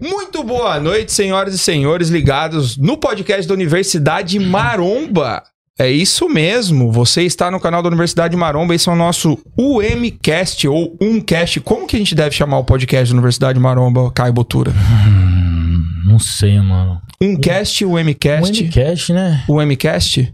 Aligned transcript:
Muito 0.00 0.42
boa 0.42 0.80
noite, 0.80 1.12
senhoras 1.12 1.54
e 1.54 1.58
senhores 1.58 2.08
ligados 2.08 2.78
no 2.78 2.96
podcast 2.96 3.46
da 3.46 3.52
Universidade 3.52 4.38
Maromba. 4.38 5.42
É 5.78 5.90
isso 5.90 6.26
mesmo, 6.28 6.90
você 6.90 7.22
está 7.22 7.50
no 7.50 7.60
canal 7.60 7.82
da 7.82 7.88
Universidade 7.88 8.34
Maromba, 8.36 8.74
esse 8.74 8.88
é 8.88 8.92
o 8.92 8.96
nosso 8.96 9.38
UMcast 9.58 10.66
ou 10.68 10.96
Umcast. 11.00 11.60
Como 11.60 11.86
que 11.86 11.96
a 11.96 11.98
gente 11.98 12.14
deve 12.14 12.34
chamar 12.34 12.58
o 12.58 12.64
podcast 12.64 13.12
da 13.12 13.16
Universidade 13.16 13.60
Maromba, 13.60 14.10
Caio 14.10 14.32
Botura? 14.32 14.70
Hum, 14.72 15.82
não 16.06 16.18
sei, 16.18 16.58
mano. 16.60 17.00
Umcast, 17.22 17.84
UMcast? 17.84 18.64
Umcast, 18.64 19.12
né? 19.12 19.44
UMcast? 19.48 20.32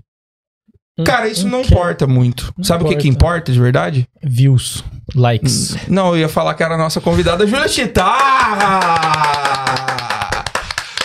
Cara, 1.04 1.28
isso 1.28 1.46
não 1.46 1.60
importa 1.60 2.06
muito. 2.06 2.52
Não 2.56 2.64
Sabe 2.64 2.84
o 2.84 2.88
que 2.88 2.96
que 2.96 3.08
importa. 3.08 3.52
de 3.52 3.60
verdade? 3.60 4.08
Views, 4.24 4.82
likes. 5.14 5.76
Não, 5.88 6.08
eu 6.14 6.20
ia 6.20 6.28
falar 6.28 6.54
que 6.54 6.62
era 6.62 6.74
a 6.74 6.78
nossa 6.78 7.00
convidada 7.00 7.45
Júlia 7.46 7.68
Chitarra! 7.68 9.16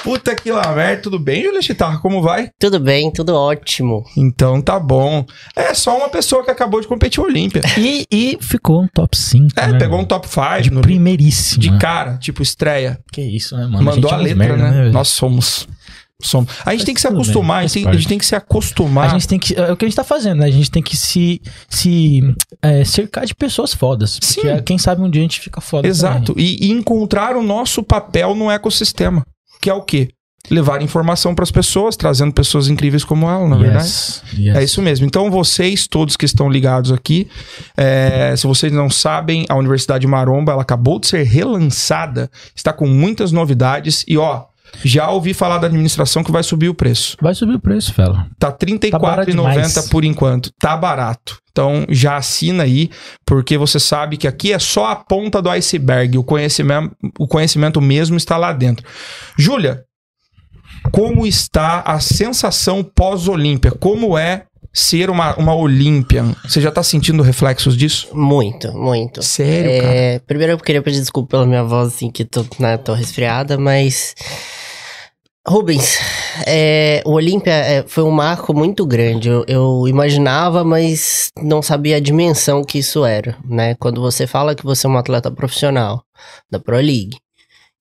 Puta 0.03 0.35
que 0.35 0.51
lá, 0.51 0.73
merda. 0.73 1.03
Tudo 1.03 1.19
bem, 1.19 1.43
Júlia 1.43 1.61
Chitarra? 1.61 1.99
Como 1.99 2.23
vai? 2.23 2.49
Tudo 2.59 2.79
bem, 2.79 3.11
tudo 3.11 3.35
ótimo. 3.35 4.03
Então 4.17 4.59
tá 4.59 4.79
bom. 4.79 5.23
É 5.55 5.75
só 5.75 5.95
uma 5.95 6.09
pessoa 6.09 6.43
que 6.43 6.49
acabou 6.49 6.81
de 6.81 6.87
competir 6.87 7.21
Olímpia. 7.21 7.61
E, 7.77 8.07
e 8.11 8.35
ficou 8.41 8.81
um 8.81 8.87
top 8.87 9.15
5. 9.15 9.59
É, 9.59 9.67
né, 9.67 9.77
pegou 9.77 9.99
um 9.99 10.05
top 10.05 10.27
5 10.27 10.61
de 10.63 10.71
no- 10.71 10.81
primeiríssima. 10.81 11.61
de 11.61 11.77
cara, 11.77 12.17
tipo 12.17 12.41
estreia. 12.41 12.99
Que 13.11 13.21
isso, 13.21 13.55
né, 13.55 13.67
mano? 13.67 13.83
Mandou 13.83 14.09
a, 14.11 14.17
gente 14.17 14.31
é 14.31 14.33
letra, 14.33 14.57
merda, 14.57 14.71
né? 14.71 14.81
velho? 14.83 14.93
Nós 14.93 15.09
somos. 15.09 15.67
Somos. 16.27 16.51
A 16.65 16.71
gente 16.71 16.79
Mas 16.79 16.85
tem 16.85 16.95
que 16.95 17.01
se 17.01 17.07
tudo 17.07 17.15
bem, 17.17 17.21
acostumar, 17.21 17.57
a, 17.57 17.61
gente 17.63 17.73
tem, 17.73 17.87
a 17.87 17.93
gente 17.93 18.07
tem 18.07 18.17
que 18.17 18.25
se 18.25 18.35
acostumar. 18.35 19.05
A 19.05 19.09
gente 19.09 19.27
tem 19.27 19.39
que. 19.39 19.55
É 19.55 19.71
o 19.71 19.77
que 19.77 19.85
a 19.85 19.87
gente 19.87 19.95
tá 19.95 20.03
fazendo, 20.03 20.39
né? 20.39 20.45
A 20.45 20.51
gente 20.51 20.71
tem 20.71 20.81
que 20.81 20.95
se, 20.97 21.41
se 21.69 22.21
é, 22.61 22.83
cercar 22.83 23.25
de 23.25 23.35
pessoas 23.35 23.73
fodas. 23.73 24.19
Porque 24.19 24.41
Sim. 24.41 24.47
é, 24.47 24.61
quem 24.61 24.77
sabe 24.77 25.01
um 25.01 25.09
dia 25.09 25.21
a 25.21 25.23
gente 25.23 25.39
fica 25.39 25.61
foda. 25.61 25.87
Exato. 25.87 26.33
E, 26.37 26.67
e 26.67 26.71
encontrar 26.71 27.35
o 27.35 27.43
nosso 27.43 27.83
papel 27.83 28.35
no 28.35 28.49
ecossistema. 28.49 29.25
Que 29.61 29.69
é 29.69 29.73
o 29.73 29.81
quê? 29.81 30.09
Levar 30.49 30.81
informação 30.81 31.35
para 31.35 31.43
as 31.43 31.51
pessoas, 31.51 31.95
trazendo 31.95 32.33
pessoas 32.33 32.67
incríveis 32.67 33.03
como 33.03 33.29
ela, 33.29 33.47
na 33.47 33.55
verdade. 33.55 33.85
Yes, 33.85 34.23
yes. 34.33 34.55
É 34.55 34.63
isso 34.63 34.81
mesmo. 34.81 35.05
Então, 35.05 35.29
vocês, 35.29 35.87
todos 35.87 36.17
que 36.17 36.25
estão 36.25 36.49
ligados 36.49 36.91
aqui, 36.91 37.27
é, 37.77 38.33
se 38.35 38.47
vocês 38.47 38.71
não 38.71 38.89
sabem, 38.89 39.45
a 39.47 39.55
Universidade 39.55 40.07
Maromba 40.07 40.51
ela 40.51 40.63
acabou 40.63 40.99
de 40.99 41.07
ser 41.07 41.23
relançada, 41.23 42.29
está 42.55 42.73
com 42.73 42.87
muitas 42.87 43.31
novidades 43.31 44.03
e, 44.07 44.17
ó, 44.17 44.45
já 44.83 45.09
ouvi 45.09 45.33
falar 45.33 45.57
da 45.57 45.67
administração 45.67 46.23
que 46.23 46.31
vai 46.31 46.43
subir 46.43 46.69
o 46.69 46.73
preço. 46.73 47.17
Vai 47.21 47.35
subir 47.35 47.55
o 47.55 47.59
preço, 47.59 47.93
fela. 47.93 48.27
Tá 48.39 48.47
R$ 48.49 48.89
Tá 48.89 48.99
barato 48.99 49.31
34,90 49.31 49.31
demais. 49.31 49.89
por 49.89 50.03
enquanto. 50.05 50.51
Tá 50.59 50.75
barato. 50.77 51.37
Então 51.51 51.85
já 51.89 52.15
assina 52.15 52.63
aí, 52.63 52.89
porque 53.25 53.57
você 53.57 53.79
sabe 53.79 54.17
que 54.17 54.27
aqui 54.27 54.53
é 54.53 54.59
só 54.59 54.85
a 54.85 54.95
ponta 54.95 55.41
do 55.41 55.49
iceberg. 55.49 56.17
O 56.17 56.23
conhecimento, 56.23 56.95
o 57.19 57.27
conhecimento 57.27 57.81
mesmo 57.81 58.15
está 58.17 58.37
lá 58.37 58.53
dentro. 58.53 58.85
Júlia, 59.37 59.83
como 60.91 61.27
está 61.27 61.81
a 61.81 61.99
sensação 61.99 62.83
pós-Olímpia? 62.83 63.71
Como 63.71 64.17
é 64.17 64.45
ser 64.73 65.09
uma, 65.09 65.35
uma 65.35 65.53
Olympian? 65.53 66.35
Você 66.43 66.61
já 66.61 66.71
tá 66.71 66.83
sentindo 66.83 67.23
reflexos 67.23 67.75
disso? 67.75 68.09
Muito, 68.13 68.71
muito. 68.73 69.21
Sério, 69.21 69.81
cara? 69.81 69.93
É, 69.93 70.19
primeiro 70.19 70.53
eu 70.53 70.57
queria 70.57 70.81
pedir 70.81 70.99
desculpa 70.99 71.31
pela 71.31 71.45
minha 71.45 71.63
voz, 71.63 71.89
assim, 71.89 72.09
que 72.09 72.23
tô, 72.23 72.45
né, 72.59 72.77
tô 72.77 72.93
resfriada, 72.93 73.57
mas. 73.57 74.15
Rubens, 75.47 75.97
é, 76.45 77.01
o 77.03 77.13
Olímpia 77.13 77.51
é, 77.51 77.83
foi 77.87 78.03
um 78.03 78.11
marco 78.11 78.53
muito 78.53 78.85
grande. 78.85 79.27
Eu, 79.27 79.43
eu 79.47 79.87
imaginava, 79.87 80.63
mas 80.63 81.29
não 81.41 81.63
sabia 81.63 81.97
a 81.97 81.99
dimensão 81.99 82.63
que 82.63 82.77
isso 82.77 83.03
era, 83.03 83.35
né? 83.43 83.73
Quando 83.75 83.99
você 83.99 84.27
fala 84.27 84.53
que 84.53 84.63
você 84.63 84.85
é 84.85 84.89
um 84.89 84.97
atleta 84.97 85.31
profissional 85.31 86.03
da 86.49 86.59
Pro 86.59 86.75
League 86.75 87.17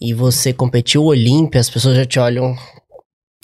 e 0.00 0.14
você 0.14 0.54
competiu 0.54 1.02
o 1.02 1.08
Olímpia, 1.08 1.60
as 1.60 1.68
pessoas 1.68 1.96
já 1.96 2.06
te 2.06 2.18
olham 2.18 2.56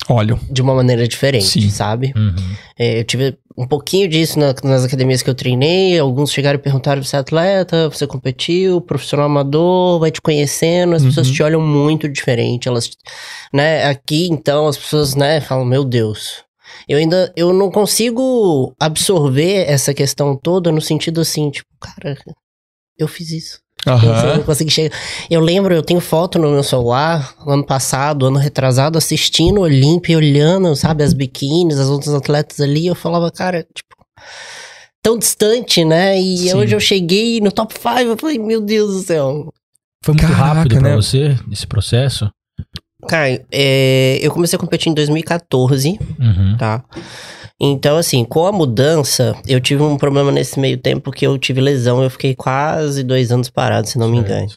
Olha, 0.08 0.38
de 0.50 0.62
uma 0.62 0.74
maneira 0.74 1.08
diferente, 1.08 1.44
Sim. 1.60 1.70
sabe? 1.70 2.12
Uhum. 2.16 2.34
É, 2.78 3.00
eu 3.00 3.04
tive 3.04 3.36
um 3.58 3.66
pouquinho 3.66 4.06
disso 4.08 4.38
na- 4.38 4.54
nas 4.62 4.84
academias 4.84 5.22
que 5.22 5.28
eu 5.30 5.34
treinei. 5.34 5.98
Alguns 5.98 6.30
chegaram 6.30 6.58
e 6.58 6.62
perguntaram: 6.62 7.02
você 7.02 7.16
é 7.16 7.18
atleta? 7.18 7.88
Você 7.88 8.06
competiu? 8.06 8.80
Profissional 8.80 9.26
amador? 9.26 9.98
Vai 9.98 10.10
te 10.10 10.20
conhecendo? 10.20 10.94
As 10.94 11.02
pessoas 11.02 11.26
Uhum. 11.28 11.32
te 11.34 11.42
olham 11.42 11.60
muito 11.60 12.08
diferente. 12.08 12.68
Elas, 12.68 12.90
né? 13.52 13.84
Aqui, 13.86 14.28
então, 14.30 14.68
as 14.68 14.76
pessoas, 14.76 15.14
né? 15.14 15.40
Falam: 15.40 15.64
meu 15.64 15.82
Deus. 15.84 16.44
Eu 16.88 16.98
ainda 16.98 17.32
eu 17.34 17.52
não 17.52 17.70
consigo 17.70 18.74
absorver 18.78 19.64
essa 19.68 19.94
questão 19.94 20.36
toda 20.36 20.70
no 20.70 20.80
sentido 20.80 21.20
assim, 21.20 21.50
tipo, 21.50 21.68
cara, 21.80 22.16
eu 22.98 23.08
fiz 23.08 23.30
isso. 23.30 23.60
Eu 23.86 23.92
aham. 23.92 24.36
não 24.38 24.42
consegui 24.42 24.70
chegar. 24.70 24.96
Eu 25.30 25.40
lembro, 25.40 25.72
eu 25.72 25.82
tenho 25.82 26.00
foto 26.00 26.38
no 26.38 26.50
meu 26.50 26.62
celular, 26.62 27.34
ano 27.46 27.64
passado, 27.64 28.26
ano 28.26 28.38
retrasado, 28.38 28.98
assistindo 28.98 29.58
o 29.58 29.62
Olímpia, 29.62 30.16
olhando, 30.16 30.74
sabe, 30.74 31.04
as 31.04 31.12
biquínis, 31.12 31.78
as 31.78 31.88
outras 31.88 32.12
atletas 32.14 32.60
ali. 32.60 32.86
Eu 32.86 32.94
falava, 32.96 33.30
cara, 33.30 33.62
tipo, 33.62 33.94
tão 35.02 35.16
distante, 35.16 35.84
né? 35.84 36.18
E 36.20 36.36
Sim. 36.38 36.54
hoje 36.54 36.74
eu 36.74 36.80
cheguei 36.80 37.40
no 37.40 37.52
top 37.52 37.72
5, 37.74 37.88
eu 38.00 38.16
falei, 38.16 38.38
meu 38.38 38.60
Deus 38.60 38.92
do 38.94 39.02
céu. 39.02 39.52
Foi 40.04 40.14
muito 40.14 40.26
Caraca, 40.26 40.44
rápido 40.54 40.78
pra 40.78 40.90
né? 40.90 40.96
você, 40.96 41.36
esse 41.52 41.66
processo? 41.66 42.28
Cara, 43.08 43.40
é, 43.52 44.18
eu 44.20 44.32
comecei 44.32 44.56
a 44.56 44.60
competir 44.60 44.90
em 44.90 44.94
2014, 44.94 45.98
Uhum. 46.18 46.56
tá? 46.58 46.82
Então, 47.60 47.96
assim, 47.96 48.22
com 48.24 48.46
a 48.46 48.52
mudança, 48.52 49.34
eu 49.46 49.60
tive 49.60 49.82
um 49.82 49.96
problema 49.96 50.30
nesse 50.30 50.60
meio 50.60 50.76
tempo 50.76 51.10
que 51.10 51.26
eu 51.26 51.38
tive 51.38 51.60
lesão, 51.60 52.02
eu 52.02 52.10
fiquei 52.10 52.34
quase 52.34 53.02
dois 53.02 53.32
anos 53.32 53.48
parado, 53.48 53.88
se 53.88 53.98
não 53.98 54.08
me 54.10 54.18
engano. 54.18 54.48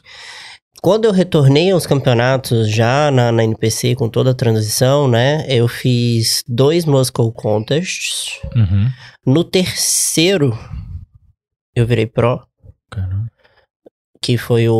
Quando 0.82 1.04
eu 1.06 1.12
retornei 1.12 1.70
aos 1.70 1.86
campeonatos, 1.86 2.70
já 2.70 3.10
na, 3.10 3.30
na 3.32 3.44
NPC, 3.44 3.94
com 3.94 4.08
toda 4.08 4.30
a 4.30 4.34
transição, 4.34 5.06
né? 5.08 5.44
Eu 5.48 5.68
fiz 5.68 6.42
dois 6.48 6.84
Muscle 6.86 7.32
Contests. 7.32 8.38
Uhum. 8.56 8.88
No 9.26 9.44
terceiro, 9.44 10.58
eu 11.74 11.86
virei 11.86 12.06
Pro, 12.06 12.40
Caramba. 12.90 13.26
que 14.22 14.38
foi 14.38 14.68
o, 14.70 14.74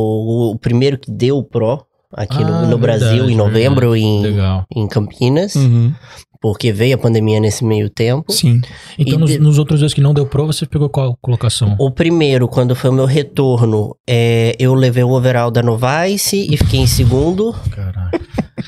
o 0.53 0.59
primeiro 0.59 0.99
que 0.99 1.11
deu 1.11 1.43
Pro 1.43 1.85
aqui 2.13 2.43
no, 2.43 2.55
Ah, 2.55 2.63
no 2.67 2.79
Brasil, 2.79 3.09
verdade, 3.09 3.33
em 3.33 3.37
novembro, 3.37 3.95
em, 3.95 4.23
Legal. 4.23 4.65
em 4.75 4.89
Campinas. 4.89 5.55
Uhum. 5.55 5.95
Porque 6.41 6.73
veio 6.73 6.95
a 6.95 6.99
pandemia 6.99 7.39
nesse 7.39 7.63
meio 7.65 7.91
tempo. 7.91 8.33
Sim. 8.33 8.63
Então, 8.99 9.19
nos, 9.19 9.31
de- 9.31 9.39
nos 9.39 9.59
outros 9.59 9.81
dois 9.81 9.93
que 9.93 10.01
não 10.01 10.15
deu 10.15 10.25
pro, 10.25 10.47
você 10.47 10.65
pegou 10.65 10.89
qual 10.89 11.15
colocação? 11.21 11.77
O 11.79 11.91
primeiro, 11.91 12.49
quando 12.49 12.75
foi 12.75 12.89
o 12.89 12.93
meu 12.95 13.05
retorno, 13.05 13.95
é, 14.09 14.57
eu 14.59 14.73
levei 14.75 15.05
o 15.05 15.11
overall 15.11 15.51
da 15.51 15.63
Novice 15.63 16.49
e 16.51 16.57
fiquei 16.57 16.81
em 16.81 16.87
segundo. 16.87 17.55
Caralho. 17.71 18.19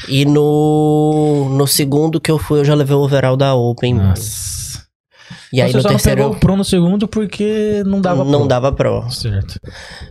E 0.09 0.25
no, 0.27 1.49
no 1.57 1.67
segundo 1.67 2.21
que 2.21 2.31
eu 2.31 2.39
fui, 2.39 2.61
eu 2.61 2.65
já 2.65 2.75
levei 2.75 2.95
o 2.95 3.01
overall 3.01 3.37
da 3.37 3.55
Open. 3.55 3.95
Nossa. 3.95 4.62
E 5.53 5.61
aí 5.61 5.69
Então 5.69 5.79
no 5.79 5.83
você 5.83 5.89
só 5.89 5.89
terceiro 5.89 6.23
não 6.23 6.29
pegou 6.31 6.37
o 6.37 6.41
pro 6.41 6.57
no 6.57 6.65
segundo 6.65 7.07
porque 7.07 7.83
não 7.85 8.01
dava 8.01 8.25
não 8.25 8.41
pro. 8.41 8.49
dava 8.49 8.73
pro. 8.73 9.11
Certo. 9.11 9.61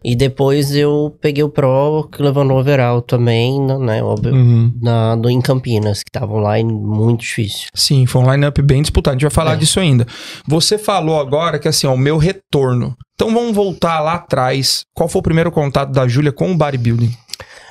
E 0.03 0.15
depois 0.15 0.75
eu 0.75 1.17
peguei 1.19 1.43
o 1.43 1.49
pro 1.49 2.07
que 2.11 2.21
levou 2.21 2.43
no 2.43 2.57
overall 2.57 3.01
também, 3.01 3.59
né? 3.79 4.03
Óbvio. 4.03 4.33
Uhum. 4.35 4.71
Na, 4.81 5.15
do, 5.15 5.29
em 5.29 5.41
Campinas, 5.41 6.03
que 6.03 6.09
estavam 6.09 6.37
lá 6.37 6.59
e 6.59 6.63
muito 6.63 7.21
difícil. 7.21 7.69
Sim, 7.73 8.05
foi 8.05 8.21
um 8.21 8.31
line-up 8.31 8.61
bem 8.61 8.81
disputado. 8.81 9.13
A 9.13 9.15
gente 9.15 9.23
vai 9.23 9.31
falar 9.31 9.53
É. 9.53 9.55
disso 9.57 9.79
ainda. 9.79 10.05
Você 10.47 10.77
falou 10.77 11.19
agora 11.19 11.57
que 11.57 11.67
assim, 11.67 11.87
ó, 11.87 11.93
o 11.93 11.97
meu 11.97 12.17
retorno. 12.17 12.95
Então 13.15 13.33
vamos 13.33 13.55
voltar 13.55 13.99
lá 13.99 14.13
atrás. 14.15 14.83
Qual 14.93 15.09
foi 15.09 15.19
o 15.19 15.23
primeiro 15.23 15.51
contato 15.51 15.91
da 15.91 16.07
Júlia 16.07 16.31
com 16.31 16.51
o 16.51 16.57
bodybuilding? 16.57 17.11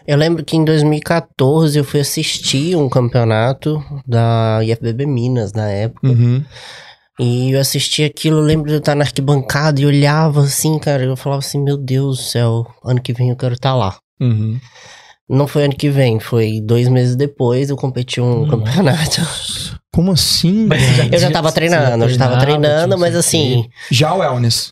Eu 0.07 0.17
lembro 0.17 0.45
que 0.45 0.57
em 0.57 0.65
2014 0.65 1.79
eu 1.79 1.85
fui 1.85 2.01
assistir 2.01 2.75
um 2.77 2.89
campeonato 2.89 3.83
da 4.07 4.59
IFBB 4.65 5.07
Minas 5.07 5.53
na 5.53 5.69
época. 5.69 6.09
Uhum. 6.09 6.43
E 7.21 7.53
eu 7.53 7.61
assisti 7.61 8.03
aquilo, 8.03 8.39
eu 8.39 8.43
lembro 8.43 8.69
de 8.69 8.75
eu 8.75 8.79
estar 8.79 8.95
na 8.95 9.05
arquibancada 9.05 9.79
e 9.81 9.85
olhava 9.85 10.41
assim, 10.41 10.79
cara, 10.79 11.05
eu 11.05 11.17
falava 11.17 11.41
assim, 11.41 11.63
meu 11.63 11.77
Deus 11.77 12.17
do 12.17 12.23
céu, 12.23 12.67
ano 12.83 13.01
que 13.01 13.13
vem 13.13 13.29
eu 13.29 13.37
quero 13.37 13.55
estar 13.55 13.75
lá. 13.75 13.99
Uhum. 14.19 14.59
Não 15.29 15.47
foi 15.47 15.65
ano 15.65 15.77
que 15.77 15.91
vem, 15.91 16.19
foi 16.19 16.61
dois 16.61 16.89
meses 16.89 17.15
depois 17.15 17.71
eu 17.71 17.77
competi 17.77 18.21
um 18.21 18.47
Nossa. 18.47 18.51
campeonato. 18.51 19.21
Como 19.93 20.13
assim? 20.13 20.67
Mas? 20.67 21.13
Eu 21.13 21.19
já 21.19 21.31
tava 21.31 21.53
treinando, 21.53 22.05
eu 22.05 22.09
já 22.09 22.19
tava 22.19 22.39
treinando, 22.39 22.97
mas 22.97 23.15
assim, 23.15 23.69
Já 23.91 24.15
o 24.15 24.19
wellness. 24.19 24.69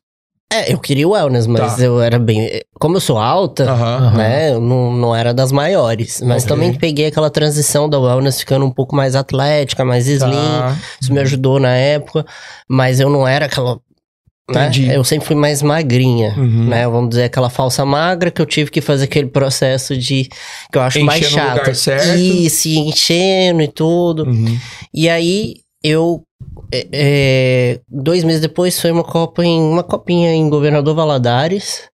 É, 0.53 0.73
eu 0.73 0.79
queria 0.79 1.07
o 1.07 1.11
wellness, 1.13 1.47
mas 1.47 1.77
Tá. 1.77 1.83
eu 1.83 2.01
era 2.01 2.19
bem. 2.19 2.49
Como 2.81 2.97
eu 2.97 3.01
sou 3.01 3.19
alta, 3.19 3.71
Aham. 3.71 4.13
né, 4.17 4.53
eu 4.53 4.61
não, 4.61 4.93
não 4.93 5.15
era 5.15 5.35
das 5.35 5.53
maiores. 5.53 6.21
Mas 6.23 6.45
Ok. 6.45 6.55
também 6.55 6.73
peguei 6.75 7.07
aquela 7.07 7.29
transição 7.31 7.89
da 7.89 7.99
wellness 7.99 8.39
ficando 8.41 8.65
um 8.65 8.71
pouco 8.71 8.97
mais 8.97 9.15
atlética, 9.15 9.85
mais 9.85 10.07
slim. 10.07 10.31
Tá. 10.31 10.77
Isso 11.01 11.13
me 11.13 11.21
ajudou 11.21 11.61
na 11.61 11.75
época, 11.75 12.25
mas 12.69 12.99
eu 13.01 13.11
não 13.11 13.27
era 13.29 13.47
aquela. 13.47 13.79
Né? 14.51 14.63
Entendi. 14.63 14.89
Eu 14.91 15.05
sempre 15.05 15.27
fui 15.27 15.37
mais 15.37 15.61
magrinha, 15.61 16.33
Uhum. 16.35 16.69
né? 16.71 16.89
Vamos 16.89 17.11
dizer, 17.11 17.25
aquela 17.25 17.51
falsa 17.51 17.85
magra 17.85 18.31
que 18.31 18.41
eu 18.41 18.47
tive 18.47 18.71
que 18.71 18.81
fazer 18.81 19.05
aquele 19.05 19.29
processo 19.29 19.95
de. 19.95 20.25
que 20.73 20.79
eu 20.79 20.81
acho 20.81 21.05
mais 21.05 21.21
Encher 21.21 21.31
no 21.33 21.37
chato. 21.47 21.59
lugar 21.59 21.75
certo. 21.75 22.17
E 22.19 22.79
enchendo 22.79 23.61
e 23.61 23.69
tudo. 23.69 24.25
Uhum. 24.25 24.59
E 24.95 25.07
aí 25.11 25.57
eu. 25.85 26.23
É, 26.71 26.89
é, 26.93 27.81
dois 27.89 28.25
meses 28.25 28.41
depois 28.41 28.81
foi 28.81 28.91
uma 28.91 29.05
copa 29.05 29.45
em 29.45 29.61
uma 29.61 29.83
copinha 29.83 30.33
em 30.33 30.49
Governador 30.49 30.95
Valadares. 30.95 31.89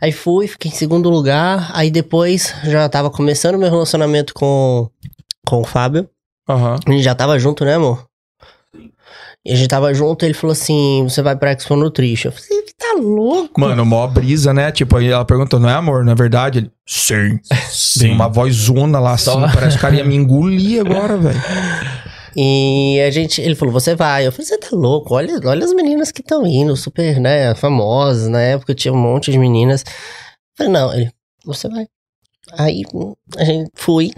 Aí 0.00 0.12
fui, 0.12 0.46
fiquei 0.46 0.70
em 0.70 0.74
segundo 0.74 1.08
lugar. 1.10 1.70
Aí 1.72 1.90
depois 1.90 2.54
já 2.64 2.88
tava 2.88 3.10
começando 3.10 3.58
meu 3.58 3.70
relacionamento 3.70 4.34
com, 4.34 4.88
com 5.46 5.60
o 5.60 5.64
Fábio. 5.64 6.08
Aham. 6.48 6.76
A 6.86 6.90
gente 6.90 7.02
já 7.02 7.14
tava 7.14 7.38
junto, 7.38 7.64
né, 7.64 7.74
amor? 7.74 8.06
E 9.46 9.52
a 9.52 9.56
gente 9.56 9.68
tava 9.68 9.92
junto, 9.92 10.24
ele 10.24 10.34
falou 10.34 10.52
assim: 10.52 11.04
você 11.04 11.20
vai 11.20 11.36
pra 11.36 11.52
Expo 11.52 11.76
Nutrition. 11.76 12.28
Eu 12.28 12.32
falei, 12.32 12.64
tá 12.78 12.96
louco? 12.98 13.60
Mano, 13.60 13.84
mó 13.84 14.06
brisa, 14.06 14.54
né? 14.54 14.72
Tipo, 14.72 14.96
aí 14.96 15.08
ela 15.08 15.24
perguntou, 15.24 15.60
não 15.60 15.68
é 15.68 15.74
amor, 15.74 16.02
não 16.02 16.12
é 16.12 16.14
verdade? 16.14 16.58
Ele, 16.60 16.70
sim. 16.86 17.38
Tem 17.98 18.12
uma 18.14 18.28
voz 18.28 18.54
zona 18.54 18.98
lá 18.98 19.12
assim, 19.12 19.24
Só. 19.24 19.40
parece 19.52 19.72
que 19.72 19.78
o 19.78 19.80
cara 19.80 19.96
ia 19.96 20.04
me 20.04 20.16
engolir 20.16 20.80
agora, 20.80 21.16
velho. 21.16 21.40
E 22.36 23.00
a 23.06 23.10
gente, 23.10 23.40
ele 23.40 23.54
falou, 23.54 23.72
você 23.72 23.94
vai. 23.94 24.26
Eu 24.26 24.32
falei, 24.32 24.46
você 24.46 24.58
tá 24.58 24.68
louco? 24.72 25.14
Olha, 25.14 25.38
olha 25.44 25.64
as 25.64 25.72
meninas 25.72 26.10
que 26.10 26.20
estão 26.20 26.46
indo, 26.46 26.76
super, 26.76 27.20
né, 27.20 27.54
famosas. 27.54 28.28
Na 28.28 28.40
época 28.40 28.74
tinha 28.74 28.92
um 28.92 28.96
monte 28.98 29.30
de 29.30 29.38
meninas. 29.38 29.82
Eu 29.86 29.92
falei, 30.56 30.72
não, 30.72 30.92
ele, 30.94 31.10
você 31.44 31.68
vai. 31.68 31.86
Aí 32.58 32.82
a 33.38 33.44
gente 33.44 33.70
fui. 33.74 34.10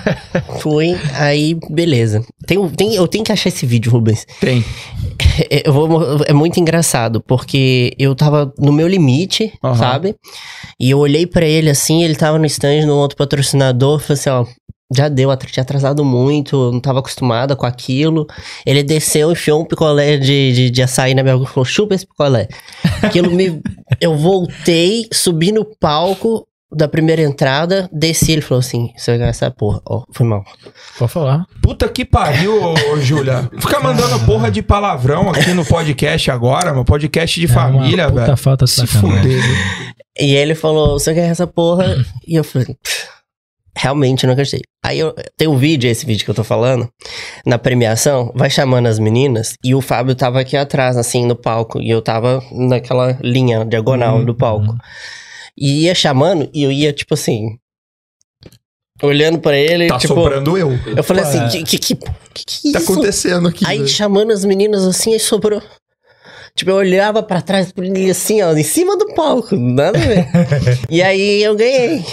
fui, 0.60 0.96
aí 1.14 1.54
beleza. 1.70 2.24
Tem, 2.46 2.68
tem, 2.70 2.94
eu 2.94 3.06
tenho 3.06 3.22
que 3.24 3.30
achar 3.32 3.48
esse 3.48 3.66
vídeo, 3.66 3.92
Rubens. 3.92 4.26
Tem. 4.40 4.64
É, 5.50 5.68
eu 5.68 5.72
vou- 5.72 6.24
é 6.26 6.32
muito 6.32 6.58
engraçado, 6.58 7.20
porque 7.22 7.94
eu 7.98 8.14
tava 8.14 8.52
no 8.58 8.72
meu 8.72 8.88
limite, 8.88 9.52
Aham. 9.62 9.76
sabe? 9.76 10.14
E 10.80 10.90
eu 10.90 10.98
olhei 10.98 11.26
pra 11.26 11.44
ele 11.46 11.70
assim, 11.70 12.02
ele 12.02 12.14
tava 12.16 12.38
no 12.38 12.46
stand 12.46 12.86
no 12.86 12.96
outro 12.96 13.16
patrocinador, 13.16 14.00
falei 14.00 14.18
assim, 14.20 14.30
ó, 14.30 14.44
já 14.92 15.08
deu, 15.08 15.34
tinha 15.36 15.62
atrasado 15.62 16.04
muito, 16.04 16.56
eu 16.56 16.72
não 16.72 16.80
tava 16.80 16.98
acostumada 17.00 17.54
com 17.56 17.66
aquilo. 17.66 18.26
Ele 18.66 18.82
desceu, 18.82 19.30
enfiou 19.32 19.60
um 19.62 19.64
picolé 19.64 20.16
de, 20.16 20.52
de, 20.52 20.70
de 20.70 20.82
açaí 20.82 21.14
na 21.14 21.22
minha 21.22 21.36
boca 21.36 21.50
e 21.50 21.54
falou, 21.54 21.64
chupa 21.64 21.94
esse 21.94 22.06
picolé. 22.06 22.48
Aquilo 23.02 23.30
me... 23.30 23.60
eu 24.00 24.16
voltei, 24.16 25.06
subi 25.12 25.52
no 25.52 25.64
palco 25.80 26.46
da 26.76 26.88
primeira 26.88 27.22
entrada, 27.22 27.88
desci, 27.92 28.32
ele 28.32 28.40
falou 28.40 28.58
assim, 28.58 28.90
você 28.96 29.12
vai 29.12 29.18
ganhar 29.18 29.30
essa 29.30 29.48
porra. 29.50 29.80
Ó, 29.88 30.02
foi 30.12 30.26
mal. 30.26 30.44
Pode 30.98 31.12
falar. 31.12 31.44
Puta 31.62 31.88
que 31.88 32.04
pariu, 32.04 32.60
ô, 32.62 33.00
Júlia. 33.00 33.48
Fica 33.60 33.78
mandando 33.78 34.18
porra 34.26 34.50
de 34.50 34.60
palavrão 34.60 35.30
aqui 35.30 35.52
no 35.54 35.64
podcast 35.64 36.30
agora, 36.32 36.72
meu 36.72 36.84
podcast 36.84 37.38
de 37.38 37.46
É 37.46 37.48
uma 37.48 37.54
família, 37.54 38.08
puta 38.08 38.24
velho. 38.24 38.36
falta 38.36 38.64
de 38.64 38.70
Se 38.72 38.86
fuder. 38.88 39.22
viu? 39.22 39.56
E 40.18 40.34
ele 40.34 40.54
falou, 40.56 40.98
você 40.98 41.14
quer 41.14 41.28
essa 41.28 41.46
porra? 41.46 41.96
e 42.26 42.34
eu 42.34 42.42
falei, 42.44 42.76
"Pff, 42.82 43.06
realmente 43.76 44.26
não 44.26 44.32
acreditei. 44.32 44.62
Aí 44.84 44.98
eu, 44.98 45.14
tem 45.36 45.48
um 45.48 45.56
vídeo, 45.56 45.90
esse 45.90 46.04
vídeo 46.06 46.24
que 46.24 46.30
eu 46.30 46.34
tô 46.34 46.44
falando, 46.44 46.88
na 47.46 47.58
premiação, 47.58 48.30
vai 48.34 48.50
chamando 48.50 48.86
as 48.86 48.98
meninas, 48.98 49.54
e 49.64 49.74
o 49.74 49.80
Fábio 49.80 50.14
tava 50.14 50.40
aqui 50.40 50.56
atrás, 50.56 50.96
assim, 50.96 51.26
no 51.26 51.34
palco, 51.36 51.80
e 51.80 51.90
eu 51.90 52.00
tava 52.02 52.42
naquela 52.52 53.18
linha 53.22 53.64
diagonal 53.64 54.18
Uhum, 54.18 54.24
do 54.24 54.34
palco. 54.34 54.76
E 55.56 55.84
ia 55.84 55.94
chamando, 55.94 56.48
e 56.52 56.62
eu 56.62 56.70
ia, 56.72 56.92
tipo 56.92 57.14
assim, 57.14 57.56
olhando 59.02 59.38
pra 59.38 59.56
ele, 59.56 59.86
Tá 59.88 59.98
tipo... 59.98 60.14
sobrando 60.14 60.56
eu. 60.56 60.70
Eu 60.96 61.02
falei 61.04 61.24
assim, 61.24 61.48
que 61.48 61.78
que, 61.78 61.78
que, 61.78 61.94
que, 61.96 62.44
que 62.44 62.72
Tá 62.72 62.78
isso? 62.80 62.92
acontecendo 62.92 63.48
aqui. 63.48 63.64
Aí 63.66 63.78
velho. 63.78 63.88
chamando 63.88 64.32
as 64.32 64.44
meninas 64.44 64.84
assim, 64.84 65.12
aí 65.12 65.20
sobrou. 65.20 65.62
Tipo, 66.56 66.70
eu 66.70 66.76
olhava 66.76 67.20
pra 67.22 67.42
trás 67.42 67.72
pra 67.72 67.84
ele 67.84 68.08
assim, 68.10 68.40
ó, 68.40 68.52
em 68.52 68.62
cima 68.62 68.96
do 68.96 69.12
palco, 69.14 69.56
nada 69.56 69.98
a 69.98 70.00
ver. 70.00 70.26
e 70.88 71.02
aí 71.02 71.42
eu 71.42 71.56
ganhei. 71.56 72.04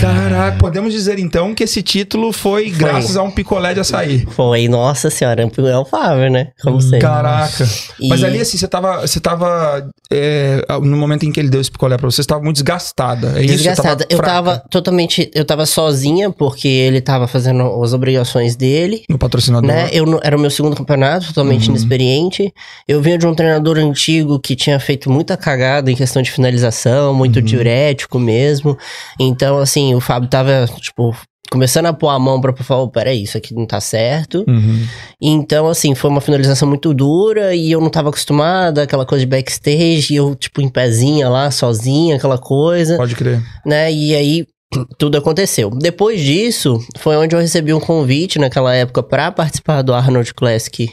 Caraca, 0.00 0.56
podemos 0.58 0.92
dizer 0.92 1.18
então 1.18 1.54
que 1.54 1.64
esse 1.64 1.82
título 1.82 2.32
foi, 2.32 2.70
graças 2.70 3.16
a 3.16 3.22
um 3.22 3.30
picolé 3.30 3.74
de 3.74 3.80
açaí. 3.80 4.26
Foi, 4.30 4.68
nossa 4.68 5.10
senhora, 5.10 5.42
é 5.42 5.78
o 5.78 5.84
Fábio, 5.84 6.30
né? 6.30 6.48
Como 6.62 6.76
Hum, 6.76 6.80
sempre. 6.80 7.00
Caraca. 7.00 7.66
E- 8.00 8.08
Mas 8.08 8.22
ali, 8.24 8.40
assim, 8.40 8.56
você 8.58 8.68
tava. 8.68 9.00
Você 9.06 9.20
tava. 9.20 9.88
é, 10.14 10.64
no 10.82 10.96
momento 10.96 11.24
em 11.24 11.32
que 11.32 11.40
ele 11.40 11.48
deu 11.48 11.60
esse 11.60 11.70
picolé 11.70 11.96
pra 11.96 12.10
você, 12.10 12.22
você 12.22 12.28
tava 12.28 12.42
muito 12.42 12.56
desgastada. 12.56 13.28
É 13.38 13.44
isso? 13.44 13.48
Você 13.48 13.56
Desgastada. 13.56 14.06
Eu 14.10 14.18
tava 14.18 14.62
totalmente. 14.70 15.30
Eu 15.34 15.44
tava 15.44 15.64
sozinha, 15.66 16.30
porque 16.30 16.68
ele 16.68 17.00
tava 17.00 17.26
fazendo 17.26 17.62
as 17.82 17.92
obrigações 17.92 18.54
dele. 18.56 19.04
No 19.08 19.16
patrocinador. 19.18 19.66
Né? 19.68 19.88
Eu 19.92 20.20
era 20.22 20.36
o 20.36 20.40
meu 20.40 20.50
segundo 20.50 20.76
campeonato, 20.76 21.26
totalmente 21.28 21.64
Uhum. 21.68 21.70
inexperiente. 21.74 22.52
Eu 22.86 23.00
vinha 23.00 23.16
de 23.18 23.26
um 23.26 23.34
treinador 23.34 23.78
antigo 23.78 24.38
que 24.38 24.54
tinha 24.54 24.78
feito 24.78 25.10
muita 25.10 25.36
cagada 25.36 25.90
em 25.90 25.96
questão 25.96 26.20
de 26.22 26.30
finalização, 26.30 27.14
muito 27.14 27.36
Uhum. 27.36 27.44
diurético 27.44 28.18
mesmo. 28.18 28.76
Então, 29.18 29.58
assim, 29.58 29.81
o 29.94 30.00
Fábio 30.00 30.28
tava, 30.28 30.66
tipo, 30.80 31.14
começando 31.50 31.86
a 31.86 31.92
pôr 31.92 32.08
a 32.08 32.18
mão 32.18 32.40
pra 32.40 32.54
falar: 32.54 32.82
"Ô, 32.82 32.88
peraí, 32.88 33.22
isso 33.22 33.36
aqui 33.36 33.54
não 33.54 33.66
tá 33.66 33.80
certo. 33.80 34.44
Uhum. 34.48 34.86
Então, 35.20 35.68
assim, 35.68 35.94
foi 35.94 36.10
uma 36.10 36.20
finalização 36.20 36.66
muito 36.68 36.94
dura 36.94 37.54
e 37.54 37.70
eu 37.70 37.80
não 37.80 37.90
tava 37.90 38.08
acostumada, 38.08 38.82
aquela 38.82 39.04
coisa 39.04 39.24
de 39.24 39.30
backstage, 39.30 40.12
e 40.12 40.16
eu, 40.16 40.34
tipo, 40.34 40.62
em 40.62 40.68
pezinha 40.68 41.28
lá, 41.28 41.50
sozinha, 41.50 42.16
aquela 42.16 42.38
coisa 42.38 42.96
Pode 42.96 43.14
crer. 43.14 43.42
né? 43.66 43.92
E 43.92 44.14
aí 44.14 44.46
tudo 44.98 45.18
aconteceu. 45.18 45.68
Depois 45.70 46.20
disso, 46.20 46.78
foi 46.98 47.16
onde 47.16 47.34
eu 47.36 47.40
recebi 47.40 47.74
um 47.74 47.80
convite 47.80 48.38
naquela 48.38 48.74
época 48.74 49.02
para 49.02 49.30
participar 49.30 49.82
do 49.82 49.92
Arnold 49.92 50.32
Classic 50.34 50.90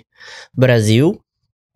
Brasil. 0.55 1.17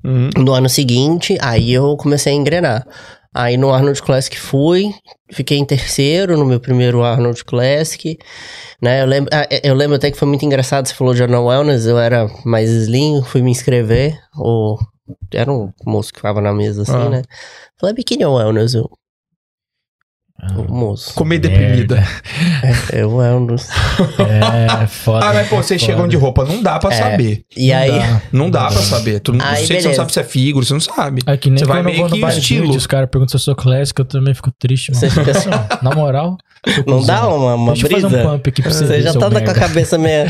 Uhum. 0.03 0.29
No 0.37 0.51
ano 0.51 0.67
seguinte, 0.67 1.37
aí 1.39 1.71
eu 1.71 1.95
comecei 1.95 2.33
a 2.33 2.35
engrenar. 2.35 2.85
Aí 3.33 3.57
no 3.57 3.71
Arnold 3.71 4.01
Classic 4.01 4.39
fui, 4.39 4.93
fiquei 5.31 5.57
em 5.57 5.65
terceiro 5.65 6.37
no 6.37 6.45
meu 6.45 6.59
primeiro 6.59 7.03
Arnold 7.03 7.43
Classic, 7.43 8.17
né? 8.81 9.01
Eu 9.01 9.07
lembro, 9.07 9.29
ah, 9.33 9.47
eu 9.63 9.73
lembro 9.73 9.95
até 9.95 10.11
que 10.11 10.17
foi 10.17 10.27
muito 10.27 10.45
engraçado, 10.45 10.87
você 10.87 10.93
falou 10.93 11.13
de 11.13 11.19
Jornal 11.19 11.45
Wellness, 11.45 11.85
eu 11.85 11.97
era 11.97 12.29
mais 12.45 12.69
slim, 12.69 13.23
fui 13.23 13.41
me 13.41 13.49
inscrever, 13.49 14.19
o, 14.37 14.77
era 15.33 15.51
um 15.51 15.71
moço 15.85 16.11
que 16.13 16.19
ficava 16.19 16.41
na 16.41 16.53
mesa 16.53 16.83
assim, 16.83 16.91
Ah. 16.93 17.09
né? 17.09 17.21
Falei, 17.79 17.95
biquíni 17.95 18.23
ou 18.23 18.35
Wellness? 18.35 18.75
Eu, 18.75 18.89
moço. 20.69 21.13
Comer 21.13 21.39
Merda. 21.39 21.49
deprimida. 21.49 22.03
É, 22.91 22.99
é 22.99 23.05
Wellness. 23.05 23.69
É, 24.19 24.87
foda. 24.87 25.25
Ah, 25.25 25.33
mas 25.33 25.47
pô, 25.47 25.57
vocês 25.57 25.81
foda. 25.81 25.91
chegam 25.93 26.07
de 26.07 26.15
roupa, 26.17 26.43
não 26.45 26.61
dá 26.61 26.79
pra 26.79 26.93
É. 26.93 26.97
sabe. 26.97 27.45
E 27.55 27.69
Não 27.71 27.77
aí, 27.77 27.91
dá. 27.91 28.21
Não 28.31 28.49
dá 28.49 28.67
pra 28.67 28.81
saber. 28.81 29.19
Tu, 29.19 29.33
não 29.33 29.45
Aí, 29.45 29.65
sei 29.65 29.77
que 29.77 29.81
você 29.83 29.87
não 29.89 29.95
sabe 29.95 30.13
se 30.13 30.19
é 30.19 30.23
figura, 30.23 30.65
você 30.65 30.73
não 30.73 30.79
sabe. 30.79 31.21
É 31.25 31.37
que 31.37 31.49
nem 31.49 31.59
Você 31.59 31.65
vai 31.65 31.79
eu 31.79 31.83
meio 31.83 31.97
no 31.97 32.03
que 32.05 32.19
bodybuilding, 32.19 32.39
estilo. 32.39 32.75
os 32.75 32.87
caras 32.87 33.09
perguntam 33.09 33.29
se 33.31 33.35
eu 33.35 33.39
sou 33.39 33.55
clássico, 33.55 34.01
eu 34.01 34.05
também 34.05 34.33
fico 34.33 34.51
triste, 34.57 34.91
mano. 34.91 34.99
Você 34.99 35.09
fica 35.09 35.31
assim, 35.31 35.49
Na 35.81 35.91
moral, 35.95 36.37
não 36.87 37.03
dá 37.03 37.27
uma, 37.27 37.55
uma 37.55 37.73
Deixa 37.73 37.87
eu 37.87 37.91
fazer 37.91 38.07
brisa? 38.07 38.27
um 38.27 38.31
pump 38.31 38.49
aqui 38.49 38.61
pra 38.61 38.71
você 38.71 38.85
Você 38.85 38.93
ver, 38.93 39.01
já 39.01 39.13
tá 39.13 39.19
com 39.19 39.25
a 39.25 39.29
merda. 39.29 39.53
cabeça 39.53 39.97
meio. 39.97 40.25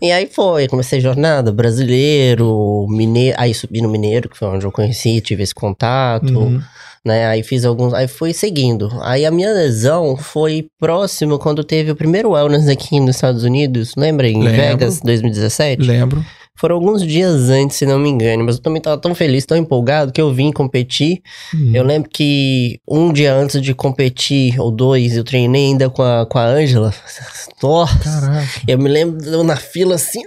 E 0.00 0.10
aí 0.10 0.26
foi, 0.26 0.66
comecei 0.68 1.00
jornada, 1.00 1.52
brasileiro, 1.52 2.86
mineiro. 2.88 3.36
Aí 3.38 3.54
subi 3.54 3.80
no 3.80 3.88
Mineiro, 3.88 4.28
que 4.28 4.36
foi 4.36 4.48
onde 4.48 4.64
eu 4.64 4.72
conheci, 4.72 5.20
tive 5.20 5.42
esse 5.42 5.54
contato, 5.54 6.32
Uhum. 6.38 6.60
Né? 7.04 7.26
Aí 7.26 7.42
fiz 7.42 7.64
alguns. 7.64 7.92
Aí 7.94 8.06
fui 8.06 8.32
seguindo. 8.32 8.90
Aí 9.02 9.26
a 9.26 9.30
minha 9.30 9.52
lesão 9.52 10.16
foi 10.16 10.66
próximo 10.78 11.38
quando 11.38 11.64
teve 11.64 11.90
o 11.90 11.96
primeiro 11.96 12.30
wellness 12.30 12.68
aqui 12.68 13.00
nos 13.00 13.16
Estados 13.16 13.44
Unidos. 13.44 13.92
Lembra? 13.96 14.28
Em 14.28 14.42
Lembro. 14.42 14.60
Vegas, 14.60 15.00
2017? 15.00 15.82
Lembro. 15.82 16.24
Foram 16.54 16.76
alguns 16.76 17.04
dias 17.04 17.48
antes, 17.48 17.78
se 17.78 17.86
não 17.86 17.98
me 17.98 18.08
engano. 18.08 18.44
Mas 18.44 18.56
eu 18.56 18.62
também 18.62 18.80
tava 18.80 18.98
tão 18.98 19.14
feliz, 19.14 19.44
tão 19.44 19.56
empolgado, 19.56 20.12
que 20.12 20.20
eu 20.20 20.32
vim 20.32 20.52
competir. 20.52 21.22
Uhum. 21.52 21.72
Eu 21.74 21.82
lembro 21.82 22.10
que 22.10 22.78
um 22.86 23.12
dia 23.12 23.34
antes 23.34 23.60
de 23.60 23.74
competir, 23.74 24.60
ou 24.60 24.70
dois, 24.70 25.16
eu 25.16 25.24
treinei 25.24 25.68
ainda 25.68 25.88
com 25.88 26.02
a, 26.02 26.26
com 26.26 26.38
a 26.38 26.44
Ângela. 26.44 26.94
Nossa! 27.62 27.98
Caraca. 27.98 28.62
Eu 28.68 28.78
me 28.78 28.88
lembro 28.88 29.42
na 29.42 29.56
fila 29.56 29.94
assim, 29.94 30.22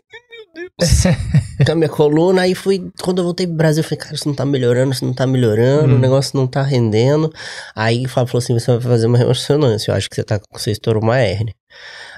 Deus, 0.55 1.05
a 1.69 1.75
minha 1.75 1.89
coluna. 1.89 2.41
Aí 2.43 2.55
fui, 2.55 2.89
quando 3.01 3.17
eu 3.19 3.23
voltei 3.25 3.45
pro 3.45 3.55
Brasil, 3.57 3.81
eu 3.81 3.83
falei, 3.83 3.99
cara, 3.99 4.15
isso 4.15 4.27
não 4.27 4.33
tá 4.35 4.45
melhorando, 4.45 4.91
isso 4.93 5.05
não 5.05 5.13
tá 5.13 5.27
melhorando, 5.27 5.93
Hum. 5.93 5.97
o 5.97 5.99
negócio 5.99 6.37
não 6.37 6.47
tá 6.47 6.61
rendendo. 6.63 7.31
Aí 7.75 8.05
o 8.05 8.09
Fábio 8.09 8.31
falou 8.31 8.43
assim: 8.43 8.53
você 8.57 8.71
vai 8.71 8.81
fazer 8.81 9.07
uma 9.07 9.17
ressonância, 9.17 9.91
eu 9.91 9.95
acho 9.95 10.09
que 10.09 10.15
você, 10.15 10.23
tá, 10.23 10.39
você 10.51 10.71
estourou 10.71 11.03
uma 11.03 11.17
hérnia. 11.17 11.53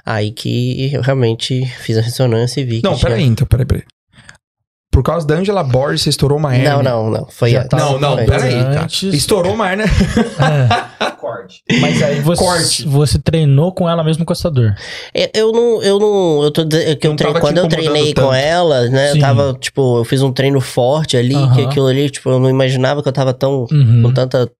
Aí 0.06 0.30
que 0.30 0.94
eu 0.94 1.02
realmente 1.02 1.66
fiz 1.80 1.98
a 1.98 2.00
ressonância 2.00 2.60
e 2.60 2.64
vi 2.64 2.80
que. 2.80 2.84
Não, 2.88 2.94
tinha- 2.96 3.10
peraí, 3.10 3.24
então, 3.24 3.46
peraí, 3.46 3.66
peraí. 3.66 3.84
Por 4.90 5.02
causa 5.02 5.26
da 5.26 5.34
Angela 5.36 5.62
Borges, 5.62 6.02
você 6.02 6.10
estourou 6.10 6.38
uma 6.38 6.54
hérnia. 6.54 6.72
Não, 6.74 6.82
não, 6.82 7.10
não. 7.10 7.26
Foi 7.30 7.50
Já 7.50 7.58
antes. 7.60 7.70
tá- 7.70 7.76
Não, 7.76 7.98
não, 8.00 8.16
peraí. 8.16 8.54
Antes- 8.54 9.14
Estourou 9.14 9.52
uma 9.54 9.70
hérnia. 9.70 9.84
É. 9.84 11.08
Corte. 11.48 11.80
Mas 11.80 12.02
aí 12.02 12.20
você, 12.20 12.44
Corte. 12.44 12.84
você 12.86 13.18
treinou 13.18 13.72
com 13.72 13.88
ela 13.88 14.04
mesmo 14.04 14.24
com 14.24 14.32
essa 14.32 14.50
dor. 14.50 14.74
Eu, 15.14 15.28
eu 15.34 15.52
não, 15.52 15.82
eu 15.82 15.98
não, 15.98 16.42
eu 16.44 16.50
tô 16.50 16.64
dizendo 16.64 16.96
que 16.96 17.06
eu 17.06 17.16
te 17.16 17.24
quando 17.40 17.58
eu 17.58 17.68
treinei 17.68 18.12
tanto. 18.12 18.26
com 18.28 18.34
ela, 18.34 18.88
né, 18.88 19.08
Sim. 19.12 19.16
eu 19.18 19.20
tava, 19.20 19.56
tipo, 19.58 19.98
eu 19.98 20.04
fiz 20.04 20.22
um 20.22 20.32
treino 20.32 20.60
forte 20.60 21.16
ali, 21.16 21.30
que 21.34 21.34
Aham. 21.60 21.66
aquilo 21.68 21.86
ali, 21.86 22.10
tipo, 22.10 22.28
eu 22.30 22.38
não 22.38 22.50
imaginava 22.50 23.02
que 23.02 23.08
eu 23.08 23.12
tava 23.12 23.32
tão, 23.32 23.66
Uhum. 23.70 24.02
com 24.04 24.12
tanta, 24.12 24.50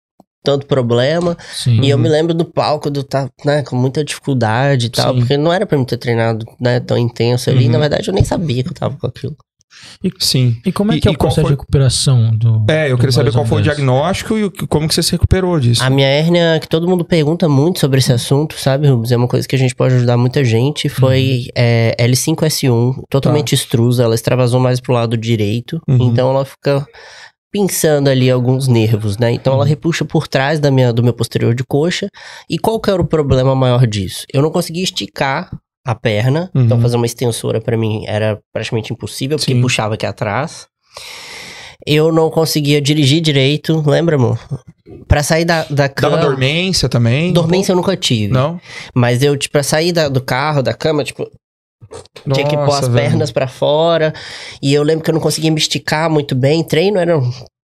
tanto 0.42 0.66
problema, 0.66 1.36
Sim. 1.52 1.80
e 1.82 1.90
eu 1.90 1.98
me 1.98 2.08
lembro 2.08 2.32
do 2.32 2.44
palco, 2.44 2.90
do 2.90 3.02
tá, 3.02 3.28
né, 3.44 3.62
com 3.62 3.76
muita 3.76 4.02
dificuldade 4.04 4.86
e 4.86 4.90
tal, 4.90 5.12
Sim. 5.12 5.20
porque 5.20 5.36
não 5.36 5.52
era 5.52 5.66
pra 5.66 5.76
mim 5.76 5.84
ter 5.84 5.96
treinado, 5.98 6.46
né, 6.60 6.80
tão 6.80 6.96
intenso 6.96 7.50
ali, 7.50 7.66
Uhum. 7.66 7.72
na 7.72 7.78
verdade 7.78 8.08
eu 8.08 8.14
nem 8.14 8.24
sabia 8.24 8.62
que 8.62 8.70
eu 8.70 8.74
tava 8.74 8.96
com 8.96 9.06
aquilo. 9.06 9.36
Sim. 10.18 10.56
E 10.64 10.70
como 10.72 10.92
é 10.92 10.96
E- 10.96 11.00
que 11.00 11.08
é 11.08 11.12
e 11.12 11.14
o 11.14 11.18
processo 11.18 11.40
foi- 11.42 11.50
de 11.50 11.56
recuperação 11.60 12.30
do. 12.36 12.64
É, 12.70 12.86
eu 12.90 12.96
do 12.96 13.00
queria 13.00 13.12
saber 13.12 13.32
qual 13.32 13.44
foi 13.44 13.60
o 13.60 13.62
diagnóstico 13.64 14.38
e 14.38 14.50
como 14.68 14.86
que 14.88 14.94
você 14.94 15.02
se 15.02 15.12
recuperou 15.12 15.58
disso. 15.58 15.82
A 15.82 15.90
minha 15.90 16.06
hérnia, 16.06 16.58
que 16.60 16.68
todo 16.68 16.86
mundo 16.88 17.04
pergunta 17.04 17.48
muito 17.48 17.80
sobre 17.80 17.98
esse 17.98 18.12
assunto, 18.12 18.58
sabe, 18.58 18.86
Rubens? 18.88 19.10
É 19.12 19.16
uma 19.16 19.28
coisa 19.28 19.46
que 19.46 19.56
a 19.56 19.58
gente 19.58 19.74
pode 19.74 19.94
ajudar 19.94 20.16
muita 20.16 20.44
gente. 20.44 20.88
Foi 20.88 21.44
Uhum. 21.46 21.52
é, 21.56 21.96
L5S1, 21.98 23.02
totalmente 23.10 23.54
extrusa, 23.54 24.04
ela 24.04 24.14
extravasou 24.14 24.60
mais 24.60 24.80
pro 24.80 24.92
lado 24.92 25.16
direito. 25.16 25.78
Tá. 25.86 25.92
Uhum. 25.92 26.02
Então 26.10 26.30
ela 26.30 26.44
fica 26.44 26.86
pinçando 27.52 28.08
ali 28.08 28.30
alguns 28.30 28.68
nervos, 28.68 29.16
né? 29.16 29.32
Então 29.32 29.54
ela 29.54 29.64
repuxa 29.64 30.04
por 30.04 30.28
trás 30.28 30.60
da 30.60 30.70
minha, 30.70 30.92
do 30.92 31.02
meu 31.02 31.14
posterior 31.14 31.54
de 31.54 31.64
coxa. 31.64 32.08
E 32.48 32.58
qual 32.58 32.78
que 32.78 32.90
era 32.90 33.00
o 33.00 33.06
problema 33.06 33.54
maior 33.54 33.86
disso? 33.86 34.24
Eu 34.32 34.42
não 34.42 34.50
conseguia 34.50 34.84
esticar 34.84 35.50
a 35.90 35.94
perna, 35.94 36.50
Uhum. 36.54 36.64
então 36.64 36.80
fazer 36.80 36.96
uma 36.96 37.06
extensora 37.06 37.60
pra 37.60 37.76
mim 37.76 38.04
era 38.06 38.38
praticamente 38.52 38.92
impossível, 38.92 39.38
porque 39.38 39.54
Sim. 39.54 39.60
puxava 39.62 39.94
aqui 39.94 40.04
atrás. 40.04 40.66
Eu 41.86 42.12
não 42.12 42.28
conseguia 42.30 42.80
dirigir 42.80 43.20
direito, 43.22 43.82
lembra, 43.88 44.16
amor? 44.16 44.38
Pra 45.06 45.22
sair 45.22 45.44
da, 45.44 45.64
da 45.70 45.88
cama. 45.88 46.16
Dava 46.16 46.28
dormência 46.28 46.88
também? 46.88 47.32
Dormência 47.32 47.72
eu 47.72 47.76
nunca 47.76 47.96
tive. 47.96 48.32
Não? 48.32 48.60
Mas 48.94 49.22
eu, 49.22 49.36
tipo, 49.36 49.52
pra 49.52 49.62
sair 49.62 49.92
da- 49.92 50.08
do 50.08 50.20
carro, 50.20 50.62
da 50.62 50.74
cama, 50.74 51.02
tipo, 51.04 51.26
tinha 52.34 52.46
que 52.46 52.56
pôr 52.56 52.74
as 52.74 52.88
velho. 52.88 53.08
pernas 53.10 53.30
pra 53.30 53.46
fora. 53.46 54.12
E 54.60 54.74
eu 54.74 54.82
lembro 54.82 55.02
que 55.04 55.10
eu 55.10 55.14
não 55.14 55.20
conseguia 55.20 55.50
me 55.50 55.58
esticar 55.58 56.10
muito 56.10 56.34
bem. 56.34 56.62
Treino 56.62 56.98
era, 56.98 57.18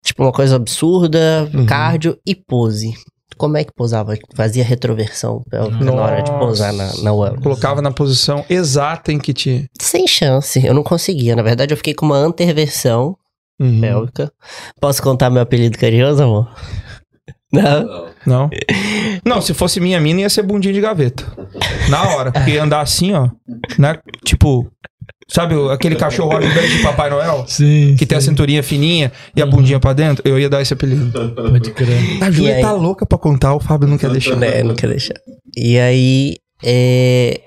tipo, 0.03 0.24
uma 0.24 0.31
coisa 0.31 0.55
absurda. 0.55 1.47
Uhum. 1.53 1.65
Cardio 1.67 2.17
e 2.25 2.33
pose. 2.33 2.93
Como 3.38 3.58
é 3.58 3.63
que 3.63 3.72
posava? 3.74 4.15
Fazia 4.36 4.63
retroversão 4.63 5.44
na 5.82 5.94
hora 5.94 6.22
de 6.22 6.32
posar 6.32 6.74
na, 6.74 6.91
na 7.03 7.13
web. 7.13 7.41
Colocava 7.41 7.82
na 7.82 7.91
posição 7.91 8.44
exata 8.50 9.12
em 9.12 9.20
que 9.20 9.34
te. 9.34 9.70
Sem 9.79 10.08
chance. 10.08 10.65
Eu 10.65 10.74
não 10.74 10.84
conseguia. 10.84 11.36
Na 11.36 11.44
verdade, 11.44 11.74
eu 11.74 11.77
fiquei 11.77 11.94
com 11.94 12.06
uma 12.06 12.17
anterversão 12.17 13.15
Uhum. 13.60 13.82
pélvica. 13.82 14.32
Posso 14.79 15.01
contar 15.01 15.32
meu 15.32 15.41
apelido 15.41 15.79
carinhoso, 15.79 16.22
amor? 16.22 16.48
Não? 17.51 18.08
Não? 18.25 18.50
Não, 19.25 19.41
se 19.41 19.53
fosse 19.53 19.79
minha 19.79 20.00
mina, 20.00 20.22
ia 20.22 20.29
ser 20.29 20.44
bundinha 20.44 20.74
de 20.74 20.82
gaveta. 20.82 21.25
Na 21.89 22.03
hora. 22.10 22.32
Porque 22.32 22.51
ia 22.51 22.63
andar 22.63 22.82
assim, 22.82 23.13
ó. 23.13 23.29
Né? 23.79 23.98
Tipo. 24.24 24.67
Sabe 25.29 25.55
aquele 25.72 25.96
cachorro 25.98 26.38
ajudante 26.38 26.77
de 26.77 26.84
Papai 26.84 27.10
Noel? 27.10 27.43
Sim. 27.48 27.96
Que 27.98 28.05
tem 28.05 28.17
a 28.17 28.22
cinturinha 28.22 28.63
fininha 28.63 29.12
e 29.36 29.41
a 29.41 29.46
bundinha 29.46 29.79
pra 29.79 29.91
dentro? 29.93 30.25
Eu 30.27 30.39
ia 30.39 30.50
dar 30.50 30.62
esse 30.62 30.74
apelido. 30.74 31.12
Pode 31.36 31.72
crer. 31.72 32.24
A 32.24 32.31
Júlia 32.31 32.62
tá 32.62 32.72
louca 32.72 33.05
pra 33.05 33.17
contar, 33.17 33.53
o 33.53 33.60
Fábio 33.60 33.88
não 33.89 33.98
quer 33.98 34.10
deixar. 34.10 34.36
Né, 34.38 34.63
não 34.63 34.74
quer 34.74 34.88
deixar. 34.88 35.15
E 35.55 35.77
aí, 35.77 36.38
é, 36.63 37.41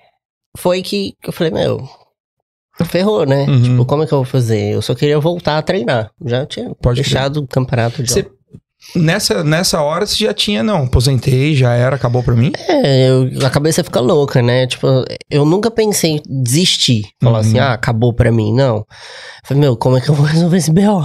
foi 0.58 0.82
que 0.82 1.14
eu 1.26 1.32
falei, 1.32 1.52
meu, 1.52 1.88
ferrou, 2.84 3.24
né? 3.24 3.46
Uhum. 3.48 3.62
Tipo, 3.62 3.84
como 3.86 4.02
é 4.02 4.06
que 4.06 4.12
eu 4.12 4.18
vou 4.18 4.24
fazer? 4.26 4.74
Eu 4.74 4.82
só 4.82 4.94
queria 4.94 5.18
voltar 5.18 5.56
a 5.58 5.62
treinar. 5.62 6.10
Já 6.24 6.44
tinha 6.46 6.74
Pode 6.82 7.00
deixado 7.00 7.38
o 7.38 7.46
campeonato 7.46 8.02
de 8.02 8.10
Você- 8.12 8.28
Nessa, 8.96 9.44
nessa 9.44 9.80
hora 9.82 10.06
você 10.06 10.24
já 10.24 10.32
tinha, 10.34 10.62
não, 10.62 10.84
aposentei, 10.84 11.54
já 11.54 11.74
era, 11.74 11.96
acabou 11.96 12.22
pra 12.22 12.34
mim. 12.34 12.50
É, 12.68 13.08
eu, 13.10 13.46
a 13.46 13.50
cabeça 13.50 13.84
fica 13.84 14.00
louca, 14.00 14.40
né? 14.42 14.66
Tipo, 14.66 15.04
eu 15.30 15.44
nunca 15.44 15.70
pensei 15.70 16.12
em 16.12 16.22
desistir. 16.42 17.04
Falar 17.22 17.40
Uhum. 17.40 17.40
assim, 17.40 17.58
ah, 17.58 17.72
acabou 17.72 18.12
pra 18.12 18.32
mim. 18.32 18.52
Não. 18.54 18.78
Eu 18.78 18.86
falei, 19.44 19.60
meu, 19.60 19.76
como 19.76 19.96
é 19.96 20.00
que 20.00 20.08
eu 20.08 20.14
vou 20.14 20.24
resolver 20.26 20.56
esse 20.56 20.72
B.O.? 20.72 20.98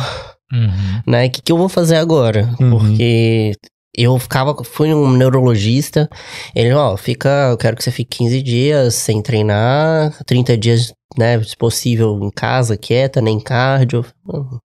Uhum. 0.54 1.02
né? 1.08 1.26
O 1.26 1.30
que, 1.32 1.42
que 1.42 1.52
eu 1.52 1.58
vou 1.58 1.68
fazer 1.70 1.98
agora? 1.98 2.50
Uhum. 2.60 2.70
Porque 2.78 3.54
eu 3.98 4.18
ficava, 4.20 4.56
fui 4.64 4.94
um 4.94 5.12
neurologista, 5.12 6.10
ele, 6.56 6.72
ó, 6.74 6.96
fica, 6.98 7.50
eu 7.52 7.58
quero 7.58 7.76
que 7.76 7.84
você 7.84 7.92
fique 7.92 8.18
15 8.18 8.42
dias 8.42 8.96
sem 8.96 9.22
treinar, 9.22 10.18
30 10.26 10.58
dias, 10.58 10.94
né, 11.18 11.42
se 11.44 11.56
possível, 11.58 12.20
em 12.22 12.30
casa, 12.30 12.78
quieta, 12.78 13.22
nem 13.22 13.40
cardio. 13.40 14.06
Mano, 14.26 14.60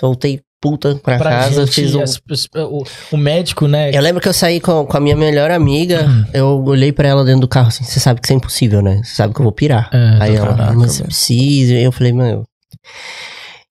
Voltei 0.00 0.40
puta 0.70 0.94
pra, 0.96 1.16
Pra 1.18 1.30
casa, 1.30 1.64
gente, 1.66 1.74
fiz 1.74 1.94
um... 1.94 2.02
as- 2.02 2.20
o, 2.56 2.84
o 3.12 3.16
médico, 3.16 3.66
né? 3.68 3.90
Eu 3.92 4.00
lembro 4.02 4.20
que 4.20 4.28
eu 4.28 4.32
saí 4.32 4.60
com, 4.60 4.84
com 4.86 4.96
a 4.96 5.00
minha 5.00 5.16
melhor 5.16 5.50
amiga, 5.50 6.06
eu 6.34 6.62
olhei 6.64 6.92
pra 6.92 7.08
ela 7.08 7.24
dentro 7.24 7.40
do 7.42 7.48
carro 7.48 7.68
assim, 7.68 7.84
você 7.84 8.00
sabe 8.00 8.20
que 8.20 8.26
isso 8.26 8.32
é 8.32 8.36
impossível, 8.36 8.82
né? 8.82 9.00
Você 9.04 9.14
sabe 9.14 9.32
que 9.34 9.40
eu 9.40 9.44
vou 9.44 9.52
pirar. 9.52 9.88
É, 9.92 10.16
Aí 10.22 10.34
ela, 10.36 10.54
mas 10.74 10.92
você 10.96 11.04
precisa. 11.04 11.74
Eu 11.74 11.92
falei, 11.92 12.12
meu. 12.12 12.44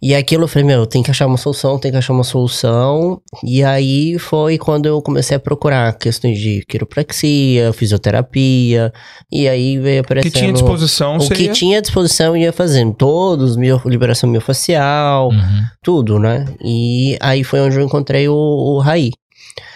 E 0.03 0.13
aquilo 0.13 0.43
eu 0.43 0.47
falei, 0.47 0.67
meu, 0.67 0.85
tem 0.85 1.01
que 1.01 1.09
achar 1.09 1.25
uma 1.25 1.37
solução, 1.37 1.79
tem 1.79 1.89
que 1.91 1.97
achar 1.97 2.13
uma 2.13 2.23
solução. 2.23 3.19
E 3.43 3.63
aí 3.63 4.19
foi 4.19 4.57
quando 4.57 4.85
eu 4.85 5.01
comecei 5.01 5.35
a 5.37 5.39
procurar 5.39 5.97
questões 5.97 6.37
de 6.37 6.63
quiropraxia, 6.67 7.71
fisioterapia. 7.73 8.93
E 9.31 9.47
aí 9.47 9.79
veio 9.79 10.01
O 10.01 10.05
que 10.05 10.11
aparecendo. 10.13 10.33
tinha 10.33 10.49
à 10.49 10.53
disposição 10.53 11.17
o 11.17 11.21
seria... 11.21 11.47
que 11.47 11.53
tinha 11.53 11.77
à 11.79 11.81
disposição 11.81 12.27
eu 12.35 12.37
ia 12.43 12.53
fazendo. 12.53 12.93
Todos, 12.93 13.55
mio, 13.57 13.81
liberação 13.85 14.29
miofascial, 14.29 15.29
Uhum. 15.29 15.63
tudo, 15.81 16.19
né? 16.19 16.45
E 16.63 17.17
aí 17.21 17.43
foi 17.43 17.61
onde 17.61 17.77
eu 17.77 17.83
encontrei 17.83 18.27
o, 18.27 18.33
o 18.35 18.79
Raí. 18.79 19.11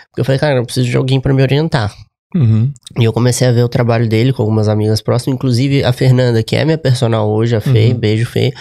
Porque 0.09 0.21
eu 0.21 0.25
falei, 0.25 0.39
cara, 0.39 0.55
eu 0.57 0.65
preciso 0.65 0.89
de 0.89 0.97
alguém 0.97 1.19
pra 1.19 1.33
me 1.33 1.41
orientar. 1.41 1.93
Uhum. 2.35 2.71
E 2.99 3.03
eu 3.03 3.11
comecei 3.13 3.47
a 3.47 3.51
ver 3.51 3.63
o 3.63 3.69
trabalho 3.69 4.07
dele 4.07 4.31
com 4.31 4.41
algumas 4.43 4.67
amigas 4.67 5.01
próximas, 5.01 5.35
inclusive 5.35 5.83
a 5.83 5.91
Fernanda, 5.91 6.43
que 6.43 6.55
é 6.55 6.63
minha 6.63 6.77
personal 6.77 7.27
hoje, 7.29 7.55
a 7.55 7.61
Fê, 7.61 7.87
Uhum. 7.89 7.95
beijo 7.97 8.25
Fê. 8.27 8.53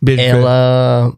Beijo, 0.00 0.22
Fê. 0.22 0.28
Ela 0.28 1.12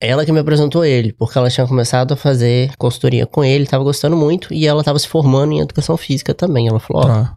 ela 0.00 0.24
que 0.24 0.30
me 0.30 0.38
apresentou 0.38 0.84
ele, 0.84 1.12
porque 1.12 1.36
ela 1.36 1.50
tinha 1.50 1.66
começado 1.66 2.12
a 2.12 2.16
fazer 2.16 2.70
consultoria 2.78 3.26
com 3.26 3.42
ele, 3.42 3.66
tava 3.66 3.82
gostando 3.82 4.16
muito, 4.16 4.54
e 4.54 4.64
ela 4.64 4.84
tava 4.84 4.96
se 4.98 5.08
formando 5.08 5.52
em 5.54 5.58
educação 5.60 5.96
física 5.96 6.32
também. 6.32 6.68
Ela 6.68 6.78
falou, 6.78 7.02
ó, 7.02 7.06
Tá. 7.06 7.36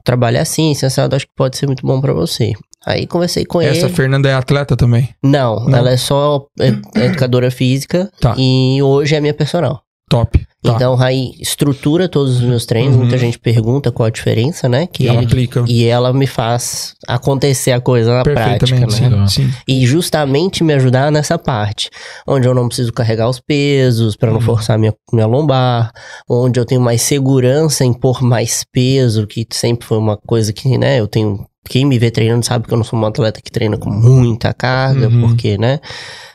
o 0.00 0.04
trabalho 0.04 0.36
é 0.36 0.40
assim, 0.40 0.72
sensado, 0.74 1.16
acho 1.16 1.26
que 1.26 1.32
pode 1.36 1.56
ser 1.56 1.66
muito 1.66 1.84
bom 1.84 2.00
pra 2.00 2.12
você. 2.12 2.52
Aí 2.86 3.04
conversei 3.06 3.44
com 3.44 3.60
Essa 3.60 3.86
ele. 3.86 3.94
Fernanda 3.94 4.28
é 4.28 4.34
atleta 4.34 4.76
também. 4.76 5.08
Não, 5.24 5.64
Não? 5.66 5.76
ela 5.78 5.90
é 5.90 5.96
só 5.96 6.46
ed- 6.60 6.82
educadora 6.94 7.50
física 7.50 8.08
Tá. 8.20 8.34
e 8.38 8.80
hoje 8.82 9.16
é 9.16 9.20
minha 9.20 9.34
personal. 9.34 9.82
Top. 10.12 10.38
Tá. 10.62 10.74
Então, 10.74 10.94
Raí 10.94 11.32
estrutura 11.40 12.08
todos 12.08 12.36
os 12.36 12.40
meus 12.42 12.64
treinos. 12.64 12.94
Uhum. 12.94 13.00
Muita 13.00 13.18
gente 13.18 13.36
pergunta 13.36 13.90
qual 13.90 14.06
a 14.06 14.10
diferença, 14.10 14.68
né? 14.68 14.86
Que 14.86 15.04
E 15.04 15.08
ela 15.08 15.16
ele- 15.18 15.26
aplica 15.26 15.64
e 15.66 15.84
ela 15.86 16.12
me 16.12 16.26
faz 16.26 16.94
acontecer 17.08 17.72
a 17.72 17.80
coisa 17.80 18.14
na 18.14 18.22
prática, 18.22 18.78
né? 18.78 18.86
Sim. 18.90 19.26
Sim. 19.26 19.50
E 19.66 19.84
justamente 19.86 20.62
me 20.62 20.72
ajudar 20.74 21.10
nessa 21.10 21.36
parte, 21.36 21.90
onde 22.28 22.46
eu 22.46 22.54
não 22.54 22.68
preciso 22.68 22.92
carregar 22.92 23.28
os 23.28 23.40
pesos 23.40 24.14
para 24.14 24.28
não 24.30 24.36
Uhum. 24.36 24.42
forçar 24.44 24.78
minha, 24.78 24.94
minha 25.12 25.26
lombar, 25.26 25.90
onde 26.30 26.60
eu 26.60 26.64
tenho 26.64 26.80
mais 26.80 27.02
segurança 27.02 27.84
em 27.84 27.92
pôr 27.92 28.22
mais 28.22 28.62
peso, 28.72 29.26
que 29.26 29.44
sempre 29.50 29.84
foi 29.86 29.98
uma 29.98 30.16
coisa 30.16 30.52
que, 30.52 30.78
né, 30.78 31.00
eu 31.00 31.08
tenho. 31.08 31.44
Quem 31.68 31.84
me 31.84 31.96
vê 31.98 32.10
treinando 32.10 32.44
sabe 32.44 32.66
que 32.66 32.74
eu 32.74 32.76
não 32.76 32.84
sou 32.84 32.98
um 32.98 33.04
atleta 33.06 33.40
que 33.42 33.50
treina 33.50 33.76
com 33.78 33.88
muita 33.90 34.52
carga, 34.52 35.08
Uhum. 35.08 35.28
porque, 35.28 35.56
né? 35.58 35.80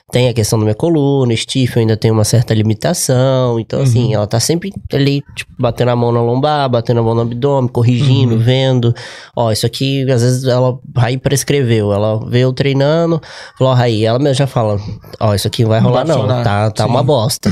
Tem 0.10 0.30
a 0.30 0.34
questão 0.34 0.58
da 0.58 0.64
minha 0.64 0.74
coluna, 0.76 1.34
eu 1.34 1.82
ainda 1.82 1.98
tenho 1.98 2.14
uma 2.14 2.24
certa 2.24 2.54
limitação. 2.54 3.60
Então, 3.60 3.82
assim, 3.82 4.06
Uhum. 4.08 4.14
ela 4.14 4.26
tá 4.26 4.40
sempre 4.40 4.72
ali, 4.94 5.22
tipo, 5.36 5.52
batendo 5.60 5.90
a 5.92 5.98
mão 5.98 6.14
na 6.14 6.22
lombar, 6.22 6.70
batendo 6.70 7.02
a 7.02 7.04
mão 7.04 7.14
no 7.14 7.22
abdômen, 7.24 7.68
corrigindo, 7.70 8.36
Uhum. 8.36 8.40
vendo. 8.40 8.96
Ó, 9.36 9.52
isso 9.52 9.66
aqui, 9.66 10.10
às 10.10 10.22
vezes, 10.22 10.46
ela 10.46 10.80
Raí 10.96 11.18
prescreveu. 11.18 11.92
Ela 11.92 12.26
veio 12.26 12.54
treinando, 12.54 13.22
falou, 13.58 13.74
ó, 13.74 13.76
Raí, 13.76 14.06
ela 14.06 14.18
mesmo 14.18 14.36
já 14.36 14.48
fala, 14.48 14.80
ó, 15.20 15.34
isso 15.36 15.46
aqui 15.46 15.64
não 15.64 15.70
vai 15.72 15.82
rolar 15.82 16.06
não, 16.08 16.26
tá, 16.26 16.72
tá 16.72 16.84
Sim. 16.86 16.90
uma 16.90 17.04
bosta. 17.04 17.52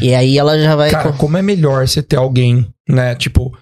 e 0.00 0.14
aí 0.14 0.38
ela 0.38 0.56
já 0.60 0.76
vai... 0.76 0.90
Cara, 0.92 1.10
com- 1.10 1.18
como 1.18 1.36
é 1.38 1.42
melhor 1.42 1.88
você 1.88 2.00
ter 2.04 2.16
alguém, 2.16 2.68
né? 2.88 3.16
Tipo, 3.16 3.52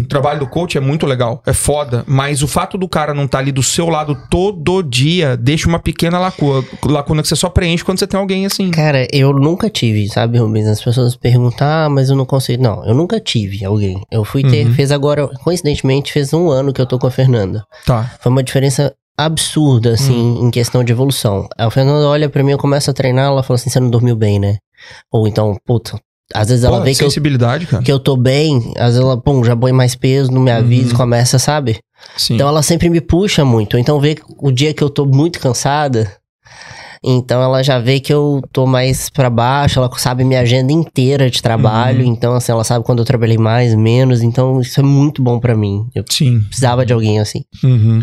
o 0.00 0.04
trabalho 0.08 0.40
do 0.40 0.46
coach 0.46 0.76
é 0.76 0.80
muito 0.80 1.06
legal, 1.06 1.42
é 1.46 1.52
foda, 1.52 2.04
mas 2.06 2.42
o 2.42 2.48
fato 2.48 2.76
do 2.78 2.88
cara 2.88 3.12
não 3.14 3.24
estar 3.24 3.38
ali 3.38 3.52
do 3.52 3.62
seu 3.62 3.88
lado 3.88 4.16
todo 4.30 4.82
dia 4.82 5.36
deixa 5.36 5.68
uma 5.68 5.78
pequena 5.78 6.18
lacuna, 6.18 6.64
lacuna 6.84 7.22
que 7.22 7.28
você 7.28 7.36
só 7.36 7.48
preenche 7.48 7.84
quando 7.84 7.98
você 7.98 8.06
tem 8.06 8.18
alguém 8.20 8.46
assim. 8.46 8.70
Cara, 8.70 9.06
eu 9.12 9.32
nunca 9.32 9.68
tive, 9.70 10.08
sabe, 10.08 10.38
Rubens? 10.38 10.66
As 10.66 10.82
pessoas 10.82 11.16
perguntam, 11.16 11.66
ah, 11.66 11.88
mas 11.90 12.10
eu 12.10 12.16
não 12.16 12.24
consigo. 12.26 12.62
Não, 12.62 12.84
eu 12.86 12.94
nunca 12.94 13.18
tive 13.20 13.64
alguém. 13.64 14.00
Eu 14.10 14.24
fui 14.24 14.42
ter, 14.42 14.66
Uhum. 14.66 14.74
fez 14.74 14.92
agora, 14.92 15.26
coincidentemente, 15.42 16.12
fez 16.12 16.32
um 16.32 16.50
ano 16.50 16.72
que 16.72 16.80
eu 16.80 16.86
tô 16.86 16.98
com 16.98 17.06
a 17.06 17.10
Fernanda. 17.10 17.64
Tá. 17.86 18.14
Foi 18.20 18.30
uma 18.30 18.42
diferença 18.42 18.92
absurda, 19.16 19.92
assim, 19.92 20.12
Hum. 20.40 20.46
em 20.46 20.50
questão 20.50 20.82
de 20.82 20.92
evolução. 20.92 21.48
A 21.56 21.70
Fernanda 21.70 22.06
olha 22.08 22.28
pra 22.28 22.42
mim, 22.42 22.50
eu 22.52 22.58
começo 22.58 22.90
a 22.90 22.94
treinar, 22.94 23.26
ela 23.26 23.42
fala 23.42 23.56
assim, 23.56 23.70
você 23.70 23.78
não 23.80 23.88
dormiu 23.90 24.16
bem, 24.16 24.38
né? 24.40 24.56
Ou 25.12 25.26
então, 25.28 25.56
puta, 25.64 25.98
às 26.32 26.48
vezes 26.48 26.64
ela 26.64 26.78
Pô, 26.78 26.84
vê 26.84 26.94
que 26.94 27.02
eu, 27.02 27.08
sensibilidade, 27.10 27.66
cara. 27.66 27.82
que 27.82 27.92
eu 27.92 27.98
tô 27.98 28.16
bem, 28.16 28.72
às 28.76 28.94
vezes 28.94 29.00
ela, 29.00 29.16
pum, 29.20 29.42
já 29.44 29.54
põe 29.56 29.72
mais 29.72 29.94
peso, 29.94 30.30
não 30.32 30.40
me 30.40 30.50
avisa, 30.50 30.90
Uhum. 30.92 30.96
começa, 30.96 31.38
sabe? 31.38 31.78
Sim. 32.16 32.34
Então 32.34 32.48
ela 32.48 32.62
sempre 32.62 32.88
me 32.88 33.00
puxa 33.00 33.44
muito. 33.44 33.76
Então 33.78 34.00
vê 34.00 34.14
que 34.14 34.22
o 34.38 34.50
dia 34.50 34.72
que 34.72 34.82
eu 34.82 34.90
tô 34.90 35.04
muito 35.06 35.38
cansada, 35.40 36.10
então 37.02 37.42
ela 37.42 37.62
já 37.62 37.78
vê 37.78 38.00
que 38.00 38.12
eu 38.12 38.42
tô 38.52 38.66
mais 38.66 39.10
pra 39.10 39.28
baixo, 39.28 39.78
ela 39.78 39.90
sabe 39.98 40.24
minha 40.24 40.40
agenda 40.40 40.72
inteira 40.72 41.28
de 41.30 41.42
trabalho, 41.42 42.00
Uhum. 42.04 42.12
então 42.12 42.34
assim, 42.34 42.50
ela 42.52 42.64
sabe 42.64 42.84
quando 42.84 43.00
eu 43.00 43.04
trabalhei 43.04 43.36
mais, 43.38 43.74
menos, 43.74 44.22
então 44.22 44.60
isso 44.60 44.80
é 44.80 44.82
muito 44.82 45.22
bom 45.22 45.38
pra 45.38 45.54
mim. 45.56 45.86
Eu 45.94 46.04
Sim. 46.10 46.40
precisava 46.40 46.86
de 46.86 46.92
alguém 46.94 47.20
assim. 47.20 47.44
Uhum. 47.62 48.02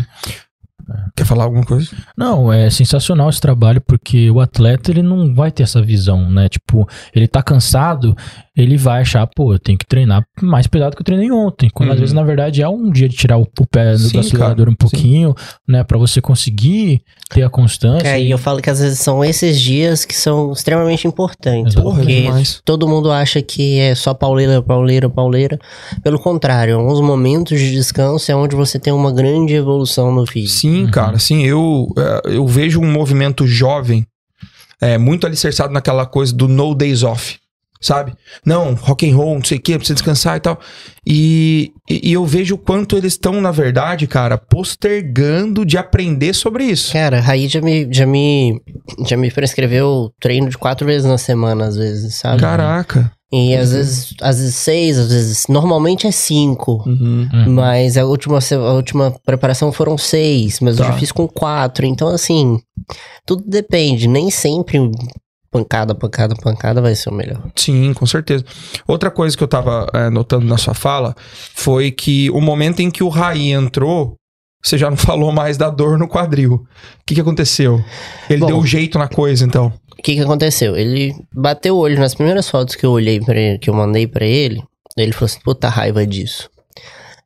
Quer 1.16 1.24
falar 1.24 1.44
alguma 1.44 1.64
coisa? 1.64 1.88
Não, 2.16 2.52
é 2.52 2.68
sensacional 2.70 3.28
esse 3.30 3.40
trabalho, 3.40 3.80
porque 3.86 4.30
o 4.30 4.40
atleta, 4.40 4.90
ele 4.90 5.02
não 5.02 5.34
vai 5.34 5.50
ter 5.50 5.62
essa 5.62 5.82
visão, 5.82 6.28
né? 6.30 6.48
Tipo, 6.48 6.88
ele 7.14 7.26
tá 7.28 7.42
cansado, 7.42 8.16
ele 8.56 8.76
vai 8.76 9.02
achar, 9.02 9.26
pô, 9.26 9.52
eu 9.54 9.58
tenho 9.58 9.78
que 9.78 9.86
treinar 9.86 10.24
mais 10.40 10.66
pesado 10.66 10.94
que 10.96 11.02
eu 11.02 11.06
treinei 11.06 11.30
ontem. 11.30 11.68
Quando 11.72 11.90
às 11.90 11.94
Uhum. 11.96 12.00
vezes, 12.00 12.14
na 12.14 12.22
verdade, 12.22 12.62
é 12.62 12.68
um 12.68 12.90
dia 12.90 13.08
de 13.08 13.16
tirar 13.16 13.38
o, 13.38 13.42
o 13.42 13.66
pé 13.66 13.92
do 13.92 13.98
Sim, 13.98 14.18
acelerador 14.18 14.56
cara, 14.66 14.70
um 14.70 14.74
pouquinho, 14.74 15.34
né? 15.68 15.82
Pra 15.84 15.98
você 15.98 16.20
conseguir 16.20 17.00
ter 17.30 17.42
a 17.42 17.50
constância. 17.50 18.08
É, 18.08 18.20
e 18.22 18.30
eu 18.30 18.38
falo 18.38 18.60
que 18.60 18.68
às 18.70 18.80
vezes 18.80 18.98
são 18.98 19.24
esses 19.24 19.60
dias 19.60 20.04
que 20.04 20.14
são 20.14 20.52
extremamente 20.52 21.06
importantes. 21.06 21.74
Exato. 21.74 21.82
Porra, 21.82 22.02
é 22.02 22.04
porque 22.04 22.60
todo 22.64 22.88
mundo 22.88 23.10
acha 23.10 23.40
que 23.42 23.78
é 23.78 23.94
só 23.94 24.12
pauleira, 24.14 24.60
pauleira, 24.62 25.08
pauleira. 25.08 25.58
Pelo 26.02 26.18
contrário, 26.18 26.76
alguns 26.78 27.00
momentos 27.00 27.58
de 27.58 27.72
descanso 27.72 28.30
é 28.30 28.34
onde 28.36 28.54
você 28.54 28.78
tem 28.78 28.92
uma 28.92 29.12
grande 29.12 29.54
evolução 29.54 30.12
no 30.12 30.26
físico. 30.26 30.60
Sim, 30.60 30.81
Uhum. 30.84 30.90
cara, 30.90 31.18
sim, 31.18 31.44
eu, 31.44 31.88
é, 31.96 32.36
eu 32.36 32.46
vejo 32.46 32.80
um 32.80 32.90
movimento 32.90 33.46
jovem 33.46 34.06
é, 34.80 34.98
muito 34.98 35.26
alicerçado 35.26 35.72
naquela 35.72 36.04
coisa 36.04 36.34
do 36.34 36.48
no 36.48 36.74
days 36.74 37.04
off, 37.04 37.38
sabe? 37.80 38.14
Não, 38.44 38.74
rock 38.74 39.08
and 39.08 39.14
roll, 39.14 39.34
não 39.36 39.44
sei 39.44 39.58
o 39.58 39.60
que, 39.60 39.76
precisa 39.76 39.94
descansar 39.94 40.36
e 40.36 40.40
tal. 40.40 40.58
E, 41.06 41.72
e, 41.88 42.10
e 42.10 42.12
eu 42.12 42.26
vejo 42.26 42.56
o 42.56 42.58
quanto 42.58 42.96
eles 42.96 43.12
estão, 43.12 43.40
na 43.40 43.52
verdade, 43.52 44.06
cara, 44.08 44.36
postergando 44.36 45.64
de 45.64 45.78
aprender 45.78 46.34
sobre 46.34 46.64
isso. 46.64 46.92
Cara, 46.92 47.18
a 47.18 47.20
Raí 47.20 47.46
já 47.46 47.60
me, 47.60 47.88
já 47.92 48.06
me, 48.06 48.60
já 49.06 49.16
me 49.16 49.30
prescreveu 49.30 50.12
treino 50.20 50.48
de 50.48 50.58
quatro 50.58 50.86
vezes 50.86 51.06
na 51.06 51.18
semana, 51.18 51.66
às 51.66 51.76
vezes, 51.76 52.16
sabe? 52.16 52.40
Caraca. 52.40 53.12
E 53.32 53.56
às 53.56 53.72
vezes, 53.72 54.14
às 54.20 54.38
vezes 54.38 54.54
seis, 54.56 54.98
às 54.98 55.08
vezes, 55.10 55.46
normalmente 55.48 56.06
é 56.06 56.10
cinco. 56.10 56.82
Uhum. 56.86 57.26
Uhum. 57.32 57.52
Mas 57.54 57.96
a 57.96 58.04
última, 58.04 58.38
a 58.38 58.72
última 58.74 59.10
preparação 59.24 59.72
foram 59.72 59.96
seis, 59.96 60.60
mas 60.60 60.78
eu 60.78 60.84
Tá. 60.84 60.92
já 60.92 60.98
fiz 60.98 61.10
com 61.10 61.26
quatro. 61.26 61.86
Então, 61.86 62.08
assim, 62.08 62.58
tudo 63.24 63.42
depende. 63.46 64.06
Nem 64.06 64.30
sempre 64.30 64.78
pancada, 65.50 65.94
pancada, 65.94 66.34
pancada 66.34 66.80
vai 66.82 66.94
ser 66.94 67.08
o 67.08 67.14
melhor. 67.14 67.42
Sim, 67.56 67.92
com 67.94 68.04
certeza. 68.06 68.44
Outra 68.86 69.10
coisa 69.10 69.36
que 69.36 69.42
eu 69.42 69.48
tava 69.48 69.86
é, 69.94 70.10
notando 70.10 70.44
na 70.46 70.58
sua 70.58 70.74
fala 70.74 71.14
foi 71.54 71.90
que 71.90 72.30
o 72.30 72.40
momento 72.40 72.80
em 72.80 72.90
que 72.90 73.02
o 73.02 73.08
Raí 73.08 73.50
entrou, 73.50 74.14
você 74.62 74.76
já 74.76 74.88
não 74.90 74.96
falou 74.98 75.32
mais 75.32 75.56
da 75.56 75.70
dor 75.70 75.98
no 75.98 76.06
quadril. 76.08 76.54
O 76.54 76.66
que, 77.06 77.14
que 77.14 77.20
aconteceu? 77.20 77.82
Ele 78.30 78.40
Bom. 78.40 78.46
deu 78.46 78.56
um 78.58 78.66
jeito 78.66 78.98
na 78.98 79.08
coisa, 79.08 79.44
então. 79.44 79.72
O 79.98 80.02
que 80.02 80.14
que 80.14 80.20
aconteceu? 80.20 80.76
Ele 80.76 81.14
bateu 81.34 81.76
o 81.76 81.78
olho 81.78 81.98
nas 81.98 82.14
primeiras 82.14 82.48
fotos 82.48 82.74
que 82.74 82.84
eu 82.86 82.90
olhei 82.92 83.20
para 83.20 83.38
ele, 83.38 83.58
que 83.58 83.70
eu 83.70 83.74
mandei 83.74 84.06
pra 84.06 84.24
ele. 84.26 84.62
Ele 84.96 85.12
falou 85.12 85.26
assim: 85.26 85.40
puta 85.44 85.68
raiva 85.68 86.06
disso. 86.06 86.48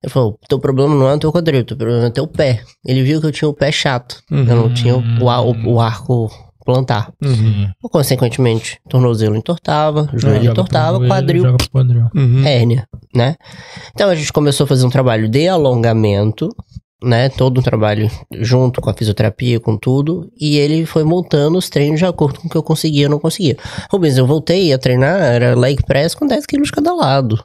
Ele 0.02 0.12
falou: 0.12 0.38
teu 0.48 0.58
problema 0.58 0.94
não 0.94 1.08
é 1.08 1.14
o 1.14 1.18
teu 1.18 1.32
quadril, 1.32 1.64
teu 1.64 1.76
problema 1.76 2.04
é 2.04 2.08
o 2.08 2.12
teu 2.12 2.26
pé. 2.26 2.62
Ele 2.86 3.02
viu 3.02 3.20
que 3.20 3.26
eu 3.26 3.32
tinha 3.32 3.48
o 3.48 3.54
pé 3.54 3.72
chato. 3.72 4.20
Eu 4.30 4.56
não 4.56 4.72
tinha 4.74 4.96
o, 4.96 5.00
o, 5.00 5.24
o- 5.24 5.74
o 5.74 5.80
arco 5.80 6.30
plantar. 6.64 7.12
Sim. 7.22 7.68
Consequentemente, 7.82 8.78
tornozelo 8.88 9.36
entortava, 9.36 10.08
joelho 10.14 10.20
Joga 10.20 10.40
pro 10.40 10.50
entortava, 10.52 10.96
joelho, 10.98 11.08
quadril 11.08 11.56
quadril. 11.72 12.02
Uhum. 12.14 12.44
hérnia, 12.44 12.86
né? 13.14 13.36
Então 13.94 14.10
a 14.10 14.14
gente 14.16 14.32
começou 14.32 14.64
a 14.64 14.66
fazer 14.66 14.84
um 14.84 14.90
trabalho 14.90 15.28
de 15.28 15.46
alongamento, 15.48 16.48
né? 17.02 17.28
Todo 17.28 17.58
um 17.58 17.62
trabalho 17.62 18.10
junto 18.32 18.80
com 18.80 18.90
a 18.90 18.94
fisioterapia, 18.94 19.60
com 19.60 19.76
tudo. 19.76 20.30
E 20.38 20.56
ele 20.56 20.86
foi 20.86 21.04
montando 21.04 21.58
os 21.58 21.68
treinos 21.68 21.98
de 21.98 22.06
acordo 22.06 22.40
com 22.40 22.46
o 22.46 22.50
que 22.50 22.56
eu 22.56 22.62
conseguia 22.62 23.06
e 23.06 23.08
não 23.08 23.18
conseguia. 23.18 23.56
Rubens, 23.90 24.16
eu 24.16 24.26
voltei 24.26 24.72
a 24.72 24.78
treinar, 24.78 25.20
era 25.20 25.54
leg 25.54 25.82
press 25.84 26.14
com 26.14 26.26
10 26.26 26.46
quilos 26.46 26.68
de 26.68 26.72
cada 26.72 26.94
lado. 26.94 27.42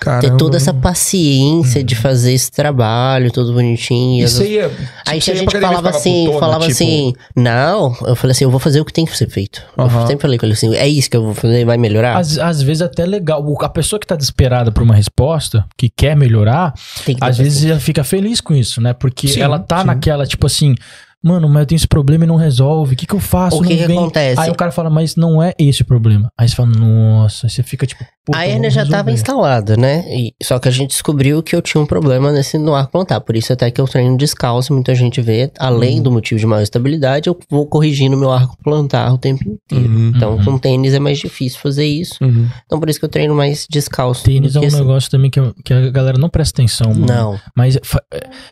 Caramba. 0.00 0.22
Ter 0.22 0.36
toda 0.36 0.56
essa 0.56 0.74
paciência 0.74 1.82
de 1.84 1.94
fazer 1.94 2.32
esse 2.32 2.50
trabalho, 2.50 3.30
tudo 3.30 3.52
bonitinho. 3.52 4.20
E 4.20 4.24
às 4.24 4.32
você 4.32 4.38
vezes- 4.44 4.54
ia. 4.56 4.70
Aí 5.06 5.20
tipo, 5.20 5.36
a 5.36 5.40
gente 5.40 5.60
falava 5.60 5.90
assim, 5.90 6.24
putona, 6.24 6.40
falava 6.40 6.60
tipo, 6.62 6.72
assim, 6.72 7.12
não, 7.36 7.96
eu 8.06 8.16
falei 8.16 8.32
assim, 8.32 8.44
eu 8.44 8.50
vou 8.50 8.58
fazer 8.60 8.80
o 8.80 8.84
que 8.84 8.92
tem 8.92 9.04
que 9.04 9.16
ser 9.16 9.28
feito. 9.28 9.62
Aham. 9.78 10.00
Eu 10.02 10.06
sempre 10.08 10.22
falei 10.22 10.38
com 10.38 10.46
ele 10.46 10.52
assim, 10.54 10.74
é 10.74 10.88
isso 10.88 11.08
que 11.08 11.16
eu 11.16 11.22
vou 11.24 11.34
fazer, 11.34 11.64
vai 11.64 11.76
melhorar? 11.78 12.16
Às, 12.16 12.38
às 12.38 12.62
vezes 12.62 12.82
até 12.82 13.04
legal. 13.06 13.42
A 13.62 13.68
pessoa 13.68 14.00
que 14.00 14.06
tá 14.06 14.16
desesperada 14.16 14.72
por 14.72 14.82
uma 14.82 14.94
resposta, 14.94 15.64
que 15.76 15.88
quer 15.88 16.16
melhorar, 16.16 16.74
que 17.04 17.16
às 17.20 17.38
vezes 17.38 17.64
ela 17.64 17.78
fica 17.80 18.02
feliz 18.02 18.40
com 18.40 18.54
isso, 18.54 18.80
né? 18.80 18.92
Porque 18.92 19.28
Sim, 19.28 19.40
ela 19.40 19.58
tá 19.58 19.80
sim. 19.80 19.86
naquela, 19.86 20.26
tipo 20.26 20.46
assim, 20.46 20.74
mano, 21.22 21.48
mas 21.48 21.60
eu 21.60 21.66
tenho 21.66 21.76
esse 21.76 21.88
problema 21.88 22.24
e 22.24 22.26
não 22.26 22.36
resolve. 22.36 22.94
O 22.94 22.96
que 22.96 23.06
que 23.06 23.14
eu 23.14 23.20
faço? 23.20 23.58
O 23.58 23.62
que 23.62 23.76
que 23.76 23.84
acontece? 23.84 24.40
Aí 24.40 24.50
o 24.50 24.54
cara 24.54 24.70
fala, 24.72 24.90
mas 24.90 25.16
não 25.16 25.42
é 25.42 25.52
esse 25.58 25.82
o 25.82 25.84
problema. 25.84 26.28
Aí 26.38 26.48
você 26.48 26.54
fala, 26.56 26.70
nossa, 26.70 27.48
você 27.48 27.62
fica 27.62 27.86
tipo, 27.86 28.04
A 28.34 28.46
hernia 28.46 28.70
já 28.70 28.82
estava 28.84 29.10
instalada, 29.10 29.76
né? 29.76 30.04
E- 30.08 30.32
só 30.42 30.58
que 30.58 30.68
a 30.68 30.70
gente 30.70 30.90
descobriu 30.90 31.42
que 31.42 31.54
eu 31.56 31.62
tinha 31.62 31.80
um 31.82 31.86
problema 31.86 32.30
nesse 32.32 32.56
no 32.58 32.74
arco 32.74 32.92
plantar. 32.92 33.20
Por 33.20 33.34
isso 33.36 33.52
até 33.52 33.70
que 33.70 33.80
eu 33.80 33.86
treino 33.88 34.16
descalço, 34.16 34.72
muita 34.72 34.94
gente 34.94 35.20
vê. 35.20 35.50
Além 35.58 35.96
Uhum. 35.96 36.02
do 36.04 36.12
motivo 36.12 36.38
de 36.38 36.46
maior 36.46 36.62
estabilidade, 36.62 37.28
eu 37.28 37.38
vou 37.50 37.66
corrigindo 37.66 38.16
meu 38.16 38.30
arco 38.30 38.56
plantar 38.62 39.12
o 39.12 39.18
tempo 39.18 39.42
inteiro. 39.48 39.88
Uhum. 39.92 40.12
Então, 40.14 40.36
Uhum. 40.36 40.44
com 40.44 40.58
tênis 40.58 40.94
é 40.94 40.98
mais 41.00 41.18
difícil 41.18 41.58
fazer 41.60 41.84
isso. 41.86 42.14
Uhum. 42.22 42.48
Então, 42.64 42.78
por 42.78 42.88
isso 42.88 42.98
que 42.98 43.04
eu 43.04 43.08
treino 43.08 43.34
mais 43.34 43.66
descalço. 43.70 44.22
Tênis 44.24 44.54
é 44.54 44.60
um 44.60 44.64
assim. 44.66 44.76
negócio 44.76 45.10
também 45.10 45.30
que, 45.30 45.40
eu- 45.40 45.54
que 45.64 45.72
a 45.72 45.90
galera 45.90 46.16
não 46.18 46.28
presta 46.28 46.60
atenção, 46.62 46.90
mano. 46.94 47.06
Não. 47.06 47.40
Mas 47.56 47.76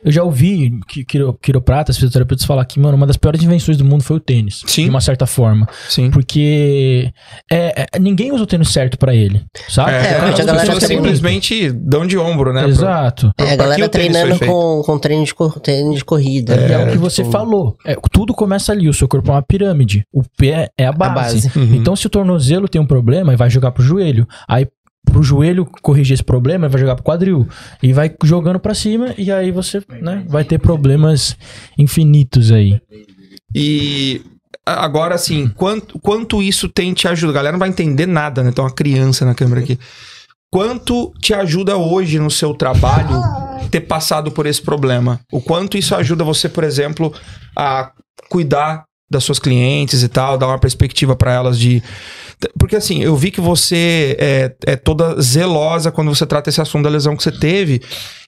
eu 0.04 0.10
já 0.12 0.22
ouvi 0.24 0.78
que 0.88 1.04
quiro- 1.04 1.36
quiropratas, 1.40 1.96
fisioterapeutas 1.96 2.44
falar 2.44 2.59
que, 2.64 2.78
mano, 2.80 2.96
uma 2.96 3.06
das 3.06 3.16
piores 3.16 3.42
invenções 3.42 3.76
do 3.76 3.84
mundo 3.84 4.02
foi 4.02 4.16
o 4.16 4.20
tênis. 4.20 4.62
Sim. 4.66 4.84
De 4.84 4.90
uma 4.90 5.00
certa 5.00 5.26
forma. 5.26 5.66
Sim. 5.88 6.10
Porque 6.10 7.10
é, 7.50 7.86
é, 7.94 7.98
ninguém 7.98 8.32
usa 8.32 8.44
o 8.44 8.46
tênis 8.46 8.68
certo 8.70 8.98
pra 8.98 9.14
ele, 9.14 9.42
sabe? 9.68 9.92
É, 9.92 9.94
É, 9.94 10.14
as 10.16 10.40
a 10.40 10.44
galera 10.44 10.66
pessoas 10.66 10.84
simplesmente 10.84 11.70
dão 11.72 12.06
de 12.06 12.16
ombro, 12.18 12.52
né? 12.52 12.66
Exato. 12.66 13.32
Pra- 13.36 13.46
É, 13.46 13.52
a 13.52 13.56
galera 13.56 13.88
treinando 13.88 14.38
com, 14.38 14.82
com 14.84 14.98
treino, 14.98 15.24
de 15.24 15.34
cor- 15.34 15.58
treino 15.60 15.94
de 15.94 16.04
corrida. 16.04 16.54
E 16.56 16.72
é, 16.72 16.78
o 16.84 16.90
que 16.92 16.98
você 16.98 17.22
tipo, 17.22 17.32
falou. 17.32 17.76
É, 17.86 17.96
tudo 18.12 18.34
começa 18.34 18.72
ali. 18.72 18.88
O 18.88 18.94
seu 18.94 19.08
corpo 19.08 19.30
é 19.30 19.34
uma 19.34 19.42
pirâmide. 19.42 20.04
O 20.12 20.22
pé 20.36 20.68
é 20.78 20.86
a 20.86 20.90
A 20.90 20.92
base. 20.92 21.48
base. 21.48 21.58
Uhum. 21.58 21.74
Então, 21.74 21.94
se 21.96 22.06
o 22.06 22.10
tornozelo 22.10 22.68
tem 22.68 22.80
um 22.80 22.86
problema, 22.86 23.36
vai 23.36 23.50
jogar 23.50 23.70
pro 23.72 23.82
joelho. 23.82 24.26
Aí, 24.48 24.66
pro 25.04 25.22
joelho 25.22 25.66
corrigir 25.82 26.14
esse 26.14 26.24
problema, 26.24 26.68
vai 26.68 26.80
jogar 26.80 26.94
pro 26.94 27.04
quadril. 27.04 27.48
E 27.82 27.92
vai 27.92 28.14
jogando 28.24 28.60
pra 28.60 28.74
cima. 28.74 29.14
E 29.18 29.30
aí 29.30 29.50
você 29.50 29.82
né, 30.00 30.24
vai 30.28 30.44
ter 30.44 30.58
problemas 30.58 31.36
infinitos 31.76 32.52
aí. 32.52 32.80
E 33.54 34.22
agora, 34.64 35.14
assim, 35.14 35.48
quanto, 35.48 35.98
quanto 35.98 36.42
isso 36.42 36.68
tem 36.68 36.92
te 36.92 37.08
ajudado? 37.08 37.32
A 37.32 37.40
galera 37.40 37.52
não 37.52 37.58
vai 37.58 37.68
entender 37.68 38.06
nada, 38.06 38.42
né? 38.42 38.52
Tem 38.52 38.64
uma 38.64 38.72
criança 38.72 39.24
na 39.24 39.34
câmera 39.34 39.60
aqui. 39.60 39.78
Quanto 40.52 41.12
te 41.20 41.32
ajuda 41.32 41.76
hoje 41.76 42.18
no 42.18 42.30
seu 42.30 42.52
trabalho 42.54 43.22
ter 43.70 43.82
passado 43.82 44.32
por 44.32 44.46
esse 44.46 44.60
problema? 44.60 45.20
O 45.32 45.40
quanto 45.40 45.78
isso 45.78 45.94
ajuda 45.94 46.24
você, 46.24 46.48
por 46.48 46.64
exemplo, 46.64 47.12
a 47.56 47.92
cuidar 48.28 48.84
das 49.10 49.24
suas 49.24 49.38
clientes 49.38 50.02
e 50.02 50.08
tal, 50.08 50.38
dar 50.38 50.46
uma 50.46 50.58
perspectiva 50.58 51.16
pra 51.16 51.32
elas 51.32 51.58
de. 51.58 51.82
Porque 52.58 52.76
assim, 52.76 53.02
eu 53.02 53.14
vi 53.16 53.30
que 53.30 53.40
você 53.40 54.16
é, 54.18 54.54
é 54.66 54.76
toda 54.76 55.20
zelosa 55.20 55.90
quando 55.92 56.14
você 56.14 56.24
trata 56.24 56.48
esse 56.48 56.60
assunto 56.60 56.84
da 56.84 56.90
lesão 56.90 57.16
que 57.16 57.22
você 57.22 57.32
teve. 57.32 57.82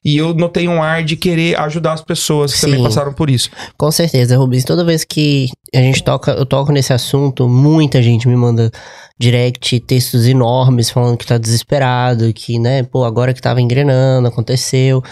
E 0.04 0.16
eu 0.16 0.34
notei 0.34 0.66
um 0.68 0.82
ar 0.82 1.02
de 1.04 1.16
querer 1.16 1.58
ajudar 1.60 1.92
as 1.92 2.02
pessoas 2.02 2.52
que 2.52 2.58
Sim. 2.58 2.66
também 2.66 2.82
passaram 2.82 3.12
por 3.14 3.30
isso. 3.30 3.48
Com 3.78 3.90
certeza, 3.90 4.36
Rubens. 4.36 4.64
Toda 4.64 4.84
vez 4.84 5.04
que 5.04 5.48
a 5.74 5.78
gente 5.78 6.02
toca, 6.02 6.32
eu 6.32 6.44
toco 6.44 6.72
nesse 6.72 6.92
assunto, 6.92 7.48
muita 7.48 8.02
gente 8.02 8.26
me 8.28 8.36
manda 8.36 8.70
direct, 9.18 9.78
textos 9.80 10.26
enormes 10.26 10.90
falando 10.90 11.16
que 11.16 11.26
tá 11.26 11.38
desesperado, 11.38 12.32
que, 12.32 12.58
né, 12.58 12.82
pô, 12.82 13.04
agora 13.04 13.32
que 13.32 13.40
tava 13.40 13.60
engrenando, 13.60 14.26
aconteceu. 14.26 15.02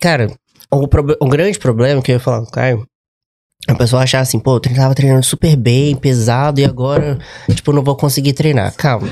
Cara, 0.00 0.32
o, 0.72 0.88
prob- 0.88 1.16
o 1.20 1.28
grande 1.28 1.58
problema 1.58 2.00
que 2.00 2.10
eu 2.10 2.14
ia 2.14 2.20
falar 2.20 2.40
com 2.40 2.48
o 2.48 2.50
Caio, 2.50 2.86
a 3.66 3.74
pessoa 3.74 4.02
achar 4.02 4.20
assim, 4.20 4.38
pô, 4.38 4.56
eu 4.56 4.60
tava 4.60 4.94
treinando 4.94 5.24
super 5.24 5.56
bem, 5.56 5.96
pesado, 5.96 6.60
e 6.60 6.64
agora, 6.64 7.18
tipo, 7.54 7.72
não 7.72 7.82
vou 7.82 7.96
conseguir 7.96 8.32
treinar. 8.32 8.74
Calma. 8.76 9.08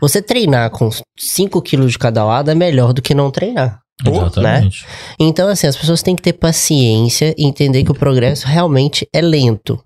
Você 0.00 0.20
treinar 0.20 0.70
com 0.70 0.90
5 1.18 1.62
quilos 1.62 1.92
de 1.92 1.98
cada 1.98 2.24
lado 2.24 2.50
é 2.50 2.54
melhor 2.54 2.92
do 2.92 3.02
que 3.02 3.14
não 3.14 3.30
treinar. 3.30 3.80
Exatamente. 4.04 4.84
Então, 5.18 5.48
assim, 5.48 5.66
as 5.66 5.76
pessoas 5.76 6.02
têm 6.02 6.14
que 6.14 6.22
ter 6.22 6.34
paciência 6.34 7.34
e 7.36 7.46
entender 7.46 7.82
que 7.82 7.90
o 7.90 7.94
progresso 7.94 8.46
realmente 8.46 9.08
é 9.12 9.22
lento, 9.22 9.82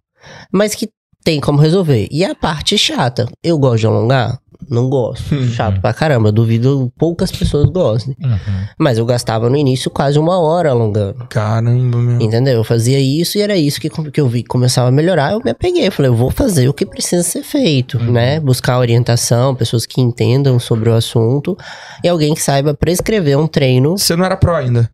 mas 0.52 0.74
que 0.74 0.88
tem 1.22 1.40
como 1.40 1.60
resolver. 1.60 2.08
E 2.10 2.24
a 2.24 2.34
parte 2.34 2.76
chata, 2.76 3.28
eu 3.42 3.56
gosto 3.58 3.80
de 3.80 3.86
alongar? 3.86 4.38
Não 4.68 4.88
gosto. 4.88 5.34
Uhum. 5.34 5.48
Chato 5.48 5.80
pra 5.80 5.92
caramba. 5.92 6.30
Duvido 6.32 6.92
poucas 6.98 7.30
pessoas 7.30 7.68
gostem. 7.68 8.16
Uhum. 8.22 8.66
Mas 8.78 8.98
eu 8.98 9.06
gastava 9.06 9.48
no 9.48 9.56
início 9.56 9.90
quase 9.90 10.18
uma 10.18 10.38
hora 10.40 10.70
alongando. 10.70 11.26
Caramba, 11.28 11.98
meu. 11.98 12.20
Entendeu? 12.20 12.54
Eu 12.54 12.64
fazia 12.64 12.98
isso 12.98 13.38
e 13.38 13.40
era 13.40 13.56
isso 13.56 13.80
que, 13.80 13.88
que 13.88 14.20
eu 14.20 14.28
vi 14.28 14.42
que 14.42 14.48
começava 14.48 14.88
a 14.88 14.92
melhorar. 14.92 15.32
Eu 15.32 15.40
me 15.44 15.50
apeguei. 15.50 15.86
Eu 15.86 15.92
falei, 15.92 16.10
eu 16.10 16.16
vou 16.16 16.30
fazer 16.30 16.68
o 16.68 16.74
que 16.74 16.86
precisa 16.86 17.22
ser 17.22 17.42
feito, 17.42 17.98
né? 17.98 18.40
Buscar 18.40 18.78
orientação, 18.78 19.54
pessoas 19.54 19.86
que 19.86 20.00
entendam 20.00 20.58
sobre 20.58 20.88
o 20.88 20.94
assunto 20.94 21.56
e 22.02 22.08
alguém 22.08 22.34
que 22.34 22.42
saiba 22.42 22.74
prescrever 22.74 23.38
um 23.38 23.46
treino. 23.46 23.96
Você 23.96 24.16
não 24.16 24.24
era 24.24 24.36
pró 24.36 24.56
ainda? 24.56 24.90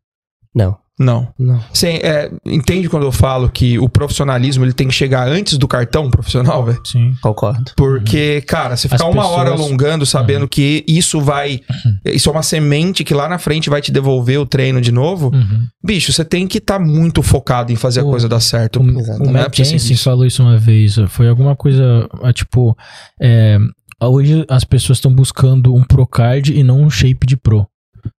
Não, 0.55 0.77
Não. 0.99 1.29
não. 1.39 1.61
Você 1.73 1.89
é, 2.03 2.31
entende 2.47 2.89
quando 2.89 3.03
eu 3.05 3.13
falo 3.13 3.51
que 3.51 3.79
o 3.79 3.87
profissionalismo 3.89 4.65
ele 4.65 4.73
tem 4.73 4.89
que 4.89 4.95
chegar 4.95 5.29
antes 5.29 5.59
do 5.59 5.69
cartão 5.69 6.11
profissional, 6.11 6.65
velho? 6.65 6.81
Sim. 6.85 7.15
Concordo. 7.21 7.73
Porque, 7.77 8.41
cara, 8.41 8.77
você 8.77 8.89
ficar 8.89 9.07
As 9.07 9.13
uma 9.13 9.27
hora 9.27 9.51
pessoas- 9.51 9.69
alongando 9.69 10.07
sabendo 10.07 10.49
que 10.49 10.83
isso 10.89 11.21
vai. 11.21 11.61
Isso 12.05 12.29
é 12.31 12.33
uma 12.33 12.43
semente 12.43 13.05
que 13.05 13.13
lá 13.13 13.29
na 13.29 13.39
frente 13.39 13.69
vai 13.69 13.83
te 13.83 13.93
devolver 13.93 14.41
o 14.41 14.47
treino 14.47 14.81
de 14.81 14.91
novo. 14.91 15.31
Uhum. 15.35 15.67
Bicho, 15.85 16.13
você 16.13 16.25
tem 16.25 16.47
que 16.47 16.59
estar 16.59 16.79
muito 16.79 17.23
focado 17.23 17.71
em 17.73 17.77
fazer 17.77 18.01
a 18.01 18.05
O- 18.05 18.11
coisa 18.11 18.27
dar 18.29 18.41
certo. 18.41 18.81
O, 18.81 18.83
o 18.83 19.29
é 19.29 19.33
Matt 19.33 19.57
Jensen 19.59 19.77
isso. 19.77 20.03
falou 20.05 20.25
isso 20.25 20.43
uma 20.43 20.57
vez. 20.57 20.97
Foi 21.09 21.29
alguma 21.29 21.55
coisa, 21.55 22.09
ah, 22.23 22.33
tipo... 22.33 22.75
é, 23.21 23.59
hoje 24.03 24.45
as 24.49 24.65
pessoas 24.65 24.97
estão 24.99 25.15
buscando 25.15 25.75
um 25.75 25.83
Pro 25.85 26.07
Card 26.07 26.53
e 26.59 26.63
não 26.63 26.81
um 26.81 26.89
Shape 26.91 27.27
de 27.27 27.37
Pro. 27.37 27.67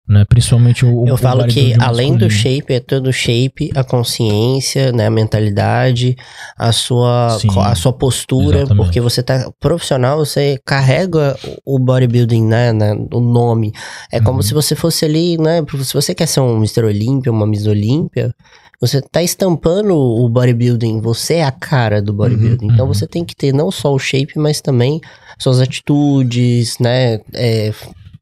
Né? 0.07 0.23
Principalmente 0.27 0.85
o 0.85 1.03
o 1.03 1.07
Eu 1.07 1.17
falo 1.17 1.45
que 1.47 1.73
além 1.79 2.15
do 2.15 2.29
shape, 2.29 2.73
é 2.73 2.79
todo 2.79 3.07
o 3.07 3.13
shape, 3.13 3.71
a 3.75 3.83
consciência, 3.83 4.91
né, 4.91 5.07
a 5.07 5.09
mentalidade, 5.09 6.15
a 6.57 6.71
sua, 6.71 7.37
Sim, 7.39 7.49
a 7.59 7.75
sua 7.75 7.91
postura, 7.93 8.59
exatamente. 8.59 8.83
porque 8.85 9.01
você 9.01 9.21
tá 9.21 9.51
profissional, 9.59 10.17
você 10.17 10.59
carrega 10.65 11.37
o 11.65 11.77
bodybuilding, 11.77 12.43
né, 12.45 12.71
né, 12.73 12.95
o 13.13 13.19
nome. 13.19 13.71
É 14.11 14.19
como 14.19 14.37
Uhum. 14.37 14.41
se 14.43 14.53
você 14.53 14.75
fosse 14.75 15.03
ali, 15.05 15.37
né, 15.37 15.63
se 15.83 15.93
você 15.93 16.15
quer 16.15 16.27
ser 16.27 16.39
um 16.39 16.55
Mr. 16.57 16.85
Olímpia, 16.85 17.31
uma 17.31 17.45
Miss 17.47 17.67
Olímpia, 17.67 18.33
Você 18.79 19.01
tá 19.01 19.23
estampando 19.23 19.95
o 19.95 20.29
bodybuilding, 20.29 21.01
você 21.01 21.35
é 21.37 21.43
a 21.43 21.51
cara 21.51 21.99
do 21.99 22.13
bodybuilding. 22.13 22.67
Uhum, 22.67 22.73
então 22.73 22.85
uhum. 22.85 22.93
você 22.93 23.07
tem 23.07 23.25
que 23.25 23.35
ter 23.35 23.51
não 23.51 23.71
só 23.71 23.91
o 23.91 23.97
shape, 23.97 24.37
mas 24.37 24.61
também 24.61 25.01
suas 25.39 25.59
atitudes, 25.59 26.77
né? 26.79 27.19
é, 27.33 27.71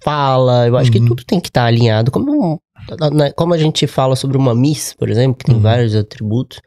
fala. 0.03 0.67
Eu 0.67 0.77
acho 0.77 0.91
que 0.91 0.99
Uhum. 0.99 1.07
tudo 1.07 1.23
tem 1.25 1.39
que 1.39 1.49
estar 1.49 1.65
alinhado. 1.65 2.11
Como, 2.11 2.59
né, 3.13 3.31
como 3.31 3.53
a 3.53 3.57
gente 3.57 3.87
fala 3.87 4.15
sobre 4.15 4.37
uma 4.37 4.53
Miss, 4.55 4.93
por 4.97 5.09
exemplo, 5.09 5.37
que 5.37 5.45
tem 5.45 5.55
Uhum. 5.55 5.61
vários 5.61 5.95
atributos, 5.95 6.59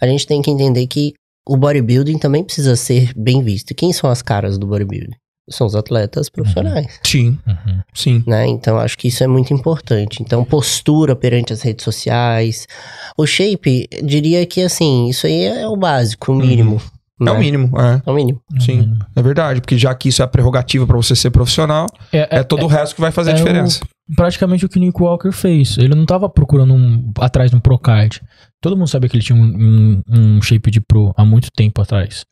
a 0.00 0.06
gente 0.06 0.26
tem 0.26 0.42
que 0.42 0.50
entender 0.50 0.86
que 0.86 1.12
o 1.48 1.56
bodybuilding 1.56 2.18
também 2.18 2.42
precisa 2.44 2.74
ser 2.76 3.12
bem 3.16 3.42
visto. 3.42 3.74
Quem 3.74 3.92
são 3.92 4.10
as 4.10 4.20
caras 4.22 4.58
do 4.58 4.66
bodybuilding? 4.66 5.14
São 5.48 5.64
os 5.64 5.76
atletas 5.76 6.28
profissionais. 6.28 6.98
Sim, 7.06 7.38
Uhum. 7.46 7.80
sim. 7.94 8.24
Né? 8.26 8.48
Então, 8.48 8.78
acho 8.78 8.98
que 8.98 9.06
isso 9.06 9.22
é 9.22 9.28
muito 9.28 9.54
importante. 9.54 10.20
Então, 10.20 10.44
postura 10.44 11.14
perante 11.14 11.52
as 11.52 11.62
redes 11.62 11.84
sociais. 11.84 12.66
O 13.16 13.24
shape, 13.26 13.88
diria 14.02 14.44
que, 14.44 14.60
assim, 14.62 15.06
isso 15.08 15.24
aí 15.24 15.44
é 15.44 15.68
o 15.68 15.76
básico, 15.76 16.32
o 16.32 16.34
mínimo. 16.34 16.80
É 16.82 16.95
né? 17.24 17.32
o 17.32 17.38
mínimo, 17.38 17.70
é. 17.80 18.02
É 18.04 18.10
o 18.10 18.14
mínimo. 18.14 18.40
Sim, 18.60 18.98
é 19.14 19.22
verdade. 19.22 19.60
Porque 19.60 19.78
já 19.78 19.94
que 19.94 20.08
isso 20.10 20.20
é 20.22 20.24
a 20.24 20.28
prerrogativa 20.28 20.86
pra 20.86 20.96
você 20.96 21.14
ser 21.16 21.30
profissional, 21.30 21.86
É, 22.12 22.38
é, 22.38 22.42
todo 22.42 22.64
o 22.64 22.66
resto 22.66 22.94
que 22.94 23.00
vai 23.00 23.10
fazer 23.10 23.30
a 23.30 23.34
é 23.34 23.36
diferença. 23.36 23.80
praticamente 24.14 24.64
o 24.66 24.68
que 24.68 24.78
o 24.78 24.80
Nick 24.80 25.00
Walker 25.02 25.32
fez. 25.32 25.78
Ele 25.78 25.94
não 25.94 26.04
tava 26.06 26.28
procurando 26.28 26.74
um, 26.74 27.10
atrás 27.20 27.50
de 27.50 27.56
um 27.56 27.60
Procard. 27.60 28.20
Todo 28.60 28.76
mundo 28.76 28.88
sabia 28.88 29.08
que 29.08 29.16
ele 29.16 29.22
tinha 29.24 29.38
um, 29.38 29.44
um- 29.44 30.02
um 30.36 30.42
shape 30.42 30.70
de 30.70 30.80
pro 30.80 31.12
há 31.16 31.24
muito 31.24 31.48
tempo 31.54 31.80
atrás. 31.80 32.24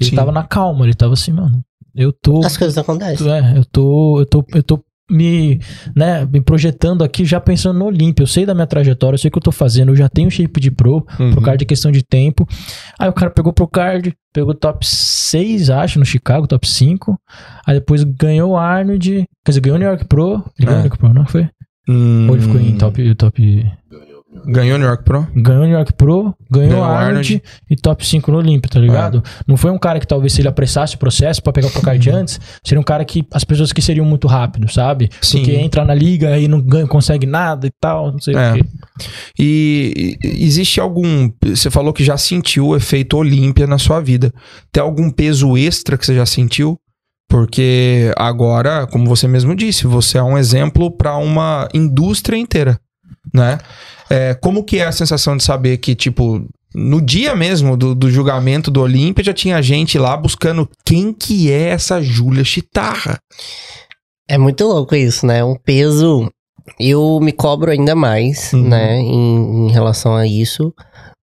Ele 0.00 0.10
Sim. 0.10 0.16
tava 0.16 0.32
na 0.32 0.42
calma, 0.44 0.84
ele 0.84 0.94
tava 0.94 1.12
assim, 1.14 1.32
mano. 1.32 1.60
Eu 1.94 2.12
tô. 2.12 2.44
As 2.44 2.56
coisas 2.56 2.78
acontecem. 2.78 3.30
É, 3.30 3.58
eu 3.58 3.64
tô. 3.64 4.18
Eu 4.20 4.26
tô. 4.26 4.44
Eu 4.54 4.62
tô 4.62 4.82
me, 5.10 5.60
né, 5.94 6.24
me 6.26 6.40
projetando 6.40 7.02
aqui 7.04 7.24
já 7.24 7.40
pensando 7.40 7.78
no 7.78 7.84
Olímpia. 7.86 8.22
Eu 8.22 8.26
sei 8.26 8.46
da 8.46 8.54
minha 8.54 8.66
trajetória, 8.66 9.14
eu 9.14 9.18
sei 9.18 9.28
o 9.28 9.32
que 9.32 9.38
eu 9.38 9.42
tô 9.42 9.52
fazendo, 9.52 9.90
eu 9.90 9.96
já 9.96 10.08
tenho 10.08 10.30
shape 10.30 10.60
de 10.60 10.70
pro, 10.70 11.06
Uhum. 11.18 11.32
Procard 11.32 11.62
é 11.62 11.66
questão 11.66 11.90
de 11.92 12.02
tempo. 12.02 12.46
Aí 12.98 13.08
o 13.08 13.12
cara 13.12 13.30
pegou 13.30 13.52
Procard, 13.52 14.12
pegou 14.32 14.54
top 14.54 14.86
6, 14.86 15.68
acho, 15.70 15.98
no 15.98 16.04
Chicago, 16.04 16.46
top 16.46 16.66
5. 16.68 17.18
Aí 17.66 17.74
depois 17.74 18.04
ganhou 18.04 18.52
o 18.52 18.56
Arnold, 18.56 19.24
quer 19.44 19.50
dizer, 19.50 19.60
ganhou 19.60 19.76
o 19.76 19.78
New 19.80 19.88
York 19.88 20.04
Pro. 20.06 20.44
Ele 20.58 20.66
ganhou 20.66 20.70
o 20.70 20.80
É. 20.80 20.82
New 20.82 20.86
York 20.86 20.98
Pro, 20.98 21.12
não 21.14 21.26
foi? 21.26 21.48
Hum, 21.88 22.28
Ou 22.28 22.36
ele 22.36 22.42
ficou 22.42 22.60
em 22.60 22.78
top, 22.78 23.14
top. 23.16 23.66
Ganhou 24.46 24.78
New 24.78 24.86
York 24.88 25.04
Pro? 25.04 25.26
Ganhou 25.36 25.64
New 25.64 25.72
York 25.74 25.92
Pro, 25.92 26.34
ganhou 26.50 26.70
Ganhou 26.70 26.84
Arnold, 26.84 27.04
Arnold. 27.34 27.42
e 27.70 27.76
top 27.76 28.06
5 28.06 28.32
no 28.32 28.38
Olímpia, 28.38 28.70
tá 28.70 28.80
ligado? 28.80 29.22
Não 29.46 29.56
foi 29.58 29.70
um 29.70 29.78
cara 29.78 30.00
que 30.00 30.06
talvez 30.06 30.32
se 30.32 30.40
ele 30.40 30.48
apressasse 30.48 30.94
o 30.94 30.98
processo 30.98 31.42
pra 31.42 31.52
pegar 31.52 31.68
o 31.68 31.70
Procard 31.70 32.10
antes, 32.10 32.40
seria 32.64 32.80
um 32.80 32.84
cara 32.84 33.04
que 33.04 33.26
as 33.32 33.44
pessoas 33.44 33.72
que 33.72 33.82
seriam 33.82 34.06
muito 34.06 34.26
rápido, 34.26 34.72
sabe? 34.72 35.10
Sim. 35.20 35.38
Porque 35.40 35.52
entra 35.56 35.84
na 35.84 35.94
liga 35.94 36.38
e 36.38 36.48
não 36.48 36.60
ganha, 36.62 36.86
consegue 36.86 37.26
nada 37.26 37.66
e 37.66 37.70
tal, 37.80 38.10
não 38.12 38.18
sei 38.20 38.34
É. 38.34 38.50
o 38.52 38.54
quê. 38.54 38.64
E 39.38 40.18
e- 40.24 40.44
existe 40.44 40.80
algum. 40.80 41.30
Você 41.44 41.70
falou 41.70 41.92
que 41.92 42.02
já 42.02 42.16
sentiu 42.16 42.68
o 42.68 42.76
efeito 42.76 43.16
Olímpia 43.18 43.66
na 43.66 43.76
sua 43.78 44.00
vida. 44.00 44.32
Tem 44.72 44.82
algum 44.82 45.10
peso 45.10 45.56
extra 45.58 45.98
que 45.98 46.06
você 46.06 46.14
já 46.14 46.24
sentiu? 46.26 46.78
Porque 47.28 48.12
agora, 48.16 48.86
como 48.86 49.06
você 49.06 49.26
mesmo 49.26 49.54
disse, 49.54 49.86
você 49.86 50.18
é 50.18 50.22
um 50.22 50.36
exemplo 50.36 50.90
para 50.90 51.16
uma 51.16 51.66
indústria 51.72 52.36
inteira, 52.36 52.78
né? 53.32 53.58
É, 54.12 54.34
como 54.34 54.62
que 54.64 54.78
é 54.78 54.84
a 54.86 54.92
sensação 54.92 55.36
de 55.36 55.42
saber 55.42 55.78
que, 55.78 55.94
tipo, 55.94 56.44
no 56.74 57.00
dia 57.00 57.34
mesmo 57.34 57.76
do, 57.76 57.94
do 57.94 58.10
julgamento 58.10 58.70
do 58.70 58.80
Olímpia 58.82 59.24
já 59.24 59.32
tinha 59.32 59.62
gente 59.62 59.98
lá 59.98 60.16
buscando 60.16 60.68
quem 60.84 61.12
que 61.12 61.50
é 61.50 61.68
essa 61.70 62.02
Júlia 62.02 62.44
Chitarra? 62.44 63.18
É 64.28 64.36
muito 64.36 64.64
louco 64.64 64.94
isso, 64.94 65.26
né? 65.26 65.42
Um 65.42 65.56
peso. 65.56 66.30
Eu 66.78 67.18
me 67.20 67.32
cobro 67.32 67.70
ainda 67.70 67.94
mais, 67.94 68.52
Uhum. 68.52 68.68
né? 68.68 68.98
Em, 68.98 69.66
em 69.66 69.70
relação 69.72 70.14
a 70.14 70.26
isso. 70.26 70.72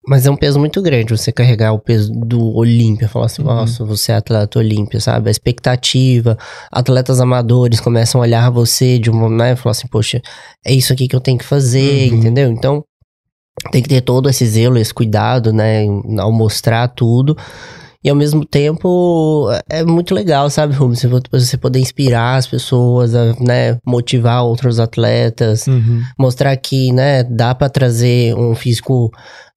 Mas 0.06 0.24
é 0.26 0.30
um 0.30 0.36
peso 0.36 0.58
muito 0.58 0.80
grande 0.80 1.16
você 1.16 1.30
carregar 1.30 1.72
o 1.72 1.78
peso 1.78 2.10
do 2.12 2.54
Olímpia. 2.56 3.06
Falar 3.08 3.26
assim, 3.26 3.42
Uhum. 3.42 3.48
nossa, 3.48 3.84
você 3.84 4.12
é 4.12 4.16
atleta 4.16 4.58
Olímpia, 4.58 4.98
sabe? 4.98 5.28
A 5.28 5.30
expectativa. 5.30 6.38
Atletas 6.72 7.20
amadores 7.20 7.80
começam 7.80 8.20
a 8.20 8.24
olhar 8.24 8.50
você 8.50 8.98
de 8.98 9.10
uma, 9.10 9.28
né? 9.28 9.54
Falar 9.56 9.72
assim, 9.72 9.86
poxa, 9.88 10.20
é 10.64 10.72
isso 10.72 10.92
aqui 10.92 11.06
que 11.06 11.14
eu 11.14 11.20
tenho 11.20 11.36
que 11.38 11.44
fazer, 11.44 12.10
Uhum. 12.12 12.18
entendeu? 12.18 12.50
Então, 12.50 12.82
tem 13.70 13.82
que 13.82 13.88
ter 13.90 14.00
todo 14.00 14.28
esse 14.30 14.46
zelo, 14.46 14.78
esse 14.78 14.92
cuidado, 14.94 15.52
né? 15.52 15.84
Ao 16.18 16.32
mostrar 16.32 16.88
tudo. 16.88 17.36
E 18.02 18.08
ao 18.08 18.16
mesmo 18.16 18.46
tempo, 18.46 19.50
é 19.68 19.84
muito 19.84 20.14
legal, 20.14 20.48
sabe, 20.48 20.72
Rubens? 20.74 21.02
Você, 21.02 21.20
você 21.30 21.56
poder 21.58 21.80
inspirar 21.80 22.36
as 22.36 22.46
pessoas, 22.46 23.14
a, 23.14 23.34
né? 23.38 23.76
Motivar 23.86 24.42
outros 24.42 24.80
atletas, 24.80 25.66
mostrar 26.18 26.56
que, 26.56 26.90
né, 26.94 27.22
dá 27.24 27.54
pra 27.54 27.68
trazer 27.68 28.34
um 28.34 28.54
físico, 28.54 29.10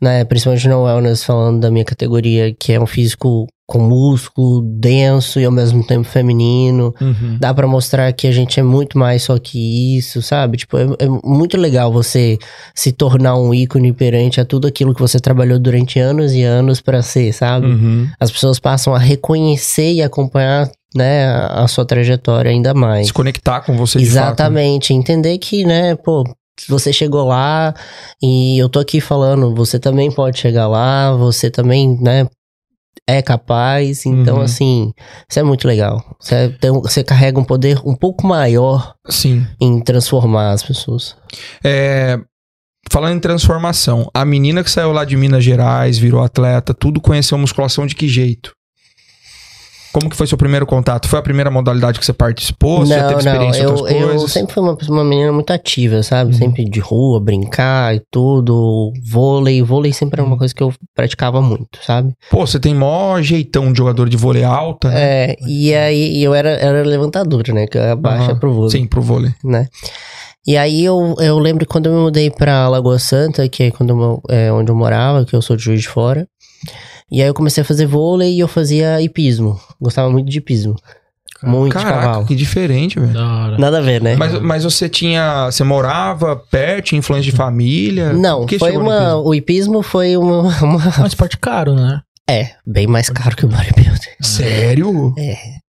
né, 0.03 0.25
principalmente 0.25 0.67
no 0.67 0.83
wellness, 0.83 1.23
falando 1.23 1.61
da 1.61 1.71
minha 1.71 1.85
categoria, 1.85 2.53
que 2.53 2.73
é 2.73 2.79
um 2.79 2.85
físico 2.85 3.47
com 3.65 3.79
músculo, 3.79 4.61
denso 4.61 5.39
e 5.39 5.45
ao 5.45 5.51
mesmo 5.51 5.87
tempo 5.87 6.03
feminino. 6.03 6.93
Uhum. 6.99 7.37
Dá 7.39 7.53
pra 7.53 7.65
mostrar 7.65 8.11
que 8.11 8.27
a 8.27 8.31
gente 8.31 8.59
é 8.59 8.63
muito 8.63 8.97
mais 8.97 9.23
só 9.23 9.39
que 9.39 9.97
isso, 9.97 10.21
sabe? 10.21 10.57
Tipo, 10.57 10.77
é, 10.77 10.83
é 10.99 11.07
muito 11.23 11.57
legal 11.57 11.91
você 11.91 12.37
se 12.75 12.91
tornar 12.91 13.37
um 13.37 13.53
ícone 13.53 13.93
perante 13.93 14.41
a 14.41 14.45
tudo 14.45 14.67
aquilo 14.67 14.93
que 14.93 14.99
você 14.99 15.17
trabalhou 15.17 15.57
durante 15.57 15.97
anos 15.97 16.33
e 16.33 16.43
anos 16.43 16.81
pra 16.81 17.01
ser, 17.01 17.31
sabe? 17.31 17.67
Uhum. 17.67 18.07
As 18.19 18.29
pessoas 18.29 18.59
passam 18.59 18.93
a 18.93 18.99
reconhecer 18.99 19.93
e 19.93 20.01
acompanhar, 20.03 20.69
né, 20.93 21.25
a 21.49 21.65
sua 21.67 21.85
trajetória 21.85 22.51
ainda 22.51 22.73
mais. 22.73 23.07
Se 23.07 23.13
conectar 23.13 23.61
com 23.61 23.77
você 23.77 23.97
de 23.97 24.05
fato. 24.05 24.17
Exatamente, 24.17 24.93
entender 24.93 25.37
que, 25.37 25.63
né, 25.63 25.95
pô, 25.95 26.25
você 26.67 26.93
chegou 26.93 27.25
lá 27.27 27.73
e 28.21 28.57
eu 28.59 28.69
tô 28.69 28.79
aqui 28.79 29.01
falando, 29.01 29.53
você 29.55 29.79
também 29.79 30.11
pode 30.11 30.39
chegar 30.39 30.67
lá, 30.67 31.11
você 31.15 31.49
também, 31.49 31.97
né, 32.01 32.27
é 33.07 33.21
capaz. 33.21 34.05
Então, 34.05 34.37
Uhum. 34.37 34.41
assim, 34.43 34.91
isso 35.29 35.39
é 35.39 35.43
muito 35.43 35.67
legal. 35.67 36.01
Você, 36.19 36.49
tem 36.61 36.71
um- 36.71 36.81
você 36.81 37.03
carrega 37.03 37.39
um 37.39 37.43
poder 37.43 37.79
um 37.85 37.95
pouco 37.95 38.25
maior 38.25 38.93
Sim. 39.09 39.45
em 39.59 39.81
transformar 39.81 40.51
as 40.51 40.63
pessoas. 40.63 41.15
É, 41.63 42.17
falando 42.91 43.17
em 43.17 43.19
transformação, 43.19 44.09
a 44.13 44.23
menina 44.23 44.63
que 44.63 44.71
saiu 44.71 44.91
lá 44.93 45.03
de 45.03 45.17
Minas 45.17 45.43
Gerais, 45.43 45.97
virou 45.97 46.21
atleta, 46.21 46.73
tudo 46.73 47.01
conheceu 47.01 47.37
musculação 47.37 47.85
de 47.85 47.95
que 47.95 48.07
jeito? 48.07 48.53
Como 49.93 50.10
que 50.10 50.15
foi 50.17 50.25
seu 50.25 50.38
primeiro 50.38 50.65
contato? 50.65 51.08
Foi 51.08 51.19
a 51.19 51.21
primeira 51.21 51.51
modalidade 51.51 51.99
que 51.99 52.06
você 52.06 52.12
participou? 52.13 52.79
Você 52.79 52.95
já 52.95 53.08
teve 53.08 53.19
experiência 53.19 53.62
em 53.62 53.63
eu, 53.65 53.88
eu 53.88 54.27
sempre 54.27 54.53
fui 54.53 54.63
uma, 54.63 54.75
uma 54.89 55.03
menina 55.03 55.32
muito 55.32 55.51
ativa, 55.53 56.01
sabe? 56.01 56.32
Uhum. 56.34 56.38
Sempre 56.39 56.65
de 56.65 56.79
rua, 56.79 57.19
brincar 57.19 57.95
e 57.95 58.01
tudo. 58.12 58.91
Vôlei, 59.08 59.62
vôlei 59.62 59.93
sempre 59.93 60.19
era 60.19 60.23
uma 60.25 60.34
Uhum. 60.34 60.39
coisa 60.39 60.53
que 60.56 60.63
eu 60.63 60.73
praticava 60.95 61.41
muito, 61.41 61.77
sabe? 61.86 62.13
Pô, 62.32 62.45
você 62.47 62.60
tem 62.60 62.73
mó 62.73 63.21
jeitão 63.21 63.71
de 63.71 63.77
jogador 63.77 64.10
de 64.10 64.17
vôlei 64.17 64.43
alta, 64.43 64.89
né? 64.89 64.95
É, 65.32 65.36
e 65.47 65.73
aí 65.75 66.17
e 66.17 66.23
eu 66.23 66.34
era, 66.34 66.49
era 66.49 66.82
levantadora, 66.84 67.53
né? 67.53 67.67
Que 67.67 67.77
eu 67.77 67.91
abaixa 67.91 68.32
Aham. 68.32 68.39
pro 68.39 68.51
vôlei, 68.51 68.71
Sim, 68.71 68.88
pro 68.88 69.01
vôlei. 69.01 69.32
né? 69.43 69.67
E 70.45 70.58
aí 70.58 70.84
eu, 70.84 71.15
eu 71.19 71.38
lembro 71.39 71.65
quando 71.67 71.86
eu 71.86 71.93
me 71.93 71.99
mudei 72.01 72.29
pra 72.32 72.67
Lagoa 72.67 72.97
Santa, 72.99 73.47
que 73.47 73.63
é, 73.63 73.71
quando 73.71 73.91
eu, 73.91 74.21
é 74.27 74.51
onde 74.51 74.71
eu 74.71 74.75
morava, 74.75 75.23
que 75.23 75.36
eu 75.36 75.41
sou 75.41 75.56
de 75.56 75.63
Juiz 75.63 75.82
de 75.84 75.88
Fora. 75.88 76.27
E 77.11 77.21
aí 77.21 77.27
eu 77.27 77.33
comecei 77.33 77.61
a 77.61 77.65
fazer 77.65 77.85
vôlei 77.85 78.33
e 78.35 78.39
eu 78.39 78.47
fazia 78.47 79.01
hipismo. 79.01 79.59
Gostava 79.79 80.09
muito 80.09 80.29
de 80.29 80.37
hipismo. 80.37 80.75
Muito 81.43 81.73
Caraca, 81.73 81.99
cavalo. 82.01 82.25
que 82.25 82.35
diferente, 82.35 82.97
velho. 82.97 83.13
Nada 83.59 83.79
a 83.79 83.81
ver, 83.81 84.01
né? 84.01 84.15
Mas, 84.15 84.39
mas 84.41 84.63
você 84.63 84.87
tinha. 84.87 85.45
Você 85.51 85.61
morava 85.63 86.35
perto, 86.37 86.85
tinha 86.85 86.99
influência 86.99 87.29
de 87.29 87.35
família? 87.35 88.13
Não, 88.13 88.47
foi 88.47 88.77
uma. 88.77 89.15
O 89.17 89.35
hipismo 89.35 89.81
foi 89.83 90.15
uma, 90.15 90.43
uma- 90.63 91.01
um 91.01 91.05
esporte 91.05 91.37
caro, 91.37 91.75
né? 91.75 92.01
É, 92.29 92.51
bem 92.65 92.88
mais 92.88 93.09
caro 93.09 93.36
que 93.36 93.45
o 93.45 93.49
bodybuilding. 93.49 93.99
Sério? 94.21 95.13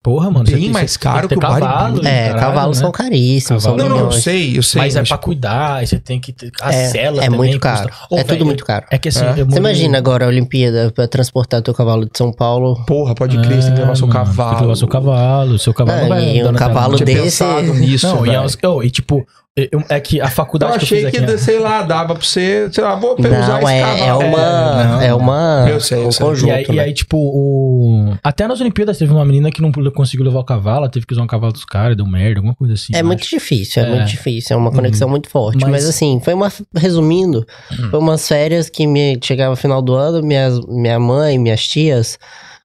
Porra, 0.00 0.30
mano. 0.30 0.44
Bem 0.44 0.54
tem- 0.56 0.70
mais 0.70 0.96
caro 0.96 1.28
que 1.28 1.34
o 1.34 1.40
cavalo. 1.40 1.66
bodybuilding. 1.94 2.06
É, 2.08 2.28
caralho, 2.28 2.40
cavalos 2.40 2.76
né? 2.78 2.82
são 2.84 2.92
caríssimos. 2.92 3.64
Cavalo- 3.64 3.80
são 3.80 3.88
Não, 3.88 3.96
não, 3.98 4.04
eu 4.06 4.12
sei, 4.12 4.56
eu 4.58 4.62
sei. 4.62 4.80
Mas 4.82 4.94
é 4.94 5.00
mas, 5.00 5.08
pra 5.08 5.18
cuidar, 5.18 5.84
você 5.84 5.98
tem 5.98 6.20
que 6.20 6.32
ter. 6.32 6.52
A 6.62 6.72
É, 6.72 6.86
cela 6.90 7.18
é 7.22 7.24
também 7.24 7.38
muito 7.38 7.60
custa- 7.60 7.88
caro. 7.88 7.90
Ô, 8.08 8.16
é 8.16 8.22
tudo 8.22 8.32
velho, 8.34 8.46
muito 8.46 8.64
caro. 8.64 8.86
É 8.90 8.98
que 8.98 9.08
assim, 9.08 9.24
É. 9.24 9.34
eu 9.40 9.46
Você 9.46 9.58
imagina 9.58 9.98
agora 9.98 10.26
a 10.26 10.28
Olimpíada 10.28 10.92
pra 10.94 11.08
transportar 11.08 11.60
teu 11.60 11.74
cavalo 11.74 12.04
de 12.04 12.16
São 12.16 12.32
Paulo. 12.32 12.84
Porra, 12.86 13.16
pode 13.16 13.36
crer, 13.38 13.60
você 13.60 13.66
tem 13.68 13.74
que 13.74 13.80
levar 13.80 13.96
seu 13.96 14.06
É, 14.06 14.12
mano, 14.12 14.24
cavalo. 14.26 14.48
Tem 14.50 14.56
que 14.58 14.62
levar 14.64 14.76
seu 14.76 14.88
cavalo. 14.88 15.58
Seu 15.58 15.74
cavalo 15.74 15.98
Ah, 15.98 16.02
não 16.02 16.08
vai 16.08 16.36
e 16.36 16.44
um 16.46 16.52
cavalo 16.52 16.96
desse- 16.98 17.22
pensado 17.22 17.74
nisso, 17.74 18.06
Não, 18.06 18.24
e, 18.26 18.30
é 18.30 18.40
oh, 18.68 18.80
e 18.82 18.90
tipo, 18.90 19.26
eu- 19.56 19.84
é 19.88 20.00
que 20.00 20.20
a 20.20 20.24
Eu 20.24 20.30
faculdade 20.30 20.72
que 20.72 20.78
eu 20.78 20.98
achei 20.98 21.00
que, 21.10 21.16
aqui... 21.18 21.20
né? 21.20 21.36
sei 21.36 21.60
lá, 21.60 21.82
dava 21.82 22.14
pra 22.16 22.24
você, 22.24 22.68
sei 22.72 22.82
lá, 22.82 22.96
vou 22.96 23.14
usar 23.16 23.28
Não, 23.28 23.60
esse 23.60 23.72
é, 23.72 23.80
cavalo. 23.82 24.02
é 24.02 24.26
uma. 24.26 24.84
não. 24.84 25.00
É 25.02 25.14
uma. 25.14 25.66
Eu 25.68 25.80
sei, 25.80 25.98
eu 26.02 26.08
um 26.08 26.12
sei. 26.12 26.26
conjunto. 26.26 26.48
E 26.48 26.52
aí, 26.52 26.66
e 26.68 26.72
né? 26.72 26.82
aí, 26.82 26.92
tipo, 26.92 27.16
o... 27.16 28.14
até 28.22 28.48
nas 28.48 28.60
Olimpíadas 28.60 28.98
teve 28.98 29.12
uma 29.12 29.24
menina 29.24 29.50
que 29.52 29.62
não 29.62 29.70
conseguiu 29.92 30.24
levar 30.26 30.40
o 30.40 30.44
cavalo, 30.44 30.78
ela 30.78 30.88
teve 30.88 31.06
que 31.06 31.12
usar 31.12 31.22
um 31.22 31.26
cavalo 31.28 31.52
dos 31.52 31.64
caras, 31.64 31.96
deu 31.96 32.04
merda, 32.06 32.40
alguma 32.40 32.54
coisa 32.54 32.74
assim. 32.74 32.92
É 32.96 33.00
eu 33.00 33.04
muito 33.06 33.20
acho. 33.20 33.30
difícil, 33.30 33.82
é, 33.82 33.86
É. 33.86 33.88
muito 33.90 34.08
difícil. 34.08 34.54
É 34.54 34.56
uma 34.58 34.72
conexão 34.72 35.08
muito 35.08 35.28
forte. 35.28 35.60
Mas... 35.62 35.70
Mas- 35.70 35.88
assim, 35.88 36.20
foi 36.24 36.34
uma. 36.34 36.50
Resumindo, 36.76 37.46
foi 37.90 37.98
umas 38.00 38.26
férias 38.26 38.68
que 38.68 38.86
me 38.88 39.18
chegava 39.22 39.50
no 39.50 39.56
final 39.56 39.80
do 39.80 39.94
ano, 39.94 40.20
minhas, 40.26 40.58
minha 40.66 40.98
mãe, 40.98 41.38
minhas 41.38 41.66
tias 41.66 42.18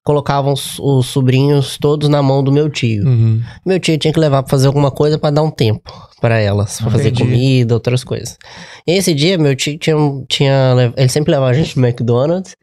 colocavam 0.09 0.53
os, 0.53 0.79
os 0.79 1.05
sobrinhos 1.05 1.77
todos 1.77 2.09
na 2.09 2.19
mão 2.19 2.43
do 2.43 2.51
meu 2.51 2.67
tio. 2.67 3.05
Uhum. 3.05 3.39
Meu 3.63 3.79
tio 3.79 3.95
tinha 3.95 4.11
que 4.11 4.19
levar 4.19 4.41
pra 4.41 4.49
fazer 4.49 4.65
alguma 4.65 4.89
coisa 4.89 5.19
pra 5.19 5.29
dar 5.29 5.43
um 5.43 5.51
tempo 5.51 5.93
pra 6.19 6.39
elas, 6.39 6.81
pra 6.81 6.89
fazer 6.89 7.11
comida, 7.15 7.75
outras 7.75 8.03
coisas. 8.03 8.35
E 8.87 8.93
esse 8.93 9.13
dia, 9.13 9.37
meu 9.37 9.55
tio 9.55 9.77
tinha, 9.77 9.95
tinha 10.27 10.93
ele 10.97 11.09
sempre 11.09 11.29
levava 11.31 11.51
a 11.51 11.53
gente 11.53 11.77
no 11.79 11.85
McDonald's 11.85 12.55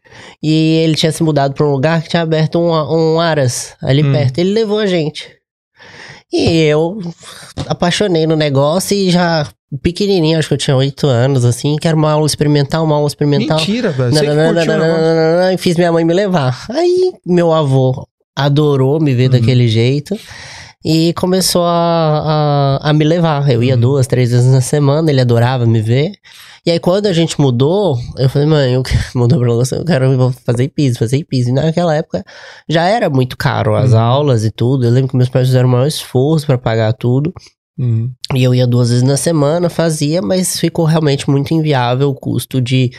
e 0.43 0.81
ele 0.83 0.95
tinha 0.95 1.09
se 1.09 1.23
mudado 1.23 1.53
pra 1.53 1.65
um 1.65 1.71
lugar 1.71 2.01
que 2.03 2.09
tinha 2.09 2.21
aberto 2.21 2.59
um, 2.59 2.71
um 3.15 3.17
Aras 3.21 3.77
ali 3.81 4.03
Hum. 4.03 4.11
perto. 4.11 4.39
Ele 4.39 4.51
levou 4.51 4.79
a 4.79 4.85
gente. 4.85 5.36
E 6.31 6.63
eu 6.63 6.99
apaixonei 7.67 8.27
no 8.27 8.35
negócio 8.35 8.95
e 8.95 9.09
já 9.09 9.47
pequenininho, 9.81 10.37
acho 10.39 10.47
que 10.47 10.53
eu 10.53 10.57
tinha 10.57 10.75
oito 10.75 11.07
anos, 11.07 11.43
assim, 11.45 11.75
que 11.77 11.87
era 11.87 11.95
uma 11.95 12.11
aula 12.11 12.25
experimental, 12.25 12.83
uma 12.85 12.95
aula 12.95 13.07
experimental. 13.07 13.57
Mentira, 13.59 13.91
velho. 13.91 14.13
E 15.53 15.57
fiz 15.57 15.75
minha 15.75 15.91
mãe 15.91 16.03
me 16.05 16.13
levar. 16.13 16.65
Aí 16.69 17.13
meu 17.25 17.53
avô 17.53 18.07
adorou 18.35 18.99
me 18.99 19.13
ver 19.13 19.29
daquele 19.29 19.67
jeito 19.67 20.17
e 20.85 21.11
começou 21.13 21.63
a, 21.63 22.79
a, 22.81 22.89
a 22.89 22.93
me 22.93 23.03
levar. 23.03 23.49
Eu 23.49 23.63
ia 23.63 23.75
duas, 23.75 24.07
três 24.07 24.31
vezes 24.31 24.51
na 24.51 24.61
semana, 24.61 25.09
ele 25.09 25.19
adorava 25.21 25.65
me 25.65 25.81
ver. 25.81 26.13
E 26.67 26.71
aí 26.71 26.79
quando 26.81 27.05
a 27.05 27.13
gente 27.13 27.39
mudou, 27.39 27.97
eu 28.17 28.29
falei, 28.29 28.45
mãe, 28.45 28.73
eu 28.73 28.83
quero, 28.83 28.99
mudou 29.15 29.39
pra 29.39 29.53
você, 29.53 29.75
eu 29.75 29.85
quero 29.85 30.31
fazer 30.45 30.67
piso, 30.67 30.99
fazer 30.99 31.23
piso. 31.23 31.47
E 31.49 31.53
naquela 31.53 31.95
época 31.95 32.25
já 32.67 32.83
era 32.83 33.09
muito 33.09 33.37
caro 33.37 33.73
as 33.73 33.93
aulas 33.93 34.43
e 34.43 34.51
tudo. 34.51 34.83
Eu 34.85 34.91
lembro 34.91 35.09
que 35.11 35.15
meus 35.15 35.29
pais 35.29 35.47
fizeram 35.47 35.69
o 35.69 35.71
maior 35.71 35.87
esforço 35.87 36.45
pra 36.45 36.57
pagar 36.57 36.91
tudo. 36.91 37.33
Uhum. 37.79 38.11
E 38.35 38.43
eu 38.43 38.53
ia 38.53 38.67
duas 38.67 38.89
vezes 38.89 39.03
na 39.03 39.15
semana, 39.15 39.69
fazia, 39.69 40.21
mas 40.21 40.59
ficou 40.59 40.83
realmente 40.83 41.29
muito 41.29 41.53
inviável 41.53 42.09
o 42.09 42.15
custo 42.15 42.59
de 42.59 42.91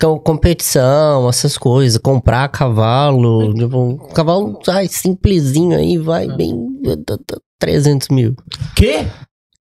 com- 0.00 0.18
competição, 0.18 1.28
essas 1.28 1.58
coisas, 1.58 1.98
comprar 2.00 2.48
cavalo, 2.48 3.52
tipo, 3.52 3.76
um 3.76 3.96
cavalo 4.14 4.58
ai, 4.68 4.88
simplesinho 4.88 5.76
aí, 5.76 5.98
vai 5.98 6.26
bem 6.28 6.54
300 7.60 8.08
mil. 8.08 8.34
Quê? 8.74 9.06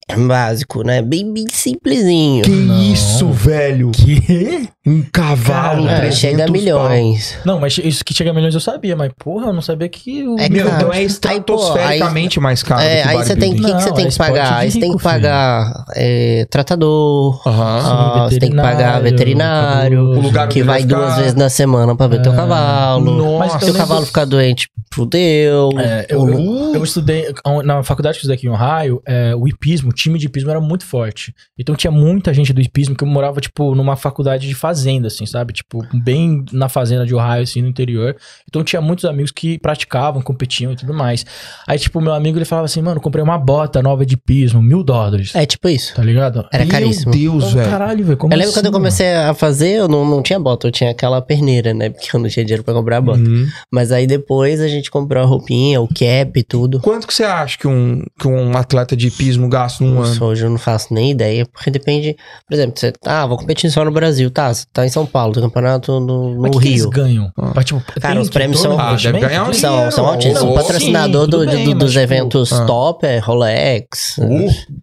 É 0.09 0.17
básico, 0.17 0.83
né? 0.83 1.01
Bem, 1.01 1.33
bem 1.33 1.47
simplesinho. 1.51 2.43
Que 2.45 2.51
Não. 2.51 2.83
isso, 2.83 3.29
velho? 3.31 3.91
Quê? 3.93 4.69
Um 4.85 5.01
cavalo, 5.13 5.85
Cara, 5.85 5.99
É, 5.99 6.01
300 6.11 6.19
chega 6.19 6.43
a 6.43 6.47
pau. 6.47 6.53
milhões. 6.53 7.39
Não, 7.47 7.61
mas 7.61 7.79
isso 7.79 8.05
que 8.05 8.13
chega 8.13 8.31
a 8.31 8.35
milhões 8.35 8.53
eu 8.53 8.61
sabia, 8.61 8.97
mas 8.97 9.13
porra, 9.17 9.47
eu 9.47 9.53
não 9.53 9.63
sabia 9.63 9.89
que 9.89 10.27
o. 10.27 10.37
É 10.41 10.49
Meu, 10.49 10.67
então 10.67 10.93
é 10.93 10.97
Aí, 10.99 11.05
pô, 11.05 11.07
estratosfericamente 11.07 12.41
mais 12.41 12.63
caro 12.65 12.83
É, 12.83 13.03
que 13.03 13.09
aí 13.09 13.17
você 13.17 13.37
tem, 13.37 13.53
o 13.53 13.57
que, 13.57 13.63
que 13.63 13.71
Não, 13.73 13.81
você 13.81 13.93
tem 13.93 14.07
é 14.07 14.09
que 14.11 14.19
pagar? 14.19 14.55
Aí 14.59 14.71
você 14.73 14.81
tem 14.81 14.97
que 14.97 15.03
pagar 15.03 15.85
é, 15.95 16.47
tratador, 16.51 17.41
Aham. 17.47 17.81
ah, 18.25 18.29
você 18.29 18.39
tem 18.41 18.51
que 18.51 18.57
pagar 18.57 19.01
veterinário, 19.01 20.01
O 20.03 20.21
lugar 20.21 20.49
que 20.49 20.59
onde 20.61 20.67
vai 20.69 20.81
ficar. 20.83 20.97
duas 20.97 21.17
vezes 21.17 21.35
na 21.35 21.49
semana 21.49 21.97
pra 21.97 22.09
ver 22.09 22.21
teu 22.23 22.33
É. 22.33 22.37
cavalo. 22.37 23.39
Nossa. 23.39 23.61
Se 23.65 23.71
o 23.71 23.75
cavalo 23.75 24.05
ficar 24.05 24.25
doente, 24.25 24.69
fudeu. 24.93 25.71
É, 25.79 26.07
eu, 26.09 26.29
eu, 26.29 26.75
eu 26.75 26.85
estudei 26.85 27.33
na 27.65 27.83
faculdade 27.85 28.19
que 28.19 28.27
eu 28.27 28.33
estudei 28.33 28.37
aqui 28.37 28.47
em 28.47 28.51
Ohio, 28.51 29.01
é, 29.07 29.35
o 29.37 29.47
hipismo, 29.47 29.92
o 29.93 29.95
time 29.95 30.19
de 30.19 30.27
hipismo 30.27 30.51
era 30.51 30.61
muito 30.61 30.85
forte. 30.85 31.35
Então 31.59 31.75
tinha 31.75 31.91
muita 31.91 32.33
gente 32.35 32.53
do 32.53 32.61
hipismo 32.61 32.97
que 32.97 33.05
eu 33.05 33.09
morava, 33.09 33.41
tipo, 33.41 33.75
numa 33.75 33.95
faculdade 33.97 34.49
de 34.49 34.55
fazenda, 34.55 35.09
assim, 35.09 35.27
sabe? 35.27 35.53
Tipo, 35.53 35.87
bem 35.93 36.45
na 36.53 36.69
fazenda 36.69 37.07
de 37.07 37.15
Ohio, 37.15 37.43
assim, 37.43 37.63
no 37.63 37.69
interior. 37.69 38.17
Então 38.49 38.65
tinha 38.65 38.81
muitos 38.81 39.05
amigos 39.05 39.31
que 39.31 39.59
praticavam, 39.59 40.21
competiam 40.23 40.73
e 40.73 40.77
tudo 40.77 40.95
mais. 40.95 41.25
Aí, 41.69 41.79
tipo, 41.79 42.01
meu 42.01 42.15
amigo, 42.15 42.39
ele 42.39 42.45
falava 42.45 42.65
assim, 42.65 42.83
mano, 42.83 43.01
comprei 43.01 43.23
uma 43.23 43.39
bota 43.39 43.83
nova 43.83 44.05
de 44.05 44.15
hipismo, 44.15 44.63
mil 44.63 44.83
dólares. 44.83 45.35
É 45.35 45.45
tipo 45.47 45.69
isso. 45.69 45.95
Tá 45.95 46.03
ligado? 46.03 46.47
Era 46.53 46.65
Meu 46.65 46.73
caríssimo. 46.73 47.13
Deus, 47.13 47.45
Oh, 47.45 47.51
velho. 47.51 47.71
caralho, 47.71 48.05
velho, 48.05 48.17
como 48.17 48.33
eu 48.33 48.37
lembro 48.39 48.51
assim, 48.51 48.59
quando 48.61 48.67
eu 48.67 48.73
comecei 48.73 49.13
a 49.15 49.35
fazer, 49.35 49.75
eu 49.79 49.89
não, 49.89 50.05
não 50.09 50.23
tinha 50.23 50.39
bota, 50.41 50.67
eu 50.69 50.73
tinha 50.73 50.91
aquela 50.91 51.21
perneira, 51.21 51.75
né? 51.75 51.91
Porque 51.91 52.09
eu 52.15 52.21
não 52.21 52.29
tinha 52.29 52.45
dinheiro 52.45 52.65
pra 52.65 52.73
comprar 52.75 52.97
a 52.99 53.01
bota. 53.01 53.21
Uhum. 53.21 53.47
Mas 53.71 53.93
aí 53.93 54.07
depois 54.07 54.61
a 54.61 54.69
gente 54.69 54.91
comprou 54.91 55.23
a 55.23 55.27
roupinha, 55.27 55.81
o 55.81 55.89
cap 55.89 56.33
e 56.39 56.43
tudo. 56.43 56.81
Quanto 56.81 57.07
que 57.07 57.13
você 57.15 57.25
acha 57.25 57.59
que 57.59 57.67
um, 57.69 58.03
que 58.19 58.27
um 58.29 58.57
atleta 58.57 58.97
de 58.97 59.09
hipismo 59.09 59.49
gasta 59.49 59.82
num 59.83 59.95
Nossa, 59.97 60.13
ano? 60.17 60.27
hoje 60.27 60.45
eu 60.45 60.51
não 60.51 60.59
faço 60.59 60.93
nem 60.95 61.11
ideia, 61.11 61.45
porque 61.47 61.71
depende. 61.71 62.17
Por 62.49 62.55
exemplo, 62.55 62.79
você. 62.79 62.93
Ah, 63.05 63.27
vou 63.27 63.37
competir 63.37 63.71
só 63.71 63.85
no 63.85 63.91
Brasil, 63.91 64.31
tá? 64.31 64.53
Você 64.53 64.65
tá 64.73 64.85
em 64.87 64.89
São 64.89 65.05
Paulo, 65.05 65.33
tem 65.35 65.43
campeonato 65.43 66.01
no, 66.01 66.41
Mas 66.41 66.51
no 66.53 66.59
o 66.59 66.61
que, 66.61 66.67
que 66.67 66.69
eles 66.69 66.81
Rio. 66.83 66.91
ganham? 66.91 67.33
Ah. 67.39 67.51
Pra, 67.51 67.63
tipo, 67.63 67.83
Cara, 68.01 68.21
os 68.21 68.31
prêmios 68.31 68.61
são- 68.61 68.79
Ah, 68.79 68.93
um? 68.95 68.99
São, 68.99 69.13
dinheiro, 69.53 69.93
são 69.93 70.07
altíssimos. 70.07 70.43
O 70.43 70.55
patrocinador 70.55 71.25
sim, 71.25 71.31
do- 71.31 71.47
bem, 71.47 71.65
do- 71.65 71.71
mas, 71.71 71.79
dos 71.79 71.91
tipo, 71.93 72.03
eventos 72.03 72.53
ah. 72.53 72.65
top 72.65 73.07
é 73.07 73.19
Rolex. 73.19 74.19
Uh, 74.19 74.83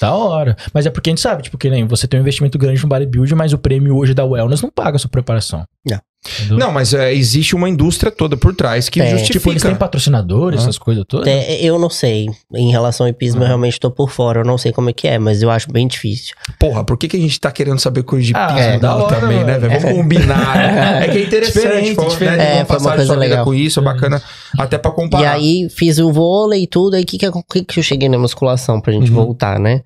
Da 0.00 0.14
hora. 0.14 0.56
Mas 0.72 0.86
é 0.86 0.90
porque 0.90 1.10
a 1.10 1.12
gente 1.12 1.20
sabe, 1.20 1.42
tipo, 1.42 1.56
que 1.58 1.68
nem 1.70 1.84
você 1.86 2.06
tem 2.06 2.18
um 2.20 2.22
investimento 2.22 2.56
grande 2.58 2.82
no 2.82 2.88
bodybuilding, 2.88 3.34
mas 3.34 3.52
o 3.52 3.58
prêmio 3.58 3.96
hoje 3.96 4.14
da 4.14 4.24
Wellness 4.24 4.62
não 4.62 4.70
paga 4.70 4.96
a 4.96 4.98
sua 4.98 5.10
preparação. 5.10 5.64
Não. 5.86 5.98
Entendeu? 6.40 6.58
não, 6.58 6.72
mas 6.72 6.92
é, 6.92 7.14
existe 7.14 7.54
uma 7.54 7.68
indústria 7.68 8.10
toda 8.10 8.36
por 8.36 8.52
trás 8.52 8.88
que 8.88 9.00
É. 9.00 9.08
justifica. 9.10 9.38
Tipo, 9.38 9.50
eles 9.50 9.62
têm 9.62 9.74
patrocinadores, 9.76 10.58
Ah. 10.58 10.62
essas 10.64 10.76
coisas 10.76 11.04
todas. 11.06 11.28
É, 11.28 11.62
eu 11.62 11.78
não 11.78 11.88
sei. 11.88 12.26
Em 12.54 12.72
relação 12.72 13.06
ao 13.06 13.10
hipismo, 13.10 13.40
eu 13.42 13.46
realmente 13.46 13.78
tô 13.78 13.88
por 13.88 14.10
fora. 14.10 14.40
Eu 14.40 14.44
não 14.44 14.58
sei 14.58 14.72
como 14.72 14.90
é 14.90 14.92
que 14.92 15.06
é, 15.06 15.16
mas 15.16 15.42
eu 15.42 15.50
acho 15.50 15.70
bem 15.70 15.86
difícil. 15.86 16.34
Porra, 16.58 16.82
por 16.82 16.98
que, 16.98 17.06
que 17.06 17.16
a 17.16 17.20
gente 17.20 17.38
tá 17.38 17.52
querendo 17.52 17.78
saber 17.78 18.02
coisa 18.02 18.26
de 18.26 18.32
Ah, 18.34 18.48
pismo 18.48 18.60
é, 18.60 18.78
da 18.80 18.96
hora, 18.96 19.20
também, 19.20 19.44
né, 19.44 19.58
velho? 19.60 19.80
Vamos 19.80 19.96
combinar. 19.96 20.56
né? 20.56 21.04
É 21.06 21.08
que 21.08 21.18
é 21.18 21.22
interessante, 21.24 21.54
Diferente, 21.62 21.94
pô, 21.94 22.04
diferente. 22.06 22.36
né? 22.38 22.44
É, 22.44 22.52
Vamos 22.54 22.66
foi 22.66 22.76
uma 22.76 22.78
passar 22.78 22.90
a 22.90 22.94
coisa 22.96 23.06
sua 23.06 23.14
vida 23.16 23.28
legal. 23.30 23.44
com 23.44 23.54
isso, 23.54 23.80
é 23.80 23.82
bacana. 23.84 24.22
Até 24.58 24.76
pra 24.76 24.90
comparar. 24.90 25.22
E 25.40 25.62
aí 25.62 25.68
fiz 25.70 25.98
o 26.00 26.12
vôlei 26.12 26.64
e 26.64 26.66
tudo. 26.66 26.94
Aí 26.96 27.04
que 27.04 27.16
que, 27.16 27.30
que 27.48 27.64
que 27.64 27.78
eu 27.78 27.82
cheguei 27.84 28.08
na 28.08 28.18
musculação 28.18 28.80
pra 28.80 28.92
gente 28.92 29.08
Uhum. 29.10 29.16
voltar, 29.24 29.60
né? 29.60 29.82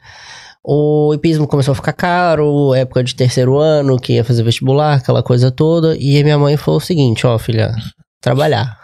O 0.65 1.13
hipismo 1.13 1.49
começou 1.49 1.73
a 1.73 1.75
ficar 1.75 1.93
caro, 1.93 2.73
época 2.73 3.03
de 3.03 3.17
terceiro 3.17 3.59
ano, 3.59 3.99
que 3.99 4.13
ia 4.13 4.25
fazer 4.25 4.45
vestibular, 4.45 4.95
aquela 4.95 5.23
coisa 5.23 5.51
toda. 5.51 5.97
E 5.99 6.23
minha 6.23 6.39
mãe 6.39 6.57
falou 6.57 6.79
o 6.79 6.83
seguinte: 6.83 7.27
ó, 7.27 7.37
filha, 7.39 7.75
trabalhar. 8.21 8.81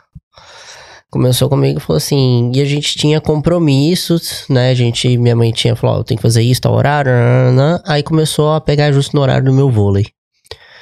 Começou 1.11 1.48
comigo 1.48 1.78
e 1.78 1.81
falou 1.81 1.96
assim, 1.96 2.52
e 2.54 2.61
a 2.61 2.66
gente 2.66 2.98
tinha 2.98 3.18
compromissos, 3.18 4.44
né? 4.50 4.70
A 4.70 4.74
gente, 4.74 5.16
minha 5.16 5.35
mãe 5.35 5.50
tinha 5.52 5.74
falado, 5.74 6.00
eu 6.00 6.04
tenho 6.04 6.18
que 6.18 6.22
fazer 6.22 6.42
isso, 6.42 6.61
tal 6.61 6.74
horário, 6.74 7.11
nananã. 7.11 7.81
aí 7.87 8.02
começou 8.02 8.52
a 8.52 8.61
pegar 8.61 8.92
justo 8.92 9.16
no 9.16 9.22
horário 9.22 9.46
do 9.46 9.52
meu 9.54 9.70
vôlei. 9.70 10.04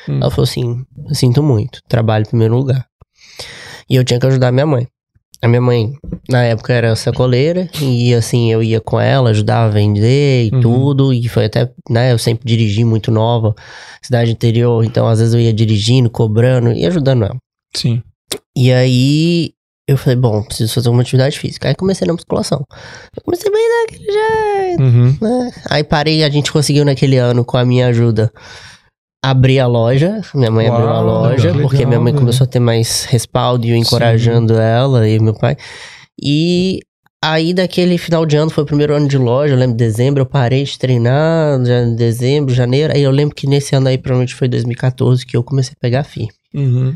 Hum. 0.09 0.19
Ela 0.21 0.31
falou 0.31 0.45
assim: 0.45 0.85
sinto 1.13 1.43
muito, 1.43 1.81
trabalho 1.89 2.23
em 2.23 2.29
primeiro 2.29 2.57
lugar. 2.57 2.87
E 3.89 3.95
eu 3.95 4.03
tinha 4.03 4.19
que 4.19 4.27
ajudar 4.27 4.51
minha 4.51 4.67
mãe. 4.67 4.89
A 5.43 5.49
minha 5.49 5.61
mãe, 5.61 5.93
na 6.29 6.43
época, 6.45 6.73
era 6.73 6.97
sacoleira, 6.97 7.69
e 7.81 8.15
assim, 8.15 8.51
eu 8.51 8.63
ia 8.63 8.81
com 8.81 8.99
ela, 8.99 9.31
ajudava 9.31 9.67
a 9.67 9.71
vender 9.71 10.47
e 10.47 10.55
Uhum. 10.55 10.61
tudo, 10.61 11.13
e 11.13 11.29
foi 11.29 11.45
até, 11.45 11.71
né, 11.91 12.13
eu 12.13 12.19
sempre 12.19 12.47
dirigi 12.49 12.83
muito 12.85 13.11
nova, 13.11 13.55
cidade 14.03 14.31
interior, 14.33 14.83
então 14.85 15.07
às 15.07 15.19
vezes 15.19 15.35
eu 15.35 15.41
ia 15.41 15.53
dirigindo, 15.53 16.09
cobrando 16.11 16.73
e 16.73 16.87
ajudando 16.87 17.25
ela. 17.25 17.37
Sim. 17.77 18.03
E 18.57 18.73
aí, 18.73 19.51
eu 19.87 19.97
falei, 19.99 20.17
bom, 20.17 20.43
preciso 20.43 20.73
fazer 20.75 20.89
uma 20.89 21.03
atividade 21.03 21.39
física. 21.39 21.69
Aí 21.69 21.75
comecei 21.75 22.07
na 22.07 22.15
musculação. 22.15 22.65
Eu 23.17 23.23
comecei 23.23 23.51
bem 23.53 23.63
daquele 23.87 24.13
jeito, 24.13 24.83
Uhum. 24.83 25.17
né? 25.21 25.51
Aí 25.71 25.85
parei, 25.85 26.25
a 26.25 26.31
gente 26.31 26.51
conseguiu 26.51 26.85
naquele 26.85 27.19
ano, 27.19 27.45
com 27.45 27.57
a 27.59 27.65
minha 27.65 27.87
ajuda, 27.89 28.33
abrir 29.31 29.59
a 29.59 29.67
loja. 29.67 30.21
Minha 30.35 30.51
mãe 30.51 30.69
abriu 30.69 30.89
a 30.89 31.01
Uau, 31.01 31.05
loja, 31.05 31.49
legal, 31.49 31.63
porque 31.63 31.85
minha 31.85 31.99
mãe 31.99 32.13
velho. 32.13 32.21
começou 32.21 32.45
a 32.45 32.49
ter 32.49 32.61
mais 32.61 33.05
respaldo 33.05 33.67
e 33.67 33.71
eu 33.71 33.77
encorajando 33.77 34.55
ela 34.55 35.09
e 35.09 35.19
meu 35.19 35.35
pai. 35.35 35.57
E 36.23 36.79
aí, 37.23 37.53
daquele 37.53 37.99
final 37.99 38.25
de 38.25 38.37
ano, 38.37 38.51
foi 38.51 38.63
o 38.63 38.67
primeiro 38.67 38.95
ano 38.95 39.09
de 39.09 39.19
loja, 39.19 39.55
eu 39.55 39.59
lembro, 39.59 39.77
dezembro, 39.77 40.23
eu 40.23 40.27
parei 40.27 40.63
de 40.63 40.79
treinar, 40.79 41.63
já 41.65 41.83
em 41.83 41.97
dezembro, 41.97 42.55
janeiro. 42.55 42.93
Aí 42.95 43.03
eu 43.03 43.11
lembro 43.11 43.35
que 43.35 43.49
nesse 43.49 43.75
ano 43.75 43.89
aí, 43.89 43.99
provavelmente 43.99 44.35
foi 44.35 44.47
2014, 44.49 45.27
que 45.27 45.37
eu 45.37 45.43
comecei 45.43 45.73
a 45.77 45.81
pegar 45.81 46.05
firme. 46.05 46.31
Uhum. 46.55 46.95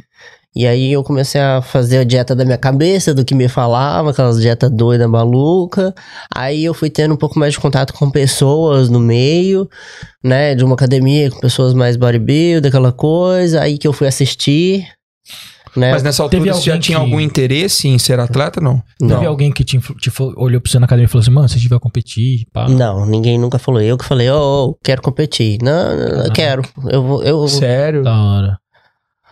E 0.54 0.66
aí 0.66 0.92
eu 0.92 1.04
comecei 1.04 1.40
a 1.40 1.62
fazer 1.62 1.98
a 1.98 2.04
dieta 2.04 2.34
da 2.34 2.44
minha 2.44 2.58
cabeça, 2.58 3.14
do 3.14 3.24
que 3.24 3.34
me 3.36 3.48
falava, 3.48 4.10
aquelas 4.10 4.40
dieta 4.40 4.68
doida, 4.68 5.06
maluca. 5.06 5.94
Aí 6.34 6.64
eu 6.64 6.74
fui 6.74 6.90
tendo 6.90 7.14
um 7.14 7.16
pouco 7.16 7.38
mais 7.38 7.52
de 7.52 7.60
contato 7.60 7.92
com 7.94 8.10
pessoas 8.10 8.88
no 8.90 8.98
meio, 8.98 9.68
né, 10.24 10.54
de 10.56 10.64
uma 10.64 10.74
academia, 10.74 11.30
com 11.30 11.38
pessoas 11.38 11.72
mais 11.72 11.96
bodybuilder, 11.96 12.68
aquela 12.68 12.90
coisa. 12.92 13.60
Aí 13.62 13.78
que 13.78 13.86
eu 13.86 13.92
fui 13.92 14.08
assistir, 14.08 14.88
né. 15.76 15.92
Mas 15.92 16.02
nessa 16.02 16.20
altura 16.24 16.42
Teve 16.42 16.52
você 16.56 16.62
já 16.72 16.78
tinha 16.80 16.98
que- 16.98 17.04
algum 17.04 17.20
interesse 17.20 17.86
em 17.86 17.96
ser 17.96 18.18
atleta, 18.18 18.60
não? 18.60 18.82
não. 19.00 19.08
Teve 19.16 19.26
alguém 19.26 19.52
que 19.52 19.62
te, 19.62 19.78
te 19.78 20.10
olhou 20.36 20.60
pra 20.60 20.68
você 20.68 20.80
na 20.80 20.86
academia 20.86 21.06
e 21.06 21.08
falou 21.08 21.22
assim, 21.22 21.30
mano, 21.30 21.48
se 21.48 21.54
a 21.54 21.58
gente 21.58 21.68
vai 21.70 21.78
competir, 21.78 22.44
pá. 22.52 22.68
Não, 22.68 23.06
ninguém 23.06 23.38
nunca 23.38 23.56
falou. 23.56 23.80
Eu 23.80 23.96
que 23.96 24.04
falei, 24.04 24.28
ô, 24.30 24.70
ô, 24.70 24.78
quero 24.82 25.00
competir. 25.00 25.58
Não, 25.62 25.96
não, 25.96 26.08
não, 26.08 26.24
eu 26.24 26.30
Ah. 26.30 26.34
quero. 26.34 26.62
Eu 26.90 27.02
vou, 27.04 27.22
eu... 27.22 27.46
Sério? 27.46 28.02
Da 28.02 28.20
hora. 28.20 28.58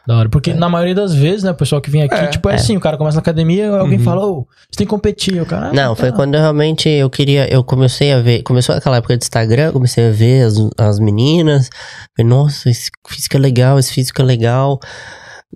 Da 0.08 0.16
hora. 0.16 0.28
Porque 0.30 0.54
na 0.54 0.70
maioria 0.70 0.94
das 0.94 1.12
vezes, 1.14 1.42
né, 1.42 1.50
o 1.50 1.54
pessoal 1.54 1.82
que 1.82 1.90
vem 1.90 2.02
aqui, 2.02 2.14
É, 2.14 2.28
tipo, 2.28 2.48
é, 2.48 2.52
é. 2.52 2.54
assim, 2.54 2.74
o 2.74 2.80
cara 2.80 2.96
começa 2.96 3.16
na 3.16 3.20
academia, 3.20 3.68
alguém 3.76 3.98
Uhum. 3.98 4.04
fala, 4.04 4.24
ô, 4.26 4.46
você 4.70 4.78
tem 4.78 4.86
que 4.86 4.90
competir. 4.90 5.42
O 5.42 5.44
cara, 5.44 5.66
ah, 5.68 5.72
Não, 5.74 5.94
foi 5.94 6.08
tá. 6.08 6.16
quando 6.16 6.34
eu 6.34 6.40
realmente 6.40 6.88
eu 6.88 7.10
queria, 7.10 7.46
eu 7.52 7.62
comecei 7.62 8.10
a 8.14 8.18
ver, 8.18 8.42
começou 8.42 8.74
aquela 8.74 8.96
época 8.96 9.18
de 9.18 9.24
Instagram, 9.24 9.66
eu 9.66 9.72
comecei 9.74 10.08
a 10.08 10.10
ver 10.10 10.44
as, 10.46 10.54
as 10.78 10.98
meninas, 10.98 11.68
falei, 12.16 12.26
nossa, 12.30 12.70
esse 12.70 12.90
físico 13.06 13.36
é 13.36 13.38
legal, 13.38 13.78
esse 13.78 13.92
físico 13.92 14.22
é 14.22 14.24
legal. 14.24 14.80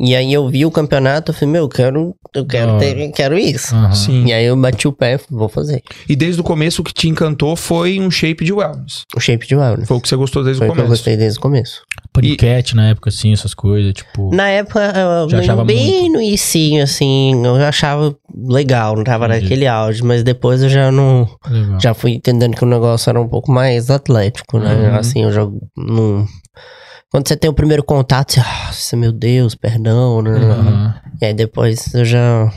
E 0.01 0.17
aí 0.17 0.33
eu 0.33 0.49
vi 0.49 0.65
o 0.65 0.71
campeonato, 0.71 1.31
eu 1.31 1.35
falei, 1.35 1.53
meu, 1.53 1.65
eu 1.65 1.69
quero, 1.69 2.17
eu 2.35 2.47
quero, 2.47 2.73
Da 2.73 2.79
ter, 2.79 3.13
quero 3.13 3.39
isso. 3.39 3.75
Sim. 3.93 4.25
E 4.25 4.33
aí 4.33 4.47
eu 4.47 4.57
bati 4.57 4.89
o 4.89 4.93
pé 4.93 5.15
e 5.15 5.19
falei, 5.19 5.39
vou 5.39 5.49
fazer. 5.51 5.83
E 6.09 6.17
desde 6.17 6.41
o 6.41 6.45
começo 6.45 6.81
o 6.81 6.85
que 6.85 6.95
te 6.95 7.09
encantou 7.09 7.55
foi 7.57 8.01
um 8.01 8.11
shape 8.11 8.43
de 8.45 8.53
wellness. 8.55 9.03
O 9.15 9.21
shape 9.21 9.47
de 9.47 9.55
wellness. 9.55 9.87
Foi 9.87 9.99
o 9.99 10.01
que 10.01 10.09
você 10.09 10.17
gostou 10.17 10.43
desde 10.43 10.59
Foi 10.59 10.69
o 10.69 10.71
o 10.71 10.75
que 10.75 10.81
eu 10.81 10.85
começo. 10.85 11.01
gostei 11.01 11.17
desde 11.17 11.39
o 11.39 11.43
começo. 11.43 11.83
Paniquete 12.13 12.77
na 12.77 12.89
época, 12.91 13.09
assim, 13.11 13.33
essas 13.33 13.55
coisas, 13.55 13.93
tipo. 13.95 14.35
Na 14.35 14.49
época, 14.49 14.81
eu, 14.95 15.31
Já 15.31 15.39
achava 15.39 15.65
bem 15.65 16.11
no 16.11 16.21
início, 16.21 16.83
assim, 16.83 17.43
eu 17.45 17.55
achava 17.57 18.15
legal, 18.47 18.97
não 18.97 19.05
tava 19.05 19.27
Entendi. 19.27 19.43
naquele 19.43 19.67
auge, 19.67 20.03
mas 20.03 20.23
depois 20.23 20.63
eu 20.63 20.69
já 20.69 20.91
não. 20.93 21.27
Legal. 21.49 21.81
Já 21.81 21.95
fui 21.95 22.13
entendendo 22.13 22.55
que 22.55 22.65
o 22.65 22.69
negócio 22.69 23.09
era 23.09 23.19
um 23.21 23.29
pouco 23.29 23.51
mais 23.51 23.89
atlético, 23.91 24.59
né? 24.59 24.91
Uhum. 24.91 24.97
Assim, 24.97 25.23
eu 25.23 25.33
já 25.33 25.47
não. 25.77 26.27
Quando 27.13 27.29
você 27.29 27.37
tem 27.37 27.51
o 27.51 27.55
primeiro 27.55 27.85
contato, 27.85 28.33
você, 28.33 28.41
nossa, 28.41 28.97
meu 28.97 29.13
Deus, 29.13 29.55
perdão, 29.55 30.23
né? 30.23 30.31
Aham. 30.31 30.95
E 31.21 31.27
aí 31.27 31.35
depois 31.35 31.93
eu 31.93 32.07
já. 32.07 32.51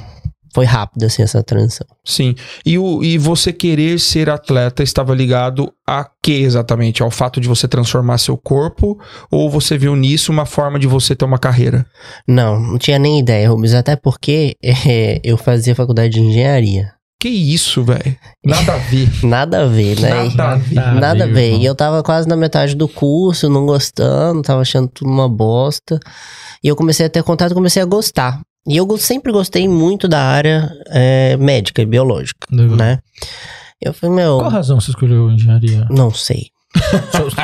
Foi 0.53 0.63
rápido, 0.63 1.03
assim, 1.03 1.21
essa 1.21 1.43
transição. 1.43 1.85
Sim. 2.05 2.33
E, 2.65 2.79
o, 2.79 3.03
e 3.03 3.17
você 3.17 3.51
querer 3.51 3.99
ser 3.99 4.29
atleta 4.29 4.81
estava 4.81 5.13
ligado 5.13 5.69
a 5.85 6.09
que 6.23 6.31
exatamente? 6.31 7.03
Ao 7.03 7.11
fato 7.11 7.41
de 7.41 7.47
você 7.49 7.67
transformar 7.67 8.17
seu 8.17 8.37
corpo? 8.37 8.97
Ou 9.29 9.49
você 9.49 9.77
viu 9.77 9.93
nisso 9.97 10.31
uma 10.31 10.45
forma 10.45 10.79
de 10.79 10.87
você 10.87 11.13
ter 11.13 11.25
uma 11.25 11.37
carreira? 11.37 11.85
Não, 12.25 12.57
não 12.57 12.77
tinha 12.77 12.97
nem 12.97 13.19
ideia, 13.19 13.49
Rubens, 13.49 13.73
até 13.73 13.97
porque 13.97 14.55
eh, 14.63 15.19
eu 15.25 15.35
fazia 15.35 15.75
faculdade 15.75 16.13
de 16.13 16.21
engenharia. 16.21 16.94
Que 17.19 17.29
isso, 17.29 17.83
velho? 17.83 18.15
Nada 18.45 18.73
a 18.75 18.77
ver. 18.77 19.09
Nada 19.25 19.63
a 19.63 19.65
ver, 19.65 19.99
né? 19.99 20.09
Nada 20.09 20.43
a 20.51 20.55
ver. 20.57 20.75
Nada 20.75 21.23
a 21.23 21.27
ver. 21.27 21.57
E 21.57 21.65
eu 21.65 21.73
tava 21.73 22.03
quase 22.03 22.27
na 22.27 22.35
metade 22.35 22.75
do 22.75 22.87
curso, 22.87 23.49
não 23.49 23.65
gostando, 23.65 24.41
tava 24.41 24.61
achando 24.61 24.87
tudo 24.89 25.09
uma 25.09 25.27
bosta. 25.29 25.99
E 26.63 26.67
eu 26.67 26.75
comecei 26.75 27.05
a 27.05 27.09
ter 27.09 27.23
contato, 27.23 27.53
comecei 27.53 27.81
a 27.81 27.85
gostar. 27.85 28.41
E 28.67 28.77
eu 28.77 28.97
sempre 28.97 29.31
gostei 29.31 29.67
muito 29.67 30.07
da 30.07 30.21
área 30.21 30.69
eh, 30.89 31.37
médica 31.37 31.81
e 31.81 31.85
biológica, 31.85 32.47
Legal. 32.51 32.75
né? 32.75 32.99
Eu 33.81 33.93
falei, 33.93 34.15
meu, 34.15 34.37
Qual 34.39 34.49
razão 34.49 34.79
você 34.79 34.89
escolheu 34.91 35.29
engenharia? 35.31 35.87
não 35.91 36.11
sei. 36.11 36.47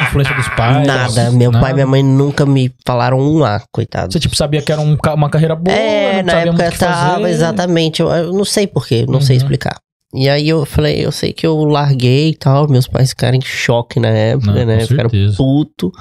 Influência 0.08 0.36
dos 0.36 0.50
pais? 0.50 0.86
Nada. 0.88 1.32
Meu 1.32 1.52
pai 1.52 1.62
Nada? 1.62 1.72
e 1.72 1.74
minha 1.76 1.88
mãe 1.88 2.04
nunca 2.04 2.46
me 2.46 2.72
falaram 2.86 3.20
um 3.20 3.44
A, 3.44 3.62
coitado. 3.72 4.12
Você, 4.12 4.20
tipo, 4.20 4.36
sabia 4.36 4.62
que 4.62 4.72
era 4.72 4.82
um 4.82 4.98
uma 5.16 5.30
carreira 5.30 5.56
boa, 5.56 5.76
É, 5.76 6.22
na 6.24 6.34
época 6.34 6.72
que 6.72 6.78
tava, 6.80 7.16
fazer. 7.22 7.30
exatamente. 7.30 8.02
Eu, 8.02 8.10
eu 8.10 8.34
não 8.34 8.46
sei 8.46 8.68
porquê, 8.68 9.06
não 9.08 9.22
sei 9.22 9.36
Uhum. 9.38 9.42
explicar. 9.44 9.78
E 10.14 10.30
aí 10.30 10.50
eu 10.50 10.66
falei, 10.66 11.06
eu 11.06 11.12
sei 11.12 11.32
que 11.32 11.48
eu 11.48 11.64
larguei 11.64 12.30
e 12.32 12.36
tal, 12.36 12.68
meus 12.68 12.86
pais 12.88 13.10
ficaram 13.12 13.38
em 13.38 13.42
choque 13.42 13.98
na 14.00 14.10
época, 14.10 14.52
Não, 14.52 14.66
né? 14.66 14.86
Ficaram 14.86 15.10
puto. 15.38 15.92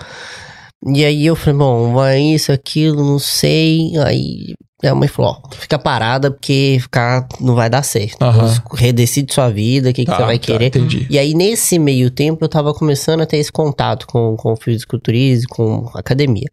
E 0.94 1.04
aí 1.04 1.26
eu 1.26 1.36
falei, 1.36 1.58
bom, 1.58 1.92
vai 1.92 2.18
isso, 2.20 2.50
aquilo, 2.50 3.04
não 3.04 3.18
sei. 3.20 3.92
Aí 4.04 4.54
a 4.86 4.94
mãe 4.94 5.08
falou, 5.08 5.40
ó, 5.44 5.54
fica 5.54 5.78
parada 5.78 6.30
porque 6.30 6.78
ficar 6.80 7.26
não 7.40 7.54
vai 7.54 7.68
dar 7.68 7.82
certo. 7.82 8.22
Aham. 8.22 8.62
Redecide 8.74 9.32
sua 9.32 9.50
vida, 9.50 9.90
o 9.90 9.92
que, 9.92 10.04
que 10.04 10.10
você 10.10 10.22
Ah, 10.22 10.26
vai 10.26 10.38
tá, 10.38 10.46
querer. 10.46 10.66
Entendi. 10.66 11.06
E 11.10 11.18
aí, 11.18 11.34
nesse 11.34 11.78
meio 11.78 12.10
tempo, 12.10 12.44
eu 12.44 12.48
tava 12.48 12.72
começando 12.72 13.20
a 13.20 13.26
ter 13.26 13.36
esse 13.38 13.52
contato 13.52 14.06
com, 14.06 14.36
com 14.36 14.56
fisiculturismo, 14.56 15.48
com 15.50 15.90
academia. 15.94 16.48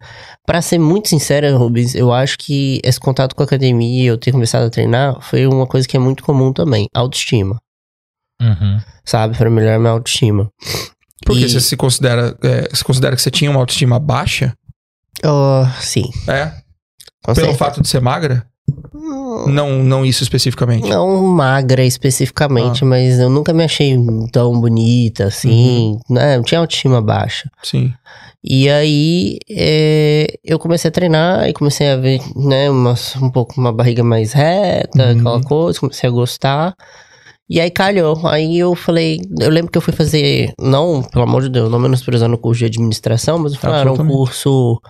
Pra 0.46 0.62
ser 0.62 0.78
muito 0.80 1.08
sincera, 1.10 1.56
Rubens, 1.58 1.96
eu 1.96 2.12
acho 2.12 2.38
que 2.38 2.80
esse 2.84 3.00
contato 3.00 3.36
com 3.36 3.44
a 3.44 3.46
academia, 3.46 4.06
eu 4.10 4.18
ter 4.18 4.32
começado 4.32 4.66
a 4.66 4.70
treinar, 4.70 5.18
foi 5.22 5.46
uma 5.48 5.66
coisa 5.68 5.88
que 5.88 5.96
é 5.96 6.00
muito 6.00 6.24
comum 6.24 6.52
também. 6.54 6.88
Autoestima, 6.94 7.58
Uhum. 8.42 8.80
sabe? 9.06 9.38
Pra 9.38 9.50
melhorar 9.50 9.80
minha 9.80 9.92
autoestima. 9.92 10.50
Porque 11.26 11.42
E- 11.46 11.50
você 11.50 11.60
se 11.60 11.76
considera, 11.76 12.38
é, 12.44 12.70
se 12.76 12.84
considera 12.84 13.16
que 13.16 13.22
você 13.22 13.32
tinha 13.32 13.50
uma 13.50 13.60
autoestima 13.60 14.00
baixa? 14.00 14.54
Oh, 15.26 15.66
sim, 15.82 16.04
É? 16.30 16.52
Pelo 17.36 17.54
fato 17.56 17.82
de 17.82 17.88
ser 17.88 18.02
magra? 18.02 18.46
Não, 19.48 19.82
não 19.84 20.06
isso 20.06 20.24
especificamente. 20.24 20.90
Não 20.90 21.24
magra 21.28 21.84
especificamente, 21.86 22.84
Ah. 22.84 22.88
mas 22.88 23.20
eu 23.20 23.30
nunca 23.30 23.54
me 23.54 23.64
achei 23.64 23.98
tão 24.32 24.60
bonita 24.60 25.26
assim, 25.26 25.92
Uhum. 26.10 26.16
né? 26.16 26.36
Eu 26.38 26.44
tinha 26.44 26.60
autoestima 26.60 27.02
baixa. 27.02 27.50
Sim. 27.64 27.94
E 28.44 28.70
aí 28.70 29.38
é, 29.50 30.28
eu 30.44 30.60
comecei 30.60 30.90
a 30.90 30.92
treinar 30.92 31.48
e 31.48 31.54
comecei 31.54 31.90
a 31.90 31.96
ver, 31.98 32.22
né, 32.36 32.70
uma, 32.70 32.94
um 33.22 33.30
pouco 33.30 33.60
uma 33.60 33.72
barriga 33.74 34.04
mais 34.04 34.34
reta, 34.34 35.12
Uhum. 35.14 35.20
aquela 35.20 35.42
coisa, 35.44 35.80
comecei 35.80 36.10
a 36.10 36.12
gostar. 36.12 36.74
E 37.50 37.62
aí 37.62 37.72
calhou. 37.72 38.28
Aí 38.28 38.60
eu 38.60 38.76
falei, 38.76 39.22
eu 39.40 39.50
lembro 39.50 39.72
que 39.72 39.78
eu 39.78 39.82
fui 39.82 39.94
fazer, 39.94 40.52
não, 40.60 41.02
pelo 41.02 41.24
amor 41.24 41.42
de 41.44 41.50
Deus, 41.50 41.72
não 41.72 41.80
menosprezando 41.80 42.36
o 42.36 42.38
curso 42.38 42.60
de 42.60 42.66
administração, 42.66 43.40
mas 43.40 43.54
eu 43.54 43.60
falei, 43.60 43.78
ah, 43.78 43.80
era 43.82 43.92
um 43.94 43.98
curso 44.08 44.82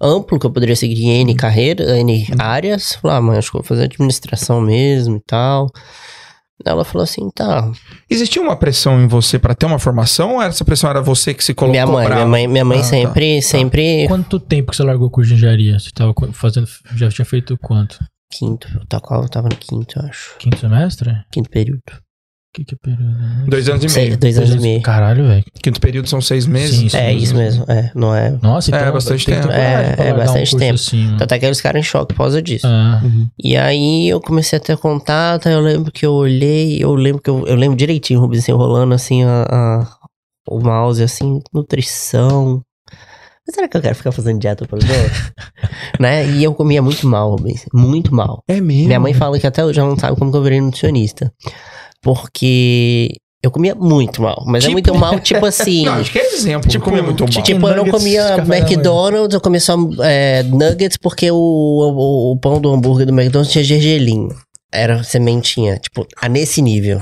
amplo 0.00 0.38
que 0.38 0.46
eu 0.46 0.50
poderia 0.50 0.76
seguir 0.76 1.04
em 1.04 1.20
N 1.22 1.34
carreira, 1.34 1.98
N 1.98 2.26
áreas. 2.38 2.94
Falei, 2.94 3.16
ah, 3.16 3.20
mãe, 3.20 3.38
acho 3.38 3.50
que 3.50 3.56
eu 3.56 3.62
vou 3.62 3.68
fazer 3.68 3.84
administração 3.84 4.60
mesmo 4.60 5.16
e 5.16 5.20
tal. 5.26 5.70
Ela 6.64 6.84
falou 6.84 7.04
assim, 7.04 7.30
tá. 7.30 7.70
Existia 8.10 8.42
uma 8.42 8.56
pressão 8.56 9.00
em 9.00 9.06
você 9.06 9.38
pra 9.38 9.54
ter 9.54 9.64
uma 9.66 9.78
formação 9.78 10.34
ou 10.34 10.42
essa 10.42 10.64
pressão 10.64 10.90
era 10.90 11.00
você 11.00 11.32
que 11.32 11.44
se 11.44 11.54
colocou 11.54 11.72
Minha 11.72 11.86
mãe, 11.86 12.08
minha 12.08 12.26
mãe, 12.26 12.48
minha 12.48 12.64
mãe 12.64 12.78
Ah, 12.78 12.82
tá. 12.82 12.88
sempre, 12.88 13.42
sempre 13.42 14.06
Quanto 14.08 14.40
tempo 14.40 14.72
que 14.72 14.76
você 14.76 14.82
largou 14.82 15.06
o 15.06 15.10
curso 15.10 15.28
de 15.28 15.36
engenharia? 15.36 15.78
Você 15.78 15.90
tava 15.94 16.12
fazendo. 16.32 16.66
Já 16.96 17.08
tinha 17.10 17.24
feito 17.24 17.56
quanto? 17.58 17.98
quinto, 18.30 18.68
eu 18.74 18.84
tava, 18.86 19.22
eu 19.22 19.28
tava 19.28 19.48
no 19.48 19.56
quinto, 19.56 19.98
eu 19.98 20.06
acho. 20.06 20.36
Quinto 20.38 20.58
semestre? 20.58 21.10
Quinto 21.32 21.48
período. 21.48 21.82
Que 22.52 22.64
que 22.64 22.74
é 22.74 22.78
período? 22.82 23.04
né? 23.12 23.44
Dois 23.46 23.68
anos 23.68 23.84
e 23.84 23.88
Sei, 23.90 24.06
meio. 24.06 24.18
dois 24.18 24.38
anos 24.38 24.54
e 24.54 24.58
meio. 24.58 24.82
Caralho, 24.82 25.26
velho. 25.26 25.44
Quinto 25.62 25.80
período 25.80 26.08
são 26.08 26.20
seis 26.20 26.46
meses. 26.46 26.76
Sim, 26.76 26.86
Isso 26.86 26.96
É, 26.96 27.06
mesmo. 27.08 27.20
isso 27.22 27.34
mesmo. 27.36 27.64
É, 27.68 27.92
não 27.94 28.14
é. 28.14 28.38
Nossa, 28.42 28.70
então. 28.70 28.80
É, 28.80 28.90
bastante 28.90 29.26
tem 29.26 29.34
tempo. 29.34 29.48
É, 29.52 29.92
pra 29.94 30.04
é 30.04 30.08
largar 30.08 30.14
um 30.14 30.16
bastante 30.16 30.50
curso 30.50 30.56
tempo. 30.58 30.74
Assim, 30.74 31.04
mano. 31.04 31.18
Tanto 31.18 31.34
é 31.34 31.38
que 31.38 31.44
eles 31.46 31.58
ficaram 31.58 31.78
em 31.78 31.82
choque 31.82 32.14
por 32.14 32.18
causa 32.22 32.40
disso. 32.42 32.66
Ah, 32.66 33.00
Uhum. 33.04 33.28
E 33.38 33.56
aí 33.56 34.08
eu 34.08 34.20
comecei 34.20 34.58
a 34.58 34.60
ter 34.62 34.76
contato, 34.78 35.46
aí 35.46 35.54
eu 35.54 35.60
lembro 35.60 35.92
que 35.92 36.06
eu 36.06 36.12
olhei, 36.12 36.82
eu 36.82 36.94
lembro 36.94 37.20
que 37.22 37.28
eu, 37.30 37.46
eu 37.46 37.54
lembro 37.54 37.76
direitinho, 37.76 38.18
o 38.18 38.22
Rubens 38.22 38.42
assim, 38.42 38.52
rolando 38.52 38.94
assim 38.94 39.22
a, 39.24 39.42
a- 39.48 39.86
o 40.48 40.58
mouse, 40.60 41.02
assim, 41.02 41.40
nutrição. 41.52 42.62
Mas 43.46 43.54
será 43.54 43.68
que 43.68 43.76
eu 43.76 43.80
quero 43.82 43.94
ficar 43.94 44.10
fazendo 44.12 44.38
dieta 44.40 44.66
por 44.66 44.78
dois? 44.78 45.32
né? 46.00 46.26
E 46.26 46.42
eu 46.44 46.54
comia 46.54 46.80
muito 46.82 47.06
mal, 47.06 47.30
Rubens. 47.30 47.64
Muito 47.74 48.14
mal. 48.14 48.42
É 48.48 48.58
mesmo? 48.60 48.86
Minha 48.86 49.00
mãe 49.00 49.12
fala 49.12 49.38
que 49.38 49.46
até 49.46 49.64
hoje 49.64 49.78
ela 49.78 49.88
não 49.90 49.98
sabe 49.98 50.18
como 50.18 50.30
que 50.30 50.36
eu 50.36 50.42
virei 50.42 50.60
nutricionista. 50.60 51.30
Porque 52.02 53.14
eu 53.42 53.50
comia 53.50 53.74
muito 53.74 54.20
mal. 54.22 54.42
Mas 54.46 54.64
é 54.64 54.66
Tipo? 54.68 54.72
muito 54.72 54.94
mal, 54.94 55.18
tipo 55.20 55.44
assim. 55.46 55.84
Não, 55.84 55.94
acho 55.94 56.10
que 56.12 56.18
é 56.18 56.34
exemplo. 56.34 56.68
Tipo, 56.70 56.84
comer 56.84 57.02
muito 57.02 57.22
mal. 57.24 57.42
Tipo, 57.42 57.68
eu 57.68 57.76
não 57.76 57.88
comia. 57.88 58.36
McDonald's, 58.38 59.34
eu 59.34 59.40
comia 59.40 59.60
só 59.60 59.76
é, 60.02 60.42
nuggets 60.44 60.96
porque 60.96 61.30
o, 61.30 61.36
o, 61.36 62.32
o 62.32 62.36
pão 62.38 62.60
do 62.60 62.72
hambúrguer 62.72 63.06
do 63.06 63.12
McDonald's 63.12 63.52
tinha 63.52 63.64
gergelim. 63.64 64.28
Era 64.72 65.02
sementinha, 65.02 65.78
tipo, 65.78 66.06
a 66.20 66.28
nesse 66.28 66.60
nível. 66.60 67.00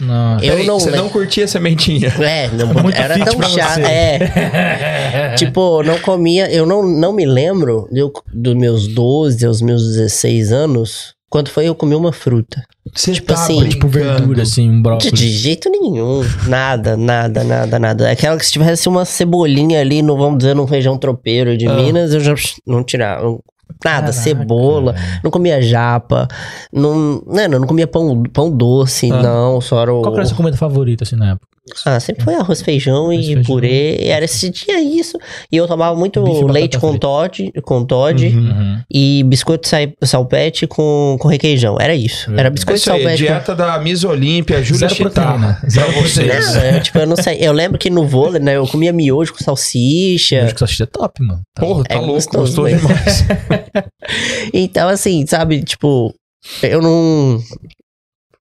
Nossa. 0.00 0.44
Eu 0.44 0.52
Peraí, 0.52 0.66
não 0.66 0.78
Você 0.78 0.90
lembro. 0.90 1.04
não 1.06 1.10
curtia 1.10 1.48
sementinha. 1.48 2.08
É, 2.22 2.48
não, 2.48 2.68
Muito 2.82 2.96
era 2.96 3.14
fit 3.14 3.24
tão 3.26 3.42
chato. 3.42 3.80
É, 3.80 5.34
tipo, 5.36 5.82
não 5.82 5.98
comia. 6.00 6.48
Eu 6.50 6.64
não, 6.66 6.82
não 6.84 7.12
me 7.12 7.26
lembro 7.26 7.88
eu- 7.92 8.12
dos 8.32 8.54
meus 8.54 8.86
12 8.88 9.44
aos 9.44 9.60
meus 9.60 9.82
16 9.96 10.52
anos. 10.52 11.14
Quando 11.30 11.48
foi 11.50 11.66
eu 11.66 11.74
comi 11.74 11.94
uma 11.94 12.12
fruta. 12.12 12.62
Você 12.94 13.12
Tipo 13.12 13.34
assim, 13.34 13.68
Tipo 13.68 13.86
verdura, 13.86 14.42
assim, 14.42 14.70
um 14.70 14.80
brócolis. 14.80 15.12
de 15.12 15.28
jeito 15.28 15.68
nenhum. 15.70 16.22
Nada, 16.46 16.96
nada, 16.96 17.44
nada, 17.44 17.78
nada. 17.78 18.10
Aquela 18.10 18.36
que 18.38 18.46
se 18.46 18.52
tivesse 18.52 18.88
uma 18.88 19.04
cebolinha 19.04 19.78
ali, 19.80 20.00
no, 20.00 20.16
vamos 20.16 20.38
dizer, 20.38 20.54
num 20.54 20.66
feijão 20.66 20.96
tropeiro 20.96 21.56
de 21.56 21.66
Ah. 21.66 21.74
Minas, 21.74 22.14
eu 22.14 22.20
já 22.20 22.34
não 22.66 22.82
tirava. 22.82 23.22
Nada, 23.30 23.40
Caraca, 23.80 24.12
cebola. 24.12 24.94
Não 25.22 25.30
comia 25.30 25.60
japa. 25.60 26.26
Não, 26.72 27.22
né, 27.26 27.46
não, 27.46 27.58
não 27.60 27.66
comia 27.66 27.86
pão, 27.86 28.22
pão 28.32 28.50
doce, 28.50 29.12
Ah. 29.12 29.22
não. 29.22 29.60
Só 29.60 29.82
era 29.82 29.92
o. 29.92 30.00
Qual 30.00 30.14
era 30.14 30.22
a 30.22 30.26
sua 30.26 30.36
comida 30.36 30.56
favorita, 30.56 31.04
assim, 31.04 31.16
na 31.16 31.32
época? 31.32 31.46
Ah, 31.84 31.98
sempre 32.00 32.24
foi 32.24 32.34
arroz, 32.34 32.60
feijão 32.62 33.04
Arroz, 33.10 33.20
e 33.20 33.24
feijão. 33.34 33.42
purê. 33.44 33.96
E 34.00 34.08
era 34.08 34.24
esse 34.24 34.48
dia 34.50 34.80
isso. 34.80 35.18
E 35.50 35.56
eu 35.56 35.66
tomava 35.66 35.96
muito 35.96 36.22
Bife 36.22 36.44
leite 36.44 36.78
com. 36.78 36.96
Todd, 36.98 37.52
com 37.62 37.84
Todd 37.84 38.26
Uhum. 38.26 38.38
Uhum. 38.48 38.80
e 38.92 39.22
biscoito 39.24 39.68
salpete 40.02 40.66
com, 40.66 41.16
com 41.20 41.28
requeijão. 41.28 41.76
Era 41.80 41.94
isso. 41.94 42.30
Era 42.32 42.42
É 42.42 42.46
É 42.46 42.50
biscoito 42.50 42.80
isso 42.80 42.92
aí, 42.92 43.02
salpete. 43.02 43.22
com- 43.22 43.28
dieta 43.32 43.54
da 43.54 43.78
Miss 43.78 44.04
Olímpia, 44.04 44.62
Júlia. 44.62 44.88
Zero 44.88 45.10
Pra 45.10 46.02
vocês. 46.02 46.54
Não, 46.54 46.62
eu, 46.64 46.80
tipo, 46.82 46.98
eu 46.98 47.06
não 47.06 47.16
sei. 47.16 47.38
Eu 47.40 47.52
lembro 47.52 47.78
que 47.78 47.90
no 47.90 48.06
vôlei, 48.06 48.40
né, 48.40 48.56
eu 48.56 48.66
comia 48.66 48.92
miojo 48.92 49.32
com 49.32 49.42
salsicha. 49.44 50.44
Acho 50.44 50.54
que 50.54 50.58
salsicha 50.60 50.84
é 50.84 50.86
top, 50.86 51.22
mano. 51.22 51.40
Tá 51.54 51.62
Porra, 51.62 51.84
tá 51.84 51.94
É 51.94 51.98
louco, 51.98 52.12
gostoso, 52.14 52.62
gostou 52.62 52.68
demais. 52.68 53.24
Então, 54.52 54.88
assim, 54.88 55.26
sabe, 55.26 55.62
tipo, 55.62 56.14
eu 56.62 56.80
não. 56.80 57.40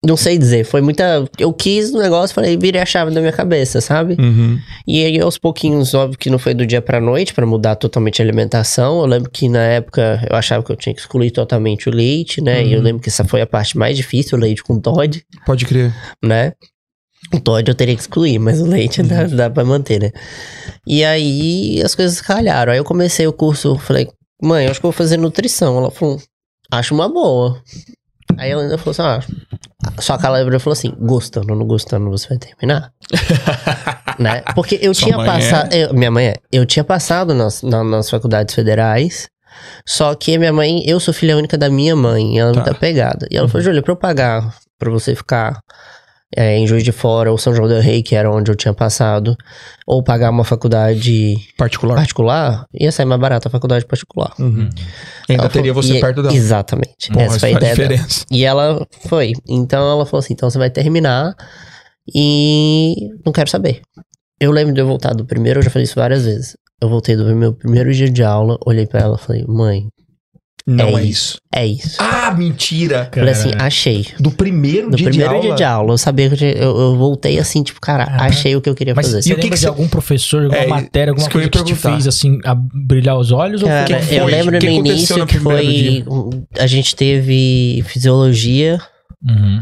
Não 0.06 0.18
sei 0.18 0.38
dizer. 0.38 0.66
Foi 0.66 0.82
muita. 0.82 1.24
Eu 1.40 1.54
quis 1.54 1.92
o 1.94 1.98
negócio, 1.98 2.34
falei, 2.36 2.58
virei 2.58 2.82
a 2.82 2.86
chave 2.86 3.12
da 3.14 3.22
minha 3.22 3.32
cabeça, 3.32 3.80
sabe? 3.80 4.18
Uhum. 4.20 4.60
E 4.86 5.06
aí, 5.06 5.20
aos 5.20 5.38
pouquinhos, 5.38 5.94
óbvio 5.94 6.20
que 6.20 6.30
não 6.30 6.38
foi 6.38 6.54
do 6.54 6.66
dia 6.66 6.82
pra 6.82 7.00
noite 7.00 7.34
pra 7.34 7.46
mudar 7.46 7.76
totalmente 7.78 8.22
a 8.22 8.26
alimentação. 8.26 9.00
Eu 9.00 9.06
lembro 9.06 9.32
que 9.32 9.48
na 9.48 9.62
época 9.64 10.26
eu 10.30 10.36
achava 10.36 10.62
que 10.62 10.72
eu 10.72 10.76
tinha 10.76 10.94
que 10.94 11.00
excluir 11.00 11.32
totalmente 11.32 11.88
o 11.88 11.92
leite, 11.92 12.42
né? 12.42 12.64
E 12.66 12.74
eu 12.74 12.80
Uhum. 12.80 12.84
lembro 12.84 13.02
que 13.02 13.08
essa 13.10 13.24
foi 13.24 13.42
a 13.42 13.48
parte 13.48 13.78
mais 13.78 13.96
difícil, 13.96 14.38
o 14.38 14.42
leite 14.42 14.62
com 14.62 14.78
Todd. 14.80 15.24
Pode 15.46 15.66
crer. 15.66 15.94
né? 16.22 16.52
O 17.34 17.40
Todd 17.40 17.66
eu 17.70 17.74
teria 17.74 17.96
que 17.96 18.02
excluir, 18.02 18.38
mas 18.40 18.60
o 18.60 18.66
leite 18.66 19.00
Uhum. 19.02 19.08
dá, 19.08 19.24
dá 19.24 19.50
pra 19.50 19.64
manter, 19.64 20.02
né? 20.02 20.12
E 20.86 21.04
aí 21.06 21.82
as 21.82 21.96
coisas 21.96 22.20
calharam. 22.20 22.74
Aí 22.74 22.78
eu 22.78 22.84
comecei 22.84 23.26
o 23.26 23.32
curso, 23.32 23.78
falei, 23.78 24.10
mãe, 24.42 24.66
eu 24.66 24.72
acho 24.72 24.82
que 24.82 24.86
eu 24.86 24.92
vou 24.92 24.98
fazer 24.98 25.16
nutrição. 25.16 25.78
Ela 25.78 25.90
falou, 25.90 26.22
acho 26.70 26.94
uma 26.94 27.08
boa. 27.08 27.62
Aí 28.38 28.52
ela 28.52 28.64
ainda 28.64 28.78
falou 28.78 28.92
assim, 28.92 29.02
ah, 29.02 29.58
só 30.00 30.18
que 30.18 30.26
ela 30.26 30.40
ela 30.40 30.60
falou 30.60 30.74
assim, 30.74 30.94
gostando 31.00 31.54
ou 31.54 31.60
não 31.60 31.66
gostando, 31.66 32.10
você 32.10 32.28
vai 32.30 32.38
terminar. 32.38 32.92
né? 34.20 34.42
Porque 34.56 34.80
eu 34.82 34.94
Sua 34.94 35.10
tinha 35.10 35.22
é? 35.22 35.26
passado, 35.26 35.74
eu- 35.74 35.94
minha 35.94 36.12
mãe 36.12 36.28
é, 36.28 36.34
eu 36.52 36.66
tinha 36.66 36.84
passado 36.84 37.34
nas, 37.34 37.62
na- 37.62 37.84
nas 37.84 38.10
faculdades 38.10 38.54
federais, 38.54 39.28
só 39.86 40.14
que 40.16 40.38
minha 40.38 40.54
mãe, 40.54 40.84
eu 40.86 41.00
sou 41.00 41.14
filha 41.14 41.38
única 41.38 41.58
da 41.58 41.70
minha 41.70 41.96
mãe, 41.96 42.40
ela 42.40 42.52
é 42.52 42.54
Tá. 42.54 42.60
muito 42.62 42.72
apegada. 42.76 43.28
E 43.30 43.38
ela 43.38 43.48
falou, 43.48 43.64
Júlia, 43.64 43.82
pra 43.82 43.92
eu 43.92 43.98
pagar, 43.98 44.54
pra 44.80 44.90
você 44.92 45.16
ficar 45.16 45.60
é, 46.36 46.58
em 46.58 46.66
Juiz 46.68 46.84
de 46.84 46.92
Fora 46.92 47.32
ou 47.32 47.38
São 47.38 47.54
João 47.54 47.68
del 47.68 47.82
Rei, 47.82 48.02
que 48.04 48.16
era 48.16 48.32
onde 48.32 48.50
eu 48.52 48.56
tinha 48.56 48.74
passado, 48.74 49.36
ou 49.88 50.04
pagar 50.04 50.30
uma 50.30 50.44
faculdade 50.44 51.36
Particular. 51.58 51.96
particular, 51.96 52.66
ia 52.74 52.92
sair 52.92 53.06
mais 53.06 53.20
barato 53.22 53.48
a 53.48 53.52
faculdade 53.52 53.86
particular. 53.86 54.34
Uhum. 54.40 54.70
Ainda 55.30 55.44
Ela 55.44 55.50
teria 55.50 55.74
falou- 55.74 55.84
você 55.84 55.98
e- 55.98 56.02
perto 56.02 56.22
dela. 56.24 56.34
Exatamente. 56.36 57.10
Porra, 57.12 57.26
Essa 57.26 57.40
foi 57.40 57.50
a 57.50 57.52
ideia 57.52 57.76
dela. 57.76 58.06
E 58.32 58.44
ela 58.46 58.88
foi. 59.08 59.34
Então 59.48 59.82
ela 59.92 60.06
falou 60.06 60.20
assim: 60.20 60.34
então 60.34 60.50
você 60.50 60.58
vai 60.58 60.70
terminar 60.70 61.36
e 62.14 62.96
não 63.26 63.32
quero 63.32 63.50
saber. 63.50 63.82
Eu 64.40 64.52
lembro 64.52 64.74
de 64.74 64.82
eu 64.82 64.88
voltar 64.88 65.14
do 65.14 65.26
primeiro, 65.26 65.60
eu 65.60 65.64
já 65.64 65.70
falei 65.70 65.84
isso 65.86 65.96
várias 65.96 66.26
vezes. 66.26 66.58
Eu 66.82 66.90
voltei 66.90 67.16
do 67.16 67.24
meu 67.36 67.54
primeiro 67.54 67.94
dia 67.94 68.10
de 68.10 68.24
aula, 68.24 68.58
olhei 68.66 68.86
pra 68.86 69.00
ela 69.02 69.18
e 69.22 69.26
falei: 69.26 69.46
mãe, 69.48 69.88
Não 70.66 70.98
é, 70.98 71.02
É 71.02 71.06
isso. 71.06 71.38
é 71.54 71.66
isso. 71.68 71.98
Ah, 72.00 72.32
mentira! 72.32 73.10
falei 73.14 73.32
assim: 73.32 73.52
achei. 73.60 74.08
Do 74.18 74.32
primeiro 74.32 74.90
No 74.90 74.96
dia 74.96 75.10
primeiro 75.10 75.32
de 75.32 75.36
aula. 75.36 75.48
dia 75.48 75.56
de 75.56 75.64
aula, 75.66 75.94
eu 75.94 75.98
sabia 75.98 76.30
que 76.30 76.44
eu, 76.46 76.52
eu, 76.80 76.96
voltei 76.98 77.38
assim, 77.38 77.62
tipo, 77.64 77.82
cara, 77.82 78.06
achei 78.18 78.56
o 78.56 78.62
que 78.62 78.70
eu 78.70 78.76
queria 78.76 78.94
Mas 78.96 79.08
fazer. 79.08 79.22
você 79.24 79.30
E 79.30 79.34
o 79.34 79.36
que 79.36 79.42
que 79.50 79.50
de 79.56 79.60
você- 79.60 79.68
algum 79.68 79.90
professor, 79.90 80.44
alguma 80.46 80.62
É, 80.64 80.68
matéria, 80.68 81.12
alguma 81.12 81.22
isso 81.28 81.30
que 81.30 81.38
eu 81.38 81.42
coisa 81.52 81.66
que, 81.66 81.74
te 81.74 81.76
fez, 81.76 82.08
assim, 82.08 82.40
a 82.46 82.56
brilhar 82.56 83.18
os 83.18 83.32
olhos? 83.34 83.62
ou 83.62 83.68
Cara, 83.68 84.02
foi- 84.02 84.18
eu 84.20 84.26
lembro 84.26 84.56
O 84.56 84.60
que 84.60 84.66
no 84.68 84.72
início 84.74 85.18
no 85.18 85.28
que 85.28 85.38
foi. 85.38 85.68
dia? 85.68 86.06
A 86.60 86.68
gente 86.68 86.96
teve 86.96 87.84
fisiologia, 87.88 88.80
Uhum. 89.26 89.62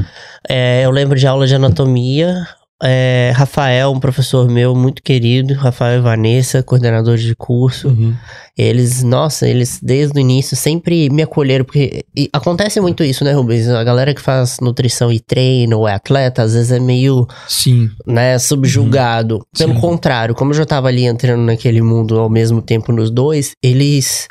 É, 0.49 0.83
eu 0.85 0.89
lembro 0.91 1.17
de 1.17 1.25
aula 1.27 1.45
de 1.45 1.53
anatomia. 1.55 2.47
É, 2.83 3.31
Rafael, 3.35 3.91
um 3.91 3.99
professor 3.99 4.49
meu 4.49 4.75
muito 4.75 5.03
querido, 5.03 5.53
Rafael 5.53 5.99
e 5.99 6.01
Vanessa, 6.01 6.63
coordenadores 6.63 7.21
de 7.21 7.35
curso. 7.35 7.89
Uhum. 7.89 8.15
Eles, 8.57 9.03
nossa, 9.03 9.47
eles 9.47 9.79
desde 9.81 10.17
o 10.17 10.19
início 10.19 10.57
sempre 10.57 11.09
me 11.09 11.21
acolheram, 11.21 11.63
porque 11.63 12.03
acontece 12.33 12.81
muito 12.81 13.03
isso, 13.03 13.23
né, 13.23 13.33
Rubens? 13.33 13.67
A 13.69 13.83
galera 13.83 14.13
que 14.13 14.21
faz 14.21 14.59
nutrição 14.59 15.11
e 15.11 15.19
treino 15.19 15.79
ou 15.79 15.87
é 15.87 15.93
atleta, 15.93 16.41
às 16.41 16.53
vezes 16.53 16.71
é 16.71 16.79
meio, 16.79 17.27
Sim. 17.47 17.89
né, 18.05 18.37
subjugado. 18.39 19.45
Pelo 19.57 19.73
Sim. 19.73 19.79
contrário, 19.79 20.35
como 20.35 20.51
eu 20.51 20.57
já 20.57 20.65
tava 20.65 20.87
ali 20.87 21.05
entrando 21.05 21.43
naquele 21.43 21.81
mundo 21.81 22.19
ao 22.19 22.29
mesmo 22.29 22.61
tempo 22.61 22.91
nos 22.91 23.11
dois, 23.11 23.51
eles. 23.61 24.27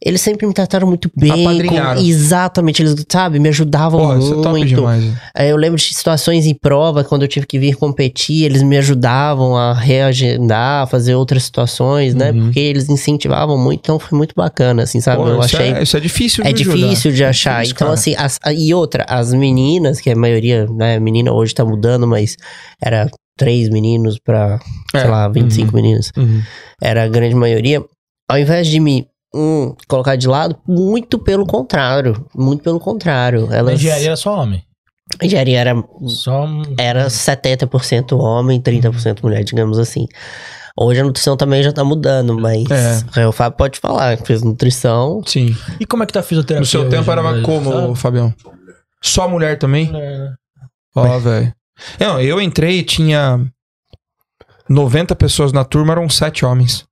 Eles 0.00 0.20
sempre 0.20 0.46
me 0.46 0.54
trataram 0.54 0.86
muito 0.86 1.10
bem. 1.16 1.44
Apadrinharam. 1.44 2.00
exatamente, 2.00 2.80
eles, 2.82 3.04
sabe, 3.10 3.40
me 3.40 3.48
ajudavam 3.48 4.00
Pô, 4.00 4.16
isso 4.18 4.32
é 4.32 4.36
top 4.36 4.48
muito. 4.50 4.66
demais. 4.68 5.12
É, 5.36 5.50
Eu 5.50 5.56
lembro 5.56 5.76
de 5.76 5.92
situações 5.92 6.46
em 6.46 6.54
prova, 6.54 7.02
quando 7.02 7.22
eu 7.22 7.28
tive 7.28 7.46
que 7.46 7.58
vir 7.58 7.74
competir, 7.74 8.44
eles 8.44 8.62
me 8.62 8.78
ajudavam 8.78 9.56
a 9.56 9.74
reagendar, 9.74 10.86
fazer 10.86 11.14
outras 11.16 11.42
situações, 11.42 12.14
né? 12.14 12.30
Uhum. 12.30 12.44
Porque 12.44 12.60
eles 12.60 12.88
incentivavam 12.88 13.58
muito, 13.58 13.80
então 13.80 13.98
foi 13.98 14.16
muito 14.16 14.34
bacana, 14.36 14.84
assim, 14.84 15.00
sabe? 15.00 15.20
Eu 15.22 15.40
isso, 15.40 15.56
achei. 15.56 15.72
é, 15.72 15.82
isso 15.82 15.96
é 15.96 16.00
difícil, 16.00 16.44
É 16.44 16.52
viu, 16.52 16.64
Júlia? 16.64 16.86
difícil 16.88 17.12
de 17.12 17.24
achar. 17.24 17.62
difícil, 17.62 17.74
então, 17.74 17.90
assim, 17.92 18.14
as- 18.16 18.38
e 18.56 18.72
outra, 18.72 19.04
as 19.08 19.32
meninas, 19.34 20.00
que 20.00 20.10
a 20.10 20.16
maioria, 20.16 20.66
né, 20.66 21.00
menina 21.00 21.32
hoje 21.32 21.52
tá 21.54 21.64
mudando, 21.64 22.06
mas 22.06 22.36
era 22.80 23.10
três 23.36 23.68
meninos 23.68 24.18
pra, 24.18 24.60
É, 24.94 25.00
sei 25.00 25.10
lá, 25.10 25.28
25 25.28 25.74
meninas. 25.74 26.10
Uhum. 26.16 26.40
Era 26.80 27.04
a 27.04 27.08
grande 27.08 27.34
maioria. 27.34 27.82
Ao 28.30 28.38
invés 28.38 28.66
de 28.66 28.78
me 28.80 29.06
hum, 29.34 29.74
colocar 29.86 30.16
de 30.16 30.26
lado, 30.28 30.56
muito 30.66 31.18
pelo 31.18 31.46
contrário. 31.46 32.26
Muito 32.34 32.62
pelo 32.62 32.80
contrário. 32.80 33.48
Elas, 33.52 33.74
engenharia 33.74 34.06
era 34.08 34.16
só 34.16 34.42
homem. 34.42 34.62
engenharia 35.22 35.58
era 35.60 35.74
Só. 36.06 36.46
era 36.78 37.06
70% 37.08 38.18
homem, 38.18 38.60
30% 38.60 39.22
mulher, 39.22 39.42
digamos 39.44 39.78
assim. 39.78 40.06
Hoje 40.80 41.00
a 41.00 41.04
nutrição 41.04 41.36
também 41.36 41.60
já 41.62 41.72
tá 41.72 41.82
mudando, 41.82 42.38
mas 42.38 42.64
É. 43.16 43.26
o 43.26 43.32
Fábio 43.32 43.56
pode 43.58 43.80
falar, 43.80 44.16
que 44.16 44.24
fez 44.26 44.42
nutrição. 44.42 45.20
Sim. 45.26 45.56
E 45.80 45.84
como 45.86 46.02
é 46.04 46.06
que 46.06 46.12
tá 46.12 46.20
a 46.20 46.22
fisioterapia? 46.22 46.60
No 46.60 46.66
seu 46.66 46.82
hoje, 46.82 46.90
tempo 46.90 47.10
era 47.10 47.20
Brasil, 47.20 47.42
como, 47.42 47.72
sabe? 47.72 47.96
Fabião? 47.98 48.34
Só 49.02 49.28
mulher 49.28 49.58
também? 49.58 49.90
É, 49.94 50.28
Ó, 50.94 51.18
velho. 51.18 51.52
Eu 52.20 52.40
entrei 52.40 52.78
e 52.78 52.82
tinha 52.84 53.40
90 54.68 55.16
pessoas 55.16 55.52
na 55.52 55.64
turma, 55.64 55.92
eram 55.94 56.08
7 56.08 56.44
homens. 56.44 56.84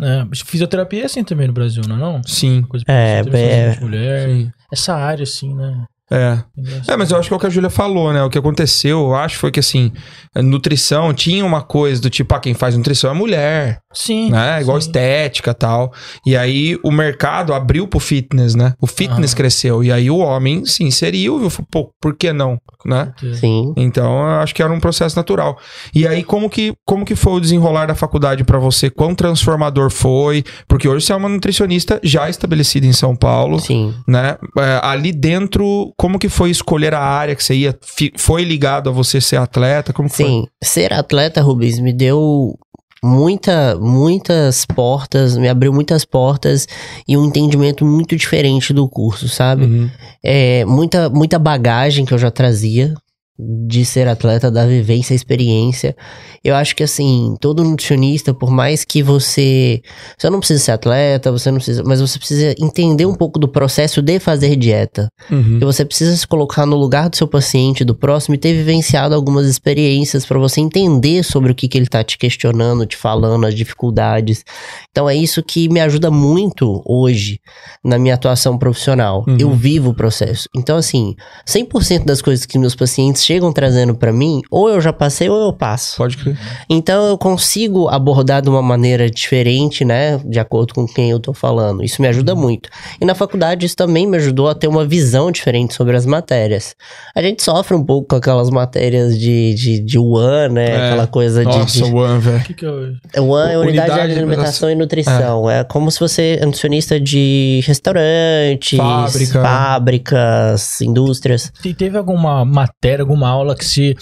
É, 0.00 0.26
fisioterapia 0.44 1.02
é 1.02 1.06
assim 1.06 1.24
também 1.24 1.46
no 1.46 1.52
Brasil, 1.52 1.82
não 1.88 1.96
é 1.96 1.98
não? 1.98 2.22
Sim. 2.24 2.62
Coisa 2.62 2.84
É, 2.88 3.20
é. 3.20 3.80
mulher. 3.80 4.28
Sim. 4.28 4.52
Essa 4.72 4.94
área, 4.94 5.22
assim, 5.22 5.54
né? 5.54 5.84
É. 6.10 6.38
É, 6.86 6.96
mas 6.96 7.10
eu 7.10 7.18
acho 7.18 7.28
que 7.28 7.34
é 7.34 7.36
o 7.36 7.40
que 7.40 7.46
a 7.46 7.50
Júlia 7.50 7.70
falou, 7.70 8.12
né? 8.12 8.22
O 8.22 8.30
que 8.30 8.38
aconteceu, 8.38 9.00
eu 9.00 9.14
acho, 9.14 9.38
foi 9.38 9.50
que 9.50 9.60
assim, 9.60 9.92
a 10.34 10.42
nutrição 10.42 11.12
tinha 11.12 11.44
uma 11.44 11.62
coisa 11.62 12.00
do 12.00 12.08
tipo, 12.08 12.34
ah, 12.34 12.40
quem 12.40 12.54
faz 12.54 12.76
nutrição 12.76 13.10
é 13.10 13.14
mulher, 13.14 13.80
Sim. 13.92 14.30
né? 14.30 14.60
Igual 14.60 14.80
sim. 14.80 14.88
estética 14.88 15.50
e 15.50 15.54
tal. 15.54 15.92
E 16.24 16.36
aí 16.36 16.78
o 16.82 16.90
mercado 16.90 17.52
abriu 17.52 17.86
pro 17.86 18.00
fitness, 18.00 18.54
né? 18.54 18.74
O 18.80 18.86
fitness 18.86 19.32
Aham. 19.32 19.36
cresceu. 19.36 19.84
E 19.84 19.92
aí 19.92 20.10
o 20.10 20.18
homem 20.18 20.64
se 20.64 20.82
inseriu, 20.84 21.38
viu? 21.38 21.50
Pô, 21.70 21.90
por 22.00 22.16
que 22.16 22.32
não? 22.32 22.58
Né? 22.86 23.12
Sim. 23.34 23.74
Então, 23.76 24.20
eu 24.20 24.40
acho 24.40 24.54
que 24.54 24.62
era 24.62 24.72
um 24.72 24.80
processo 24.80 25.16
natural. 25.16 25.58
E 25.94 26.06
aí, 26.06 26.22
como 26.22 26.48
que, 26.48 26.72
como 26.86 27.04
que 27.04 27.16
foi 27.16 27.34
o 27.34 27.40
desenrolar 27.40 27.86
da 27.86 27.94
faculdade 27.94 28.44
pra 28.44 28.58
você? 28.58 28.88
Quão 28.88 29.14
transformador 29.14 29.90
foi? 29.90 30.44
Porque 30.66 30.88
hoje 30.88 31.04
você 31.04 31.12
é 31.12 31.16
uma 31.16 31.28
nutricionista 31.28 32.00
já 32.02 32.30
estabelecida 32.30 32.86
em 32.86 32.92
São 32.92 33.16
Paulo, 33.16 33.58
Sim. 33.58 33.94
né? 34.06 34.36
É, 34.56 34.80
ali 34.82 35.12
dentro, 35.12 35.92
como 35.98 36.16
que 36.16 36.28
foi 36.28 36.50
escolher 36.50 36.94
a 36.94 37.00
área 37.00 37.34
que 37.34 37.42
você 37.42 37.54
ia? 37.54 37.78
Foi 38.16 38.44
ligado 38.44 38.88
a 38.88 38.92
você 38.92 39.20
ser 39.20 39.36
atleta? 39.36 39.92
Como 39.92 40.08
que 40.08 40.16
foi? 40.16 40.26
Sim. 40.26 40.46
Ser 40.62 40.92
atleta, 40.92 41.42
Rubens, 41.42 41.80
me 41.80 41.92
deu 41.92 42.56
muita, 43.02 43.76
muitas 43.76 44.64
portas, 44.64 45.36
me 45.36 45.48
abriu 45.48 45.72
muitas 45.72 46.04
portas 46.04 46.68
e 47.06 47.16
um 47.16 47.24
entendimento 47.24 47.84
muito 47.84 48.16
diferente 48.16 48.72
do 48.72 48.88
curso, 48.88 49.28
sabe? 49.28 49.64
Uhum. 49.64 49.90
é, 50.24 50.64
muita, 50.64 51.10
muita 51.10 51.38
bagagem 51.38 52.04
que 52.04 52.14
eu 52.14 52.18
já 52.18 52.30
trazia 52.30 52.94
de 53.38 53.84
ser 53.84 54.08
atleta, 54.08 54.50
da 54.50 54.66
vivência, 54.66 55.14
experiência. 55.14 55.96
Eu 56.42 56.56
acho 56.56 56.74
que 56.74 56.82
assim, 56.82 57.36
todo 57.40 57.62
nutricionista, 57.62 58.34
por 58.34 58.50
mais 58.50 58.84
que 58.84 59.00
você. 59.00 59.80
Você 60.18 60.28
não 60.28 60.40
precisa 60.40 60.64
ser 60.64 60.72
atleta, 60.72 61.30
você 61.30 61.50
não 61.50 61.58
precisa. 61.58 61.84
Mas 61.84 62.00
você 62.00 62.18
precisa 62.18 62.54
entender 62.58 63.06
um 63.06 63.14
pouco 63.14 63.38
do 63.38 63.46
processo 63.46 64.02
de 64.02 64.18
fazer 64.18 64.56
dieta. 64.56 65.08
Uhum. 65.30 65.58
E 65.60 65.64
você 65.64 65.84
precisa 65.84 66.16
se 66.16 66.26
colocar 66.26 66.66
no 66.66 66.76
lugar 66.76 67.08
do 67.08 67.16
seu 67.16 67.28
paciente, 67.28 67.84
do 67.84 67.94
próximo, 67.94 68.34
e 68.34 68.38
ter 68.38 68.54
vivenciado 68.54 69.14
algumas 69.14 69.46
experiências 69.46 70.26
para 70.26 70.38
você 70.38 70.60
entender 70.60 71.22
sobre 71.22 71.52
o 71.52 71.54
que, 71.54 71.68
que 71.68 71.78
ele 71.78 71.86
tá 71.86 72.02
te 72.02 72.18
questionando, 72.18 72.86
te 72.86 72.96
falando, 72.96 73.46
as 73.46 73.54
dificuldades. 73.54 74.44
Então 74.90 75.08
é 75.08 75.14
isso 75.14 75.42
que 75.44 75.68
me 75.68 75.80
ajuda 75.80 76.10
muito 76.10 76.82
hoje 76.84 77.40
na 77.84 77.98
minha 77.98 78.14
atuação 78.14 78.58
profissional. 78.58 79.24
Uhum. 79.28 79.36
Eu 79.38 79.52
vivo 79.52 79.90
o 79.90 79.94
processo. 79.94 80.48
Então, 80.56 80.76
assim, 80.76 81.14
100% 81.46 82.04
das 82.04 82.20
coisas 82.20 82.44
que 82.44 82.58
meus 82.58 82.74
pacientes 82.74 83.27
chegam 83.28 83.52
trazendo 83.52 83.94
para 83.94 84.10
mim, 84.10 84.40
ou 84.50 84.70
eu 84.70 84.80
já 84.80 84.90
passei 84.90 85.28
ou 85.28 85.38
eu 85.38 85.52
passo. 85.52 85.98
Pode 85.98 86.16
crer. 86.16 86.38
Então 86.68 87.06
eu 87.08 87.18
consigo 87.18 87.86
abordar 87.88 88.40
de 88.40 88.48
uma 88.48 88.62
maneira 88.62 89.10
diferente, 89.10 89.84
né? 89.84 90.18
De 90.24 90.40
acordo 90.40 90.72
com 90.72 90.86
quem 90.86 91.10
eu 91.10 91.20
tô 91.20 91.34
falando. 91.34 91.84
Isso 91.84 92.00
me 92.00 92.08
ajuda 92.08 92.34
muito. 92.34 92.70
E 92.98 93.04
na 93.04 93.14
faculdade 93.14 93.66
isso 93.66 93.76
também 93.76 94.06
me 94.06 94.16
ajudou 94.16 94.48
a 94.48 94.54
ter 94.54 94.66
uma 94.66 94.86
visão 94.86 95.30
diferente 95.30 95.74
sobre 95.74 95.94
as 95.94 96.06
matérias. 96.06 96.74
A 97.14 97.20
gente 97.20 97.42
sofre 97.42 97.74
um 97.74 97.84
pouco 97.84 98.08
com 98.08 98.16
aquelas 98.16 98.48
matérias 98.48 99.18
de, 99.18 99.54
de, 99.54 99.80
de 99.80 99.98
UAN, 99.98 100.48
né? 100.48 100.70
É. 100.70 100.86
Aquela 100.86 101.06
coisa 101.06 101.44
de. 101.44 101.58
Nossa, 101.58 101.76
de... 101.76 101.84
o 101.84 101.96
One, 101.96 102.20
velho. 102.20 102.38
O 102.38 102.42
que 102.44 102.54
que 102.54 102.64
eu... 102.64 102.94
UAN 103.18 103.50
é 103.50 103.58
unidade, 103.58 103.90
Unidade 103.90 104.08
de 104.08 104.14
de 104.14 104.20
alimentação 104.20 104.70
e 104.70 104.74
nutrição. 104.74 105.50
É. 105.50 105.64
como 105.64 105.90
se 105.90 106.00
você 106.00 106.38
é 106.40 106.46
nutricionista 106.46 106.98
de 106.98 107.60
restaurantes, 107.66 108.78
Fábrica. 108.78 109.42
fábricas, 109.42 110.80
indústrias. 110.80 111.52
E 111.62 111.74
teve 111.74 111.98
alguma 111.98 112.42
matéria, 112.44 113.02
alguma 113.18 113.28
aula 113.28 113.56
que 113.56 113.64
você, 113.64 113.94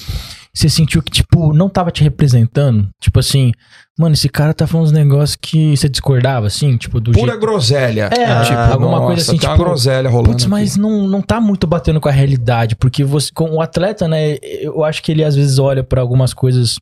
você 0.54 0.68
sentiu 0.68 1.02
que, 1.02 1.10
tipo, 1.10 1.52
não 1.52 1.68
tava 1.68 1.90
te 1.90 2.02
representando? 2.02 2.88
Tipo 3.00 3.18
assim, 3.20 3.52
mano, 3.98 4.14
esse 4.14 4.28
cara 4.28 4.52
tá 4.52 4.66
falando 4.66 4.86
uns 4.86 4.92
negócios 4.92 5.36
que 5.40 5.76
você 5.76 5.88
discordava, 5.88 6.46
assim, 6.46 6.76
tipo, 6.76 7.00
do 7.00 7.12
Pura 7.12 7.32
jeito... 7.32 7.40
groselha. 7.40 8.10
É, 8.12 8.42
tipo, 8.42 8.58
alguma 8.72 9.00
coisa 9.00 9.22
assim, 9.22 9.38
tipo, 9.38 9.56
groselha 9.56 10.08
rolando. 10.10 10.30
Putz, 10.32 10.46
mas 10.46 10.72
aqui. 10.72 10.80
não, 10.80 11.08
não 11.08 11.22
tá 11.22 11.40
muito 11.40 11.66
batendo 11.66 12.00
com 12.00 12.08
a 12.08 12.12
realidade, 12.12 12.76
porque 12.76 13.02
você, 13.04 13.30
com 13.34 13.50
o 13.52 13.60
atleta, 13.60 14.06
né, 14.06 14.36
eu 14.42 14.84
acho 14.84 15.02
que 15.02 15.12
ele 15.12 15.24
às 15.24 15.34
vezes 15.34 15.58
olha 15.58 15.82
pra 15.82 16.00
algumas 16.00 16.32
coisas 16.34 16.76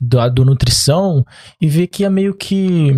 do, 0.00 0.28
do 0.30 0.44
nutrição 0.44 1.24
e 1.60 1.66
vê 1.68 1.86
que 1.86 2.04
é 2.04 2.10
meio 2.10 2.34
que 2.34 2.92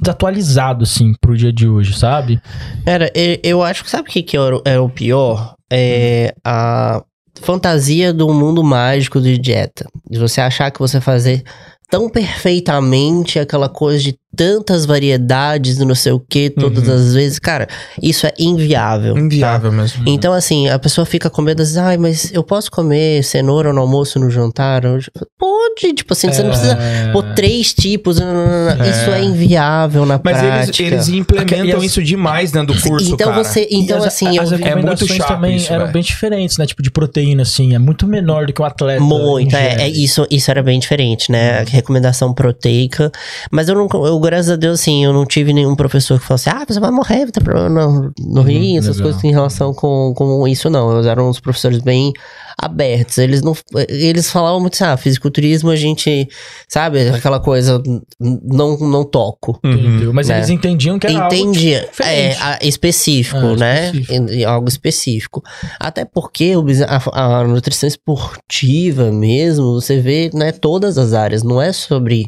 desatualizado, 0.00 0.82
assim, 0.84 1.14
pro 1.20 1.36
dia 1.36 1.52
de 1.52 1.68
hoje, 1.68 1.96
sabe? 1.98 2.40
Cara, 2.84 3.10
e- 3.14 3.40
eu 3.42 3.62
acho 3.62 3.84
que 3.84 3.90
sabe 3.90 4.08
o 4.08 4.12
que, 4.12 4.22
que 4.22 4.36
era, 4.36 4.56
o- 4.56 4.62
era 4.64 4.82
o 4.82 4.88
pior? 4.88 5.54
É 5.72 6.34
a 6.44 7.02
fantasia 7.40 8.12
do 8.12 8.32
mundo 8.32 8.62
mágico 8.62 9.20
de 9.20 9.38
dieta. 9.38 9.86
De 10.08 10.18
você 10.18 10.40
achar 10.40 10.70
que 10.70 10.78
você 10.78 11.00
fazer 11.00 11.42
tão 11.88 12.08
perfeitamente 12.08 13.38
aquela 13.38 13.68
coisa 13.68 14.02
de 14.02 14.18
tantas 14.36 14.84
variedades, 14.86 15.78
não 15.78 15.94
sei 15.94 16.12
o 16.12 16.20
que, 16.20 16.50
todas 16.50 16.86
Uhum. 16.88 16.94
as 16.94 17.14
vezes. 17.14 17.38
Cara, 17.38 17.68
isso 18.02 18.26
é 18.26 18.32
inviável. 18.38 19.16
Inviável 19.16 19.70
mesmo. 19.72 20.02
Então, 20.06 20.32
assim, 20.32 20.68
a 20.68 20.78
pessoa 20.78 21.04
fica 21.04 21.28
com 21.30 21.42
medo, 21.42 21.62
assim, 21.62 21.78
ai, 21.78 21.96
mas 21.96 22.30
eu 22.32 22.42
posso 22.42 22.70
comer 22.70 23.22
cenoura 23.24 23.72
no 23.72 23.80
almoço, 23.80 24.18
no 24.18 24.30
jantar? 24.30 24.84
hoje?" 24.86 25.10
Pode, 25.38 25.92
tipo 25.94 26.12
assim, 26.12 26.32
você 26.32 26.42
não 26.42 26.50
precisa 26.50 26.72
É. 26.74 27.12
pôr 27.12 27.22
três 27.34 27.72
tipos. 27.74 28.18
não, 28.18 28.26
não, 28.32 28.46
não, 28.46 28.76
não. 28.76 28.84
É. 28.84 28.90
Isso 28.90 29.10
é 29.10 29.22
inviável 29.22 30.06
na 30.06 30.20
Mas 30.22 30.38
eles, 30.42 30.50
prática. 30.64 30.82
eles 30.82 31.08
implementam 31.08 31.64
E 31.66 31.72
as- 31.72 31.82
isso 31.84 32.02
demais 32.02 32.50
dentro 32.52 32.74
do 32.74 32.80
curso, 32.80 33.12
então 33.12 33.30
cara. 33.30 33.42
você, 33.44 33.66
então 33.70 33.98
as, 33.98 34.04
assim, 34.06 34.38
as 34.38 34.50
eu 34.52 34.58
É 34.58 34.62
recomendações 34.62 35.00
muito 35.10 35.14
chato 35.22 35.28
também 35.34 35.56
isso, 35.56 35.72
eram 35.72 35.82
velho. 35.82 35.92
bem 35.92 36.02
diferentes, 36.02 36.58
né? 36.58 36.66
Tipo 36.66 36.82
de 36.82 36.90
proteína, 36.90 37.42
assim, 37.42 37.74
é 37.74 37.78
muito 37.78 38.06
menor 38.06 38.46
do 38.46 38.52
que 38.52 38.60
um 38.62 38.64
atleta. 38.64 39.00
Muito, 39.02 39.54
é, 39.56 39.82
é 39.82 39.88
isso, 39.88 40.26
isso 40.30 40.50
era 40.50 40.62
bem 40.62 40.78
diferente, 40.78 41.30
né? 41.30 41.60
A 41.60 41.64
recomendação 41.64 42.32
proteica. 42.32 43.10
Mas 43.50 43.68
eu 43.68 43.74
não, 43.74 43.88
eu, 44.06 44.18
graças 44.24 44.50
a 44.50 44.56
Deus, 44.56 44.80
assim, 44.80 45.04
eu 45.04 45.12
não 45.12 45.24
tive 45.26 45.52
nenhum 45.52 45.74
professor 45.76 46.18
que 46.18 46.26
falasse, 46.26 46.48
ah, 46.48 46.64
você 46.66 46.80
vai 46.80 46.90
morrer, 46.90 47.20
vai 47.24 47.32
ter 47.32 47.42
problema 47.42 47.68
no, 47.68 48.12
no 48.18 48.42
rim, 48.42 48.76
essas 48.78 48.96
legal. 48.96 49.12
coisas 49.12 49.24
em 49.24 49.30
relação 49.32 49.72
com, 49.74 50.12
com 50.16 50.46
isso, 50.48 50.68
não. 50.70 50.92
Eles 50.94 51.06
eram 51.06 51.28
uns 51.28 51.40
professores 51.40 51.80
bem 51.80 52.12
abertos. 52.58 53.18
Eles 53.18 53.42
não. 53.42 53.54
Eles 53.88 54.30
falavam 54.30 54.60
muito 54.60 54.74
assim, 54.74 54.84
ah, 54.84 54.96
fisiculturismo 54.96 55.70
a 55.70 55.76
gente, 55.76 56.28
sabe, 56.68 57.08
aquela 57.08 57.40
coisa, 57.40 57.82
não, 58.20 58.76
não 58.78 59.04
toco. 59.04 59.58
Uhum. 59.64 60.12
Mas 60.12 60.28
Né? 60.28 60.38
eles 60.38 60.50
entendiam 60.50 60.98
que 60.98 61.06
era 61.06 61.24
algo 61.24 61.34
Entendi. 61.34 61.74
É, 61.74 62.58
específico, 62.66 63.38
Ah, 63.38 63.56
né? 63.56 63.86
específico. 63.90 64.48
Algo 64.48 64.68
específico. 64.68 65.42
Até 65.78 66.04
porque 66.04 66.54
a, 66.86 67.40
a 67.40 67.44
nutrição 67.44 67.86
esportiva 67.88 69.10
mesmo, 69.12 69.74
você 69.74 69.98
vê, 70.00 70.30
né, 70.32 70.52
todas 70.52 70.98
as 70.98 71.12
áreas. 71.12 71.42
Não 71.42 71.60
é 71.60 71.72
sobre 71.72 72.26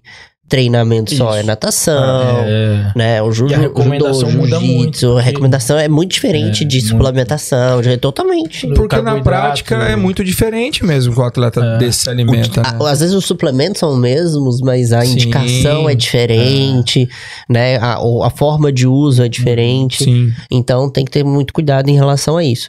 treinamento 0.49 1.15
só, 1.15 1.31
Isso. 1.31 1.39
é 1.39 1.43
natação. 1.43 2.45
É. 2.47 2.93
Né, 2.95 3.23
o 3.23 3.33
ju 3.33 3.49
E 3.49 3.55
a 3.55 3.59
recomendação 3.59 4.31
judô, 4.31 4.43
muda 4.43 4.61
muito, 4.61 5.17
a 5.19 5.21
recomendação 5.21 5.79
é 5.79 5.89
muito 5.89 6.13
diferente 6.13 6.63
É, 6.63 6.67
de 6.67 6.77
muito. 6.79 6.89
suplementação, 6.89 7.81
de, 7.83 7.97
totalmente. 7.97 8.67
Porque 8.75 9.01
na 9.03 9.21
prática 9.21 9.75
é 9.77 9.97
muito 9.97 10.23
diferente 10.25 10.85
mesmo 10.85 11.13
que 11.15 11.21
o 11.21 11.25
atleta 11.25 11.61
É. 11.65 11.79
desse 11.79 12.01
se 12.05 12.11
alimenta, 12.11 12.63
né? 12.63 12.69
A- 12.81 12.91
às 12.91 13.01
vezes 13.01 13.15
os 13.15 13.25
suplementos 13.25 13.81
são 13.81 13.91
os 13.95 13.99
mesmos, 13.99 14.61
mas 14.61 14.93
a 14.93 15.05
Sim. 15.05 15.13
indicação 15.13 15.89
é 15.89 15.95
diferente, 15.95 17.09
né? 17.49 17.77
A, 17.79 17.95
a 18.25 18.31
forma 18.31 18.73
de 18.73 18.87
uso 18.87 19.23
é 19.23 19.29
diferente. 19.29 20.05
Sim. 20.05 20.33
Então 20.51 20.89
tem 20.91 21.05
que 21.05 21.11
ter 21.11 21.25
muito 21.25 21.53
cuidado 21.53 21.89
em 21.89 21.95
relação 21.95 22.37
a 22.37 22.45
isso. 22.45 22.69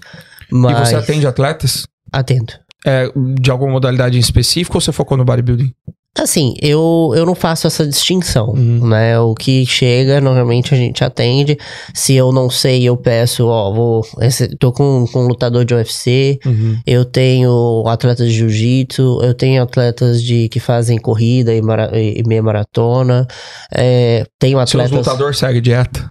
Mas 0.52 0.88
E 0.90 0.92
você 0.92 0.96
atende 0.96 1.28
atletas? 1.28 1.86
atento. 2.12 2.58
É, 2.86 3.12
de 3.40 3.52
alguma 3.52 3.72
modalidade 3.74 4.16
em 4.18 4.20
específico 4.20 4.78
ou 4.78 4.82
você 4.82 4.92
focou 4.94 5.18
no 5.18 5.26
bodybuilding? 5.26 5.74
Assim, 6.20 6.56
eu, 6.62 7.14
eu 7.16 7.26
não 7.26 7.36
faço 7.36 7.68
essa 7.68 7.86
distinção, 7.86 8.50
Uhum. 8.50 8.88
né? 8.90 9.20
O 9.20 9.36
que 9.36 9.66
chega, 9.66 10.20
normalmente 10.20 10.74
a 10.74 10.78
gente 10.78 11.04
atende. 11.04 11.58
Se 11.94 12.14
eu 12.16 12.32
não 12.32 12.50
sei, 12.50 12.84
eu 12.84 12.98
peço, 12.98 13.46
ó, 13.48 13.72
vou. 13.72 14.02
esse- 14.22 14.56
tô 14.58 14.72
com, 14.72 15.06
com 15.12 15.20
um 15.26 15.28
lutador 15.28 15.64
de 15.64 15.74
UFC, 15.76 16.40
eu 16.86 17.06
tenho 17.06 17.84
atletas 17.88 18.28
de 18.30 18.34
jiu-jitsu, 18.36 19.20
eu 19.22 19.34
tenho 19.34 19.62
atletas 19.62 20.24
de 20.24 20.50
que 20.50 20.60
fazem 20.60 20.98
corrida 20.98 21.54
e, 21.54 21.62
mara- 21.62 21.92
e 22.00 22.24
meia 22.26 22.42
maratona. 22.42 23.28
É, 23.72 24.26
tenho 24.40 24.58
Seus 24.66 24.72
atletas. 24.84 24.92
lutador 24.98 25.36
segue 25.36 25.62
dieta? 25.62 26.08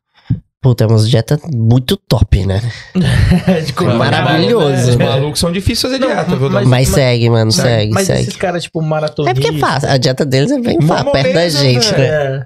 Puta, 0.67 0.83
é 0.83 0.87
umas 0.89 1.09
dieta 1.09 1.39
muito 1.55 1.97
top, 1.97 2.45
né? 2.45 2.61
De 3.65 3.85
Maravilhoso. 3.85 4.91
Os 4.91 4.97
né? 4.97 5.05
malucos 5.07 5.39
são 5.39 5.53
difíceis 5.53 5.81
fazer 5.93 5.99
Não, 6.01 6.09
dieta, 6.09 6.35
viu? 6.35 6.51
mas-? 6.51 6.67
Mas, 6.67 6.89
segue, 6.89 7.31
mano, 7.31 7.53
segue, 7.53 7.93
Mas 7.93 8.09
segue. 8.09 8.23
esses 8.23 8.37
caras, 8.37 8.65
tipo, 8.65 8.83
É 8.83 8.85
maratonistas... 8.85 9.41
porque 9.45 9.57
é 9.57 9.61
fácil, 9.61 9.89
a 9.91 9.97
dieta 9.97 10.27
deles 10.27 10.51
é 10.51 10.59
bem 10.59 10.81
fácil, 10.81 11.13
perto 11.13 11.33
da 11.35 11.49
gente, 11.49 11.93
né? 11.93 12.05
É. 12.05 12.45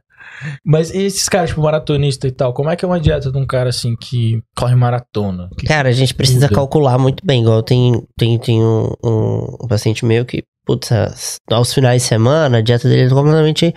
Mas 0.62 0.90
esses 0.94 1.30
caras, 1.30 1.48
tipo, 1.48 1.62
maratonista 1.62 2.28
e 2.28 2.30
tal, 2.30 2.52
como 2.52 2.68
é 2.68 2.76
que 2.76 2.84
é 2.84 2.88
uma 2.88 3.00
dieta 3.00 3.32
de 3.32 3.38
um 3.38 3.46
cara, 3.46 3.70
assim, 3.70 3.96
que 3.96 4.38
corre 4.54 4.74
maratona? 4.74 5.48
Que- 5.56 5.66
Cara, 5.66 5.88
a 5.88 5.92
gente 5.92 6.14
precisa 6.14 6.44
Muda. 6.46 6.54
calcular 6.56 6.98
muito 6.98 7.24
bem. 7.24 7.40
Igual 7.40 7.62
tem, 7.62 8.02
tem, 8.18 8.38
tem 8.38 8.62
um, 8.62 8.92
um, 9.02 9.56
um 9.64 9.66
paciente 9.66 10.04
meu 10.04 10.26
que, 10.26 10.44
putz, 10.70 11.40
aos 11.50 11.74
finais 11.74 12.02
de 12.02 12.08
semana, 12.08 12.58
a 12.58 12.60
dieta 12.60 12.88
dele 12.88 13.02
é 13.02 13.08
completamente 13.08 13.74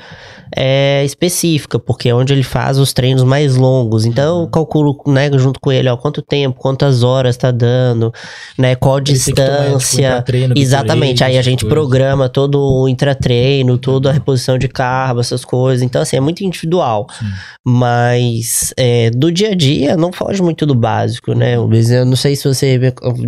é, 0.55 1.03
específica, 1.03 1.79
porque 1.79 2.09
é 2.09 2.13
onde 2.15 2.31
ele 2.33 2.43
faz 2.43 2.77
os 2.77 2.93
treinos 2.93 3.23
mais 3.23 3.55
longos. 3.55 4.05
Então 4.05 4.37
Uhum. 4.37 4.41
eu 4.43 4.47
calculo, 4.47 5.01
né, 5.07 5.29
junto 5.37 5.59
com 5.59 5.71
ele, 5.71 5.89
ó, 5.89 5.97
quanto 5.97 6.21
tempo, 6.21 6.59
quantas 6.59 7.01
horas 7.01 7.35
tá 7.35 7.49
dando, 7.49 8.13
né, 8.57 8.75
qual 8.75 9.01
tipo, 9.01 9.17
distância. 9.17 10.07
intratreino, 10.07 10.53
Exatamente, 10.55 11.23
aí 11.23 11.37
a 11.37 11.41
gente 11.41 11.61
coisas. 11.65 11.73
programa 11.77 12.29
todo 12.29 12.59
o 12.61 12.87
intratreino, 12.87 13.77
toda 13.77 14.09
a 14.09 14.13
reposição 14.13 14.57
de 14.57 14.67
carbo, 14.67 15.19
essas 15.19 15.43
coisas. 15.43 15.81
Então, 15.83 16.01
assim, 16.01 16.15
é 16.15 16.19
muito 16.19 16.43
individual. 16.43 17.07
Sim. 17.17 17.25
Mas 17.65 18.73
é, 18.77 19.09
do 19.09 19.31
dia 19.31 19.49
a 19.51 19.55
dia 19.55 19.97
não 19.97 20.11
foge 20.11 20.41
muito 20.41 20.65
do 20.65 20.75
básico, 20.75 21.33
né? 21.33 21.57
Uhum. 21.57 21.73
Eu 21.73 22.05
não 22.05 22.15
sei 22.15 22.35
se 22.35 22.47
você 22.47 22.79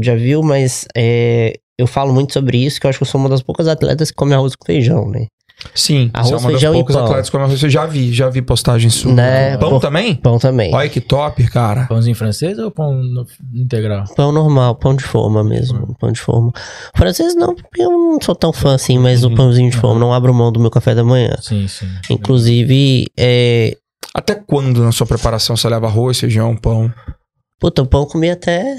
já 0.01 0.16
viu, 0.16 0.43
mas 0.43 0.86
é, 0.95 1.53
eu 1.78 1.88
falo 1.88 2.13
muito 2.13 2.34
sobre 2.34 2.57
isso, 2.57 2.80
que 2.80 2.86
eu 2.86 2.89
acho 2.89 2.99
que 2.99 3.03
eu 3.03 3.07
sou 3.07 3.19
uma 3.19 3.30
das 3.30 3.41
poucas 3.41 3.67
atletas 3.67 4.09
que 4.11 4.15
come 4.17 4.34
arroz 4.34 4.55
com 4.55 4.65
feijão, 4.65 5.09
né? 5.09 5.28
Sim, 5.73 6.11
Arroz, 6.13 6.30
você 6.30 6.34
é 6.34 6.38
uma 6.38 6.51
das 6.51 6.51
feijão 6.61 6.73
e 6.73 6.78
poucas 6.80 6.95
pão. 6.97 7.05
atletas 7.05 7.30
que 7.30 7.65
eu 7.65 7.69
já 7.69 7.86
vi, 7.86 8.13
já 8.13 8.30
vi 8.30 8.41
postagem 8.41 8.89
sua. 8.89 9.13
Né, 9.13 9.57
Pão 9.57 9.69
pô. 9.71 9.80
também? 9.80 10.13
Pão 10.15 10.38
também. 10.38 10.76
Olha 10.76 10.89
que 10.89 10.99
top, 10.99 11.47
cara. 11.47 11.86
Pãozinho 11.86 12.15
francês 12.15 12.59
ou 12.59 12.69
pão 12.69 12.93
no- 12.93 13.26
integral? 13.53 14.03
Pão 14.17 14.34
normal, 14.34 14.76
pão 14.76 14.93
de 14.93 15.03
forma 15.05 15.43
mesmo, 15.45 15.95
pão 15.97 16.11
de 16.11 16.19
forma. 16.19 16.51
Francês 16.95 17.36
não, 17.36 17.55
porque 17.55 17.82
eu 17.82 17.89
não 17.89 18.19
sou 18.21 18.36
tão 18.36 18.51
fã 18.51 18.76
assim, 18.76 18.99
mas 18.99 19.23
o 19.23 19.30
Uhum. 19.30 19.36
pãozinho 19.36 19.71
de 19.71 19.78
forma, 19.78 19.97
não 19.97 20.13
abro 20.13 20.34
mão 20.34 20.51
do 20.51 20.59
meu 20.59 20.69
café 20.69 20.93
da 20.93 21.05
manhã. 21.05 21.34
Sim, 21.41 21.65
sim. 21.69 21.88
Inclusive, 22.09 23.05
é, 23.17 23.78
Até 24.13 24.36
quando 24.36 24.82
na 24.84 24.91
sua 24.91 25.07
preparação 25.07 25.55
você 25.57 25.67
leva 25.69 25.88
arroz, 25.88 26.19
feijão, 26.19 26.55
pão? 26.55 26.91
Puta, 27.60 27.82
o 27.82 27.86
pão 27.88 28.01
eu 28.01 28.08
comi 28.08 28.30
até 28.30 28.76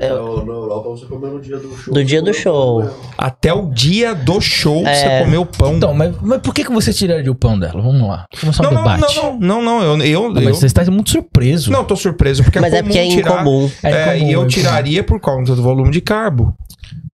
Não, 0.00 0.44
na 0.44 0.52
Europa 0.52 0.88
você 0.90 1.06
comeu 1.06 1.32
no 1.32 1.40
dia 1.40 1.56
do 1.58 1.76
show. 1.76 1.94
do 1.94 2.04
dia 2.04 2.22
do 2.22 2.32
show. 2.34 2.90
Até 3.16 3.52
o 3.52 3.70
dia 3.70 4.14
do 4.14 4.40
show 4.40 4.86
É. 4.86 4.94
você 4.94 5.24
comeu 5.24 5.44
pão. 5.46 5.74
Então, 5.76 5.92
mas, 5.94 6.14
mas 6.20 6.40
por 6.40 6.54
que, 6.54 6.64
que 6.64 6.72
você 6.72 6.92
tiraria 6.92 7.30
o 7.30 7.34
pão 7.34 7.58
dela? 7.58 7.80
Vamos 7.82 8.08
lá. 8.08 8.26
Começar 8.40 8.62
não, 8.62 8.70
um 8.70 8.74
não, 8.74 8.82
debate. 8.82 9.16
não, 9.16 9.38
não, 9.38 9.62
não, 9.62 9.62
não, 9.62 9.82
eu, 9.82 9.98
eu, 10.06 10.34
eu- 10.36 10.42
mas 10.42 10.58
você 10.58 10.66
está 10.66 10.84
muito 10.90 11.10
surpreso. 11.10 11.70
não 11.70 11.84
tô 11.84 11.96
surpreso 11.96 12.42
porque 12.42 12.60
Mas 12.60 12.72
é 12.72 12.78
comum 12.78 12.88
porque 12.88 12.98
é 12.98 13.08
tirar- 13.08 13.32
incomum. 13.42 13.70
É 13.82 13.90
É, 13.90 14.16
incomum, 14.16 14.30
e 14.30 14.32
eu 14.32 14.42
é 14.42 14.46
tiraria 14.46 15.02
por 15.04 15.20
conta 15.20 15.54
do 15.54 15.62
volume 15.62 15.90
de 15.90 16.00
carbo. 16.00 16.54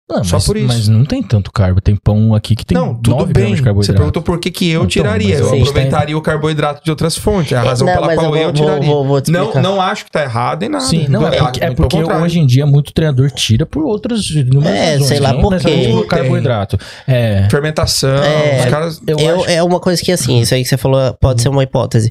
Não, 0.07 0.23
Só 0.23 0.37
mas, 0.37 0.45
por 0.47 0.57
isso. 0.59 0.67
Mas 0.67 0.87
não 0.87 1.03
tem 1.03 1.23
tanto 1.23 1.51
carbo. 1.51 1.81
Tem 1.81 1.97
pão 1.97 2.35
aqui 2.35 2.55
que 2.55 2.67
tem 2.67 2.77
não, 2.77 2.95
tudo 2.95 3.17
9 3.17 3.33
bem. 3.33 3.55
gramas 3.55 3.87
de 3.87 3.87
Você 3.87 3.93
perguntou 3.97 4.23
por 4.23 4.39
que, 4.39 4.51
que 4.51 4.69
eu 4.69 4.81
Então, 4.81 4.87
tiraria. 4.87 5.37
Eu 5.37 5.49
aproveitaria 5.55 6.19
o 6.19 6.21
carboidrato 6.21 6.85
de 6.85 6.91
outras 6.91 7.17
fontes. 7.17 7.53
É 7.53 7.57
a 7.57 7.63
razão 7.63 7.87
Não, 7.87 7.95
pela 7.95 8.15
qual 8.15 8.37
eu 8.37 8.43
eu, 8.43 8.45
vou- 8.45 8.53
tiraria. 8.53 8.87
vou- 8.87 9.05
vou 9.07 9.23
não, 9.29 9.55
não 9.63 9.81
acho 9.81 10.05
que 10.05 10.11
tá 10.11 10.23
errado 10.23 10.63
em 10.63 10.69
nada. 10.69 10.85
Sim, 10.85 11.07
não, 11.09 11.27
é, 11.27 11.39
porque, 11.39 11.65
é 11.65 11.71
porque 11.71 11.97
contrário. 11.97 12.23
hoje 12.23 12.39
em 12.39 12.45
dia 12.47 12.67
muito 12.67 12.93
treinador 12.93 13.31
tira 13.31 13.65
por 13.65 13.83
outras 13.83 14.29
inúmeras 14.29 14.77
É, 14.79 14.91
razões, 14.93 15.07
sei 15.09 15.21
lá 15.21 15.35
por 15.41 15.57
quê. 15.59 15.89
por 15.91 16.07
carboidrato. 16.07 16.79
É, 17.09 17.49
Fermentação, 17.51 18.11
É, 18.23 18.59
os 18.61 18.71
caras... 18.71 19.01
eu, 19.07 19.19
Eu, 19.19 19.41
acho... 19.41 19.51
é 19.51 19.63
uma 19.63 19.81
coisa 19.81 20.03
que, 20.03 20.13
assim, 20.13 20.39
isso 20.39 20.53
aí 20.55 20.63
que 20.63 20.69
você 20.69 20.77
falou 20.77 21.15
pode 21.19 21.41
ser 21.41 21.49
uma 21.49 21.63
hipótese. 21.63 22.11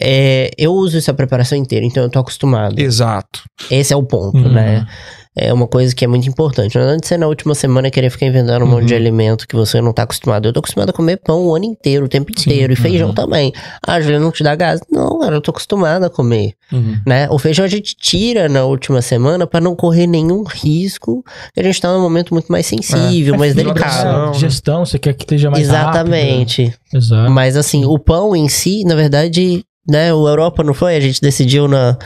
É, 0.00 0.48
eu 0.56 0.72
uso 0.72 0.96
essa 0.96 1.12
preparação 1.12 1.58
inteira, 1.58 1.84
então 1.84 2.04
eu 2.04 2.08
tô 2.08 2.20
acostumado. 2.20 2.78
Exato. 2.78 3.42
Esse 3.68 3.92
é 3.92 3.96
o 3.96 4.02
ponto, 4.04 4.38
Uhum. 4.38 4.52
né? 4.52 4.86
É 5.34 5.50
uma 5.50 5.66
coisa 5.66 5.94
que 5.94 6.04
é 6.04 6.08
muito 6.08 6.28
importante. 6.28 6.76
Não 6.76 6.84
adianta 6.84 7.06
você 7.08 7.16
na 7.16 7.26
última 7.26 7.54
semana 7.54 7.90
querer 7.90 8.10
ficar 8.10 8.26
inventando 8.26 8.64
um 8.64 8.68
monte 8.68 8.80
Uhum. 8.82 8.86
de 8.88 8.94
alimento 8.94 9.48
que 9.48 9.56
você 9.56 9.80
não 9.80 9.90
tá 9.92 10.02
acostumado. 10.02 10.46
Eu 10.46 10.52
tô 10.52 10.60
acostumado 10.60 10.90
a 10.90 10.92
comer 10.92 11.16
pão 11.16 11.46
o 11.46 11.54
ano 11.56 11.64
inteiro, 11.64 12.04
o 12.04 12.08
tempo 12.08 12.30
inteiro. 12.30 12.70
E 12.72 12.76
feijão 12.76 13.08
uhum. 13.08 13.14
também. 13.14 13.50
Ah, 13.86 13.98
Julia, 13.98 14.20
não 14.20 14.30
te 14.30 14.42
dá 14.44 14.54
gás? 14.54 14.80
Não, 14.90 15.20
cara, 15.20 15.34
eu 15.36 15.40
tô 15.40 15.50
acostumado 15.50 16.04
a 16.04 16.10
comer. 16.10 16.52
Uhum. 16.70 17.00
Né? 17.06 17.28
O 17.30 17.38
feijão 17.38 17.64
a 17.64 17.68
gente 17.68 17.96
tira 17.96 18.46
na 18.46 18.64
última 18.64 19.00
semana 19.00 19.46
pra 19.46 19.58
não 19.58 19.74
correr 19.74 20.06
nenhum 20.06 20.42
risco. 20.44 21.24
que 21.54 21.60
A 21.60 21.62
gente 21.62 21.80
tá 21.80 21.90
num 21.94 22.02
momento 22.02 22.34
muito 22.34 22.52
mais 22.52 22.66
sensível, 22.66 23.34
É 23.34 23.38
mais 23.38 23.54
fibra, 23.54 23.72
delicado. 23.72 24.26
né? 24.26 24.30
Digestão, 24.32 24.84
você 24.84 24.98
quer 24.98 25.14
que 25.14 25.24
esteja 25.24 25.50
mais 25.50 25.64
Exatamente. 25.64 26.64
rápido. 26.64 26.78
Exato. 26.94 27.30
Mas 27.30 27.56
assim, 27.56 27.86
o 27.86 27.98
pão 27.98 28.36
em 28.36 28.48
si, 28.50 28.84
na 28.84 28.94
verdade, 28.94 29.64
né, 29.88 30.12
o 30.12 30.28
Europa 30.28 30.62
não 30.62 30.74
foi? 30.74 30.94
A 30.94 31.00
gente 31.00 31.20
decidiu 31.22 31.66
na. 31.66 31.96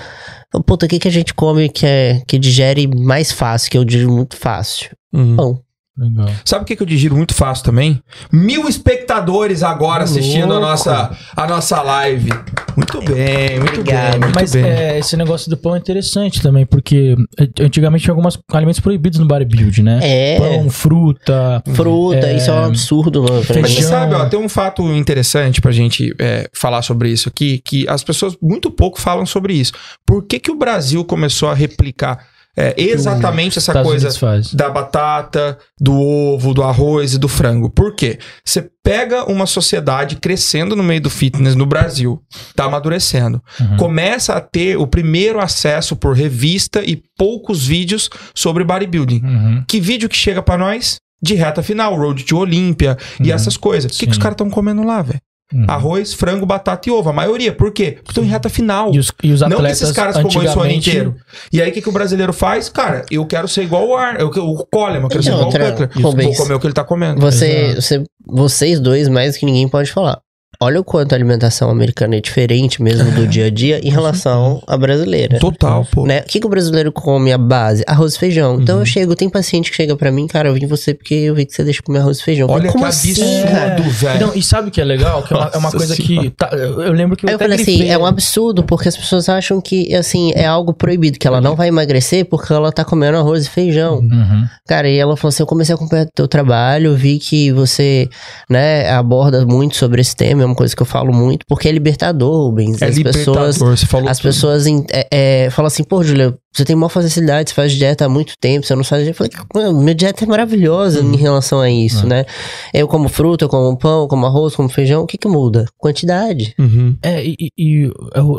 Puta, 0.64 0.86
o 0.86 0.88
que, 0.88 0.99
que 0.99 1.09
a 1.09 1.12
gente 1.12 1.34
come 1.34 1.68
que, 1.68 1.84
é, 1.84 2.22
que 2.26 2.38
digere 2.38 2.86
mais 2.86 3.32
fácil, 3.32 3.70
que 3.70 3.78
eu 3.78 3.84
digiro 3.84 4.12
muito 4.12 4.36
fácil? 4.36 4.90
Uhum. 5.12 5.36
Pão. 5.36 5.66
Legal. 5.99 6.28
Sabe 6.44 6.62
o 6.62 6.66
que, 6.66 6.76
que 6.76 6.82
eu 6.82 6.86
digiro 6.86 7.16
muito 7.16 7.34
fácil 7.34 7.64
também? 7.64 8.03
Mil 8.30 8.68
espectadores 8.68 9.62
agora 9.62 10.05
assistindo 10.05 10.53
a 10.53 10.61
nossa, 10.61 11.16
a 11.34 11.47
nossa 11.47 11.80
live. 11.80 12.30
Muito 12.76 13.01
bem, 13.01 13.59
muito 13.59 13.80
Obrigado. 13.80 14.11
bem, 14.12 14.20
muito 14.20 14.34
Mas 14.34 14.53
bem. 14.53 14.64
é, 14.64 14.99
esse 14.99 15.16
negócio 15.16 15.49
do 15.49 15.57
pão 15.57 15.74
é 15.74 15.78
interessante 15.78 16.42
também, 16.42 16.66
porque 16.66 17.16
antigamente 17.59 18.05
tinha 18.05 18.12
alguns 18.14 18.38
alimentos 18.53 18.80
proibidos 18.80 19.18
no 19.18 19.26
bodybuild, 19.26 19.82
né? 19.82 20.01
É. 20.03 20.38
Pão, 20.38 20.68
fruta. 20.68 21.62
Fruta, 21.74 22.26
É, 22.26 22.36
isso 22.36 22.51
é 22.51 22.53
um 22.53 22.64
absurdo, 22.66 23.22
mano. 23.22 23.42
Mas 23.62 23.72
você 23.72 23.82
sabe, 23.82 24.14
ó, 24.14 24.26
tem 24.26 24.38
um 24.38 24.49
fato 24.51 24.82
interessante 24.92 25.62
pra 25.62 25.72
gente 25.72 26.14
é, 26.18 26.51
falar 26.53 26.82
sobre 26.82 27.09
isso 27.09 27.30
aqui, 27.30 27.62
que 27.64 27.88
as 27.88 28.05
pessoas 28.05 28.36
muito 28.42 28.70
pouco 28.70 29.01
falam 29.01 29.24
sobre 29.24 29.55
isso. 29.55 29.72
Por 30.05 30.22
que, 30.24 30.38
que 30.38 30.51
o 30.51 30.57
Brasil 30.57 31.03
começou 31.07 31.49
a 31.49 31.55
replicar 31.55 32.36
é, 32.57 32.75
exatamente 32.79 33.59
essa 33.59 33.71
Estados 33.73 33.91
coisa 33.91 34.09
da 34.55 34.71
batata, 34.71 35.59
do 35.81 35.95
ovo, 36.01 36.55
do 36.55 36.63
arroz 36.63 37.15
e 37.15 37.19
do 37.19 37.29
frango. 37.29 37.69
Por 37.69 37.95
quê? 37.95 38.19
Você 38.45 38.71
pega 38.83 39.25
uma 39.31 39.47
sociedade 39.47 40.17
crescendo 40.17 40.75
no 40.75 40.83
meio 40.83 41.01
do 41.01 41.11
fitness 41.11 41.55
no 41.55 41.67
Brasil, 41.67 42.23
tá 42.55 42.65
amadurecendo, 42.65 43.43
Uhum. 43.61 43.77
começa 43.77 44.33
a 44.35 44.41
ter 44.41 44.77
o 44.79 44.87
primeiro 44.87 45.41
acesso 45.41 45.97
por 45.97 46.17
revista 46.17 46.83
e 46.85 47.03
poucos 47.19 47.67
vídeos 47.67 48.09
sobre 48.35 48.65
bodybuilding. 48.65 49.23
Uhum. 49.25 49.65
Que 49.69 49.81
vídeo 49.81 50.09
que 50.09 50.17
chega 50.17 50.43
pra 50.43 50.57
nós? 50.57 50.97
De 51.21 51.35
reta 51.35 51.63
final, 51.63 51.97
Road 51.97 52.25
to 52.25 52.37
Olímpia 52.39 52.97
e 53.19 53.29
Uhum. 53.29 53.35
essas 53.35 53.57
coisas. 53.57 53.97
O 53.97 53.99
que, 53.99 54.07
que 54.07 54.13
os 54.13 54.19
caras 54.19 54.35
estão 54.35 54.49
comendo 54.51 54.83
lá, 54.85 55.03
velho? 55.03 55.21
Uhum. 55.53 55.64
Arroz, 55.68 56.12
frango, 56.12 56.44
batata 56.44 56.88
e 56.88 56.92
ovo. 56.92 57.09
A 57.09 57.12
maioria. 57.12 57.53
Por 57.53 57.72
quê? 57.72 57.92
Porque 57.92 58.11
estão 58.11 58.24
em 58.24 58.26
reta 58.26 58.49
final. 58.49 58.92
E 58.92 58.99
os, 58.99 59.12
e 59.22 59.32
os 59.32 59.40
Não 59.42 59.62
que 59.62 59.66
esses 59.66 59.92
caras 59.92 60.16
comam 60.16 60.44
isso 60.44 60.59
o 60.59 60.62
ano 60.62 60.72
inteiro. 60.72 61.14
E 61.53 61.62
aí, 61.62 61.70
o 61.70 61.72
que, 61.72 61.80
que 61.80 61.88
o 61.88 61.92
brasileiro 61.92 62.32
faz? 62.32 62.68
Cara, 62.68 63.05
eu 63.11 63.24
quero 63.26 63.47
ser 63.47 63.62
igual 63.62 63.86
o 63.86 63.97
Ar, 63.97 64.20
eu, 64.20 64.28
o 64.28 64.66
Coleman, 64.66 65.05
eu 65.05 65.09
quero 65.09 65.22
ser 65.22 65.30
E 65.30 65.32
igual 65.32 65.47
outra, 65.47 65.64
o 65.64 65.70
Cutler. 65.72 66.05
Rubens, 66.05 66.26
Vou 66.26 66.36
comer 66.36 66.55
o 66.55 66.61
que 66.61 66.66
ele 66.66 66.74
tá 66.74 66.84
comendo. 66.84 67.20
Você, 67.20 67.76
você, 67.76 68.03
vocês 68.26 68.80
dois, 68.80 69.09
mais 69.09 69.36
que 69.36 69.47
ninguém 69.47 69.68
pode 69.68 69.92
falar. 69.92 70.20
Olha 70.61 70.81
o 70.81 70.85
quanto 70.85 71.13
a 71.13 71.17
alimentação 71.17 71.71
americana 71.71 72.17
é 72.17 72.21
diferente 72.21 72.83
mesmo 72.83 73.11
do 73.13 73.27
dia 73.27 73.47
a 73.47 73.51
dia 73.51 73.81
em 73.87 73.91
relação 73.91 74.63
à 74.67 74.77
brasileira. 74.77 75.39
Total, 75.39 75.87
pô. 75.93 76.07
Né? 76.07 76.21
O 76.21 76.25
que, 76.25 76.41
que 76.41 76.47
o 76.47 76.51
brasileiro 76.51 76.91
come 76.93 77.33
a 77.33 77.39
base? 77.39 77.83
Arroz 77.87 78.15
e 78.15 78.19
feijão. 78.19 78.61
Então 78.61 78.77
Uhum. 78.77 78.83
eu 78.83 78.87
chego, 78.87 79.15
tem 79.15 79.29
paciente 79.29 79.71
que 79.71 79.77
chega 79.77 79.97
pra 79.97 80.11
mim, 80.11 80.27
cara, 80.27 80.49
eu 80.49 80.55
vim 80.55 80.67
você 80.67 80.95
porque 80.95 81.15
eu 81.15 81.35
vi 81.35 81.45
que 81.47 81.55
você 81.55 81.63
deixa 81.65 81.79
de 81.79 81.83
comer 81.83 81.99
arroz 82.01 82.19
e 82.19 82.23
feijão. 82.23 82.47
Olha 82.49 82.57
falei, 82.57 82.67
que 82.69 82.73
Como 82.73 82.85
assim, 82.87 83.11
absurdo, 83.11 83.51
cara? 83.51 83.77
velho. 83.83 84.27
Não, 84.27 84.35
e 84.35 84.43
sabe 84.43 84.69
o 84.69 84.71
que 84.71 84.81
é 84.81 84.85
legal? 84.85 85.23
Que 85.23 85.33
é 85.35 85.37
uma, 85.37 85.51
é 85.55 85.57
uma 85.59 85.71
coisa 85.73 85.97
que. 85.97 86.31
tá, 86.31 86.49
eu 86.53 86.93
lembro 86.93 87.17
que 87.17 87.27
eu, 87.27 87.31
eu 87.31 87.37
até 87.37 87.45
falei 87.45 87.61
assim, 87.61 87.77
grifei. 87.79 87.91
é 87.91 87.99
um 87.99 88.07
absurdo, 88.07 88.63
porque 88.63 88.89
as 88.89 88.97
pessoas 88.97 89.29
acham 89.29 89.61
que, 89.61 89.95
assim, 89.95 90.33
é 90.35 90.47
algo 90.47 90.73
proibido, 90.73 91.19
que 91.19 91.27
ela 91.27 91.41
não 91.41 91.55
vai 91.57 91.69
emagrecer 91.69 92.25
porque 92.27 92.53
ela 92.53 92.71
tá 92.73 92.85
comendo 92.85 93.17
arroz 93.19 93.47
e 93.47 93.51
feijão. 93.51 93.99
Uhum. 93.99 94.45
Cara, 94.67 94.89
e 94.89 94.97
ela 94.99 95.17
falou 95.17 95.29
assim: 95.31 95.43
eu 95.43 95.47
comecei 95.47 95.73
a 95.73 95.77
acompanhar 95.77 96.07
teu 96.15 96.27
trabalho, 96.29 96.95
vi 96.95 97.19
que 97.19 97.53
você, 97.53 98.09
né, 98.49 98.91
aborda 98.91 99.45
muito 99.47 99.77
sobre 99.77 100.01
esse 100.01 100.15
tema, 100.15 100.45
é 100.47 100.51
uma 100.51 100.57
coisa 100.57 100.74
que 100.74 100.80
eu 100.82 100.86
falo 100.86 101.12
muito, 101.12 101.44
porque 101.49 101.68
é 101.68 101.72
libertador, 101.72 102.47
Rubens. 102.49 102.80
É 102.80 102.86
as 102.86 102.97
libertador, 102.97 103.47
pessoas. 103.47 103.59
você 103.80 103.86
falou 103.86 104.09
As 104.09 104.18
tudo. 104.18 104.26
pessoas 104.28 104.66
em- 104.66 104.84
é, 104.92 105.09
é, 105.47 105.51
falam 105.51 105.66
assim, 105.66 105.84
pô, 105.84 106.03
Julia, 106.03 106.34
você 106.55 106.64
tem 106.64 106.74
maior 106.74 106.88
facilidade, 106.88 107.51
você 107.51 107.55
faz 107.55 107.72
dieta 107.72 108.07
há 108.07 108.09
muito 108.09 108.32
tempo, 108.40 108.66
você 108.66 108.74
não 108.74 108.82
faz 108.84 109.05
dieta. 109.05 109.24
Eu 109.24 109.44
falei, 109.53 109.72
minha 109.72 109.94
dieta 109.94 110.24
é 110.24 110.26
maravilhosa 110.28 111.01
Uhum. 111.03 111.12
em 111.12 111.16
relação 111.16 111.61
a 111.61 111.70
isso, 111.70 112.05
É. 112.07 112.09
né? 112.09 112.24
Eu 112.72 112.88
como 112.88 113.09
fruta, 113.09 113.44
eu 113.44 113.49
como 113.49 113.76
pão, 113.76 114.09
como 114.09 114.24
arroz, 114.26 114.55
como 114.57 114.68
feijão, 114.68 115.03
o 115.03 115.07
que 115.07 115.18
que 115.18 115.28
muda? 115.28 115.66
Quantidade. 115.76 116.55
Uhum. 116.59 116.97
É, 117.03 117.24
e, 117.24 117.36
e- 117.59 117.90
eu- 118.14 118.38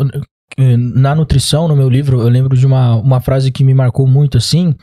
eh, 0.58 0.76
na 0.78 1.14
nutrição, 1.14 1.68
no 1.68 1.76
meu 1.76 1.90
livro, 1.90 2.20
eu 2.22 2.30
lembro 2.30 2.58
de 2.58 2.66
uma, 2.66 2.96
uma 2.96 3.20
frase 3.20 3.52
que 3.52 3.64
me 3.64 3.74
marcou 3.74 4.08
muito 4.08 4.38
assim, 4.38 4.74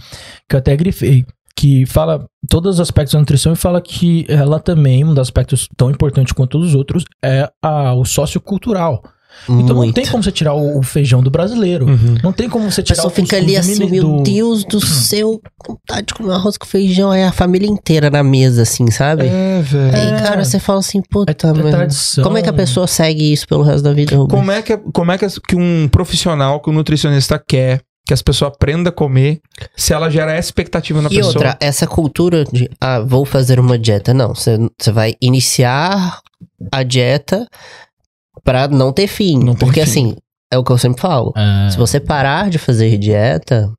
que 0.49 0.55
eu 0.55 0.59
até 0.59 0.77
grifei, 0.77 1.25
que 1.57 1.87
fala 1.87 2.27
todos 2.49 2.75
os 2.75 2.81
aspectos 2.81 3.13
da 3.15 3.21
nutrição 3.21 3.53
e 3.53 3.57
fala 3.57 3.81
que 3.81 4.25
ela 4.29 4.59
também, 4.59 5.05
um 5.05 5.11
dos 5.11 5.19
aspectos 5.21 5.69
tão 5.77 5.91
importantes 5.91 6.33
quanto 6.33 6.59
os 6.59 6.75
outros, 6.75 7.05
é 7.25 7.49
a, 7.63 7.95
o 7.95 8.05
sociocultural. 8.05 9.03
Então 9.49 9.67
não 9.67 9.75
muito. 9.77 9.95
tem 9.97 10.07
como 10.07 10.23
você 10.23 10.31
tirar 10.31 10.55
o, 10.55 10.79
o 10.79 10.83
feijão 10.85 11.21
do 11.21 11.29
brasileiro. 11.29 11.87
Uhum. 11.87 12.15
Não 12.23 12.33
tem 12.33 12.49
como 12.49 12.71
você 12.71 12.83
A 12.83 12.85
tirar 12.85 12.97
pessoa 13.03 13.13
o 13.13 13.15
fica 13.15 13.37
ali 13.37 13.57
assim, 13.57 13.91
meu 13.91 14.19
do- 14.19 14.23
Deus 14.23 14.65
do 14.65 14.81
céu, 14.81 15.41
vontade 15.67 16.07
de 16.07 16.15
comer 16.15 16.35
arroz 16.35 16.57
com 16.57 16.65
feijão, 16.65 17.11
aí 17.11 17.25
a 17.25 17.33
família 17.33 17.67
inteira 17.69 18.09
na 18.11 18.23
mesa, 18.23 18.63
assim, 18.63 18.89
sabe? 18.93 19.27
É, 19.27 19.61
velho. 19.61 19.97
Aí, 19.97 20.09
É. 20.15 20.21
cara, 20.23 20.45
você 20.45 20.61
fala 20.61 20.79
assim, 20.79 21.03
puta, 21.11 21.33
É, 21.33 21.51
é 21.51 21.53
mano. 21.53 21.69
tradição. 21.69 22.23
Como 22.23 22.39
é 22.39 22.43
que 22.43 22.49
a 22.49 22.53
pessoa 22.53 22.87
segue 22.87 23.33
isso 23.33 23.47
pelo 23.49 23.65
resto 23.65 23.83
da 23.83 23.93
vida, 23.93 24.15
Rubens? 24.17 24.39
Como 24.39 24.53
é 24.53 24.63
que, 24.63 24.77
como 24.77 25.11
é 25.11 25.19
que 25.19 25.27
um 25.57 25.89
profissional, 25.89 26.61
que 26.61 26.71
um 26.71 26.73
nutricionista 26.73 27.37
quer 27.37 27.81
que 28.07 28.13
as 28.13 28.21
pessoas 28.23 28.53
aprendam 28.53 28.91
a 28.91 28.93
comer 28.95 29.41
se 29.77 29.93
ela 29.93 30.11
gera 30.11 30.33
essa 30.33 30.49
expectativa 30.49 31.01
na 31.01 31.09
E 31.09 31.17
pessoa? 31.17 31.33
outra, 31.35 31.57
essa 31.61 31.87
cultura 31.87 32.45
de, 32.45 32.69
ah, 32.81 33.01
vou 33.01 33.25
fazer 33.25 33.59
uma 33.59 33.79
dieta. 33.79 34.13
Não, 34.13 34.35
você 34.35 34.59
vai 34.93 35.15
iniciar 35.23 36.21
a 36.71 36.83
dieta 36.83 37.47
pra 38.43 38.69
não 38.69 38.93
ter 38.93 39.07
fim. 39.07 39.39
Não 39.39 39.55
porque 39.55 39.85
fim. 39.85 39.91
assim, 39.91 40.17
é 40.53 40.59
o 40.59 40.65
que 40.65 40.71
eu 40.73 40.79
sempre 40.79 41.01
falo. 41.01 41.33
É. 41.37 41.71
Se 41.71 41.77
você 41.79 41.99
parar 41.99 42.51
de 42.51 42.59
fazer 42.59 42.99
dieta, 42.99 43.73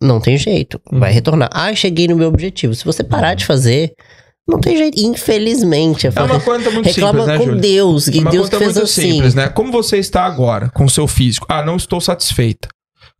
não 0.00 0.20
tem 0.20 0.36
jeito. 0.36 0.80
Vai 0.92 1.10
Uhum. 1.10 1.14
retornar. 1.14 1.50
Ah, 1.52 1.74
cheguei 1.74 2.06
no 2.06 2.16
meu 2.16 2.28
objetivo. 2.28 2.74
Se 2.74 2.84
você 2.84 3.02
parar 3.02 3.34
de 3.34 3.44
fazer, 3.44 3.92
não 4.48 4.60
tem 4.60 4.76
jeito. 4.76 5.00
Infelizmente. 5.00 6.06
É 6.06 6.10
uma 6.22 6.38
conta 6.40 6.70
muito 6.70 6.86
Reclama 6.86 7.18
simples, 7.20 7.26
né, 7.26 7.38
com 7.38 7.44
Júlia? 7.46 7.60
Deus, 7.60 8.08
que 8.08 8.18
uma 8.20 8.30
Deus 8.30 8.44
conta 8.46 8.58
fez 8.58 8.74
muito 8.74 8.84
assim. 8.84 9.12
simples, 9.12 9.34
né? 9.34 9.48
Como 9.48 9.72
você 9.72 9.96
está 9.98 10.24
agora 10.24 10.70
com 10.70 10.84
o 10.84 10.90
seu 10.90 11.08
físico? 11.08 11.46
Ah, 11.50 11.64
não 11.64 11.74
estou 11.76 12.00
satisfeita. 12.00 12.68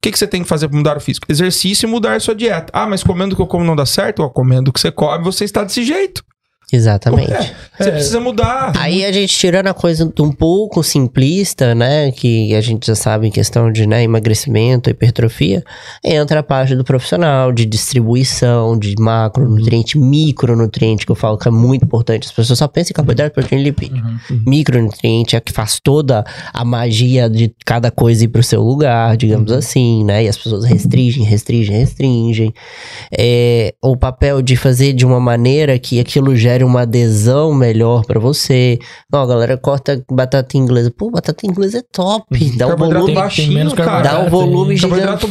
Que, 0.06 0.12
que 0.12 0.18
você 0.20 0.26
tem 0.28 0.44
que 0.44 0.48
fazer 0.48 0.68
para 0.68 0.76
mudar 0.76 0.96
o 0.96 1.00
físico? 1.00 1.26
Exercício 1.28 1.84
e 1.84 1.90
mudar 1.90 2.14
a 2.14 2.20
sua 2.20 2.32
dieta. 2.32 2.70
Ah, 2.72 2.86
mas 2.86 3.02
comendo 3.02 3.32
o 3.32 3.36
que 3.36 3.42
eu 3.42 3.46
como 3.48 3.64
não 3.64 3.74
dá 3.74 3.84
certo? 3.84 4.22
Ó, 4.22 4.28
comendo 4.28 4.70
o 4.70 4.72
que 4.72 4.78
você 4.78 4.92
come, 4.92 5.24
você 5.24 5.44
está 5.44 5.64
desse 5.64 5.82
jeito. 5.82 6.22
Exatamente. 6.72 7.30
Ué, 7.30 7.54
Você 7.78 7.88
É. 7.90 7.92
precisa 7.92 8.18
mudar. 8.18 8.72
Aí 8.76 9.04
a 9.04 9.12
gente 9.12 9.36
tirando 9.36 9.68
a 9.68 9.74
coisa 9.74 10.10
um 10.18 10.32
pouco 10.32 10.82
simplista, 10.82 11.74
né, 11.74 12.10
que 12.10 12.54
a 12.54 12.60
gente 12.60 12.86
já 12.86 12.94
sabe 12.94 13.28
em 13.28 13.30
questão 13.30 13.70
de 13.70 13.86
né, 13.86 14.02
emagrecimento, 14.02 14.88
hipertrofia, 14.90 15.62
entra 16.02 16.40
a 16.40 16.42
parte 16.42 16.74
do 16.74 16.82
profissional, 16.82 17.52
de 17.52 17.66
distribuição, 17.66 18.76
de 18.78 18.94
macronutriente, 18.98 19.98
micronutriente, 19.98 21.04
que 21.06 21.12
eu 21.12 21.16
falo 21.16 21.36
que 21.38 21.46
é 21.46 21.50
muito 21.50 21.84
importante. 21.84 22.24
As 22.26 22.32
pessoas 22.32 22.58
só 22.58 22.66
pensam 22.66 22.90
em 22.90 22.94
carboidrato, 22.94 23.34
proteína 23.34 23.60
e 23.60 23.64
lipídio. 23.66 24.02
Uhum. 24.02 24.42
Micronutriente 24.46 25.36
é 25.36 25.40
que 25.40 25.52
faz 25.52 25.78
toda 25.78 26.24
a 26.52 26.64
magia 26.64 27.28
de 27.30 27.54
cada 27.64 27.90
coisa 27.90 28.24
ir 28.24 28.28
pro 28.28 28.42
seu 28.42 28.62
lugar, 28.62 29.16
digamos 29.16 29.52
assim, 29.52 30.02
né, 30.04 30.24
e 30.24 30.28
as 30.28 30.36
pessoas 30.36 30.64
restringem, 30.64 31.22
restringem, 31.24 31.76
restringem. 31.78 32.54
É, 33.16 33.74
o 33.82 33.96
papel 33.96 34.40
de 34.42 34.56
fazer 34.56 34.94
de 34.94 35.04
uma 35.06 35.20
maneira 35.20 35.78
que 35.78 36.00
aquilo 36.00 36.34
gere 36.56 36.64
uma 36.64 36.82
adesão 36.82 37.54
melhor 37.54 38.04
pra 38.04 38.18
você. 38.18 38.78
Não, 39.12 39.20
a 39.22 39.26
galera 39.26 39.56
corta 39.58 40.02
batata 40.10 40.56
inglesa. 40.56 40.90
Pô, 40.90 41.10
batata 41.10 41.46
inglesa 41.46 41.78
é 41.78 41.82
top. 41.92 42.24
Dá 42.56 42.66
um 42.68 42.76
volume, 42.76 42.94
Tem- 42.96 43.06
tem 43.06 43.14
baixinho, 43.14 43.52
menos 43.52 43.74
cara. 43.74 44.02
dá 44.02 44.20
um 44.20 44.30
volume 44.30 44.76
gigantesco. 44.76 45.28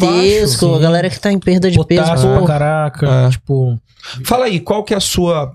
baixo, 0.68 0.76
a 0.76 0.80
galera 0.80 1.10
que 1.10 1.20
tá 1.20 1.32
em 1.32 1.40
perda 1.40 1.70
de 1.72 1.84
peso, 1.86 2.04
Potássio 2.04 2.30
pra 2.30 2.40
pô. 2.40 2.46
caraca. 2.46 3.08
É. 3.28 3.30
Tipo, 3.32 3.78
Fala 4.24 4.46
aí, 4.46 4.60
qual 4.60 4.84
que 4.84 4.94
é 4.94 4.98
a 4.98 5.00
sua 5.02 5.52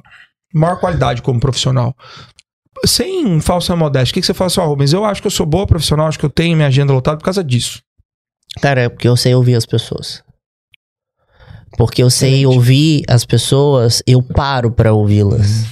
maior 0.52 0.80
qualidade 0.80 1.22
como 1.22 1.38
profissional? 1.38 1.94
Sem 2.84 3.40
falsa 3.40 3.76
modéstia, 3.76 4.10
o 4.12 4.14
que, 4.14 4.20
que 4.20 4.26
você 4.26 4.34
fala 4.34 4.46
assim, 4.46 4.60
ó, 4.60 4.66
Rubens, 4.66 4.92
eu 4.92 5.04
acho 5.04 5.20
que 5.20 5.26
eu 5.26 5.30
sou 5.30 5.44
boa 5.46 5.66
profissional, 5.66 6.06
acho 6.08 6.18
que 6.18 6.24
eu 6.24 6.30
tenho 6.30 6.56
minha 6.56 6.68
agenda 6.68 6.92
lotada 6.92 7.18
por 7.18 7.24
causa 7.24 7.44
disso. 7.44 7.80
Cara, 8.60 8.82
é 8.82 8.88
porque 8.88 9.06
eu 9.06 9.16
sei 9.16 9.34
ouvir 9.34 9.54
as 9.54 9.66
pessoas. 9.66 10.22
Porque 11.80 12.02
eu 12.02 12.10
sei 12.10 12.40
Excelente. 12.40 12.56
ouvir 12.56 13.02
as 13.08 13.24
pessoas, 13.24 14.02
eu 14.06 14.22
paro 14.22 14.70
pra 14.70 14.92
ouvi-las. 14.92 15.64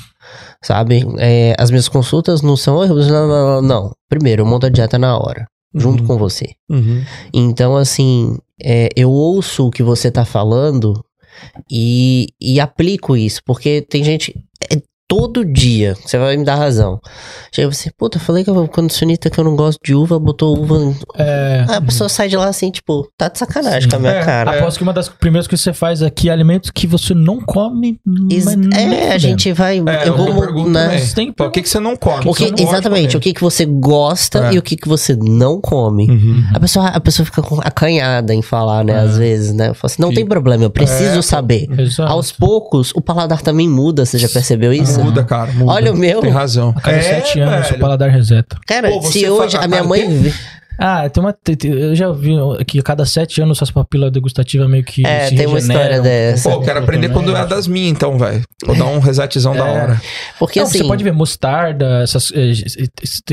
Sabe? 0.64 1.04
É, 1.18 1.54
as 1.58 1.70
minhas 1.70 1.86
consultas 1.86 2.40
não 2.40 2.56
são. 2.56 2.80
Não, 2.86 2.96
não, 2.96 3.28
não, 3.28 3.62
não. 3.62 3.92
Primeiro, 4.08 4.40
eu 4.40 4.46
monto 4.46 4.64
a 4.64 4.70
dieta 4.70 4.98
na 4.98 5.18
hora, 5.18 5.44
junto 5.74 6.00
Uhum. 6.00 6.06
com 6.06 6.16
você. 6.16 6.46
Uhum. 6.70 7.04
Então, 7.34 7.76
assim, 7.76 8.38
é, 8.64 8.88
eu 8.96 9.10
ouço 9.10 9.66
o 9.66 9.70
que 9.70 9.82
você 9.82 10.10
tá 10.10 10.24
falando 10.24 10.94
e, 11.70 12.28
e 12.40 12.58
aplico 12.58 13.14
isso, 13.14 13.40
porque 13.44 13.82
tem 13.82 14.02
gente. 14.02 14.34
é 14.72 14.80
todo 15.08 15.42
dia, 15.44 15.96
você 16.04 16.18
vai 16.18 16.36
me 16.36 16.44
dar 16.44 16.56
razão. 16.56 17.00
Chega 17.50 17.72
você, 17.72 17.90
puta, 17.96 18.18
falei 18.18 18.44
que 18.44 18.50
o 18.50 18.68
condicionista 18.68 19.30
que 19.30 19.40
eu 19.40 19.44
não 19.44 19.56
gosto 19.56 19.80
de 19.82 19.94
uva, 19.94 20.18
botou 20.18 20.56
uva. 20.58 20.76
em-" 20.76 20.96
é. 21.16 21.64
Ah, 21.66 21.76
a 21.78 21.80
pessoa 21.80 22.08
sai 22.10 22.28
de 22.28 22.36
lá 22.36 22.46
assim, 22.48 22.70
tipo, 22.70 23.08
tá 23.16 23.28
de 23.28 23.38
sacanagem 23.38 23.82
Sim. 23.82 23.88
com 23.88 23.96
a 23.96 23.98
minha 23.98 24.12
É, 24.12 24.24
cara. 24.24 24.58
Aposto 24.58 24.76
que 24.76 24.82
uma 24.82 24.92
das 24.92 25.08
primeiras 25.08 25.46
coisas 25.48 25.64
que 25.64 25.70
você 25.70 25.76
faz 25.76 26.02
aqui 26.02 26.28
é 26.28 26.32
alimentos 26.32 26.70
que 26.70 26.86
você 26.86 27.14
não 27.14 27.40
come. 27.40 27.98
Ex- 28.30 28.44
mas 28.44 28.56
nem 28.56 28.94
é, 28.98 29.12
a 29.12 29.18
gente 29.18 29.50
vai. 29.52 29.78
É, 29.78 30.08
eu 30.08 30.16
eu 30.18 30.34
vou. 30.34 30.68
né? 30.68 31.00
tem 31.14 31.34
O 31.40 31.50
que, 31.50 31.62
que 31.62 31.68
você 31.68 31.80
não 31.80 31.96
come? 31.96 32.28
O 32.28 32.34
que, 32.34 32.50
não 32.50 32.58
exatamente, 32.58 33.16
o 33.16 33.20
que, 33.20 33.32
que 33.32 33.40
você 33.40 33.64
gosta 33.64 34.48
É. 34.50 34.54
e 34.54 34.58
o 34.58 34.62
que, 34.62 34.76
que 34.76 34.86
você 34.88 35.16
não 35.16 35.58
come. 35.60 36.10
Uhum. 36.10 36.44
A 36.54 36.60
pessoa, 36.60 36.86
a 36.88 37.00
pessoa 37.00 37.24
fica 37.24 37.42
acanhada 37.62 38.34
em 38.34 38.42
falar, 38.42 38.84
né? 38.84 38.92
É. 38.92 38.98
Às 38.98 39.16
vezes, 39.16 39.54
né? 39.54 39.68
Eu 39.70 39.74
falo 39.74 39.90
assim, 39.90 40.02
não 40.02 40.10
Sim. 40.10 40.16
tem 40.16 40.26
problema, 40.26 40.64
eu 40.64 40.70
preciso 40.70 41.18
É, 41.18 41.22
saber. 41.22 41.66
Exato. 41.78 42.12
Aos 42.12 42.30
poucos, 42.30 42.92
o 42.94 43.00
paladar 43.00 43.40
também 43.40 43.68
muda, 43.68 44.04
você 44.04 44.18
já 44.18 44.28
percebeu 44.28 44.72
isso? 44.72 44.97
Muda, 45.04 45.24
cara. 45.24 45.52
muda. 45.52 45.72
Olha 45.72 45.92
o 45.92 45.96
meu. 45.96 46.20
Tem 46.20 46.30
razão. 46.30 46.74
A 46.76 46.80
cada 46.80 47.00
sete 47.02 47.40
anos, 47.40 47.60
seu 47.66 47.70
velho. 47.70 47.80
paladar 47.80 48.10
reseta. 48.10 48.56
Cara, 48.66 48.88
Pô, 48.90 49.02
se 49.02 49.28
hoje 49.28 49.52
fala- 49.52 49.64
a 49.64 49.68
minha 49.68 49.78
cara, 49.80 49.88
mãe. 49.88 50.18
vê- 50.22 50.34
Ah, 50.78 51.08
tem 51.08 51.22
uma. 51.22 51.32
tem- 51.32 51.56
tem- 51.56 51.72
Eu 51.72 51.94
já 51.94 52.10
vi 52.12 52.30
que 52.66 52.78
a 52.78 52.82
cada 52.82 53.04
sete 53.04 53.40
anos 53.42 53.58
suas 53.58 53.70
papilas 53.70 54.12
degustativas 54.12 54.68
meio 54.68 54.84
que. 54.84 55.06
É, 55.06 55.28
se 55.28 55.34
tem 55.36 55.46
uma 55.46 55.58
história 55.58 56.00
dessa. 56.00 56.48
Pô, 56.48 56.56
eu 56.56 56.60
quero 56.62 56.78
aprender 56.80 57.08
quando 57.10 57.34
é 57.36 57.46
das 57.46 57.66
minhas, 57.66 57.90
então, 57.90 58.16
velho. 58.18 58.42
Vou 58.64 58.76
dar 58.76 58.86
um 58.86 58.98
resetzão 58.98 59.54
da 59.54 59.66
É. 59.66 59.70
hora. 59.72 60.00
Porque 60.38 60.60
Não, 60.60 60.66
assim. 60.66 60.78
Você 60.78 60.84
pode 60.84 61.02
ver 61.04 61.12
mostarda, 61.12 62.00
essas, 62.02 62.30
eh, 62.34 62.52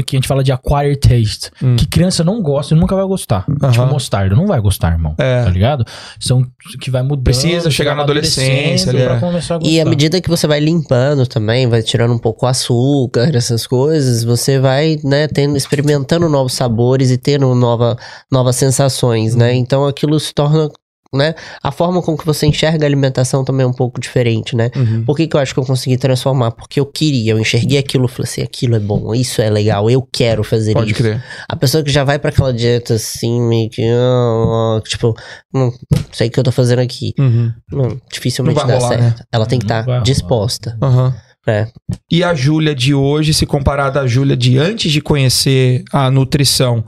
que 0.04 0.16
a 0.16 0.18
gente 0.18 0.28
fala 0.28 0.44
de 0.44 0.52
acquired 0.52 1.00
taste, 1.00 1.52
Hum. 1.64 1.76
que 1.76 1.86
criança 1.86 2.24
não 2.24 2.42
gosta 2.42 2.74
e 2.74 2.78
nunca 2.78 2.96
vai 2.96 3.06
gostar. 3.06 3.46
Aham. 3.62 3.72
Tipo, 3.72 3.86
mostarda, 3.88 4.36
não 4.36 4.48
vai 4.48 4.60
gostar, 4.60 4.92
irmão. 4.94 5.16
É. 5.18 5.44
Tá 5.44 5.50
ligado? 5.50 5.86
São 6.20 6.44
que 6.82 6.90
vai 6.90 7.04
mudando. 7.04 7.24
Precisa 7.24 7.70
chegar 7.70 7.96
na 7.96 8.04
adolescência, 8.04 8.92
pra 8.92 9.16
é. 9.16 9.20
começar 9.20 9.56
a 9.56 9.58
gostar. 9.60 9.72
E 9.72 9.80
à 9.80 9.86
medida 9.86 10.20
que 10.22 10.30
você 10.30 10.48
vai 10.48 10.60
limpando 10.60 11.28
também, 11.28 11.68
vai 11.68 11.82
tirando 11.82 12.14
um 12.14 12.18
pouco 12.18 12.46
o 12.46 12.50
açúcar, 12.50 13.36
essas 13.36 13.68
coisas, 13.68 14.24
você 14.24 14.60
vai, 14.60 14.98
né, 15.04 15.28
tendo, 15.28 15.56
experimentando 15.58 16.28
novos 16.30 16.54
sabores 16.54 17.12
e 17.12 17.18
tendo 17.38 17.54
nova, 17.54 17.98
novas 18.32 18.56
sensações, 18.56 19.36
né? 19.36 19.54
Então 19.54 19.86
aquilo 19.86 20.20
se 20.20 20.34
torna 20.34 20.70
né? 21.14 21.34
A 21.64 21.72
forma 21.72 22.02
com 22.02 22.18
que 22.18 22.26
você 22.26 22.46
enxerga 22.46 22.86
a 22.86 22.88
alimentação 22.88 23.46
também 23.46 23.64
é 23.64 23.68
um 23.68 23.72
pouco 23.72 24.02
diferente, 24.02 24.54
né? 24.54 24.70
Uhum. 24.76 25.06
Por 25.06 25.16
que, 25.16 25.28
que 25.28 25.36
eu 25.38 25.40
acho 25.40 25.54
que 25.54 25.60
eu 25.62 25.66
consegui 25.66 25.96
transformar? 25.96 26.52
Porque 26.52 26.78
eu 26.78 26.86
queria, 26.86 27.32
eu 27.32 27.40
enxerguei 27.40 27.78
aquilo, 27.78 28.06
falei 28.10 28.30
assim, 28.30 28.42
aquilo 28.42 28.76
é 28.76 28.80
bom, 28.80 29.16
isso 29.16 29.42
é 29.42 29.50
legal, 29.50 29.90
eu 29.90 30.02
quero 30.02 30.44
fazer 30.44 30.74
Pode 30.74 30.92
isso. 30.92 31.02
crer. 31.02 31.24
A 31.48 31.56
pessoa 31.56 31.82
que 31.82 31.90
já 31.90 32.04
vai 32.04 32.20
pra 32.20 32.32
aquela 32.32 32.52
dieta 32.52 32.96
assim, 32.96 33.40
meio 33.42 33.70
que, 33.70 33.82
ah, 33.82 34.78
ah, 34.78 34.82
tipo, 34.84 35.16
não 35.54 35.72
sei 36.12 36.28
o 36.28 36.32
que 36.32 36.40
eu 36.40 36.44
tô 36.44 36.52
fazendo 36.52 36.80
aqui. 36.80 37.14
Uhum. 37.18 37.54
Não, 37.72 38.02
dificilmente 38.12 38.60
Não 38.60 38.68
dá 38.68 38.76
rolar, 38.76 38.90
certo. 38.90 39.02
né? 39.02 39.16
Ela 39.32 39.46
tem 39.46 39.60
que 39.60 39.66
estar 39.66 39.86
rolar. 39.86 40.04
disposta. 40.04 40.78
Aham. 40.82 41.16
É. 41.48 41.68
E 42.12 42.24
a 42.24 42.34
Júlia 42.34 42.74
de 42.74 42.94
hoje, 42.94 43.34
se 43.34 43.46
comparada 43.46 44.02
à 44.02 44.08
Júlia 44.08 44.36
de 44.36 44.58
antes 44.58 44.92
de 44.92 45.00
conhecer 45.00 45.84
a 45.94 46.10
nutrição, 46.10 46.84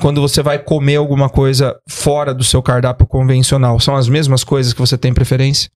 quando 0.00 0.20
você 0.20 0.42
vai 0.42 0.58
comer 0.58 0.96
alguma 0.96 1.28
coisa 1.28 1.76
fora 1.88 2.34
do 2.34 2.42
seu 2.42 2.60
cardápio 2.60 3.06
convencional, 3.06 3.78
são 3.78 3.94
as 3.94 4.08
mesmas 4.08 4.42
coisas 4.42 4.72
que 4.72 4.80
você 4.80 4.98
tem 4.98 5.14
preferência? 5.14 5.70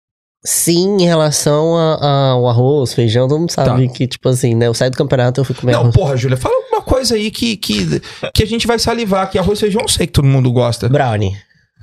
Sim, 0.46 0.98
em 1.00 1.06
relação 1.06 1.74
ao 1.74 2.46
arroz, 2.46 2.92
feijão, 2.92 3.26
todo 3.26 3.40
mundo 3.40 3.50
sabe 3.50 3.88
que, 3.88 4.06
tipo 4.06 4.28
assim, 4.28 4.54
né? 4.54 4.66
Eu 4.66 4.74
saio 4.74 4.90
do 4.90 4.96
campeonato, 4.96 5.40
eu 5.40 5.44
comer 5.46 5.72
Tá. 5.72 5.78
Não, 5.78 5.80
arroz. 5.84 5.94
porra, 5.94 6.16
Júlia, 6.18 6.36
fala 6.36 6.54
alguma 6.54 6.82
coisa 6.82 7.14
aí 7.14 7.30
que, 7.30 7.56
que, 7.56 8.02
que 8.34 8.42
a 8.42 8.46
gente 8.46 8.66
vai 8.66 8.78
salivar, 8.78 9.30
que 9.30 9.38
arroz 9.38 9.58
e 9.58 9.62
feijão 9.62 9.80
eu 9.80 9.88
sei 9.88 10.06
que 10.06 10.12
todo 10.12 10.26
mundo 10.26 10.52
gosta. 10.52 10.86
Brownie. 10.86 11.34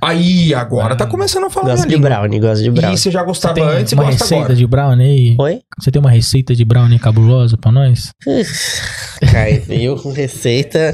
Aí, 0.04 0.52
agora 0.52 0.96
tá 0.96 1.06
começando 1.06 1.44
a 1.44 1.50
falar 1.50 1.70
Gosto 1.76 1.88
de 1.88 1.96
brownie, 1.96 2.40
gosto 2.40 2.60
de 2.62 2.68
E 2.68 2.72
brownie. 2.72 2.98
você 2.98 3.08
já 3.08 3.22
gostava 3.22 3.54
tem 3.54 3.62
antes 3.62 3.92
e 3.92 3.94
uma 3.94 4.02
gosta 4.04 4.24
receita 4.24 4.42
agora. 4.44 4.56
de 4.56 4.66
brownie 4.66 5.06
aí? 5.06 5.36
Oi? 5.38 5.60
Você 5.78 5.92
tem 5.92 6.00
uma 6.00 6.10
receita 6.10 6.56
de 6.56 6.64
brownie 6.64 6.98
cabulosa 6.98 7.56
pra 7.56 7.70
nós? 7.70 8.10
Caio, 9.30 9.62
eu 9.68 9.94
com 9.96 10.10
receita, 10.12 10.92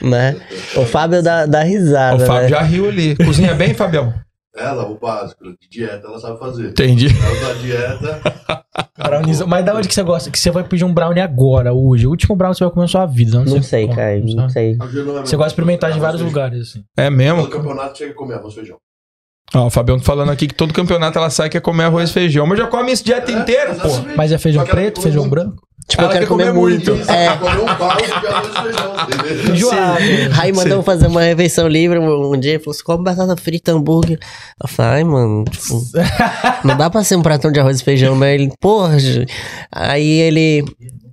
né? 0.00 0.36
O 0.76 0.84
Fábio 0.86 1.20
dá, 1.20 1.46
dá 1.46 1.62
risada, 1.64 2.22
O 2.22 2.26
Fábio 2.26 2.42
né? 2.42 2.48
já 2.48 2.62
riu 2.62 2.88
ali. 2.88 3.16
Cozinha 3.16 3.54
bem, 3.54 3.74
Fabião? 3.74 4.14
Ela, 4.56 4.86
o 4.88 4.98
básico, 4.98 5.44
de 5.44 5.68
dieta, 5.70 6.06
ela 6.06 6.18
sabe 6.18 6.38
fazer. 6.38 6.68
Entendi. 6.70 7.08
Ela 7.08 7.48
da 7.54 7.60
dieta, 7.60 8.20
Brownies- 8.98 9.42
Mas 9.42 9.64
da 9.64 9.74
onde 9.74 9.86
que 9.88 9.94
você 9.94 10.02
gosta? 10.02 10.30
Que 10.30 10.38
você 10.38 10.50
vai 10.50 10.64
pedir 10.64 10.84
um 10.84 10.92
brownie 10.94 11.20
agora, 11.22 11.72
hoje? 11.74 12.06
O 12.06 12.10
último 12.10 12.34
brownie 12.34 12.54
que 12.54 12.58
você 12.58 12.64
vai 12.64 12.72
comer 12.72 12.84
na 12.84 12.88
sua 12.88 13.06
vida. 13.06 13.44
Não 13.44 13.62
sei, 13.62 13.86
Caio, 13.88 14.24
não 14.34 14.48
sei. 14.48 14.72
é 14.72 14.76
Você 14.76 15.36
gosta 15.36 15.36
de 15.36 15.46
experimentar 15.46 15.92
de 15.92 16.00
vários 16.00 16.22
lugares, 16.22 16.70
assim. 16.70 16.84
É 16.96 17.10
mesmo? 17.10 17.42
Todo 17.42 17.52
campeonato 17.52 17.98
chega 17.98 18.12
a 18.12 18.14
comer 18.14 18.34
arroz 18.34 18.52
e 18.52 18.56
feijão. 18.56 18.76
Ó, 19.54 19.66
o 19.66 19.70
Fabião 19.70 20.00
falando 20.00 20.30
aqui 20.32 20.48
que 20.48 20.54
todo 20.54 20.74
campeonato 20.74 21.18
ela 21.18 21.30
sai 21.30 21.48
quer 21.48 21.60
comer 21.60 21.84
arroz 21.84 22.10
e 22.10 22.12
feijão, 22.12 22.46
mas 22.46 22.58
já 22.58 22.66
come 22.66 22.90
isso 22.90 23.04
dieta 23.04 23.30
inteira, 23.30 23.74
pô. 23.76 23.88
Mas 24.16 24.32
é 24.32 24.38
feijão 24.38 24.64
preto, 24.64 25.00
feijão 25.00 25.28
branco? 25.28 25.62
Tipo, 25.88 26.02
Ela 26.02 26.10
eu 26.10 26.12
quero 26.14 26.24
quer 26.26 26.28
comer 26.28 26.46
comer 26.48 26.58
muito. 26.60 26.94
muito. 26.96 27.10
É. 27.10 27.26
Ela 27.26 27.36
come 27.36 27.60
um 27.60 27.78
balde 27.78 28.06
de 28.06 28.26
arroz 28.26 28.48
e 28.48 28.62
feijão, 28.62 28.96
entendeu? 28.96 29.54
Enjoado. 29.54 29.98
Aí 30.40 30.52
mandou 30.52 30.82
fazer 30.82 31.06
uma 31.06 31.22
refeição 31.22 31.68
livre 31.68 31.98
um, 32.00 32.32
um 32.32 32.38
dia 32.40 32.56
e 32.56 32.58
falou 32.58 32.72
assim: 32.72 32.82
come 32.82 33.04
batata 33.04 33.36
frita, 33.36 33.70
hambúrguer. 33.70 34.18
Eu 34.60 34.68
falei, 34.68 34.92
ai, 34.94 35.04
mano, 35.04 35.44
tipo, 35.44 35.80
não 36.64 36.76
dá 36.76 36.90
pra 36.90 37.04
ser 37.04 37.14
um 37.14 37.22
pratão 37.22 37.52
de 37.52 37.60
arroz 37.60 37.80
e 37.80 37.84
feijão, 37.84 38.18
né? 38.18 38.34
Ele, 38.34 38.50
porra. 38.60 38.98
Ju." 38.98 39.24
Aí 39.70 40.08
ele. 40.08 40.64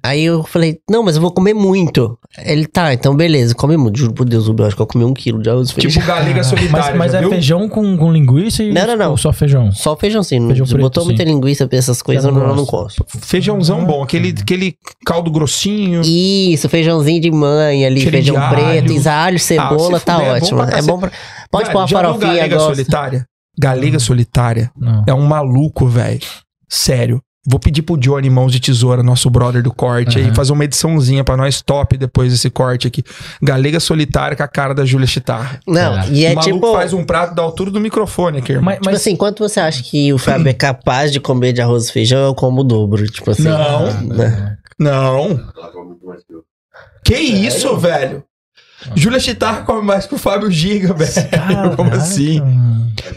Aí 0.06 0.24
eu 0.26 0.44
falei, 0.44 0.80
não, 0.90 1.02
mas 1.02 1.16
eu 1.16 1.22
vou 1.22 1.32
comer 1.32 1.54
muito. 1.54 2.20
Ele, 2.40 2.68
tá, 2.68 2.94
então 2.94 3.16
beleza, 3.16 3.56
come 3.56 3.78
muito. 3.78 3.98
Juro 3.98 4.14
por 4.14 4.26
Deus, 4.26 4.48
eu 4.48 4.66
acho 4.66 4.76
que 4.76 4.82
eu 4.82 4.86
comi 4.86 5.06
um 5.06 5.14
quilo 5.14 5.42
de 5.42 5.50
arroz 5.50 5.70
e 5.70 5.74
feijão. 5.74 5.92
Tipo 5.92 6.06
galega 6.06 6.44
solitária, 6.44 6.96
Mas, 6.96 6.98
mas 6.98 7.14
é 7.14 7.20
viu? 7.22 7.30
feijão 7.30 7.70
com, 7.70 7.96
com 7.96 8.12
linguiça 8.12 8.64
e 8.64 8.74
Não, 8.74 8.86
não, 8.86 8.98
não. 8.98 9.12
ou 9.12 9.18
só 9.18 9.32
feijão? 9.32 9.72
Só 9.72 9.96
feijãozinho. 9.96 10.46
Feijão 10.48 10.66
Se 10.66 10.74
preto, 10.74 10.84
botou 10.84 11.04
sim. 11.04 11.10
muita 11.10 11.24
linguiça 11.24 11.66
pra 11.68 11.78
essas 11.78 12.02
coisas, 12.02 12.26
Eu 12.26 12.32
não 12.34 12.42
não, 12.42 12.50
eu 12.50 12.56
não 12.58 12.66
gosto. 12.66 13.06
Feijãozão 13.08 13.86
bom, 13.86 14.04
aquele, 14.04 14.36
aquele 14.38 14.76
caldo 15.06 15.32
grossinho. 15.32 16.02
Isso, 16.04 16.68
feijãozinho 16.68 17.22
de 17.22 17.32
mãe 17.32 17.86
ali, 17.86 18.02
Cheirinho 18.02 18.24
feijão 18.36 18.50
preto, 18.50 18.92
alho. 18.92 19.10
alho, 19.10 19.40
cebola, 19.40 20.00
se 20.00 20.06
tá 20.06 20.16
fuder, 20.16 20.28
é 20.28 20.40
bom 20.40 20.46
ótimo. 20.46 20.58
pra 20.58 20.68
É 20.68 20.70
cacete. 20.72 20.88
bom 20.88 21.00
pra... 21.00 21.12
Pode 21.50 21.64
Velho, 21.64 21.74
pôr 21.74 21.80
uma 21.80 21.88
já 21.88 21.98
viu 21.98 22.06
farofinha, 22.08 22.34
galega 22.34 22.60
solitária? 22.60 23.26
Galega 23.58 24.00
solitária 24.00 24.72
Não. 24.76 25.04
é 25.08 25.14
um 25.14 25.26
maluco, 25.26 25.88
velho. 25.88 26.20
Sério. 26.68 27.22
Vou 27.46 27.60
pedir 27.60 27.82
pro 27.82 27.98
Johnny 27.98 28.30
Mãos 28.30 28.54
de 28.54 28.60
Tesoura, 28.62 29.04
nosso 29.04 29.30
brother 29.30 29.62
do 29.62 29.74
corte, 29.74 30.18
aí, 30.18 30.26
Aham. 30.26 30.34
fazer 30.34 30.54
uma 30.54 30.64
ediçãozinha 30.64 31.26
pra 31.26 31.36
nós 31.36 31.62
top 31.62 31.98
depois 31.98 32.32
desse 32.32 32.50
corte 32.50 32.88
aqui. 32.88 33.04
Galega 33.42 33.82
solitária 33.82 34.38
com 34.38 34.44
a 34.44 34.48
cara 34.48 34.74
da 34.74 34.86
Júlia 34.86 35.06
Chitar. 35.06 35.60
Não, 35.68 35.94
Caralho. 35.96 36.14
e 36.14 36.26
é 36.26 36.32
o 36.32 36.36
maluco 36.36 36.54
tipo... 36.56 36.72
faz 36.74 36.94
um 36.94 37.04
prato 37.04 37.36
da 37.36 37.42
altura 37.42 37.70
do 37.70 37.82
microfone 37.82 38.38
aqui, 38.38 38.54
irmão. 38.54 38.66
Mas, 38.66 38.76
Tipo 38.76 38.86
mas 38.86 38.96
assim, 38.96 39.16
quanto 39.18 39.40
você 39.48 39.60
acha 39.60 39.84
que 39.84 40.14
o 40.14 40.18
Fábio 40.18 40.48
é 40.48 40.54
capaz 40.54 41.12
de 41.12 41.20
comer 41.20 41.52
de 41.52 41.62
arroz 41.62 41.90
e 41.90 41.92
feijão, 41.92 42.28
eu 42.28 42.34
como 42.34 42.62
o 42.62 42.64
dobro. 42.64 43.06
Tipo 43.08 43.32
assim. 43.32 43.44
Não. 43.44 43.92
né? 44.04 44.58
Não. 44.80 45.26
Ela 45.58 45.68
come 45.72 45.88
muito 45.90 46.06
mais 46.06 46.24
que 46.24 46.34
eu. 46.34 46.44
Que 47.04 47.16
isso, 47.16 47.76
velho? 47.78 48.24
Júlia 48.96 49.20
Chitar 49.20 49.66
come 49.66 49.86
mais 49.86 50.06
que 50.06 50.16
o 50.16 50.18
Fábio 50.18 50.50
Giga, 50.52 50.94
velho. 50.94 51.12
Como 51.78 51.92
assim? 51.94 52.42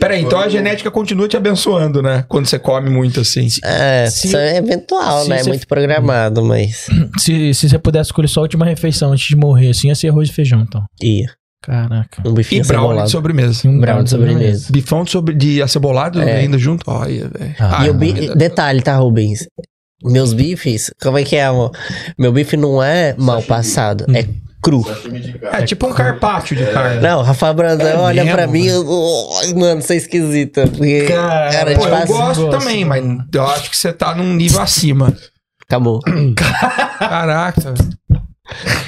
Peraí, 0.01 0.23
então 0.23 0.39
a 0.39 0.49
genética 0.49 0.91
continua 0.91 1.29
te 1.29 1.37
abençoando, 1.37 2.03
né? 2.03 2.25
Quando 2.29 2.47
você 2.47 2.59
come 2.59 2.89
muito 2.91 3.21
assim. 3.21 3.49
É, 3.65 4.07
Se- 4.11 4.29
isso 4.29 4.37
é 4.37 4.57
eventual, 4.57 5.23
se 5.25 5.29
né? 5.31 5.41
É 5.41 5.45
muito 5.45 5.67
programado, 5.67 6.45
mas. 6.45 6.87
Se, 7.19 7.55
se 7.55 7.69
você 7.69 7.79
pudesse 7.79 8.09
escolher 8.09 8.29
só 8.29 8.41
a 8.41 8.43
última 8.43 8.65
refeição 8.65 9.13
antes 9.13 9.27
de 9.29 9.37
morrer, 9.37 9.71
assim, 9.71 9.89
ia 9.89 9.95
ser 9.95 10.09
arroz 10.09 10.29
e 10.29 10.33
feijão, 10.33 10.61
então. 10.61 10.85
Ia. 11.03 11.31
Caraca. 11.63 12.23
Um 12.25 12.31
E 12.31 12.35
bifinho 12.35 12.65
brownie 12.65 13.03
de 13.05 13.11
sobremesa. 13.11 13.61
E 13.65 13.69
um 13.69 13.81
Brownie 13.81 14.05
de 14.05 14.11
sobremesa. 14.11 14.67
Bifão 14.71 15.03
de, 15.05 15.11
sobre, 15.11 15.35
de 15.35 15.61
acebolado 15.63 16.21
É. 16.21 16.37
ainda 16.41 16.57
junto? 16.59 16.89
Olha, 16.89 17.29
velho. 17.29 17.55
Ah, 17.59 17.85
E 17.85 17.89
Ah, 17.89 17.91
o 17.91 17.95
bi... 17.95 18.13
Detalhe, 18.37 18.81
tá, 18.83 18.97
Rubens? 18.97 19.49
Meus 20.05 20.33
bifes, 20.33 20.93
como 21.03 21.19
é 21.19 21.25
que 21.25 21.35
é, 21.37 21.45
amor? 21.45 21.73
Meu 22.19 22.31
bife 22.31 22.57
não 22.57 22.81
é 22.83 23.15
mal 23.19 23.43
passado, 23.43 24.05
é 24.15 24.25
cru. 24.67 24.85
É 25.53 25.63
tipo 25.63 25.87
um 25.87 25.93
carpaccio 25.93 26.57
de 26.57 26.67
carne. 26.67 27.01
Não, 27.01 27.23
Rafael 27.23 27.55
Brandão 27.55 27.87
É 27.87 27.97
olha 27.97 28.25
mesmo, 28.25 28.37
pra 28.37 28.47
mim, 28.49 28.67
eu, 28.67 28.85
ai, 29.41 29.55
mano, 29.55 29.81
você 29.81 29.95
é 29.95 29.97
esquisita. 29.97 30.67
Porque, 30.67 31.03
Cara, 31.07 31.53
cara, 31.53 31.75
Pô, 31.77 31.81
tipo 31.83 31.95
eu 31.95 32.07
gosto 32.07 32.43
gosto, 32.43 32.51
também, 32.51 32.85
mano. 32.85 33.19
mas 33.19 33.27
eu 33.33 33.47
acho 33.47 33.71
que 33.71 33.77
você 33.77 33.93
tá 33.93 34.13
num 34.15 34.35
nível 34.35 34.61
acima. 34.61 35.15
acabou. 35.69 36.01
Caraca. 36.99 37.75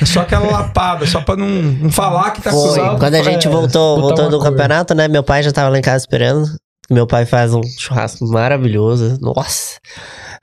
É 0.00 0.04
só 0.04 0.20
aquela 0.20 0.50
lapada, 0.50 1.06
só 1.06 1.20
pra 1.20 1.36
não, 1.36 1.46
não 1.48 1.90
falar 1.90 2.30
que 2.32 2.42
tá 2.42 2.50
Foi. 2.50 2.78
com 2.78 2.98
Quando 2.98 3.14
a 3.14 3.22
gente 3.22 3.46
é, 3.46 3.50
voltou, 3.50 4.00
voltou 4.00 4.30
do 4.30 4.38
cor. 4.38 4.50
campeonato, 4.50 4.94
né? 4.94 5.08
Meu 5.08 5.22
pai 5.22 5.42
já 5.42 5.52
tava 5.52 5.68
lá 5.68 5.78
em 5.78 5.82
casa 5.82 5.98
esperando. 6.04 6.46
Meu 6.90 7.06
pai 7.06 7.26
faz 7.26 7.52
um 7.52 7.60
churrasco 7.78 8.24
maravilhoso. 8.28 9.18
Nossa. 9.20 9.78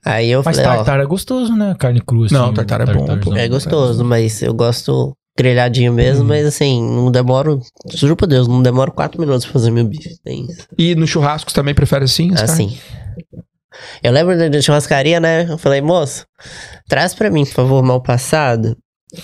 Aí 0.05 0.29
eu 0.29 0.43
Mas 0.45 0.57
falei, 0.57 0.71
ó, 0.71 0.75
tartar 0.83 0.99
é 0.99 1.05
gostoso, 1.05 1.55
né? 1.55 1.75
Carne 1.79 1.99
crua. 1.99 2.27
Não, 2.29 2.45
assim, 2.45 2.53
tartar 2.53 2.81
é 2.81 2.93
bom, 2.93 3.05
pô. 3.19 3.35
é 3.35 3.47
gostoso, 3.47 4.03
mas 4.05 4.41
eu 4.43 4.53
gosto 4.53 5.15
grelhadinho 5.37 5.91
mesmo, 5.93 6.23
Hum. 6.23 6.27
mas 6.27 6.45
assim, 6.45 6.81
não 6.81 7.11
demoro, 7.11 7.59
juro 7.93 8.15
por 8.15 8.27
Deus, 8.27 8.47
não 8.47 8.61
demoro 8.61 8.91
quatro 8.91 9.19
minutos 9.19 9.43
pra 9.45 9.53
fazer 9.53 9.71
meu 9.71 9.85
bife. 9.85 10.17
Tem. 10.23 10.47
E 10.77 10.95
no 10.95 11.05
churrasco 11.07 11.53
também 11.53 11.73
prefere 11.75 12.05
assim? 12.05 12.31
as 12.33 12.41
carnes? 12.43 12.51
Assim. 12.51 12.77
Eu 14.01 14.11
lembro 14.13 14.49
da 14.49 14.61
churrascaria, 14.61 15.19
né? 15.19 15.45
Eu 15.49 15.57
falei, 15.57 15.81
moço, 15.81 16.25
traz 16.87 17.13
pra 17.13 17.29
mim, 17.29 17.43
por 17.45 17.53
favor, 17.53 17.83
mal 17.83 18.01
passado. 18.01 18.77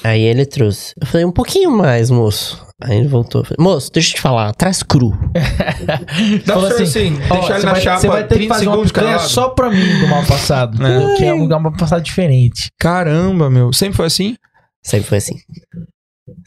Aí 0.04 0.22
ele 0.22 0.46
trouxe. 0.46 0.94
Eu 1.00 1.08
falei, 1.08 1.26
um 1.26 1.32
pouquinho 1.32 1.72
mais, 1.72 2.10
moço. 2.10 2.62
Aí 2.84 2.98
ele 2.98 3.08
voltou. 3.08 3.42
Eu 3.42 3.46
falei, 3.46 3.58
moço, 3.60 3.92
deixa 3.92 4.12
eu 4.12 4.16
te 4.16 4.22
falar, 4.22 4.54
traz 4.54 4.84
cru. 4.84 5.12
Dá 6.46 6.58
pra 6.58 6.68
assim, 6.68 6.84
assim, 6.84 7.20
ó, 7.30 7.36
deixar 7.36 7.54
ele 7.54 7.60
você 7.62 7.66
na 7.66 7.72
vai- 7.74 7.82
chapa 7.82 8.00
Você 8.00 8.08
vai 8.08 8.22
ter 8.24 8.28
que 8.30 8.36
30 8.36 8.54
fazer 8.54 8.68
uma 8.68 8.84
picanha 8.84 9.20
só 9.20 9.50
pra 9.50 9.70
mim 9.70 10.00
do 10.00 10.08
mal 10.08 10.26
passado. 10.26 10.78
É. 10.86 11.16
Que 11.16 11.26
é 11.26 11.34
um 11.34 11.48
mal 11.48 11.72
passado 11.74 12.02
diferente. 12.04 12.70
Caramba, 12.80 13.50
meu. 13.50 13.72
Sempre 13.74 13.98
foi 13.98 14.06
assim? 14.08 14.36
Sempre 14.84 15.08
foi 15.10 15.18
assim. 15.20 15.36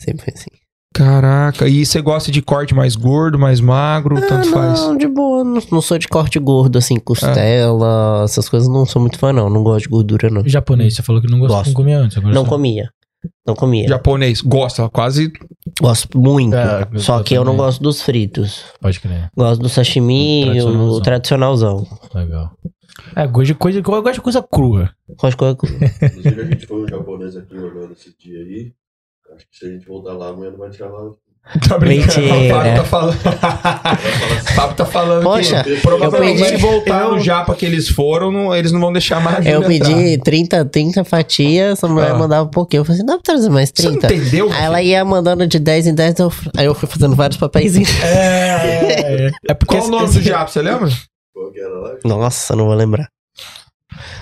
Sempre 0.05 0.25
foi 0.25 0.35
assim. 0.35 0.51
Caraca. 0.95 1.67
E 1.67 1.85
você 1.85 2.01
gosta 2.01 2.31
de 2.31 2.41
corte 2.41 2.73
mais 2.73 2.95
gordo, 2.95 3.37
mais 3.37 3.61
magro, 3.61 4.15
tanto 4.21 4.49
Ah, 4.51 4.53
faz? 4.53 4.81
Não, 4.81 4.97
de 4.97 5.09
boa. 5.09 5.43
Não, 5.43 5.61
não 5.73 5.81
sou 5.81 5.99
de 5.99 6.07
corte 6.07 6.39
gordo, 6.39 6.79
assim, 6.79 7.01
costela, 7.01 8.23
essas 8.25 8.49
coisas. 8.49 8.69
Não 8.69 8.87
sou 8.87 9.03
muito 9.03 9.19
fã, 9.19 9.33
não. 9.33 9.51
Não 9.51 9.65
gosto 9.65 9.85
de 9.85 9.89
gordura, 9.89 10.31
não. 10.31 10.47
Japonês, 10.47 10.95
você 10.95 11.03
falou 11.03 11.21
que 11.21 11.29
não 11.29 11.41
Gosto. 11.41 11.67
não 11.67 11.75
comia 11.75 11.99
antes. 11.99 12.17
Agora 12.17 12.33
Não 12.33 12.45
comia. 12.45 12.91
Não 13.47 13.55
comia. 13.57 13.89
Japonês. 13.89 14.41
Gosta, 14.41 14.89
quase. 14.89 15.33
Gosto 15.81 16.17
muito. 16.17 16.55
É, 16.55 16.87
só 16.99 17.23
que 17.23 17.35
eu 17.35 17.45
não 17.45 17.57
gosto 17.57 17.83
dos 17.83 18.01
fritos. 18.03 18.63
Pode 18.81 19.01
crer. 19.01 19.31
Gosto 19.37 19.63
do 19.63 19.69
sashimi, 19.69 20.61
O 20.61 20.69
o, 20.69 20.91
o 20.97 21.01
tradicionalzão. 21.01 21.87
Legal. 22.15 22.53
É, 23.17 23.27
gosto 23.27 23.47
de 23.47 23.55
coisa, 23.55 23.79
eu 23.79 23.83
gosto 23.83 24.13
de 24.15 24.21
coisa 24.21 24.43
crua. 24.43 24.91
Gosto 25.09 25.31
de 25.31 25.37
coisa 25.37 25.57
crua. 25.57 25.79
Inclusive, 26.03 26.41
a 26.41 26.45
gente 26.45 26.67
foi 26.67 26.85
um 26.85 26.89
japonês 26.89 27.37
aqui 27.37 27.55
em 27.55 27.59
Orlando 27.59 27.93
esse 27.95 28.15
dia 28.17 28.39
aí. 28.39 28.73
Acho 29.35 29.47
que 29.51 29.57
se 29.59 29.67
a 29.67 29.69
gente 29.71 29.87
voltar 29.87 30.13
lá, 30.15 30.29
amanhã 30.29 30.51
não 30.51 30.59
vai 30.59 30.71
tirar 30.71 30.89
lá. 30.91 31.11
Tá 31.69 31.77
brincando. 31.79 32.21
Mentira. 32.27 32.33
O 32.47 32.49
Fábio 32.55 32.75
tá 32.77 32.85
falando. 32.85 33.17
o 34.51 34.55
Fábio 34.55 34.77
tá 34.77 34.87
falando 34.87 35.23
Poxa, 35.25 35.63
que 35.63 35.77
provavelmente 35.77 36.41
eu 36.41 36.45
se 36.47 36.51
pedi- 36.53 36.63
voltar 36.63 37.03
eu- 37.03 37.11
no 37.13 37.21
Japa 37.21 37.55
que 37.55 37.67
eles 37.67 37.87
foram, 37.87 38.31
não- 38.33 38.57
eles 38.57 38.73
não 38.73 38.81
vão 38.81 38.91
deixar 38.93 39.21
mais 39.21 39.45
Eu 39.45 39.63
entrar. 39.63 39.69
pedi 39.69 40.19
30, 40.23 40.65
30 40.65 41.05
fatias, 41.05 41.85
a 41.85 41.89
mulher 41.89 42.13
Ah. 42.13 42.15
mandava 42.19 42.45
um 42.47 42.51
pouquinho. 42.51 42.81
Eu 42.81 42.85
falei 42.87 42.99
assim, 42.99 43.07
dá 43.07 43.13
pra 43.15 43.23
trazer 43.23 43.51
mais 43.51 43.71
Você 43.75 43.83
não 43.91 43.99
30? 43.99 44.15
entendeu? 44.15 44.51
Aí 44.53 44.65
ela 44.65 44.83
ia 44.83 45.05
mandando 45.05 45.47
de 45.47 45.59
10 45.59 45.87
em 45.87 45.95
10, 45.95 46.19
eu- 46.19 46.33
aí 46.57 46.65
eu 46.65 46.75
fui 46.75 46.89
fazendo 46.89 47.15
vários 47.15 47.37
papeizinhos. 47.39 47.91
É, 48.03 49.27
é, 49.27 49.31
é 49.51 49.55
porque 49.55 49.77
Qual 49.77 49.87
o 49.87 49.91
nome 49.91 50.05
esse- 50.07 50.21
do 50.21 50.25
Japa, 50.25 50.47
você 50.51 50.63
lembra? 50.63 50.89
Qual 51.35 51.53
que 51.53 51.61
era 51.61 51.69
lá? 51.79 51.95
Nossa, 52.07 52.57
não 52.57 52.65
vou 52.65 52.75
lembrar. 52.75 53.07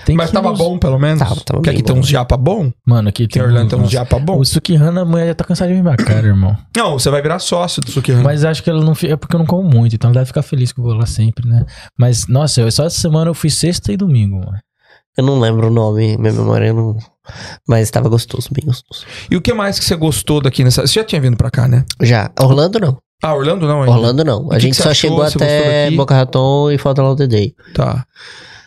Tem 0.05 0.15
Mas 0.15 0.27
que 0.29 0.33
tava 0.33 0.49
nos- 0.49 0.57
bom, 0.59 0.77
pelo 0.77 0.99
menos? 0.99 1.19
Tava, 1.19 1.35
tava 1.35 1.43
Porque 1.59 1.69
bem 1.69 1.75
aqui 1.79 1.83
tem 1.83 1.95
bom. 1.95 2.01
uns 2.01 2.07
japa 2.07 2.37
bom. 2.37 2.71
Mano, 2.85 3.09
aqui 3.09 3.27
Tem 3.27 3.41
Orlando 3.41 3.69
tem 3.69 3.79
uns 3.79 3.89
japa 3.91 4.19
bom. 4.19 4.39
O 4.39 4.45
Sukihana, 4.45 5.01
a 5.01 5.05
mulher 5.05 5.27
já 5.27 5.35
tá 5.35 5.43
cansada 5.43 5.73
de 5.73 5.81
minha 5.81 5.95
cara, 5.97 6.27
irmão. 6.27 6.57
Não, 6.75 6.93
você 6.99 7.09
vai 7.09 7.21
virar 7.21 7.39
sócio 7.39 7.81
do 7.81 7.91
Sukihana. 7.91 8.23
Mas 8.23 8.43
acho 8.45 8.61
que 8.63 8.69
ela 8.69 8.83
não 8.83 8.93
fica. 8.95 9.13
É 9.13 9.15
porque 9.15 9.35
eu 9.35 9.39
não 9.39 9.45
como 9.45 9.63
muito, 9.69 9.95
então 9.95 10.09
ela 10.09 10.15
deve 10.15 10.27
ficar 10.27 10.41
feliz 10.41 10.71
que 10.71 10.79
eu 10.79 10.83
vou 10.83 10.93
lá 10.93 11.05
sempre, 11.05 11.47
né? 11.47 11.65
Mas, 11.97 12.27
nossa, 12.27 12.61
eu, 12.61 12.71
só 12.71 12.85
essa 12.85 12.99
semana 12.99 13.29
eu 13.29 13.33
fui 13.33 13.49
sexta 13.49 13.91
e 13.91 13.97
domingo, 13.97 14.37
mano. 14.37 14.57
Eu 15.17 15.23
não 15.23 15.39
lembro 15.39 15.67
o 15.67 15.69
nome, 15.69 16.17
minha 16.17 16.33
memória 16.33 16.73
não. 16.73 16.97
Mas 17.67 17.91
tava 17.91 18.09
gostoso, 18.09 18.49
bem 18.51 18.65
gostoso. 18.65 19.05
E 19.29 19.35
o 19.37 19.41
que 19.41 19.53
mais 19.53 19.77
que 19.77 19.85
você 19.85 19.95
gostou 19.95 20.41
daqui 20.41 20.63
nessa... 20.63 20.81
Você 20.87 20.95
já 20.99 21.03
tinha 21.03 21.21
vindo 21.21 21.37
pra 21.37 21.51
cá, 21.51 21.67
né? 21.67 21.85
Já. 22.01 22.31
Orlando 22.39 22.79
não. 22.79 22.97
Ah, 23.23 23.35
Orlando 23.35 23.67
não 23.67 23.83
ainda? 23.83 23.91
Orlando 23.91 24.23
não. 24.25 24.51
A 24.51 24.55
que 24.55 24.61
gente 24.61 24.75
só 24.75 24.89
achou? 24.89 24.95
chegou 25.11 25.21
até? 25.23 25.91
Boca 25.91 26.15
Raton 26.15 26.71
e 26.71 26.77
Falta 26.79 27.01
Lauderdale 27.03 27.53
Day. 27.53 27.55
Tá. 27.75 28.03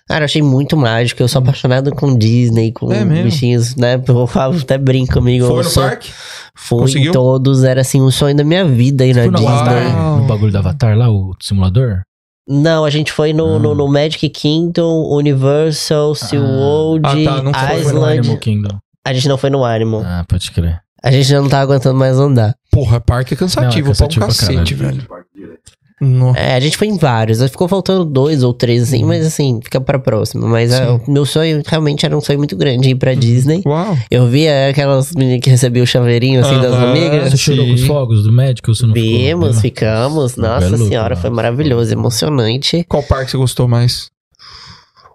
Cara, 0.08 0.22
eu 0.22 0.24
achei 0.26 0.40
muito 0.42 0.76
mágico. 0.76 1.20
Eu 1.22 1.28
sou 1.28 1.40
apaixonado 1.40 1.90
com 1.94 2.16
Disney, 2.16 2.70
com 2.72 2.92
É 2.92 3.04
bichinhos, 3.04 3.74
né? 3.74 4.00
O 4.08 4.26
Fábio 4.26 4.60
até 4.60 4.78
brinca 4.78 5.14
comigo. 5.14 5.46
Foi 5.46 5.58
eu 5.60 5.64
no 5.64 5.70
sou- 5.70 5.82
parque? 5.82 6.10
Fui 6.54 6.78
Conseguiu? 6.80 7.10
em 7.10 7.12
todos, 7.12 7.64
era 7.64 7.80
assim, 7.80 8.00
um 8.00 8.10
sonho 8.10 8.34
da 8.36 8.44
minha 8.44 8.64
vida 8.64 9.04
aí 9.04 9.12
na 9.12 9.26
Disney. 9.26 9.46
Avatar, 9.46 10.16
no 10.18 10.26
bagulho 10.26 10.52
do 10.52 10.58
Avatar 10.58 10.96
lá, 10.96 11.10
o 11.10 11.34
simulador. 11.40 12.00
Não, 12.48 12.84
a 12.84 12.90
gente 12.90 13.10
foi 13.12 13.32
no, 13.32 13.56
Ah. 13.56 13.58
no, 13.58 13.74
no 13.74 13.88
Magic 13.88 14.28
Kingdom, 14.28 15.02
Universal, 15.12 16.14
SeaWorld, 16.14 17.02
Ah, 17.04 17.10
tá, 17.36 17.42
não 17.42 17.52
foi, 17.52 17.68
Foi 17.82 17.92
no 17.92 17.98
Island. 17.98 18.18
Animal 18.20 18.38
Kingdom. 18.38 18.78
A 19.04 19.12
gente 19.12 19.28
não 19.28 19.36
foi 19.36 19.50
no 19.50 19.64
Animal. 19.64 20.02
Ah, 20.04 20.24
pode 20.28 20.50
crer. 20.52 20.80
A 21.02 21.10
gente 21.10 21.24
já 21.28 21.40
não 21.40 21.48
tá 21.48 21.60
aguentando 21.60 21.98
mais 21.98 22.18
andar. 22.18 22.54
Porra, 22.72 23.00
parque 23.00 23.34
é 23.34 23.36
cansativo, 23.36 23.86
Não, 23.86 23.92
é 23.92 23.94
cansativo 23.94 24.24
pra 24.24 24.32
um 24.32 24.36
cacete, 24.36 24.74
velho. 24.74 25.06
Nossa. 26.00 26.38
É, 26.38 26.54
a 26.56 26.60
gente 26.60 26.76
foi 26.76 26.88
em 26.88 26.98
vários. 26.98 27.40
Aí 27.40 27.48
Ficou 27.48 27.66
faltando 27.68 28.04
dois 28.04 28.42
ou 28.42 28.52
três, 28.52 28.82
assim, 28.82 29.02
mas 29.04 29.24
assim, 29.26 29.60
fica 29.64 29.80
pra 29.80 29.98
próxima. 29.98 30.46
Mas 30.46 30.70
é, 30.72 30.86
Uhum. 30.90 30.98
Sim. 30.98 31.04
o 31.08 31.10
meu 31.10 31.24
sonho 31.24 31.62
realmente 31.66 32.04
era 32.04 32.16
um 32.16 32.20
sonho 32.20 32.38
muito 32.38 32.54
grande 32.56 32.90
ir 32.90 32.94
pra 32.96 33.14
Disney. 33.14 33.62
Uau. 33.66 33.96
Eu 34.10 34.26
via 34.28 34.68
aquelas 34.68 35.12
meninas 35.12 35.40
que 35.40 35.48
recebiam 35.48 35.84
o 35.84 35.86
chaveirinho 35.86 36.40
assim 36.40 36.60
das 36.60 36.74
amigas. 36.74 37.30
Você 37.30 37.36
chorou 37.38 37.66
com 37.66 37.72
os 37.72 37.84
fogos 37.86 38.22
do 38.24 38.32
médico? 38.32 38.74
Você 38.74 38.86
não 38.86 38.92
ficou? 38.94 39.10
Vimos, 39.10 39.60
ficamos. 39.60 40.36
Nossa 40.36 40.74
É 40.74 40.78
senhora, 40.78 41.16
foi 41.16 41.30
maravilhoso, 41.30 41.92
emocionante. 41.92 42.84
Qual 42.88 43.02
parque 43.02 43.30
você 43.30 43.36
gostou 43.38 43.66
mais? 43.66 44.10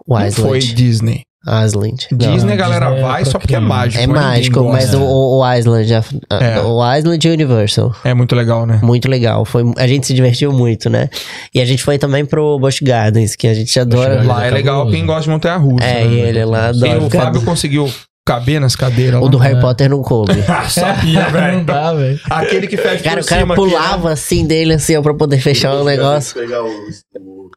O 0.08 0.18
Não 0.20 0.32
foi. 0.32 0.60
Disney. 0.60 1.22
Island. 1.48 2.08
Não. 2.12 2.18
Disney 2.18 2.54
a 2.54 2.56
galera 2.56 2.86
Disney 2.88 3.00
é 3.00 3.08
vai 3.08 3.22
pra 3.24 3.32
só 3.32 3.40
porque 3.40 3.56
é 3.56 3.60
mágico. 3.60 4.04
É 4.04 4.08
mágico, 4.08 4.60
gosta. 4.64 4.72
mas 4.74 4.94
o, 4.94 5.02
o 5.02 5.54
Island, 5.56 5.94
a- 5.96 6.04
a- 6.30 6.44
É. 6.44 6.60
o 6.62 6.96
Island 6.96 7.28
e 7.28 7.32
Universal, 7.32 7.96
É 8.04 8.14
muito 8.14 8.36
legal, 8.36 8.66
né? 8.66 8.80
muito 8.84 9.08
legal. 9.10 9.44
Foi, 9.46 9.64
a 9.78 9.88
gente 9.88 10.06
se 10.06 10.14
divertiu 10.14 10.52
muito, 10.54 10.90
né? 10.90 11.10
E 11.54 11.60
a 11.60 11.66
gente 11.66 11.82
foi 11.84 11.98
também 11.98 12.26
pro 12.26 12.60
Busch 12.60 12.80
Gardens, 12.82 13.36
que 13.36 13.48
a 13.48 13.54
gente 13.54 13.80
adora. 13.80 14.22
Lá 14.24 14.46
é 14.46 14.52
legal 14.52 14.88
quem 14.90 15.06
gosta 15.06 15.24
de 15.24 15.30
montanha 15.30 15.58
russa. 15.58 15.84
É, 15.86 16.04
né? 16.06 16.14
e 16.14 16.20
ele 16.20 16.46
lá 16.46 16.66
E 16.68 16.70
adora. 16.70 17.00
o 17.00 17.10
ficar- 17.10 17.22
Fábio 17.24 17.42
conseguiu 17.44 17.92
caber 18.24 18.62
nas 18.62 18.76
cadeiras 18.76 19.20
O 19.20 19.24
lá. 19.26 19.30
do 19.32 19.38
Harry 19.40 19.58
É. 19.58 19.62
Potter 19.62 19.90
não 19.90 20.04
coube. 20.04 20.34
Ah, 20.48 20.70
sabia, 20.70 21.24
Não 21.26 21.32
velho. 21.32 21.64
dá, 21.66 21.92
velho. 21.92 22.20
Aquele 22.30 22.68
que 22.68 22.78
fecha 22.78 23.04
Cara, 23.04 23.18
por 23.18 23.24
o 23.26 23.28
cara 23.28 23.42
cima 23.42 23.54
aqui, 23.56 23.64
né? 23.64 23.70
pulava 23.72 24.12
assim 24.12 24.46
dele, 24.46 24.74
assim, 24.76 24.96
ó, 24.96 25.02
pra 25.02 25.14
poder 25.16 25.40
fechar 25.40 25.74
o 25.74 25.84
negócio. 25.84 26.36
Pegar 26.40 26.62
o, 26.64 26.68
o, 26.68 27.50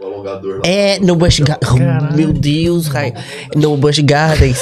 o 0.00 0.04
alongador 0.04 0.56
lá. 0.56 0.62
É, 0.66 0.98
no 0.98 1.16
Busch 1.16 1.40
Gardens. 1.40 2.14
Meu 2.16 2.32
Deus, 2.32 2.88
cara. 2.88 3.12
No 3.54 3.76
Busch 3.76 4.00
Gardens. 4.00 4.58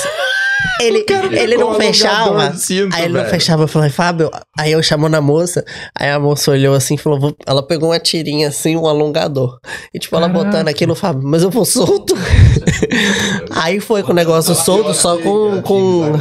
Ele, 0.86 1.04
ele 1.38 1.56
não 1.56 1.74
fechava. 1.74 2.52
cinto, 2.54 2.94
Aí 2.94 3.04
ele 3.04 3.12
não 3.14 3.20
velho. 3.20 3.30
fechava. 3.30 3.62
Eu 3.64 3.68
falei, 3.68 3.90
Fábio. 3.90 4.30
Aí 4.58 4.72
eu 4.72 4.82
chamou 4.82 5.08
na 5.08 5.20
moça. 5.20 5.64
Aí 5.98 6.10
a 6.10 6.18
moça 6.18 6.50
olhou 6.50 6.74
assim 6.74 6.94
e 6.94 6.98
falou: 6.98 7.18
"Vou-" 7.20 7.36
Ela 7.46 7.62
pegou 7.62 7.90
uma 7.90 7.98
tirinha 7.98 8.48
assim, 8.48 8.76
um 8.76 8.86
alongador. 8.86 9.58
E 9.94 9.98
tipo, 9.98 10.16
ela 10.16 10.28
Caraca. 10.28 10.44
botando 10.46 10.68
aquilo, 10.68 10.94
Fábio, 10.94 11.22
mas 11.24 11.42
eu 11.42 11.50
vou 11.50 11.64
solto. 11.64 12.14
aí 13.50 13.80
foi 13.80 14.02
com 14.02 14.12
o 14.12 14.14
negócio 14.14 14.54
solto, 14.54 14.92
só 14.94 15.16
com. 15.18 15.62
com... 15.62 16.12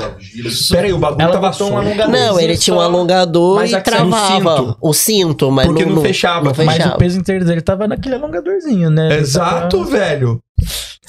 Pera 0.72 0.88
aí, 0.88 0.94
o 0.94 0.98
bagulho 0.98 1.22
Ela 1.22 1.34
tava 1.34 1.50
botou 1.50 1.72
um 1.72 1.78
alongador. 1.78 2.12
Não, 2.14 2.40
ele 2.40 2.58
tinha 2.58 2.74
um 2.76 2.80
só- 2.80 2.86
alongador 2.86 3.56
Mas 3.56 3.72
e 3.72 3.82
travava 3.82 4.78
o 4.82 4.94
cinto, 4.94 5.52
mas 5.52 5.68
Porque 5.68 5.86
não 5.86 6.02
fechava. 6.02 6.46
Não 6.46 6.66
Mas 6.66 6.76
fechava. 6.78 6.96
o 6.96 6.98
peso 6.98 7.20
inteiro 7.20 7.46
dele 7.46 7.62
tava 7.62 7.88
naquele 7.88 8.16
alongadorzinho, 8.16 8.90
né? 8.90 9.18
Exato, 9.18 9.84
velho. 9.86 10.42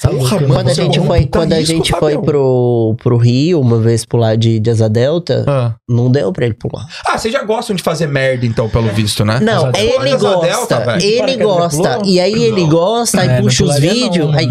Tá 0.03 0.09
Porra, 0.09 0.31
louco, 0.31 0.47
mano, 0.49 0.53
Quando 0.55 0.67
a 0.67 0.71
é 0.71 0.75
gente 0.75 0.99
foi, 0.99 1.25
quando 1.27 1.53
a 1.53 1.61
gente 1.61 1.91
foi 1.97 2.17
pro, 2.19 2.93
pro 3.01 3.15
Rio, 3.15 3.61
uma 3.61 3.79
vez 3.79 4.03
pular 4.03 4.35
de, 4.35 4.59
de 4.59 4.69
asa 4.69 4.89
delta, 4.89 5.45
Ah. 5.47 5.75
não 5.89 6.11
deu 6.11 6.29
pra 6.33 6.43
ele 6.45 6.55
pular. 6.55 6.85
Ah, 7.07 7.17
vocês 7.17 7.33
já 7.33 7.41
gostam 7.41 7.73
de 7.73 7.81
fazer 7.81 8.07
merda, 8.07 8.45
então, 8.45 8.67
pelo 8.67 8.89
visto, 8.89 9.23
né? 9.23 9.39
Não, 9.39 9.67
Asa 9.67 9.79
ele 9.79 10.03
delta. 10.03 10.27
Asa 10.27 10.39
delta, 10.41 10.49
gosta, 10.49 10.79
velho. 10.79 11.03
ele 11.05 11.37
gosta. 11.37 12.01
E 12.03 12.19
aí 12.19 12.33
ele 12.43 12.65
gosta, 12.65 13.21
aí 13.21 13.29
É, 13.29 13.41
puxa 13.41 13.63
os 13.63 13.79
vídeos, 13.79 14.27
não, 14.29 14.37
aí... 14.37 14.49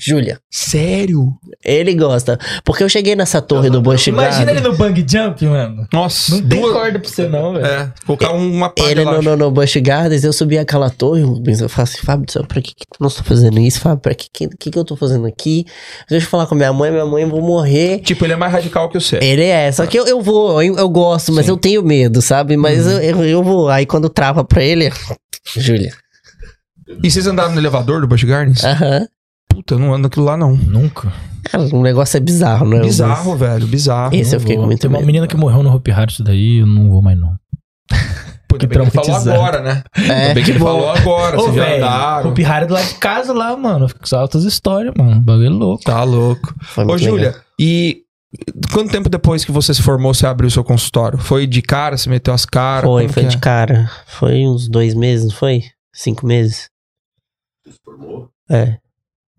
Júlia, 0.00 0.40
Sério? 0.50 1.34
ele 1.62 1.94
gosta. 1.94 2.38
Porque 2.64 2.82
eu 2.82 2.88
cheguei 2.88 3.14
nessa 3.14 3.42
torre 3.42 3.68
do 3.68 3.82
Busch 3.82 4.06
Imagina 4.06 4.50
ele 4.50 4.60
no 4.60 4.74
bang 4.74 5.04
jump, 5.06 5.44
mano. 5.44 5.86
Nossa, 5.92 6.32
Não 6.36 6.48
tem 6.48 6.60
duas- 6.60 6.72
corda 6.72 6.98
pra 6.98 7.08
você 7.10 7.28
não, 7.28 7.52
velho. 7.52 7.66
É, 7.66 7.92
colocar 8.06 8.32
uma 8.32 8.70
palha 8.70 8.90
Ele 8.90 9.04
no, 9.04 9.20
no, 9.20 9.36
no 9.36 9.50
Busch 9.50 9.76
Gardens, 9.82 10.24
eu 10.24 10.32
subi 10.32 10.56
aquela 10.56 10.88
torre, 10.88 11.20
Rubens, 11.22 11.60
eu 11.60 11.68
falo 11.68 11.84
assim, 11.84 11.98
Fábio 11.98 12.24
pra 12.48 12.62
que 12.62 12.74
que 12.74 12.86
tu 12.90 12.96
não 13.00 13.10
tá 13.10 13.22
fazendo 13.22 13.60
isso, 13.60 13.80
Fábio? 13.80 14.00
Pra 14.00 14.14
que 14.14 14.28
que, 14.32 14.48
que 14.48 14.70
que 14.70 14.78
eu 14.78 14.84
tô 14.84 14.96
fazendo 14.96 15.26
aqui? 15.26 15.66
Deixa 16.08 16.24
eu 16.24 16.30
falar 16.30 16.46
com 16.46 16.54
minha 16.54 16.72
mãe, 16.72 16.90
minha 16.90 17.04
mãe, 17.04 17.22
eu 17.24 17.28
vou 17.28 17.42
morrer. 17.42 17.98
Tipo, 18.00 18.24
ele 18.24 18.32
é 18.32 18.36
mais 18.36 18.50
radical 18.50 18.88
que 18.88 18.98
você. 18.98 19.18
Ele 19.22 19.44
é, 19.44 19.70
só 19.72 19.84
que 19.86 19.98
eu, 19.98 20.06
eu 20.06 20.22
vou, 20.22 20.62
eu, 20.62 20.74
eu 20.78 20.88
gosto, 20.88 21.30
mas 21.32 21.44
Sim. 21.44 21.50
eu 21.52 21.56
tenho 21.58 21.82
medo, 21.82 22.22
sabe? 22.22 22.56
Mas 22.56 22.86
Uhum. 22.86 22.92
eu, 22.92 23.00
eu, 23.00 23.24
eu 23.24 23.42
vou. 23.42 23.68
Aí 23.68 23.84
quando 23.84 24.08
trava 24.08 24.42
pra 24.42 24.64
ele, 24.64 24.90
Júlia. 25.54 25.92
E 27.02 27.10
vocês 27.10 27.26
andaram 27.26 27.52
no 27.52 27.60
elevador 27.60 28.00
do 28.00 28.06
Busch 28.08 28.24
Gardens? 28.24 28.64
Aham. 28.64 29.06
Puta, 29.52 29.74
eu 29.74 29.78
não 29.78 29.92
ando 29.92 30.04
naquilo 30.04 30.24
lá, 30.24 30.36
não. 30.36 30.56
Nunca. 30.56 31.12
Cara, 31.44 31.64
o 31.74 31.82
negócio 31.82 32.16
é 32.16 32.20
bizarro, 32.20 32.66
né? 32.66 32.80
Bizarro, 32.80 33.36
velho, 33.36 33.66
bizarro. 33.66 34.14
Esse 34.14 34.34
eu 34.36 34.40
fiquei 34.40 34.54
com 34.54 34.62
Vou. 34.62 34.68
muito 34.68 34.80
Tem 34.80 34.88
uma 34.88 34.98
medo. 34.98 35.06
menina 35.06 35.26
que 35.26 35.36
morreu 35.36 35.62
no 35.62 35.74
Hopi 35.74 35.90
Hari, 35.90 36.12
isso 36.12 36.22
daí 36.24 36.58
eu 36.60 36.66
não 36.66 36.88
vou 36.90 37.02
mais 37.02 37.18
não. 37.18 37.34
Bem 38.52 38.58
que 38.58 38.66
ele 38.76 38.90
falou 38.90 39.16
agora, 39.16 39.62
né? 39.62 39.82
É, 39.96 40.00
Ainda 40.12 40.34
bem 40.34 40.44
que 40.44 40.50
ele 40.50 40.58
falou 40.58 40.90
agora, 40.90 41.38
Ô, 41.38 41.44
vocês 41.44 41.54
já 41.56 41.64
velho, 41.64 41.84
andaram. 41.84 42.30
Hopi 42.30 42.44
Hari 42.44 42.66
do 42.66 42.74
lado 42.74 42.86
de 42.86 42.94
casa 42.96 43.32
lá, 43.32 43.56
mano. 43.56 43.88
Fica 43.88 44.06
só 44.06 44.18
altas 44.20 44.44
histórias, 44.44 44.92
mano. 44.96 45.16
O 45.16 45.20
bagulho 45.20 45.46
é 45.46 45.50
louco. 45.50 45.82
Tá 45.84 46.04
louco. 46.04 46.54
Foi 46.60 46.84
Ô, 46.84 46.98
Júlia, 46.98 47.28
legal. 47.28 47.40
e 47.58 48.02
quanto 48.70 48.90
tempo 48.92 49.08
depois 49.08 49.42
que 49.42 49.50
você 49.50 49.72
se 49.72 49.80
formou, 49.80 50.12
você 50.12 50.26
abriu 50.26 50.50
seu 50.50 50.62
consultório? 50.62 51.18
Foi 51.18 51.46
de 51.46 51.62
cara, 51.62 51.96
você 51.96 52.10
meteu 52.10 52.34
as 52.34 52.44
caras? 52.44 52.84
Foi, 52.84 53.08
foi 53.08 53.24
de 53.24 53.36
é? 53.36 53.40
cara. 53.40 53.90
Foi 54.06 54.44
uns 54.46 54.68
dois 54.68 54.94
meses, 54.94 55.24
não 55.30 55.32
foi? 55.34 55.62
Cinco 55.94 56.26
meses? 56.26 56.68
Você 57.64 57.72
se 57.72 57.78
formou? 57.82 58.28
É. 58.50 58.76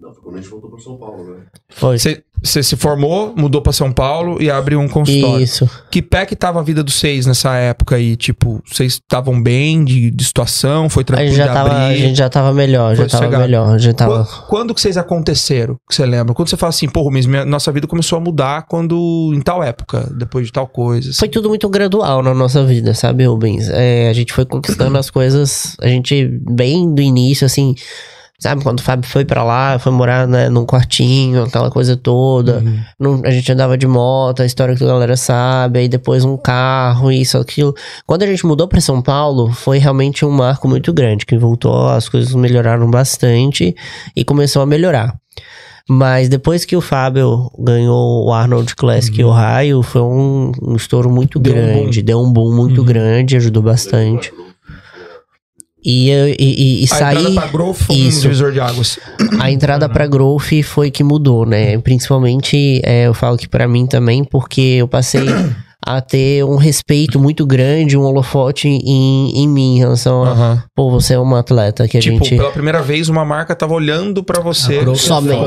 Não, 0.04 0.14
foi 0.14 0.22
quando 0.22 0.36
a 0.36 0.42
gente 0.42 0.50
voltou 0.50 0.70
pra 0.70 0.80
São 0.80 0.98
Paulo, 0.98 1.24
né? 1.24 1.44
Foi. 1.70 1.98
Você, 1.98 2.62
se 2.62 2.76
formou, 2.76 3.34
mudou 3.38 3.62
pra 3.62 3.72
São 3.72 3.90
Paulo 3.90 4.42
e 4.42 4.52
abriu 4.52 4.78
um 4.82 4.90
consultório. 4.90 5.42
Isso. 5.42 5.70
Que 5.90 6.02
pé 6.02 6.26
que 6.26 6.36
tava 6.36 6.60
a 6.60 6.62
vida 6.64 6.84
dos 6.84 6.96
seis 6.96 7.26
nessa 7.26 7.56
época 7.56 7.96
aí? 7.96 8.18
Tipo, 8.18 8.62
vocês 8.70 8.96
estavam 8.96 9.42
bem 9.42 9.82
de, 9.86 10.12
de 10.12 10.24
situação? 10.26 10.90
Foi 10.90 11.04
A 11.04 11.06
tranquilo 11.06 11.30
gente, 11.30 11.38
já 11.38 11.48
de 11.48 11.54
tava, 11.54 11.74
a 11.88 11.96
gente 11.96 12.18
já 12.18 12.30
tava 12.30 12.52
melhor, 12.52 12.96
já 12.98 13.08
tava 13.08 13.38
melhor. 13.40 13.80
Já 13.80 13.94
tava. 13.94 14.26
Quando, 14.26 14.48
quando 14.50 14.74
que 14.76 14.82
vocês 14.82 14.98
aconteceram? 14.98 15.76
Que 15.88 15.96
você 15.96 16.06
lembra? 16.06 16.34
Quando 16.36 16.50
você 16.50 16.58
fala 16.58 16.72
assim, 16.72 16.90
pô, 16.90 17.02
Rubens, 17.04 17.26
minha- 17.26 17.46
nossa 17.46 17.72
vida 17.72 17.88
começou 17.88 18.18
a 18.18 18.22
mudar 18.22 18.64
quando 18.68 19.32
em 19.34 19.40
tal 19.40 19.64
época, 19.64 20.12
depois 20.14 20.48
de 20.48 20.52
tal 20.52 20.68
coisa. 20.68 21.12
assim. 21.12 21.20
Foi 21.20 21.30
tudo 21.30 21.48
muito 21.48 21.70
gradual 21.70 22.22
na 22.22 22.34
nossa 22.34 22.66
vida, 22.66 22.94
sabe, 22.94 23.24
Rubens? 23.26 23.70
É, 23.70 24.10
a 24.10 24.14
gente 24.14 24.34
foi 24.34 24.44
conquistando 24.46 24.98
as 25.00 25.10
coisas, 25.10 25.78
a 25.82 25.88
gente, 25.88 26.28
bem 26.52 26.94
do 26.94 27.02
início, 27.02 27.46
assim, 27.46 27.74
sabe? 28.44 28.62
Quando 28.64 28.80
o 28.80 28.84
Fábio 28.84 29.10
foi 29.10 29.26
pra 29.26 29.44
lá, 29.44 29.80
foi 29.80 29.92
morar 29.92 30.28
né, 30.28 30.50
num 30.50 30.66
quartinho, 30.66 31.44
aquela 31.44 31.72
coisa 31.72 31.98
toda. 31.98 32.64
Uhum. 33.00 33.22
A 33.26 33.32
gente 33.32 33.52
andava 33.52 33.78
de 33.78 33.88
moto, 33.88 34.42
a 34.42 34.46
história 34.46 34.76
que 34.76 34.84
a 34.84 34.88
galera 34.88 35.18
sabe, 35.18 35.80
aí 35.80 35.88
depois 35.88 36.24
um 36.26 36.38
carro, 36.38 37.12
isso, 37.12 37.38
aquilo. 37.38 37.74
Quando 38.06 38.24
a 38.24 38.28
gente 38.28 38.46
mudou 38.46 38.68
pra 38.68 38.80
São 38.82 39.02
Paulo, 39.02 39.52
foi 39.52 39.78
realmente 39.80 40.24
um 40.26 40.30
marco 40.32 40.68
muito 40.68 40.94
grande, 40.94 41.26
que 41.26 41.38
voltou, 41.38 41.88
as 41.90 42.08
coisas 42.10 42.36
melhoraram 42.36 42.90
bastante 42.92 43.76
e 44.16 44.24
começou 44.24 44.62
a 44.62 44.66
melhorar. 44.66 45.16
Mas 45.90 46.30
depois 46.30 46.64
que 46.64 46.76
o 46.78 46.82
Fábio 46.82 47.52
ganhou 47.60 48.26
o 48.26 48.32
Arnold 48.34 48.74
Classic 48.76 49.22
Uhum. 49.22 49.30
Ohio, 49.32 49.84
foi 49.84 50.02
um, 50.02 50.52
um 50.62 50.76
estouro 50.76 51.10
muito 51.10 51.40
Deu 51.40 51.54
um 51.54 51.56
grande, 51.58 52.02
deu 52.02 52.22
um 52.22 52.32
boom 52.32 52.56
muito 52.56 52.80
Uhum. 52.80 52.88
grande, 52.88 53.36
ajudou 53.36 53.62
bastante. 53.64 54.32
E, 55.86 56.10
e, 56.10 56.36
e, 56.40 56.84
e 56.84 56.88
A 56.92 56.96
entrada 56.96 57.20
sair, 57.22 57.34
pra 57.36 57.48
Growth 57.48 57.76
foi 57.78 57.96
um 57.96 58.00
Isso. 58.08 58.22
divisor 58.22 58.52
de 58.52 58.60
águas. 58.60 59.00
a 59.40 59.52
entrada 59.52 59.90
pra 59.90 60.08
Growth 60.08 60.64
foi 60.64 60.90
que 60.90 61.04
mudou, 61.04 61.46
né? 61.46 61.78
Principalmente, 61.80 62.82
é, 62.84 63.08
eu 63.08 63.14
falo 63.14 63.38
que 63.38 63.48
pra 63.50 63.68
mim 63.68 63.86
também, 63.86 64.24
porque 64.24 64.62
eu 64.62 64.88
passei 64.88 65.26
a 65.86 66.00
ter 66.00 66.46
um 66.46 66.56
respeito 66.56 67.20
muito 67.20 67.46
grande, 67.46 67.98
um 67.98 68.04
holofote 68.04 68.70
em, 68.70 69.32
em 69.44 69.48
mim, 69.50 69.76
em 69.76 69.80
relação 69.80 70.24
a, 70.24 70.64
pô, 70.74 70.90
você 70.90 71.16
é 71.16 71.20
uma 71.20 71.40
atleta 71.40 71.86
que 71.90 71.98
a 71.98 72.02
Tipo, 72.02 72.24
gente... 72.24 72.38
pela 72.38 72.52
primeira 72.52 72.82
vez 72.82 73.10
uma 73.10 73.26
marca 73.26 73.54
tava 73.54 73.74
olhando 73.74 74.24
pra 74.24 74.40
você. 74.42 74.78
A 74.78 74.82
Growth 74.84 74.98
Somente. 75.00 75.38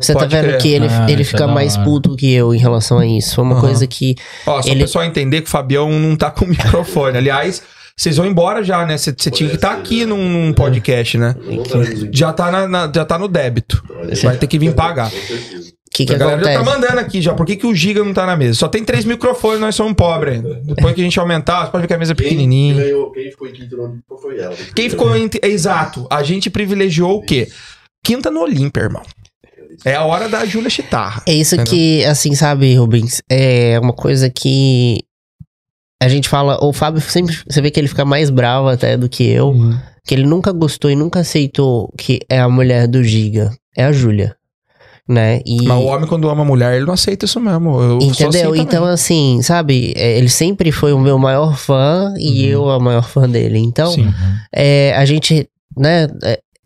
Você 0.00 0.14
tá 0.14 0.26
vendo 0.26 0.44
crer. 0.48 0.58
que 0.58 0.68
ele, 0.68 0.86
Ah, 0.88 1.06
ele 1.08 1.22
é 1.22 1.24
fica 1.24 1.46
mais 1.46 1.76
puto 1.76 2.14
que 2.16 2.32
eu 2.32 2.54
em 2.54 2.58
relação 2.58 2.98
a 2.98 3.06
isso. 3.06 3.34
Foi 3.34 3.44
uma 3.44 3.54
Aham. 3.54 3.60
coisa 3.62 3.86
que 3.86 4.14
Ó, 4.46 4.60
só 4.62 4.68
Ele- 4.68 4.80
o 4.80 4.84
pessoal 4.84 5.04
entender 5.04 5.40
que 5.40 5.48
o 5.48 5.50
Fabião 5.50 5.90
não 5.90 6.14
tá 6.16 6.30
com 6.30 6.44
o 6.44 6.48
microfone. 6.50 7.16
Aliás, 7.16 7.62
Vocês 8.00 8.16
vão 8.16 8.24
embora 8.24 8.64
já, 8.64 8.86
né? 8.86 8.96
Você 8.96 9.12
tinha 9.12 9.50
que 9.50 9.56
estar 9.56 9.72
aqui 9.72 10.06
num, 10.06 10.26
num 10.26 10.52
podcast, 10.54 11.18
né? 11.18 11.34
Já 12.10 12.32
tá, 12.32 12.50
na, 12.50 12.66
na- 12.66 12.90
já 12.94 13.04
tá 13.04 13.18
no 13.18 13.28
débito. 13.28 13.84
Vai 14.22 14.38
ter 14.38 14.46
que 14.46 14.58
vir 14.58 14.74
pagar. 14.74 15.08
O 15.10 15.12
que, 15.92 16.06
que 16.06 16.14
a 16.14 16.16
galera 16.16 16.38
já 16.38 16.44
tá 16.52 16.60
acontece? 16.60 16.80
mandando 16.80 16.98
aqui 17.00 17.20
já. 17.20 17.34
Por 17.34 17.44
que, 17.44 17.56
que 17.56 17.66
o 17.66 17.74
Giga 17.74 18.02
não 18.02 18.14
tá 18.14 18.24
na 18.24 18.36
mesa? 18.38 18.54
Só 18.54 18.68
tem 18.68 18.82
três 18.84 19.04
microfones, 19.04 19.60
nós 19.60 19.74
somos 19.74 19.92
pobres 19.92 20.36
ainda. 20.36 20.62
Depois 20.64 20.94
que 20.94 21.00
a 21.02 21.04
gente 21.04 21.20
aumentar, 21.20 21.66
você 21.66 21.72
pode 21.72 21.82
ver 21.82 21.88
que 21.88 21.92
a 21.94 21.98
mesa 21.98 22.12
é 22.12 22.14
Quem, 22.14 22.24
quem, 22.24 22.36
pequenininha. 22.38 22.82
ganhou, 22.82 23.10
quem 23.12 23.30
ficou 23.30 23.46
em 23.48 23.52
quinto 23.52 23.76
no 23.76 23.82
Olímpico 23.82 24.16
foi 24.16 24.38
ela. 24.38 24.56
Quem 24.74 24.88
ficou 24.88 25.14
em. 25.14 25.28
Exato. 25.42 26.06
A 26.08 26.22
gente 26.22 26.48
privilegiou 26.48 27.18
o 27.18 27.22
quê? 27.22 27.48
Quinta 28.02 28.30
no 28.30 28.40
Olímpia, 28.40 28.80
irmão. 28.80 29.02
É 29.84 29.94
a 29.94 30.04
hora 30.04 30.26
da 30.26 30.46
Júlia 30.46 30.70
Chitarra. 30.70 31.22
É 31.26 31.34
isso 31.34 31.54
Entendeu? 31.54 31.70
que, 31.74 32.04
assim, 32.06 32.34
sabe, 32.34 32.74
Rubens? 32.76 33.20
É 33.28 33.78
uma 33.78 33.92
coisa 33.92 34.30
que 34.30 35.00
a 36.02 36.08
gente 36.08 36.28
fala. 36.28 36.58
O 36.64 36.72
Fábio 36.72 37.00
sempre. 37.00 37.36
Você 37.48 37.60
vê 37.60 37.70
que 37.70 37.78
ele 37.78 37.88
fica 37.88 38.04
mais 38.04 38.30
bravo 38.30 38.68
até 38.68 38.96
do 38.96 39.08
que 39.08 39.24
eu. 39.28 39.54
Que 40.06 40.14
ele 40.14 40.24
nunca 40.24 40.50
gostou 40.52 40.90
e 40.90 40.96
nunca 40.96 41.20
aceitou 41.20 41.92
que 41.96 42.20
é 42.28 42.40
a 42.40 42.48
mulher 42.48 42.88
do 42.88 43.02
Giga. 43.04 43.50
É 43.76 43.84
a 43.84 43.92
Júlia. 43.92 44.34
Né? 45.08 45.40
E. 45.44 45.62
Mas 45.64 45.76
o 45.82 45.86
homem, 45.86 46.08
quando 46.08 46.28
ama 46.30 46.42
a 46.42 46.44
mulher, 46.44 46.76
ele 46.76 46.86
não 46.86 46.94
aceita 46.94 47.24
isso 47.24 47.40
mesmo. 47.40 47.80
Eu 47.80 48.00
sou 48.00 48.28
Entendeu? 48.28 48.52
assim 48.52 48.60
então, 48.62 48.84
assim, 48.84 49.42
sabe? 49.42 49.92
é, 49.96 50.16
Ele 50.16 50.28
sempre 50.28 50.70
foi 50.70 50.92
o 50.92 50.98
meu 51.00 51.18
maior 51.18 51.56
fã 51.56 52.14
e 52.16 52.44
Uhum. 52.44 52.50
eu 52.50 52.70
a 52.70 52.78
maior 52.78 53.02
fã 53.02 53.28
dele. 53.28 53.58
Então, 53.58 53.90
Sim. 53.92 54.08
é, 54.54 54.94
a 54.96 55.04
gente, 55.04 55.48
né? 55.76 56.06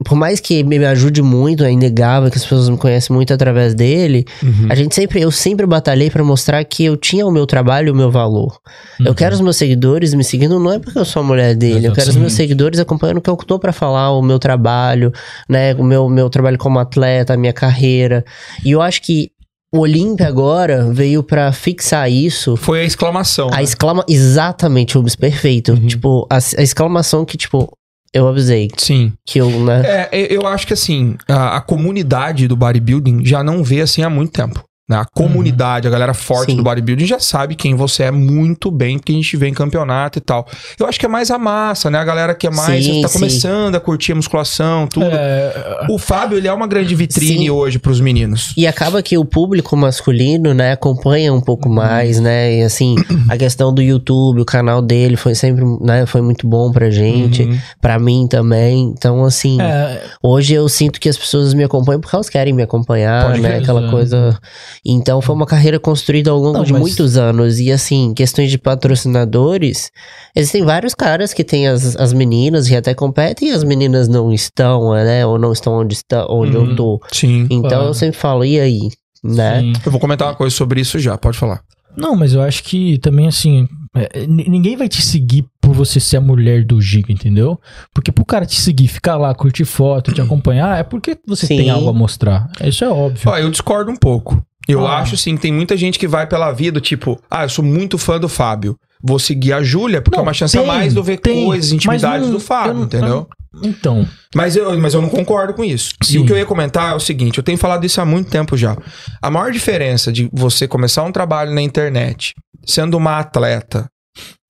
Por 0.04 0.16
mais 0.16 0.40
que 0.40 0.64
me 0.64 0.84
ajude 0.84 1.22
muito, 1.22 1.62
é 1.64 1.70
inegável 1.70 2.30
que 2.30 2.36
as 2.36 2.42
pessoas 2.42 2.68
me 2.68 2.76
conhecem 2.76 3.14
muito 3.14 3.32
através 3.32 3.74
dele. 3.74 4.24
Uhum. 4.42 4.66
A 4.68 4.74
gente 4.74 4.94
sempre, 4.94 5.20
eu 5.20 5.30
sempre 5.30 5.64
batalhei 5.66 6.10
pra 6.10 6.24
mostrar 6.24 6.62
que 6.64 6.84
eu 6.84 6.96
tinha 6.96 7.24
o 7.26 7.30
meu 7.30 7.46
trabalho 7.46 7.88
e 7.88 7.90
o 7.90 7.94
meu 7.94 8.10
valor. 8.10 8.58
Eu 8.98 9.08
Uhum. 9.08 9.14
quero 9.14 9.34
os 9.34 9.40
meus 9.40 9.56
seguidores 9.56 10.12
me 10.12 10.24
seguindo, 10.24 10.58
não 10.58 10.72
é 10.72 10.78
porque 10.78 10.98
eu 10.98 11.04
sou 11.04 11.20
a 11.20 11.24
mulher 11.24 11.54
dele. 11.54 11.86
Eu 11.86 11.92
quero 11.92 12.10
os 12.10 12.16
meus 12.16 12.32
seguidores 12.32 12.80
acompanhando 12.80 13.18
o 13.18 13.20
que 13.22 13.30
eu 13.30 13.36
tô 13.36 13.58
pra 13.58 13.72
falar, 13.72 14.10
o 14.10 14.20
meu 14.20 14.38
trabalho, 14.38 15.12
né? 15.48 15.74
O 15.74 15.84
meu, 15.84 16.08
meu 16.08 16.28
trabalho 16.28 16.58
como 16.58 16.78
atleta, 16.78 17.34
a 17.34 17.36
minha 17.36 17.52
carreira. 17.52 18.24
E 18.64 18.72
eu 18.72 18.82
acho 18.82 19.00
que 19.00 19.30
o 19.72 19.78
Olímpia 19.80 20.28
agora 20.28 20.88
veio 20.92 21.22
pra 21.22 21.50
fixar 21.50 22.10
isso. 22.10 22.56
Foi 22.56 22.80
a 22.80 22.84
exclamação. 22.84 23.48
A 23.52 23.56
né? 23.56 23.62
exclama... 23.62 24.04
Exatamente, 24.08 24.94
Rubens, 24.96 25.16
perfeito. 25.16 25.72
Uhum. 25.72 25.86
Tipo, 25.86 26.26
a, 26.30 26.36
a 26.36 26.62
exclamação 26.62 27.24
que, 27.24 27.36
tipo, 27.36 27.72
eu 28.14 28.28
avisei. 28.28 28.68
Sim. 28.78 29.12
Que 29.26 29.38
eu, 29.40 29.50
né? 29.64 29.82
É, 29.84 30.08
eu- 30.12 30.40
eu 30.42 30.46
acho 30.46 30.66
que 30.66 30.72
assim, 30.72 31.16
a, 31.28 31.56
a 31.56 31.60
comunidade 31.60 32.46
do 32.48 32.56
bodybuilding 32.56 33.24
já 33.24 33.42
não 33.42 33.62
vê 33.64 33.80
assim 33.80 34.02
há 34.02 34.08
muito 34.08 34.32
tempo. 34.32 34.62
Né? 34.88 34.96
A 34.98 35.04
comunidade, 35.04 35.88
a 35.88 35.90
galera 35.90 36.12
forte 36.12 36.50
Sim. 36.50 36.56
do 36.58 36.62
bodybuilding 36.62 37.06
já 37.06 37.18
sabe 37.18 37.54
quem 37.54 37.74
você 37.74 38.04
é 38.04 38.10
muito 38.10 38.70
bem, 38.70 38.98
porque 38.98 39.12
a 39.12 39.14
gente 39.14 39.36
vê 39.36 39.48
em 39.48 39.54
campeonato 39.54 40.18
e 40.18 40.20
tal. 40.20 40.46
Eu 40.78 40.86
acho 40.86 41.00
que 41.00 41.06
é 41.06 41.08
mais 41.08 41.30
a 41.30 41.38
massa, 41.38 41.90
né? 41.90 41.98
A 41.98 42.04
galera 42.04 42.34
que 42.34 42.46
é 42.46 42.50
mais. 42.50 42.84
Sim, 42.84 43.00
tá 43.00 43.08
sim. 43.08 43.18
começando 43.18 43.74
a 43.74 43.80
curtir 43.80 44.12
a 44.12 44.14
musculação, 44.16 44.86
tudo. 44.86 45.06
É, 45.10 45.86
O 45.88 45.98
Fábio, 45.98 46.36
ele 46.36 46.46
é 46.48 46.52
uma 46.52 46.66
grande 46.66 46.94
vitrine 46.94 47.44
Sim. 47.44 47.50
hoje 47.50 47.78
pros 47.78 48.00
meninos. 48.00 48.52
E 48.56 48.66
acaba 48.66 49.02
que 49.02 49.16
o 49.16 49.24
público 49.24 49.74
masculino, 49.76 50.52
né, 50.52 50.72
acompanha 50.72 51.32
um 51.32 51.40
pouco 51.40 51.68
Uhum. 51.68 51.74
mais, 51.76 52.20
né? 52.20 52.58
E 52.58 52.62
assim, 52.62 52.94
a 53.28 53.36
questão 53.38 53.72
do 53.72 53.80
YouTube, 53.80 54.40
o 54.42 54.44
canal 54.44 54.82
dele 54.82 55.16
foi 55.16 55.34
sempre, 55.34 55.64
né, 55.80 56.04
foi 56.06 56.20
muito 56.20 56.46
bom 56.46 56.70
pra 56.70 56.90
gente, 56.90 57.42
Uhum. 57.44 57.58
pra 57.80 57.98
mim 57.98 58.26
também. 58.28 58.92
Então, 58.96 59.24
assim, 59.24 59.60
é, 59.62 60.02
hoje 60.22 60.52
eu 60.54 60.68
sinto 60.68 61.00
que 61.00 61.08
as 61.08 61.16
pessoas 61.16 61.54
me 61.54 61.64
acompanham 61.64 62.00
porque 62.00 62.14
elas 62.14 62.28
querem 62.28 62.52
me 62.52 62.62
acompanhar, 62.62 63.28
Pode 63.28 63.40
né? 63.40 63.56
Aquela 63.58 63.90
coisa. 63.90 64.38
Então, 64.84 65.20
foi 65.20 65.34
uma 65.34 65.46
carreira 65.46 65.78
construída 65.78 66.30
ao 66.30 66.38
longo 66.38 66.58
Não, 66.58 66.64
de 66.64 66.72
mas- 66.72 66.80
muitos 66.82 67.16
anos. 67.16 67.58
E 67.60 67.70
assim, 67.70 68.12
questões 68.14 68.50
de 68.50 68.58
patrocinadores, 68.58 69.90
existem 70.34 70.64
vários 70.64 70.94
caras 70.94 71.32
que 71.32 71.44
têm 71.44 71.66
as, 71.68 71.96
as 71.96 72.12
meninas 72.12 72.68
que 72.68 72.74
até 72.76 72.94
competem 72.94 73.48
e 73.48 73.52
as 73.52 73.64
meninas 73.64 74.08
não 74.08 74.32
estão, 74.32 74.92
né? 74.92 75.24
Ou 75.26 75.38
não 75.38 75.52
estão 75.52 75.74
onde, 75.74 75.94
está, 75.94 76.26
onde 76.28 76.56
Uhum. 76.56 76.70
eu 76.70 76.76
tô. 76.76 77.00
Sim. 77.12 77.42
Então, 77.50 77.68
Claro. 77.70 77.84
eu 77.86 77.94
sempre 77.94 78.18
falo, 78.18 78.44
e 78.44 78.58
aí? 78.58 78.90
Né? 79.22 79.60
sim. 79.60 79.72
Eu 79.86 79.90
vou 79.92 80.00
comentar 80.00 80.28
uma 80.28 80.34
coisa 80.34 80.54
sobre 80.54 80.80
isso 80.80 80.98
já, 80.98 81.16
pode 81.16 81.38
falar. 81.38 81.62
Não, 81.96 82.14
mas 82.16 82.34
eu 82.34 82.42
acho 82.42 82.62
que 82.64 82.98
também, 82.98 83.26
assim, 83.28 83.66
é, 83.94 84.24
n- 84.24 84.44
ninguém 84.48 84.76
vai 84.76 84.88
te 84.88 85.00
seguir 85.00 85.46
por 85.62 85.72
você 85.72 85.98
ser 86.00 86.16
a 86.16 86.20
mulher 86.20 86.64
do 86.64 86.78
Giga, 86.82 87.12
entendeu? 87.12 87.58
Porque 87.94 88.10
pro 88.12 88.24
cara 88.24 88.44
te 88.44 88.60
seguir, 88.60 88.88
ficar 88.88 89.16
lá, 89.16 89.32
curtir 89.34 89.64
foto, 89.64 90.12
te 90.12 90.20
acompanhar, 90.20 90.78
é 90.78 90.82
porque 90.82 91.16
você 91.26 91.46
Sim. 91.46 91.56
tem 91.56 91.70
algo 91.70 91.88
a 91.88 91.92
mostrar. 91.92 92.50
Isso 92.64 92.84
é 92.84 92.88
óbvio. 92.88 93.30
Ó, 93.30 93.38
eu 93.38 93.48
discordo 93.50 93.90
um 93.92 93.96
pouco. 93.96 94.42
Eu 94.68 94.86
Ah. 94.86 94.98
acho, 94.98 95.16
que 95.16 95.36
tem 95.38 95.52
muita 95.52 95.76
gente 95.76 95.98
que 95.98 96.08
vai 96.08 96.26
pela 96.26 96.50
vida, 96.52 96.80
tipo, 96.80 97.20
ah, 97.30 97.44
eu 97.44 97.48
sou 97.48 97.64
muito 97.64 97.98
fã 97.98 98.18
do 98.18 98.28
Fábio. 98.28 98.76
Vou 99.02 99.18
seguir 99.18 99.52
a 99.52 99.62
Júlia, 99.62 100.00
porque 100.00 100.16
Não, 100.16 100.24
é 100.24 100.28
uma 100.28 100.32
chance 100.32 100.56
a 100.56 100.60
tem, 100.60 100.66
mais 100.68 100.92
de 100.94 100.98
eu 100.98 101.04
ver 101.04 101.18
tem, 101.18 101.44
coisas, 101.44 101.72
intimidades 101.72 102.26
não- 102.28 102.34
do 102.34 102.40
Fábio, 102.40 102.78
eu 102.78 102.84
entendeu? 102.84 103.28
Então, 103.62 104.08
Mas 104.34 104.56
eu, 104.56 104.76
mas 104.80 104.94
eu 104.94 105.00
não 105.02 105.08
concordo 105.08 105.54
com 105.54 105.62
isso. 105.62 105.90
E 106.02 106.06
Sim. 106.06 106.18
o 106.18 106.26
que 106.26 106.32
eu 106.32 106.36
ia 106.38 106.44
comentar 106.46 106.90
é 106.92 106.94
o 106.96 106.98
seguinte: 107.00 107.38
eu 107.38 107.44
tenho 107.44 107.56
falado 107.58 107.84
isso 107.86 108.00
há 108.00 108.04
muito 108.04 108.28
tempo 108.30 108.56
já. 108.56 108.76
A 109.22 109.30
maior 109.30 109.52
diferença 109.52 110.10
de 110.12 110.28
você 110.32 110.66
começar 110.66 111.04
um 111.04 111.12
trabalho 111.12 111.52
na 111.54 111.62
internet 111.62 112.32
sendo 112.66 112.96
uma 112.96 113.18
atleta 113.20 113.86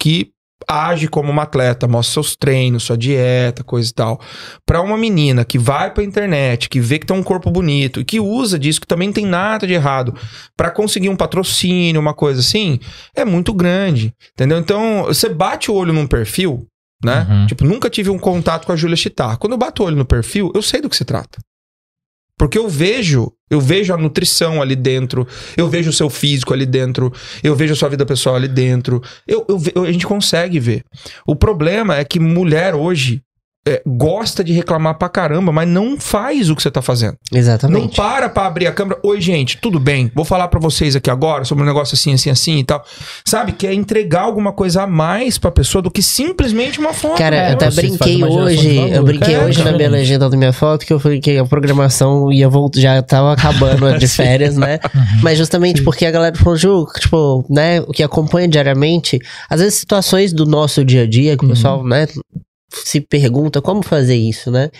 que 0.00 0.30
age 0.68 1.08
como 1.08 1.30
uma 1.30 1.42
atleta, 1.42 1.86
mostra 1.86 2.14
seus 2.14 2.36
treinos, 2.36 2.84
sua 2.84 2.96
dieta, 2.96 3.64
coisa 3.64 3.90
e 3.90 3.94
tal, 3.94 4.20
pra 4.66 4.80
uma 4.80 4.96
menina 4.96 5.44
que 5.44 5.58
vai 5.58 5.92
pra 5.92 6.04
internet, 6.04 6.68
que 6.68 6.80
vê 6.80 6.98
que 6.98 7.06
tem 7.06 7.16
um 7.16 7.22
corpo 7.22 7.50
bonito 7.50 8.00
e 8.00 8.04
que 8.04 8.20
usa 8.20 8.58
disso, 8.58 8.80
que 8.80 8.86
também 8.86 9.08
não 9.08 9.12
tem 9.14 9.26
nada 9.26 9.66
de 9.66 9.72
errado, 9.72 10.14
pra 10.56 10.70
conseguir 10.70 11.08
um 11.08 11.16
patrocínio, 11.16 12.00
uma 12.00 12.14
coisa 12.14 12.40
assim, 12.40 12.78
é 13.14 13.24
muito 13.24 13.52
grande, 13.52 14.14
entendeu? 14.32 14.58
Então, 14.58 15.04
você 15.04 15.28
bate 15.28 15.70
o 15.70 15.74
olho 15.74 15.92
num 15.92 16.06
perfil, 16.06 16.66
né? 17.04 17.26
Uhum. 17.28 17.46
Tipo, 17.46 17.64
nunca 17.64 17.90
tive 17.90 18.10
um 18.10 18.18
contato 18.18 18.66
com 18.66 18.72
a 18.72 18.76
Júlia 18.76 18.96
Chitar. 18.96 19.36
Quando 19.36 19.52
eu 19.52 19.58
bato 19.58 19.82
o 19.82 19.86
olho 19.86 19.96
no 19.96 20.04
perfil, 20.04 20.50
eu 20.54 20.62
sei 20.62 20.80
do 20.80 20.88
que 20.88 20.96
se 20.96 21.04
trata. 21.04 21.38
Porque 22.38 22.58
eu 22.58 22.68
vejo, 22.68 23.32
eu 23.50 23.60
vejo 23.60 23.92
a 23.92 23.96
nutrição 23.96 24.60
ali 24.62 24.74
dentro, 24.74 25.26
eu 25.56 25.68
vejo 25.68 25.90
o 25.90 25.92
seu 25.92 26.08
físico 26.08 26.52
ali 26.52 26.66
dentro, 26.66 27.12
eu 27.42 27.54
vejo 27.54 27.72
a 27.72 27.76
sua 27.76 27.88
vida 27.88 28.06
pessoal 28.06 28.36
ali 28.36 28.48
dentro. 28.48 29.02
Eu, 29.26 29.46
eu 29.74 29.84
a 29.84 29.92
gente 29.92 30.06
consegue 30.06 30.58
ver. 30.58 30.82
O 31.26 31.36
problema 31.36 31.96
é 31.96 32.04
que 32.04 32.18
mulher 32.18 32.74
hoje 32.74 33.22
é, 33.66 33.82
gosta 33.86 34.44
de 34.44 34.52
reclamar 34.52 34.98
pra 34.98 35.08
caramba, 35.08 35.50
mas 35.50 35.66
não 35.68 35.98
faz 35.98 36.50
o 36.50 36.56
que 36.56 36.62
você 36.62 36.70
tá 36.70 36.82
fazendo. 36.82 37.16
Não 37.32 37.38
Exatamente. 37.38 37.96
para 37.96 38.28
pra 38.28 38.46
abrir 38.46 38.66
a 38.66 38.72
câmera. 38.72 38.98
Oi, 39.02 39.20
gente, 39.20 39.56
tudo 39.56 39.80
bem? 39.80 40.10
Vou 40.14 40.24
falar 40.24 40.48
pra 40.48 40.60
vocês 40.60 40.94
aqui 40.94 41.08
agora 41.10 41.44
sobre 41.44 41.64
um 41.64 41.66
negócio 41.66 41.94
assim, 41.94 42.12
assim, 42.14 42.28
assim 42.30 42.58
e 42.58 42.64
tal. 42.64 42.84
Sabe? 43.24 43.52
Que 43.52 43.66
é 43.66 43.72
entregar 43.74 44.22
alguma 44.22 44.52
coisa 44.52 44.82
a 44.82 44.86
mais 44.86 45.38
pra 45.38 45.50
pessoa 45.50 45.80
do 45.80 45.90
que 45.90 46.02
simplesmente 46.02 46.78
uma 46.78 46.92
foto. 46.92 47.16
Cara, 47.16 47.36
É, 47.36 47.50
eu 47.50 47.54
até 47.54 47.70
brinquei 47.70 48.22
hoje, 48.22 48.76
eu 48.92 49.02
brinquei 49.02 49.34
cara. 49.34 49.46
hoje 49.46 49.60
É 49.60 49.64
na 49.64 49.72
minha 49.72 49.88
legenda 49.90 50.28
da 50.28 50.36
minha 50.36 50.52
foto 50.52 50.84
que 50.84 50.92
eu 50.92 51.00
falei 51.00 51.20
que 51.20 51.38
a 51.38 51.44
programação 51.46 52.30
ia 52.30 52.48
voltar, 52.48 52.80
já 52.80 53.02
tava 53.02 53.32
acabando 53.32 53.96
de 53.98 54.06
férias, 54.06 54.56
né? 54.56 54.78
Uhum. 54.94 55.02
Mas 55.22 55.38
justamente 55.38 55.82
porque 55.82 56.04
a 56.04 56.10
galera 56.10 56.36
falou, 56.36 56.56
Ju, 56.56 56.86
tipo, 57.00 57.44
né, 57.48 57.80
o 57.80 57.92
que 57.92 58.02
acompanha 58.02 58.46
diariamente, 58.46 59.18
às 59.48 59.60
vezes 59.60 59.74
situações 59.76 60.32
do 60.34 60.44
nosso 60.44 60.84
dia 60.84 61.02
a 61.04 61.06
dia 61.06 61.36
que 61.36 61.44
o 61.44 61.48
Uhum. 61.48 61.54
pessoal, 61.54 61.84
né, 61.84 62.06
se 62.84 63.00
pergunta 63.00 63.60
como 63.62 63.82
fazer 63.82 64.16
isso, 64.16 64.50
né? 64.50 64.70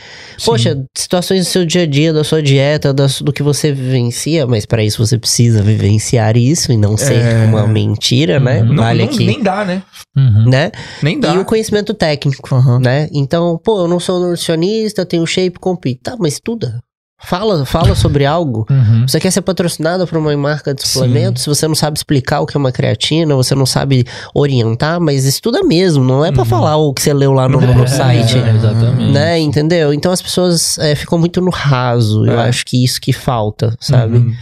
Poxa, 0.44 0.84
situações 0.96 1.46
do 1.46 1.48
seu 1.50 1.64
dia 1.64 1.82
a 1.82 1.86
dia, 1.86 2.12
da 2.12 2.24
sua 2.24 2.42
dieta, 2.42 2.92
do 2.92 3.32
que 3.32 3.42
você 3.42 3.72
vivencia, 3.72 4.46
mas 4.46 4.66
pra 4.66 4.82
isso 4.82 5.04
você 5.04 5.18
precisa 5.18 5.62
vivenciar 5.62 6.36
isso 6.36 6.72
e 6.72 6.76
não 6.76 6.96
ser 6.96 7.14
É. 7.20 7.44
uma 7.44 7.66
mentira, 7.66 8.40
né? 8.40 8.60
Uhum. 8.62 8.68
Não, 8.68 8.76
Vale 8.82 9.04
não- 9.04 9.10
aqui, 9.12 9.24
nem 9.24 9.42
dá, 9.42 9.64
né? 9.64 9.82
uhum. 10.16 10.48
né? 10.48 10.72
Nem 11.02 11.20
dá. 11.20 11.34
E 11.34 11.38
o 11.38 11.44
conhecimento 11.44 11.94
técnico, 11.94 12.54
Aham. 12.54 12.80
né? 12.80 13.08
Então, 13.12 13.58
pô, 13.62 13.80
eu 13.82 13.88
não 13.88 14.00
sou 14.00 14.18
nutricionista, 14.20 15.02
eu 15.02 15.06
tenho 15.06 15.26
shape, 15.26 15.58
compito. 15.58 16.02
Tá, 16.02 16.16
mas 16.18 16.34
estuda. 16.34 16.80
Fala, 17.22 17.64
fala 17.64 17.94
sobre 17.94 18.26
algo. 18.26 18.66
Uhum. 18.68 19.06
Você 19.08 19.18
quer 19.18 19.30
ser 19.30 19.40
patrocinado 19.40 20.06
por 20.06 20.18
uma 20.18 20.36
marca 20.36 20.74
de 20.74 20.86
suplemento, 20.86 21.40
se 21.40 21.46
você 21.48 21.66
não 21.66 21.74
sabe 21.74 21.96
explicar 21.96 22.40
o 22.40 22.46
que 22.46 22.56
é 22.56 22.58
uma 22.60 22.72
creatina, 22.72 23.34
você 23.34 23.54
não 23.54 23.64
sabe 23.64 24.04
orientar, 24.34 25.00
mas 25.00 25.24
estuda 25.24 25.62
mesmo, 25.62 26.04
não 26.04 26.24
é 26.24 26.30
pra 26.30 26.42
Uhum. 26.42 26.48
falar 26.48 26.76
o 26.76 26.92
que 26.92 27.00
você 27.00 27.14
leu 27.14 27.32
lá 27.32 27.48
no, 27.48 27.60
É, 27.64 27.74
no 27.74 27.88
site. 27.88 28.36
É, 28.38 28.50
exatamente. 28.50 29.12
Né, 29.12 29.38
entendeu? 29.38 29.94
Então 29.94 30.12
as 30.12 30.20
pessoas 30.20 30.76
é, 30.78 30.94
ficam 30.94 31.18
muito 31.18 31.40
no 31.40 31.50
raso. 31.50 32.26
Eu 32.26 32.38
É. 32.40 32.48
acho 32.48 32.64
que 32.66 32.84
isso 32.84 33.00
que 33.00 33.12
falta, 33.12 33.74
sabe? 33.80 34.18
Uhum. 34.18 34.34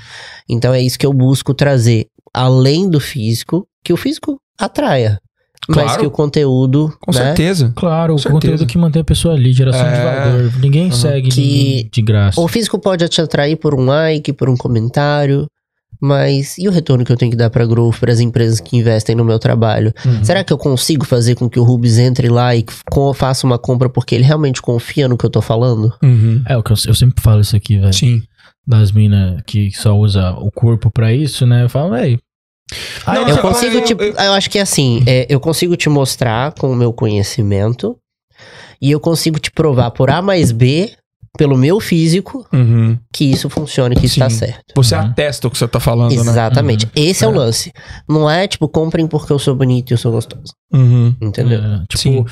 Então 0.49 0.75
é 0.75 0.81
isso 0.81 0.99
que 0.99 1.07
eu 1.07 1.13
busco 1.13 1.55
trazer, 1.55 2.07
além 2.35 2.89
do 2.91 2.99
físico, 2.99 3.65
que 3.85 3.93
o 3.93 3.97
físico 3.97 4.39
atraia, 4.59 5.19
mas 5.69 5.85
Claro. 5.85 6.01
que 6.01 6.07
o 6.07 6.11
conteúdo, 6.11 6.93
Com 7.01 7.13
né? 7.13 7.19
certeza. 7.27 7.73
Claro, 7.77 8.15
o 8.15 8.19
certeza. 8.19 8.35
conteúdo 8.35 8.67
que 8.67 8.77
mantém 8.79 9.03
a 9.03 9.05
pessoa 9.05 9.35
ali, 9.35 9.53
geração 9.53 9.85
de 9.85 9.95
É. 9.95 10.05
valor. 10.05 10.53
Ninguém 10.61 10.87
Uhum. 10.87 10.93
segue 10.93 11.29
Que- 11.31 11.41
ninguém 11.41 11.89
de 11.93 12.03
graça. 12.03 12.41
O 12.41 12.49
físico 12.49 12.79
pode 12.79 13.09
te 13.09 13.21
atrair 13.21 13.57
por 13.57 13.75
um 13.75 13.85
like, 13.85 14.33
por 14.33 14.49
um 14.49 14.57
comentário, 14.57 15.47
mas 16.01 16.59
e 16.59 16.67
o 16.67 16.73
retorno 16.73 17.05
que 17.05 17.13
eu 17.13 17.17
tenho 17.17 17.31
que 17.31 17.37
dar 17.37 17.49
pra 17.49 17.65
Growth, 17.65 17.99
para 18.01 18.13
as 18.13 18.19
empresas 18.19 18.59
que 18.61 18.77
investem 18.77 19.15
no 19.15 19.25
meu 19.25 19.39
trabalho? 19.39 19.93
Uhum. 20.05 20.25
Será 20.25 20.43
que 20.43 20.53
eu 20.53 20.59
consigo 20.59 21.05
fazer 21.05 21.37
com 21.37 21.49
que 21.49 21.61
o 21.61 21.63
Rubens 21.63 21.97
entre 21.99 22.29
lá 22.29 22.57
e 22.57 22.65
faça 23.15 23.47
uma 23.47 23.59
compra 23.59 23.89
porque 23.89 24.15
ele 24.17 24.25
realmente 24.25 24.61
confia 24.61 25.07
no 25.07 25.17
que 25.17 25.25
eu 25.25 25.31
tô 25.31 25.41
falando? 25.41 25.93
Uhum. 26.03 26.43
É 26.49 26.57
o 26.57 26.63
que 26.63 26.73
eu, 26.73 26.77
eu 26.89 26.95
sempre 26.95 27.23
falo 27.23 27.41
isso 27.41 27.55
aqui, 27.55 27.79
velho. 27.79 27.93
Sim. 27.93 28.23
Das 28.67 28.91
minas 28.93 29.41
que 29.47 29.71
só 29.73 29.97
usa 29.97 30.31
o 30.33 30.51
corpo 30.51 30.91
pra 30.91 31.13
isso, 31.13 31.47
né? 31.47 31.65
Eu 31.65 31.69
falo, 31.69 31.91
véi, 31.91 32.19
Ah, 33.07 33.15
Não, 33.15 33.23
Eu 33.29 33.37
eu- 33.37 33.43
consigo 33.43 33.77
eu- 33.77 33.85
te. 33.85 33.93
eu- 33.93 34.13
Eu 34.13 34.33
acho 34.33 34.49
que 34.51 34.59
é 34.59 34.63
assim, 34.63 35.03
é, 35.07 35.27
eu 35.29 35.39
consigo 35.41 35.77
te 35.77 35.89
mostrar 35.89 36.53
com 36.53 36.71
o 36.71 36.77
meu 36.77 36.93
conhecimento 36.93 37.97
e 38.81 38.91
eu 38.91 39.01
consigo 39.01 39.39
te 39.39 39.51
provar 39.51 39.91
por 39.91 40.11
A 40.11 40.21
mais 40.23 40.51
B, 40.53 40.93
pelo 41.39 41.57
meu 41.57 41.81
físico, 41.81 42.47
Uhum. 42.53 42.99
que 43.13 43.25
isso 43.25 43.49
funciona 43.49 43.95
e 43.95 43.97
que 43.97 44.05
isso 44.07 44.19
tá 44.19 44.29
certo. 44.29 44.75
Você 44.77 44.95
Uhum. 44.95 45.01
atesta 45.03 45.49
o 45.49 45.51
que 45.51 45.57
você 45.57 45.67
tá 45.67 45.81
falando, 45.81 46.11
né? 46.11 46.17
Exatamente. 46.17 46.87
Esse 46.95 47.25
é. 47.25 47.29
o 47.29 47.33
É. 47.35 47.39
lance. 47.39 47.73
Não 48.09 48.29
é 48.29 48.47
tipo, 48.47 48.69
comprem 48.69 49.07
porque 49.07 49.33
eu 49.33 49.39
sou 49.39 49.55
bonito 49.55 49.91
e 49.91 49.95
eu 49.95 49.99
sou 49.99 50.13
gostoso. 50.13 50.53
Uhum. 50.73 51.15
Entendeu? 51.21 51.61
É, 51.61 51.83
tipo, 51.89 51.99
Sim. 51.99 52.25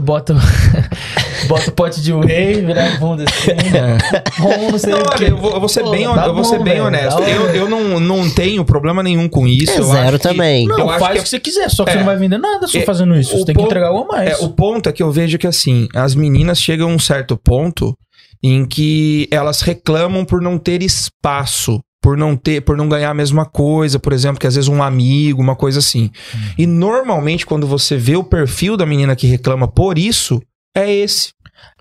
bota, 0.00 0.34
bota 1.48 1.68
o 1.70 1.72
pote 1.72 2.00
de 2.00 2.12
whey, 2.12 2.64
virar 2.64 2.94
a 2.94 2.98
bunda 2.98 3.24
assim. 3.28 3.50
É. 3.50 4.40
Bom, 4.40 4.70
não 4.70 4.78
sei 4.78 4.92
Não, 4.92 5.00
o 5.00 5.02
olha, 5.02 5.16
quê. 5.18 5.24
eu 5.30 5.36
vou, 5.36 5.52
eu 5.52 5.60
vou 5.60 5.68
ser 5.68 5.82
Pô, 5.82 5.90
bem, 5.90 6.04
tá 6.04 6.26
eu 6.26 6.34
vou 6.34 6.44
ser 6.44 6.58
bom, 6.58 6.64
bem 6.64 6.72
velho, 6.74 6.86
honesto. 6.86 7.18
tá 7.20 7.28
Eu, 7.28 7.48
eu 7.54 7.68
não, 7.68 8.00
não 8.00 8.30
tenho 8.30 8.64
problema 8.64 9.02
nenhum 9.02 9.28
com 9.28 9.46
isso. 9.46 9.72
É 9.72 9.78
eu 9.78 9.84
zero 9.84 10.08
acho 10.08 10.18
que- 10.18 10.28
também. 10.28 10.66
Não, 10.66 10.78
eu 10.78 10.90
acho 10.90 10.98
faz 11.00 11.12
que 11.14 11.18
o 11.20 11.22
que 11.24 11.28
você 11.28 11.40
quiser, 11.40 11.68
só 11.70 11.84
que 11.84 11.90
é. 11.90 11.92
você 11.94 11.98
não 11.98 12.06
vai 12.06 12.16
vender 12.16 12.38
nada 12.38 12.66
só 12.66 12.78
É, 12.78 12.82
fazendo 12.82 13.14
isso. 13.16 13.36
Você 13.36 13.44
tem 13.44 13.54
que 13.54 13.62
entregar 13.62 13.88
algo 13.88 14.04
a 14.10 14.16
mais. 14.16 14.30
É, 14.40 14.44
o 14.44 14.48
ponto 14.48 14.88
é 14.88 14.92
que 14.92 15.02
eu 15.02 15.10
vejo 15.12 15.36
que 15.38 15.46
assim, 15.46 15.88
as 15.94 16.14
meninas 16.14 16.58
chegam 16.58 16.90
a 16.90 16.94
um 16.94 16.98
certo 16.98 17.36
ponto 17.36 17.94
em 18.42 18.64
que 18.64 19.28
elas 19.30 19.60
reclamam 19.60 20.24
por 20.24 20.40
não 20.40 20.58
ter 20.58 20.82
espaço, 20.82 21.80
por 22.02 22.16
não 22.16 22.36
ter, 22.36 22.60
por 22.62 22.76
não 22.76 22.88
ganhar 22.88 23.10
a 23.10 23.14
mesma 23.14 23.46
coisa, 23.46 23.98
por 23.98 24.12
exemplo, 24.12 24.40
que 24.40 24.46
às 24.46 24.56
vezes 24.56 24.68
um 24.68 24.82
amigo, 24.82 25.40
uma 25.40 25.54
coisa 25.54 25.78
assim. 25.78 26.10
E 26.58 26.66
normalmente 26.66 27.46
quando 27.46 27.66
você 27.66 27.96
vê 27.96 28.16
o 28.16 28.24
perfil 28.24 28.76
da 28.76 28.84
menina 28.84 29.14
que 29.14 29.26
reclama 29.28 29.68
por 29.68 29.96
isso, 29.96 30.42
é 30.76 30.92
esse. 30.92 31.30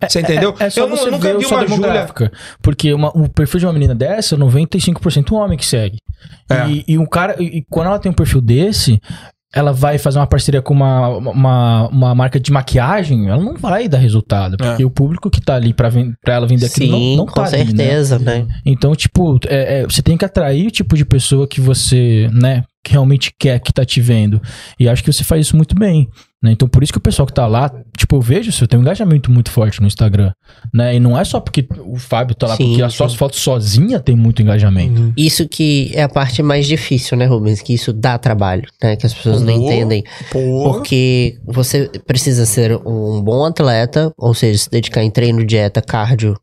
Você 0.07 0.21
entendeu? 0.21 0.55
É, 0.59 0.65
é 0.65 0.69
só 0.69 0.81
eu 0.81 0.89
você 0.89 1.09
nunca 1.09 1.27
ver 1.33 1.37
vi 1.39 1.45
uma 1.45 1.57
a 1.57 1.61
Júlia 1.61 1.75
demográfica. 1.75 2.31
Porque 2.61 2.93
uma- 2.93 3.09
o 3.17 3.27
perfil 3.27 3.59
de 3.61 3.65
uma 3.65 3.73
menina 3.73 3.95
dessa, 3.95 4.37
95% 4.37 5.31
um 5.31 5.37
homem 5.37 5.57
que 5.57 5.65
segue. 5.65 5.97
É. 6.49 6.69
E, 6.69 6.83
e 6.87 6.97
um 6.99 7.05
cara, 7.05 7.35
e, 7.41 7.57
e 7.57 7.65
quando 7.67 7.87
ela 7.87 7.97
tem 7.99 8.11
um 8.11 8.15
perfil 8.15 8.41
desse, 8.41 8.99
ela 9.53 9.73
vai 9.73 9.97
fazer 9.97 10.17
uma 10.19 10.27
parceria 10.27 10.61
com 10.61 10.73
uma, 10.73 11.09
uma, 11.09 11.87
uma 11.89 12.15
marca 12.15 12.39
de 12.39 12.51
maquiagem, 12.51 13.27
ela 13.27 13.43
não 13.43 13.55
vai 13.57 13.87
dar 13.89 13.97
resultado. 13.97 14.55
Porque 14.57 14.85
o 14.85 14.89
público 14.89 15.29
que 15.29 15.41
tá 15.41 15.55
ali 15.55 15.73
pra, 15.73 15.89
ven- 15.89 16.13
pra 16.23 16.35
ela 16.35 16.47
vender 16.47 16.67
aquilo 16.67 16.85
Sim, 16.97 17.09
não, 17.11 17.17
não 17.17 17.25
com 17.25 17.33
tá 17.33 17.43
ali, 17.47 17.57
né? 17.57 17.65
certeza, 17.83 18.17
né? 18.19 18.47
Então, 18.65 18.95
tipo, 18.95 19.37
é- 19.47 19.81
é, 19.81 19.83
você 19.83 20.01
tem 20.01 20.17
que 20.17 20.23
atrair 20.25 20.67
o 20.67 20.71
tipo 20.71 20.95
de 20.95 21.03
pessoa 21.03 21.47
que 21.47 21.59
você, 21.59 22.29
né, 22.31 22.63
que 22.83 22.93
realmente 22.93 23.31
quer, 23.37 23.59
que 23.59 23.73
tá 23.73 23.83
te 23.83 23.99
vendo. 23.99 24.41
E 24.79 24.87
acho 24.87 25.03
que 25.03 25.11
você 25.11 25.23
faz 25.23 25.45
isso 25.47 25.55
muito 25.57 25.75
bem, 25.75 26.07
né? 26.41 26.51
Então, 26.51 26.67
por 26.67 26.81
isso 26.81 26.91
que 26.91 26.97
o 26.97 27.01
pessoal 27.01 27.25
que 27.27 27.33
tá 27.33 27.45
lá, 27.45 27.71
tipo, 27.95 28.15
eu 28.15 28.21
vejo, 28.21 28.51
você 28.51 28.65
tem 28.65 28.79
um 28.79 28.81
engajamento 28.81 29.31
muito 29.31 29.51
forte 29.51 29.79
no 29.79 29.85
Instagram, 29.85 30.31
né? 30.73 30.95
E 30.95 30.99
não 30.99 31.17
é 31.17 31.23
só 31.23 31.39
porque 31.39 31.67
o 31.85 31.97
Fábio 31.97 32.35
tá 32.35 32.47
lá, 32.47 32.55
Sim, 32.55 32.69
porque 32.69 32.81
as 32.81 32.93
suas 32.93 33.13
fotos 33.13 33.39
sozinha 33.39 33.99
tem 33.99 34.15
muito 34.15 34.41
engajamento. 34.41 35.13
Isso 35.15 35.47
que 35.47 35.91
é 35.93 36.01
a 36.01 36.09
parte 36.09 36.41
mais 36.41 36.65
difícil, 36.65 37.15
né, 37.15 37.25
Rubens? 37.25 37.61
Que 37.61 37.73
isso 37.73 37.93
dá 37.93 38.17
trabalho, 38.17 38.67
né? 38.81 38.95
Que 38.95 39.05
as 39.05 39.13
pessoas 39.13 39.41
não 39.43 39.51
entendem. 39.53 40.03
Pô, 40.31 40.63
Porque 40.73 41.37
você 41.45 41.89
precisa 42.07 42.45
ser 42.45 42.75
um 42.85 43.21
bom 43.21 43.45
atleta, 43.45 44.11
ou 44.17 44.33
seja, 44.33 44.57
se 44.57 44.69
dedicar 44.69 45.03
em 45.03 45.11
treino, 45.11 45.45
dieta, 45.45 45.79
cardio, 45.81 46.35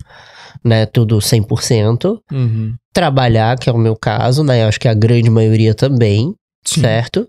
né? 0.64 0.86
Tudo 0.86 1.18
100%. 1.18 2.18
Uhum. 2.30 2.74
Trabalhar, 2.92 3.58
que 3.58 3.68
é 3.68 3.72
o 3.72 3.78
meu 3.78 3.96
caso, 3.96 4.44
né? 4.44 4.62
Eu 4.62 4.68
acho 4.68 4.78
que 4.78 4.88
a 4.88 4.94
grande 4.94 5.28
maioria 5.28 5.74
também. 5.74 6.34
Sim. 6.74 6.80
Certo? 6.82 7.28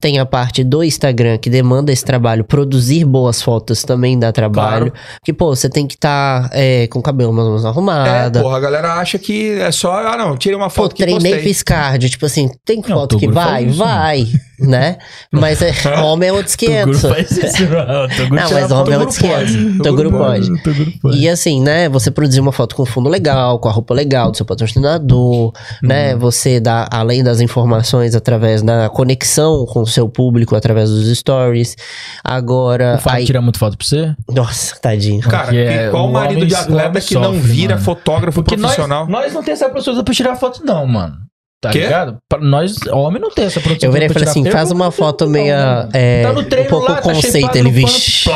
Tem 0.00 0.18
a 0.18 0.24
parte 0.26 0.62
do 0.64 0.82
Instagram 0.84 1.38
que 1.38 1.50
demanda 1.50 1.92
esse 1.92 2.04
trabalho. 2.04 2.44
Produzir 2.44 3.04
boas 3.04 3.42
fotos 3.42 3.82
também 3.82 4.18
dá 4.18 4.30
trabalho. 4.32 4.92
Porque, 5.18 5.32
pô, 5.32 5.54
você 5.54 5.68
tem 5.68 5.86
que 5.86 5.94
estar 5.94 6.50
com 6.90 6.98
o 7.00 7.02
cabelo 7.02 7.32
mais 7.32 7.44
ou 7.46 7.52
menos 7.54 7.64
É, 7.64 7.68
arrumada. 7.68 8.40
porra, 8.42 8.56
a 8.56 8.60
galera 8.60 8.94
acha 8.94 9.18
que 9.18 9.52
é 9.60 9.70
só, 9.72 9.92
ah 10.06 10.16
não, 10.16 10.36
tirei 10.36 10.56
uma 10.56 10.68
Pô, 10.68 10.82
foto 10.82 10.94
que 10.94 11.02
treinei, 11.02 11.32
postei. 11.32 11.42
fiz 11.42 11.62
cardio. 11.62 12.08
Tipo 12.08 12.26
assim, 12.26 12.48
tem 12.64 12.76
Não, 12.86 12.96
foto 13.00 13.18
que 13.18 13.28
vai? 13.28 13.64
isso, 13.64 13.76
vai, 13.78 14.26
né? 14.60 14.98
Mas 15.32 15.60
é, 15.62 15.72
homem 16.02 16.28
é 16.28 16.32
outros 16.32 16.54
500. 16.56 17.00
Toguro 17.02 17.14
faz 17.14 17.30
isso, 17.32 17.62
não. 17.68 18.28
Mas 18.30 18.70
homem 18.72 18.94
é 18.94 18.98
outros 18.98 19.18
500. 19.18 19.52
pode. 19.56 19.78
Toguro 19.78 20.10
pode. 20.12 20.62
Toguro 20.62 20.92
pode. 21.02 21.18
E 21.18 21.28
assim, 21.28 21.60
né? 21.60 21.88
Você 21.88 22.10
produzir 22.10 22.40
uma 22.40 22.52
foto 22.52 22.76
com 22.76 22.84
fundo 22.86 23.08
legal, 23.08 23.58
com 23.58 23.68
a 23.68 23.72
roupa 23.72 23.92
legal 23.94 24.30
do 24.30 24.36
seu 24.36 24.46
patrocinador, 24.46 25.52
né? 25.82 26.14
Uhum. 26.14 26.20
Você 26.20 26.60
dá, 26.60 26.88
além 26.90 27.22
das 27.24 27.40
informações 27.40 28.14
através 28.14 28.62
da 28.62 28.77
conexão 28.90 29.64
com 29.64 29.80
o 29.80 29.86
seu 29.86 30.06
público, 30.10 30.54
através 30.54 30.90
dos 30.90 31.08
stories. 31.18 31.74
Agora. 32.22 32.96
O 32.96 33.00
Fábio 33.00 33.18
aí- 33.20 33.24
tira 33.24 33.40
muito 33.40 33.58
foto 33.58 33.78
pra 33.78 33.86
você? 33.86 34.14
Nossa, 34.30 34.76
tadinho. 34.76 35.22
Cara, 35.22 35.56
é- 35.56 35.90
qual 35.90 36.06
o 36.06 36.12
marido 36.12 36.44
de 36.46 36.54
atleta 36.54 37.00
que 37.00 37.14
não 37.14 37.32
sofre, 37.34 37.40
vira 37.40 37.74
mano. 37.76 37.84
fotógrafo 37.84 38.42
Porque 38.42 38.56
nós, 38.56 38.74
profissional? 38.74 39.06
nós 39.08 39.32
não 39.32 39.42
tem 39.42 39.52
essa 39.54 39.70
produção 39.70 40.04
pra 40.04 40.12
tirar 40.14 40.36
foto, 40.36 40.62
não, 40.64 40.86
mano. 40.86 41.16
Tá 41.60 41.70
Quê? 41.70 41.80
ligado? 41.80 42.18
Pra 42.28 42.38
nós, 42.38 42.76
homem 42.86 43.20
não 43.20 43.30
tem 43.30 43.46
essa 43.46 43.60
produção 43.60 43.88
Eu 43.88 43.92
virei 43.92 44.06
e 44.06 44.12
falei 44.12 44.28
assim: 44.28 44.48
faz 44.48 44.70
uma 44.70 44.92
foto 44.92 45.28
meia. 45.28 45.88
é, 45.92 46.22
Tá 46.22 46.32
no 46.32 46.44
treino 46.44 46.66
um 46.68 46.70
pouco 46.70 46.88
lá, 46.88 46.96
tá 46.98 47.02
conceito. 47.02 47.32
shapeado 47.34 47.58
Ele, 47.58 47.70
vixe. 47.72 48.30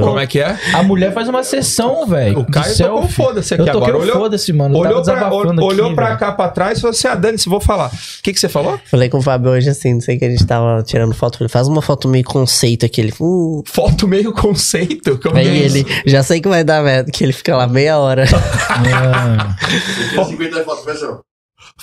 Como 0.00 0.20
é 0.20 0.26
que 0.28 0.38
é? 0.38 0.56
A 0.72 0.80
mulher 0.80 1.12
faz 1.12 1.28
uma 1.28 1.42
sessão, 1.42 2.06
velho. 2.06 2.38
O 2.38 2.44
Caio 2.44 2.76
tocou 2.76 3.08
foda-se 3.08 3.54
aqui 3.54 3.62
Eu 3.64 3.72
toquei 3.72 3.88
agora. 3.88 3.98
Olhou, 4.04 4.16
foda-se, 4.20 4.52
mano. 4.52 4.78
Olhou, 4.78 5.02
tava 5.02 5.18
pra, 5.18 5.64
olhou 5.64 5.86
aqui, 5.86 5.94
pra 5.96 6.16
cá 6.16 6.30
pra 6.30 6.48
trás 6.48 6.78
e 6.78 6.80
falou 6.80 6.92
assim: 6.92 7.08
ah, 7.08 7.16
Dani, 7.16 7.38
se 7.38 7.48
vou 7.48 7.60
falar. 7.60 7.88
O 7.88 8.22
que, 8.22 8.32
que 8.32 8.38
você 8.38 8.48
falou? 8.48 8.78
Falei 8.84 9.08
com 9.08 9.18
o 9.18 9.22
Fábio 9.22 9.50
hoje 9.50 9.68
assim, 9.68 9.94
não 9.94 10.00
sei 10.00 10.16
que 10.16 10.24
a 10.24 10.30
gente 10.30 10.46
tava 10.46 10.80
tirando 10.84 11.12
foto. 11.12 11.38
Falei, 11.38 11.48
faz 11.48 11.66
uma 11.66 11.82
foto 11.82 12.06
meio 12.06 12.24
conceito 12.24 12.86
aqui. 12.86 13.00
Ele, 13.00 13.12
hum. 13.20 13.62
Foto 13.66 14.06
meio 14.06 14.32
conceito. 14.32 15.18
Como 15.20 15.36
Aí 15.36 15.48
é 15.48 15.66
isso? 15.66 15.76
ele, 15.78 15.86
já 16.06 16.22
sei 16.22 16.40
que 16.40 16.48
vai 16.48 16.62
dar 16.62 16.84
merda, 16.84 17.10
que 17.10 17.24
ele 17.24 17.32
fica 17.32 17.56
lá 17.56 17.66
meia 17.66 17.98
hora. 17.98 18.26
Ah, 18.70 19.56
50 20.24 20.64
fotos, 20.64 20.84
pessoal. 20.84 21.20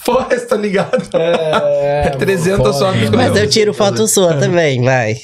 Forrest, 0.03 0.47
tá 0.47 0.55
ligado? 0.55 1.07
é, 1.13 2.03
É 2.07 2.09
300 2.11 2.57
foda, 2.57 2.73
só 2.73 2.93
fica- 2.93 3.17
Mas 3.17 3.35
eu 3.35 3.49
tiro 3.49 3.73
foto 3.73 4.07
sua 4.07 4.35
também, 4.35 4.81
vai. 4.83 5.17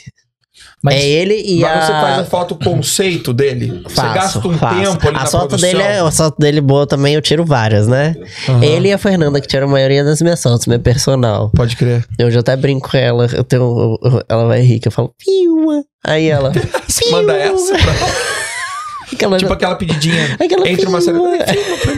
Mas 0.84 0.96
é 0.96 1.08
ele 1.08 1.42
e 1.42 1.62
Mas 1.62 1.72
a... 1.78 1.82
você 1.82 1.92
faz 1.94 2.20
a 2.20 2.26
foto 2.26 2.56
conceito 2.56 3.32
dele? 3.34 3.82
você 3.86 3.96
Faço, 3.96 4.14
gasta 4.14 4.48
um 4.50 4.58
faço. 4.58 4.76
tempo 4.92 5.08
ali 5.08 5.18
a 5.18 5.20
na 5.22 5.26
foto 5.26 5.48
produção? 5.48 5.70
dele 5.72 5.82
é 5.82 6.00
A 6.00 6.12
foto 6.12 6.36
dele 6.38 6.60
boa 6.62 6.86
também, 6.86 7.16
eu 7.16 7.22
tiro 7.22 7.46
várias, 7.46 7.88
né? 7.88 8.14
Aham. 8.50 8.62
Ele 8.64 8.90
e 8.90 8.94
a 8.94 8.98
Fernanda 8.98 9.40
que 9.40 9.48
tiram 9.48 9.68
a 9.68 9.72
maioria 9.72 10.04
das 10.04 10.22
minhas 10.22 10.42
fotos, 10.44 10.68
minha 10.68 10.80
personal. 10.80 11.50
Pode 11.56 11.78
crer. 11.78 12.06
Eu 12.20 12.30
já 12.30 12.42
até 12.42 12.56
brinco 12.58 12.90
com 12.92 12.98
ela, 12.98 13.28
eu 13.34 13.44
tenho, 13.46 13.62
eu- 14.04 14.12
eu- 14.12 14.24
ela 14.28 14.46
vai 14.46 14.60
rir, 14.62 14.80
que 14.82 14.90
eu 14.90 14.92
falo, 14.92 15.14
piua. 15.18 15.84
Aí 16.04 16.28
ela, 16.28 16.52
Você 16.86 17.10
manda 17.12 17.34
essa 17.34 17.74
pra... 17.78 17.94
aquela, 19.14 19.38
Tipo 19.38 19.54
aquela 19.54 19.76
pedidinha 19.76 20.36
aquela 20.40 20.68
entre 20.70 20.86
uma. 20.86 21.00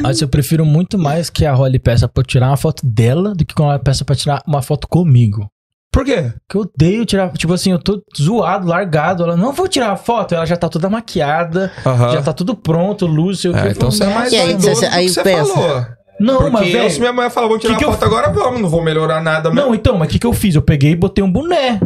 Mas 0.01 0.21
eu 0.21 0.27
prefiro 0.27 0.65
muito 0.65 0.97
mais 0.97 1.29
que 1.29 1.45
a 1.45 1.53
Holly 1.53 1.79
peça 1.79 2.07
pra 2.07 2.21
eu 2.21 2.25
tirar 2.25 2.47
uma 2.49 2.57
foto 2.57 2.85
dela 2.85 3.33
do 3.33 3.45
que 3.45 3.53
quando 3.53 3.69
ela 3.69 3.79
peça 3.79 4.03
pra 4.05 4.15
tirar 4.15 4.41
uma 4.47 4.61
foto 4.61 4.87
comigo. 4.87 5.47
Por 5.91 6.03
quê? 6.03 6.33
Que 6.49 6.57
eu 6.57 6.61
odeio 6.61 7.05
tirar, 7.05 7.31
tipo 7.31 7.53
assim, 7.53 7.71
eu 7.71 7.79
tô 7.79 8.01
zoado, 8.19 8.67
largado. 8.67 9.23
Ela, 9.23 9.37
não 9.37 9.53
vou 9.53 9.65
tirar 9.67 9.91
a 9.91 9.95
foto. 9.95 10.35
Ela 10.35 10.45
já 10.45 10.57
tá 10.57 10.67
toda 10.67 10.89
maquiada, 10.89 11.71
já 12.11 12.21
tá 12.21 12.33
tudo 12.33 12.53
pronto, 12.53 13.05
luz, 13.05 13.39
sei 13.39 13.51
o 13.51 13.55
É, 13.57 13.61
que. 13.61 13.67
então 13.69 13.89
você 13.89 14.03
é 14.03 14.07
mais 14.13 14.33
E 14.33 14.35
aí, 14.35 14.53
você- 14.55 14.85
aí 14.87 15.07
você 15.07 15.23
pensa. 15.23 15.53
falou. 15.53 15.85
Não, 16.19 16.37
Porque 16.37 16.49
mas 16.51 16.67
eu, 16.67 16.79
velho. 16.79 16.91
se 16.91 16.99
minha 16.99 17.11
mulher 17.13 17.29
falar, 17.29 17.47
vou 17.47 17.59
tirar 17.59 17.73
que 17.73 17.79
que 17.79 17.85
uma 17.85 17.93
eu 17.93 17.97
foto 17.97 18.05
agora, 18.05 18.29
vamos. 18.31 18.61
Não 18.61 18.69
vou 18.69 18.81
melhorar 18.81 19.21
nada. 19.21 19.49
mas- 19.49 19.63
Não, 19.65 19.73
então, 19.75 19.97
mas 19.97 20.07
o 20.07 20.11
que, 20.11 20.19
que 20.19 20.25
eu 20.27 20.31
fiz? 20.33 20.55
Eu 20.55 20.61
peguei 20.61 20.91
e 20.91 20.95
botei 20.95 21.21
um 21.23 21.29
boné. 21.31 21.79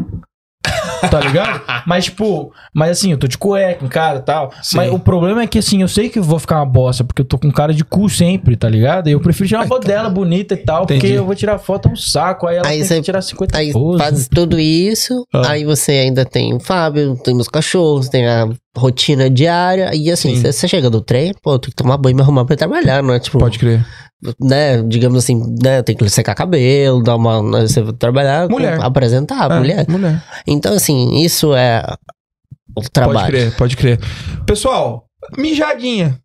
Tá 1.10 1.20
ligado? 1.20 1.62
mas, 1.86 2.06
tipo, 2.06 2.52
mas 2.74 2.92
assim, 2.92 3.12
eu 3.12 3.18
tô 3.18 3.28
de 3.28 3.38
cueca 3.38 3.84
em 3.84 3.88
cara 3.88 4.20
e 4.20 4.22
tal. 4.22 4.52
Sim. 4.62 4.78
Mas 4.78 4.92
o 4.92 5.00
problema 5.00 5.42
é 5.44 5.48
que, 5.48 5.58
assim, 5.60 5.82
eu 5.82 5.88
sei 5.88 6.10
que 6.10 6.20
eu 6.20 6.24
vou 6.24 6.40
ficar 6.40 6.58
uma 6.58 6.66
bosta, 6.66 7.04
porque 7.04 7.22
eu 7.22 7.26
tô 7.26 7.38
com 7.38 7.52
cara 7.52 7.74
de 7.74 7.84
cu 7.84 8.10
sempre, 8.10 8.56
tá 8.56 8.68
ligado? 8.70 9.08
E 9.08 9.12
eu 9.14 9.20
prefiro 9.20 9.48
tirar 9.48 9.60
uma 9.62 9.68
foto 9.68 9.88
dela 9.88 10.10
bonita 10.10 10.54
e 10.54 10.58
tal, 10.58 10.82
porque 10.82 10.96
Entendi. 10.96 11.14
eu 11.14 11.26
vou 11.26 11.36
tirar 11.36 11.58
foto 11.58 11.88
é 11.90 11.92
um 11.92 11.96
saco. 11.96 12.48
Aí 12.48 12.58
ela 12.58 12.68
Aí 12.68 12.78
tem 12.80 12.88
você- 12.88 12.96
que 12.96 13.02
tirar 13.04 13.22
50 13.22 13.58
Aí 13.58 13.72
poses. 13.72 14.02
faz 14.02 14.28
tudo 14.28 14.60
isso, 14.60 15.26
Ah. 15.34 15.52
aí 15.52 15.64
você 15.66 15.92
ainda 15.94 16.26
tem 16.26 16.54
o 16.54 16.60
Fábio, 16.60 17.16
tem 17.24 17.36
os 17.38 17.48
cachorros, 17.48 18.10
tem 18.10 18.28
a 18.28 18.48
rotina 18.80 19.30
diária, 19.30 19.92
e 19.94 20.10
assim, 20.10 20.36
Sim. 20.38 20.52
você 20.52 20.68
chega 20.68 20.90
do 20.90 21.02
treino, 21.02 21.36
pô, 21.42 21.60
tem 21.60 21.70
que 21.70 21.76
tomar 21.76 21.98
banho 21.98 22.14
e 22.14 22.16
me 22.16 22.22
arrumar 22.22 22.46
pra 22.46 22.56
trabalhar, 22.56 23.04
não 23.04 23.14
é 23.14 23.20
tipo, 23.20 23.38
Pode 23.38 23.60
crer. 23.60 23.86
né, 24.40 24.82
digamos 24.84 25.18
assim, 25.24 25.42
né, 25.62 25.82
tem 25.84 25.96
que 25.96 26.10
secar 26.10 26.34
cabelo, 26.36 27.04
dar 27.04 27.16
uma, 27.16 27.42
né, 27.44 27.62
você 27.68 27.82
vai 27.82 27.94
trabalhar, 27.94 28.48
com- 28.48 28.54
Mulher. 28.54 28.80
apresentar 28.82 29.52
a 29.52 29.56
É, 29.56 29.60
mulher. 29.60 29.86
Mulher. 29.90 30.24
Então, 30.48 30.74
assim, 30.74 31.22
isso 31.24 31.54
é 31.54 31.84
o 32.76 32.82
trabalho. 32.92 33.20
Pode 33.20 33.28
crer, 33.32 33.56
pode 33.58 33.78
crer. 33.78 34.00
Pessoal, 34.46 35.06
mijadinha. 35.38 36.18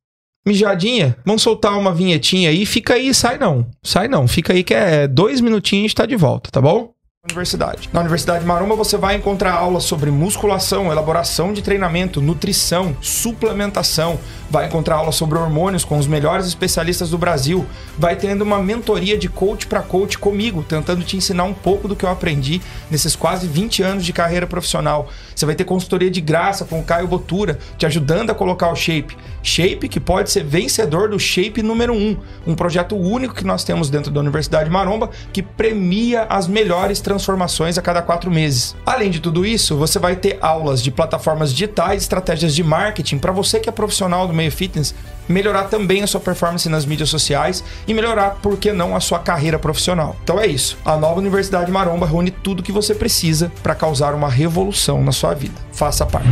Mijadinha, 0.47 1.17
vamos 1.25 1.41
soltar 1.41 1.73
uma 1.79 1.93
vinhetinha 1.95 2.51
aí. 2.51 2.67
Fica 2.67 2.95
aí, 2.95 3.15
sai 3.15 3.39
não. 3.39 3.67
Sai 3.83 4.09
não. 4.09 4.29
Fica 4.29 4.53
aí 4.53 4.63
que 4.63 4.75
é 4.75 5.09
dois 5.09 5.41
minutinhos 5.41 5.81
e 5.83 5.85
a 5.85 5.89
gente 5.89 5.95
tá 5.95 6.05
de 6.07 6.17
volta, 6.17 6.51
tá 6.51 6.61
bom? 6.61 6.91
Universidade. 7.31 7.89
Na 7.91 8.01
Universidade 8.01 8.45
Maromba 8.45 8.77
você 8.77 8.99
vai 8.99 9.17
encontrar 9.17 9.55
aulas 9.55 9.85
sobre 9.85 10.11
musculação, 10.11 10.93
elaboração 10.93 11.55
de 11.55 11.63
treinamento, 11.63 12.21
nutrição, 12.21 12.95
suplementação. 13.01 14.21
Vai 14.51 14.67
encontrar 14.67 14.97
aulas 14.97 15.15
sobre 15.15 15.39
hormônios 15.39 15.87
com 15.87 15.97
os 15.97 16.07
melhores 16.07 16.47
especialistas 16.47 17.09
do 17.09 17.17
Brasil. 17.17 17.65
Vai 17.99 18.15
tendo 18.15 18.43
uma 18.43 18.59
mentoria 18.63 19.17
de 19.17 19.31
coach 19.31 19.67
para 19.67 19.81
coach 19.81 20.19
comigo, 20.19 20.63
tentando 20.63 21.03
te 21.03 21.17
ensinar 21.17 21.45
um 21.45 21.55
pouco 21.55 21.89
do 21.89 21.97
que 21.97 22.05
eu 22.05 22.11
aprendi 22.11 22.61
nesses 22.91 23.17
quase 23.17 23.47
20 23.47 23.83
anos 23.83 24.05
de 24.05 24.13
carreira 24.13 24.47
profissional. 24.47 25.09
Você 25.35 25.47
vai 25.47 25.55
ter 25.55 25.65
consultoria 25.65 26.11
de 26.11 26.21
graça 26.21 26.65
com 26.65 26.81
o 26.81 26.85
Caio 26.85 27.07
Botura, 27.07 27.59
te 27.77 27.87
ajudando 27.87 28.31
a 28.31 28.35
colocar 28.35 28.71
o 28.71 28.77
shape. 28.77 29.17
Shape 29.43 29.89
que 29.89 30.01
pode 30.01 30.31
ser 30.31 30.45
vencedor 30.45 31.09
do 31.09 31.19
Shape 31.19 31.63
número 31.63 31.93
1, 31.93 32.17
um 32.47 32.55
projeto 32.55 32.97
único 32.97 33.35
que 33.35 33.45
nós 33.45 33.65
temos 33.65 33.91
dentro 33.91 34.11
da 34.11 34.21
Universidade 34.21 34.71
Maromba 34.71 35.11
que 35.33 35.43
premia 35.43 36.27
as 36.29 36.49
melhores 36.49 37.01
transformações 37.01 37.77
a 37.77 37.83
cada 37.83 38.01
quatro 38.01 38.31
meses. 38.31 38.75
Além 38.87 39.11
de 39.11 39.21
tudo 39.21 39.45
isso, 39.45 39.77
você 39.77 39.99
vai 39.99 40.17
ter 40.17 40.39
aulas 40.41 40.83
de 40.83 40.91
plataformas 40.91 41.53
digitais, 41.53 42.03
estratégias 42.03 42.55
de 42.55 42.63
marketing 42.63 43.19
para 43.19 43.33
você 43.33 43.61
que 43.61 43.69
é 43.69 43.73
profissional 43.73 44.27
do 44.27 44.33
meio 44.33 44.51
fitness 44.51 44.95
melhorar 45.29 45.65
também 45.65 46.03
a 46.03 46.07
sua 46.07 46.21
performance 46.21 46.69
nas 46.69 46.85
mídias 46.85 47.09
sociais 47.09 47.65
e 47.87 47.95
melhorar, 47.95 48.37
por 48.43 48.57
que 48.57 48.73
não, 48.73 48.95
a 48.95 49.01
sua 49.01 49.19
carreira 49.19 49.59
profissional. 49.59 50.17
Então 50.23 50.39
é 50.39 50.47
isso. 50.47 50.79
A 50.85 50.97
nova 50.97 51.21
Universidade 51.21 51.71
Maromba 51.71 52.07
reúne 52.07 52.31
tudo 52.31 52.63
que 52.63 52.73
você 52.73 52.95
precisa 52.95 53.51
para 53.63 53.75
causar 53.75 54.15
uma 54.15 54.29
revolução 54.29 55.03
na 55.03 55.13
sua 55.13 55.24
vida. 55.33 55.55
Faça 55.73 56.05
parte. 56.05 56.29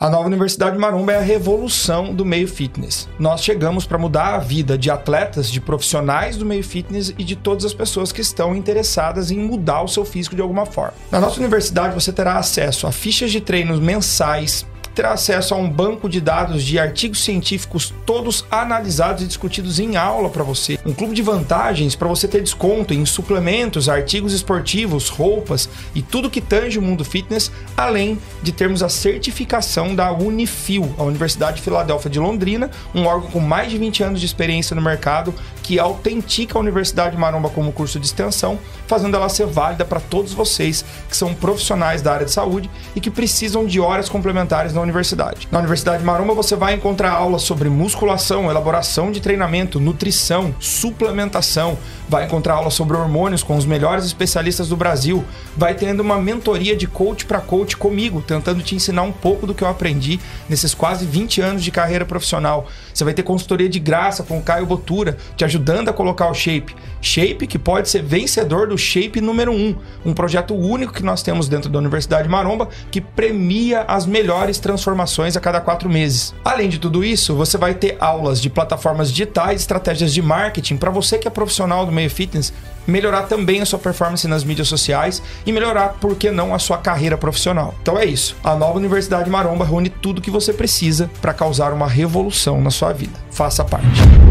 A 0.00 0.08
nova 0.08 0.28
Universidade 0.28 0.78
Maromba 0.78 1.10
é 1.10 1.16
a 1.16 1.20
revolução 1.20 2.14
do 2.14 2.24
meio 2.24 2.46
fitness. 2.46 3.08
Nós 3.18 3.42
chegamos 3.42 3.84
para 3.84 3.98
mudar 3.98 4.36
a 4.36 4.38
vida 4.38 4.78
de 4.78 4.92
atletas, 4.92 5.50
de 5.50 5.60
profissionais 5.60 6.36
do 6.36 6.46
meio 6.46 6.62
fitness 6.62 7.12
e 7.18 7.24
de 7.24 7.34
todas 7.34 7.64
as 7.64 7.74
pessoas 7.74 8.12
que 8.12 8.20
estão 8.20 8.54
interessadas 8.54 9.32
em 9.32 9.40
mudar 9.40 9.82
o 9.82 9.88
seu 9.88 10.04
físico 10.04 10.36
de 10.36 10.40
alguma 10.40 10.64
forma. 10.64 10.94
Na 11.10 11.18
nossa 11.18 11.40
universidade 11.40 11.94
você 11.94 12.12
terá 12.12 12.38
acesso 12.38 12.86
a 12.86 12.92
fichas 12.92 13.32
de 13.32 13.40
treinos 13.40 13.80
mensais, 13.80 14.64
terá 14.98 15.12
acesso 15.12 15.54
a 15.54 15.56
um 15.56 15.70
banco 15.70 16.08
de 16.08 16.20
dados 16.20 16.64
de 16.64 16.76
artigos 16.76 17.22
científicos 17.22 17.94
todos 18.04 18.44
analisados 18.50 19.22
e 19.22 19.28
discutidos 19.28 19.78
em 19.78 19.96
aula 19.96 20.28
para 20.28 20.42
você. 20.42 20.76
Um 20.84 20.92
clube 20.92 21.14
de 21.14 21.22
vantagens 21.22 21.94
para 21.94 22.08
você 22.08 22.26
ter 22.26 22.42
desconto 22.42 22.92
em 22.92 23.06
suplementos, 23.06 23.88
artigos 23.88 24.32
esportivos, 24.32 25.08
roupas 25.08 25.68
e 25.94 26.02
tudo 26.02 26.28
que 26.28 26.40
tange 26.40 26.80
o 26.80 26.82
mundo 26.82 27.04
fitness, 27.04 27.52
além 27.76 28.18
de 28.42 28.50
termos 28.50 28.82
a 28.82 28.88
certificação 28.88 29.94
da 29.94 30.10
Unifil, 30.10 30.92
a 30.98 31.04
Universidade 31.04 31.58
de 31.58 31.62
Filadélfia 31.62 32.10
de 32.10 32.18
Londrina, 32.18 32.68
um 32.92 33.04
órgão 33.04 33.30
com 33.30 33.38
mais 33.38 33.70
de 33.70 33.78
20 33.78 34.02
anos 34.02 34.18
de 34.18 34.26
experiência 34.26 34.74
no 34.74 34.82
mercado 34.82 35.32
que 35.68 35.78
autentica 35.78 36.56
a 36.56 36.62
Universidade 36.62 37.14
Maromba 37.14 37.50
como 37.50 37.70
curso 37.70 38.00
de 38.00 38.06
extensão, 38.06 38.58
fazendo 38.86 39.14
ela 39.18 39.28
ser 39.28 39.44
válida 39.44 39.84
para 39.84 40.00
todos 40.00 40.32
vocês 40.32 40.82
que 41.06 41.14
são 41.14 41.34
profissionais 41.34 42.00
da 42.00 42.10
área 42.10 42.24
de 42.24 42.32
saúde 42.32 42.70
e 42.96 43.02
que 43.02 43.10
precisam 43.10 43.66
de 43.66 43.78
horas 43.78 44.08
complementares 44.08 44.72
na 44.72 44.80
universidade. 44.80 45.46
Na 45.52 45.58
Universidade 45.58 46.02
Maromba 46.02 46.32
você 46.32 46.56
vai 46.56 46.72
encontrar 46.72 47.10
aulas 47.10 47.42
sobre 47.42 47.68
musculação, 47.68 48.50
elaboração 48.50 49.12
de 49.12 49.20
treinamento, 49.20 49.78
nutrição, 49.78 50.54
suplementação, 50.58 51.76
vai 52.08 52.24
encontrar 52.24 52.54
aulas 52.54 52.74
sobre 52.74 52.96
hormônios 52.96 53.42
com 53.42 53.56
os 53.56 53.66
melhores 53.66 54.04
especialistas 54.04 54.68
do 54.68 54.76
Brasil, 54.76 55.24
vai 55.56 55.74
tendo 55.74 56.00
uma 56.00 56.18
mentoria 56.18 56.74
de 56.74 56.86
coach 56.86 57.26
para 57.26 57.40
coach 57.40 57.76
comigo, 57.76 58.22
tentando 58.22 58.62
te 58.62 58.74
ensinar 58.74 59.02
um 59.02 59.12
pouco 59.12 59.46
do 59.46 59.54
que 59.54 59.62
eu 59.62 59.68
aprendi 59.68 60.18
nesses 60.48 60.74
quase 60.74 61.04
20 61.04 61.40
anos 61.40 61.62
de 61.62 61.70
carreira 61.70 62.04
profissional. 62.04 62.66
Você 62.92 63.04
vai 63.04 63.14
ter 63.14 63.22
consultoria 63.22 63.68
de 63.68 63.78
graça 63.78 64.22
com 64.22 64.38
o 64.38 64.42
Caio 64.42 64.66
Botura, 64.66 65.16
te 65.36 65.44
ajudando 65.44 65.88
a 65.88 65.92
colocar 65.92 66.30
o 66.30 66.34
shape. 66.34 66.74
Shape 67.00 67.46
que 67.46 67.58
pode 67.58 67.88
ser 67.88 68.02
vencedor 68.02 68.68
do 68.68 68.76
Shape 68.76 69.20
número 69.20 69.52
1, 69.52 69.76
um 70.06 70.14
projeto 70.14 70.54
único 70.54 70.92
que 70.92 71.04
nós 71.04 71.22
temos 71.22 71.48
dentro 71.48 71.70
da 71.70 71.78
Universidade 71.78 72.28
Maromba 72.28 72.68
que 72.90 73.00
premia 73.00 73.82
as 73.82 74.06
melhores 74.06 74.58
transformações 74.58 75.36
a 75.36 75.40
cada 75.40 75.60
quatro 75.60 75.88
meses. 75.88 76.34
Além 76.44 76.68
de 76.68 76.78
tudo 76.78 77.04
isso, 77.04 77.34
você 77.34 77.56
vai 77.56 77.74
ter 77.74 77.96
aulas 78.00 78.40
de 78.40 78.50
plataformas 78.50 79.10
digitais, 79.10 79.60
estratégias 79.60 80.12
de 80.12 80.22
marketing 80.22 80.76
para 80.76 80.90
você 80.90 81.18
que 81.18 81.28
é 81.28 81.30
profissional 81.30 81.86
do 81.86 81.92
meio 81.98 82.10
fitness 82.10 82.52
melhorar 82.88 83.24
também 83.24 83.60
a 83.60 83.66
sua 83.66 83.78
performance 83.78 84.26
nas 84.26 84.42
mídias 84.42 84.66
sociais 84.66 85.22
e 85.44 85.52
melhorar, 85.52 85.98
por 86.00 86.16
que 86.16 86.30
não, 86.30 86.54
a 86.54 86.58
sua 86.58 86.78
carreira 86.78 87.18
profissional. 87.18 87.74
Então 87.82 87.98
é 87.98 88.06
isso. 88.06 88.34
A 88.42 88.56
nova 88.56 88.78
Universidade 88.78 89.28
Maromba 89.28 89.64
reúne 89.64 89.90
tudo 89.90 90.22
que 90.22 90.30
você 90.30 90.52
precisa 90.52 91.10
para 91.20 91.34
causar 91.34 91.72
uma 91.72 91.86
revolução 91.86 92.60
na 92.60 92.70
sua 92.70 92.92
vida. 92.94 93.12
Faça 93.30 93.62
parte. 93.62 94.27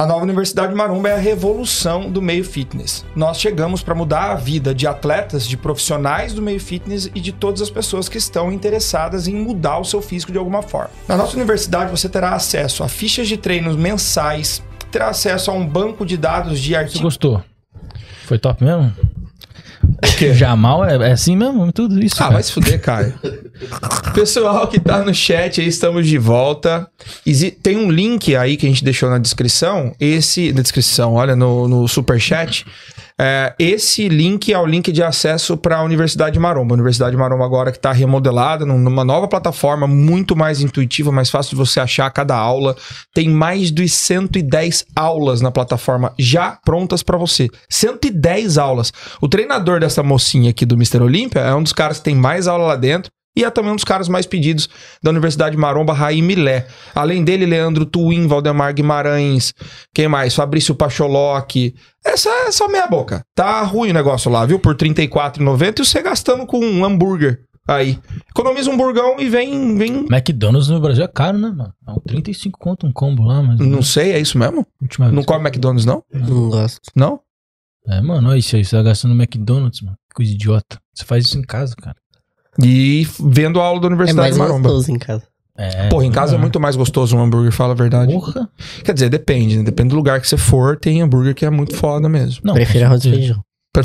A 0.00 0.06
nova 0.06 0.22
Universidade 0.22 0.74
Maromba 0.74 1.10
é 1.10 1.12
a 1.12 1.18
revolução 1.18 2.10
do 2.10 2.22
meio 2.22 2.42
fitness. 2.42 3.04
Nós 3.14 3.38
chegamos 3.38 3.82
para 3.82 3.94
mudar 3.94 4.30
a 4.30 4.34
vida 4.34 4.74
de 4.74 4.86
atletas, 4.86 5.46
de 5.46 5.58
profissionais 5.58 6.32
do 6.32 6.40
meio 6.40 6.58
fitness 6.58 7.10
e 7.14 7.20
de 7.20 7.32
todas 7.32 7.60
as 7.60 7.68
pessoas 7.68 8.08
que 8.08 8.16
estão 8.16 8.50
interessadas 8.50 9.28
em 9.28 9.34
mudar 9.34 9.78
o 9.78 9.84
seu 9.84 10.00
físico 10.00 10.32
de 10.32 10.38
alguma 10.38 10.62
forma. 10.62 10.88
Na 11.06 11.18
nossa 11.18 11.36
universidade 11.36 11.90
você 11.90 12.08
terá 12.08 12.30
acesso 12.30 12.82
a 12.82 12.88
fichas 12.88 13.28
de 13.28 13.36
treinos 13.36 13.76
mensais, 13.76 14.62
terá 14.90 15.08
acesso 15.08 15.50
a 15.50 15.54
um 15.54 15.66
banco 15.66 16.06
de 16.06 16.16
dados 16.16 16.58
de 16.58 16.70
Você 16.70 16.76
artigos. 16.76 17.02
gostou? 17.02 17.44
Foi 18.24 18.38
top 18.38 18.64
mesmo? 18.64 18.90
Jamal 20.34 20.84
é, 20.84 20.96
é 21.08 21.12
assim 21.12 21.36
mesmo? 21.36 21.70
Tudo 21.72 22.02
isso. 22.02 22.16
Ah, 22.16 22.18
cara. 22.18 22.32
vai 22.34 22.42
se 22.42 22.52
fuder, 22.52 22.80
Caio. 22.80 23.14
Pessoal 24.14 24.66
que 24.66 24.80
tá 24.80 25.04
no 25.04 25.14
chat 25.14 25.60
aí, 25.60 25.66
estamos 25.68 26.06
de 26.06 26.18
volta. 26.18 26.86
Exi- 27.26 27.50
Tem 27.50 27.76
um 27.76 27.90
link 27.90 28.34
aí 28.34 28.56
que 28.56 28.66
a 28.66 28.68
gente 28.68 28.84
deixou 28.84 29.10
na 29.10 29.18
descrição. 29.18 29.92
Esse. 30.00 30.52
Na 30.52 30.62
descrição, 30.62 31.14
olha, 31.14 31.36
no, 31.36 31.68
no 31.68 31.86
superchat. 31.88 32.64
É, 33.22 33.54
esse 33.58 34.08
link 34.08 34.50
é 34.50 34.58
o 34.58 34.64
link 34.64 34.90
de 34.90 35.02
acesso 35.02 35.54
para 35.54 35.76
a 35.76 35.82
Universidade 35.82 36.38
Maromba. 36.38 36.72
A 36.72 36.76
Universidade 36.76 37.14
Maromba 37.18 37.44
agora 37.44 37.70
que 37.70 37.76
está 37.76 37.92
remodelada, 37.92 38.64
num- 38.64 38.78
numa 38.78 39.04
nova 39.04 39.28
plataforma 39.28 39.86
muito 39.86 40.34
mais 40.34 40.62
intuitiva, 40.62 41.12
mais 41.12 41.28
fácil 41.28 41.50
de 41.50 41.56
você 41.56 41.80
achar 41.80 42.10
cada 42.12 42.34
aula. 42.34 42.74
Tem 43.12 43.28
mais 43.28 43.70
de 43.70 43.86
110 43.86 44.86
aulas 44.96 45.42
na 45.42 45.50
plataforma 45.50 46.14
já 46.18 46.58
prontas 46.64 47.02
para 47.02 47.18
você. 47.18 47.50
110 47.68 48.56
aulas. 48.56 48.90
O 49.20 49.28
treinador 49.28 49.80
dessa 49.80 50.02
mocinha 50.02 50.48
aqui 50.48 50.64
do 50.64 50.74
Mr. 50.74 51.02
Olímpia 51.02 51.40
é 51.40 51.54
um 51.54 51.62
dos 51.62 51.74
caras 51.74 51.98
que 51.98 52.04
tem 52.04 52.14
mais 52.14 52.48
aula 52.48 52.68
lá 52.68 52.76
dentro. 52.76 53.10
E 53.36 53.44
é 53.44 53.50
também 53.50 53.72
um 53.72 53.76
dos 53.76 53.84
caras 53.84 54.08
mais 54.08 54.26
pedidos 54.26 54.68
da 55.02 55.10
Universidade 55.10 55.56
Maromba, 55.56 55.92
Raí 55.92 56.20
Milé. 56.20 56.66
Além 56.94 57.22
dele, 57.22 57.46
Leandro 57.46 57.86
Twin, 57.86 58.26
Valdemar 58.26 58.74
Guimarães, 58.74 59.54
quem 59.94 60.08
mais? 60.08 60.34
Fabrício 60.34 60.74
Pacholoc. 60.74 61.54
Essa 62.04 62.28
é 62.28 62.52
só 62.52 62.68
meia 62.68 62.86
boca. 62.86 63.22
Tá 63.34 63.62
ruim 63.62 63.90
o 63.90 63.94
negócio 63.94 64.30
lá, 64.30 64.44
viu? 64.44 64.58
Por 64.58 64.72
R$ 64.72 64.88
34,90 64.88 65.80
e 65.80 65.84
você 65.84 66.02
gastando 66.02 66.44
com 66.44 66.58
um 66.58 66.84
hambúrguer 66.84 67.40
aí. 67.68 67.98
Economiza 68.28 68.70
um 68.70 68.76
burgão 68.76 69.20
e 69.20 69.28
vem, 69.28 69.76
vem... 69.76 70.06
McDonald's 70.10 70.68
no 70.68 70.80
Brasil 70.80 71.04
é 71.04 71.08
caro, 71.08 71.38
né, 71.38 71.50
mano? 71.50 71.72
É 71.86 71.92
um 71.92 72.00
35 72.00 72.58
conto 72.58 72.86
um 72.86 72.92
combo 72.92 73.22
lá, 73.24 73.42
mas. 73.42 73.60
Não 73.60 73.82
sei, 73.82 74.12
é 74.12 74.18
isso 74.18 74.38
mesmo? 74.38 74.66
Última 74.80 75.10
Não 75.10 75.22
come 75.22 75.46
McDonald's, 75.46 75.84
não? 75.84 76.02
Não 76.12 76.50
gosto. 76.50 76.80
Não? 76.96 77.20
É, 77.86 78.00
mano, 78.00 78.28
olha 78.28 78.38
isso 78.38 78.56
aí. 78.56 78.64
Você 78.64 78.76
tá 78.76 78.82
gastando 78.82 79.14
no 79.14 79.22
McDonald's, 79.22 79.80
mano. 79.82 79.96
Que 80.08 80.14
coisa 80.14 80.32
idiota. 80.32 80.78
Você 80.94 81.04
faz 81.04 81.26
isso 81.26 81.38
em 81.38 81.42
casa, 81.42 81.74
cara. 81.76 81.96
E 82.62 83.06
vendo 83.18 83.60
a 83.60 83.64
aula 83.64 83.80
da 83.80 83.86
É 83.86 83.88
Universidade 83.88 84.28
mais 84.28 84.36
Maromba. 84.36 84.68
gostoso 84.68 84.90
em 84.92 84.98
casa. 84.98 85.22
É. 85.58 85.88
Porra, 85.88 86.06
em 86.06 86.10
casa 86.12 86.36
é 86.36 86.38
muito 86.38 86.58
mais 86.58 86.74
gostoso 86.76 87.14
um 87.16 87.20
hambúrguer, 87.22 87.52
fala 87.52 87.72
a 87.72 87.76
verdade. 87.76 88.12
Porra. 88.12 88.48
Quer 88.82 88.94
dizer, 88.94 89.08
depende, 89.10 89.58
né? 89.58 89.62
Depende 89.62 89.90
do 89.90 89.96
lugar 89.96 90.18
que 90.20 90.26
você 90.28 90.36
for, 90.38 90.78
tem 90.78 91.02
hambúrguer 91.02 91.34
que 91.34 91.44
é 91.44 91.50
muito 91.50 91.76
foda 91.76 92.08
mesmo. 92.08 92.40
Não, 92.44 92.54
Prefiro 92.54 92.86
arroz 92.86 93.04
e 93.04 93.10
feijão. 93.10 93.40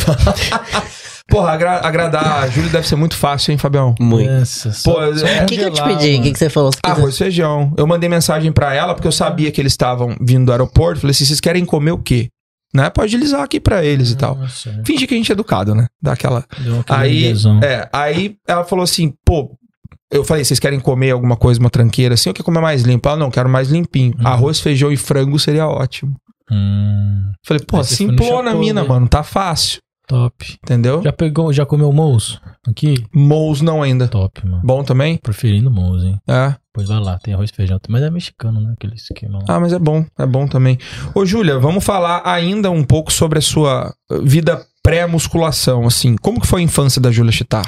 Porra, 1.28 1.52
agra- 1.54 1.82
agradar 1.84 2.44
a 2.44 2.48
Júlia 2.48 2.70
deve 2.70 2.88
ser 2.88 2.96
muito 2.96 3.16
fácil, 3.16 3.52
hein, 3.52 3.58
Fabião? 3.58 3.96
Muito. 4.00 4.30
Pô, 4.84 5.02
é- 5.02 5.44
O 5.44 5.46
que, 5.48 5.58
que 5.58 5.64
eu 5.64 5.72
te 5.72 5.84
pedi? 5.84 6.16
O 6.18 6.22
que, 6.22 6.32
que 6.32 6.38
você 6.40 6.50
falou? 6.50 6.72
Arroz 6.84 7.16
e 7.16 7.18
feijão. 7.18 7.74
Eu 7.78 7.88
mandei 7.88 8.08
mensagem 8.08 8.52
pra 8.52 8.74
ela 8.74 8.94
porque 8.94 9.08
eu 9.08 9.12
sabia 9.12 9.52
que 9.52 9.60
eles 9.60 9.74
estavam 9.74 10.16
vindo 10.22 10.46
do 10.46 10.52
aeroporto. 10.52 11.02
Falei 11.02 11.12
assim: 11.12 11.26
vocês 11.26 11.40
querem 11.42 11.66
comer 11.66 11.92
o 11.92 11.98
quê? 11.98 12.30
Né? 12.76 12.90
Pode 12.90 13.16
agilizar 13.16 13.42
aqui 13.42 13.60
pra 13.60 13.86
eles 13.86 14.12
e 14.12 14.18
tal. 14.18 14.36
Nossa, 14.36 14.82
Fingir 14.86 15.08
que 15.08 15.14
a 15.14 15.18
gente 15.18 15.32
é 15.32 15.34
educado, 15.34 15.74
né? 15.74 15.88
Dá 16.02 16.12
aquela. 16.12 16.44
deu 16.60 16.82
aquele 16.82 17.00
Aí, 17.00 17.34
é, 17.64 17.90
aí 17.94 18.36
ela 18.46 18.66
falou 18.66 18.84
assim: 18.84 19.14
pô. 19.24 19.58
Eu 20.12 20.24
falei, 20.24 20.44
vocês 20.44 20.60
querem 20.60 20.80
comer 20.80 21.12
alguma 21.12 21.36
coisa, 21.36 21.60
uma 21.60 21.70
tranqueira 21.70 22.14
assim? 22.14 22.30
Ou 22.30 22.34
quer 22.34 22.44
comer 22.44 22.62
mais 22.62 22.84
limpo? 22.84 23.08
Ela, 23.10 23.18
não, 23.18 23.32
quero 23.32 23.50
mais 23.50 23.70
limpinho. 23.70 24.14
Hum. 24.20 24.28
Arroz, 24.28 24.60
feijão 24.60 24.92
e 24.92 24.98
frango 24.98 25.40
seria 25.40 25.68
ótimo. 25.68 26.16
Hum, 26.52 27.32
Falei, 27.44 27.64
pô, 27.66 27.84
simplona, 27.84 28.52
Chateau, 28.52 28.60
mina, 28.60 28.82
né? 28.84 28.88
mano. 28.88 29.08
Tá 29.08 29.24
fácil. 29.24 29.80
top. 30.08 30.58
Entendeu? 30.64 31.02
Já 31.02 31.12
pegou, 31.12 31.52
já 31.52 31.66
comeu 31.66 31.92
mousse? 31.92 32.38
Aqui? 32.68 33.04
Mous 33.14 33.62
não 33.62 33.82
ainda. 33.82 34.08
Top, 34.08 34.46
mano. 34.46 34.62
Bom 34.64 34.84
também? 34.84 35.18
Preferindo 35.18 35.72
mousse, 35.72 36.06
hein? 36.06 36.20
É. 36.28 36.56
Pois 36.76 36.90
vai 36.90 37.00
lá, 37.00 37.18
tem 37.18 37.34
arroz 37.34 37.50
e 37.50 37.56
feijão. 37.56 37.80
Mas 37.90 38.04
é 38.04 38.10
mexicano, 38.12 38.60
né? 38.60 38.74
Aquele 38.78 38.96
esquema 38.96 39.40
lá. 39.40 39.46
Ah, 39.48 39.60
mas 39.62 39.72
é 39.72 39.80
bom, 39.80 40.06
é 40.20 40.26
bom 40.26 40.46
também. 40.46 40.78
Ô, 41.16 41.26
Júlia, 41.26 41.58
vamos 41.58 41.84
falar 41.86 42.22
ainda 42.26 42.70
um 42.70 42.84
pouco 42.84 43.12
sobre 43.14 43.40
a 43.40 43.42
sua 43.42 43.94
eh, 44.12 44.20
vida 44.22 44.62
pré-musculação, 44.84 45.88
assim. 45.88 46.16
Como 46.18 46.40
que 46.42 46.46
foi 46.46 46.60
a 46.62 46.64
infância 46.66 47.02
da 47.02 47.10
Júlia 47.12 47.32
Chitar? 47.32 47.64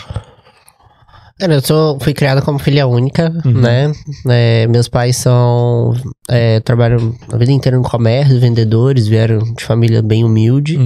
Cara, 1.39 1.53
eu 1.53 1.61
sou, 1.61 1.99
fui 1.99 2.13
criada 2.13 2.41
como 2.41 2.59
filha 2.59 2.85
única, 2.87 3.31
Uhum. 3.45 3.61
né? 3.61 3.91
É, 4.27 4.67
meus 4.67 4.87
pais 4.89 5.15
são. 5.17 5.93
é, 6.29 6.59
trabalham 6.59 7.15
a 7.31 7.37
vida 7.37 7.51
inteira 7.51 7.77
no 7.77 7.83
comércio, 7.83 8.39
vendedores, 8.39 9.07
vieram 9.07 9.39
de 9.53 9.63
família 9.63 10.01
bem 10.01 10.23
humilde. 10.25 10.77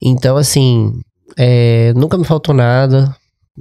Então, 0.00 0.36
assim, 0.36 0.92
é, 1.36 1.92
nunca 1.96 2.16
me 2.16 2.24
faltou 2.24 2.54
nada. 2.54 3.12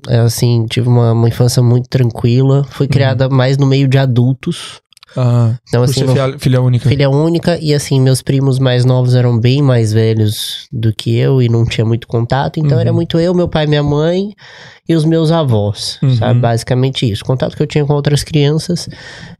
É, 0.07 0.19
assim, 0.19 0.65
tive 0.69 0.87
uma, 0.87 1.11
uma 1.13 1.27
infância 1.27 1.61
muito 1.61 1.89
tranquila. 1.89 2.63
Fui 2.69 2.87
criada 2.87 3.29
mais 3.29 3.57
no 3.57 3.65
meio 3.65 3.87
de 3.87 3.97
adultos. 3.97 4.81
Ah, 5.15 5.55
Então, 5.67 5.83
assim, 5.83 6.05
filha, 6.07 6.37
filha 6.39 6.61
única. 6.61 6.89
filha 6.89 7.09
única. 7.09 7.57
E 7.61 7.73
assim, 7.73 7.99
meus 8.01 8.21
primos 8.21 8.59
mais 8.59 8.83
novos 8.85 9.15
eram 9.15 9.39
bem 9.39 9.61
mais 9.61 9.93
velhos 9.93 10.67
do 10.71 10.93
que 10.93 11.15
eu 11.17 11.41
e 11.41 11.47
não 11.49 11.65
tinha 11.65 11.85
muito 11.85 12.07
contato. 12.07 12.59
Então 12.59 12.75
Uhum. 12.75 12.81
era 12.81 12.93
muito 12.93 13.17
eu, 13.19 13.33
meu 13.33 13.47
pai, 13.47 13.65
minha 13.67 13.83
mãe 13.83 14.33
e 14.89 14.95
os 14.95 15.03
meus 15.05 15.31
avós, 15.31 15.97
Uhum. 16.01 16.15
sabe? 16.15 16.39
Basicamente 16.39 17.09
isso. 17.09 17.23
O 17.23 17.25
contato 17.25 17.55
que 17.55 17.61
eu 17.63 17.67
tinha 17.67 17.85
com 17.85 17.93
outras 17.93 18.23
crianças 18.23 18.87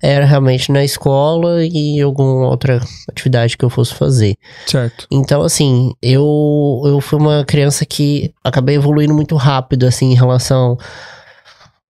era 0.02 0.26
realmente 0.26 0.72
na 0.72 0.84
escola 0.84 1.64
e 1.64 2.02
alguma 2.02 2.48
outra 2.48 2.82
atividade 3.10 3.58
que 3.58 3.64
eu 3.64 3.70
fosse 3.70 3.94
fazer. 3.94 4.36
Certo. 4.66 5.06
Então, 5.12 5.42
assim, 5.42 5.94
eu, 6.02 6.82
eu 6.86 7.00
fui 7.02 7.20
uma 7.20 7.44
criança 7.46 7.86
que 7.86 8.32
acabei 8.44 8.76
evoluindo 8.76 9.14
muito 9.14 9.36
rápido, 9.36 9.86
assim, 9.86 10.12
em 10.12 10.16
relação. 10.16 10.78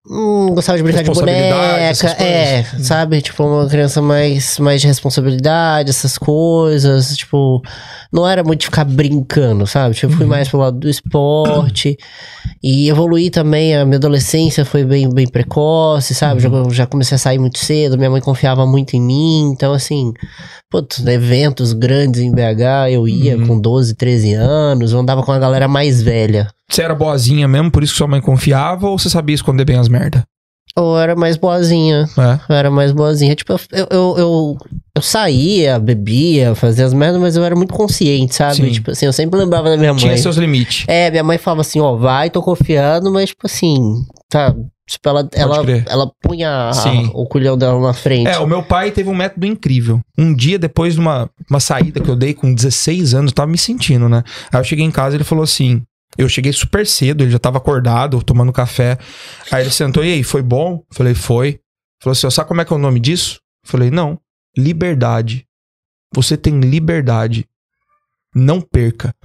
Hum, 0.09 0.47
gostava 0.55 0.77
de 0.77 0.83
brincar 0.83 1.03
de 1.03 1.11
boneca, 1.11 2.07
é, 2.17 2.63
coisas. 2.63 2.87
sabe? 2.87 3.21
Tipo, 3.21 3.43
uma 3.43 3.67
criança 3.67 4.01
mais, 4.01 4.57
mais 4.57 4.79
de 4.79 4.87
responsabilidade, 4.87 5.89
essas 5.89 6.17
coisas. 6.17 7.15
Tipo, 7.17 7.61
não 8.11 8.27
era 8.27 8.43
muito 8.43 8.61
de 8.61 8.65
ficar 8.67 8.85
brincando, 8.85 9.67
sabe? 9.67 9.95
Tipo, 9.95 10.13
eu 10.13 10.15
fui 10.17 10.23
Uhum. 10.25 10.29
mais 10.31 10.47
pro 10.47 10.59
lado 10.59 10.79
do 10.79 10.89
esporte. 10.89 11.97
E 12.63 12.89
evoluí 12.89 13.29
também, 13.29 13.75
a 13.75 13.85
minha 13.85 13.97
adolescência 13.97 14.63
foi 14.63 14.85
bem, 14.85 15.09
bem 15.13 15.27
precoce, 15.27 16.15
sabe? 16.15 16.45
Uhum. 16.47 16.69
Já, 16.69 16.75
já 16.75 16.85
comecei 16.85 17.15
a 17.15 17.19
sair 17.19 17.37
muito 17.37 17.59
cedo, 17.59 17.97
minha 17.97 18.09
mãe 18.09 18.21
confiava 18.21 18.65
muito 18.65 18.95
em 18.95 19.01
mim. 19.01 19.51
Então, 19.53 19.73
assim, 19.73 20.13
putz, 20.71 21.05
eventos 21.05 21.73
grandes 21.73 22.21
em 22.21 22.31
BH, 22.31 22.89
eu 22.91 23.07
ia 23.07 23.37
Uhum. 23.37 23.47
com 23.47 23.59
12, 23.59 23.93
13 23.93 24.33
anos, 24.33 24.93
eu 24.93 24.99
andava 24.99 25.21
com 25.21 25.31
a 25.33 25.39
galera 25.39 25.67
mais 25.67 26.01
velha. 26.01 26.47
Você 26.69 26.81
era 26.81 26.93
boazinha 26.95 27.47
mesmo, 27.47 27.71
por 27.71 27.83
isso 27.83 27.93
que 27.93 27.97
sua 27.97 28.07
mãe 28.07 28.19
confiava, 28.21 28.87
ou 28.87 28.97
você 28.99 29.09
sabia 29.09 29.33
esconder 29.35 29.65
bem 29.65 29.77
as 29.77 29.87
merda? 29.87 30.23
Eu 30.75 30.95
era 30.97 31.15
mais 31.15 31.37
boazinha. 31.37 32.07
É. 32.17 32.39
Eu 32.53 32.55
era 32.55 32.69
mais 32.69 32.91
boazinha. 32.91 33.33
Tipo, 33.33 33.53
eu, 33.71 33.87
eu, 33.89 34.15
eu, 34.17 34.57
eu 34.95 35.01
saía, 35.01 35.79
bebia, 35.79 36.53
fazia 36.53 36.85
as 36.85 36.93
merdas, 36.93 37.19
mas 37.19 37.35
eu 37.35 37.43
era 37.43 37.55
muito 37.55 37.73
consciente, 37.73 38.35
sabe? 38.35 38.57
Sim. 38.57 38.71
Tipo 38.71 38.91
assim, 38.91 39.07
eu 39.07 39.13
sempre 39.13 39.39
lembrava 39.39 39.69
da 39.71 39.77
minha 39.77 39.91
mãe. 39.93 39.99
Tinha 40.01 40.17
seus 40.17 40.35
limites. 40.37 40.85
É, 40.87 41.09
minha 41.09 41.23
mãe 41.23 41.39
falava 41.39 41.61
assim, 41.61 41.79
ó, 41.79 41.95
vai, 41.95 42.29
tô 42.29 42.43
confiando, 42.43 43.11
mas 43.11 43.29
tipo 43.29 43.47
assim, 43.47 44.03
tá. 44.29 44.53
Tipo, 44.87 45.09
ela, 45.09 45.27
ela, 45.33 45.61
crer. 45.63 45.83
ela 45.87 46.09
punha 46.21 46.49
a- 46.69 46.71
o 47.13 47.25
culhão 47.25 47.57
dela 47.57 47.79
na 47.81 47.93
frente. 47.93 48.27
É, 48.29 48.37
o 48.37 48.45
meu 48.47 48.61
pai 48.63 48.91
teve 48.91 49.09
um 49.09 49.15
método 49.15 49.45
incrível. 49.47 49.99
Um 50.17 50.33
dia, 50.33 50.59
depois 50.59 50.93
de 50.93 50.99
uma, 50.99 51.29
uma 51.49 51.59
saída 51.59 51.99
que 51.99 52.09
eu 52.09 52.15
dei 52.15 52.33
com 52.33 52.53
16 52.53 53.13
anos, 53.15 53.31
eu 53.31 53.35
tava 53.35 53.51
me 53.51 53.57
sentindo, 53.57 54.07
né? 54.07 54.23
Aí 54.51 54.59
eu 54.59 54.63
cheguei 54.63 54.85
em 54.85 54.91
casa 54.91 55.15
e 55.15 55.17
ele 55.17 55.23
falou 55.23 55.43
assim. 55.43 55.81
Eu 56.17 56.29
cheguei 56.29 56.53
super 56.53 56.85
cedo, 56.85 57.23
ele 57.23 57.31
já 57.31 57.39
tava 57.39 57.57
acordado, 57.57 58.21
tomando 58.23 58.53
café. 58.53 58.97
Aí 59.51 59.63
ele 59.63 59.71
sentou, 59.71 60.03
e 60.03 60.13
aí, 60.13 60.23
foi 60.23 60.41
bom? 60.41 60.83
Falei, 60.91 61.13
foi. 61.13 61.59
Falou 62.01 62.11
assim, 62.13 62.27
ó, 62.27 62.29
sabe 62.29 62.47
como 62.47 62.61
é 62.61 62.65
que 62.65 62.73
é 62.73 62.75
o 62.75 62.79
nome 62.79 62.99
disso? 62.99 63.39
Falei, 63.63 63.89
não. 63.91 64.19
Liberdade. 64.57 65.45
Você 66.13 66.37
tem 66.37 66.59
liberdade. 66.59 67.47
Não 68.33 68.61
perca. 68.61 69.15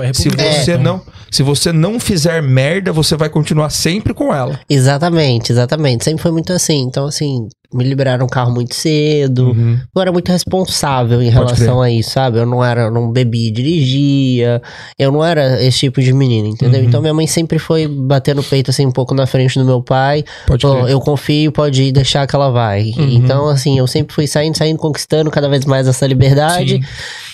É 0.00 0.12
Se 0.14 0.30
você 0.30 0.72
então. 0.72 0.82
não, 0.82 1.06
se 1.30 1.42
você 1.42 1.72
não 1.72 2.00
fizer 2.00 2.42
merda, 2.42 2.92
você 2.92 3.14
vai 3.14 3.28
continuar 3.28 3.68
sempre 3.68 4.14
com 4.14 4.34
ela. 4.34 4.58
Exatamente, 4.70 5.52
exatamente. 5.52 6.04
Sempre 6.04 6.22
foi 6.22 6.32
muito 6.32 6.52
assim. 6.52 6.80
Então, 6.80 7.06
assim, 7.06 7.48
me 7.74 7.84
liberaram 7.84 8.26
um 8.26 8.28
carro 8.28 8.52
muito 8.52 8.74
cedo. 8.74 9.48
Uhum. 9.48 9.78
Eu 9.94 10.02
era 10.02 10.12
muito 10.12 10.30
responsável 10.30 11.20
em 11.20 11.28
relação 11.28 11.82
a 11.82 11.90
isso, 11.90 12.10
sabe? 12.10 12.38
Eu 12.38 12.46
não 12.46 12.64
era, 12.64 12.82
eu 12.82 12.90
não 12.90 13.10
bebia 13.10 13.48
e 13.48 13.50
dirigia. 13.50 14.62
Eu 14.98 15.10
não 15.10 15.24
era 15.24 15.62
esse 15.62 15.80
tipo 15.80 16.00
de 16.00 16.12
menino, 16.12 16.48
entendeu? 16.48 16.80
Uhum. 16.80 16.86
Então 16.86 17.00
minha 17.00 17.14
mãe 17.14 17.26
sempre 17.26 17.58
foi 17.58 17.88
bater 17.88 18.34
no 18.34 18.42
peito 18.42 18.70
assim 18.70 18.86
um 18.86 18.92
pouco 18.92 19.14
na 19.14 19.26
frente 19.26 19.58
do 19.58 19.64
meu 19.64 19.82
pai. 19.82 20.24
Pode 20.46 20.62
Falou, 20.62 20.82
crer. 20.82 20.92
eu 20.92 21.00
confio, 21.00 21.52
pode 21.52 21.82
ir, 21.82 21.92
deixar 21.92 22.26
que 22.26 22.36
ela 22.36 22.50
vai. 22.50 22.92
Uhum. 22.96 23.08
Então, 23.10 23.48
assim, 23.48 23.78
eu 23.78 23.86
sempre 23.86 24.14
fui 24.14 24.26
saindo, 24.26 24.56
saindo, 24.56 24.78
conquistando 24.78 25.30
cada 25.30 25.48
vez 25.48 25.64
mais 25.64 25.88
essa 25.88 26.06
liberdade. 26.06 26.76
Sim. 26.76 26.84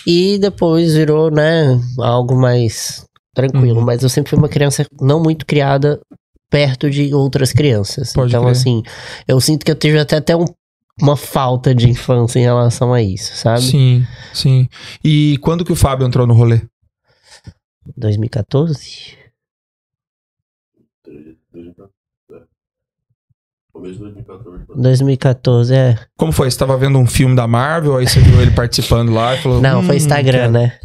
E 0.06 0.38
depois 0.38 0.94
virou, 0.94 1.30
né, 1.30 1.78
algo 1.98 2.34
mais 2.34 3.04
tranquilo. 3.34 3.78
Uhum. 3.78 3.84
Mas 3.84 4.02
eu 4.02 4.08
sempre 4.08 4.30
fui 4.30 4.38
uma 4.38 4.48
criança 4.48 4.84
não 5.00 5.20
muito 5.22 5.46
criada 5.46 6.00
perto 6.50 6.90
de 6.90 7.14
outras 7.14 7.52
crianças. 7.52 8.12
Pode 8.12 8.30
então, 8.32 8.42
crer. 8.42 8.52
assim, 8.52 8.82
eu 9.26 9.40
sinto 9.40 9.64
que 9.64 9.70
eu 9.70 9.76
tive 9.76 9.98
até, 9.98 10.16
até 10.16 10.36
um- 10.36 10.44
uma 11.00 11.16
falta 11.16 11.74
de 11.74 11.88
infância 11.88 12.38
em 12.38 12.42
relação 12.42 12.92
a 12.92 13.00
isso, 13.00 13.34
sabe? 13.36 13.62
Sim, 13.62 14.04
sim. 14.34 14.68
E 15.02 15.38
quando 15.40 15.64
que 15.64 15.72
o 15.72 15.76
Fábio 15.76 16.06
entrou 16.06 16.26
no 16.26 16.34
rolê? 16.34 16.60
2014? 17.96 19.16
Começo 23.72 23.94
de 23.94 24.00
2014. 24.00 24.64
2014, 24.76 25.74
é. 25.74 25.98
Como 26.16 26.32
foi? 26.32 26.50
Você 26.50 26.58
tava 26.58 26.76
vendo 26.76 26.98
um 26.98 27.06
filme 27.06 27.34
da 27.36 27.46
Marvel, 27.46 27.96
aí 27.96 28.06
você 28.06 28.20
viu 28.20 28.40
ele 28.42 28.50
participando 28.50 29.12
lá 29.12 29.34
e 29.36 29.38
falou. 29.42 29.60
Não, 29.62 29.82
foi 29.82 29.94
"Hum, 29.94 29.98
Instagram, 29.98 30.38
quero." 30.40 30.52
né? 30.52 30.78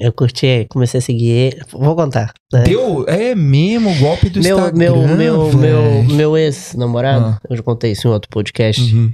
Eu 0.00 0.12
curti, 0.12 0.66
comecei 0.70 0.98
a 0.98 1.00
seguir 1.02 1.28
ele. 1.28 1.60
Vou 1.70 1.94
contar. 1.94 2.32
né? 2.52 2.62
Deu, 2.62 3.04
é 3.06 3.34
mesmo 3.34 3.90
o 3.90 3.94
golpe 3.98 4.30
do 4.30 4.42
meu, 4.42 4.56
Instagram. 4.58 4.78
meu, 4.78 4.96
meu, 5.16 5.52
meu, 5.52 6.02
meu 6.04 6.36
ex-namorado, 6.38 7.26
Ah. 7.26 7.40
eu 7.50 7.56
já 7.56 7.62
contei 7.62 7.92
isso 7.92 8.08
em 8.08 8.10
outro 8.10 8.30
podcast. 8.30 8.80
Uhum. 8.80 9.12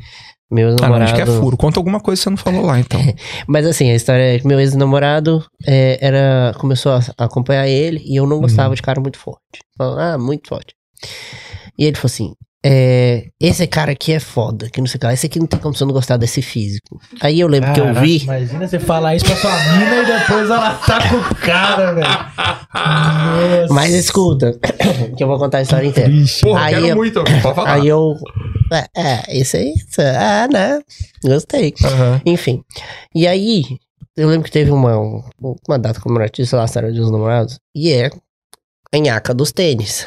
Meu 0.48 0.68
Ah, 0.68 0.70
não, 0.70 0.74
ex-namorado. 0.76 1.04
acho 1.04 1.14
que 1.16 1.20
é 1.22 1.26
furo. 1.26 1.56
Conta 1.56 1.80
alguma 1.80 1.98
coisa 1.98 2.20
que 2.20 2.22
você 2.24 2.30
não 2.30 2.36
falou 2.36 2.64
lá, 2.64 2.78
então. 2.78 3.00
Mas 3.48 3.66
assim, 3.66 3.90
a 3.90 3.96
história 3.96 4.36
é 4.36 4.38
que 4.38 4.46
meu 4.46 4.60
ex-namorado 4.60 5.44
é, 5.66 5.98
era, 6.00 6.54
começou 6.58 6.92
a 6.92 7.00
a 7.18 7.24
acompanhar 7.24 7.66
ele 7.66 8.00
e 8.06 8.14
eu 8.14 8.26
não 8.26 8.40
gostava 8.40 8.68
Uhum. 8.68 8.74
de 8.76 8.82
cara 8.82 9.00
muito 9.00 9.18
forte. 9.18 9.40
Falando, 9.76 9.98
ah, 10.00 10.16
muito 10.18 10.48
forte. 10.48 10.72
E 11.76 11.84
ele 11.84 11.96
falou 11.96 12.06
assim: 12.06 12.32
é, 12.68 13.28
esse 13.40 13.64
cara 13.68 13.92
aqui 13.92 14.12
é 14.12 14.18
foda, 14.18 14.68
que 14.68 14.80
não 14.80 14.88
sei 14.88 14.96
o 14.96 15.00
que 15.00 15.06
lá, 15.06 15.12
esse 15.14 15.26
aqui 15.26 15.38
não 15.38 15.46
tem 15.46 15.60
como 15.60 15.72
você 15.72 15.84
não 15.84 15.92
gostar 15.92 16.16
desse 16.16 16.42
físico. 16.42 17.00
Aí 17.20 17.38
eu 17.38 17.46
lembro 17.46 17.72
que 17.72 17.78
eu 17.80 17.94
vi. 17.94 18.18
Imagina 18.24 18.66
você 18.66 18.80
falar 18.80 19.14
isso 19.14 19.24
pra 19.24 19.36
sua 19.36 19.52
mina 19.74 19.96
e 20.02 20.06
depois 20.06 20.50
ela 20.50 20.74
tá 20.74 21.08
com 21.08 21.16
o 21.16 21.34
cara, 21.36 21.92
velho. 21.92 23.68
Mas 23.72 23.94
escuta, 23.94 24.58
que 25.16 25.22
eu 25.22 25.28
vou 25.28 25.38
contar 25.38 25.58
a 25.58 25.62
história 25.62 25.86
inteira. 25.86 26.10
Pô, 26.42 26.56
Aí 26.56 26.74
quero 26.74 26.86
eu- 26.88 26.96
muito, 26.96 27.22
pode 27.24 27.54
falar. 27.54 27.72
Aí 27.74 27.86
eu. 27.86 28.16
É, 28.72 28.86
é, 29.00 29.38
isso 29.38 29.56
aí, 29.56 29.72
isso, 29.74 30.00
é, 30.00 30.48
né? 30.48 30.80
Gostei. 31.24 31.72
Aham. 31.84 32.20
Enfim. 32.26 32.64
E 33.14 33.28
aí, 33.28 33.62
eu 34.16 34.28
lembro 34.28 34.44
que 34.44 34.50
teve 34.50 34.72
uma, 34.72 34.98
um- 34.98 35.22
uma 35.68 35.78
data 35.78 36.00
comemorativa, 36.00 36.46
sei 36.48 36.58
lá, 36.58 36.64
Dia 36.90 37.00
dos 37.00 37.12
Namorados, 37.12 37.60
e 37.74 37.92
é 37.92 38.10
a 38.92 38.98
nhaca 38.98 39.32
dos 39.32 39.52
tênis. 39.52 40.06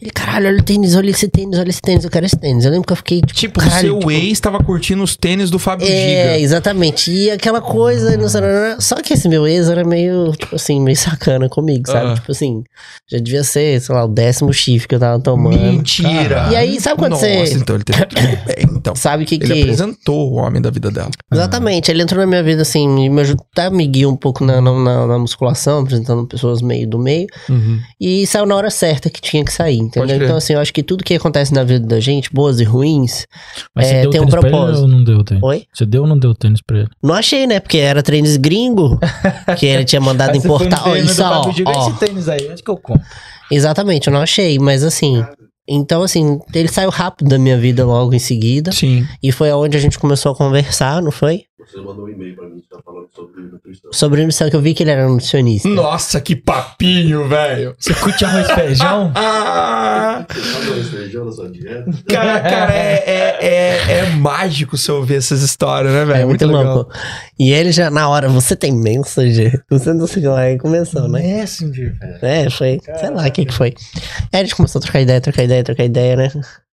Ele, 0.00 0.10
caralho, 0.10 0.48
olha 0.48 0.58
o 0.58 0.62
tênis, 0.62 0.94
olha 0.94 1.10
esse 1.10 1.28
tênis, 1.28 1.58
olha 1.58 1.68
esse 1.70 1.80
tênis, 1.80 2.04
eu 2.04 2.10
quero 2.10 2.26
esse 2.26 2.36
tênis. 2.36 2.64
Eu 2.64 2.70
lembro 2.70 2.86
que 2.86 2.92
eu 2.92 2.96
fiquei, 2.96 3.20
tipo, 3.20 3.34
Tipo, 3.34 3.60
o 3.60 3.62
caralho, 3.64 3.88
seu 3.88 3.98
tipo, 3.98 4.10
ex 4.10 4.40
tava 4.40 4.58
curtindo 4.62 5.02
os 5.02 5.16
tênis 5.16 5.50
do 5.50 5.58
Fábio 5.58 5.86
É, 5.86 5.90
Giga. 6.34 6.38
exatamente. 6.40 7.10
E 7.10 7.30
aquela 7.30 7.60
coisa, 7.60 8.16
não 8.16 8.28
sei, 8.28 8.40
só 8.80 8.96
que 8.96 9.14
esse 9.14 9.28
meu 9.28 9.46
ex 9.46 9.68
era 9.68 9.84
meio, 9.84 10.32
tipo 10.32 10.56
assim, 10.56 10.80
meio 10.80 10.96
sacana 10.96 11.48
comigo, 11.48 11.86
sabe? 11.88 12.10
Ah. 12.12 12.14
Tipo 12.14 12.32
assim, 12.32 12.62
já 13.10 13.18
devia 13.18 13.44
ser, 13.44 13.80
sei 13.80 13.94
lá, 13.94 14.04
o 14.04 14.08
décimo 14.08 14.52
chifre 14.52 14.88
que 14.88 14.94
eu 14.94 15.00
tava 15.00 15.20
tomando. 15.22 15.56
Mentira. 15.58 16.48
E 16.50 16.56
aí, 16.56 16.80
sabe 16.80 16.98
quando 16.98 17.12
Nossa, 17.12 17.26
você- 17.26 17.54
então 17.54 17.76
ele 17.76 17.84
teve 17.84 18.06
tudo 18.06 18.20
bem, 18.20 18.38
então. 18.76 18.94
Sabe 18.94 19.24
o 19.24 19.26
que 19.26 19.34
Ele 19.36 19.46
que... 19.46 19.62
apresentou 19.62 20.32
o 20.32 20.34
homem 20.36 20.60
da 20.60 20.70
vida 20.70 20.90
dela. 20.90 21.10
Exatamente, 21.32 21.90
ele 21.90 22.02
entrou 22.02 22.20
na 22.20 22.26
minha 22.26 22.42
vida 22.42 22.62
assim, 22.62 22.88
me 23.08 23.20
ajudou, 23.20 23.44
até 23.52 23.70
me 23.70 23.86
guiou 23.86 24.12
um 24.12 24.16
pouco 24.16 24.44
na, 24.44 24.60
na, 24.60 24.72
na- 24.72 25.06
na 25.06 25.18
musculação, 25.18 25.80
apresentando 25.80 26.26
pessoas 26.26 26.62
meio 26.62 26.86
do 26.88 26.98
meio, 26.98 27.26
Uhum. 27.48 27.78
e 28.00 28.26
saiu 28.26 28.46
na 28.46 28.54
hora 28.56 28.70
certa 28.70 29.10
que 29.10 29.20
tinha 29.20 29.44
que 29.44 29.52
sair, 29.52 29.65
Pode 29.74 29.82
entendeu? 29.82 30.26
Então, 30.26 30.36
assim, 30.36 30.52
eu 30.52 30.60
acho 30.60 30.72
que 30.72 30.82
tudo 30.82 31.02
que 31.04 31.14
acontece 31.14 31.52
na 31.52 31.64
vida 31.64 31.86
da 31.86 32.00
gente, 32.00 32.32
boas 32.32 32.60
e 32.60 32.64
ruins, 32.64 33.26
Mas 33.74 33.86
é, 33.86 33.90
você 33.90 34.00
deu 34.02 34.10
tem 34.10 34.20
um 34.20 34.24
tênis 34.26 34.30
pra 34.40 34.48
ele 34.48 34.56
propósito. 34.56 34.82
ou 34.82 34.88
não 34.88 35.04
deu 35.04 35.24
tênis? 35.24 35.42
Oi? 35.42 35.66
Você 35.72 35.86
deu 35.86 36.02
ou 36.02 36.08
não 36.08 36.18
deu 36.18 36.34
tênis 36.34 36.60
pra 36.60 36.78
ele? 36.78 36.88
Não 37.02 37.14
achei, 37.14 37.46
né? 37.46 37.60
Porque 37.60 37.78
era 37.78 38.02
tênis 38.02 38.36
gringo, 38.36 38.98
que 39.58 39.66
ele 39.66 39.84
tinha 39.84 40.00
mandado 40.00 40.36
importar. 40.36 40.80
Ó, 40.86 40.90
treino 40.90 41.06
isso, 41.10 41.16
do 41.22 41.70
ó. 41.70 41.88
Esse 41.88 41.98
tênis 41.98 42.28
aí, 42.28 42.48
onde 42.50 42.62
que 42.62 42.70
eu 42.70 42.76
compro? 42.76 43.02
Exatamente, 43.50 44.08
eu 44.08 44.12
não 44.12 44.20
achei, 44.20 44.58
mas 44.58 44.82
assim. 44.82 45.24
Então, 45.68 46.02
assim, 46.02 46.38
ele 46.54 46.68
saiu 46.68 46.90
rápido 46.90 47.28
da 47.28 47.38
minha 47.38 47.58
vida 47.58 47.84
logo 47.84 48.14
em 48.14 48.20
seguida. 48.20 48.70
Sim. 48.70 49.04
E 49.20 49.32
foi 49.32 49.50
aonde 49.50 49.76
a 49.76 49.80
gente 49.80 49.98
começou 49.98 50.30
a 50.30 50.36
conversar, 50.36 51.02
não 51.02 51.10
foi? 51.10 51.42
Você 51.58 51.78
mandou 51.78 52.04
um 52.04 52.08
e-mail 52.08 52.36
pra 52.36 52.48
mim, 52.48 52.60
você 52.60 52.68
tá 52.68 52.80
falando 52.84 52.95
sobre 53.16 53.42
nutrição. 53.42 53.90
Sobre 53.92 54.20
nutrição, 54.20 54.50
que 54.50 54.56
eu 54.56 54.60
vi 54.60 54.74
que 54.74 54.82
ele 54.82 54.90
era 54.90 55.08
nutricionista. 55.08 55.68
Nossa, 55.68 56.20
que 56.20 56.36
papinho, 56.36 57.26
velho. 57.26 57.74
Você 57.78 57.94
curte 57.94 58.24
arroz 58.24 58.48
e 58.48 58.54
feijão? 58.54 59.12
Ah, 59.18 60.24
Você 60.30 60.40
falou 60.40 60.78
esse 60.78 60.90
feijão 60.90 61.24
na 61.24 61.32
sua 61.32 61.50
dieta? 61.50 61.90
cara, 62.08 62.40
cara 62.40 62.74
é, 62.74 63.04
é, 63.06 63.38
é, 63.40 63.98
é 63.98 64.06
mágico 64.16 64.76
você 64.76 64.92
ouvir 64.92 65.16
essas 65.16 65.42
histórias, 65.42 65.92
né, 65.92 66.04
velho? 66.04 66.20
É 66.20 66.24
muito, 66.24 66.46
legal. 66.46 66.74
louco. 66.74 66.92
E 67.38 67.50
ele 67.52 67.72
já, 67.72 67.90
na 67.90 68.08
hora, 68.08 68.28
você 68.28 68.54
tem 68.54 68.72
Messenger? 68.72 69.62
Você 69.70 69.92
não 69.92 70.06
sei 70.06 70.22
lá, 70.22 70.40
aí 70.40 70.58
começou, 70.58 71.08
né? 71.08 71.20
Messenger, 71.20 71.98
velho. 71.98 72.18
É, 72.22 72.50
foi, 72.50 72.80
sei 72.98 73.10
lá 73.10 73.26
o 73.26 73.32
que 73.32 73.44
que 73.46 73.54
foi. 73.54 73.74
Aí 74.32 74.40
a 74.40 74.44
gente 74.44 74.54
começou 74.54 74.78
a 74.78 74.82
trocar 74.82 75.00
ideia, 75.00 75.20
trocar 75.20 75.42
ideia, 75.44 75.64
trocar 75.64 75.84
ideia, 75.84 76.16
né? 76.16 76.30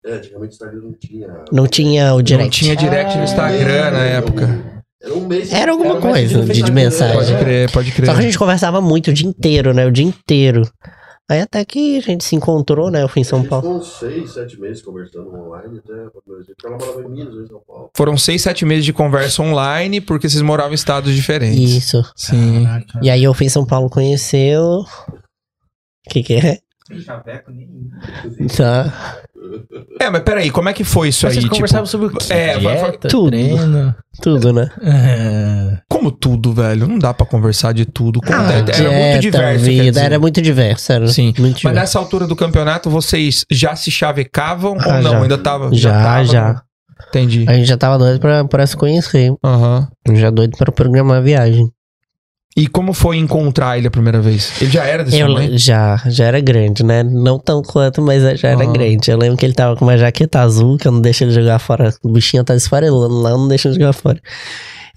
É, 0.05 0.13
antigamente 0.13 0.51
o 0.51 0.55
Instagram 0.55 0.79
não 0.81 0.93
tinha. 0.93 1.27
Não 1.51 1.67
tinha 1.67 2.13
o 2.13 2.21
direct. 2.21 2.65
Não 2.67 2.75
tinha 2.75 2.89
direct 2.89 3.17
no 3.17 3.23
Instagram 3.23 3.91
na 3.91 4.03
época. 4.05 4.78
Era 5.01 5.13
um 5.13 5.25
mês. 5.27 5.51
Era 5.53 5.71
alguma 5.71 5.91
Era 5.91 6.01
coisa 6.01 6.43
de, 6.45 6.61
de 6.61 6.71
mensagem. 6.71 7.15
Pode 7.15 7.37
crer, 7.37 7.71
pode 7.71 7.91
crer. 7.91 8.05
Só 8.07 8.13
que 8.13 8.19
a 8.19 8.23
gente 8.23 8.37
conversava 8.37 8.81
muito 8.81 9.09
o 9.11 9.13
dia 9.13 9.27
inteiro, 9.27 9.73
né? 9.73 9.85
O 9.85 9.91
dia 9.91 10.05
inteiro. 10.05 10.61
Aí 11.31 11.41
até 11.41 11.63
que 11.63 11.97
a 11.97 12.01
gente 12.01 12.23
se 12.23 12.35
encontrou, 12.35 12.89
né? 12.89 13.03
Eu 13.03 13.07
fui 13.07 13.21
em 13.21 13.23
São 13.23 13.43
Paulo. 13.43 13.77
uns 13.77 13.99
seis, 13.99 14.33
sete 14.33 14.59
meses 14.59 14.81
conversando 14.81 15.31
online 15.33 15.79
eu- 15.87 16.11
porque 16.11 16.53
ela 16.65 16.75
morava 16.77 17.01
em 17.03 17.09
Minas, 17.09 17.35
em 17.35 17.47
São 17.47 17.61
Paulo. 17.67 17.91
Foram 17.95 18.17
seis, 18.17 18.41
sete 18.41 18.65
meses 18.65 18.83
de 18.83 18.91
conversa 18.91 19.41
online 19.43 20.01
porque 20.01 20.27
vocês 20.27 20.41
moravam 20.41 20.71
em 20.71 20.75
estados 20.75 21.13
diferentes. 21.15 21.59
Isso. 21.71 22.03
Sim. 22.15 22.63
Caraca. 22.65 22.99
E 23.03 23.09
aí 23.11 23.23
eu 23.23 23.33
fui 23.35 23.45
em 23.45 23.49
São 23.49 23.63
Paulo 23.65 23.89
conhecer 23.91 24.57
o. 24.59 24.81
O 24.81 26.09
que 26.09 26.23
que 26.23 26.33
é? 26.33 26.57
Tá. 28.57 29.17
É, 29.99 30.09
mas 30.09 30.21
peraí, 30.23 30.49
como 30.51 30.69
é 30.69 30.73
que 30.73 30.83
foi 30.83 31.09
isso 31.09 31.25
Mas 31.25 31.35
aí? 31.35 31.41
Vocês 31.41 31.43
Tipo, 31.45 31.55
conversavam 31.55 31.85
sobre 31.85 32.07
o 32.07 32.09
quê? 32.11 32.33
é, 32.33 32.53
vai- 32.59 32.77
vai- 32.77 32.89
Dieta, 32.91 33.07
tudo. 33.07 33.29
treino. 33.29 33.95
Tudo, 34.21 34.53
né? 34.53 34.69
É. 34.81 35.77
como 35.89 36.11
tudo, 36.11 36.53
velho? 36.53 36.87
Não 36.87 36.99
dá 36.99 37.13
pra 37.13 37.25
conversar 37.25 37.73
de 37.73 37.85
tudo. 37.85 38.19
Ah, 38.25 38.51
era 38.51 38.61
dieta, 38.63 38.89
muito 38.91 39.21
diverso. 39.21 39.63
quer 39.65 39.69
vida, 39.71 39.91
dizer. 39.91 40.05
era 40.05 40.19
muito 40.19 40.41
diverso. 40.41 40.91
Era 40.91 41.07
Sim. 41.07 41.25
muito 41.37 41.41
Mas 41.41 41.55
diverso. 41.55 41.75
nessa 41.79 41.99
altura 41.99 42.27
do 42.27 42.35
campeonato, 42.35 42.89
vocês 42.89 43.45
já 43.51 43.75
se 43.75 43.89
chavecavam 43.91 44.75
Ah, 44.79 44.97
ou 44.97 45.01
não? 45.03 45.11
já. 45.11 45.21
Ainda 45.21 45.37
tava? 45.37 45.69
Já, 45.73 45.91
tava, 46.03 46.25
já. 46.25 46.61
Entendi. 47.09 47.45
A 47.47 47.53
gente 47.53 47.65
já 47.67 47.77
tava 47.77 47.97
doido 47.97 48.19
pra, 48.19 48.43
pra 48.45 48.67
se 48.67 48.75
conhecer. 48.75 49.31
Aham. 49.43 49.87
Já 50.13 50.29
doido 50.29 50.57
pra 50.57 50.71
programar 50.71 51.17
a 51.17 51.21
viagem. 51.21 51.69
E 52.57 52.67
como 52.67 52.93
foi 52.93 53.17
encontrar 53.17 53.77
ele 53.77 53.87
a 53.87 53.91
primeira 53.91 54.19
vez? 54.19 54.59
Ele 54.61 54.71
já 54.71 54.83
era 54.83 55.03
desse 55.03 55.17
Eu 55.19 55.27
tamanho? 55.27 55.57
já, 55.57 56.01
já 56.07 56.25
era 56.25 56.39
grande, 56.41 56.83
né? 56.83 57.03
Não 57.03 57.37
tão 57.39 57.61
quanto, 57.61 58.01
mas 58.01 58.21
já 58.39 58.49
era 58.49 58.63
Aham. 58.63 58.73
grande. 58.73 59.11
Eu 59.11 59.17
lembro 59.17 59.37
que 59.37 59.45
ele 59.45 59.53
tava 59.53 59.75
com 59.75 59.85
uma 59.85 59.97
jaqueta 59.97 60.39
azul, 60.41 60.77
que 60.77 60.87
eu 60.87 60.91
não 60.91 60.99
deixo 60.99 61.23
ele 61.23 61.31
jogar 61.31 61.59
fora. 61.59 61.93
O 62.03 62.09
bichinho 62.09 62.43
tá 62.43 62.55
esfarelando 62.55 63.21
lá, 63.21 63.29
eu 63.31 63.37
não 63.37 63.47
deixo 63.47 63.67
ele 63.67 63.75
jogar 63.75 63.93
fora. 63.93 64.19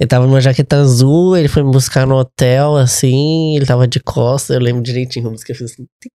Ele 0.01 0.09
tava 0.09 0.27
numa 0.27 0.41
jaqueta 0.41 0.77
azul, 0.77 1.37
ele 1.37 1.47
foi 1.47 1.63
me 1.63 1.71
buscar 1.71 2.07
no 2.07 2.17
hotel, 2.17 2.75
assim, 2.77 3.55
ele 3.55 3.67
tava 3.67 3.87
de 3.87 4.01
costas, 4.01 4.57
eu 4.57 4.61
lembro 4.61 4.83
direitinho, 4.83 5.29
a 5.29 5.31
música 5.31 5.55
fez 5.55 5.71
assim, 5.73 5.87
tic, 6.01 6.11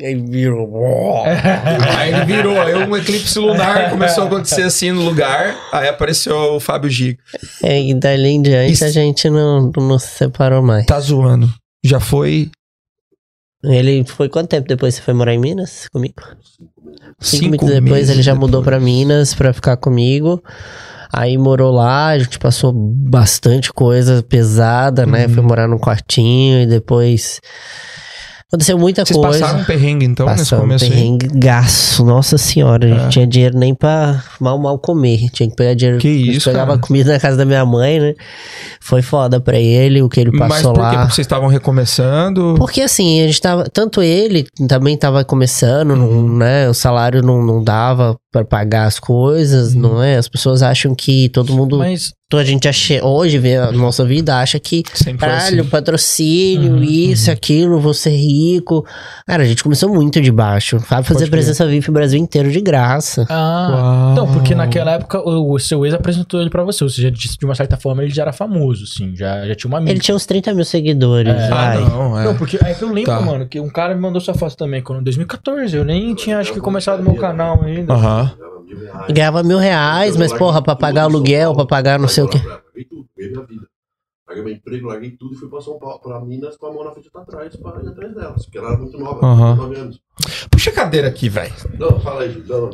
aí 0.00 0.14
virou. 0.14 1.22
Aí 1.98 2.12
ele 2.12 2.24
virou, 2.24 2.60
aí 2.60 2.74
um 2.74 2.96
eclipse 2.96 3.38
lunar 3.38 3.88
começou 3.90 4.24
a 4.24 4.26
acontecer 4.26 4.62
assim 4.62 4.92
no 4.92 5.02
lugar, 5.02 5.56
aí 5.72 5.88
apareceu 5.88 6.36
o 6.54 6.60
Fábio 6.60 6.90
Giga. 6.90 7.18
É, 7.62 7.80
e 7.80 7.94
dali 7.94 8.28
em 8.28 8.42
diante 8.42 8.72
Isso. 8.72 8.84
a 8.84 8.90
gente 8.90 9.30
não, 9.30 9.70
não 9.76 9.98
se 9.98 10.08
separou 10.08 10.62
mais. 10.62 10.84
Tá 10.86 11.00
zoando. 11.00 11.52
Já 11.84 11.98
foi 12.00 12.50
Ele 13.64 14.04
foi 14.04 14.28
quanto 14.28 14.50
tempo 14.50 14.68
depois 14.68 14.94
você 14.94 15.02
foi 15.02 15.14
morar 15.14 15.34
em 15.34 15.38
Minas 15.38 15.88
comigo? 15.88 16.14
Cinco, 17.20 17.20
cinco 17.20 17.42
minutos 17.44 17.68
depois 17.68 17.90
meses 17.90 18.10
ele 18.10 18.22
já 18.22 18.34
mudou 18.34 18.60
depois. 18.60 18.76
pra 18.76 18.80
Minas 18.84 19.34
pra 19.34 19.52
ficar 19.52 19.76
comigo. 19.76 20.42
Aí 21.12 21.36
morou 21.36 21.70
lá, 21.70 22.08
a 22.08 22.18
gente 22.18 22.38
passou 22.38 22.72
bastante 22.72 23.70
coisa 23.70 24.22
pesada, 24.22 25.04
né? 25.04 25.26
Uhum. 25.26 25.34
Foi 25.34 25.42
morar 25.42 25.68
num 25.68 25.78
quartinho 25.78 26.62
e 26.62 26.66
depois. 26.66 27.38
Aconteceu 28.54 28.78
muita 28.78 29.02
Vocês 29.02 29.18
coisa. 29.18 29.40
passaram 29.40 29.60
um 29.60 29.64
perrengue 29.64 30.04
então 30.04 30.26
nesse 30.26 30.40
Passamos 30.40 30.62
começo 30.64 30.84
aí? 30.84 30.90
perrengue 30.90 31.28
gaço, 31.38 32.04
nossa 32.04 32.36
senhora. 32.36 32.84
A 32.86 32.90
gente 32.90 33.04
É. 33.06 33.08
tinha 33.08 33.26
dinheiro 33.26 33.58
nem 33.58 33.74
pra 33.74 34.22
mal, 34.38 34.58
mal 34.58 34.78
comer. 34.78 35.30
Tinha 35.32 35.48
que 35.48 35.56
pegar 35.56 35.72
dinheiro. 35.72 35.98
Que 35.98 36.08
isso, 36.08 36.50
pegava 36.50 36.72
cara. 36.72 36.78
comida 36.80 37.12
na 37.14 37.18
casa 37.18 37.38
da 37.38 37.46
minha 37.46 37.64
mãe, 37.64 37.98
né? 37.98 38.14
Foi 38.78 39.00
foda 39.00 39.40
pra 39.40 39.58
ele, 39.58 40.02
o 40.02 40.08
que 40.10 40.20
ele 40.20 40.30
Mas 40.34 40.48
passou 40.48 40.74
por 40.74 40.80
quê? 40.80 40.82
lá. 40.82 40.90
Porque 41.00 41.14
vocês 41.14 41.24
estavam 41.24 41.48
recomeçando? 41.48 42.54
Porque 42.58 42.82
assim, 42.82 43.22
a 43.22 43.26
gente 43.26 43.40
tava. 43.40 43.64
Tanto 43.72 44.02
ele 44.02 44.44
também 44.68 44.98
tava 44.98 45.24
começando, 45.24 45.96
não- 45.96 46.08
Uhum. 46.08 46.36
né? 46.36 46.68
O 46.68 46.74
salário 46.74 47.22
não, 47.22 47.42
não 47.42 47.64
dava 47.64 48.16
pra 48.32 48.44
pagar 48.44 48.86
as 48.86 48.98
coisas, 48.98 49.74
Uhum. 49.74 49.80
não 49.82 50.02
é? 50.02 50.16
As 50.16 50.26
pessoas 50.26 50.62
acham 50.62 50.94
que 50.94 51.28
todo 51.28 51.52
mundo. 51.52 51.76
Mas 51.78 52.12
A 52.34 52.42
gente 52.44 52.66
acha, 52.66 53.04
hoje 53.04 53.36
vê 53.38 53.58
a 53.58 53.70
nossa 53.72 54.06
vida, 54.06 54.38
acha 54.38 54.58
que. 54.58 54.82
Caralho, 55.18 55.60
assim. 55.60 55.68
patrocínio, 55.68 56.72
Uhum, 56.76 56.82
isso, 56.82 57.30
aquilo, 57.30 57.78
vou 57.78 57.92
ser 57.92 58.16
rico. 58.16 58.86
Cara, 59.26 59.42
a 59.42 59.46
gente 59.46 59.62
começou 59.62 59.92
muito 59.92 60.18
de 60.18 60.32
baixo. 60.32 60.78
Pode 60.88 61.14
crer. 61.14 61.28
presença 61.30 61.66
VIP 61.66 61.90
Brasil 61.90 62.18
inteiro 62.18 62.50
de 62.50 62.58
graça. 62.62 63.26
Ah, 63.28 63.68
Uau. 63.70 64.12
então, 64.12 64.32
porque 64.32 64.54
naquela 64.54 64.92
época 64.92 65.20
o, 65.20 65.52
o 65.52 65.58
seu 65.58 65.84
ex 65.84 65.92
apresentou 65.92 66.40
ele 66.40 66.48
pra 66.48 66.62
você, 66.64 66.82
ou 66.82 66.88
seja, 66.88 67.10
de, 67.10 67.36
de 67.36 67.44
uma 67.44 67.54
certa 67.54 67.76
forma 67.76 68.02
ele 68.02 68.14
já 68.14 68.22
era 68.22 68.32
famoso, 68.32 68.84
assim, 68.84 69.14
já, 69.14 69.46
já 69.46 69.54
tinha 69.54 69.68
uma 69.68 69.78
mídia. 69.78 69.92
Ele 69.92 70.00
tinha 70.00 70.14
uns 70.14 70.24
30 70.24 70.54
mil 70.54 70.64
seguidores. 70.64 71.34
É. 71.34 71.48
Ah, 71.52 71.74
não, 71.80 72.18
é. 72.18 72.24
Não, 72.24 72.34
porque 72.34 72.58
aí 72.64 72.74
que 72.74 72.82
eu 72.82 72.90
lembro, 72.90 73.12
Tá. 73.12 73.20
mano, 73.20 73.46
que 73.46 73.60
um 73.60 73.68
cara 73.68 73.94
me 73.94 74.00
mandou 74.00 74.22
sua 74.22 74.32
foto 74.32 74.56
também, 74.56 74.80
quando 74.82 75.00
em 75.00 75.04
2014, 75.04 75.76
eu 75.76 75.84
nem 75.84 76.14
tinha, 76.14 76.38
acho 76.38 76.50
que, 76.54 76.60
começado 76.60 77.02
meu 77.02 77.14
canal 77.16 77.62
ainda. 77.62 77.92
Aham. 77.92 78.02
Ganhava 78.12 78.21
E 79.08 79.12
Ganhava 79.12 79.42
mil 79.42 79.58
reais, 79.58 80.16
mas 80.16 80.32
porra, 80.32 80.62
pra 80.62 80.76
pagar 80.76 81.04
aluguel, 81.04 81.54
pra 81.54 81.66
pagar 81.66 81.98
não 81.98 82.08
sei 82.08 82.24
o 82.24 82.28
quê. 82.28 82.40
Paguei 84.26 84.42
meu 84.44 84.52
emprego, 84.54 84.86
larguei 84.88 85.10
tudo 85.10 85.34
e 85.34 85.36
fui 85.36 85.48
pra 85.48 85.60
São 85.60 85.78
Paulo, 85.78 85.98
pra 86.00 86.20
Minas 86.20 86.56
com 86.56 86.66
a 86.66 86.72
mão 86.72 86.84
na 86.84 86.92
frente 86.92 87.10
e 87.12 87.18
atrás 87.18 87.56
pra 87.56 87.82
ir 87.82 87.88
atrás 87.88 88.14
delas. 88.14 88.44
Porque 88.44 88.56
ela 88.58 88.68
era 88.68 88.78
muito 88.78 88.96
nova, 88.98 89.26
Aham. 89.26 89.56
9 89.56 89.76
anos. 89.76 90.00
Puxa 90.50 90.70
a 90.70 90.72
cadeira 90.72 91.08
aqui, 91.08 91.28
velho. 91.28 91.52
Não, 91.78 91.98
fala 92.00 92.22
aí. 92.22 92.42
Não, 92.48 92.60
não, 92.62 92.70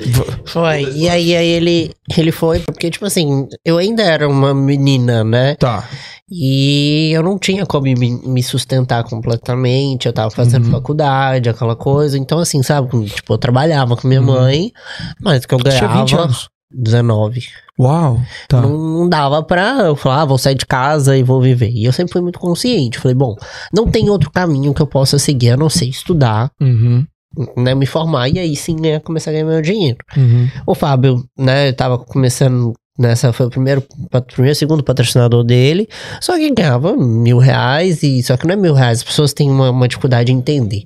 Foi. 0.46 0.82
E 0.92 1.08
aí, 1.08 1.34
aí 1.34 1.46
ele, 1.48 1.90
ele 2.16 2.32
foi, 2.32 2.60
porque, 2.60 2.90
tipo 2.90 3.06
assim, 3.06 3.48
eu 3.64 3.78
ainda 3.78 4.02
era 4.02 4.28
uma 4.28 4.52
menina, 4.52 5.24
né? 5.24 5.54
Tá. 5.56 5.88
E 6.30 7.10
eu 7.14 7.22
não 7.22 7.38
tinha 7.38 7.64
como 7.64 7.84
me, 7.84 7.94
me 7.94 8.42
sustentar 8.42 9.02
completamente. 9.04 10.06
Eu 10.06 10.12
tava 10.12 10.30
fazendo 10.30 10.66
Uhum. 10.66 10.72
faculdade, 10.72 11.48
aquela 11.48 11.74
coisa. 11.74 12.18
Então, 12.18 12.38
assim, 12.40 12.62
sabe? 12.62 13.06
Tipo, 13.06 13.32
eu 13.32 13.38
trabalhava 13.38 13.96
com 13.96 14.06
minha 14.06 14.20
Uhum. 14.20 14.26
mãe, 14.26 14.70
mas 15.22 15.44
o 15.44 15.48
que 15.48 15.54
eu 15.54 15.58
Tinha 15.60 15.88
20 15.88 16.10
ganhava. 16.10 16.22
anos. 16.24 16.50
19. 16.70 17.40
Uau. 17.78 18.20
Tá. 18.48 18.60
Não, 18.60 19.08
dava 19.08 19.42
pra 19.42 19.78
eu 19.82 19.94
falar, 19.96 20.22
ah, 20.22 20.24
vou 20.24 20.38
sair 20.38 20.54
de 20.56 20.66
casa 20.66 21.16
e 21.16 21.22
vou 21.22 21.40
viver. 21.40 21.70
E 21.70 21.84
eu 21.84 21.92
sempre 21.92 22.12
fui 22.12 22.22
muito 22.22 22.38
consciente. 22.38 22.98
Falei, 22.98 23.14
bom, 23.14 23.36
não 23.72 23.86
tem 23.86 24.10
outro 24.10 24.30
caminho 24.30 24.74
que 24.74 24.82
eu 24.82 24.86
possa 24.86 25.18
seguir 25.18 25.50
a 25.50 25.56
não 25.56 25.68
ser 25.70 25.86
estudar, 25.86 26.50
Uhum. 26.60 27.06
né? 27.56 27.74
Me 27.74 27.86
formar 27.86 28.28
e 28.28 28.38
aí 28.38 28.56
sim 28.56 28.74
né, 28.80 28.98
começar 29.00 29.30
a 29.30 29.32
ganhar 29.34 29.44
meu 29.46 29.62
dinheiro. 29.62 29.98
Uhum. 30.16 30.48
O 30.66 30.74
Fábio, 30.74 31.24
né, 31.38 31.68
eu 31.68 31.72
tava 31.76 31.98
começando 31.98 32.72
nessa, 32.98 33.32
foi 33.32 33.46
o 33.46 33.50
primeiro, 33.50 33.82
primeiro, 34.34 34.54
segundo 34.56 34.82
patrocinador 34.82 35.44
dele, 35.44 35.88
só 36.20 36.36
que 36.36 36.50
ganhava 36.50 36.96
mil 36.96 37.38
reais, 37.38 38.02
e 38.02 38.22
só 38.22 38.36
que 38.36 38.46
não 38.46 38.54
é 38.54 38.56
mil 38.56 38.74
reais, 38.74 38.98
as 38.98 39.04
pessoas 39.04 39.32
têm 39.32 39.50
uma, 39.50 39.70
uma 39.70 39.86
dificuldade 39.86 40.32
em 40.32 40.36
entender. 40.36 40.82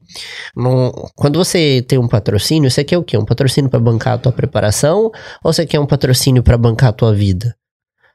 Não- 0.55 0.93
quando 1.16 1.39
você 1.43 1.82
tem 1.89 1.98
um 1.98 2.06
patrocínio, 2.09 2.70
você 2.70 2.84
quer 2.84 2.98
o 2.98 3.02
quê? 3.02 3.16
Um 3.16 3.24
patrocínio 3.24 3.70
pra 3.70 3.80
bancar 3.80 4.14
a 4.14 4.18
tua 4.18 4.32
preparação, 4.32 5.10
ou 5.43 5.52
você 5.52 5.64
quer 5.66 5.80
um 5.80 5.86
patrocínio 5.86 6.43
pra 6.43 6.59
bancar 6.59 6.90
a 6.90 6.93
tua 6.93 7.14
vida? 7.14 7.55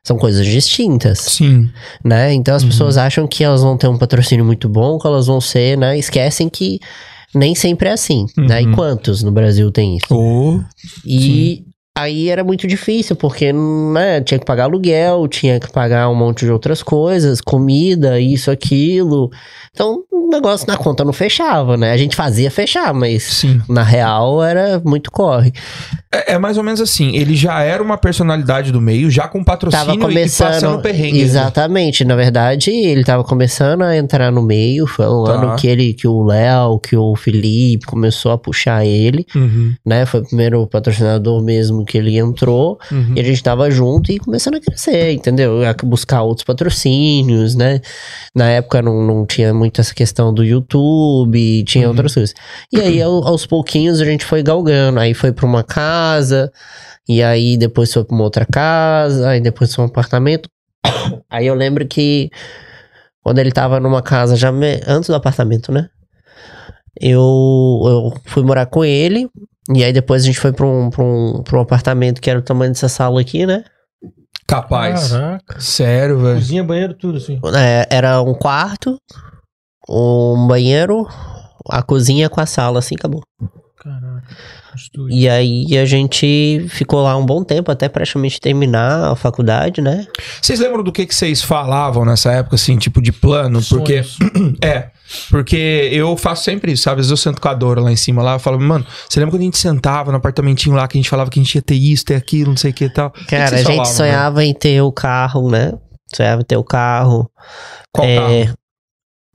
São 0.04 0.18
coisas 0.18 0.46
distintas, 0.46 1.20
Sim. 1.20 1.70
né? 2.06 2.34
Então 2.34 2.56
as 2.56 2.64
Uhum. 2.64 2.70
pessoas 2.70 2.98
acham 2.98 3.28
que 3.28 3.44
elas 3.44 3.62
vão 3.62 3.76
ter 3.78 3.88
um 3.88 3.98
patrocínio 3.98 4.46
muito 4.46 4.70
bom, 4.70 4.98
que 4.98 5.06
elas 5.08 5.28
vão 5.28 5.42
ser, 5.42 5.78
né? 5.78 5.98
Esquecem 5.98 6.48
que 6.48 6.80
nem 7.36 7.54
sempre 7.54 7.90
é 7.90 7.92
assim, 7.92 8.26
né? 8.38 8.62
Uhum. 8.62 8.72
E 8.72 8.76
quantos 8.76 9.22
no 9.22 9.32
Brasil 9.32 9.70
tem 9.70 9.98
isso? 9.98 10.06
Oh. 10.16 10.62
E 11.06 11.66
aí 11.98 12.30
era 12.30 12.44
muito 12.44 12.68
difícil, 12.68 13.16
porque 13.16 13.52
né, 13.54 14.22
tinha 14.22 14.40
que 14.40 14.46
pagar 14.46 14.64
aluguel, 14.66 15.28
tinha 15.28 15.60
que 15.60 15.72
pagar 15.72 16.10
um 16.10 16.16
monte 16.16 16.46
de 16.46 16.52
outras 16.52 16.82
coisas, 16.84 17.42
comida, 17.42 18.20
isso, 18.20 18.52
aquilo. 18.52 19.30
Então 19.74 20.04
o 20.12 20.30
negócio 20.30 20.68
na 20.68 20.76
conta 20.76 21.04
não 21.06 21.14
fechava, 21.14 21.78
né? 21.78 21.92
A 21.92 21.98
gente 21.98 22.16
fazia 22.16 22.50
fechar, 22.52 22.94
mas 22.94 23.24
Sim. 23.24 23.62
na 23.70 23.84
real 23.84 24.44
era 24.44 24.82
muito 24.86 25.12
corre. 25.12 25.52
É, 26.14 26.34
é 26.34 26.38
mais 26.38 26.58
ou 26.58 26.64
menos 26.64 26.82
assim. 26.82 27.16
Ele 27.16 27.36
já 27.36 27.62
era 27.62 27.82
uma 27.84 27.98
personalidade 27.98 28.72
do 28.72 28.82
meio, 28.82 29.10
já 29.10 29.28
com 29.28 29.44
patrocínio 29.44 29.86
Tava 29.86 29.98
e 29.98 30.00
começando. 30.02 30.48
passando 30.48 30.82
perrengue. 30.82 31.22
Exatamente. 31.22 32.04
Na 32.04 32.16
verdade, 32.16 32.72
ele 32.72 33.04
tava 33.04 33.24
começando 33.24 33.84
a 33.84 33.96
entrar 33.96 34.32
no 34.32 34.42
meio. 34.42 34.88
Foi 34.88 35.06
um 35.08 35.24
Tá. 35.24 35.34
ano 35.34 35.56
que 35.56 35.68
ele, 35.68 35.94
que 35.94 36.08
o 36.08 36.24
Léo, 36.24 36.80
que 36.80 36.96
o 36.96 37.16
Felipe 37.16 37.86
começou 37.86 38.32
a 38.32 38.38
puxar 38.38 38.86
ele, 38.86 39.26
Uhum. 39.36 39.74
né? 39.86 40.06
Foi 40.06 40.22
o 40.22 40.24
primeiro 40.26 40.66
patrocinador 40.68 41.42
mesmo 41.44 41.86
que 41.88 41.98
ele 41.98 42.18
entrou. 42.18 42.78
Uhum. 42.92 43.14
E 43.16 43.20
a 43.20 43.24
gente 43.24 43.42
tava 43.42 43.72
junto 43.72 44.12
e 44.12 44.20
começando 44.20 44.56
a 44.56 44.60
crescer, 44.62 45.14
entendeu? 45.14 45.62
A 45.68 45.74
buscar 45.86 46.22
outros 46.22 46.46
patrocínios, 46.46 47.56
né? 47.56 47.82
Na 48.36 48.50
época 48.50 48.82
não, 48.82 49.02
não 49.02 49.26
tinha 49.26 49.54
muito 49.54 49.82
essa 49.82 49.96
questão 49.96 50.32
do 50.34 50.44
YouTube, 50.44 51.64
tinha 51.64 51.86
Uhum. 51.86 51.92
outras 51.92 52.14
coisas. 52.14 52.36
E 52.72 52.80
aí, 52.80 53.02
ao- 53.02 53.26
aos 53.28 53.46
pouquinhos, 53.48 54.00
a 54.00 54.06
gente 54.06 54.24
foi 54.26 54.44
galgando. 54.44 55.00
Aí 55.00 55.14
foi 55.16 55.32
pra 55.32 55.46
uma 55.46 55.64
casa, 55.64 56.52
e 57.10 57.24
aí 57.24 57.58
depois 57.58 57.92
foi 57.94 58.04
pra 58.04 58.14
uma 58.16 58.24
outra 58.26 58.46
casa, 58.46 59.30
aí 59.30 59.40
depois 59.42 59.74
foi 59.74 59.84
um 59.84 59.88
apartamento. 59.88 60.50
Aí 61.30 61.48
eu 61.48 61.56
lembro 61.56 61.86
que 61.88 62.30
quando 63.24 63.40
ele 63.40 63.52
tava 63.52 63.80
numa 63.80 64.02
casa 64.02 64.36
já 64.36 64.52
me- 64.52 64.82
antes 64.86 65.10
do 65.10 65.16
apartamento, 65.16 65.72
né? 65.72 65.90
Eu, 67.00 67.22
eu 67.86 68.14
fui 68.26 68.44
morar 68.44 68.66
com 68.66 68.84
ele, 68.84 69.30
e 69.74 69.84
aí 69.84 69.92
depois 69.92 70.24
a 70.24 70.26
gente 70.26 70.40
foi 70.40 70.52
pra 70.54 70.66
um, 70.66 70.90
pra, 70.90 71.04
um, 71.04 71.44
pra 71.44 71.58
um 71.58 71.62
apartamento 71.62 72.22
que 72.22 72.30
era 72.30 72.40
o 72.40 72.44
tamanho 72.44 72.72
dessa 72.72 72.90
sala 72.90 73.20
aqui, 73.20 73.46
né? 73.46 73.64
Capaz. 74.48 75.12
Caraca. 75.12 75.60
Sério, 75.60 76.20
velho. 76.20 76.36
Cozinha, 76.36 76.64
banheiro, 76.64 76.94
tudo 76.94 77.18
assim. 77.18 77.40
É, 77.56 77.88
era 77.90 78.22
um 78.22 78.34
quarto, 78.34 78.98
um 79.90 80.48
banheiro, 80.48 81.06
a 81.70 81.84
cozinha 81.84 82.30
com 82.30 82.40
a 82.40 82.46
sala, 82.46 82.80
assim, 82.80 82.96
acabou. 82.96 83.22
Caraca. 83.78 84.24
Estúdio. 84.78 85.16
E 85.16 85.28
aí 85.28 85.78
a 85.78 85.86
gente 85.86 86.66
ficou 86.70 87.02
lá 87.04 87.16
um 87.18 87.26
bom 87.26 87.44
tempo, 87.44 87.72
até 87.72 87.90
praticamente 87.90 88.40
terminar 88.40 89.12
a 89.12 89.16
faculdade, 89.16 89.82
né? 89.82 90.08
Vocês 90.42 90.60
lembram 90.60 90.84
do 90.84 90.92
que, 90.92 91.06
que 91.06 91.14
vocês 91.14 91.42
falavam 91.42 92.06
nessa 92.06 92.32
época, 92.32 92.56
assim, 92.56 92.78
tipo 92.78 93.02
de 93.02 93.12
plano? 93.12 93.62
Porque. 93.70 94.04
Sonhos. 94.04 94.58
É. 94.64 94.90
Porque 95.30 95.90
eu 95.92 96.18
faço 96.18 96.44
sempre 96.44 96.72
isso, 96.74 96.84
sabe? 96.84 97.00
Às 97.00 97.08
vezes 97.08 97.12
eu 97.12 97.18
sento 97.18 97.42
com 97.42 97.48
a 97.48 97.54
Dora 97.54 97.80
lá 97.80 97.92
em 97.92 97.96
cima 97.96 98.22
lá, 98.22 98.34
eu 98.34 98.40
falo, 98.40 98.60
mano, 98.60 98.86
você 99.08 99.20
lembra 99.20 99.32
quando 99.32 99.42
a 99.42 99.46
gente 99.46 99.58
sentava 99.58 100.12
no 100.12 100.18
apartamentinho 100.18 100.76
lá 100.76 100.88
que 100.88 100.98
a 100.98 101.00
gente 101.00 101.10
falava 101.10 101.30
que 101.30 101.40
a 101.40 101.44
gente 101.44 101.56
ia 101.56 101.62
ter 101.62 101.76
isso, 101.76 102.04
ter 102.04 102.16
aquilo, 102.16 102.50
não 102.50 102.58
sei 102.58 102.72
o 102.72 102.74
que 102.74 102.86
e 102.86 102.90
tal? 102.90 103.08
O 103.08 103.12
que 103.12 103.20
que 103.20 103.26
Cara, 103.28 103.44
a 103.44 103.58
gente 103.58 103.64
falavam, 103.64 103.86
né? 103.86 103.98
sonhava 103.98 104.44
em 104.44 104.54
ter 104.54 104.82
o 104.82 104.92
carro, 104.92 105.50
né? 105.50 105.74
Sonhava 106.14 106.42
em 106.42 106.46
ter 106.46 106.58
o 106.58 106.64
carro. 106.64 107.30
Qual 107.94 108.08
é... 108.08 108.46
carro? 108.46 108.58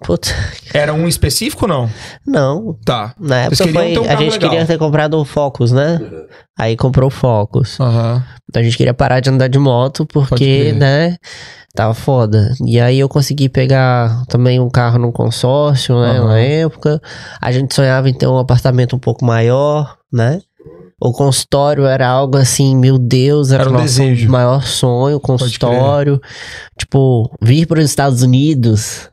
Putz, 0.02 0.34
Era 0.74 0.92
um 0.92 1.06
específico 1.08 1.64
ou 1.64 1.68
não? 1.68 1.90
não. 2.26 2.76
Tá. 2.84 3.14
Na 3.18 3.42
época 3.42 3.68
foi. 3.68 3.92
ter 3.92 3.98
um 3.98 4.04
a 4.04 4.16
gente 4.16 4.32
legal. 4.32 4.50
queria 4.50 4.66
ter 4.66 4.78
comprado 4.78 5.18
o 5.18 5.24
Focus, 5.24 5.72
né? 5.72 6.00
Aí 6.58 6.76
comprou 6.76 7.08
o 7.08 7.10
Focus. 7.10 7.78
Aham. 7.80 8.22
A 8.54 8.62
gente 8.62 8.76
queria 8.76 8.92
parar 8.94 9.20
de 9.20 9.30
andar 9.30 9.48
de 9.48 9.58
moto 9.58 10.04
porque, 10.06 10.72
né? 10.72 11.16
Tava 11.74 11.94
foda. 11.94 12.52
E 12.66 12.78
aí 12.78 12.98
eu 12.98 13.08
consegui 13.08 13.48
pegar 13.48 14.24
também 14.26 14.60
um 14.60 14.68
carro 14.68 14.98
num 14.98 15.10
consórcio, 15.12 15.98
né? 16.00 16.18
Aham. 16.18 16.26
Na 16.28 16.38
época. 16.38 17.00
A 17.40 17.50
gente 17.50 17.74
sonhava 17.74 18.10
em 18.10 18.14
ter 18.14 18.26
um 18.26 18.36
apartamento 18.38 18.94
um 18.94 18.98
pouco 18.98 19.24
maior, 19.24 19.96
né? 20.12 20.40
O 21.00 21.12
consultório 21.12 21.84
era 21.84 22.06
algo 22.06 22.36
assim, 22.36 22.76
meu 22.76 22.96
Deus, 22.96 23.50
era, 23.50 23.62
Era 23.62 23.70
o 23.70 23.72
um 23.72 23.76
nosso 23.78 23.86
desejo. 23.98 24.30
maior 24.30 24.62
sonho, 24.62 25.16
o 25.16 25.20
consultório. 25.20 26.20
Tipo, 26.78 27.28
vir 27.42 27.66
para 27.66 27.80
os 27.80 27.86
Estados 27.86 28.22
Unidos 28.22 29.08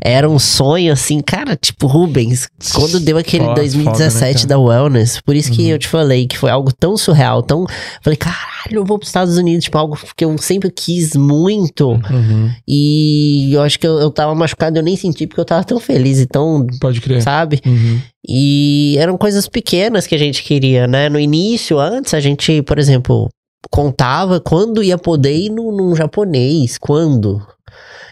era 0.00 0.28
um 0.28 0.38
sonho 0.38 0.92
assim, 0.92 1.20
cara, 1.20 1.56
tipo, 1.56 1.86
Rubens, 1.86 2.48
quando 2.74 3.00
deu 3.00 3.16
aquele 3.18 3.44
Foda, 3.44 3.60
2017 3.60 4.42
foda, 4.42 4.42
né, 4.42 4.48
da 4.48 4.58
Wellness, 4.58 5.20
por 5.20 5.34
isso 5.34 5.50
que 5.52 5.62
Uhum. 5.62 5.68
eu 5.68 5.78
te 5.78 5.88
falei 5.88 6.26
que 6.26 6.38
foi 6.38 6.50
algo 6.50 6.72
tão 6.72 6.96
surreal, 6.96 7.42
tão. 7.42 7.66
Falei, 8.02 8.16
caralho, 8.16 8.72
eu 8.72 8.84
vou 8.84 8.98
para 8.98 9.04
os 9.04 9.08
Estados 9.08 9.36
Unidos, 9.36 9.64
tipo, 9.64 9.78
algo 9.78 9.98
que 10.16 10.24
eu 10.24 10.36
sempre 10.38 10.70
quis 10.70 11.14
muito. 11.16 11.90
Uhum. 11.90 12.50
E 12.66 13.50
eu 13.52 13.62
acho 13.62 13.78
que 13.78 13.86
eu, 13.86 13.98
eu 13.98 14.10
tava 14.10 14.34
machucado, 14.34 14.78
eu 14.78 14.82
nem 14.82 14.96
senti, 14.96 15.26
porque 15.26 15.40
eu 15.40 15.44
tava 15.44 15.64
tão 15.64 15.78
feliz 15.80 16.18
e 16.20 16.26
tão. 16.26 16.66
Pode 16.80 17.00
crer. 17.00 17.22
Sabe? 17.22 17.60
Uhum. 17.64 18.00
E 18.28 18.96
eram 18.98 19.16
coisas 19.16 19.48
pequenas 19.48 20.06
que 20.06 20.14
a 20.14 20.18
gente 20.18 20.42
queria, 20.42 20.86
né? 20.86 21.08
No 21.08 21.18
início, 21.18 21.78
antes, 21.78 22.12
a 22.14 22.20
gente, 22.20 22.60
por 22.62 22.78
exemplo, 22.78 23.28
contava 23.70 24.40
quando 24.40 24.82
ia 24.82 24.98
poder 24.98 25.36
ir 25.36 25.50
num, 25.50 25.70
num 25.72 25.94
japonês, 25.94 26.76
quando. 26.78 27.40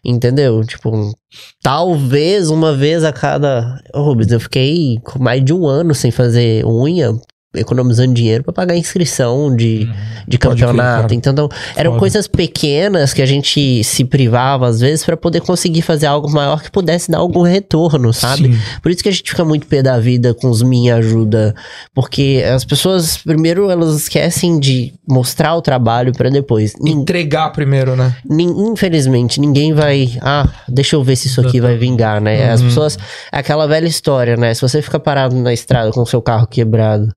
Entendeu? 0.05 0.63
Tipo, 0.65 1.13
talvez 1.63 2.51
uma 2.51 2.75
vez 2.75 3.03
a 3.05 3.13
cada. 3.13 3.81
Ô, 3.95 4.03
Rubens, 4.03 4.31
eu 4.31 4.41
fiquei 4.41 4.99
mais 5.19 5.43
de 5.43 5.53
um 5.53 5.67
ano 5.67 5.95
sem 5.95 6.11
fazer 6.11 6.65
unha, 6.67 7.13
economizando 7.55 8.13
dinheiro 8.15 8.45
pra 8.45 8.53
pagar 8.53 8.75
a 8.75 8.77
inscrição 8.77 9.55
de, 9.55 9.87
de 10.27 10.39
Pode 10.39 10.57
crer, 10.57 10.69
campeonato. 10.69 11.03
cara. 11.03 11.15
então, 11.15 11.33
não, 11.33 11.49
eram 11.77 11.93
Foda. 11.93 12.01
coisas 12.01 12.27
pequenas 12.29 13.13
que 13.13 13.23
a 13.23 13.27
gente 13.27 13.83
se 13.85 14.05
privava 14.05 14.67
às 14.69 14.81
vezes 14.81 15.05
pra 15.05 15.17
poder 15.17 15.41
conseguir 15.41 15.83
fazer 15.83 16.07
algo 16.07 16.31
maior 16.31 16.63
que 16.63 16.71
pudesse 16.71 17.11
dar 17.11 17.19
algum 17.19 17.43
retorno, 17.43 18.13
sabe? 18.13 18.53
Sim. 18.55 18.61
Por 18.83 18.91
isso 18.91 19.03
que 19.03 19.09
a 19.09 19.13
gente 19.13 19.31
fica 19.31 19.45
muito 19.45 19.67
pé 19.67 19.83
da 19.83 19.99
vida 19.99 20.35
com 20.35 20.49
os 20.51 20.63
minha 20.63 20.97
ajuda, 20.97 21.55
porque 21.95 22.43
as 22.55 22.65
pessoas 22.65 23.17
primeiro 23.19 23.71
elas 23.71 23.95
esquecem 23.97 24.59
de 24.59 24.93
mostrar 25.09 25.55
o 25.55 25.63
trabalho 25.63 26.13
pra 26.13 26.31
depois. 26.31 26.75
Entregar 26.87 27.51
primeiro, 27.51 27.95
né? 27.97 28.15
infelizmente 28.31 29.41
ninguém 29.41 29.73
vai, 29.73 30.13
ah, 30.23 30.49
deixa 30.69 30.97
eu 30.97 31.03
ver 31.03 31.17
se 31.17 31.29
isso 31.29 31.41
aqui 31.41 31.61
vai 31.61 31.77
vingar, 31.77 32.21
né? 32.21 32.51
As 32.51 32.61
Uhum. 32.61 32.69
pessoas, 32.69 32.99
é 33.33 33.39
aquela 33.39 33.67
velha 33.67 33.87
história, 33.87 34.37
né? 34.37 34.55
Se 34.55 34.63
você 34.63 34.81
fica 34.81 34.99
parado 34.99 35.35
na 35.37 35.53
estrada 35.53 35.91
com 35.91 36.01
o 36.03 36.07
seu 36.07 36.23
carro 36.23 36.47
quebrado, 36.47 37.09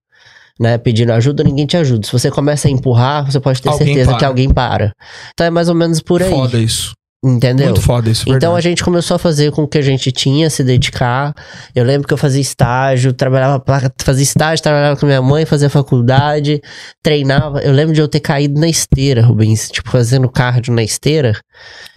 né, 0.59 0.77
pedindo 0.77 1.11
ajuda, 1.13 1.43
ninguém 1.43 1.65
te 1.65 1.77
ajuda. 1.77 2.05
Se 2.05 2.11
você 2.11 2.29
começa 2.31 2.67
a 2.67 2.71
empurrar, 2.71 3.25
você 3.31 3.39
pode 3.39 3.61
ter 3.61 3.69
Alguém 3.69 3.87
certeza 3.87 4.11
que 4.13 4.17
para. 4.19 4.27
alguém 4.27 4.49
para. 4.53 4.93
Então 5.33 5.45
é 5.45 5.49
mais 5.49 5.69
ou 5.69 5.75
menos 5.75 6.01
por 6.01 6.21
aí, 6.21 6.29
Foda 6.29 6.57
isso. 6.57 6.93
entendeu? 7.23 7.67
Muito 7.67 7.81
foda 7.81 8.09
isso, 8.09 8.23
Então 8.23 8.35
a 8.51 8.55
verdade. 8.55 8.63
gente 8.63 8.83
começou 8.83 9.15
a 9.15 9.19
fazer 9.19 9.51
com 9.51 9.63
o 9.63 9.67
que 9.67 9.77
a 9.77 9.81
gente 9.81 10.11
tinha, 10.11 10.49
se 10.49 10.63
dedicar. 10.63 11.33
Eu 11.75 11.83
lembro 11.83 12.07
que 12.07 12.13
eu 12.13 12.17
fazia 12.17 12.41
estágio, 12.41 13.11
trabalhava, 13.13 13.63
fazia 14.01 14.23
estágio, 14.23 14.61
trabalhava 14.63 14.99
com 14.99 15.05
minha 15.05 15.21
mãe, 15.21 15.45
fazia 15.45 15.69
faculdade, 15.69 16.61
treinava. 17.03 17.59
Eu 17.61 17.71
lembro 17.73 17.93
de 17.93 18.01
eu 18.01 18.07
ter 18.07 18.19
caído 18.19 18.59
na 18.59 18.67
esteira, 18.69 19.21
Rubens, 19.25 19.69
tipo 19.69 19.89
fazendo 19.89 20.29
cardio 20.29 20.73
na 20.73 20.83
esteira. 20.83 21.33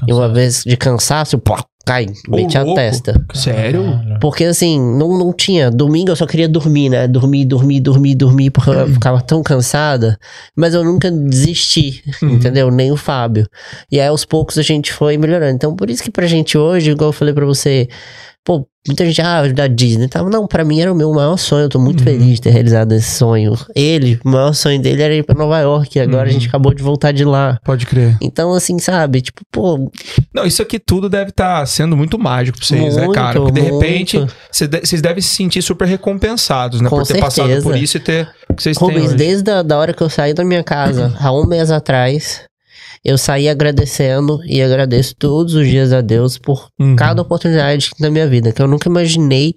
E 0.08 0.12
uma 0.12 0.28
vez 0.28 0.62
de 0.64 0.76
cansaço, 0.76 1.38
pô, 1.38 1.56
cai, 1.90 2.06
Ô, 2.28 2.36
meti 2.36 2.56
a 2.56 2.64
testa. 2.74 3.20
Sério? 3.34 3.84
Porque 4.20 4.44
assim, 4.44 4.78
não, 4.80 5.18
não 5.18 5.32
tinha. 5.32 5.70
Domingo 5.70 6.10
eu 6.12 6.16
só 6.16 6.26
queria 6.26 6.48
dormir, 6.48 6.88
né? 6.88 7.08
Dormir, 7.08 7.44
dormir, 7.44 7.80
dormir, 7.80 8.14
dormir, 8.14 8.50
porque 8.50 8.70
eu 8.70 8.88
ficava 8.88 9.20
tão 9.20 9.42
cansada. 9.42 10.18
Mas 10.56 10.74
eu 10.74 10.84
nunca 10.84 11.10
desisti, 11.10 12.02
Uhum. 12.22 12.30
entendeu? 12.30 12.70
Nem 12.70 12.92
o 12.92 12.96
Fábio. 12.96 13.48
E 13.90 13.98
aí 14.00 14.06
aos 14.06 14.24
poucos 14.24 14.56
a 14.58 14.62
gente 14.62 14.92
foi 14.92 15.16
melhorando. 15.18 15.54
Então 15.54 15.74
por 15.74 15.90
isso 15.90 16.02
que 16.02 16.10
pra 16.10 16.26
gente 16.26 16.56
hoje, 16.56 16.90
igual 16.92 17.08
eu 17.08 17.12
falei 17.12 17.34
pra 17.34 17.44
você, 17.46 17.88
pô, 18.44 18.66
muita 18.86 19.04
gente, 19.04 19.20
ah, 19.20 19.46
da 19.52 19.66
Disney. 19.66 20.08
Tá? 20.08 20.22
Não, 20.22 20.46
pra 20.46 20.64
mim 20.64 20.80
era 20.80 20.92
o 20.92 20.96
meu 20.96 21.12
maior 21.12 21.36
sonho. 21.36 21.64
Eu 21.64 21.68
tô 21.68 21.78
muito 21.78 22.00
Uhum. 22.00 22.04
feliz 22.06 22.34
de 22.36 22.40
ter 22.42 22.50
realizado 22.50 22.92
esse 22.92 23.10
sonho. 23.18 23.54
Ele, 23.76 24.18
o 24.24 24.28
maior 24.28 24.52
sonho 24.54 24.80
dele 24.80 25.02
era 25.02 25.14
ir 25.14 25.22
pra 25.22 25.34
Nova 25.34 25.58
York. 25.60 25.98
E 25.98 26.00
agora 26.00 26.22
a 26.22 26.26
Uhum. 26.26 26.32
gente 26.32 26.48
acabou 26.48 26.72
de 26.74 26.82
voltar 26.82 27.12
de 27.12 27.24
lá. 27.24 27.58
Pode 27.64 27.86
crer. 27.86 28.16
Então, 28.20 28.52
assim, 28.54 28.78
sabe? 28.78 29.20
Tipo, 29.20 29.42
pô, 29.52 29.90
Não, 30.34 30.44
isso 30.46 30.62
aqui 30.62 30.78
tudo 30.78 31.08
deve 31.08 31.30
estar 31.30 31.66
sendo 31.66 31.96
muito 31.96 32.18
mágico 32.18 32.58
pra 32.58 32.66
vocês, 32.66 32.96
né, 32.96 33.02
Muito, 33.04 33.14
cara? 33.14 33.38
Porque 33.40 33.52
de 33.60 33.60
muito. 33.70 33.80
repente 33.80 34.26
cê 34.50 34.66
de- 34.66 34.80
vocês 34.80 35.02
devem 35.02 35.20
se 35.22 35.28
sentir 35.28 35.60
super 35.62 35.86
recompensados, 35.86 36.80
né? 36.80 36.88
Com 36.88 36.96
por 36.98 37.06
ter 37.06 37.18
passado 37.20 37.46
certeza. 37.46 37.62
por 37.62 37.76
isso 37.76 37.96
e 37.96 38.00
ter 38.00 38.28
que 38.56 38.62
vocês 38.62 38.76
Rubens, 38.76 39.14
desde 39.14 39.50
a 39.50 39.62
da 39.62 39.76
hora 39.78 39.92
que 39.92 40.02
eu 40.02 40.08
saí 40.08 40.32
da 40.34 40.44
minha 40.44 40.62
casa, 40.64 41.14
há 41.20 41.32
um 41.32 41.44
mês 41.46 41.70
atrás, 41.70 42.42
eu 43.04 43.16
saí 43.16 43.48
agradecendo 43.48 44.40
e 44.44 44.62
agradeço 44.62 45.14
todos 45.16 45.54
os 45.54 45.66
dias 45.66 45.92
a 45.92 46.00
Deus 46.00 46.36
por 46.38 46.68
Uhum. 46.78 46.96
cada 46.96 47.22
oportunidade 47.22 47.90
da 47.98 48.10
minha 48.10 48.26
vida, 48.26 48.52
que 48.52 48.60
eu 48.60 48.68
nunca 48.68 48.88
imaginei 48.88 49.54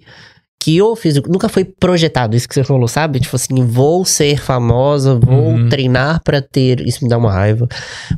que 0.64 0.76
eu 0.78 0.96
fiz, 0.96 1.20
nunca 1.28 1.48
foi 1.48 1.62
projetado 1.64 2.34
isso 2.34 2.48
que 2.48 2.54
você 2.54 2.64
falou, 2.64 2.88
sabe? 2.88 3.20
Tipo 3.20 3.36
assim, 3.36 3.64
vou 3.66 4.04
ser 4.04 4.38
famosa, 4.40 5.14
vou 5.20 5.34
Uhum. 5.54 5.68
treinar 5.68 6.22
pra 6.24 6.40
ter, 6.40 6.80
isso 6.86 7.04
me 7.04 7.10
dá 7.10 7.18
uma 7.18 7.30
raiva. 7.30 7.68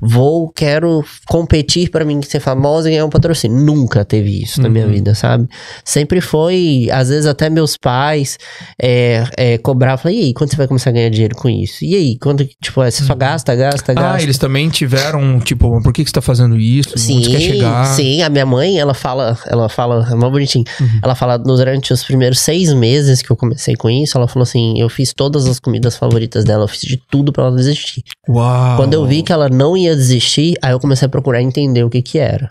Vou, 0.01 0.48
quero 0.51 1.05
competir 1.27 1.90
pra 1.90 2.05
mim 2.05 2.20
ser 2.23 2.39
famosa 2.40 2.89
e 2.89 2.93
ganhar 2.93 3.05
um 3.05 3.10
patrocínio. 3.10 3.56
Nunca 3.64 4.05
teve 4.05 4.43
isso 4.43 4.62
na 4.62 4.68
minha 4.68 4.86
Uhum. 4.86 4.93
vida, 4.93 5.14
sabe? 5.14 5.48
Sempre 5.85 6.20
foi, 6.20 6.89
às 6.93 7.09
vezes 7.09 7.27
até 7.27 7.51
meus 7.51 7.77
pais 7.77 8.39
é, 8.81 9.24
é, 9.36 9.59
cobravam, 9.59 10.12
e 10.12 10.20
aí, 10.20 10.35
quando 10.35 10.51
você 10.51 10.56
vai 10.56 10.68
começar 10.68 10.90
a 10.90 10.93
ganhar 10.93 11.10
dinheiro 11.10 11.35
com 11.35 11.48
isso? 11.48 11.85
E 11.85 11.94
aí, 11.97 12.18
quando, 12.18 12.47
tipo, 12.62 12.82
é, 12.82 12.90
você 12.90 13.02
só 13.02 13.14
gasta, 13.14 13.55
gasta, 13.56 13.93
gasta. 13.94 14.14
Ah, 14.14 14.23
eles 14.23 14.39
também 14.39 14.68
tiveram, 14.68 15.40
tipo, 15.40 15.81
por 15.82 15.93
que, 15.93 16.05
que 16.05 16.10
você 16.10 16.14
tá 16.14 16.23
fazendo 16.23 16.56
isso? 16.59 16.97
Sim, 16.97 17.18
Onde 17.18 17.31
quer 17.31 17.40
chegar? 17.40 17.85
sim, 17.86 18.23
a 18.23 18.28
minha 18.31 18.47
mãe, 18.47 18.78
ela 18.78 18.94
fala, 18.94 19.36
ela 19.47 19.68
fala, 19.68 20.06
é 20.10 20.14
mó 20.14 20.31
bonitinho. 20.31 20.64
Uhum. 20.81 21.01
Ela 21.02 21.14
fala, 21.14 21.36
durante 21.39 21.93
os 21.93 22.05
primeiros 22.05 22.36
seis 22.37 22.73
meses 22.73 23.23
que 23.23 23.31
eu 23.31 23.37
comecei 23.37 23.75
com 23.75 23.89
isso, 23.91 24.17
ela 24.17 24.29
falou 24.29 24.43
assim, 24.45 24.79
eu 24.79 24.89
fiz 24.89 25.13
todas 25.15 25.47
as 25.47 25.59
comidas 25.59 25.97
favoritas 25.97 26.45
dela, 26.45 26.65
eu 26.65 26.69
fiz 26.69 26.81
de 26.81 26.97
tudo 27.11 27.33
pra 27.33 27.45
ela 27.47 27.57
desistir. 27.57 28.03
Uau. 28.29 28.77
Quando 28.77 28.95
eu 28.95 29.05
vi 29.07 29.23
que 29.23 29.33
ela 29.33 29.49
não 29.49 29.77
ia 29.77 29.95
desistir, 29.97 30.55
aí 30.63 30.73
eu 30.73 30.81
comecei 30.81 31.07
a 31.07 31.09
procurar 31.09 31.43
entender 31.43 31.83
o 31.85 31.91
que 31.91 32.01
que 32.03 32.19
era. 32.19 32.49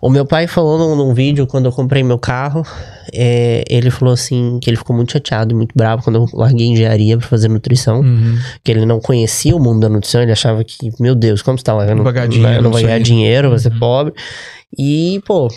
O 0.00 0.08
meu 0.08 0.24
pai 0.24 0.46
falou 0.46 0.78
num, 0.78 0.96
num 0.96 1.12
vídeo, 1.14 1.46
quando 1.46 1.66
eu 1.66 1.72
comprei 1.72 2.02
meu 2.02 2.18
carro, 2.18 2.62
é, 3.12 3.62
ele 3.68 3.90
falou 3.90 4.14
assim, 4.14 4.58
que 4.62 4.70
ele 4.70 4.76
ficou 4.76 4.94
muito 4.94 5.12
chateado 5.12 5.52
e 5.52 5.56
muito 5.56 5.72
bravo 5.76 6.02
quando 6.02 6.16
eu 6.16 6.26
larguei 6.32 6.66
engenharia 6.66 7.16
pra 7.18 7.26
fazer 7.26 7.48
nutrição, 7.48 8.00
Uhum. 8.00 8.38
que 8.64 8.70
ele 8.70 8.86
não 8.86 9.00
conhecia 9.00 9.54
o 9.56 9.60
mundo 9.60 9.80
da 9.80 9.88
nutrição, 9.88 10.22
ele 10.22 10.32
achava 10.32 10.62
que, 10.64 10.90
meu 11.00 11.14
Deus, 11.14 11.42
como 11.42 11.58
você 11.58 11.64
tá 11.64 11.74
largando, 11.74 11.98
Não 11.98 12.04
vai 12.04 12.12
ganhar 12.12 12.28
dinheiro 12.28 12.62
não 12.62 12.70
vai 12.70 12.82
ganhar 12.82 12.98
dinheiro, 13.00 13.50
vai 13.50 13.58
ser 13.58 13.72
Uhum. 13.72 13.78
pobre. 13.78 14.14
E, 14.78 15.20
pô, 15.26 15.48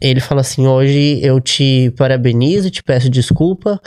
ele 0.00 0.20
fala 0.20 0.40
assim: 0.40 0.66
hoje 0.66 1.20
eu 1.22 1.40
te 1.40 1.92
parabenizo, 1.96 2.70
te 2.70 2.82
peço 2.82 3.08
desculpa, 3.08 3.80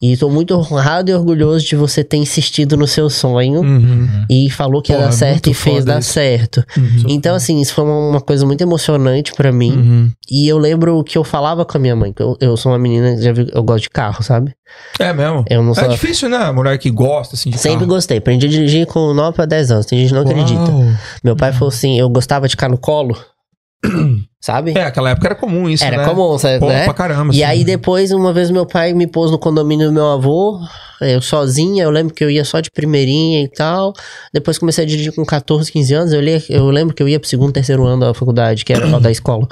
e 0.00 0.16
tô 0.16 0.28
muito 0.28 0.54
honrado 0.54 1.10
e 1.10 1.14
orgulhoso 1.14 1.64
de 1.66 1.76
você 1.76 2.02
ter 2.04 2.16
insistido 2.16 2.76
no 2.76 2.86
seu 2.86 3.08
sonho. 3.08 3.60
Uhum. 3.60 4.24
E 4.30 4.50
falou 4.50 4.82
que 4.82 4.92
ia 4.92 4.98
dar 4.98 5.12
certo 5.12 5.50
e 5.50 5.54
fez 5.54 5.84
dar 5.84 6.00
isso. 6.00 6.12
certo. 6.12 6.64
Uhum. 6.76 7.04
Então, 7.08 7.34
assim, 7.34 7.60
isso 7.60 7.74
foi 7.74 7.84
uma, 7.84 8.20
coisa 8.20 8.46
muito 8.46 8.62
emocionante 8.62 9.32
pra 9.32 9.52
mim. 9.52 9.72
Uhum. 9.72 10.12
E 10.30 10.48
eu 10.48 10.58
lembro 10.58 11.02
que 11.04 11.16
eu 11.16 11.24
falava 11.24 11.64
com 11.64 11.76
a 11.76 11.80
minha 11.80 11.96
mãe, 11.96 12.12
que 12.12 12.22
eu, 12.22 12.36
eu 12.40 12.56
sou 12.56 12.72
uma 12.72 12.78
menina, 12.78 13.16
eu 13.52 13.62
gosto 13.62 13.82
de 13.82 13.90
carro, 13.90 14.22
sabe? 14.22 14.54
É 14.98 15.12
mesmo? 15.12 15.44
Eu 15.48 15.62
não 15.62 15.74
sou. 15.74 15.84
É 15.84 15.88
difícil, 15.88 16.28
né? 16.28 16.50
Mulher 16.52 16.78
que 16.78 16.90
gosta, 16.90 17.34
assim, 17.36 17.50
de 17.50 17.58
Sempre 17.58 17.80
carro. 17.80 17.88
gostei. 17.88 18.18
Aprendi 18.18 18.46
a 18.46 18.50
dirigir 18.50 18.86
com 18.86 19.12
9 19.12 19.34
pra 19.34 19.44
10 19.44 19.70
anos. 19.70 19.86
Tem 19.86 19.98
gente 19.98 20.08
que 20.08 20.14
não 20.14 20.22
acredita. 20.22 20.70
Uau. 20.70 20.84
Meu 21.22 21.36
pai 21.36 21.52
falou 21.52 21.68
assim: 21.68 21.98
eu 21.98 22.08
gostava 22.08 22.46
de 22.46 22.52
ficar 22.52 22.68
no 22.68 22.78
colo. 22.78 23.16
sabe? 24.44 24.74
É, 24.76 24.82
aquela 24.82 25.08
época 25.08 25.28
era 25.28 25.34
comum 25.34 25.70
isso, 25.70 25.82
Era 25.82 25.96
né? 25.96 26.04
comum, 26.04 26.36
sabe, 26.36 26.58
Pô, 26.58 26.68
né? 26.68 26.84
pra 26.84 26.92
caramba. 26.92 27.32
E 27.32 27.42
assim. 27.42 27.50
aí 27.50 27.64
depois, 27.64 28.12
uma 28.12 28.30
vez 28.30 28.50
meu 28.50 28.66
pai 28.66 28.92
me 28.92 29.06
pôs 29.06 29.30
no 29.30 29.38
condomínio 29.38 29.86
do 29.86 29.92
meu 29.94 30.04
avô, 30.04 30.60
eu 31.00 31.22
sozinha, 31.22 31.84
eu 31.84 31.90
lembro 31.90 32.12
que 32.12 32.22
eu 32.22 32.28
ia 32.28 32.44
só 32.44 32.60
de 32.60 32.70
primeirinha 32.70 33.42
e 33.42 33.48
tal. 33.48 33.94
Depois 34.34 34.58
comecei 34.58 34.84
a 34.84 34.86
dirigir 34.86 35.14
com 35.14 35.24
14, 35.24 35.72
15 35.72 35.94
anos, 35.94 36.12
eu, 36.12 36.20
li, 36.20 36.44
eu 36.50 36.66
lembro 36.68 36.94
que 36.94 37.02
eu 37.02 37.08
ia 37.08 37.18
pro 37.18 37.26
segundo, 37.26 37.54
terceiro 37.54 37.86
ano 37.86 38.00
da 38.00 38.12
faculdade, 38.12 38.66
que 38.66 38.72
era 38.74 39.00
da 39.00 39.10
escola, 39.10 39.48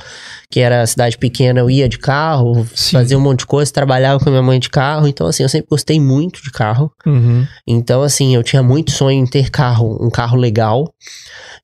que 0.50 0.60
era 0.60 0.86
cidade 0.86 1.16
pequena, 1.16 1.60
eu 1.60 1.70
ia 1.70 1.88
de 1.88 1.96
carro, 1.96 2.66
Sim. 2.74 2.98
fazia 2.98 3.16
um 3.16 3.20
monte 3.22 3.40
de 3.40 3.46
coisa, 3.46 3.72
trabalhava 3.72 4.22
com 4.22 4.28
a 4.28 4.32
minha 4.32 4.42
mãe 4.42 4.60
de 4.60 4.68
carro, 4.68 5.08
então 5.08 5.26
assim, 5.26 5.42
eu 5.42 5.48
sempre 5.48 5.68
gostei 5.70 5.98
muito 5.98 6.42
de 6.42 6.50
carro. 6.50 6.92
Uhum. 7.06 7.46
Então, 7.66 8.02
assim, 8.02 8.34
eu 8.34 8.42
tinha 8.42 8.62
muito 8.62 8.90
sonho 8.90 9.22
em 9.22 9.26
ter 9.26 9.50
carro, 9.50 9.96
um 10.04 10.10
carro 10.10 10.36
legal. 10.36 10.92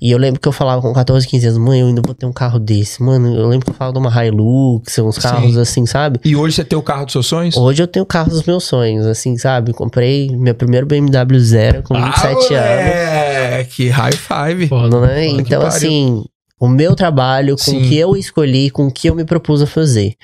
E 0.01 0.13
eu 0.13 0.19
lembro 0.19 0.41
que 0.41 0.47
eu 0.47 0.53
falava 0.53 0.81
com 0.81 0.93
14, 0.93 1.27
15 1.27 1.47
anos, 1.47 1.59
mãe, 1.59 1.81
eu 1.81 1.89
ainda 1.89 2.01
vou 2.05 2.15
ter 2.15 2.25
um 2.25 2.33
carro 2.33 2.61
desse. 2.61 3.03
Mano, 3.03 3.35
eu 3.35 3.49
lembro 3.49 3.67
que 3.67 3.73
eu 3.73 3.75
falava 3.75 3.93
de 3.93 3.99
uma 3.99 4.25
Hilux, 4.25 4.97
uns 5.01 5.19
carros 5.19 5.55
Sim. 5.55 5.61
assim, 5.61 5.87
sabe? 5.87 6.21
E 6.25 6.37
hoje 6.37 6.55
você 6.55 6.65
tem 6.65 6.79
o 6.79 6.83
carro 6.83 7.05
dos 7.05 7.13
seus 7.13 7.27
sonhos? 7.27 7.57
Hoje 7.57 7.83
eu 7.83 7.89
tenho 7.89 8.05
o 8.05 8.07
carro 8.07 8.31
dos 8.31 8.45
meus 8.45 8.63
sonhos, 8.63 9.07
assim, 9.07 9.37
sabe? 9.37 9.73
Comprei 9.73 10.31
meu 10.37 10.55
primeiro 10.55 10.87
BMW 10.87 11.41
Zero 11.41 11.83
com 11.83 11.95
27 11.95 12.55
ah, 12.55 12.61
anos. 12.61 13.75
Que 13.75 13.89
high 13.89 14.13
five. 14.13 14.69
Foda. 14.69 15.01
Né? 15.01 15.31
Puta 15.31 15.43
que 15.43 15.49
Então, 15.49 15.67
assim, 15.67 16.25
o 16.61 16.69
meu 16.69 16.95
trabalho, 16.95 17.57
com 17.57 17.63
Sim. 17.63 17.79
o 17.79 17.89
que 17.89 17.97
eu 17.97 18.17
escolhi, 18.17 18.71
com 18.71 18.87
o 18.87 18.93
que 18.93 19.09
eu 19.09 19.15
me 19.15 19.25
propus 19.25 19.63
a 19.63 19.67
fazer. 19.67 20.15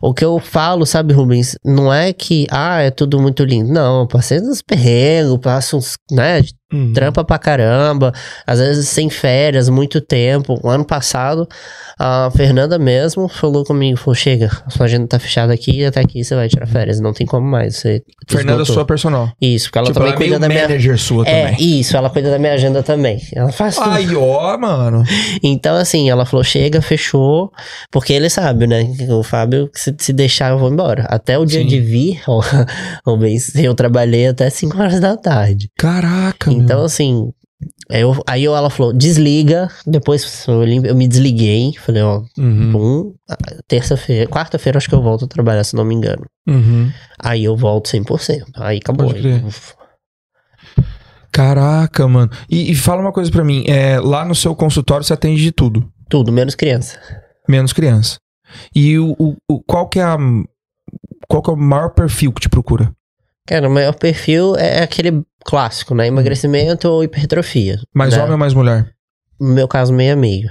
O 0.00 0.12
que 0.12 0.24
eu 0.24 0.38
falo, 0.38 0.84
sabe, 0.84 1.12
Rubens, 1.12 1.58
não 1.64 1.92
é 1.92 2.12
que, 2.12 2.46
ah, 2.50 2.80
é 2.80 2.90
tudo 2.90 3.20
muito 3.20 3.44
lindo. 3.44 3.72
Não, 3.72 4.00
eu 4.00 4.06
passei 4.06 4.40
uns 4.40 4.62
perrengues, 4.62 5.38
passo 5.42 5.76
uns, 5.76 5.96
né, 6.10 6.42
Uhum. 6.72 6.92
trampa 6.92 7.24
pra 7.24 7.38
caramba, 7.38 8.12
às 8.46 8.58
vezes 8.60 8.88
sem 8.88 9.10
férias, 9.10 9.68
muito 9.68 10.00
tempo. 10.00 10.58
O 10.62 10.68
ano 10.68 10.84
passado, 10.84 11.48
a 11.98 12.30
Fernanda 12.34 12.78
mesmo 12.78 13.28
falou 13.28 13.64
comigo, 13.64 13.98
falou, 13.98 14.14
chega, 14.14 14.50
a 14.66 14.70
sua 14.70 14.86
agenda 14.86 15.06
tá 15.06 15.18
fechada 15.18 15.52
aqui, 15.52 15.84
até 15.84 16.00
aqui 16.00 16.22
você 16.22 16.34
vai 16.34 16.48
tirar 16.48 16.66
férias, 16.66 17.00
não 17.00 17.12
tem 17.12 17.26
como 17.26 17.46
mais. 17.46 17.76
Você 17.76 18.02
Fernanda, 18.28 18.62
esgotou." 18.62 18.74
sua 18.74 18.84
personal. 18.84 19.32
Isso, 19.40 19.66
porque 19.66 19.78
ela 19.78 19.86
tipo, 19.88 19.94
também 19.98 20.12
ela 20.12 20.14
é 20.14 20.18
cuida 20.24 20.38
da 20.38 20.48
minha... 20.48 20.62
manager 20.62 20.98
sua 20.98 21.26
É, 21.26 21.48
também. 21.50 21.80
isso, 21.80 21.96
ela 21.96 22.08
cuida 22.10 22.30
da 22.30 22.38
minha 22.38 22.52
agenda 22.54 22.82
também. 22.82 23.20
Ela 23.34 23.50
faz 23.52 23.74
tudo. 23.76 23.90
Aí, 23.90 24.14
ó, 24.14 24.56
mano. 24.58 25.02
Então, 25.42 25.74
assim, 25.76 26.08
ela 26.10 26.24
falou, 26.24 26.44
chega, 26.44 26.80
fechou, 26.82 27.50
porque 27.90 28.12
ele 28.12 28.28
sabe, 28.28 28.66
né? 28.66 28.84
O 29.10 29.22
Fábio, 29.22 29.70
se, 29.74 29.94
se 29.98 30.12
deixar, 30.12 30.50
eu 30.50 30.58
vou 30.58 30.70
embora. 30.70 31.04
Até 31.08 31.38
o 31.38 31.44
dia 31.44 31.60
Sim. 31.62 31.66
de 31.66 31.80
vir, 31.80 32.20
Rubens, 33.06 33.54
eu 33.54 33.74
trabalhei 33.74 34.28
até 34.28 34.48
5 34.50 34.78
horas 34.78 35.00
da 35.00 35.16
tarde. 35.16 35.70
Caraca, 35.76 36.50
Então, 36.50 36.59
meu. 36.68 36.84
assim, 36.84 37.32
eu, 37.90 38.22
aí 38.26 38.44
eu- 38.44 38.54
ela 38.56 38.70
falou, 38.70 38.92
desliga. 38.92 39.68
Depois 39.86 40.44
eu, 40.48 40.62
lim- 40.64 40.86
eu 40.86 40.94
me 40.94 41.06
desliguei. 41.08 41.72
Falei, 41.78 42.02
ó, 42.02 42.22
Uhum. 42.38 42.76
um, 42.76 43.14
terça-feira, 43.68 44.28
quarta-feira 44.30 44.78
acho 44.78 44.88
que 44.88 44.94
eu 44.94 45.02
volto 45.02 45.24
a 45.24 45.28
trabalhar, 45.28 45.64
se 45.64 45.74
não 45.76 45.84
me 45.84 45.94
engano. 45.94 46.24
Uhum. 46.48 46.90
Aí 47.18 47.44
eu 47.44 47.56
volto 47.56 47.88
100%. 47.88 48.44
Aí 48.56 48.78
acabou. 48.78 49.10
Aí, 49.12 49.42
Caraca, 51.32 52.08
mano. 52.08 52.30
E, 52.50 52.72
e 52.72 52.74
fala 52.74 53.00
uma 53.00 53.12
coisa 53.12 53.30
pra 53.30 53.44
mim. 53.44 53.64
É, 53.68 54.00
lá 54.00 54.24
no 54.24 54.34
seu 54.34 54.54
consultório 54.54 55.04
você 55.04 55.12
atende 55.12 55.40
de 55.40 55.52
tudo, 55.52 55.88
tudo, 56.08 56.32
menos 56.32 56.54
criança. 56.54 56.98
menos 57.48 57.72
criança. 57.72 58.18
E 58.74 58.98
o, 58.98 59.14
o- 59.18 59.36
o- 59.48 59.60
qual 59.62 59.88
que 59.88 60.00
é 60.00 60.02
a. 60.02 60.16
Qual 61.28 61.40
que 61.42 61.50
é 61.50 61.52
o 61.52 61.56
maior 61.56 61.90
perfil 61.90 62.32
que 62.32 62.40
te 62.40 62.48
procura? 62.48 62.92
Cara, 63.46 63.68
o 63.68 63.72
maior 63.72 63.94
perfil 63.94 64.56
é 64.56 64.82
aquele 64.82 65.22
clássico, 65.44 65.94
né? 65.94 66.06
Emagrecimento 66.06 66.88
ou 66.88 67.04
hipertrofia. 67.04 67.78
Mais 67.94 68.14
né? 68.14 68.18
homem 68.20 68.32
ou 68.32 68.38
mais 68.38 68.54
mulher? 68.54 68.90
No 69.40 69.54
meu 69.54 69.68
caso, 69.68 69.92
meio 69.92 70.12
a 70.12 70.16
meio. 70.16 70.50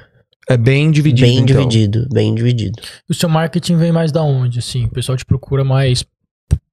É 0.50 0.58
bem 0.58 0.90
dividido. 0.90 1.28
bem 1.28 1.38
então. 1.38 1.46
dividido, 1.46 2.08
bem 2.12 2.34
dividido. 2.34 2.82
O 3.08 3.14
seu 3.14 3.30
marketing 3.30 3.78
vem 3.78 3.92
mais 3.92 4.12
da 4.12 4.24
onde, 4.24 4.60
assim? 4.60 4.86
O 4.86 4.90
pessoal 4.90 5.16
te 5.16 5.24
procura 5.24 5.64
mais 5.64 6.04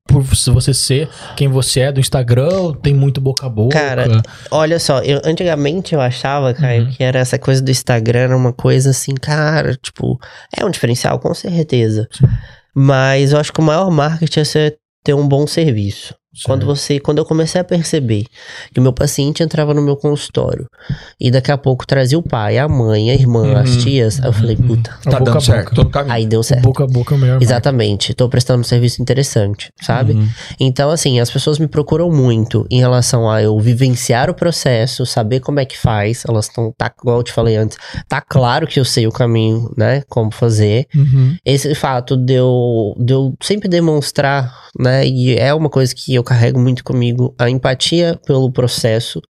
por 0.06 0.22
você 0.22 0.72
ser 0.72 1.10
quem 1.36 1.48
você 1.48 1.80
é 1.80 1.93
do 1.93 2.01
Instagram 2.01 2.48
ou 2.55 2.74
tem 2.74 2.94
muito 2.94 3.20
boca 3.20 3.44
a 3.44 3.48
boca? 3.48 3.78
Cara, 3.78 4.22
Olha 4.51 4.78
só, 4.78 5.01
eu, 5.01 5.20
antigamente 5.24 5.94
eu 5.94 6.01
achava, 6.01 6.55
Caio, 6.55 6.84
Uhum. 6.84 6.90
que 6.93 7.02
era 7.02 7.18
essa 7.18 7.38
coisa 7.38 7.60
do 7.60 7.70
Instagram, 7.70 8.20
era 8.20 8.36
uma 8.36 8.52
coisa 8.52 8.90
assim, 8.90 9.14
cara, 9.14 9.74
tipo, 9.74 10.18
é 10.56 10.64
um 10.64 10.70
diferencial, 10.70 11.18
com 11.18 11.34
certeza. 11.34 12.09
Sim. 12.12 12.26
Mas 12.74 13.32
eu 13.32 13.38
acho 13.38 13.52
que 13.52 13.60
o 13.60 13.64
maior 13.64 13.90
marketing 13.90 14.40
é 14.40 14.44
você 14.44 14.76
ter 15.05 15.14
um 15.14 15.26
bom 15.26 15.47
serviço. 15.47 16.14
Quando 16.44 16.66
você, 16.66 16.98
quando 17.00 17.18
eu 17.18 17.24
comecei 17.24 17.60
a 17.60 17.64
perceber 17.64 18.24
que 18.72 18.78
o 18.80 18.82
meu 18.82 18.92
paciente 18.92 19.42
entrava 19.42 19.72
no 19.72 19.82
meu 19.82 19.96
consultório 19.96 20.66
e 21.20 21.30
daqui 21.30 21.50
a 21.50 21.56
pouco 21.58 21.86
trazia 21.86 22.18
o 22.18 22.22
pai, 22.22 22.58
a 22.58 22.68
mãe, 22.68 23.10
a 23.10 23.14
irmã, 23.14 23.42
Uhum. 23.42 23.56
as 23.56 23.76
tias, 23.76 24.20
aí 24.20 24.28
eu 24.28 24.32
falei, 24.32 24.56
Uhum. 24.56 24.66
puta, 24.68 24.90
Tá 25.02 25.10
boca 25.18 25.24
dando 25.24 25.36
a 25.38 25.40
certo. 25.40 25.90
aí 26.08 26.26
deu 26.26 26.42
certo. 26.42 26.62
Boca 26.62 26.84
a 26.84 26.86
boca 26.86 27.14
o 27.14 27.18
melhor. 27.18 27.40
Exatamente, 27.42 28.12
tô 28.14 28.28
prestando 28.28 28.60
um 28.60 28.64
serviço 28.64 29.00
interessante, 29.00 29.70
sabe? 29.80 30.12
Uhum. 30.12 30.28
Então, 30.60 30.90
assim, 30.90 31.20
as 31.20 31.30
pessoas 31.30 31.58
me 31.58 31.66
procuram 31.68 32.10
muito 32.10 32.66
em 32.70 32.80
relação 32.80 33.30
a 33.30 33.42
eu 33.42 33.58
vivenciar 33.58 34.28
o 34.30 34.34
processo, 34.34 35.06
saber 35.06 35.40
como 35.40 35.60
é 35.60 35.64
que 35.64 35.76
faz. 35.78 36.24
Elas 36.28 36.46
estão, 36.46 36.72
tá, 36.76 36.92
igual 37.00 37.18
eu 37.18 37.22
te 37.22 37.32
falei 37.32 37.56
antes, 37.56 37.78
tá 38.08 38.20
claro 38.20 38.66
que 38.66 38.78
eu 38.80 38.84
sei 38.84 39.06
o 39.06 39.12
caminho, 39.12 39.72
né? 39.76 40.02
Como 40.08 40.30
fazer. 40.30 40.86
Uhum. 40.94 41.36
Esse 41.44 41.74
fato 41.74 42.16
de 42.16 42.34
eu, 42.34 42.94
de 42.98 43.12
eu 43.14 43.34
sempre 43.42 43.68
demonstrar, 43.68 44.52
né? 44.78 45.06
E 45.06 45.34
é 45.36 45.52
uma 45.54 45.68
coisa 45.70 45.94
que 45.94 46.14
eu 46.14 46.22
carrego 46.27 46.61
muito 46.61 46.85
comigo, 46.85 47.35
a 47.39 47.48
empatia 47.48 48.20
pelo 48.27 48.51
processo, 48.53 49.23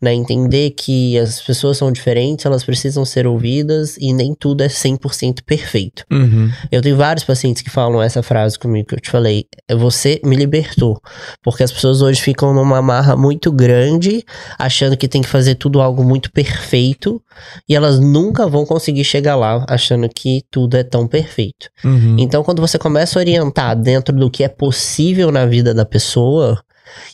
né? 0.00 0.12
Entender 0.14 0.70
que 0.70 1.18
as 1.18 1.40
pessoas 1.40 1.76
são 1.78 1.90
diferentes, 1.92 2.46
elas 2.46 2.64
precisam 2.64 3.04
ser 3.04 3.26
ouvidas 3.26 3.96
e 3.98 4.12
nem 4.12 4.34
tudo 4.34 4.62
é 4.62 4.68
100% 4.68 5.42
perfeito. 5.44 6.04
Uhum. 6.10 6.50
Eu 6.70 6.82
tenho 6.82 6.96
vários 6.96 7.24
pacientes 7.24 7.62
que 7.62 7.70
falam 7.70 8.02
essa 8.02 8.22
frase 8.22 8.58
comigo 8.58 8.88
que 8.88 8.94
eu 8.94 9.00
te 9.00 9.10
falei. 9.10 9.46
"É 9.68 9.74
Você 9.74 10.20
me 10.24 10.36
libertou. 10.36 11.00
Porque 11.42 11.62
as 11.62 11.72
pessoas 11.72 12.02
hoje 12.02 12.20
ficam 12.20 12.54
numa 12.54 12.78
amarra 12.78 13.16
muito 13.16 13.50
grande, 13.50 14.24
achando 14.58 14.96
que 14.96 15.08
tem 15.08 15.22
que 15.22 15.28
fazer 15.28 15.56
tudo 15.56 15.80
algo 15.80 16.04
muito 16.04 16.30
perfeito, 16.32 17.20
e 17.68 17.74
elas 17.74 17.98
nunca 17.98 18.46
vão 18.46 18.64
conseguir 18.64 19.04
chegar 19.04 19.36
lá 19.36 19.64
achando 19.68 20.08
que 20.08 20.42
tudo 20.50 20.76
é 20.76 20.82
tão 20.82 21.06
perfeito. 21.06 21.68
Uhum. 21.84 22.16
Então, 22.18 22.42
quando 22.42 22.60
você 22.60 22.78
começa 22.78 23.18
a 23.18 23.20
orientar 23.20 23.76
dentro 23.76 24.14
do 24.14 24.30
que 24.30 24.44
é 24.44 24.48
possível 24.48 25.30
na 25.30 25.46
vida 25.46 25.74
da 25.74 25.84
pessoa, 25.84 26.62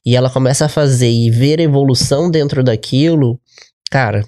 e 0.05 0.17
ela 0.17 0.31
começa 0.31 0.67
a 0.67 0.69
fazer 0.69 1.11
e 1.11 1.31
ver 1.31 1.61
evolução 1.61 2.31
dentro 2.31 2.63
daquilo, 2.63 3.39
cara, 3.91 4.25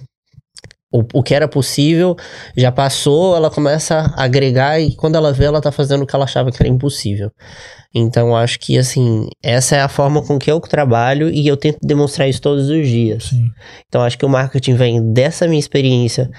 o, 0.91 1.03
o 1.13 1.23
que 1.23 1.33
era 1.33 1.47
possível 1.47 2.17
já 2.55 2.71
passou, 2.71 3.35
ela 3.35 3.49
começa 3.49 4.13
a 4.15 4.23
agregar 4.23 4.79
e 4.79 4.93
quando 4.95 5.15
ela 5.15 5.31
vê, 5.31 5.45
ela 5.45 5.61
tá 5.61 5.71
fazendo 5.71 6.03
o 6.03 6.07
que 6.07 6.13
ela 6.13 6.25
achava 6.25 6.51
que 6.51 6.61
era 6.61 6.69
impossível. 6.69 7.31
Então, 7.93 8.35
acho 8.35 8.59
que, 8.59 8.77
assim, 8.77 9.27
essa 9.43 9.75
é 9.75 9.81
a 9.81 9.89
forma 9.89 10.21
com 10.25 10.37
que 10.37 10.51
eu 10.51 10.59
trabalho 10.59 11.29
e 11.29 11.47
eu 11.47 11.57
tento 11.57 11.79
demonstrar 11.81 12.27
isso 12.27 12.41
todos 12.41 12.69
os 12.69 12.87
dias. 12.87 13.25
Sim. 13.25 13.49
Então, 13.87 14.01
acho 14.01 14.17
que 14.17 14.25
o 14.25 14.29
marketing 14.29 14.75
vem 14.75 15.13
dessa 15.13 15.47
minha 15.47 15.59
experiência 15.59 16.29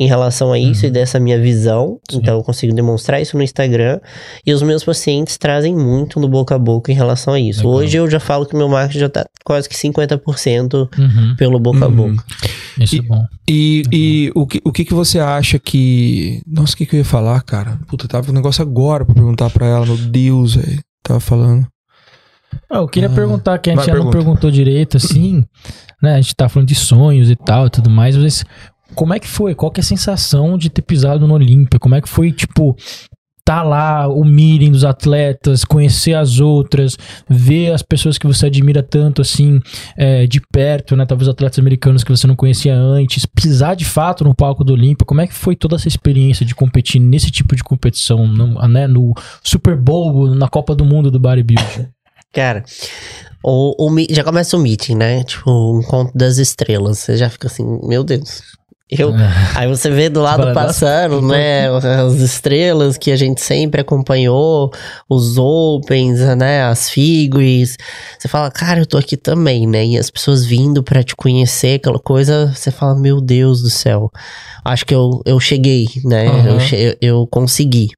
em 0.00 0.06
relação 0.06 0.50
a 0.50 0.58
isso 0.58 0.84
Uhum. 0.84 0.88
e 0.88 0.92
dessa 0.92 1.20
minha 1.20 1.38
visão. 1.38 1.98
Sim. 2.10 2.16
Então, 2.18 2.38
eu 2.38 2.42
consigo 2.42 2.72
demonstrar 2.74 3.20
isso 3.20 3.36
no 3.36 3.42
Instagram. 3.42 4.00
E 4.46 4.52
os 4.54 4.62
meus 4.62 4.82
pacientes 4.82 5.36
trazem 5.36 5.74
muito 5.76 6.18
no 6.18 6.26
boca 6.26 6.54
a 6.54 6.58
boca 6.58 6.90
em 6.90 6.94
relação 6.94 7.34
a 7.34 7.38
isso. 7.38 7.60
Legal. 7.60 7.74
Hoje 7.74 7.96
eu 7.98 8.08
já 8.10 8.18
falo 8.18 8.46
que 8.46 8.56
meu 8.56 8.66
marketing 8.66 8.98
já 9.00 9.08
tá 9.10 9.26
quase 9.44 9.68
que 9.68 9.76
50% 9.76 10.88
Uhum. 10.98 11.36
pelo 11.36 11.60
boca 11.60 11.84
a 11.84 11.88
Uhum. 11.88 11.94
boca. 12.14 12.24
Isso 12.80 12.96
E- 12.96 12.98
é 12.98 13.02
bom. 13.02 13.24
E, 13.46 13.82
e 13.92 14.32
o, 14.34 14.46
que, 14.46 14.60
o 14.64 14.72
que 14.72 14.84
que 14.86 14.94
você 14.94 15.18
acha 15.18 15.58
que. 15.58 16.40
Nossa, 16.46 16.72
o 16.72 16.76
que, 16.78 16.86
que 16.86 16.96
eu 16.96 16.98
ia 17.00 17.04
falar, 17.04 17.42
cara? 17.42 17.78
Puta, 17.86 18.08
tava 18.08 18.24
com 18.24 18.32
um 18.32 18.34
negócio 18.34 18.62
agora 18.62 19.04
pra 19.04 19.14
perguntar 19.14 19.50
pra 19.50 19.66
ela. 19.66 19.84
Meu 19.84 19.98
Deus, 19.98 20.54
velho. 20.54 20.80
Tava 21.02 21.20
falando. 21.20 21.66
Ah, 22.72 22.78
eu 22.78 22.88
queria 22.88 23.08
Ah, 23.08 23.12
perguntar, 23.14 23.58
que 23.58 23.68
a 23.70 23.74
gente 23.74 23.84
já 23.84 23.92
não 23.92 24.04
pergunta. 24.04 24.16
perguntou 24.18 24.50
direito, 24.50 24.96
assim, 24.96 25.44
né? 26.02 26.14
A 26.14 26.20
gente 26.20 26.34
tá 26.34 26.48
falando 26.48 26.68
de 26.68 26.74
sonhos 26.74 27.30
e 27.30 27.36
tal 27.36 27.66
e 27.66 27.70
tudo 27.70 27.90
mais, 27.90 28.16
mas 28.16 28.44
como 28.94 29.14
é 29.14 29.18
que 29.18 29.28
foi? 29.28 29.54
Qual 29.54 29.70
que 29.70 29.80
é 29.80 29.82
a 29.82 29.84
sensação 29.84 30.56
de 30.56 30.70
ter 30.70 30.82
pisado 30.82 31.26
no 31.26 31.34
Olímpia? 31.34 31.78
Como 31.78 31.94
é 31.94 32.00
que 32.00 32.08
foi, 32.08 32.32
tipo, 32.32 32.76
tá 33.44 33.62
lá, 33.62 34.06
o 34.06 34.24
meeting 34.24 34.70
dos 34.70 34.84
atletas, 34.84 35.64
conhecer 35.64 36.14
as 36.14 36.38
outras, 36.38 36.96
ver 37.28 37.72
as 37.72 37.82
pessoas 37.82 38.16
que 38.16 38.26
você 38.26 38.46
admira 38.46 38.80
tanto, 38.82 39.20
assim, 39.20 39.60
é, 39.96 40.26
de 40.26 40.40
perto, 40.52 40.94
né? 40.94 41.04
Talvez 41.04 41.28
atletas 41.28 41.58
americanos 41.58 42.04
que 42.04 42.10
você 42.10 42.26
não 42.26 42.36
conhecia 42.36 42.76
antes, 42.76 43.26
pisar 43.26 43.74
de 43.74 43.84
fato 43.84 44.22
no 44.22 44.34
palco 44.34 44.62
do 44.62 44.72
Olímpia. 44.72 45.04
Como 45.04 45.20
é 45.20 45.26
que 45.26 45.34
foi 45.34 45.56
toda 45.56 45.74
essa 45.74 45.88
experiência 45.88 46.46
de 46.46 46.54
competir 46.54 47.00
nesse 47.00 47.30
tipo 47.30 47.56
de 47.56 47.64
competição, 47.64 48.26
no, 48.26 48.68
né? 48.68 48.86
No 48.86 49.14
Super 49.42 49.76
Bowl, 49.76 50.32
na 50.34 50.48
Copa 50.48 50.74
do 50.74 50.84
Mundo 50.84 51.10
do 51.10 51.18
Bodybuilding? 51.18 51.88
Cara, 52.32 52.62
o, 53.42 53.74
o 53.84 54.06
já 54.10 54.22
começa 54.22 54.56
o 54.56 54.60
meeting, 54.60 54.94
né? 54.94 55.24
Tipo, 55.24 55.78
um 55.78 55.82
conto 55.82 56.16
das 56.16 56.38
estrelas. 56.38 57.00
Você 57.00 57.16
já 57.16 57.28
fica 57.28 57.48
assim, 57.48 57.64
meu 57.82 58.04
Deus. 58.04 58.42
Eu, 58.90 59.12
aí 59.54 59.68
você 59.68 59.88
vê 59.90 60.08
do 60.08 60.20
lado 60.20 60.42
passando, 60.54 61.20
né, 61.22 61.68
as 61.68 62.14
estrelas 62.14 62.98
que 62.98 63.10
a 63.12 63.16
gente 63.16 63.40
sempre 63.40 63.80
acompanhou, 63.80 64.72
os 65.08 65.38
Opens, 65.38 66.18
né, 66.36 66.64
as 66.64 66.90
Figues. 66.90 67.76
Você 68.18 68.26
fala, 68.28 68.50
cara, 68.50 68.80
eu 68.80 68.86
tô 68.86 68.98
aqui 68.98 69.16
também, 69.16 69.66
né? 69.66 69.86
E 69.86 69.96
as 69.98 70.10
pessoas 70.10 70.44
vindo 70.44 70.82
pra 70.82 71.02
te 71.02 71.14
conhecer, 71.14 71.76
aquela 71.76 71.98
coisa, 72.00 72.52
você 72.54 72.70
fala, 72.70 72.94
meu 72.98 73.20
Deus 73.20 73.62
do 73.62 73.70
céu. 73.70 74.10
Acho 74.64 74.84
que 74.84 74.94
eu, 74.94 75.22
eu 75.24 75.38
cheguei, 75.38 75.86
né? 76.04 76.26
Che- 76.60 76.76
eu, 76.76 76.96
eu 77.20 77.26
consegui. 77.26 77.90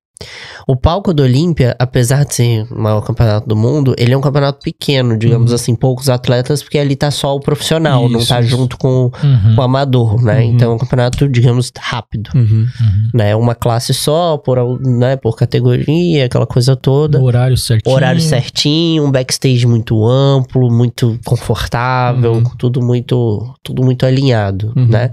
O 0.66 0.76
palco 0.76 1.12
do 1.12 1.22
Olímpia, 1.22 1.74
apesar 1.78 2.24
de 2.24 2.34
ser 2.34 2.66
o 2.70 2.78
maior 2.78 3.00
campeonato 3.02 3.48
do 3.48 3.56
mundo, 3.56 3.94
ele 3.98 4.12
é 4.12 4.16
um 4.16 4.20
campeonato 4.20 4.60
pequeno, 4.62 5.16
digamos 5.16 5.50
Uhum. 5.50 5.54
assim, 5.56 5.74
poucos 5.74 6.08
atletas, 6.08 6.62
porque 6.62 6.78
ali 6.78 6.94
tá 6.96 7.10
só 7.10 7.34
o 7.34 7.40
profissional, 7.40 8.08
não 8.08 8.20
Isso, 8.20 8.28
tá 8.28 8.40
isso. 8.40 8.50
junto 8.50 8.76
com 8.78 9.10
Uhum. 9.22 9.56
o 9.58 9.62
amador, 9.62 10.22
né? 10.22 10.38
Uhum. 10.40 10.52
Então 10.52 10.72
é 10.72 10.74
um 10.74 10.78
campeonato, 10.78 11.28
digamos, 11.28 11.72
rápido, 11.78 12.30
Uhum. 12.34 12.66
Uhum. 12.80 13.08
né? 13.14 13.34
Uma 13.36 13.54
classe 13.54 13.92
só, 13.92 14.36
por, 14.38 14.80
né, 14.80 15.16
por 15.16 15.36
categoria, 15.36 16.26
aquela 16.26 16.46
coisa 16.46 16.76
toda. 16.76 17.18
No 17.18 17.24
horário 17.24 17.56
certinho. 17.56 17.94
Horário 17.94 18.20
certinho, 18.20 19.04
um 19.04 19.10
backstage 19.10 19.66
muito 19.66 20.06
amplo, 20.06 20.70
muito 20.70 21.18
confortável, 21.24 22.34
Uhum. 22.34 22.44
tudo 22.58 22.80
muito 22.82 23.54
tudo 23.62 23.82
muito 23.84 24.04
alinhado, 24.06 24.72
né? 24.76 25.10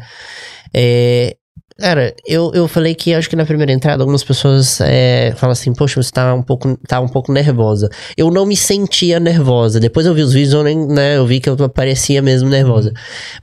É, 0.73 1.35
cara, 1.79 2.13
eu, 2.27 2.51
eu 2.53 2.67
falei 2.67 2.93
que 2.93 3.13
acho 3.13 3.29
que 3.29 3.35
na 3.35 3.45
primeira 3.45 3.71
entrada 3.71 4.03
algumas 4.03 4.23
pessoas 4.23 4.79
é, 4.81 5.33
falam 5.37 5.51
assim, 5.53 5.73
poxa, 5.73 6.01
você 6.01 6.11
tá 6.11 6.33
um 6.33 6.43
pouco 6.43 6.77
tá 6.87 6.99
um 6.99 7.07
pouco 7.07 7.31
nervosa. 7.31 7.89
Eu 8.17 8.29
não 8.29 8.45
me 8.45 8.55
sentia 8.55 9.19
nervosa. 9.19 9.79
Depois 9.79 10.05
eu 10.05 10.13
vi 10.13 10.21
os 10.21 10.33
vídeos, 10.33 10.53
eu, 10.53 10.63
nem, 10.63 10.77
né, 10.87 11.17
eu 11.17 11.25
vi 11.25 11.39
que 11.39 11.49
eu 11.49 11.69
parecia 11.69 12.21
mesmo 12.21 12.49
nervosa. 12.49 12.93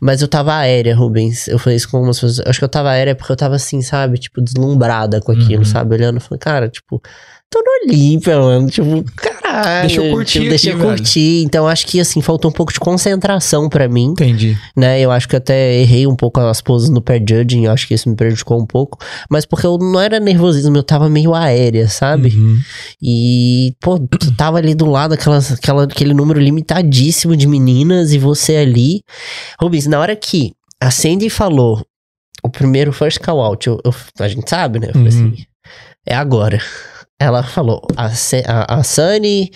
Mas 0.00 0.22
eu 0.22 0.28
tava 0.28 0.54
aérea, 0.54 0.94
Rubens. 0.94 1.48
Eu 1.48 1.58
falei 1.58 1.76
isso 1.76 1.88
com 1.90 1.96
algumas 1.96 2.20
pessoas. 2.20 2.46
Acho 2.46 2.58
que 2.58 2.64
eu 2.64 2.68
tava 2.68 2.90
aérea 2.90 3.14
porque 3.14 3.32
eu 3.32 3.36
tava 3.36 3.56
assim, 3.56 3.82
sabe? 3.82 4.18
Tipo, 4.18 4.40
deslumbrada 4.40 5.20
com 5.20 5.32
aquilo, 5.32 5.58
Uhum. 5.58 5.64
sabe? 5.64 5.94
Olhando, 5.94 6.20
falei, 6.20 6.38
cara, 6.38 6.68
tipo, 6.68 7.00
tô 7.50 7.60
no 7.60 7.90
Olímpia, 7.90 8.38
mano. 8.38 8.68
Tipo, 8.68 9.04
caralho. 9.14 9.86
Deixa 9.88 10.02
eu 10.02 10.12
curtir 10.12 10.32
tipo, 10.40 10.48
Deixa 10.50 10.68
eu 10.70 10.72
aqui, 10.74 10.82
velho. 10.82 10.96
curtir. 10.98 11.42
Então, 11.44 11.66
acho 11.68 11.86
que, 11.86 12.00
assim, 12.00 12.20
faltou 12.20 12.50
um 12.50 12.54
pouco 12.54 12.72
de 12.72 12.80
concentração 12.80 13.68
pra 13.68 13.88
mim, 13.88 14.06
Entendi. 14.10 14.56
né? 14.76 15.00
Eu 15.00 15.10
acho 15.10 15.28
que 15.28 15.36
até 15.36 15.74
errei 15.80 16.06
um 16.06 16.16
pouco 16.16 16.40
as 16.40 16.60
poses 16.60 16.90
no 16.90 17.00
pair 17.00 17.22
judging. 17.26 17.64
Eu 17.64 17.72
acho 17.72 17.86
que 17.86 17.94
isso 17.94 18.08
me 18.08 18.16
prejudicou 18.16 18.60
um 18.60 18.66
pouco. 18.66 18.98
Mas 19.30 19.46
porque 19.46 19.66
eu 19.66 19.78
não 19.78 20.00
era 20.00 20.18
nervosismo, 20.20 20.76
eu 20.76 20.82
tava 20.82 21.08
meio 21.08 21.34
aérea, 21.34 21.88
sabe? 21.88 22.30
Uhum. 22.36 22.58
E, 23.02 23.74
pô, 23.80 23.98
tu 23.98 24.34
tava 24.34 24.58
ali 24.58 24.74
do 24.74 24.86
lado, 24.90 25.14
aquelas, 25.14 25.52
aquela, 25.52 25.84
aquele 25.84 26.12
número 26.12 26.40
limitadíssimo 26.40 27.36
de 27.36 27.46
meninas 27.46 28.12
e 28.12 28.18
você 28.18 28.56
ali. 28.56 29.02
Rubens, 29.60 29.86
na 29.86 29.98
hora 30.00 30.14
que 30.16 30.52
a 30.80 30.90
Sandy 30.90 31.30
falou 31.30 31.82
o 32.42 32.50
primeiro 32.50 32.92
first 32.92 33.18
call 33.20 33.40
out, 33.40 33.66
eu, 33.66 33.80
eu- 33.84 33.94
a 34.20 34.28
gente 34.28 34.48
sabe, 34.48 34.78
né? 34.78 34.88
Eu 34.88 34.92
falei 34.92 35.08
Uhum. 35.12 35.28
assim, 35.32 35.44
é 36.06 36.14
agora. 36.14 36.60
Ela 37.18 37.42
falou, 37.42 37.80
a, 37.96 38.06
a, 38.08 38.74
a 38.78 38.82
Sunny 38.82 39.50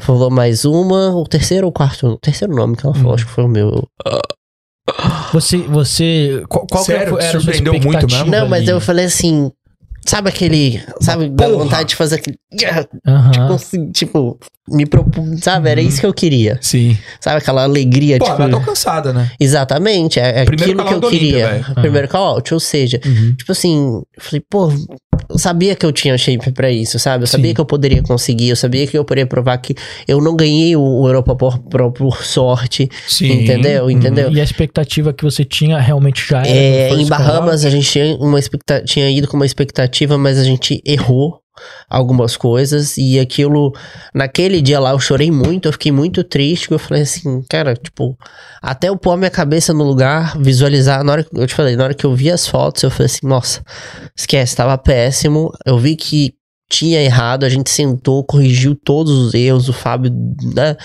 falou 0.00 0.30
mais 0.30 0.64
uma, 0.66 1.14
o 1.16 1.24
terceiro 1.26 1.66
ou 1.66 1.72
quarto, 1.72 2.06
o 2.08 2.18
terceiro 2.18 2.54
nome 2.54 2.76
que 2.76 2.84
ela 2.84 2.94
falou, 2.94 3.08
Uhum. 3.10 3.14
acho 3.14 3.26
que 3.26 3.32
foi 3.32 3.44
o 3.44 3.48
meu. 3.48 3.88
Você, 5.32 5.56
você, 5.58 6.44
qual, 6.48 6.66
qual 6.66 6.84
que 6.84 6.92
Sério? 6.92 7.18
era, 7.18 7.18
Te 7.18 7.24
a 7.26 7.30
sua 7.30 7.40
surpreendeu 7.40 7.72
muito 7.80 8.06
mesmo? 8.06 8.30
Não, 8.30 8.46
mas 8.48 8.60
ali? 8.62 8.68
eu 8.70 8.80
falei 8.80 9.06
assim, 9.06 9.50
sabe 10.06 10.28
aquele, 10.28 10.80
sabe, 11.00 11.28
da 11.30 11.48
vontade 11.48 11.88
de 11.90 11.96
fazer 11.96 12.16
aquele, 12.16 12.36
Aham. 13.06 13.48
consegui- 13.48 13.92
tipo, 13.92 14.38
me 14.68 14.84
propus, 14.86 15.40
sabe, 15.40 15.70
era 15.70 15.80
Uhum. 15.80 15.88
isso 15.88 16.00
que 16.00 16.06
eu 16.06 16.14
queria. 16.14 16.58
Sim. 16.60 16.96
Sabe 17.20 17.38
aquela 17.38 17.62
alegria, 17.64 18.18
Pô, 18.18 18.26
tipo... 18.26 18.42
ela 18.42 18.50
tá 18.60 18.64
cansada, 18.64 19.12
né? 19.12 19.30
Exatamente, 19.40 20.20
é, 20.20 20.38
é 20.38 20.42
aquilo 20.42 20.58
que 20.58 20.70
eu 20.70 20.76
call-out 20.76 21.08
queria. 21.10 21.64
Primeiro 21.76 22.08
call 22.08 22.34
out, 22.34 22.52
ou 22.54 22.60
seja, 22.60 23.00
Uhum. 23.04 23.34
tipo 23.36 23.50
assim, 23.52 24.02
eu 24.16 24.22
falei, 24.22 24.42
pô, 24.48 24.68
eu 25.28 25.38
sabia 25.38 25.74
que 25.74 25.84
eu 25.84 25.92
tinha 25.92 26.16
shape 26.16 26.50
pra 26.52 26.70
isso, 26.70 26.98
sabe? 26.98 27.24
Eu 27.24 27.26
sabia 27.26 27.50
Sim. 27.50 27.54
que 27.54 27.60
eu 27.60 27.64
poderia 27.64 28.02
conseguir, 28.02 28.48
eu 28.48 28.56
sabia 28.56 28.86
que 28.86 28.96
eu 28.96 29.04
poderia 29.04 29.26
provar 29.26 29.58
que 29.58 29.74
eu 30.06 30.20
não 30.20 30.36
ganhei 30.36 30.76
o, 30.76 31.06
Europa 31.06 31.34
por, 31.34 31.58
por, 31.58 31.92
por 31.92 32.24
sorte, 32.24 32.88
Sim. 33.06 33.42
entendeu? 33.42 33.84
Uhum. 33.84 33.90
Entendeu? 33.90 34.30
E 34.30 34.40
a 34.40 34.44
expectativa 34.44 35.12
que 35.12 35.24
você 35.24 35.44
tinha 35.44 35.78
realmente 35.78 36.26
já 36.28 36.40
era. 36.40 36.48
É, 36.48 36.90
em 36.92 37.06
Bahamas 37.06 37.64
a 37.64 37.70
gente 37.70 37.90
tinha, 37.90 38.16
uma 38.16 38.38
expecta 38.38 38.82
tinha 38.84 39.10
ido 39.10 39.28
com 39.28 39.36
uma 39.36 39.46
expectativa, 39.46 40.16
mas 40.18 40.38
a 40.38 40.44
gente 40.44 40.82
errou 40.84 41.40
algumas 41.88 42.36
coisas 42.36 42.96
e 42.96 43.18
aquilo 43.18 43.72
naquele 44.14 44.60
dia 44.60 44.80
lá 44.80 44.90
eu 44.90 44.98
chorei 44.98 45.30
muito, 45.30 45.68
eu 45.68 45.72
fiquei 45.72 45.92
muito 45.92 46.22
triste, 46.24 46.70
eu 46.70 46.78
falei 46.78 47.02
assim, 47.02 47.42
cara, 47.48 47.74
tipo, 47.74 48.16
até 48.62 48.88
eu 48.88 48.96
pôr 48.96 49.16
minha 49.16 49.30
cabeça 49.30 49.72
no 49.72 49.84
lugar, 49.84 50.36
visualizar, 50.38 51.04
na 51.04 51.12
hora 51.12 51.24
que 51.24 51.30
eu 51.32 51.46
te 51.46 51.54
falei, 51.54 51.76
na 51.76 51.84
hora 51.84 51.94
que 51.94 52.04
eu 52.04 52.14
vi 52.14 52.30
as 52.30 52.46
fotos, 52.46 52.82
eu 52.82 52.90
falei 52.90 53.06
assim, 53.06 53.26
nossa, 53.26 53.62
esquece, 54.16 54.56
tava 54.56 54.76
péssimo. 54.76 55.52
Eu 55.64 55.78
vi 55.78 55.96
que 55.96 56.34
tinha 56.68 57.00
errado, 57.00 57.44
a 57.44 57.48
gente 57.48 57.70
sentou, 57.70 58.24
corrigiu 58.24 58.74
todos 58.74 59.12
os 59.12 59.34
erros, 59.34 59.68
o 59.68 59.72
Fábio, 59.72 60.10
né? 60.54 60.76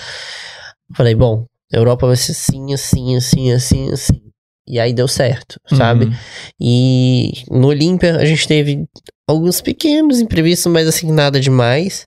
Falei, 0.94 1.14
bom, 1.14 1.46
Europa 1.72 2.06
vai 2.06 2.16
ser 2.16 2.32
assim, 2.32 2.72
assim, 2.72 3.16
assim, 3.16 3.52
assim, 3.52 3.90
assim. 3.90 4.31
E 4.66 4.78
aí 4.78 4.92
deu 4.92 5.08
certo, 5.08 5.60
sabe? 5.76 6.06
Uhum. 6.06 6.14
E 6.60 7.32
no 7.50 7.68
Olímpia 7.68 8.16
a 8.16 8.24
gente 8.24 8.46
teve 8.46 8.84
alguns 9.26 9.60
pequenos 9.60 10.20
imprevistos, 10.20 10.70
mas 10.72 10.86
assim, 10.86 11.10
nada 11.10 11.40
demais. 11.40 12.06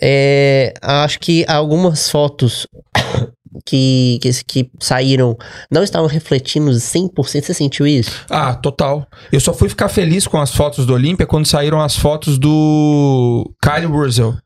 É, 0.00 0.74
acho 0.82 1.18
que 1.20 1.44
algumas 1.48 2.10
fotos 2.10 2.66
que, 3.64 4.18
que, 4.20 4.30
que 4.44 4.70
saíram 4.80 5.36
não 5.70 5.82
estavam 5.82 6.08
refletindo 6.08 6.70
100%. 6.70 7.12
Você 7.24 7.54
sentiu 7.54 7.86
isso? 7.86 8.24
Ah, 8.30 8.54
total. 8.54 9.06
Eu 9.32 9.40
só 9.40 9.52
fui 9.52 9.68
ficar 9.68 9.88
feliz 9.88 10.26
com 10.26 10.40
as 10.40 10.54
fotos 10.54 10.86
do 10.86 10.94
Olímpia 10.94 11.26
quando 11.26 11.46
saíram 11.46 11.80
as 11.80 11.96
fotos 11.96 12.38
do 12.38 13.50
Kyle 13.62 13.86
Russell. 13.86 14.36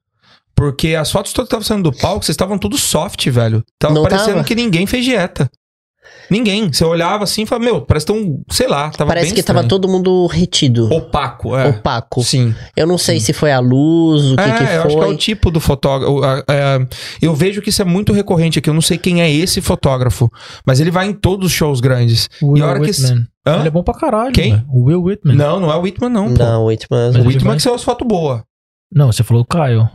Porque 0.55 0.96
as 0.96 1.10
fotos 1.12 1.32
todas 1.32 1.48
que 1.48 1.55
estavam 1.55 1.64
saindo 1.64 1.90
do 1.90 1.96
palco, 1.96 2.24
vocês 2.24 2.34
estavam 2.34 2.59
tudo 2.59 2.76
soft, 2.76 3.24
velho. 3.28 3.62
Tava 3.78 3.94
Não 3.94 4.02
parecendo 4.02 4.38
tava? 4.38 4.44
que 4.44 4.56
ninguém 4.56 4.86
fez 4.86 5.05
dieta. 5.05 5.48
Ninguém. 6.30 6.70
Você 6.72 6.84
olhava 6.84 7.24
assim 7.24 7.42
e 7.42 7.46
falava, 7.46 7.64
meu, 7.64 7.80
parece 7.82 8.06
tão, 8.06 8.40
sei 8.50 8.68
lá, 8.68 8.90
tava 8.90 9.09
Parece 9.09 9.26
bem 9.28 9.34
que 9.34 9.42
tava 9.42 9.60
estranho. 9.60 9.68
todo 9.68 9.88
mundo 9.88 10.26
retido, 10.26 10.92
opaco, 10.92 11.56
é. 11.56 11.68
opaco. 11.68 12.22
Sim. 12.22 12.55
Eu 12.76 12.86
não 12.86 12.98
sei 12.98 13.18
se 13.20 13.32
foi 13.32 13.50
a 13.52 13.60
luz, 13.60 14.32
o 14.32 14.36
que, 14.36 14.42
é, 14.42 14.44
que 14.44 14.62
eu 14.62 14.66
acho 14.82 14.88
que 14.88 14.94
é 14.94 14.98
foi. 15.06 15.14
o 15.14 15.16
tipo 15.16 15.50
do 15.50 15.60
fotógrafo. 15.60 16.20
a- 16.24 16.44
Eu 17.22 17.34
vejo 17.34 17.62
que 17.62 17.70
isso 17.70 17.80
é 17.82 17.84
muito 17.84 18.12
recorrente 18.12 18.59
aqui. 18.59 18.68
Eu 18.68 18.74
não 18.74 18.82
sei 18.82 18.98
quem 18.98 19.22
é 19.22 19.30
esse 19.30 19.60
fotógrafo, 19.60 20.30
mas 20.66 20.80
ele 20.80 20.90
vai 20.90 21.06
em 21.06 21.12
todos 21.12 21.46
os 21.46 21.52
shows 21.52 21.80
grandes. 21.80 22.28
O 22.42 22.56
E 22.56 22.60
a 22.60 22.64
Will 22.64 22.70
hora 22.70 22.80
que. 22.80 22.90
Whitman. 22.90 23.26
Hã? 23.46 23.59
Ele 23.60 23.68
é 23.68 23.70
bom 23.70 23.82
pra 23.82 23.94
caralho. 23.94 24.32
Quem? 24.32 24.52
velho. 24.52 24.66
O 24.68 24.84
Will 24.84 25.02
Whitman. 25.02 25.34
Não, 25.36 25.59
não 25.60 25.70
é 25.72 25.76
o 25.76 25.80
Whitman, 25.80 26.10
não. 26.10 26.34
pô. 26.34 26.42
Não, 26.44 26.64
Whitman. 26.66 27.12
Mas 27.12 27.16
O 27.24 27.26
Whitman 27.28 27.44
vai- 27.48 27.56
que 27.56 27.62
são 27.62 27.74
as 27.74 27.82
fotos 27.82 28.06
boas. 28.06 28.42
Não, 28.92 29.10
você 29.12 29.22
falou 29.22 29.42
o 29.42 29.46
Kyle. 29.46 29.88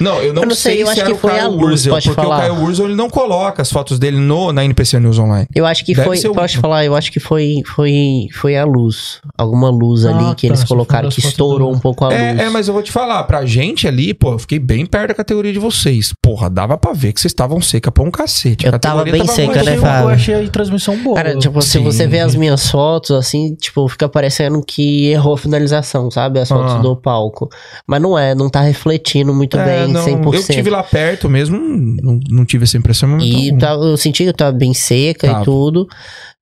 Não, 0.00 0.20
eu 0.22 0.32
não, 0.32 0.42
Eu 0.42 0.48
não 0.48 0.54
sei, 0.54 0.82
eu 0.82 0.86
se 0.86 0.92
acho 0.92 1.00
era 1.00 1.10
que 1.10 1.14
o 1.16 1.18
foi 1.18 1.30
Kyle 1.32 1.42
a 1.44 1.48
luz, 1.48 1.62
Urzel, 1.72 1.92
pode 1.94 2.08
porque 2.08 2.20
falar. 2.22 2.50
o 2.50 2.54
Kyle 2.54 2.64
Urzel 2.66 2.86
ele 2.86 2.94
não 2.94 3.08
coloca 3.10 3.62
as 3.62 3.70
fotos 3.70 3.98
dele 3.98 4.18
no, 4.18 4.52
na 4.52 4.64
NPC 4.64 4.98
News 5.00 5.18
Online. 5.18 5.46
Eu 5.54 5.66
acho 5.66 5.84
que 5.84 5.94
Deve 5.94 6.06
foi, 6.06 6.18
o 6.18 6.32
posso 6.34 6.40
Whitman. 6.56 6.60
falar, 6.60 6.84
eu 6.84 6.94
acho 6.96 7.10
que 7.12 7.20
foi, 7.20 7.62
foi, 7.66 8.26
foi 8.34 8.56
a 8.56 8.64
luz. 8.64 9.20
Alguma 9.36 9.70
luz 9.70 10.04
Ah, 10.04 10.10
ali 10.16 10.34
que 10.34 10.46
tá, 10.48 10.54
eles 10.54 10.64
colocaram 10.64 11.08
que 11.08 11.20
estourou 11.20 11.70
do- 11.70 11.76
um 11.76 11.80
pouco 11.80 12.04
a 12.04 12.08
luz. 12.08 12.18
É, 12.18 12.44
é, 12.44 12.48
mas 12.50 12.68
eu 12.68 12.74
vou 12.74 12.82
te 12.82 12.92
falar, 12.92 13.22
pra 13.24 13.44
gente 13.44 13.86
ali, 13.88 14.12
pô, 14.14 14.32
eu 14.32 14.38
fiquei 14.38 14.58
bem 14.58 14.84
perto 14.86 15.08
da 15.08 15.14
categoria 15.14 15.52
de 15.52 15.58
vocês. 15.58 16.12
Porra, 16.22 16.48
dava 16.50 16.76
pra 16.78 16.92
ver 16.92 17.12
que 17.12 17.20
vocês 17.20 17.30
estavam 17.32 17.60
seca 17.60 17.90
pra 17.90 18.02
um 18.04 18.10
cacete. 18.10 18.66
Eu 18.66 18.78
tava 18.78 19.04
bem 19.04 19.26
seca, 19.26 19.58
eu 19.60 19.64
né, 19.64 19.76
Fábio? 19.76 20.04
eu 20.04 20.08
achei 20.08 20.34
a 20.34 20.48
transmissão 20.48 20.96
boa. 21.02 21.16
Cara, 21.16 21.36
tipo, 21.36 21.60
se 21.62 21.70
Sim. 21.78 21.84
você 21.84 22.06
vê 22.06 22.20
as 22.20 22.34
minhas 22.34 22.70
fotos, 22.70 23.10
assim, 23.12 23.54
tipo, 23.54 23.86
fica 23.88 24.08
parecendo 24.08 24.62
que 24.66 25.06
errou 25.08 25.34
a 25.34 25.38
finalização, 25.38 26.10
sabe? 26.10 26.38
As 26.40 26.48
fotos 26.48 26.74
Ah. 26.74 26.78
do 26.78 26.96
palco. 26.96 27.48
Mas 27.86 28.00
não 28.00 28.18
é, 28.18 28.34
não 28.34 28.48
tá 28.48 28.60
refletindo 28.60 29.32
muito 29.34 29.56
É, 29.58 29.64
bem, 29.64 29.87
não, 29.92 30.04
100%. 30.04 30.34
Eu 30.34 30.42
tive 30.42 30.70
lá 30.70 30.82
perto 30.82 31.28
mesmo, 31.28 31.58
não, 31.58 32.20
não 32.28 32.44
tive 32.44 32.64
essa 32.64 32.76
impressão. 32.76 33.08
Mas 33.08 33.24
E 33.24 33.56
tá- 33.58 33.72
eu 33.72 33.96
senti 33.96 34.22
que 34.24 34.28
eu 34.28 34.34
tava 34.34 34.52
bem 34.56 34.72
seca 34.74 35.26
Tava. 35.26 35.42
e 35.42 35.44
tudo. 35.44 35.88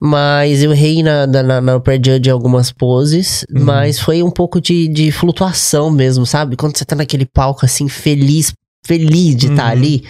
Mas 0.01 0.63
eu 0.63 0.73
errei 0.73 1.03
na, 1.03 1.27
na, 1.27 1.43
na, 1.43 1.61
na 1.61 1.81
pré-judge 1.81 2.29
algumas 2.31 2.71
poses. 2.71 3.45
Uhum. 3.51 3.65
Mas 3.65 3.99
foi 3.99 4.23
um 4.23 4.31
pouco 4.31 4.61
de, 4.61 4.89
de 4.89 5.11
flutuação 5.11 5.91
mesmo, 5.91 6.27
sabe? 6.27 6.55
Quando 6.57 6.77
você 6.77 6.85
tá 6.85 6.95
naquele 6.95 7.25
palco 7.25 7.65
assim, 7.65 7.89
feliz, 7.89 8.53
feliz 8.87 9.37
de 9.37 9.49
estar 9.49 9.65
Uhum. 9.67 9.71
ali. 9.73 10.05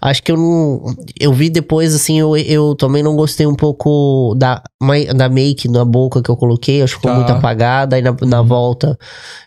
Acho 0.00 0.22
que 0.22 0.32
eu 0.32 0.36
não. 0.36 0.96
Eu 1.20 1.32
vi 1.32 1.48
depois, 1.50 1.94
assim, 1.94 2.18
eu, 2.18 2.36
eu 2.36 2.74
também 2.74 3.02
não 3.02 3.14
gostei 3.14 3.46
um 3.46 3.54
pouco 3.54 4.34
da, 4.36 4.62
da 5.14 5.28
make 5.28 5.68
na 5.68 5.84
boca 5.84 6.22
que 6.22 6.30
eu 6.30 6.36
coloquei. 6.36 6.82
Acho 6.82 6.94
que 6.94 7.00
ficou 7.00 7.10
Tá. 7.12 7.16
muito 7.18 7.32
apagada. 7.32 7.96
Aí 7.96 8.02
na, 8.02 8.14
na 8.22 8.42
volta 8.42 8.98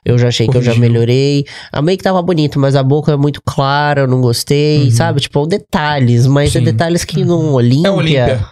eu 0.06 0.18
já 0.18 0.28
achei 0.30 0.48
que 0.48 0.56
eu 0.58 0.62
já 0.62 0.72
Corrigiu. 0.72 0.92
melhorei. 0.94 1.46
A 1.72 1.82
make 1.82 2.04
tava 2.04 2.22
bonita, 2.22 2.60
mas 2.60 2.76
a 2.76 2.84
boca 2.84 3.12
é 3.12 3.18
muito 3.18 3.42
clara, 3.44 4.02
eu 4.02 4.08
não 4.08 4.22
gostei, 4.22 4.86
Uhum. 4.86 4.92
sabe? 4.92 5.20
Tipo, 5.22 5.46
detalhes, 5.48 6.28
mas 6.28 6.56
é 6.56 6.60
Sim. 6.60 6.66
detalhes 6.66 7.04
que 7.04 7.26
no 7.26 7.54
Olímpia. 7.54 7.88
É 7.88 7.92
Olímpia. 7.92 8.46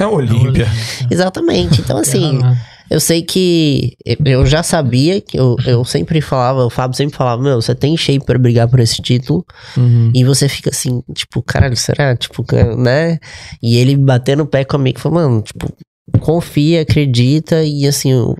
É 0.00 0.06
Olímpia. 0.06 0.66
Exatamente. 1.10 1.80
Então, 1.80 1.96
assim, 1.98 2.38
Ah, 2.42 2.56
eu 2.90 2.98
sei 3.00 3.22
que 3.22 3.96
eu- 4.24 4.44
já 4.44 4.62
sabia 4.62 5.20
que 5.20 5.38
eu, 5.38 5.56
eu 5.64 5.84
sempre 5.84 6.20
falava, 6.20 6.64
o 6.66 6.70
Fábio 6.70 6.96
sempre 6.96 7.16
falava, 7.16 7.40
meu, 7.40 7.62
você 7.62 7.74
tem 7.74 7.96
shape 7.96 8.24
pra 8.26 8.38
brigar 8.38 8.68
por 8.68 8.80
esse 8.80 9.00
título. 9.00 9.44
Uhum. 9.76 10.10
E 10.14 10.24
você 10.24 10.48
fica 10.48 10.70
assim, 10.70 11.02
tipo, 11.14 11.42
caralho, 11.42 11.76
será? 11.76 12.16
Tipo, 12.16 12.44
né? 12.76 13.18
E 13.62 13.76
ele 13.76 13.96
batendo 13.96 14.42
o 14.42 14.46
pé 14.46 14.64
comigo, 14.64 14.98
falou, 14.98 15.20
mano, 15.20 15.42
tipo, 15.42 15.72
confia, 16.20 16.82
acredita 16.82 17.62
e 17.62 17.86
assim, 17.86 18.10
eu 18.12 18.34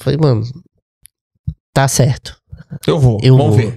falei, 0.00 0.18
mano, 0.22 0.42
tá 1.74 1.88
certo. 1.88 2.36
Eu 2.86 2.98
vou. 3.00 3.18
Eu 3.22 3.36
Vamos 3.36 3.56
vou. 3.56 3.64
ver. 3.70 3.76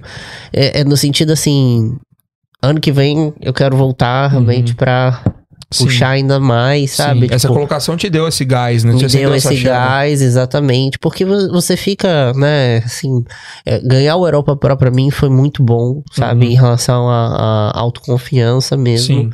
É, 0.52 0.80
é 0.80 0.84
no 0.84 0.96
sentido 0.96 1.32
assim, 1.32 1.96
ano 2.62 2.80
que 2.80 2.92
vem 2.92 3.34
eu 3.40 3.52
quero 3.52 3.76
voltar 3.76 4.28
realmente 4.28 4.74
pra 4.74 5.22
Sim. 5.70 5.84
puxar 5.84 6.10
ainda 6.10 6.38
mais, 6.38 6.92
sabe? 6.92 7.20
Sim. 7.20 7.34
Essa 7.34 7.48
Tipo, 7.48 7.54
colocação 7.54 7.96
te 7.96 8.08
deu 8.10 8.28
esse 8.28 8.44
gás, 8.44 8.84
né? 8.84 8.92
me 8.92 8.98
Te 8.98 9.06
deu 9.18 9.34
esse 9.34 9.56
gás, 9.56 10.22
exatamente. 10.22 10.98
Porque 10.98 11.24
vo- 11.24 11.50
você 11.50 11.76
fica, 11.76 12.32
né, 12.34 12.78
assim, 12.78 13.24
é, 13.66 13.78
ganhar 13.80 14.16
o 14.16 14.26
Europa 14.26 14.56
Pro 14.56 14.76
pra 14.76 14.90
mim 14.90 15.10
foi 15.10 15.28
muito 15.28 15.62
bom, 15.62 16.02
sabe? 16.12 16.46
Uhum. 16.46 16.52
Em 16.52 16.54
relação 16.54 17.08
à 17.08 17.72
autoconfiança 17.74 18.76
mesmo. 18.76 19.06
Sim. 19.06 19.30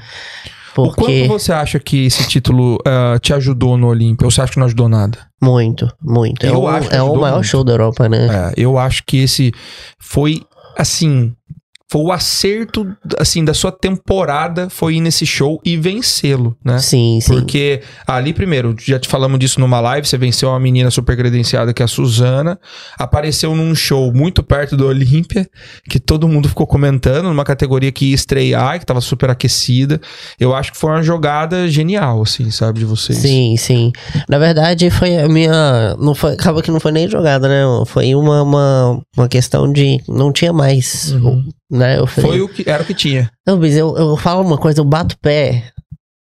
O 0.77 0.85
Porque 0.85 1.27
quanto 1.27 1.41
você 1.41 1.53
acha 1.53 1.79
que 1.81 2.07
esse 2.07 2.27
título 2.29 2.79
ah, 2.87 3.19
te 3.21 3.35
ajudou 3.35 3.77
no 3.77 3.89
Olímpia? 3.89 4.25
Ou 4.25 4.31
você 4.31 4.41
acha 4.41 4.53
que 4.53 4.59
não 4.59 4.67
ajudou 4.67 4.89
nada? 4.89 5.19
muito, 5.43 5.91
muito. 6.03 6.45
É, 6.47 6.51
Eu 6.51 6.61
o, 6.63 6.69
acho 6.69 6.91
é 6.95 7.03
o 7.03 7.15
maior 7.17 7.37
muito. 7.37 7.47
show 7.47 7.65
da 7.65 7.73
Europa, 7.73 8.09
né? 8.09 8.29
É, 8.31 8.53
eu 8.57 8.79
acho 8.79 9.03
que 9.07 9.19
esse 9.23 9.53
foi, 9.99 10.43
assim, 10.77 11.33
foi 11.91 12.03
o 12.03 12.13
acerto, 12.13 12.87
assim, 13.19 13.45
da 13.45 13.53
sua 13.53 13.73
temporada 13.73 14.71
foi 14.71 14.95
ir 14.95 15.01
nesse 15.01 15.27
show 15.27 15.61
e 15.65 15.77
vencê-lo, 15.77 16.57
né? 16.65 16.79
Sim, 16.79 17.19
sim. 17.21 17.33
Porque 17.33 17.83
ali, 18.07 18.33
primeiro, 18.33 18.77
já 18.79 18.97
te 18.97 19.09
falamos 19.09 19.41
disso 19.41 19.59
numa 19.59 19.81
live, 19.81 20.07
você 20.07 20.17
venceu 20.17 20.51
uma 20.51 20.61
menina 20.61 20.89
super 20.89 21.17
credenciada 21.17 21.75
que 21.75 21.83
é 21.83 21.85
a 21.85 21.89
Suzana, 21.89 22.61
apareceu 22.97 23.57
num 23.57 23.75
show 23.75 24.13
muito 24.15 24.41
perto 24.41 24.77
do 24.77 24.87
Olímpia, 24.87 25.49
que 25.89 25.99
todo 25.99 26.29
mundo 26.29 26.49
ficou 26.49 26.65
comentando, 26.65 27.25
numa 27.25 27.45
categoria 27.45 27.91
que 27.91 28.11
ia 28.11 28.15
estrear, 28.15 28.79
que 28.79 28.87
tava 28.87 29.01
super 29.01 29.29
aquecida. 29.29 30.01
Eu 30.39 30.55
acho 30.55 30.71
que 30.71 30.79
foi 30.79 30.91
uma 30.91 31.03
jogada 31.03 31.69
genial, 31.69 32.23
assim, 32.23 32.53
sabe, 32.53 32.79
de 32.79 32.85
vocês. 32.85 33.19
Sim, 33.19 33.57
sim. 33.57 33.91
Na 34.29 34.39
verdade, 34.39 34.91
foi 34.91 35.17
a 35.17 35.29
minha. 35.29 35.97
Não 35.99 36.15
foi, 36.15 36.35
acaba 36.35 36.63
que 36.63 36.71
não 36.71 36.79
foi 36.79 36.93
nem 36.93 37.09
jogada, 37.09 37.49
né? 37.49 37.65
Foi 37.87 38.15
uma, 38.15 38.43
uma, 38.43 39.03
uma 39.17 39.29
questão 39.29 39.73
de. 39.73 40.01
Não 40.07 40.33
tinha 40.33 40.53
mais. 40.53 41.13
Uhum. 41.15 41.45
Né? 41.71 41.99
Eu 41.99 42.07
falei. 42.07 42.31
Foi 42.31 42.41
o 42.41 42.49
que 42.49 42.69
era 42.69 42.83
o 42.83 42.87
que 42.87 42.95
tinha. 42.95 43.31
Não, 43.47 43.57
mas 43.59 43.77
eu, 43.77 43.97
eu 43.97 44.17
falo 44.17 44.43
uma 44.43 44.59
coisa, 44.59 44.81
eu 44.81 44.85
bato 44.85 45.17
pé. 45.19 45.71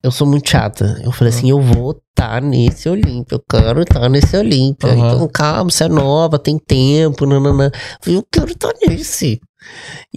Eu 0.01 0.11
sou 0.11 0.26
muito 0.26 0.49
chata. 0.49 1.01
Eu 1.03 1.11
falei 1.11 1.34
assim, 1.34 1.49
eu 1.49 1.59
vou 1.59 1.91
estar 2.09 2.41
nesse 2.41 2.88
Olímpia. 2.88 3.35
Eu 3.35 3.43
quero 3.49 3.81
estar 3.81 4.07
nesse 4.07 4.38
Olímpia. 4.38 4.89
Aham. 4.91 5.15
Então, 5.15 5.27
calma, 5.27 5.69
você 5.69 5.84
é 5.85 5.88
nova, 5.89 6.39
tem 6.39 6.57
tempo. 6.57 7.26
Nanana. 7.26 7.65
Eu 7.73 7.97
falei, 8.01 8.19
eu 8.19 8.26
quero 8.31 8.51
estar 8.51 8.71
nesse. 8.88 9.41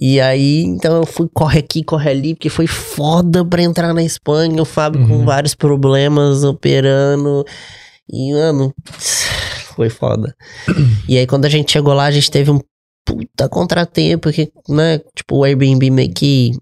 E 0.01 0.21
aí, 0.21 0.63
então 0.63 0.99
eu 0.99 1.07
fui, 1.07 1.29
corre 1.35 1.59
aqui, 1.59 1.83
corre 1.83 2.11
ali, 2.11 2.35
porque 2.35 2.49
foi 2.49 2.69
foda 2.69 3.45
pra 3.45 3.61
entrar 3.63 3.93
na 3.93 4.05
Espanha. 4.05 4.63
O 4.63 4.65
Fábio 4.65 5.01
Uhum. 5.01 5.09
com 5.09 5.25
vários 5.25 5.55
problemas 5.55 6.45
operando. 6.45 7.45
E, 8.09 8.33
mano, 8.35 8.73
foi 9.75 9.89
foda. 9.91 10.33
e 11.09 11.19
aí, 11.19 11.27
quando 11.27 11.45
a 11.45 11.49
gente 11.49 11.73
chegou 11.73 11.93
lá, 11.93 12.05
a 12.05 12.11
gente 12.13 12.31
teve 12.31 12.53
um 12.53 12.61
puta 13.05 13.49
contratempo, 13.49 14.23
porque, 14.23 14.51
né, 14.69 14.99
tipo, 15.15 15.37
o 15.39 15.45
Airbnb 15.45 15.91
meio 15.91 16.13
que 16.13 16.53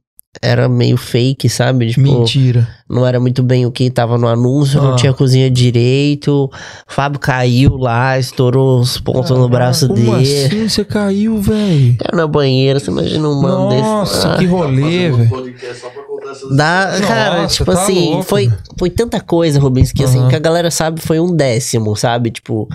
era 0.41 0.69
meio 0.69 0.97
fake, 0.97 1.49
sabe? 1.49 1.89
Tipo, 1.89 2.03
Mentira. 2.03 2.69
não 2.89 3.05
era 3.05 3.19
muito 3.19 3.43
bem 3.43 3.67
o 3.67 3.73
que 3.73 3.91
tava 3.91 4.17
no 4.17 4.29
anúncio, 4.29 4.79
Ah. 4.81 4.83
não 4.85 4.97
tinha 4.97 5.13
cozinha 5.13 5.51
direito. 5.51 6.45
O 6.45 6.51
Fábio 6.87 7.19
caiu 7.19 7.77
lá, 7.77 8.17
estourou 8.17 8.79
os 8.79 8.97
pontos 8.97 9.31
no 9.37 9.49
braço 9.49 9.89
Como 9.89 10.17
dele. 10.19 10.45
assim 10.47 10.69
você 10.69 10.85
caiu, 10.85 11.41
velho? 11.41 11.97
Caiu 11.99 12.17
na 12.17 12.29
banheira, 12.29 12.79
você 12.79 12.93
imagina 12.93 13.29
um 13.29 13.41
mano 13.43 13.71
desse. 13.71 13.83
Nossa, 13.83 14.35
Ah, 14.35 14.39
que 14.39 14.47
rolê, 14.47 15.11
velho. 15.11 15.29
podcast 15.29 15.81
só 15.81 15.91
pra 15.91 16.03
contar 16.05 16.31
essas 16.31 16.57
Dá, 16.57 17.01
cara, 17.07 17.47
tipo 17.49 17.65
tá 17.73 17.83
assim, 17.83 18.11
louco, 18.11 18.23
foi, 18.23 18.53
foi 18.79 18.89
tanta 18.89 19.21
coisa, 19.21 19.59
Rubens, 19.59 19.91
que 19.93 20.05
assim, 20.05 20.21
Aham. 20.21 20.29
que 20.29 20.37
a 20.37 20.41
galera 20.41 20.71
sabe 20.71 21.01
foi 21.01 21.19
um 21.19 21.35
décimo, 21.35 21.97
sabe? 21.97 22.31
Tipo, 22.31 22.69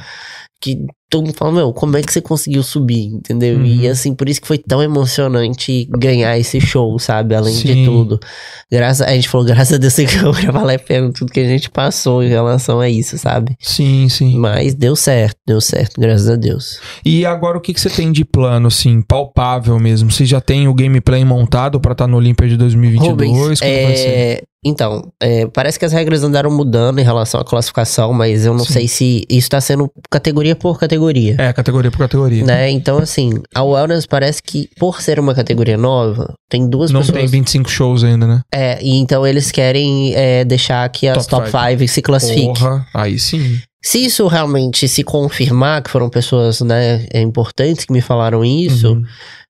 que 0.61 0.85
todo 1.15 1.25
mundo 1.25 1.35
fala, 1.37 1.51
meu, 1.51 1.73
como 1.73 1.95
é 1.95 2.01
que 2.01 2.11
você 2.11 2.19
conseguiu 2.19 2.61
subir, 2.61 3.05
entendeu? 3.05 3.57
Uhum. 3.57 3.65
E 3.65 3.87
assim, 3.87 4.13
por 4.13 4.27
isso 4.27 4.41
que 4.41 4.47
foi 4.47 4.57
tão 4.57 4.83
emocionante 4.83 5.87
ganhar 5.89 6.37
esse 6.37 6.59
show, 6.59 6.99
sabe? 6.99 7.33
Além 7.33 7.53
Sim. 7.53 7.67
de 7.67 7.85
tudo. 7.85 8.19
Graças, 8.69 9.07
a 9.07 9.13
gente 9.13 9.29
falou, 9.29 9.47
graças 9.47 9.73
a 9.73 9.77
Deus 9.77 9.93
você 9.93 10.05
ganhou 10.05 10.33
pra 10.33 10.61
lá 10.61 10.73
e 10.73 10.77
pega 10.77 11.09
tudo 11.13 11.31
que 11.31 11.39
a 11.39 11.47
gente 11.47 11.69
passou 11.69 12.21
em 12.21 12.27
relação 12.27 12.81
a 12.81 12.89
isso, 12.89 13.17
sabe? 13.17 13.55
Sim, 13.59 14.09
sim. 14.09 14.37
Mas 14.37 14.73
deu 14.73 14.95
certo, 14.95 15.37
deu 15.47 15.61
certo, 15.61 15.99
graças 15.99 16.29
a 16.29 16.35
Deus. 16.35 16.79
E 17.05 17.25
agora 17.25 17.57
o 17.57 17.61
que, 17.61 17.73
que 17.73 17.79
você 17.79 17.89
tem 17.89 18.11
de 18.11 18.25
plano, 18.25 18.67
assim, 18.67 19.01
palpável 19.01 19.79
mesmo? 19.79 20.11
Você 20.11 20.25
já 20.25 20.41
tem 20.41 20.67
o 20.67 20.73
gameplay 20.73 21.23
montado 21.23 21.79
pra 21.79 21.93
estar 21.93 22.07
no 22.07 22.17
Olímpia 22.17 22.47
de 22.47 22.57
2022? 22.57 23.31
Rubens, 23.31 23.59
Como 23.61 23.83
vai 23.83 23.95
ser? 23.95 24.43
Então, 24.65 25.11
é, 25.21 25.45
parece 25.45 25.77
que 25.77 25.85
as 25.85 25.93
regras 25.93 26.23
andaram 26.23 26.49
mudando 26.49 26.97
em 26.97 27.03
relação 27.03 27.39
à 27.39 27.45
classificação, 27.45 28.11
mas 28.11 28.47
eu 28.47 28.53
não 28.53 28.65
Sim. 28.65 28.73
sei 28.73 28.87
se 28.87 29.23
isso 29.29 29.47
tá 29.47 29.61
sendo 29.61 29.91
categoria 30.09 30.55
por 30.55 30.79
categoria. 30.79 31.35
É, 31.37 31.53
categoria 31.53 31.91
por 31.91 31.99
categoria. 31.99 32.43
Né? 32.43 32.71
Então, 32.71 32.97
assim, 32.97 33.33
a 33.53 33.63
Wellness 33.63 34.07
parece 34.07 34.41
que, 34.41 34.67
por 34.79 35.01
ser 35.01 35.19
uma 35.19 35.35
categoria 35.35 35.77
nova, 35.77 36.33
tem 36.49 36.67
duas 36.67 36.89
Não 36.89 37.01
pessoas. 37.01 37.19
tem 37.19 37.27
25 37.27 37.69
shows 37.69 38.03
ainda, 38.03 38.25
né? 38.25 38.41
É, 38.51 38.81
e 38.81 38.95
então 38.95 39.25
eles 39.25 39.51
querem 39.51 40.15
é, 40.15 40.43
deixar 40.43 40.89
que 40.89 41.07
as 41.07 41.27
Top 41.27 41.51
top 41.51 41.77
5 41.77 41.87
se 41.87 42.01
classifiquem. 42.01 42.53
Porra, 42.53 42.87
aí 42.93 43.19
sim. 43.19 43.59
Se 43.83 44.03
isso 44.03 44.25
realmente 44.25 44.87
se 44.87 45.03
confirmar, 45.03 45.83
que 45.83 45.91
foram 45.91 46.09
pessoas 46.09 46.59
né, 46.61 47.05
é, 47.13 47.21
importantes 47.21 47.85
que 47.85 47.93
me 47.93 48.01
falaram 48.01 48.43
isso, 48.43 48.93
Uhum. 48.93 49.03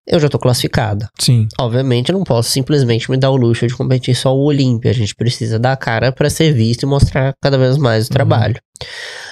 Eu 0.07 0.19
já 0.19 0.29
tô 0.29 0.37
classificada. 0.37 1.09
Sim. 1.19 1.47
Obviamente, 1.59 2.09
eu 2.09 2.17
não 2.17 2.23
posso 2.23 2.49
simplesmente 2.49 3.09
me 3.09 3.17
dar 3.17 3.31
o 3.31 3.35
luxo 3.35 3.67
de 3.67 3.75
competir 3.75 4.15
só 4.15 4.35
o 4.35 4.43
Olímpia. 4.43 4.91
A 4.91 4.93
gente 4.93 5.15
precisa 5.15 5.57
dar 5.57 5.73
a 5.73 5.77
cara 5.77 6.11
pra 6.11 6.29
ser 6.29 6.53
visto 6.53 6.83
e 6.83 6.85
mostrar 6.85 7.33
cada 7.41 7.57
vez 7.57 7.77
mais 7.77 8.07
o 8.07 8.11
trabalho. 8.11 8.55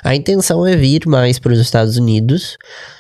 A 0.04 0.16
intenção 0.16 0.66
é 0.66 0.76
vir 0.76 1.06
mais 1.08 1.40
para 1.40 1.54
os 1.54 1.60
Estados 1.60 1.98
Unidos, 1.98 2.58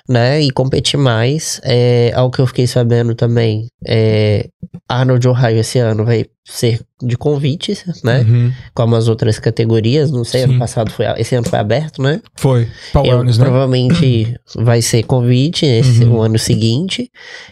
né? 0.07 0.41
E 0.41 0.51
competir 0.51 0.97
mais. 0.97 1.59
É, 1.63 2.11
ao 2.15 2.29
que 2.31 2.39
eu 2.39 2.47
fiquei 2.47 2.67
sabendo 2.67 3.15
também, 3.15 3.67
é, 3.85 4.47
Arnold 4.87 5.27
Ohio 5.27 5.59
esse 5.59 5.79
ano 5.79 6.05
vai 6.05 6.25
ser 6.45 6.81
de 7.01 7.17
convites, 7.17 7.83
né? 8.03 8.21
Uhum. 8.21 8.51
Como 8.73 8.95
as 8.95 9.07
outras 9.07 9.39
categorias. 9.39 10.11
Não 10.11 10.23
sei, 10.23 10.43
Sim. 10.43 10.49
ano 10.51 10.59
passado 10.59 10.91
foi. 10.91 11.05
Esse 11.17 11.35
ano 11.35 11.47
foi 11.49 11.59
aberto, 11.59 12.01
né? 12.01 12.21
Foi. 12.37 12.67
Eu, 12.95 13.01
Wellness, 13.01 13.37
né? 13.37 13.45
provavelmente 13.45 14.35
vai 14.55 14.81
ser 14.81 15.03
convite 15.03 15.65
esse, 15.65 16.03
Uhum. 16.03 16.17
o 16.17 16.21
ano 16.21 16.39
seguinte. 16.39 17.09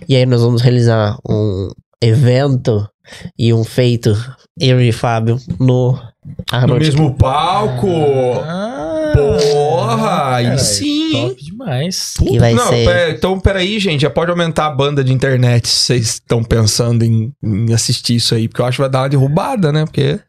E 0.08 0.16
aí 0.16 0.26
nós 0.26 0.42
vamos 0.42 0.62
realizar 0.62 1.18
um 1.28 1.70
evento 2.02 2.88
e 3.38 3.54
um 3.54 3.64
feito, 3.64 4.16
eu 4.60 4.82
e 4.82 4.92
Fábio, 4.92 5.38
no 5.60 6.00
No 6.24 6.36
Arnold. 6.52 6.86
mesmo 6.86 7.14
palco. 7.16 7.88
Ah, 8.46 9.12
Porra, 9.16 10.36
aí 10.36 10.60
sim. 10.60 11.12
Top 11.30 11.44
demais. 11.44 12.14
Que 12.18 12.40
vai 12.40 12.54
não, 12.54 12.68
ser- 12.70 12.86
pera- 12.86 13.10
então 13.12 13.40
peraí, 13.40 13.80
gente. 13.80 14.02
Já 14.02 14.10
pode 14.10 14.30
aumentar 14.32 14.68
a 14.68 14.70
banda 14.70 15.04
de 15.04 15.12
internet 15.12 15.68
se 15.68 15.80
vocês 15.80 16.06
estão 16.14 16.44
pensando 16.44 17.04
em, 17.04 17.34
em 17.44 17.74
assistir 17.74 18.16
isso 18.16 18.36
aí. 18.36 18.48
Porque 18.48 18.62
eu 18.62 18.66
acho 18.66 18.76
que 18.78 18.82
vai 18.82 18.90
dar 18.90 19.00
uma 19.02 19.10
derrubada, 19.10 19.72
né? 19.72 19.84
Porque 19.86 20.20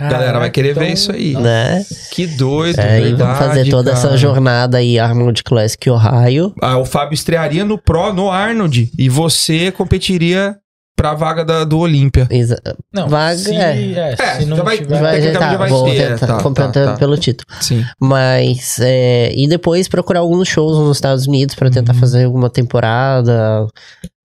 a 0.00 0.08
galera 0.08 0.38
vai 0.38 0.50
querer 0.50 0.74
ver 0.74 0.92
isso 0.92 1.12
aí. 1.12 1.34
Né? 1.34 1.84
Que 2.12 2.26
doido, 2.26 2.80
É, 2.80 2.98
e 2.98 3.02
verdade, 3.02 3.22
vamos 3.22 3.38
fazer 3.38 3.70
toda 3.70 3.90
essa 3.92 4.06
cara. 4.08 4.16
jornada 4.16 4.78
aí, 4.78 4.98
Arnold 4.98 5.42
Classic 5.44 5.90
Ohio. 5.90 6.54
Ah, 6.62 6.78
o 6.78 6.84
Fábio 6.84 7.14
estrearia 7.14 7.64
no 7.64 7.76
Pro, 7.78 8.12
no 8.12 8.30
Arnold. 8.30 8.90
E 8.98 9.08
você 9.08 9.70
competiria 9.70 10.56
pra 11.02 11.14
vaga 11.14 11.44
da, 11.44 11.64
do 11.64 11.78
Olímpia. 11.78 12.26
Exa- 12.30 12.60
Não, 12.92 13.08
Vaga, 13.08 13.36
se, 13.36 13.54
é. 13.54 13.92
é, 13.92 14.14
É, 14.18 14.40
se 14.40 14.44
não 14.46 14.56
já 14.58 14.62
vai- 14.62 14.78
tiver... 14.78 15.00
vai, 15.00 15.12
tecnicamente 15.20 15.38
tá, 15.38 15.50
já 15.52 15.56
vai 15.58 15.68
vou 15.70 15.84
ter, 15.84 16.08
tentar, 16.12 16.26
tá, 16.26 16.36
tá, 16.36 16.42
completando 16.42 16.86
tá. 16.92 16.96
pelo 16.96 17.16
título. 17.16 17.46
Sim. 17.60 17.84
Mas, 18.00 18.78
é, 18.80 19.32
e 19.34 19.48
depois 19.48 19.88
procurar 19.88 20.20
alguns 20.20 20.46
shows 20.48 20.78
nos 20.78 20.96
Estados 20.96 21.26
Unidos 21.26 21.54
pra 21.56 21.70
tentar 21.70 21.92
Uhum. 21.94 21.98
fazer 22.00 22.24
alguma 22.24 22.48
temporada, 22.48 23.66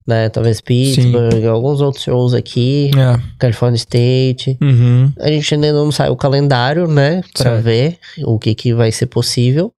né? 0.08 0.30
Talvez 0.30 0.62
Pittsburgh, 0.62 1.46
alguns 1.46 1.82
outros 1.82 2.04
shows 2.04 2.34
aqui, 2.34 2.90
É. 2.98 3.20
California 3.38 3.76
State. 3.76 4.58
Uhum. 4.62 5.12
A 5.20 5.30
gente 5.30 5.54
ainda 5.54 5.74
não 5.74 5.92
saiu 5.92 6.14
o 6.14 6.18
calendário, 6.18 6.88
né? 6.88 7.22
Pra 7.34 7.44
Certo. 7.52 7.64
ver 7.64 7.98
o 8.24 8.40
que, 8.40 8.56
que 8.56 8.74
vai 8.74 8.92
ser 8.92 9.08
possível. 9.08 9.72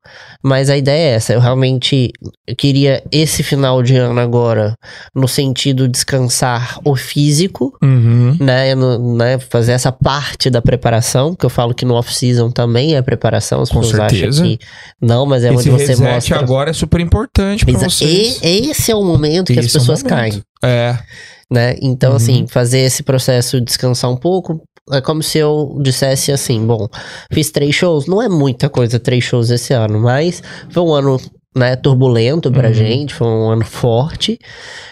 Mas 0.43 0.69
a 0.69 0.77
ideia 0.77 1.11
é 1.11 1.15
essa. 1.15 1.33
Eu 1.33 1.39
realmente 1.39 2.11
queria 2.57 3.03
esse 3.11 3.43
final 3.43 3.81
de 3.83 3.95
ano 3.95 4.19
agora, 4.19 4.73
no 5.15 5.27
sentido 5.27 5.83
de 5.87 5.91
descansar 5.93 6.79
o 6.85 6.95
físico, 6.95 7.73
Uhum. 7.81 8.37
né, 8.39 8.75
no- 8.75 9.15
né, 9.17 9.37
fazer 9.39 9.71
essa 9.73 9.91
parte 9.91 10.49
da 10.49 10.61
preparação, 10.61 11.35
que 11.35 11.45
eu 11.45 11.49
falo 11.49 11.73
que 11.73 11.85
no 11.85 11.93
off-season 11.95 12.49
também 12.51 12.95
é 12.95 13.01
preparação, 13.01 13.61
as 13.61 13.69
Com 13.69 13.81
pessoas 13.81 14.11
certeza. 14.11 14.41
acham 14.43 14.57
que 14.57 14.59
não, 15.01 15.25
mas 15.25 15.43
é 15.43 15.53
Esse 15.53 15.69
onde 15.69 15.85
você 15.85 15.95
mostra. 15.95 16.39
agora 16.39 16.69
é 16.69 16.73
super 16.73 16.99
importante 17.01 17.65
pra 17.65 17.73
Exa- 17.73 17.89
vocês. 17.89 18.39
E, 18.43 18.69
esse 18.71 18.91
é 18.91 18.95
o 18.95 19.03
momento 19.03 19.53
que 19.53 19.59
as 19.59 19.65
Esse 19.65 19.77
é 19.77 19.79
É. 20.63 20.97
né? 21.51 21.75
Então, 21.81 22.11
Uhum. 22.11 22.15
assim, 22.17 22.47
fazer 22.47 22.79
esse 22.79 23.01
processo 23.03 23.59
descansar 23.61 24.09
um 24.11 24.17
pouco 24.17 24.61
é 24.91 25.01
como 25.01 25.21
se 25.21 25.37
eu 25.37 25.77
dissesse 25.81 26.31
assim, 26.31 26.65
bom, 26.65 26.87
fiz 27.31 27.51
três 27.51 27.75
shows, 27.75 28.07
não 28.07 28.21
é 28.21 28.27
muita 28.29 28.69
coisa 28.69 28.99
três 28.99 29.23
shows 29.23 29.49
esse 29.51 29.71
ano, 29.73 29.99
mas 29.99 30.41
foi 30.71 30.81
um 30.83 30.93
ano 30.93 31.17
né, 31.55 31.75
turbulento 31.75 32.51
pra 32.51 32.67
Uhum. 32.69 32.73
gente, 32.73 33.13
foi 33.13 33.27
um 33.27 33.49
ano 33.49 33.65
forte, 33.65 34.37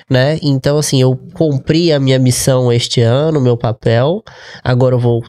né? 0.09 0.39
Então, 0.41 0.77
assim, 0.77 0.99
eu 1.01 1.15
cumpri 1.33 1.91
a 1.93 1.99
minha 1.99 2.17
missão 2.19 2.71
este 2.73 3.01
ano, 3.01 3.39
meu 3.39 3.55
papel. 3.57 4.23
Agora 4.63 4.95
eu 4.95 4.99
vou 4.99 5.23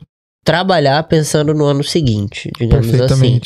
trabalhar 0.45 1.03
pensando 1.05 1.53
no 1.53 1.65
ano 1.66 1.85
seguinte, 1.85 2.51
digamos 2.59 2.89
assim. 3.01 3.41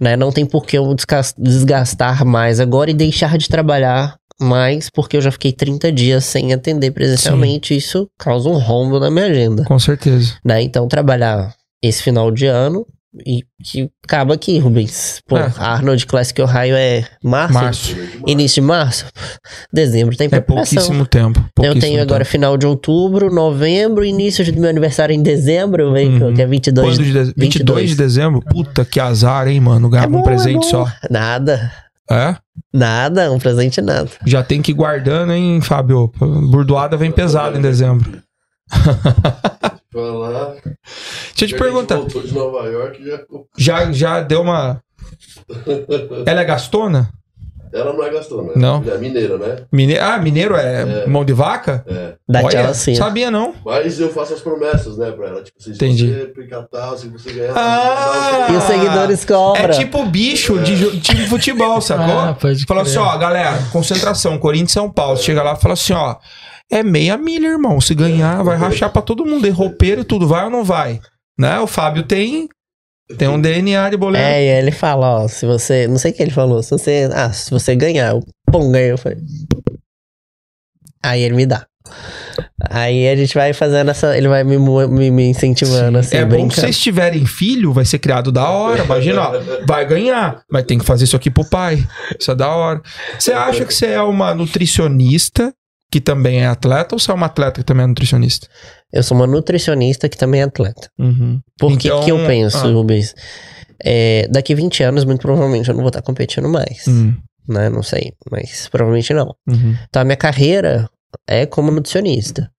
Né? 0.00 0.16
Não 0.16 0.32
tem 0.32 0.44
por 0.44 0.64
que 0.66 0.76
eu 0.76 0.92
desgas- 0.94 1.34
desgastar 1.38 2.24
mais 2.24 2.58
agora 2.58 2.90
e 2.90 2.94
deixar 2.94 3.38
de 3.38 3.48
trabalhar 3.48 4.16
mais, 4.40 4.88
porque 4.90 5.16
eu 5.16 5.20
já 5.20 5.30
fiquei 5.30 5.52
30 5.52 5.90
dias 5.92 6.24
sem 6.24 6.52
atender 6.52 6.90
presencialmente. 6.92 7.76
Isso 7.76 8.08
causa 8.18 8.48
um 8.48 8.58
rombo 8.58 8.98
na 9.00 9.10
minha 9.10 9.26
agenda. 9.26 9.64
Com 9.64 9.78
certeza. 9.78 10.34
Né? 10.44 10.62
Então, 10.62 10.86
trabalhar 10.88 11.54
esse 11.82 12.02
final 12.02 12.30
de 12.30 12.46
ano 12.46 12.86
e 13.26 13.42
que 13.64 13.88
acaba 14.04 14.34
aqui, 14.34 14.58
Rubens. 14.58 15.20
Pô, 15.26 15.36
É. 15.38 15.50
Arnold 15.58 16.06
Classic 16.06 16.40
Ohio 16.42 16.76
é 16.76 17.04
março, 17.24 17.54
Março. 17.54 17.96
início 18.26 18.60
de 18.60 18.66
março, 18.68 19.06
dezembro 19.72 20.14
tem 20.16 20.26
É 20.26 20.28
preparação. 20.28 20.74
pouquíssimo 20.74 21.06
tempo. 21.06 21.38
eu 21.40 21.44
pouquíssimo 21.54 21.80
tenho 21.80 22.02
agora 22.02 22.20
tempo. 22.22 22.30
final 22.30 22.56
de 22.56 22.66
outubro, 22.66 23.32
novembro, 23.32 24.04
início 24.04 24.44
do 24.52 24.60
meu 24.60 24.68
aniversário 24.70 25.14
em 25.14 25.22
dezembro, 25.22 25.92
vem, 25.92 26.22
Uhum. 26.22 26.34
que 26.34 26.42
é 26.42 26.46
22 26.46 26.96
Quando 26.98 27.04
de 27.04 27.12
de- 27.12 27.34
22 27.36 27.90
de 27.90 27.96
dezembro? 27.96 28.42
Puta 28.42 28.84
que 28.84 29.00
azar, 29.00 29.48
hein, 29.48 29.58
mano? 29.60 29.88
Ganhar 29.88 30.04
É 30.04 30.08
um 30.08 30.10
bom, 30.12 30.22
presente 30.22 30.66
é 30.66 30.70
só. 30.70 30.86
Nada, 31.10 31.72
É? 32.10 32.36
nada, 32.72 33.30
um 33.30 33.38
presente 33.38 33.80
nada. 33.80 34.10
Já 34.26 34.42
tem 34.42 34.62
que 34.62 34.72
ir 34.72 34.74
guardando, 34.74 35.32
hein, 35.32 35.60
Fábio? 35.60 36.08
Burdoada 36.18 36.96
vem 36.96 37.12
pesado 37.12 37.58
em 37.58 37.60
dezembro. 37.60 38.22
Deixa 39.92 41.44
eu 41.44 41.48
te 41.48 41.56
perguntar. 41.56 41.96
voltou 41.96 42.22
de 42.22 42.32
Nova 42.32 42.66
York 42.66 43.04
já. 43.04 43.20
Já, 43.56 43.92
já 43.92 44.20
deu 44.20 44.42
uma. 44.42 44.80
Ela 46.26 46.40
é 46.40 46.44
gastona? 46.44 47.10
Ela 47.72 47.92
não 47.92 48.02
é 48.04 48.10
gastona. 48.10 48.52
Não. 48.56 48.82
É 48.86 48.98
mineira, 48.98 49.36
né? 49.38 49.56
Mine... 49.72 49.98
Ah, 49.98 50.18
mineiro 50.18 50.56
é, 50.56 51.02
É. 51.04 51.06
mão 51.06 51.24
de 51.24 51.32
vaca? 51.32 51.84
É. 51.86 52.14
Da 52.28 52.40
Olha, 52.40 52.48
tchau 52.62 52.70
assim. 52.70 52.94
Sabia 52.94 53.30
não. 53.30 53.54
Mas 53.64 53.98
eu 54.00 54.10
faço 54.12 54.34
as 54.34 54.40
promessas, 54.40 54.96
né, 54.98 55.10
pra 55.10 55.28
ela. 55.28 55.42
Tipo 55.42 55.62
se 55.62 55.70
Entendi. 55.70 56.12
você 56.12 56.22
aplicar 56.22 56.62
tal, 56.70 56.96
se 56.98 57.08
você 57.08 57.32
ganhar. 57.32 57.52
Ah! 57.56 58.48
E 58.52 58.56
os 58.56 58.64
seguidores 58.64 59.24
cobram. 59.24 59.64
É 59.64 59.68
tipo 59.68 60.04
bicho 60.06 60.58
de 60.60 60.76
jo- 60.76 61.00
time 61.00 61.22
de 61.22 61.28
futebol, 61.28 61.80
sacou? 61.82 62.18
Ah, 62.18 62.34
pode 62.38 62.64
Fala 62.66 62.82
crer. 62.82 62.90
assim, 62.90 62.98
ó, 62.98 63.16
galera, 63.18 63.58
concentração, 63.72 64.38
Corinthians 64.38 64.70
e 64.70 64.74
São 64.74 64.90
Paulo. 64.90 65.16
Chega 65.18 65.42
lá 65.42 65.54
e 65.54 65.60
fala 65.60 65.74
assim, 65.74 65.92
ó, 65.92 66.16
é 66.70 66.82
meia 66.82 67.16
milha, 67.16 67.48
irmão. 67.48 67.80
Se 67.80 67.94
ganhar, 67.94 68.42
vai 68.42 68.56
rachar 68.56 68.90
pra 68.92 69.02
todo 69.02 69.24
mundo. 69.24 69.46
É 69.46 69.50
roupeiro 69.50 70.02
e 70.02 70.04
tudo, 70.04 70.26
vai 70.28 70.44
ou 70.44 70.50
não 70.50 70.64
vai? 70.64 71.00
Né? 71.38 71.58
O 71.60 71.66
Fábio 71.66 72.02
tem, 72.02 72.48
tem 73.16 73.28
um 73.28 73.40
DNA 73.40 73.90
de 73.90 73.96
boleiro. 73.96 74.26
É, 74.26 74.44
e 74.44 74.50
aí 74.50 74.58
ele 74.58 74.70
fala, 74.70 75.22
ó, 75.22 75.28
se 75.28 75.46
você. 75.46 75.86
Não 75.88 75.96
sei 75.96 76.10
o 76.10 76.14
que 76.14 76.22
ele 76.22 76.30
falou. 76.30 76.62
Se 76.62 76.70
você. 76.70 77.08
Ah, 77.12 77.32
se 77.32 77.50
você 77.50 77.74
ganhar, 77.74 78.10
eu 78.10 78.22
pum, 78.50 78.70
ganhei. 78.70 78.92
Eu 78.92 78.98
falei. 78.98 79.18
Aí 81.02 81.22
ele 81.22 81.34
me 81.34 81.46
dá. 81.46 81.66
Aí 82.70 83.08
a 83.08 83.16
gente 83.16 83.34
vai 83.34 83.52
fazendo 83.54 83.90
essa. 83.90 84.16
Ele 84.16 84.28
vai 84.28 84.44
me, 84.44 84.58
me, 84.58 85.10
me 85.10 85.26
incentivando, 85.28 85.98
assim, 85.98 86.16
é 86.16 86.24
bom 86.24 86.30
que 86.30 86.36
brincando. 86.36 86.60
vocês 86.60 86.78
tiverem 86.78 87.24
filho, 87.24 87.72
vai 87.72 87.84
ser 87.84 87.98
criado 87.98 88.30
da 88.30 88.50
hora. 88.50 88.84
Imagina, 88.84 89.22
ó, 89.22 89.32
vai 89.66 89.86
ganhar, 89.86 90.42
mas 90.50 90.64
tem 90.64 90.78
que 90.78 90.84
fazer 90.84 91.04
isso 91.04 91.16
aqui 91.16 91.30
pro 91.30 91.48
pai. 91.48 91.82
Isso 92.18 92.30
é 92.30 92.34
da 92.34 92.48
hora. 92.48 92.82
Você 93.18 93.32
acha 93.32 93.64
que 93.64 93.72
você 93.72 93.86
é 93.86 94.02
uma 94.02 94.34
nutricionista 94.34 95.54
que 95.90 96.00
também 96.00 96.42
é 96.42 96.46
atleta 96.46 96.94
ou 96.94 96.98
você 96.98 97.10
é 97.10 97.14
uma 97.14 97.26
atleta 97.26 97.60
que 97.60 97.66
também 97.66 97.84
é 97.84 97.86
nutricionista? 97.86 98.46
Eu 98.92 99.02
sou 99.02 99.16
uma 99.16 99.26
nutricionista 99.26 100.08
que 100.08 100.16
também 100.16 100.40
é 100.40 100.44
atleta. 100.44 100.90
Uhum. 100.98 101.40
Por 101.58 101.76
que 101.78 101.88
Então, 101.88 102.04
que 102.04 102.10
eu 102.10 102.18
penso, 102.26 102.58
ah. 102.58 102.70
Rubens? 102.70 103.14
É, 103.82 104.26
daqui 104.30 104.54
20 104.54 104.82
anos, 104.82 105.04
muito 105.04 105.20
provavelmente, 105.20 105.68
eu 105.68 105.74
não 105.74 105.82
vou 105.82 105.88
estar 105.88 106.02
competindo 106.02 106.48
mais. 106.48 106.86
Hum, 106.88 107.14
Né? 107.48 107.70
Não 107.70 107.82
sei, 107.82 108.12
mas 108.30 108.68
provavelmente 108.68 109.14
não. 109.14 109.34
uhum. 109.46 109.76
Então 109.88 110.02
a 110.02 110.04
minha 110.04 110.16
carreira 110.16 110.88
é 111.26 111.46
como 111.46 111.70
nutricionista, 111.70 112.50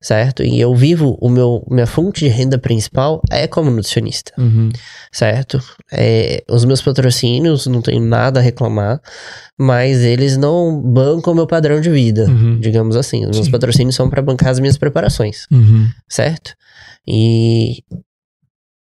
certo? 0.00 0.42
E 0.42 0.58
eu 0.60 0.74
vivo, 0.74 1.16
o 1.20 1.28
meu, 1.28 1.64
minha 1.70 1.86
fonte 1.86 2.20
de 2.24 2.28
renda 2.28 2.58
principal 2.58 3.20
é 3.30 3.46
como 3.46 3.70
nutricionista, 3.70 4.32
Uhum. 4.38 4.70
certo? 5.12 5.62
É, 5.92 6.42
os 6.48 6.64
meus 6.64 6.80
patrocínios, 6.82 7.66
não 7.66 7.82
tenho 7.82 8.00
nada 8.00 8.40
a 8.40 8.42
reclamar, 8.42 9.00
mas 9.58 9.98
eles 9.98 10.36
não 10.36 10.80
bancam 10.80 11.32
o 11.32 11.36
meu 11.36 11.46
padrão 11.46 11.80
de 11.80 11.90
vida, 11.90 12.26
Uhum. 12.28 12.58
digamos 12.60 12.96
assim. 12.96 13.24
Os 13.26 13.36
meus 13.36 13.46
Sim. 13.46 13.52
patrocínios 13.52 13.94
são 13.94 14.08
para 14.08 14.22
bancar 14.22 14.48
as 14.50 14.58
minhas 14.58 14.78
preparações, 14.78 15.46
Uhum. 15.50 15.88
certo? 16.08 16.54
E 17.06 17.82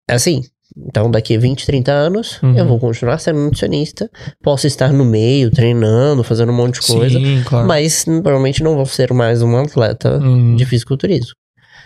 assim, 0.08 0.42
então 0.88 1.10
daqui 1.10 1.36
a 1.36 1.38
20, 1.38 1.66
30 1.66 1.92
anos 1.92 2.40
Uhum. 2.42 2.56
eu 2.56 2.66
vou 2.66 2.78
continuar 2.78 3.18
sendo 3.18 3.40
nutricionista, 3.40 4.10
posso 4.42 4.66
estar 4.66 4.92
no 4.92 5.04
meio, 5.04 5.50
treinando, 5.50 6.22
fazendo 6.24 6.50
um 6.52 6.54
monte 6.56 6.80
de 6.80 6.86
coisa, 6.86 7.18
Sim, 7.18 7.42
claro. 7.44 7.66
mas 7.66 8.04
provavelmente 8.04 8.62
não 8.62 8.74
vou 8.76 8.86
ser 8.86 9.12
mais 9.12 9.42
um 9.42 9.56
atleta 9.56 10.18
Uhum. 10.18 10.56
de 10.56 10.64
fisiculturismo. 10.66 11.32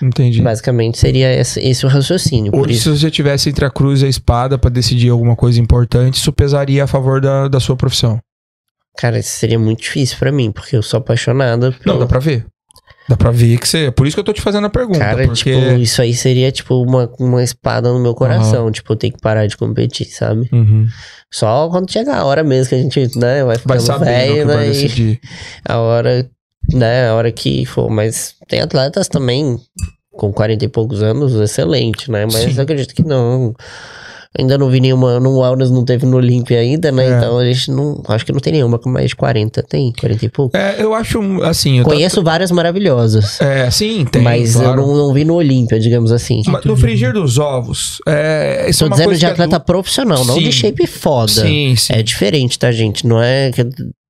Entendi. 0.03 0.43
Basicamente 0.43 0.99
seria 0.99 1.33
esse, 1.33 1.59
esse 1.59 1.87
o 1.87 1.89
raciocínio. 1.89 2.53
Isso, 2.69 2.95
se 2.95 3.01
você 3.01 3.11
tivesse 3.11 3.49
entre 3.49 3.65
a 3.65 3.71
cruz 3.71 4.03
e 4.03 4.07
a 4.07 4.09
espada 4.09 4.59
pra 4.59 4.69
decidir 4.69 5.09
alguma 5.09 5.35
coisa 5.35 5.59
importante, 5.59 6.15
isso 6.19 6.31
pesaria 6.33 6.85
a 6.85 6.87
favor 6.87 7.19
da, 7.21 7.49
da 7.49 7.59
sua 7.59 7.77
profissão. 7.77 8.19
cara, 8.99 9.19
isso 9.19 9.31
seria 9.39 9.59
muito 9.59 9.81
difícil 9.83 10.19
pra 10.19 10.31
mim, 10.31 10.53
porque 10.53 10.77
eu 10.77 10.83
sou 10.83 10.99
apaixonada 10.99 11.73
por. 11.73 11.87
Não, 11.87 11.99
dá 11.99 12.05
pra 12.07 12.19
ver. 12.19 12.45
Dá 13.09 13.17
pra 13.17 13.31
ver 13.31 13.59
que 13.59 13.69
você. 13.69 13.91
Por 13.91 14.07
isso 14.07 14.17
que 14.17 14.21
eu 14.21 14.25
tô 14.25 14.33
te 14.33 14.43
fazendo 14.43 14.67
a 14.67 14.71
pergunta. 14.71 14.99
Cara, 14.99 15.27
porque... 15.27 15.35
tipo, 15.35 15.73
isso 15.79 16.03
aí 16.03 16.13
seria 16.13 16.51
tipo 16.51 16.83
uma, 16.83 17.11
uma 17.19 17.43
espada 17.43 17.93
no 17.93 18.01
meu 18.01 18.15
coração. 18.15 18.71
Tipo, 18.71 18.93
eu 18.93 18.97
tenho 18.97 19.13
que 19.13 19.21
parar 19.21 19.47
de 19.47 19.57
competir, 19.57 20.07
sabe? 20.07 20.49
Uhum. 20.53 20.89
Só 21.33 21.69
quando 21.69 21.91
chegar 21.91 22.19
a 22.19 22.25
hora 22.25 22.43
mesmo 22.43 22.71
que 22.71 22.75
a 22.75 22.79
gente, 22.79 23.19
né, 23.19 23.45
vai 23.45 23.59
ficando 23.59 23.81
o 23.81 23.99
velho, 24.01 24.47
né? 24.47 24.69
e 24.71 25.21
a 25.69 25.79
hora, 25.79 26.31
né, 26.73 27.09
a 27.09 27.15
hora 27.15 27.31
que 27.31 27.65
for. 27.65 27.89
Mas 27.89 28.35
tem 28.49 28.61
atletas 28.61 29.09
também 29.09 29.57
com 30.17 30.33
40 30.33 30.65
e 30.65 30.69
poucos 30.69 31.03
anos, 31.03 31.35
excelente, 31.35 32.11
né? 32.11 32.25
Mas 32.25 32.35
Sim. 32.43 32.55
eu 32.57 32.63
acredito 32.63 32.95
que 32.95 33.05
não. 33.05 33.55
Ainda 34.39 34.59
não 34.59 34.69
vi 34.69 34.81
nenhuma. 34.81 35.19
No 35.21 35.39
Wellness 35.41 35.71
não 35.71 35.85
teve 35.85 36.05
no 36.07 36.17
Olímpia 36.17 36.59
ainda, 36.59 36.91
né? 36.93 37.07
É. 37.07 37.17
Então 37.17 37.39
a 37.39 37.45
gente 37.45 37.71
não. 37.71 38.03
Acho 38.09 38.25
que 38.27 38.33
não 38.33 38.41
tem 38.41 38.53
nenhuma 38.53 38.79
com 38.79 38.91
mais 38.91 39.09
de 39.09 39.17
40. 39.17 39.63
Tem? 39.63 39.93
40 39.99 40.25
e 40.25 40.29
pouco? 40.29 40.57
É, 40.57 40.77
eu 40.79 40.95
acho 40.95 41.21
assim. 41.43 41.79
Eu 41.79 41.85
Conheço 41.85 42.23
várias 42.23 42.51
maravilhosas. 42.51 43.41
É, 43.41 43.71
sim, 43.71 44.05
tem. 44.05 44.23
mas 44.23 44.55
claro. 44.57 44.71
eu 44.83 44.87
não, 44.87 44.97
não 44.97 45.13
vi 45.15 45.25
no 45.25 45.35
Olímpia, 45.35 45.79
digamos 45.81 46.13
assim. 46.13 46.43
Mas 46.47 46.65
no 46.65 46.77
frigir 46.77 47.13
dos 47.13 47.39
ovos, 47.39 47.99
é, 48.07 48.67
isso 48.69 48.81
Tô 48.81 48.87
é 48.87 48.91
dizendo 48.97 49.17
de 49.17 49.25
é 49.25 49.29
atleta 49.29 49.59
do- 49.59 49.65
profissional, 49.65 50.25
não 50.25 50.35
Sim. 50.35 50.43
de 50.43 50.53
shape 50.53 50.87
foda. 50.87 51.33
Sim, 51.33 51.75
sim. 51.77 51.93
É 51.93 52.03
diferente, 52.03 52.59
tá, 52.59 52.71
gente? 52.73 53.07
Não 53.07 53.23
é 53.23 53.51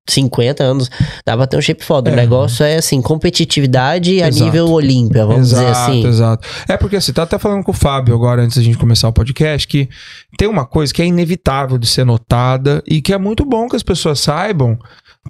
50 0.07 0.63
anos 0.63 0.89
dá 1.25 1.35
pra 1.35 1.47
ter 1.47 1.57
um 1.57 1.61
shape 1.61 1.83
foda. 1.83 2.09
É. 2.09 2.13
O 2.13 2.15
negócio 2.15 2.63
é 2.63 2.77
assim, 2.77 3.01
competitividade 3.01 4.21
a 4.21 4.27
Exato. 4.27 4.45
nível 4.45 4.69
Olímpia, 4.69 5.25
vamos 5.25 5.49
dizer 5.49 5.65
assim. 5.67 6.05
Exato. 6.05 6.47
É 6.67 6.77
porque 6.77 6.95
assim, 6.95 7.13
tá 7.13 7.23
até 7.23 7.37
falando 7.37 7.63
com 7.63 7.71
o 7.71 7.75
Fábio 7.75 8.15
agora, 8.15 8.41
antes 8.41 8.57
da 8.57 8.63
gente 8.63 8.77
começar 8.77 9.07
o 9.07 9.13
podcast, 9.13 9.67
que 9.67 9.89
tem 10.37 10.47
uma 10.47 10.65
coisa 10.65 10.93
que 10.93 11.01
é 11.01 11.05
inevitável 11.05 11.77
de 11.77 11.87
ser 11.87 12.05
notada 12.05 12.83
e 12.87 13.01
que 13.01 13.13
é 13.13 13.17
muito 13.17 13.45
bom 13.45 13.67
que 13.67 13.75
as 13.75 13.83
pessoas 13.83 14.19
saibam, 14.19 14.77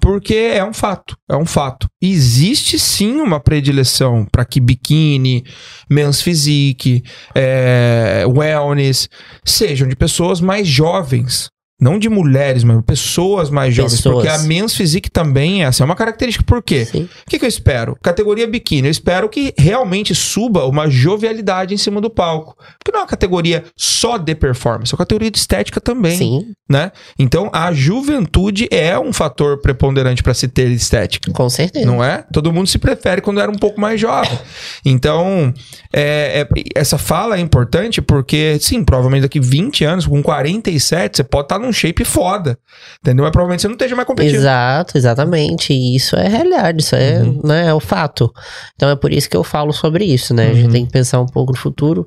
porque 0.00 0.34
é 0.34 0.64
um 0.64 0.72
fato. 0.72 1.16
É 1.28 1.36
um 1.36 1.46
fato. 1.46 1.88
Existe 2.00 2.78
sim 2.78 3.20
uma 3.20 3.40
predileção 3.40 4.26
para 4.30 4.44
que 4.44 4.60
biquíni, 4.60 5.44
men's 5.90 6.22
physique, 6.22 7.02
é, 7.34 8.24
wellness 8.26 9.08
sejam 9.44 9.88
de 9.88 9.96
pessoas 9.96 10.40
mais 10.40 10.66
jovens. 10.66 11.50
Não 11.80 11.96
de 11.98 12.08
mulheres, 12.08 12.64
mas 12.64 12.82
pessoas 12.84 13.50
mais 13.50 13.72
jovens. 13.72 13.96
Pessoas. 13.96 14.14
Porque 14.14 14.28
a 14.28 14.38
men's 14.38 14.74
physique 14.74 15.08
também 15.08 15.62
é 15.62 15.66
essa. 15.66 15.82
É 15.82 15.86
uma 15.86 15.94
característica. 15.94 16.44
Por 16.44 16.60
quê? 16.60 16.84
Sim. 16.84 17.04
O 17.04 17.30
que, 17.30 17.38
que 17.38 17.44
eu 17.44 17.48
espero? 17.48 17.96
Categoria 18.02 18.48
biquíni. 18.48 18.88
Eu 18.88 18.90
espero 18.90 19.28
que 19.28 19.54
realmente 19.56 20.12
suba 20.14 20.64
uma 20.66 20.90
jovialidade 20.90 21.72
em 21.72 21.76
cima 21.76 22.00
do 22.00 22.10
palco. 22.10 22.56
Porque 22.78 22.90
não 22.90 23.00
é 23.00 23.02
uma 23.02 23.08
categoria 23.08 23.64
só 23.76 24.16
de 24.18 24.34
performance, 24.34 24.92
é 24.92 24.94
uma 24.94 24.98
categoria 24.98 25.30
de 25.30 25.38
estética 25.38 25.80
também, 25.80 26.16
Sim, 26.16 26.52
né? 26.68 26.90
Então, 27.18 27.48
a 27.52 27.72
juventude 27.72 28.66
é 28.70 28.98
um 28.98 29.12
fator 29.12 29.58
preponderante 29.60 30.22
para 30.22 30.34
se 30.34 30.48
ter 30.48 30.68
estética. 30.70 31.30
com 31.32 31.48
certeza. 31.48 31.86
Não 31.86 32.02
é? 32.02 32.24
Todo 32.32 32.52
mundo 32.52 32.66
se 32.66 32.78
prefere 32.78 33.20
quando 33.20 33.40
era 33.40 33.50
um 33.50 33.56
pouco 33.56 33.80
mais 33.80 34.00
jovem. 34.00 34.36
Então, 34.84 35.52
é- 35.92 36.40
é- 36.40 36.62
essa 36.74 36.98
fala 36.98 37.36
é 37.36 37.40
importante 37.40 38.00
porque, 38.02 38.58
sim, 38.60 38.82
provavelmente 38.82 39.22
daqui 39.22 39.38
20 39.40 39.84
anos, 39.84 40.06
com 40.06 40.22
47, 40.22 41.18
você 41.18 41.24
pode 41.24 41.44
estar 41.46 41.58
num 41.58 41.67
shape 41.72 42.04
foda. 42.04 42.58
Entendeu? 43.02 43.24
Mas 43.24 43.32
provavelmente 43.32 43.62
você 43.62 43.68
não 43.68 43.74
esteja 43.74 43.94
mais 43.96 44.06
competindo. 44.06 44.34
Exato, 44.36 44.96
exatamente. 44.98 45.72
E 45.72 45.96
isso 45.96 46.16
é 46.16 46.28
realidade, 46.28 46.82
isso 46.82 46.94
é, 46.96 47.20
Uhum. 47.22 47.40
né, 47.44 47.66
é 47.68 47.74
o 47.74 47.80
fato. 47.80 48.32
Então 48.74 48.88
é 48.90 48.96
por 48.96 49.12
isso 49.12 49.28
que 49.28 49.36
eu 49.36 49.44
falo 49.44 49.72
sobre 49.72 50.04
isso, 50.04 50.32
né? 50.34 50.46
A 50.46 50.48
Uhum. 50.50 50.54
gente 50.54 50.72
tem 50.72 50.86
que 50.86 50.92
pensar 50.92 51.20
um 51.20 51.26
pouco 51.26 51.52
no 51.52 51.58
futuro. 51.58 52.04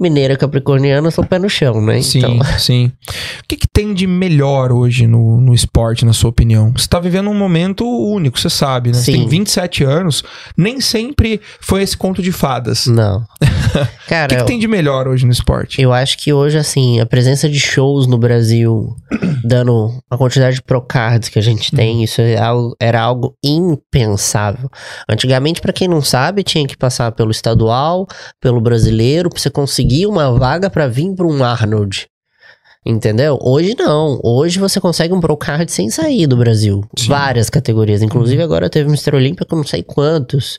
Mineira 0.00 0.36
capricorniana, 0.36 1.10
sou 1.10 1.24
pé 1.24 1.38
no 1.38 1.48
chão, 1.48 1.80
né? 1.80 2.00
Sim, 2.02 2.18
Então, 2.18 2.38
sim. 2.58 2.92
O 3.42 3.48
que, 3.48 3.56
que 3.56 3.68
tem 3.72 3.94
de 3.94 4.06
melhor 4.06 4.72
hoje 4.72 5.06
no, 5.06 5.40
no 5.40 5.54
esporte, 5.54 6.04
na 6.04 6.12
sua 6.12 6.30
opinião? 6.30 6.72
Você 6.76 6.88
tá 6.88 6.98
vivendo 7.00 7.28
um 7.30 7.34
momento 7.34 7.84
único, 7.86 8.38
você 8.38 8.50
sabe, 8.50 8.90
né? 8.90 8.94
Você 8.98 9.12
Sim. 9.12 9.18
tem 9.20 9.28
27 9.28 9.84
anos, 9.84 10.22
nem 10.56 10.80
sempre 10.80 11.40
foi 11.60 11.82
esse 11.82 11.96
conto 11.96 12.22
de 12.22 12.32
fadas. 12.32 12.86
não. 12.86 13.22
O 13.72 14.08
Cara, 14.08 14.28
que, 14.28 14.36
que 14.36 14.44
tem 14.44 14.58
de 14.58 14.68
melhor 14.68 15.08
hoje 15.08 15.24
no 15.24 15.32
esporte? 15.32 15.80
eu 15.80 15.92
acho 15.94 16.18
que 16.18 16.30
hoje, 16.32 16.58
assim, 16.58 17.00
a 17.00 17.06
presença 17.06 17.48
de 17.48 17.58
shows 17.58 18.06
no 18.06 18.18
Brasil 18.18 18.94
dando 19.44 19.90
a 20.10 20.16
quantidade 20.16 20.56
de 20.56 20.62
procards 20.62 21.28
que 21.28 21.38
a 21.38 21.42
gente 21.42 21.70
tem, 21.74 22.02
isso 22.04 22.20
é 22.20 22.36
algo- 22.38 22.76
era 22.80 23.00
algo 23.00 23.36
impensável. 23.44 24.68
Antigamente, 25.08 25.60
pra 25.60 25.72
quem 25.72 25.88
não 25.88 26.02
sabe, 26.02 26.42
tinha 26.42 26.66
que 26.66 26.76
passar 26.76 27.12
pelo 27.12 27.30
estadual, 27.30 28.06
pelo 28.40 28.60
brasileiro, 28.60 29.28
pra 29.30 29.38
você 29.40 29.50
conseguir 29.50 30.06
uma 30.06 30.32
vaga 30.38 30.70
pra 30.70 30.86
vir 30.86 31.14
pra 31.14 31.26
um 31.26 31.42
Arnold. 31.44 32.06
Entendeu? 32.84 33.38
Hoje 33.40 33.76
não. 33.78 34.18
Hoje 34.24 34.58
você 34.58 34.80
consegue 34.80 35.14
um 35.14 35.20
Procard 35.20 35.70
sem 35.70 35.88
sair 35.88 36.26
do 36.26 36.36
Brasil. 36.36 36.82
Sim. 36.98 37.06
Várias 37.08 37.48
categorias. 37.48 38.02
Inclusive 38.02 38.42
agora 38.42 38.68
teve 38.68 38.86
o 38.88 38.92
Mr. 38.92 39.14
Olímpia 39.14 39.46
com 39.46 39.54
não 39.54 39.64
sei 39.64 39.84
quantos. 39.84 40.58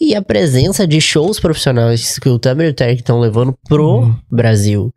E 0.00 0.14
a 0.14 0.22
presença 0.22 0.86
de 0.86 0.98
shows 0.98 1.38
profissionais 1.38 2.18
que 2.18 2.28
o 2.28 2.38
Tamer 2.38 2.68
e 2.68 2.70
o 2.70 2.74
Terry 2.74 2.94
estão 2.94 3.20
levando 3.20 3.54
pro 3.68 3.88
Uhum. 3.98 4.16
Brasil. 4.30 4.90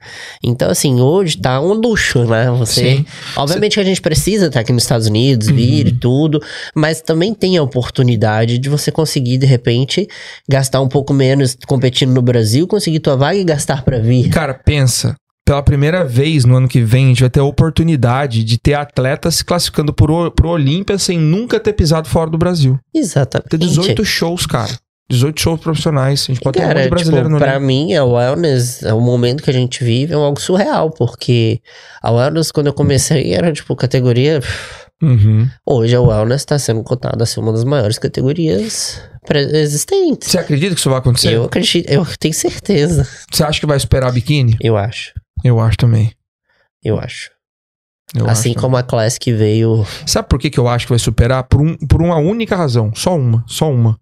Então, 0.44 0.70
assim, 0.70 1.02
hoje 1.02 1.38
tá 1.38 1.60
um 1.60 1.74
luxo, 1.74 2.24
né? 2.24 2.50
Você. 2.52 2.98
Sim. 2.98 3.06
Obviamente 3.36 3.74
que 3.74 3.80
a 3.82 3.84
gente 3.86 4.02
precisa 4.02 4.48
estar 4.48 4.62
aqui 4.62 4.72
nos 4.72 4.84
Estados 4.84 5.08
Unidos, 5.08 5.48
vir 5.48 5.88
e 5.88 5.92
tudo, 5.92 6.42
mas 6.74 7.02
também 7.02 7.34
tem 7.34 7.58
a 7.58 7.64
oportunidade 7.64 8.58
de 8.58 8.70
você 8.70 8.92
conseguir, 8.92 9.38
de 9.38 9.46
repente, 9.46 10.08
gastar 10.50 10.80
um 10.80 10.88
pouco 10.88 11.14
menos 11.14 11.58
competindo 11.68 12.12
no 12.14 12.22
Brasil, 12.22 12.66
conseguir 12.66 13.00
tua 13.02 13.18
vaga 13.18 13.38
e 13.38 13.44
gastar 13.44 13.84
pra 13.84 14.00
vir. 14.00 14.30
Cara, 14.30 14.54
pensa. 14.54 15.16
Pela 15.46 15.64
primeira 15.64 16.06
vez 16.06 16.46
no 16.46 16.56
ano 16.56 16.68
que 16.68 16.82
vem, 16.82 17.06
a 17.06 17.08
gente 17.10 17.22
vai 17.22 17.30
ter 17.30 17.40
a 17.40 17.44
oportunidade 17.44 18.44
de 18.44 18.58
ter 18.58 18.76
atletas 18.76 19.36
se 19.36 19.46
classificando 19.46 19.92
pro, 19.92 20.32
pro 20.32 20.50
Olímpia 20.50 20.98
sem 20.98 21.18
nunca 21.18 21.60
ter 21.60 21.74
pisado 21.74 22.08
fora 22.08 22.30
do 22.30 22.38
Brasil. 22.38 22.80
Exatamente. 22.94 23.50
Ter 23.50 23.58
18 23.58 24.06
shows, 24.06 24.46
cara. 24.46 24.72
18 25.10 25.42
shows 25.42 25.60
profissionais. 25.60 26.24
A 26.24 26.34
gente 26.34 26.42
pode 26.42 26.58
ter 26.58 26.64
um 26.64 26.68
monte 26.68 26.74
Cara, 26.74 26.84
de 26.84 26.90
brasileiro 26.90 27.28
tipo, 27.28 27.40
no 27.40 27.40
pra 27.40 27.60
mim, 27.60 27.94
a 27.94 28.06
wellness, 28.06 28.84
é 28.84 28.94
o 28.94 29.02
momento 29.02 29.44
que 29.44 29.50
a 29.50 29.54
gente 29.54 29.84
vive, 29.84 30.14
é 30.14 30.16
algo 30.16 30.40
surreal, 30.40 30.90
porque 30.92 31.60
a 32.02 32.12
wellness, 32.12 32.52
quando 32.52 32.68
eu 32.68 32.74
comecei, 32.74 33.34
era, 33.34 33.52
tipo, 33.52 33.76
categoria... 33.76 34.42
Uhum. 35.04 35.50
Hoje 35.66 35.96
a 35.96 36.02
wellness 36.02 36.46
tá 36.46 36.60
sendo 36.60 36.84
cotada 36.84 37.24
a 37.24 37.26
ser 37.26 37.40
uma 37.40 37.52
das 37.52 37.64
maiores 37.64 37.98
categorias 37.98 39.02
existentes. 39.34 40.30
Você 40.30 40.38
acredita 40.38 40.76
que 40.76 40.80
isso 40.80 40.92
vai 40.92 41.00
acontecer? 41.00 41.34
Eu 41.34 41.46
acredito, 41.46 41.90
eu 41.90 42.06
tenho 42.20 42.36
certeza. 42.36 43.08
Você 43.32 43.44
acha 43.44 43.60
que 43.60 43.66
vai 43.66 43.80
superar 43.80 44.12
a 44.12 44.14
biquíni? 44.14 44.56
Eu 44.62 44.78
acho, 44.78 45.14
Eu 45.44 45.60
acho 45.60 45.78
também. 45.78 46.12
eu 46.84 47.00
acho. 47.00 47.30
Eu 48.14 48.30
assim 48.30 48.50
acho 48.52 48.60
como 48.60 48.76
a 48.76 48.84
Classic 48.84 49.32
veio... 49.32 49.86
Sabe 50.06 50.28
por 50.28 50.38
que, 50.38 50.50
que 50.50 50.60
eu 50.60 50.68
acho 50.68 50.86
que 50.86 50.92
vai 50.92 51.00
superar? 51.00 51.44
Por, 51.46 51.62
um, 51.62 51.78
por 51.78 52.02
uma 52.02 52.18
única 52.18 52.56
razão. 52.58 52.92
Só 52.94 53.16
uma. 53.16 53.44
Só 53.48 53.72
uma. 53.72 53.98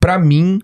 Pra 0.00 0.16
mim, 0.16 0.60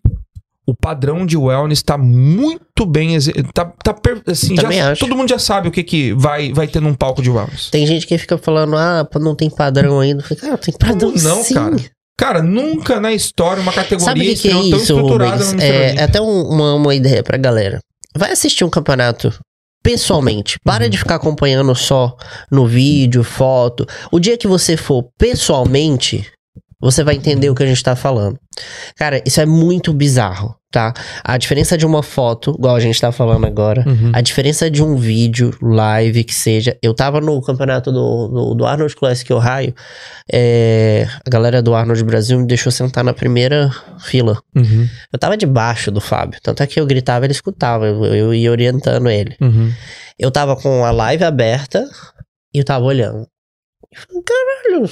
o 0.65 0.73
padrão 0.77 1.27
de 1.27 1.37
wellness 1.37 1.83
tá 1.83 1.99
muito 1.99 2.87
bem. 2.87 3.19
Tá, 3.53 3.65
tá 3.65 3.97
assim, 4.29 4.55
Também 4.55 4.79
já- 4.79 4.93
acho. 4.93 5.01
Todo 5.01 5.17
mundo 5.17 5.29
já 5.29 5.41
sabe 5.41 5.67
o 5.67 5.73
que, 5.73 5.83
que 5.83 6.13
vai, 6.13 6.53
vai 6.53 6.69
ter 6.69 6.81
num 6.81 6.95
palco 6.95 7.21
de 7.21 7.31
wellness. 7.31 7.69
Tem 7.69 7.85
gente 7.85 8.07
que 8.07 8.17
fica 8.17 8.39
falando, 8.39 8.77
ah, 8.77 9.05
não 9.21 9.35
tem 9.35 9.51
padrão 9.51 9.99
ainda. 9.99 10.23
Cara, 10.23 10.57
tem 10.57 10.73
padrão 10.77 11.13
Não, 11.21 11.43
sim. 11.43 11.55
cara. 11.55 11.77
Cara, 12.17 12.43
nunca 12.43 13.01
na 13.01 13.13
história 13.13 13.61
uma 13.61 13.73
categoria 13.73 14.07
Sabe 14.07 14.21
que, 14.21 14.37
que 14.43 14.49
é 14.49 14.53
tão 14.53 14.63
isso, 14.63 14.77
estruturada 14.77 15.43
Mr. 15.47 15.65
É, 15.65 15.95
é 15.97 16.03
até 16.05 16.21
um- 16.21 16.49
uma, 16.49 16.75
uma 16.75 16.95
ideia 16.95 17.25
pra 17.25 17.37
galera. 17.37 17.81
Vai 18.17 18.31
assistir 18.31 18.63
um 18.65 18.71
campeonato 18.71 19.37
pessoalmente. 19.85 20.59
Para 20.65 20.85
Uhum. 20.85 20.91
de 20.91 20.99
ficar 20.99 21.17
acompanhando 21.17 21.75
só 21.75 22.17
no 22.51 22.67
vídeo, 22.67 23.23
foto. 23.23 23.87
O 24.11 24.19
dia 24.19 24.37
que 24.39 24.49
você 24.49 24.77
for 24.77 25.05
pessoalmente, 25.19 26.27
você 26.81 27.05
vai 27.05 27.15
entender 27.15 27.51
o 27.51 27.55
que 27.55 27.63
a 27.63 27.67
gente 27.67 27.83
tá 27.83 27.95
falando. 27.95 28.39
Cara, 28.97 29.23
isso 29.27 29.41
é 29.41 29.47
muito 29.47 29.93
bizarro, 29.93 30.57
tá? 30.75 30.93
A 31.23 31.39
diferença 31.39 31.79
de 31.79 31.87
uma 31.87 32.03
foto, 32.03 32.53
igual 32.59 32.75
a 32.75 32.81
gente 32.81 33.01
tá 33.01 33.13
falando 33.13 33.47
agora, 33.47 33.85
Uhum. 33.87 34.11
a 34.13 34.21
diferença 34.21 34.69
de 34.69 34.83
um 34.83 34.97
vídeo 34.97 35.57
live 35.63 36.25
que 36.25 36.35
seja. 36.35 36.77
Eu 36.83 36.93
tava 36.93 37.21
no 37.21 37.41
campeonato 37.41 37.93
do, 37.93 38.27
do, 38.29 38.55
do 38.57 38.67
Arnold 38.67 38.97
Classic 38.97 39.33
Ohio. 39.33 39.73
é, 40.33 41.07
a 41.25 41.31
galera 41.31 41.63
do 41.63 41.75
Arnold 41.77 42.03
Brasil 42.03 42.37
me 42.41 42.47
deixou 42.47 42.73
sentar 42.73 43.05
na 43.05 43.15
primeira 43.15 43.71
fila. 44.01 44.37
Uhum. 44.57 44.89
Eu 45.13 45.19
tava 45.19 45.37
debaixo 45.37 45.93
do 45.93 46.01
Fábio. 46.01 46.41
Tanto 46.43 46.61
é 46.63 46.67
que 46.67 46.81
eu 46.81 46.87
gritava, 46.87 47.25
ele 47.25 47.33
escutava. 47.33 47.87
Eu, 47.87 48.05
eu 48.07 48.35
ia 48.35 48.51
orientando 48.51 49.09
ele. 49.09 49.37
Uhum. 49.41 49.73
Eu 50.19 50.31
tava 50.33 50.57
com 50.57 50.85
a 50.85 50.91
live 50.91 51.23
aberta 51.23 51.85
e 52.53 52.59
eu 52.59 52.65
tava 52.65 52.85
olhando. 52.85 53.27
Eu 53.93 54.01
falei, 54.01 54.23
caralho. 54.25 54.91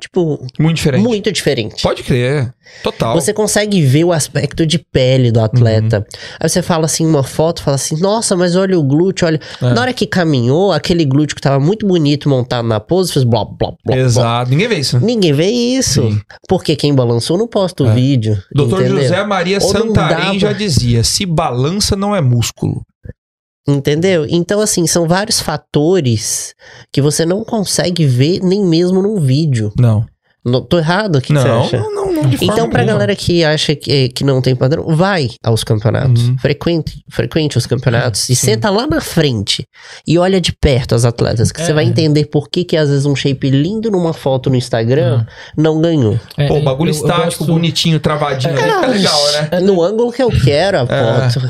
Tipo, 0.00 0.44
Muito 0.58 0.76
diferente. 0.76 1.02
muito 1.02 1.30
diferente. 1.32 1.82
Pode 1.82 2.02
crer. 2.02 2.52
Total. 2.82 3.14
Você 3.14 3.32
consegue 3.32 3.82
ver 3.82 4.04
o 4.04 4.12
aspecto 4.12 4.64
de 4.64 4.78
pele 4.78 5.30
do 5.32 5.40
atleta. 5.40 6.06
Aí 6.38 6.48
você 6.48 6.62
fala 6.62 6.84
assim, 6.86 7.04
uma 7.04 7.22
foto, 7.24 7.62
fala 7.62 7.74
assim, 7.74 8.00
nossa, 8.00 8.36
mas 8.36 8.54
olha 8.56 8.78
o 8.78 8.82
glúteo, 8.82 9.26
olha. 9.26 9.40
É. 9.60 9.72
Na 9.74 9.80
hora 9.82 9.92
que 9.92 10.06
caminhou, 10.06 10.70
aquele 10.72 11.04
glúteo 11.04 11.34
que 11.34 11.42
tava 11.42 11.58
muito 11.58 11.86
bonito 11.86 12.28
montado 12.28 12.66
na 12.66 12.78
pose, 12.80 13.12
fez 13.12 13.24
blá, 13.24 13.44
blá, 13.44 13.56
blá, 13.70 13.76
blá. 13.84 13.96
Exato. 13.96 14.50
Ninguém 14.50 14.68
vê 14.68 14.76
isso. 14.76 14.98
né? 15.00 15.06
Ninguém 15.06 15.32
vê 15.32 15.46
isso. 15.50 16.02
Sim. 16.02 16.20
Porque 16.48 16.76
quem 16.76 16.94
balançou 16.94 17.36
não 17.36 17.48
posta 17.48 17.82
o 17.82 17.88
É. 17.88 17.94
vídeo. 17.94 18.40
Doutor 18.52 18.82
entendeu? 18.82 19.02
José 19.02 19.24
Maria 19.24 19.58
Ou 19.60 19.68
Santarém 19.68 20.38
já 20.38 20.52
dizia: 20.52 21.02
se 21.02 21.26
balança 21.26 21.96
não 21.96 22.14
é 22.14 22.20
músculo. 22.20 22.82
Entendeu? 23.68 24.26
Então, 24.28 24.60
assim, 24.60 24.86
são 24.86 25.06
vários 25.06 25.40
fatores 25.40 26.54
que 26.92 27.00
você 27.00 27.24
não 27.26 27.44
consegue 27.44 28.06
ver 28.06 28.40
nem 28.42 28.64
mesmo 28.64 29.02
num 29.02 29.20
vídeo. 29.20 29.72
Não. 29.78 30.04
Não, 30.42 30.62
tô 30.62 30.78
errado? 30.78 31.16
O 31.16 31.20
que, 31.20 31.34
que 31.34 31.38
você 31.38 31.46
não, 31.46 31.60
acha? 31.62 31.76
não, 31.78 31.94
não, 31.94 32.12
não, 32.14 32.22
de 32.30 32.36
Então, 32.36 32.56
forma 32.56 32.70
pra 32.70 32.78
nenhuma. 32.78 32.92
galera 32.94 33.14
que 33.14 33.44
acha 33.44 33.76
que, 33.76 34.08
que 34.08 34.24
não 34.24 34.40
tem 34.40 34.56
padrão, 34.56 34.86
vai 34.96 35.28
aos 35.44 35.62
campeonatos. 35.62 36.28
Uhum. 36.30 36.38
Frequente, 36.38 37.04
frequente 37.10 37.58
os 37.58 37.66
campeonatos. 37.66 38.22
e 38.30 38.34
Sim. 38.34 38.46
senta 38.52 38.70
lá 38.70 38.86
na 38.86 39.02
frente 39.02 39.66
e 40.08 40.16
olha 40.16 40.40
de 40.40 40.50
perto 40.54 40.94
as 40.94 41.04
atletas. 41.04 41.52
Que 41.52 41.60
É. 41.60 41.66
você 41.66 41.74
vai 41.74 41.84
entender 41.84 42.24
por 42.24 42.48
que, 42.48 42.64
que 42.64 42.74
às 42.78 42.88
vezes 42.88 43.04
um 43.04 43.14
shape 43.14 43.50
lindo 43.50 43.90
numa 43.90 44.14
foto 44.14 44.48
no 44.48 44.56
Instagram 44.56 45.26
não 45.54 45.78
ganhou. 45.78 46.18
É, 46.38 46.48
Pô, 46.48 46.56
eu- 46.56 46.62
bagulho 46.62 46.90
eu- 46.90 46.94
eu 46.94 47.00
estático, 47.02 47.40
gosto- 47.44 47.52
bonitinho, 47.52 48.00
travadinho. 48.00 48.54
aí 48.56 48.62
fica 48.62 48.86
legal, 48.86 49.20
né? 49.52 49.60
No 49.60 49.82
ângulo 49.82 50.10
que 50.10 50.22
eu 50.22 50.30
quero 50.30 50.78
a 50.78 50.86
É. 50.88 51.30
foto. 51.30 51.46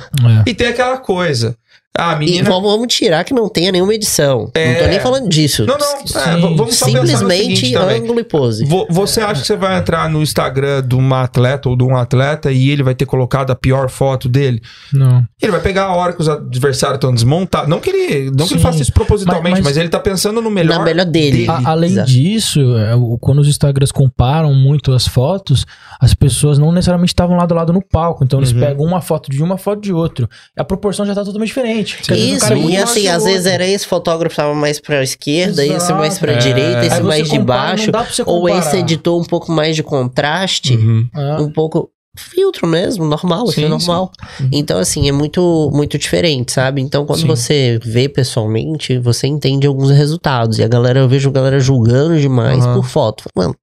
É. 0.47 0.51
E 0.51 0.53
tem 0.53 0.66
aquela 0.66 0.99
coisa. 0.99 1.55
Ah, 1.99 2.12
a 2.12 2.15
E 2.15 2.19
menina. 2.21 2.49
vamos, 2.49 2.71
vamos 2.71 2.95
tirar 2.95 3.25
que 3.25 3.35
não 3.35 3.49
tenha 3.49 3.73
nenhuma 3.73 3.93
edição. 3.93 4.49
É. 4.55 4.73
Não 4.75 4.81
tô 4.81 4.87
nem 4.87 5.01
falando 5.01 5.29
disso. 5.29 5.67
Não, 5.67 5.77
não. 5.77 6.07
Sim, 6.07 6.19
é, 6.19 6.37
vamos 6.37 6.77
só 6.77 6.87
Simplesmente 6.87 7.75
ângulo 7.77 8.21
e 8.21 8.25
pose. 8.25 8.65
Vo- 8.65 8.87
Você 8.89 9.21
acha 9.21 9.41
que 9.41 9.47
você 9.47 9.57
vai 9.57 9.77
entrar 9.77 10.09
no 10.09 10.23
Instagram 10.23 10.83
de 10.87 10.95
uma 10.95 11.23
atleta 11.25 11.69
ou 11.69 11.77
de 11.77 11.83
um 11.85 11.97
atleta 11.97 12.53
e 12.53 12.71
ele 12.71 12.83
vai 12.85 12.95
ter 12.95 13.07
colocado 13.07 13.51
a 13.51 13.57
pior 13.57 13.91
foto 13.91 14.29
dele? 14.29 14.62
Não. 14.95 15.25
Ele 15.43 15.51
vai 15.53 15.61
pegar 15.61 15.87
a 15.87 15.95
hora 15.95 16.12
que 16.12 16.21
os 16.21 16.29
adversários 16.29 16.97
estão 16.97 17.12
desmontados. 17.12 17.69
Não 17.69 17.81
que 17.81 17.91
ele, 17.91 18.31
não 18.31 18.47
que 18.47 18.55
ele 18.55 18.61
faça 18.62 18.81
isso 18.81 18.93
propositalmente, 18.93 19.43
mas, 19.43 19.53
Mas- 19.61 19.65
mas- 19.65 19.77
ele 19.77 19.89
tá 19.89 19.99
pensando 19.99 20.41
no 20.41 20.51
melhor. 20.51 20.79
Na 20.79 20.85
melhor 20.85 21.05
dele. 21.05 21.47
A- 21.49 21.71
além 21.73 21.91
Exato. 21.91 22.09
disso, 22.11 22.61
é, 22.79 22.93
quando 23.21 23.41
os 23.41 23.49
Instagrams 23.49 23.91
comparam 23.93 24.55
muito 24.55 24.93
as 24.93 25.07
fotos, 25.09 25.67
as 26.01 26.15
pessoas 26.15 26.57
não 26.57 26.71
necessariamente 26.73 27.11
estavam 27.12 27.37
lado 27.37 27.53
a 27.53 27.57
lado 27.57 27.73
no 27.73 27.83
palco. 27.83 28.23
Então 28.25 28.39
eles 28.39 28.53
Uhum. 28.53 28.61
pegam 28.61 28.85
uma 28.87 29.01
foto 29.01 29.29
de 29.31 29.43
uma 29.43 29.59
foto 29.59 29.81
de 29.83 29.93
outro. 29.93 30.29
A 30.57 30.65
proporção 30.65 31.05
já 31.05 31.15
tá 31.15 31.25
totalmente 31.25 31.49
diferente. 31.49 31.80
Isso, 31.81 32.52
é 32.52 32.59
e 32.59 32.77
assim, 32.77 33.09
às 33.09 33.24
vezes 33.24 33.39
outro. 33.47 33.52
era 33.52 33.66
esse 33.66 33.86
fotógrafo 33.86 34.36
tava 34.36 34.55
mais 34.55 34.81
pra 34.81 35.02
esquerda, 35.02 35.65
esse 35.65 35.74
Exato. 35.74 35.94
mais 35.94 36.19
pra 36.19 36.32
É. 36.32 36.36
direita, 36.36 36.86
esse 36.86 37.02
mais 37.02 37.28
de 37.28 37.39
compara, 37.39 37.69
baixo. 37.77 37.90
pra 37.93 38.05
você 38.05 38.23
Ou 38.27 38.48
esse 38.48 38.77
editou 38.77 39.20
um 39.20 39.24
pouco 39.24 39.51
mais 39.52 39.74
de 39.77 39.82
contraste, 39.82 40.77
Uhum. 40.77 41.09
Um 41.40 41.51
pouco 41.52 41.90
filtro 42.21 42.67
mesmo, 42.67 43.05
normal, 43.05 43.45
isso 43.45 43.55
Sim, 43.55 43.65
é 43.65 43.69
normal. 43.69 44.13
sim. 44.37 44.45
Uhum. 44.45 44.51
Então, 44.53 44.79
assim, 44.79 45.09
é 45.09 45.13
muito, 45.13 45.71
muito 45.73 45.99
diferente, 45.99 46.53
sabe? 46.53 46.81
Então, 46.81 47.05
quando 47.07 47.21
Sim. 47.21 47.27
você 47.27 47.79
vê 47.85 48.09
pessoalmente, 48.09 48.99
você 48.99 49.27
entende 49.27 49.67
alguns 49.67 49.91
resultados. 49.91 50.59
E 50.59 50.63
a 50.65 50.69
galera, 50.69 51.01
eu 51.01 51.09
vejo 51.09 51.29
a 51.29 51.33
galera 51.33 51.59
julgando 51.61 52.19
demais 52.21 52.65
Aham. 52.65 52.75
por 52.75 52.85
foto. 52.87 53.25
Mano, 53.37 53.55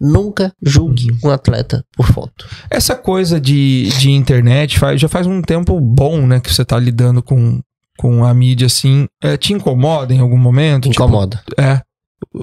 nunca 0.00 0.52
julgue 0.62 1.10
Uhum. 1.12 1.18
um 1.24 1.30
atleta 1.30 1.84
por 1.96 2.06
foto. 2.12 2.46
Essa 2.70 2.94
coisa 2.94 3.40
de, 3.40 3.88
de 3.98 4.10
internet 4.10 4.78
faz, 4.78 5.00
já 5.00 5.08
faz 5.08 5.26
um 5.26 5.40
tempo 5.42 5.80
bom, 5.80 6.26
né, 6.26 6.40
que 6.40 6.52
você 6.52 6.64
tá 6.64 6.78
lidando 6.78 7.22
com, 7.22 7.60
com 7.98 8.24
a 8.24 8.32
mídia 8.34 8.66
assim. 8.66 9.06
É, 9.22 9.36
te 9.36 9.52
incomoda 9.52 10.12
em 10.14 10.20
algum 10.20 10.38
momento? 10.38 10.88
Tipo, 10.88 11.02
Incomoda. 11.04 11.42
é, 11.58 11.80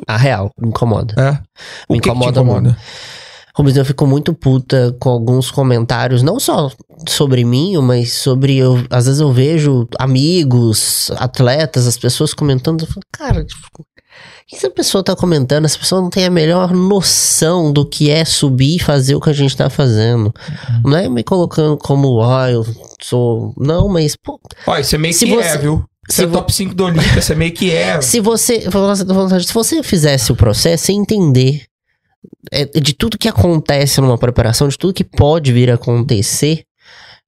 A 0.07 0.17
real, 0.17 0.51
incomoda. 0.63 1.13
é. 1.17 1.31
O 1.89 1.93
Me 1.93 1.99
que, 1.99 2.03
que 2.03 2.09
incomoda 2.09 2.39
incomoda? 2.41 2.77
Rubens, 3.55 3.77
eu 3.77 3.85
fico 3.85 4.05
muito 4.05 4.33
puta 4.33 4.95
com 4.99 5.09
alguns 5.09 5.49
comentários, 5.49 6.21
não 6.21 6.39
só 6.39 6.69
sobre 7.07 7.43
mim, 7.45 7.77
mas 7.77 8.11
sobre. 8.13 8.57
Eu, 8.57 8.83
às 8.89 9.05
vezes 9.05 9.21
eu 9.21 9.31
vejo 9.31 9.87
amigos, 9.97 11.09
atletas, 11.17 11.87
as 11.87 11.97
pessoas 11.97 12.33
comentando. 12.33 12.81
Eu 12.81 12.87
falo, 12.87 13.01
cara, 13.11 13.45
tipo, 13.45 13.65
o 13.79 13.83
que 14.47 14.55
essa 14.57 14.69
pessoa 14.69 15.03
tá 15.03 15.15
comentando? 15.15 15.65
Essa 15.65 15.79
pessoa 15.79 16.01
não 16.01 16.09
tem 16.09 16.25
a 16.25 16.29
melhor 16.29 16.73
noção 16.73 17.71
do 17.71 17.85
que 17.85 18.09
é 18.09 18.25
subir 18.25 18.75
e 18.75 18.79
fazer 18.79 19.15
o 19.15 19.21
que 19.21 19.29
a 19.29 19.33
gente 19.33 19.55
tá 19.55 19.69
fazendo. 19.69 20.25
Uhum. 20.83 20.91
Não 20.91 20.97
é 20.97 21.07
me 21.09 21.23
colocando 21.23 21.77
como, 21.77 22.21
ah, 22.21 22.51
eu 22.51 22.65
sou. 23.01 23.53
Não, 23.57 23.87
mas, 23.87 24.15
pô, 24.15 24.39
Olha, 24.67 24.83
você 24.83 24.97
meio 24.97 25.13
Se 25.13 25.25
que 25.25 25.33
é, 25.33 25.51
você- 25.53 25.57
viu? 25.57 25.83
se 26.09 26.17
Você 26.17 26.23
é 26.25 26.27
top 26.27 26.53
5 26.53 26.75
do 26.75 26.85
Olímpia, 26.85 27.21
você 27.21 27.33
meio 27.33 27.51
que 27.53 27.71
é. 27.71 27.99
Se 28.03 28.19
você, 28.19 28.61
se 28.61 29.53
você 29.53 29.81
fizesse 29.81 30.31
o 30.31 30.35
processo 30.35 30.85
sem 30.85 30.99
entender 30.99 31.63
é, 31.63 31.74
de 32.81 32.93
tudo 32.93 33.17
que 33.17 33.27
acontece 33.27 34.01
numa 34.01 34.17
preparação, 34.17 34.67
de 34.67 34.77
tudo 34.77 34.93
que 34.93 35.03
pode 35.03 35.51
vir 35.51 35.69
a 35.71 35.75
acontecer, 35.75 36.63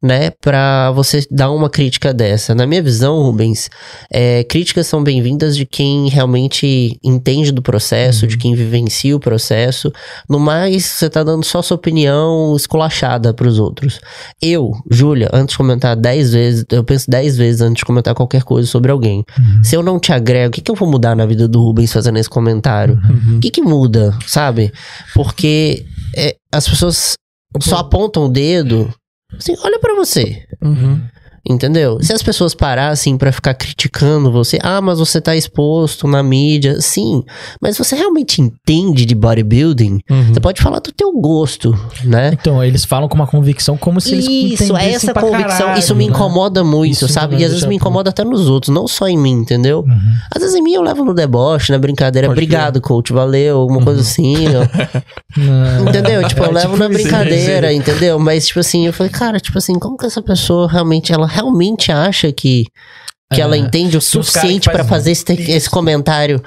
né, 0.01 0.29
pra 0.29 0.91
você 0.91 1.25
dar 1.31 1.51
uma 1.51 1.69
crítica 1.69 2.13
dessa. 2.13 2.53
Na 2.53 2.67
minha 2.67 2.81
visão, 2.83 3.23
Rubens, 3.23 3.69
é, 4.11 4.43
críticas 4.43 4.85
são 4.85 5.03
bem-vindas 5.03 5.57
de 5.57 5.65
quem 5.65 6.07
realmente 6.07 6.99
entende 7.03 7.51
do 7.51 7.63
processo, 7.63 8.27
de 8.27 8.37
quem 8.37 8.53
vivencia 8.53 9.15
o 9.15 9.19
processo. 9.19 9.91
No 10.29 10.39
mais, 10.39 10.85
você 10.85 11.09
tá 11.09 11.23
dando 11.23 11.43
só 11.43 11.61
sua 11.63 11.75
opinião 11.75 12.55
esculachada 12.55 13.33
pros 13.33 13.57
outros. 13.57 13.99
Eu, 14.39 14.71
Júlia, 14.89 15.29
antes 15.33 15.53
de 15.53 15.57
comentar 15.57 15.95
10 15.95 16.31
vezes, 16.31 16.65
eu 16.71 16.83
penso 16.83 17.09
10 17.09 17.37
vezes 17.37 17.61
antes 17.61 17.77
de 17.77 17.85
comentar 17.85 18.13
qualquer 18.13 18.43
coisa 18.43 18.67
sobre 18.67 18.91
alguém. 18.91 19.23
Se 19.63 19.75
eu 19.75 19.81
não 19.81 19.99
te 19.99 20.13
agrego, 20.13 20.49
o 20.49 20.51
que, 20.51 20.61
que 20.61 20.69
eu 20.69 20.75
vou 20.75 20.89
mudar 20.89 21.15
na 21.15 21.25
vida 21.25 21.47
do 21.47 21.59
Rubens 21.59 21.91
fazendo 21.91 22.17
esse 22.19 22.29
comentário? 22.29 22.99
Uhum. 23.09 23.37
O 23.37 23.39
que, 23.39 23.49
que 23.49 23.61
muda, 23.61 24.15
sabe? 24.27 24.71
Porque 25.15 25.85
é, 26.15 26.35
as 26.51 26.67
pessoas 26.67 27.15
só 27.59 27.77
apontam 27.77 28.25
o 28.25 28.29
dedo. 28.29 28.93
Assim, 29.35 29.55
olha 29.63 29.79
pra 29.79 29.93
você. 29.95 30.47
Uhum. 30.61 31.01
Entendeu? 31.49 31.97
Se 32.01 32.11
as 32.13 32.21
pessoas 32.21 32.53
parassem 32.53 33.17
pra 33.17 33.31
ficar 33.31 33.53
criticando 33.53 34.31
você, 34.31 34.59
ah, 34.61 34.81
mas 34.81 34.99
você 34.99 35.21
tá 35.21 35.35
exposto 35.35 36.07
na 36.07 36.21
mídia, 36.21 36.81
sim, 36.81 37.23
mas 37.61 37.77
você 37.77 37.95
realmente 37.95 38.41
entende 38.41 39.05
de 39.05 39.15
bodybuilding? 39.15 39.99
Uhum. 40.09 40.33
Você 40.33 40.39
pode 40.39 40.61
falar 40.61 40.79
do 40.79 40.91
teu 40.91 41.11
gosto, 41.13 41.77
né? 42.03 42.31
Então, 42.33 42.63
eles 42.63 42.83
falam 42.85 43.07
com 43.07 43.15
uma 43.15 43.27
convicção 43.27 43.77
como 43.77 44.01
se 44.01 44.13
eles 44.13 44.27
Isso, 44.61 44.75
é 44.75 44.91
essa 44.91 45.13
convicção. 45.13 45.67
caralho, 45.67 45.79
isso 45.79 45.95
me 45.95 46.05
né? 46.05 46.11
incomoda 46.11 46.63
muito, 46.63 46.93
Isso 46.93 47.07
sabe? 47.07 47.37
E 47.37 47.43
às 47.45 47.51
vezes 47.51 47.65
me 47.65 47.75
incomoda 47.75 48.09
até 48.09 48.23
nos 48.23 48.49
outros, 48.49 48.73
não 48.73 48.87
só 48.87 49.07
em 49.07 49.17
mim, 49.17 49.33
entendeu? 49.33 49.79
Uhum. 49.87 50.13
Às 50.35 50.41
vezes 50.41 50.55
em 50.55 50.61
mim 50.61 50.73
eu 50.73 50.81
levo 50.81 51.03
no 51.05 51.13
deboche, 51.13 51.71
na 51.71 51.77
brincadeira. 51.77 52.27
Pode 52.27 52.37
Obrigado, 52.37 52.81
coach, 52.81 53.13
valeu, 53.13 53.57
alguma 53.57 53.81
coisa 53.83 54.01
assim. 54.01 54.35
Não. 55.37 55.87
Entendeu? 55.89 56.27
Tipo, 56.27 56.43
eu 56.43 56.49
É 56.49 56.53
levo 56.53 56.73
tipo 56.73 56.77
na 56.77 56.85
isso, 56.89 56.93
brincadeira, 57.01 57.73
entendeu? 57.73 58.19
Mas, 58.19 58.47
tipo 58.47 58.59
assim, 58.59 58.85
eu 58.85 58.93
falei, 58.93 59.11
cara, 59.11 59.39
tipo 59.39 59.57
assim, 59.57 59.77
como 59.79 59.97
que 59.97 60.05
essa 60.05 60.21
pessoa 60.21 60.67
realmente, 60.69 61.13
ela 61.13 61.27
realmente 61.37 61.91
acha 61.91 62.31
que, 62.31 62.65
que 63.33 63.39
É. 63.39 63.43
ela 63.43 63.57
entende 63.57 63.95
o 63.97 64.01
suficiente 64.01 64.65
fazem 64.65 64.87
fazer 64.87 65.11
esse, 65.11 65.33
esse 65.51 65.69
comentário 65.69 66.41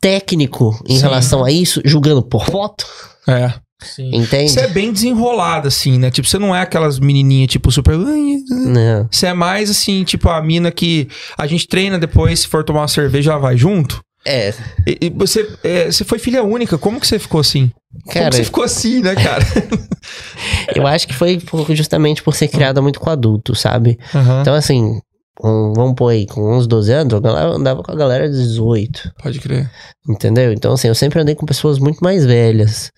técnico 0.00 0.78
em 0.86 0.96
Sim. 0.96 1.02
relação 1.02 1.44
a 1.44 1.50
isso, 1.50 1.80
julgando 1.84 2.22
por 2.22 2.44
foto? 2.46 2.86
É. 3.26 3.52
Sim. 3.82 4.10
Entende? 4.14 4.50
Você 4.50 4.60
é 4.60 4.68
bem 4.68 4.92
desenrolado, 4.92 5.68
assim, 5.68 5.98
né? 5.98 6.10
Tipo, 6.10 6.26
você 6.26 6.38
não 6.38 6.54
é 6.54 6.62
aquelas 6.62 6.98
menininhas, 6.98 7.50
tipo, 7.50 7.70
super... 7.70 7.96
Não. 7.96 9.06
Você 9.10 9.26
é 9.26 9.34
mais, 9.34 9.70
assim, 9.70 10.02
tipo, 10.04 10.28
a 10.30 10.40
mina 10.42 10.70
que 10.70 11.08
a 11.36 11.46
gente 11.46 11.68
treina 11.68 11.98
depois, 11.98 12.40
se 12.40 12.48
for 12.48 12.64
tomar 12.64 12.80
uma 12.80 12.88
cerveja, 12.88 13.32
ela 13.32 13.40
vai 13.40 13.56
junto. 13.56 14.00
É, 14.26 14.52
E, 14.86 15.06
e 15.06 15.10
você, 15.10 15.48
é, 15.62 15.86
você 15.90 16.04
foi 16.04 16.18
filha 16.18 16.42
única, 16.42 16.76
como 16.76 17.00
que 17.00 17.06
você 17.06 17.18
ficou 17.18 17.40
assim? 17.40 17.70
como 18.02 18.12
cara, 18.14 18.30
que 18.30 18.36
você 18.36 18.44
ficou 18.44 18.64
assim, 18.64 19.00
né, 19.00 19.14
cara? 19.14 19.42
eu 20.74 20.86
acho 20.86 21.06
que 21.06 21.14
foi 21.14 21.38
por- 21.38 21.74
justamente 21.74 22.22
por 22.22 22.34
ser 22.34 22.48
criada 22.48 22.82
muito 22.82 23.00
com 23.00 23.08
adulto, 23.10 23.54
sabe? 23.54 23.98
Aham, 24.14 24.40
Então, 24.42 24.54
assim, 24.54 25.00
com- 25.38 25.72
vamos 25.74 25.94
pôr 25.94 26.08
aí, 26.08 26.26
com 26.26 26.56
uns 26.56 26.66
12 26.66 26.92
anos, 26.92 27.12
eu 27.12 27.18
andava 27.54 27.82
com 27.82 27.92
a 27.92 27.94
galera 27.96 28.28
de 28.28 28.36
18. 28.36 29.12
Pode 29.22 29.38
crer. 29.40 29.70
Entendeu? 30.08 30.52
Então, 30.52 30.72
assim, 30.74 30.88
eu 30.88 30.94
sempre 30.94 31.20
andei 31.20 31.34
com 31.34 31.46
pessoas 31.46 31.78
muito 31.78 32.00
mais 32.00 32.24
velhas. 32.26 32.90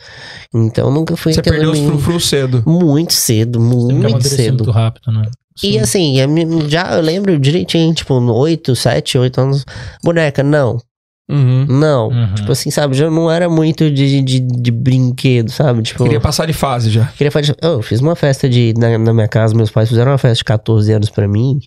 Então, 0.55 0.91
nunca 0.91 1.17
fui 1.17 1.33
Você 1.33 1.43
perdeu 1.43 1.71
os 1.71 1.79
frufru 1.79 2.19
cedo. 2.21 2.63
Muito 2.67 3.13
cedo, 3.13 3.61
muito 3.61 4.29
cedo. 4.29 4.65
muito 4.65 4.71
rápido, 4.71 5.13
né? 5.13 5.23
E 5.63 5.77
assim, 5.79 6.15
já 6.69 6.95
eu 6.95 7.03
lembro 7.03 7.37
direitinho, 7.39 7.93
tipo, 7.93 8.15
8, 8.15 8.77
7, 8.77 9.19
8 9.19 9.41
anos. 9.41 9.65
Boneca, 10.05 10.43
não, 10.43 10.79
Uhum. 11.31 11.67
não. 11.69 12.09
Uhum. 12.09 12.35
Tipo 12.35 12.53
assim, 12.53 12.71
sabe? 12.71 12.97
Já 12.97 13.11
não 13.11 13.31
era 13.31 13.49
muito 13.51 13.91
de, 13.91 14.23
de, 14.23 14.41
de 14.41 14.71
brinquedo, 14.71 15.51
sabe? 15.51 15.83
Tipo, 15.83 16.05
Queria 16.05 16.21
passar 16.21 16.47
de 16.47 16.53
fase 16.55 16.89
já. 16.91 17.05
queria 17.17 17.31
fazer. 17.31 17.55
Oh, 17.63 17.67
eu 17.67 17.83
fiz 17.83 18.01
uma 18.01 18.17
festa 18.17 18.49
de. 18.49 18.73
Na, 18.79 18.97
na 18.97 19.13
minha 19.13 19.29
casa, 19.29 19.55
meus 19.55 19.71
pais 19.71 19.89
fizeram 19.89 20.11
uma 20.13 20.19
festa 20.19 20.37
de 20.39 20.45
14 20.45 20.93
anos 20.93 21.11
pra 21.11 21.29
mim. 21.29 21.59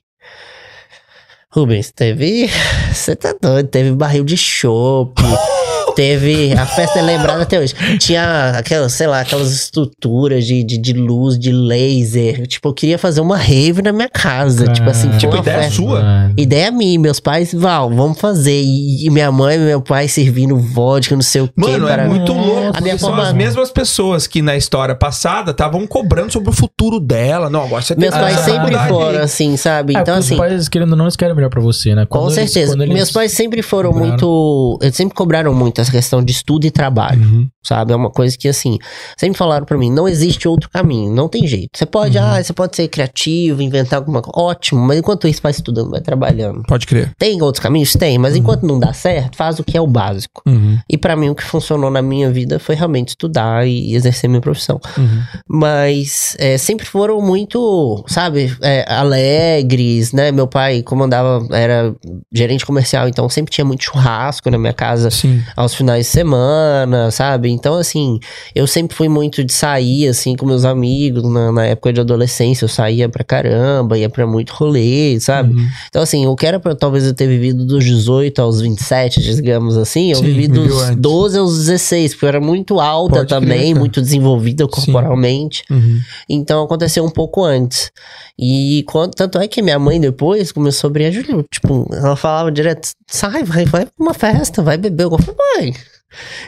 Rubens, 1.54 1.92
teve. 1.92 2.50
Você 2.94 3.16
tá 3.16 3.36
doido? 3.40 3.68
Teve 3.68 3.92
barril 3.92 4.24
de 4.24 4.38
chopp. 4.38 5.22
Teve. 5.96 6.54
A 6.54 6.66
festa 6.66 7.00
é 7.00 7.02
lembrada 7.02 7.44
até 7.44 7.60
hoje. 7.60 7.74
Tinha 8.00 8.52
aquelas, 8.58 8.94
sei 8.94 9.08
lá, 9.08 9.22
aquelas 9.22 9.52
estruturas 9.52 10.46
de, 10.46 10.64
de, 10.64 10.78
de 10.78 10.94
luz, 10.94 11.38
de 11.38 11.52
laser. 11.52 12.48
Tipo, 12.48 12.70
eu 12.70 12.74
queria 12.74 12.98
fazer 12.98 13.22
uma 13.22 13.38
rave 13.38 13.82
na 13.82 13.92
minha 13.92 14.10
casa. 14.10 14.68
tipo 14.68 14.90
assim, 14.90 15.10
tipo 15.18 15.32
Tipo, 15.32 15.38
ideia 15.38 15.58
festa. 15.60 15.76
sua? 15.76 16.32
Ideia 16.38 16.72
minha, 16.72 17.00
meus 17.00 17.20
pais, 17.20 17.54
Val, 17.54 17.90
vamos 17.90 18.20
fazer. 18.20 18.62
E, 18.62 19.06
e 19.06 19.10
minha 19.10 19.32
mãe 19.32 19.56
e 19.56 19.60
meu 19.60 19.82
pai 19.82 20.08
servindo 20.08 20.58
vodka, 20.58 21.16
não 21.16 21.22
sei 21.22 21.42
o 21.42 21.48
quê. 21.48 21.54
Mano, 21.56 21.88
é 21.88 21.94
para- 21.96 22.08
muito 22.08 22.34
Nossa, 22.34 22.50
louco. 22.50 22.78
a 22.78 22.82
minha 22.82 22.98
são 22.98 23.10
forma- 23.10 23.28
as 23.28 23.34
mesmas 23.34 23.72
pessoas 23.72 24.28
que 24.28 24.42
na 24.42 24.56
história 24.58 24.96
passada 24.96 25.52
estavam 25.52 25.86
cobrando 25.88 26.32
sobre 26.32 26.50
o 26.50 26.54
futuro 26.54 27.00
dela. 27.00 27.50
Não, 27.50 27.64
agora 27.64 27.82
você 27.82 27.96
tem 27.96 28.02
Meus 28.10 28.16
pais 28.16 28.40
sempre 28.40 28.76
foram 28.88 29.10
aí. 29.10 29.24
assim, 29.24 29.58
sabe? 29.58 29.96
É, 29.96 30.00
Então, 30.02 30.16
assim. 30.16 30.34
Os 30.34 30.40
pais, 30.40 30.68
querendo 30.70 30.92
ou 30.92 30.98
não, 30.98 31.06
eles 31.06 31.16
querem 31.16 31.36
melhor 31.36 31.50
pra 31.50 31.62
você, 31.62 31.94
né? 31.96 32.06
Com 32.06 32.20
Quando 32.20 32.38
eles- 32.38 32.52
certeza. 32.52 32.76
eles- 32.76 32.94
Meus 32.94 33.12
pais 33.12 33.32
sempre 33.32 33.62
foram 33.62 33.92
cobraram. 33.92 34.10
muito. 34.12 34.80
Eles 34.82 34.96
sempre 34.96 35.16
cobraram 35.16 35.54
muito 35.54 35.81
essa 35.82 35.92
questão 35.92 36.24
de 36.24 36.32
estudo 36.32 36.66
e 36.66 36.72
trabalho, 36.72 37.22
Uhum. 37.22 37.48
sabe? 37.64 37.94
É 37.94 37.96
uma 37.96 38.10
coisa 38.10 38.38
que, 38.38 38.48
assim, 38.48 38.78
sempre 39.18 39.38
falaram 39.38 39.66
pra 39.66 39.78
mim: 39.78 39.92
não 39.92 40.08
existe 40.08 40.48
outro 40.48 40.70
caminho, 40.70 41.14
não 41.14 41.28
tem 41.28 41.46
jeito. 41.48 41.70
Você 41.76 41.86
pode, 41.86 42.18
Uhum. 42.18 42.24
ah, 42.24 42.44
você 42.44 42.54
pode 42.54 42.76
ser 42.76 42.88
criativo, 42.88 43.62
inventar 43.62 44.00
alguma 44.00 44.22
coisa. 44.22 44.40
Ótimo, 44.50 44.80
mas 44.82 44.98
enquanto 45.00 45.28
isso, 45.28 45.42
vai 45.42 45.52
estudando, 45.52 45.90
vai 45.92 46.02
trabalhando. 46.02 46.64
Pode 46.68 46.86
crer. 46.88 47.12
Tem 47.18 47.42
outros 47.42 47.62
caminhos? 47.62 47.94
Tem, 47.94 48.18
mas 48.18 48.36
enquanto 48.36 48.66
não 48.66 48.80
dá 48.80 48.94
certo, 48.94 49.36
faz 49.38 49.60
o 49.60 49.64
que 49.64 49.78
é 49.78 49.82
o 49.82 49.88
básico. 49.88 50.42
Uhum. 50.48 50.78
E 50.90 50.98
pra 50.98 51.16
mim, 51.16 51.30
o 51.30 51.36
que 51.36 51.44
funcionou 51.44 51.90
na 51.92 52.02
minha 52.02 52.32
vida 52.32 52.60
foi 52.60 52.76
realmente 52.76 53.10
estudar 53.10 53.68
e 53.68 53.94
exercer 53.96 54.30
minha 54.30 54.42
profissão. 54.42 54.80
Uhum. 54.98 55.22
Mas 55.48 56.36
é, 56.40 56.58
sempre 56.58 56.86
foram 56.86 57.22
muito, 57.22 58.04
sabe, 58.08 58.56
é, 58.62 58.86
alegres, 58.92 60.12
né? 60.14 60.32
Meu 60.32 60.48
pai 60.48 60.82
comandava, 60.82 61.46
era 61.52 61.94
gerente 62.34 62.66
comercial, 62.66 63.08
então 63.08 63.28
sempre 63.30 63.52
tinha 63.54 63.66
muito 63.66 63.84
churrasco 63.84 64.50
na 64.50 64.58
minha 64.58 64.74
casa 64.74 65.10
Sim. 65.12 65.42
aos 65.56 65.71
finais 65.76 66.06
de 66.06 66.12
semana, 66.12 67.12
sabe? 67.12 67.50
Então, 67.50 67.76
assim, 67.76 68.20
eu 68.54 68.66
sempre 68.68 68.96
fui 68.96 69.08
muito 69.08 69.44
de 69.44 69.54
sair, 69.54 70.08
assim, 70.08 70.36
com 70.36 70.46
meus 70.46 70.66
amigos. 70.66 71.24
Na, 71.24 71.52
na 71.52 71.66
época 71.66 71.94
de 71.94 72.02
adolescência, 72.02 72.66
eu 72.66 72.70
saía 72.70 73.10
pra 73.10 73.24
caramba, 73.24 73.98
ia 73.98 74.10
pra 74.10 74.26
muito 74.26 74.54
rolê, 74.54 75.20
sabe? 75.20 75.54
Uhum. 75.56 75.68
Então, 75.90 76.02
assim, 76.02 76.26
o 76.28 76.36
que 76.36 76.46
era 76.46 76.60
pra 76.60 76.76
talvez 76.76 77.06
eu 77.06 77.14
ter 77.14 77.28
vivido 77.28 77.66
dos 77.66 77.84
18 77.84 78.42
aos 78.42 78.62
27, 78.62 79.22
digamos 79.22 79.78
assim, 79.78 80.12
eu 80.12 80.18
Sim, 80.18 80.26
vivi 80.26 80.48
dos 80.48 80.82
antes. 80.82 81.02
12 81.02 81.38
aos 81.38 81.58
16, 81.58 82.14
porque 82.14 82.26
eu 82.26 82.30
era 82.30 82.42
muito 82.42 82.80
alta 82.80 83.16
Pode 83.18 83.28
crer, 83.28 83.40
também, 83.40 83.68
cara. 83.70 83.80
muito 83.80 84.02
desenvolvida 84.02 84.68
corporalmente. 84.68 85.64
Uhum. 85.70 86.00
Então 86.30 86.64
aconteceu 86.64 87.04
um 87.04 87.10
pouco 87.10 87.44
antes. 87.44 87.92
E 88.38 88.84
quando, 88.88 89.12
tanto 89.14 89.38
é 89.40 89.48
que 89.48 89.62
minha 89.62 89.78
mãe 89.78 90.00
depois 90.00 90.52
começou 90.52 90.90
a 90.90 90.92
brilhar, 90.92 91.12
tipo, 91.52 91.88
ela 91.94 92.16
falava 92.16 92.52
direto, 92.52 92.90
sai, 93.12 93.44
vai, 93.44 93.66
vai 93.66 93.86
pra 93.86 93.94
uma 94.00 94.14
festa, 94.14 94.62
vai 94.64 94.78
beber. 94.78 95.04
Eu 95.04 95.18
falei, 95.20 95.36
mãe. 95.58 95.74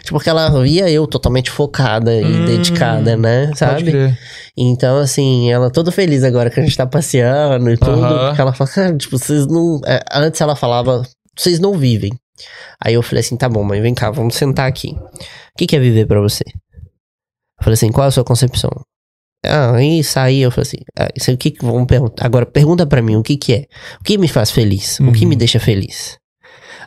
Tipo, 0.02 0.18
porque 0.18 0.30
ela 0.30 0.50
via 0.62 0.90
eu 0.90 1.08
totalmente 1.08 1.50
focada 1.50 2.14
e 2.22 2.26
Hum, 2.26 2.46
dedicada, 2.46 3.16
né? 3.16 3.50
Sabe? 3.56 3.94
Então, 4.58 4.98
assim, 4.98 5.50
ela 5.52 5.70
toda 5.72 5.90
feliz 5.92 6.24
agora 6.24 6.50
que 6.50 6.60
a 6.60 6.64
gente 6.64 6.76
tá 6.76 6.86
passeando 6.86 7.70
e 7.72 7.78
tudo. 7.78 8.04
Aham. 8.04 8.28
Porque 8.28 8.42
ela 8.42 8.54
fala, 8.54 8.70
cara, 8.70 8.98
tipo, 8.98 9.18
vocês 9.18 9.48
não. 9.48 9.80
é, 9.86 10.02
antes 10.14 10.42
ela 10.42 10.56
falava, 10.56 11.04
vocês 11.38 11.60
não 11.60 11.78
vivem. 11.78 12.12
Aí 12.84 12.94
eu 12.96 13.02
falei 13.02 13.22
assim, 13.22 13.38
tá 13.38 13.48
bom, 13.48 13.64
mãe, 13.64 13.82
vem 13.82 13.94
cá, 13.94 14.12
vamos 14.12 14.36
sentar 14.36 14.68
aqui. 14.68 14.90
O 14.92 15.58
que, 15.58 15.66
que 15.66 15.76
é 15.76 15.80
viver 15.80 16.06
pra 16.08 16.20
você? 16.20 16.44
Eu 16.46 17.64
falei 17.64 17.76
assim, 17.76 17.92
qual 17.92 18.06
é 18.06 18.08
a 18.10 18.12
sua 18.12 18.24
concepção? 18.26 18.70
Ah, 19.46 19.82
isso 19.82 20.20
aí, 20.20 20.42
eu 20.42 20.52
falei 20.52 20.68
assim, 20.68 20.78
ah, 21.00 21.08
isso 21.16 21.30
aí, 21.30 21.36
o 21.36 21.38
que 21.40 21.52
que 21.52 21.64
vamos 21.66 21.86
perguntar? 21.88 22.26
Agora, 22.26 22.46
pergunta 22.46 22.86
pra 22.86 23.02
mim, 23.02 23.16
o 23.16 23.24
que 23.24 23.38
que 23.38 23.54
é? 23.54 23.66
O 24.02 24.04
que 24.04 24.18
me 24.18 24.28
faz 24.28 24.52
feliz? 24.52 25.00
O 25.00 25.12
que 25.14 25.24
Uhum. 25.24 25.30
me 25.30 25.36
deixa 25.38 25.60
feliz? 25.60 26.18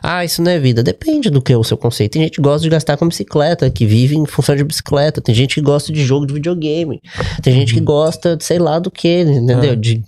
Ah, 0.01 0.23
isso 0.23 0.41
não 0.41 0.51
é 0.51 0.59
vida. 0.59 0.83
Depende 0.83 1.29
do 1.29 1.41
que 1.41 1.53
é 1.53 1.57
o 1.57 1.63
seu 1.63 1.77
conceito. 1.77 2.13
Tem 2.13 2.23
gente 2.23 2.35
que 2.35 2.41
gosta 2.41 2.61
de 2.61 2.69
gastar 2.69 2.97
com 2.97 3.07
bicicleta, 3.07 3.69
que 3.69 3.85
vive 3.85 4.15
em 4.15 4.25
função 4.25 4.55
de 4.55 4.63
bicicleta. 4.63 5.21
Tem 5.21 5.33
gente 5.33 5.55
que 5.55 5.61
gosta 5.61 5.91
de 5.91 6.03
jogo 6.03 6.25
de 6.25 6.33
videogame. 6.33 7.01
Tem 7.41 7.53
gente 7.53 7.73
que 7.73 7.79
gosta 7.79 8.35
de 8.35 8.43
sei 8.43 8.59
lá 8.59 8.79
do 8.79 8.91
que, 8.91 9.21
entendeu? 9.21 9.71
Ah. 9.71 9.75
De... 9.75 10.03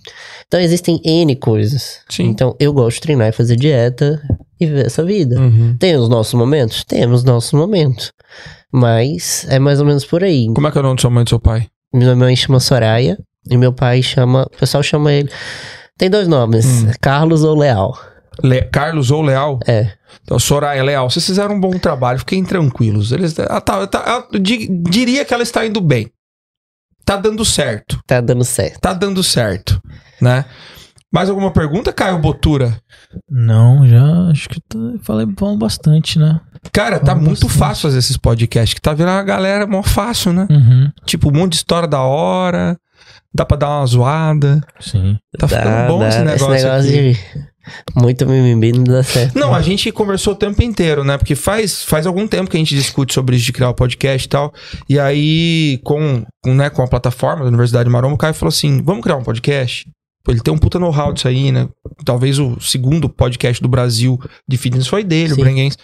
Então 0.46 0.60
existem 0.60 1.00
N 1.04 1.34
coisas. 1.36 2.00
Sim. 2.08 2.24
Então 2.24 2.54
eu 2.58 2.72
gosto 2.72 2.96
de 2.96 3.02
treinar 3.02 3.28
e 3.28 3.32
fazer 3.32 3.56
dieta 3.56 4.20
e 4.60 4.66
viver 4.66 4.86
essa 4.86 5.04
vida. 5.04 5.40
Uhum. 5.40 5.76
Tem 5.78 5.96
os 5.96 6.08
nossos 6.08 6.34
momentos? 6.34 6.84
Temos 6.84 7.20
os 7.20 7.24
nossos 7.24 7.52
momentos. 7.52 8.12
Mas 8.72 9.46
é 9.48 9.58
mais 9.58 9.80
ou 9.80 9.86
menos 9.86 10.04
por 10.04 10.22
aí. 10.22 10.46
Como 10.54 10.66
é 10.66 10.70
que 10.70 10.78
é 10.78 10.80
o 10.80 10.84
nome 10.84 10.96
de 10.96 11.02
sua 11.02 11.10
mãe 11.10 11.22
e 11.22 11.24
do 11.24 11.30
seu 11.30 11.40
pai? 11.40 11.66
Minha 11.92 12.14
mãe 12.14 12.36
chama 12.36 12.60
Soraya 12.60 13.18
e 13.50 13.56
meu 13.56 13.72
pai 13.72 14.02
chama. 14.02 14.46
O 14.54 14.58
pessoal 14.58 14.82
chama 14.82 15.12
ele. 15.12 15.28
Tem 15.98 16.08
dois 16.08 16.28
nomes: 16.28 16.64
Hum. 16.66 16.90
Carlos 17.00 17.42
ou 17.42 17.58
Leal. 17.58 17.98
Le- 18.42 18.62
Carlos 18.70 19.10
ou 19.10 19.22
Leal? 19.22 19.58
É. 19.66 19.92
Então, 20.22 20.38
Soraya 20.38 20.82
Leal, 20.82 21.08
vocês 21.10 21.24
fizeram 21.24 21.54
um 21.54 21.60
bom 21.60 21.78
trabalho, 21.78 22.18
fiquem 22.20 22.44
tranquilos. 22.44 23.12
Eles, 23.12 23.38
ah, 23.38 23.60
tá, 23.60 23.86
tá, 23.86 24.24
eu 24.32 24.38
di- 24.38 24.68
diria 24.88 25.24
que 25.24 25.32
ela 25.34 25.42
está 25.42 25.64
indo 25.66 25.80
bem. 25.80 26.10
Tá 27.04 27.16
dando 27.16 27.44
certo. 27.44 27.98
Tá 28.06 28.20
dando 28.20 28.44
certo. 28.44 28.78
Tá 28.80 28.92
dando 28.92 29.22
certo, 29.22 29.80
né? 30.20 30.44
Mais 31.12 31.28
alguma 31.28 31.50
pergunta, 31.50 31.92
Caio 31.92 32.18
Botura? 32.18 32.78
Não, 33.28 33.84
já 33.88 34.30
acho 34.30 34.48
que 34.48 34.60
eu 34.74 35.00
falei 35.02 35.26
falando 35.36 35.58
bastante, 35.58 36.18
né? 36.18 36.40
Cara, 36.72 37.00
tá 37.00 37.14
muito 37.16 37.46
bastante. 37.46 37.58
fácil 37.58 37.82
fazer 37.82 37.98
esses 37.98 38.16
podcasts, 38.16 38.74
que 38.74 38.80
tá 38.80 38.92
virando 38.92 39.18
a 39.18 39.22
galera 39.24 39.66
mó 39.66 39.82
fácil, 39.82 40.32
né? 40.32 40.46
Uhum. 40.48 40.90
Tipo, 41.04 41.30
um 41.30 41.32
monte 41.32 41.52
de 41.52 41.56
história 41.58 41.88
da 41.88 42.00
hora, 42.02 42.76
Dá 43.32 43.44
pra 43.44 43.56
dar 43.56 43.68
uma 43.78 43.86
zoada. 43.86 44.60
Sim. 44.80 45.16
Tá 45.38 45.46
ficando 45.46 45.64
Dá- 45.64 45.86
bom 45.86 46.00
dá- 46.00 46.08
esse 46.08 46.20
negócio. 46.20 46.72
aqui. 46.72 47.12
de 47.12 47.18
muito 47.94 48.26
mimimi 48.26 48.72
não 48.72 48.84
dá 48.84 49.02
certo. 49.02 49.38
Não, 49.38 49.54
a 49.54 49.60
gente 49.60 49.90
conversou 49.92 50.32
o 50.32 50.36
tempo 50.36 50.62
inteiro, 50.62 51.04
né? 51.04 51.18
Porque 51.18 51.34
faz, 51.34 51.82
faz 51.82 52.06
algum 52.06 52.26
tempo 52.26 52.50
que 52.50 52.56
a 52.56 52.60
gente 52.60 52.74
discute 52.74 53.12
sobre 53.14 53.36
isso 53.36 53.44
de 53.44 53.52
criar 53.52 53.70
o 53.70 53.74
podcast 53.74 54.26
e 54.26 54.28
tal. 54.28 54.52
E 54.88 54.98
aí, 54.98 55.80
com, 55.84 56.24
com, 56.42 56.54
né, 56.54 56.70
com 56.70 56.82
a 56.82 56.88
plataforma 56.88 57.42
da 57.42 57.48
Universidade 57.48 57.88
Maromba, 57.88 58.14
o 58.14 58.18
Caio 58.18 58.34
falou 58.34 58.50
assim: 58.50 58.82
vamos 58.82 59.02
criar 59.02 59.16
um 59.16 59.22
podcast? 59.22 59.88
Pô, 60.22 60.32
Ele 60.32 60.40
tem 60.40 60.52
um 60.52 60.58
puta 60.58 60.78
know-how 60.78 61.12
disso 61.12 61.28
aí, 61.28 61.50
né? 61.50 61.68
Talvez 62.04 62.38
o 62.38 62.60
segundo 62.60 63.08
podcast 63.08 63.62
do 63.62 63.68
Brasil 63.68 64.18
de 64.48 64.56
fitness 64.56 64.86
foi 64.86 65.02
dele, 65.02 65.34
Sim. 65.34 65.40
o 65.40 65.44
Brenguense. 65.44 65.76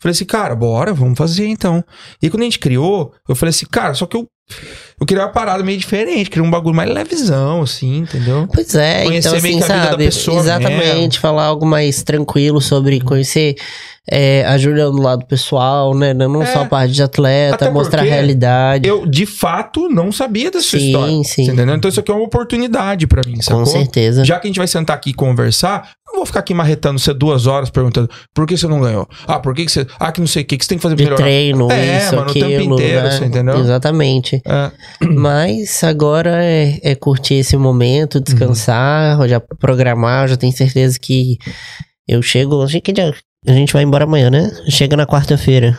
Falei 0.00 0.12
assim, 0.12 0.24
cara, 0.24 0.54
bora, 0.54 0.92
vamos 0.92 1.16
fazer 1.16 1.46
então. 1.46 1.82
E 2.20 2.28
quando 2.28 2.42
a 2.42 2.44
gente 2.44 2.58
criou, 2.58 3.14
eu 3.28 3.34
falei 3.34 3.50
assim, 3.50 3.66
cara, 3.66 3.94
só 3.94 4.04
que 4.04 4.16
eu, 4.16 4.28
eu 5.00 5.06
queria 5.06 5.24
uma 5.24 5.30
parada 5.32 5.62
meio 5.62 5.78
diferente, 5.78 6.30
queria 6.30 6.42
um 6.46 6.50
bagulho 6.50 6.74
mais 6.74 6.90
levezão, 6.90 7.62
assim, 7.62 7.98
entendeu? 7.98 8.48
Pois 8.52 8.74
é, 8.74 9.04
Conhecer 9.04 9.28
então 9.28 9.40
meio 9.42 9.58
assim, 9.58 9.66
que 9.66 9.72
a 9.72 9.74
vida 9.74 9.84
da 9.84 9.90
sabe? 9.92 10.04
pessoa 10.04 10.38
Exatamente, 10.40 10.94
mesmo. 10.94 11.20
falar 11.20 11.44
algo 11.44 11.66
mais 11.66 12.02
tranquilo 12.02 12.60
sobre 12.60 13.00
conhecer 13.00 13.56
é, 14.08 14.44
a 14.46 14.56
Júlia 14.56 14.84
do 14.86 15.00
lado 15.02 15.26
pessoal, 15.26 15.92
né? 15.92 16.14
Não 16.14 16.40
É. 16.40 16.46
só 16.46 16.60
a 16.60 16.64
parte 16.66 16.92
de 16.92 17.02
atleta, 17.02 17.70
mostrar 17.72 18.02
a 18.02 18.04
realidade. 18.04 18.88
Eu, 18.88 19.04
de 19.04 19.26
fato, 19.26 19.88
não 19.88 20.12
sabia 20.12 20.48
dessa 20.50 20.78
Sim, 20.78 20.86
história. 20.86 21.24
sim. 21.24 21.44
Você 21.44 21.50
entendeu? 21.52 21.74
Então 21.74 21.88
isso 21.88 21.98
aqui 21.98 22.10
é 22.12 22.14
uma 22.14 22.22
oportunidade 22.24 23.06
pra 23.08 23.20
mim, 23.26 23.34
Com 23.36 23.42
sacou? 23.42 23.66
certeza. 23.66 24.24
Já 24.24 24.38
que 24.38 24.46
a 24.46 24.48
gente 24.48 24.58
vai 24.58 24.68
sentar 24.68 24.94
aqui 24.96 25.10
e 25.10 25.12
conversar, 25.14 25.90
não 26.06 26.18
vou 26.18 26.26
ficar 26.26 26.38
aqui 26.38 26.54
marretando 26.54 27.00
você 27.00 27.12
duas 27.12 27.48
horas 27.48 27.68
perguntando 27.68 28.08
por 28.32 28.46
que 28.46 28.56
você 28.56 28.68
não 28.68 28.80
ganhou? 28.80 29.08
Ah, 29.26 29.40
por 29.40 29.52
que, 29.52 29.64
que 29.66 29.72
você. 29.72 29.84
Ah, 29.98 30.12
que 30.12 30.20
não 30.20 30.28
sei 30.28 30.42
o 30.42 30.46
que, 30.46 30.56
que 30.56 30.64
você 30.64 30.68
tem 30.68 30.78
que 30.78 30.82
fazer 30.82 30.94
De 30.94 31.02
melhorar. 31.02 31.22
treino, 31.24 31.70
É, 31.72 31.98
isso, 31.98 32.14
mano, 32.14 32.30
o 32.30 32.32
tempo 32.32 32.46
aquilo, 32.46 32.74
inteiro, 32.76 33.02
né? 33.08 33.20
entendeu? 33.24 33.58
Exatamente. 33.58 34.40
É, 34.46 34.70
Mas 35.16 35.82
agora 35.84 36.42
é, 36.44 36.78
é 36.82 36.94
curtir 36.94 37.34
esse 37.34 37.56
momento, 37.56 38.20
descansar, 38.20 39.20
Uhum. 39.20 39.28
já 39.28 39.40
programar, 39.40 40.28
já 40.28 40.36
tenho 40.36 40.52
certeza 40.52 40.98
que 40.98 41.36
eu 42.08 42.22
chego. 42.22 42.62
Acho 42.62 42.80
que 42.80 42.94
já- 42.96 43.12
a 43.46 43.52
gente 43.52 43.72
vai 43.72 43.82
embora 43.82 44.04
amanhã, 44.04 44.30
né? 44.30 44.50
Chega 44.68 44.96
na 44.96 45.06
quarta-feira. 45.06 45.78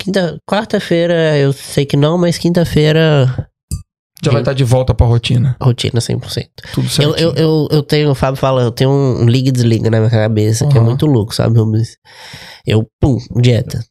Quinta, 0.00 0.38
quarta-feira 0.48 1.36
eu 1.38 1.52
sei 1.52 1.84
que 1.86 1.96
não, 1.96 2.18
mas 2.18 2.36
quinta-feira 2.38 3.48
já 4.22 4.30
vai 4.32 4.40
estar 4.40 4.52
de 4.54 4.64
volta 4.64 4.94
pra 4.94 5.06
rotina. 5.06 5.56
rotina 5.60 6.00
100%. 6.00 6.48
Tudo 6.72 6.86
Eu, 6.86 6.90
certo. 6.90 7.18
eu, 7.20 7.34
eu, 7.34 7.68
eu 7.70 7.82
tenho, 7.82 8.10
o 8.10 8.14
Fábio 8.14 8.38
fala, 8.40 8.62
eu 8.62 8.70
tenho 8.70 8.90
um 8.90 9.26
liga 9.26 9.48
e 9.48 9.52
desliga 9.52 9.90
na 9.90 9.98
minha 9.98 10.10
cabeça, 10.10 10.66
que 10.66 10.76
é 10.76 10.80
Aham. 10.80 10.86
muito 10.86 11.06
louco, 11.06 11.34
sabe, 11.34 11.58
Rubens? 11.58 11.96
Eu, 12.66 12.86
pum, 13.00 13.18
dieta. 13.40 13.82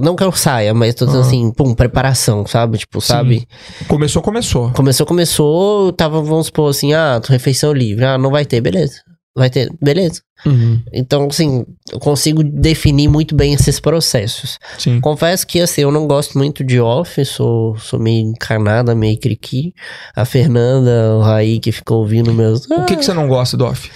Não 0.00 0.16
que 0.16 0.24
eu 0.24 0.32
saia, 0.32 0.72
mas 0.74 0.94
tô 0.94 1.04
dizendo 1.06 1.20
Aham. 1.22 1.28
assim, 1.28 1.52
pum, 1.52 1.74
preparação, 1.74 2.46
sabe? 2.46 2.78
Tipo, 2.78 3.00
sabe? 3.00 3.46
Começou, 3.88 4.22
começou. 4.22 4.70
Começou, 4.72 5.06
começou, 5.06 5.92
tava, 5.92 6.20
vamos 6.22 6.46
supor 6.46 6.70
assim, 6.70 6.92
ah, 6.92 7.20
refeição 7.28 7.72
livre. 7.72 8.04
Ah, 8.04 8.18
não 8.18 8.30
vai 8.30 8.44
ter, 8.44 8.60
beleza. 8.60 9.00
Vai 9.36 9.48
ter, 9.48 9.70
beleza. 9.80 10.20
Uhum, 10.44 10.82
Então, 10.92 11.26
assim, 11.30 11.64
eu 11.92 12.00
consigo 12.00 12.42
definir 12.42 13.08
muito 13.08 13.34
bem 13.34 13.52
esses 13.54 13.78
processos. 13.78 14.58
sim. 14.78 15.00
Confesso 15.00 15.46
que, 15.46 15.60
assim, 15.60 15.82
eu 15.82 15.92
não 15.92 16.06
gosto 16.06 16.36
muito 16.36 16.64
de 16.64 16.80
off, 16.80 17.24
sou, 17.24 17.76
sou 17.78 18.00
meio 18.00 18.26
encanada, 18.26 18.94
meio 18.94 19.18
criqui. 19.18 19.72
A 20.16 20.24
Fernanda, 20.24 21.14
o 21.16 21.20
Raí, 21.20 21.60
que 21.60 21.70
ficou 21.70 21.98
ouvindo 21.98 22.32
meus... 22.34 22.64
O 22.70 22.84
que, 22.86 22.96
que 22.96 23.04
você 23.04 23.12
não 23.14 23.28
gosta 23.28 23.56
do 23.56 23.64
off? 23.66 23.90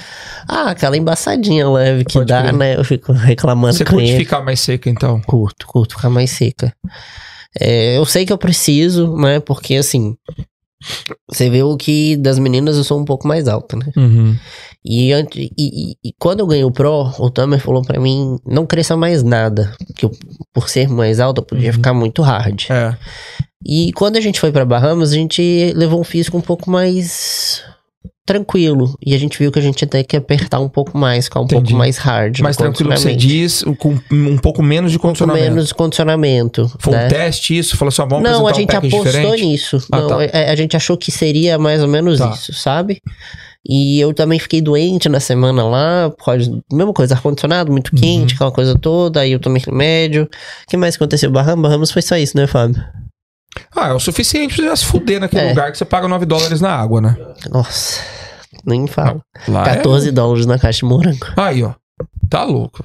Ah, 0.48 0.70
aquela 0.70 0.96
embaçadinha 0.96 1.68
leve 1.70 2.04
que 2.04 2.14
Pode 2.14 2.26
dá, 2.26 2.42
crer. 2.42 2.52
né? 2.54 2.76
Eu 2.76 2.84
fico 2.84 3.12
reclamando 3.12 3.74
Você 3.74 3.84
com 3.84 3.92
curte 3.92 4.10
ele. 4.10 4.18
ficar 4.24 4.40
mais 4.42 4.60
seca, 4.60 4.88
então? 4.90 5.20
Curto, 5.22 5.66
curto, 5.66 5.96
ficar 5.96 6.10
mais 6.10 6.30
seca. 6.30 6.74
É, 7.58 7.96
eu 7.96 8.04
sei 8.04 8.26
que 8.26 8.32
eu 8.32 8.38
preciso, 8.38 9.16
né? 9.16 9.40
Porque, 9.40 9.76
assim... 9.76 10.16
Você 11.30 11.48
vê 11.48 11.62
o 11.62 11.78
que 11.78 12.14
das 12.16 12.38
meninas 12.38 12.76
eu 12.76 12.84
sou 12.84 13.00
um 13.00 13.06
pouco 13.06 13.26
mais 13.26 13.48
alta, 13.48 13.74
né? 13.74 13.86
Uhum. 13.96 14.36
E, 14.84 15.12
e, 15.12 15.50
e- 15.56 15.96
e 16.04 16.12
quando 16.18 16.40
eu 16.40 16.46
ganhei 16.46 16.64
o 16.64 16.70
Pro, 16.70 17.10
o 17.18 17.30
Tamer 17.30 17.58
falou 17.58 17.80
pra 17.82 17.98
mim 17.98 18.36
não 18.44 18.66
cresça 18.66 18.94
mais 18.94 19.22
nada. 19.22 19.74
Que 19.96 20.04
eu, 20.04 20.10
por 20.52 20.68
ser 20.68 20.86
mais 20.88 21.20
alto, 21.20 21.40
eu 21.40 21.44
podia 21.46 21.68
Uhum. 21.68 21.72
ficar 21.74 21.94
muito 21.94 22.20
hard. 22.20 22.64
É. 22.68 22.94
E 23.64 23.92
quando 23.94 24.16
a 24.16 24.20
gente 24.20 24.38
foi 24.38 24.52
pra 24.52 24.66
Bahamas, 24.66 25.12
a 25.12 25.14
gente 25.14 25.72
levou 25.74 25.98
um 25.98 26.04
físico 26.04 26.36
um 26.36 26.42
pouco 26.42 26.70
mais 26.70 27.62
tranquilo. 28.26 28.96
E 29.04 29.14
a 29.14 29.18
gente 29.18 29.38
viu 29.38 29.52
que 29.52 29.58
a 29.58 29.62
gente 29.62 29.82
ia 29.82 29.88
ter 29.88 30.02
que 30.04 30.16
apertar 30.16 30.60
um 30.60 30.68
pouco 30.68 30.96
mais, 30.96 31.26
ficar 31.26 31.40
um 31.40 31.44
Entendi. 31.44 31.62
pouco 31.64 31.76
mais 31.78 31.96
hard. 31.98 32.40
Mais 32.40 32.56
tranquilo 32.56 32.90
que 32.90 32.98
você 33.00 33.14
diz, 33.14 33.62
com 33.78 33.98
um 34.10 34.38
pouco 34.38 34.62
menos 34.62 34.90
de 34.90 34.96
Um 34.96 35.00
condicionamento. 35.00 35.50
menos 35.50 35.72
condicionamento. 35.72 36.70
Foi 36.78 36.92
né? 36.94 37.06
um 37.06 37.08
teste 37.08 37.56
isso? 37.58 37.76
Falou 37.76 37.90
assim, 37.90 38.02
ó, 38.02 38.06
vamos 38.06 38.28
Não, 38.30 38.46
a 38.46 38.52
gente 38.52 38.74
um 38.74 38.78
apostou 38.78 39.04
diferente? 39.04 39.44
nisso. 39.46 39.86
Ah, 39.92 40.00
Não, 40.00 40.08
tá. 40.08 40.24
é- 40.24 40.50
a 40.50 40.56
gente 40.56 40.76
achou 40.76 40.96
que 40.96 41.10
seria 41.12 41.58
mais 41.58 41.82
ou 41.82 41.88
menos 41.88 42.18
Tá. 42.18 42.30
isso, 42.30 42.52
sabe? 42.54 43.00
E 43.66 43.98
eu 43.98 44.12
também 44.12 44.38
fiquei 44.38 44.60
doente 44.60 45.08
na 45.08 45.20
semana 45.20 45.64
lá, 45.64 46.10
por 46.10 46.24
causa 46.26 46.50
mesma 46.70 46.92
coisa, 46.92 47.14
ar-condicionado, 47.14 47.72
muito 47.72 47.94
Uhum. 47.94 47.98
quente, 48.00 48.34
aquela 48.34 48.50
coisa 48.52 48.78
toda, 48.78 49.20
aí 49.20 49.32
eu 49.32 49.38
tomei 49.40 49.62
remédio. 49.64 50.24
O 50.24 50.28
que 50.68 50.76
mais 50.76 50.96
aconteceu? 50.96 51.30
Bahamas, 51.30 51.62
Bahamas 51.70 51.90
foi 51.90 52.02
só 52.02 52.16
isso, 52.16 52.36
né, 52.36 52.46
Fábio? 52.46 52.82
Ah, 53.74 53.88
é 53.88 53.92
o 53.92 54.00
suficiente 54.00 54.54
pra 54.54 54.62
você 54.64 54.68
já 54.70 54.76
se 54.76 54.84
fuder 54.84 55.20
naquele 55.20 55.46
É. 55.46 55.48
lugar 55.50 55.70
que 55.72 55.78
você 55.78 55.84
paga 55.84 56.08
9 56.08 56.26
dólares 56.26 56.60
na 56.60 56.70
água, 56.74 57.00
né? 57.00 57.16
Nossa, 57.50 58.00
nem 58.64 58.86
falo. 58.86 59.20
Lá 59.48 59.62
é- 59.68 59.76
14 59.76 60.10
dólares 60.10 60.46
na 60.46 60.58
caixa 60.58 60.78
de 60.80 60.84
morango. 60.86 61.26
Aí, 61.36 61.62
ó. 61.62 61.72
Tá 62.28 62.42
louco. 62.44 62.82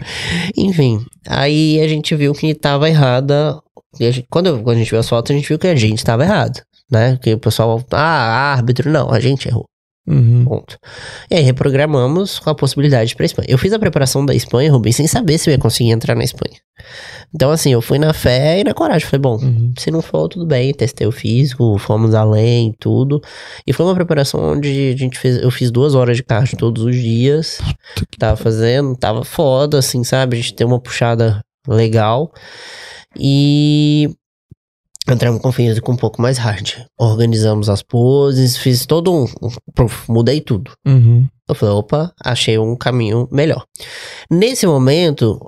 Enfim, 0.55 1.03
aí 1.27 1.79
a 1.81 1.87
gente 1.87 2.15
viu 2.15 2.33
que 2.33 2.53
tava 2.53 2.87
errada. 2.89 3.57
Gente- 3.99 4.25
quando, 4.29 4.61
quando 4.61 4.75
a 4.77 4.79
gente 4.79 4.91
viu 4.91 4.99
as 4.99 5.09
fotos, 5.09 5.31
a 5.31 5.33
gente 5.35 5.47
viu 5.47 5.57
que 5.57 5.67
a 5.67 5.75
gente 5.75 6.03
tava 6.03 6.23
errado. 6.23 6.61
Né? 6.91 7.17
Que 7.21 7.33
o 7.35 7.39
pessoal, 7.39 7.83
ah, 7.91 8.53
árbitro, 8.53 8.89
não, 8.89 9.11
a 9.11 9.19
gente 9.19 9.47
errou. 9.47 9.65
Uhum. 10.09 10.43
Ponto. 10.43 10.77
E 11.29 11.35
aí 11.35 11.43
reprogramamos 11.43 12.39
com 12.39 12.49
a 12.49 12.55
possibilidade 12.55 13.15
para 13.15 13.25
Espanha. 13.25 13.47
Eu 13.49 13.57
fiz 13.59 13.71
a 13.73 13.77
preparação 13.79 14.25
da 14.25 14.33
Espanha, 14.33 14.71
Rubens, 14.71 14.95
sem 14.95 15.05
saber 15.05 15.37
se 15.37 15.49
eu 15.49 15.51
ia 15.51 15.57
conseguir 15.59 15.91
entrar 15.91 16.15
na 16.15 16.23
Espanha. 16.23 16.57
Então, 17.33 17.51
assim, 17.51 17.71
eu 17.73 17.81
fui 17.81 17.99
na 17.99 18.11
fé 18.11 18.59
e 18.59 18.63
na 18.63 18.73
coragem. 18.73 19.07
Falei, 19.07 19.21
bom, 19.21 19.35
Uhum. 19.35 19.71
se 19.77 19.91
não 19.91 20.01
for, 20.01 20.27
tudo 20.27 20.47
bem. 20.47 20.73
Testei 20.73 21.05
o 21.05 21.11
físico, 21.11 21.77
fomos 21.77 22.15
além, 22.15 22.73
tudo. 22.79 23.21
E 23.67 23.71
foi 23.71 23.85
uma 23.85 23.93
preparação 23.93 24.41
onde 24.53 24.93
a 24.95 24.97
gente 24.97 25.19
fez. 25.19 25.37
Eu 25.37 25.51
fiz 25.51 25.69
duas 25.69 25.93
horas 25.93 26.17
de 26.17 26.23
cardio 26.23 26.57
todos 26.57 26.83
os 26.83 26.95
dias. 26.95 27.59
Tava 28.17 28.35
fazendo, 28.35 28.95
tava 28.97 29.23
foda, 29.23 29.77
assim, 29.77 30.03
sabe? 30.03 30.37
A 30.37 30.39
gente 30.41 30.55
tem 30.55 30.65
uma 30.65 30.79
puxada 30.79 31.39
legal. 31.67 32.31
E 33.19 34.09
entramos 35.13 35.41
com 35.41 35.51
físico 35.51 35.91
um 35.91 35.95
pouco 35.95 36.21
mais 36.21 36.37
hard. 36.37 36.85
Organizamos 36.97 37.69
as 37.69 37.81
poses, 37.81 38.57
fiz 38.57 38.85
todo 38.85 39.13
um. 39.13 39.25
mudei 40.07 40.41
tudo. 40.41 40.71
Uhum. 40.85 41.27
Eu 41.47 41.55
falei, 41.55 41.75
opa, 41.75 42.13
achei 42.23 42.57
um 42.57 42.75
caminho 42.75 43.27
melhor. 43.31 43.65
Nesse 44.29 44.67
momento, 44.67 45.39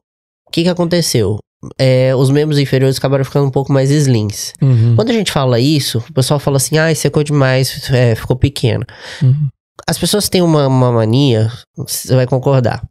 o 0.47 0.51
que 0.51 0.63
que 0.63 0.69
aconteceu? 0.69 1.37
É, 1.77 2.15
os 2.15 2.31
membros 2.31 2.57
inferiores 2.57 2.97
acabaram 2.97 3.23
ficando 3.23 3.45
um 3.45 3.51
pouco 3.51 3.71
mais 3.71 3.91
slings. 3.91 4.53
Uhum. 4.61 4.95
Quando 4.95 5.11
a 5.11 5.13
gente 5.13 5.31
fala 5.31 5.59
isso, 5.59 6.03
o 6.09 6.13
pessoal 6.13 6.39
fala 6.39 6.57
assim, 6.57 6.77
ah, 6.79 6.93
secou 6.95 7.23
demais, 7.23 7.89
é, 7.91 8.15
ficou 8.15 8.35
pequeno. 8.35 8.83
Uhum. 9.21 9.47
As 9.87 9.97
pessoas 9.97 10.27
têm 10.27 10.41
uma, 10.41 10.67
uma 10.67 10.91
mania, 10.91 11.51
você 11.77 12.15
vai 12.15 12.25
concordar. 12.25 12.83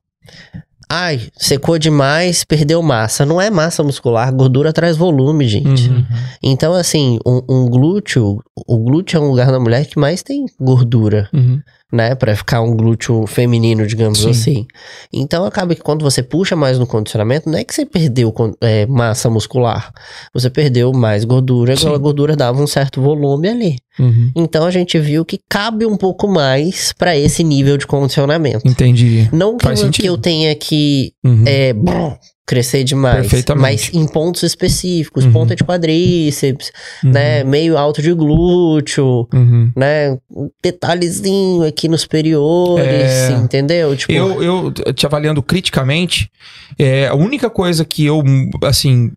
Ai, 0.93 1.29
secou 1.37 1.79
demais, 1.79 2.43
perdeu 2.43 2.83
massa. 2.83 3.25
Não 3.25 3.41
é 3.41 3.49
massa 3.49 3.81
muscular, 3.85 4.35
gordura 4.35 4.73
traz 4.73 4.97
volume, 4.97 5.47
gente. 5.47 5.89
Uhum. 5.89 6.05
Então, 6.43 6.73
assim, 6.73 7.17
um, 7.25 7.41
um 7.49 7.69
glúteo, 7.69 8.43
o 8.67 8.79
glúteo 8.79 9.19
é 9.19 9.21
um 9.21 9.29
lugar 9.29 9.53
da 9.53 9.61
mulher 9.61 9.87
que 9.87 9.99
mais 9.99 10.21
tem 10.21 10.47
gordura 10.59 11.29
Uhum. 11.33 11.61
Né? 11.93 12.15
Pra 12.15 12.35
ficar 12.37 12.61
um 12.63 12.77
glúteo 12.77 13.27
feminino, 13.27 13.87
digamos 13.87 14.21
Sim. 14.21 14.31
assim. 14.31 14.67
Então 15.13 15.45
acaba 15.45 15.75
que 15.75 15.83
quando 15.83 16.03
você 16.03 16.23
puxa 16.23 16.55
mais 16.55 16.79
no 16.79 16.87
condicionamento, 16.87 17.49
não 17.51 17.59
é 17.59 17.65
que 17.65 17.75
você 17.75 17.85
perdeu 17.85 18.33
é, 18.61 18.87
massa 18.87 19.29
muscular. 19.29 19.93
Você 20.33 20.49
perdeu 20.51 20.93
mais 20.93 21.25
gordura, 21.25 21.75
aquela 21.75 21.99
gordura 21.99 22.37
dava 22.37 22.63
um 22.63 22.67
certo 22.67 23.01
volume 23.01 23.49
ali. 23.49 23.77
Uhum. 23.99 24.31
Então 24.35 24.65
a 24.65 24.71
gente 24.71 24.99
viu 24.99 25.25
que 25.25 25.39
cabe 25.49 25.85
um 25.85 25.97
pouco 25.97 26.27
mais 26.29 26.93
pra 26.93 27.17
esse 27.17 27.43
nível 27.45 27.77
de 27.77 27.87
condicionamento. 27.87 28.67
Entendi. 28.67 29.29
Não 29.33 29.57
que, 29.57 29.67
eu, 29.67 29.91
que 29.91 30.07
eu 30.07 30.19
tenha 30.19 30.55
que 30.55 31.13
Uhum. 31.25 31.45
é, 31.47 31.73
brrr, 31.73 32.17
crescer 32.51 32.83
demais, 32.83 33.31
mas 33.57 33.91
em 33.95 34.05
pontos 34.09 34.43
específicos, 34.43 35.25
Uhum. 35.25 35.33
ponta 35.33 35.55
de 35.55 35.63
quadríceps, 35.63 36.73
Uhum. 37.05 37.13
né, 37.13 37.45
meio 37.45 37.79
alto 37.79 38.03
de 38.03 38.13
glúteo, 38.13 39.29
Uhum. 39.33 39.71
né? 39.77 40.19
Um 40.29 40.51
detalhezinho 40.61 41.63
aqui 41.63 41.87
nos 41.87 42.01
superiores, 42.01 43.31
É. 43.31 43.33
entendeu? 43.33 43.97
Tipo, 43.97 44.13
Eu, 44.13 44.43
eu 44.43 44.73
te 44.93 45.07
avaliando 45.07 45.41
criticamente, 45.45 46.29
é, 46.77 47.07
a 47.07 47.15
única 47.15 47.49
coisa 47.49 47.85
que 47.85 48.05
eu, 48.05 48.21
assim, 48.65 49.13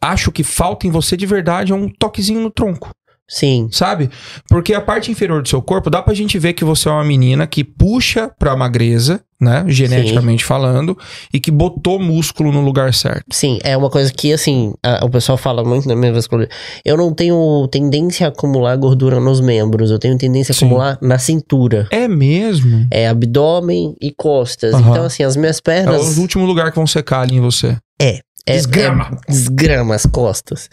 acho 0.00 0.32
que 0.32 0.42
falta 0.42 0.86
em 0.86 0.90
você 0.90 1.14
de 1.14 1.26
verdade 1.26 1.72
é 1.72 1.74
um 1.74 1.90
toquezinho 1.90 2.40
no 2.40 2.50
tronco. 2.50 2.90
Sim. 3.28 3.68
sabe? 3.72 4.10
Porque 4.48 4.74
a 4.74 4.80
parte 4.80 5.10
inferior 5.10 5.42
do 5.42 5.48
seu 5.48 5.62
corpo 5.62 5.88
dá 5.88 6.02
pra 6.02 6.12
gente 6.12 6.38
ver 6.38 6.52
que 6.52 6.64
você 6.64 6.88
é 6.88 6.92
uma 6.92 7.04
menina 7.04 7.46
que 7.46 7.64
puxa 7.64 8.30
pra 8.38 8.54
magreza, 8.54 9.22
né? 9.40 9.64
Geneticamente 9.68 10.44
falando, 10.44 10.96
e 11.32 11.40
que 11.40 11.50
botou 11.50 11.98
músculo 11.98 12.52
no 12.52 12.60
lugar 12.60 12.92
certo. 12.92 13.24
Sim, 13.32 13.58
é 13.64 13.74
uma 13.76 13.88
coisa 13.88 14.12
que, 14.12 14.32
assim, 14.32 14.74
a- 14.84 15.04
o 15.04 15.08
pessoal 15.10 15.38
fala 15.38 15.64
muito 15.64 15.88
na 15.88 15.96
minha 15.96 16.12
vasculatura. 16.12 16.54
Eu 16.84 16.96
não 16.96 17.12
tenho 17.14 17.66
tendência 17.68 18.26
a 18.26 18.28
acumular 18.28 18.76
gordura 18.76 19.18
nos 19.18 19.40
membros, 19.40 19.90
eu 19.90 19.98
tenho 19.98 20.16
tendência 20.18 20.52
a 20.52 20.54
Sim. 20.54 20.66
acumular 20.66 20.98
na 21.00 21.18
cintura. 21.18 21.88
É 21.90 22.06
mesmo? 22.06 22.86
É 22.90 23.08
abdômen 23.08 23.94
e 24.00 24.12
costas. 24.12 24.74
Aham. 24.74 24.90
Então, 24.90 25.04
assim, 25.04 25.22
as 25.22 25.36
minhas 25.36 25.56
É 25.58 25.62
pernas. 25.62 26.18
o 26.18 26.20
último 26.20 26.44
lugar 26.44 26.70
que 26.70 26.76
vão 26.76 26.86
secar 26.86 27.22
ali 27.22 27.36
em 27.36 27.40
você. 27.40 27.76
É, 28.00 28.20
Desgrama. 28.46 29.20
é- 29.28 29.32
desgrama 29.32 29.94
as 29.94 30.06
costas. 30.06 30.68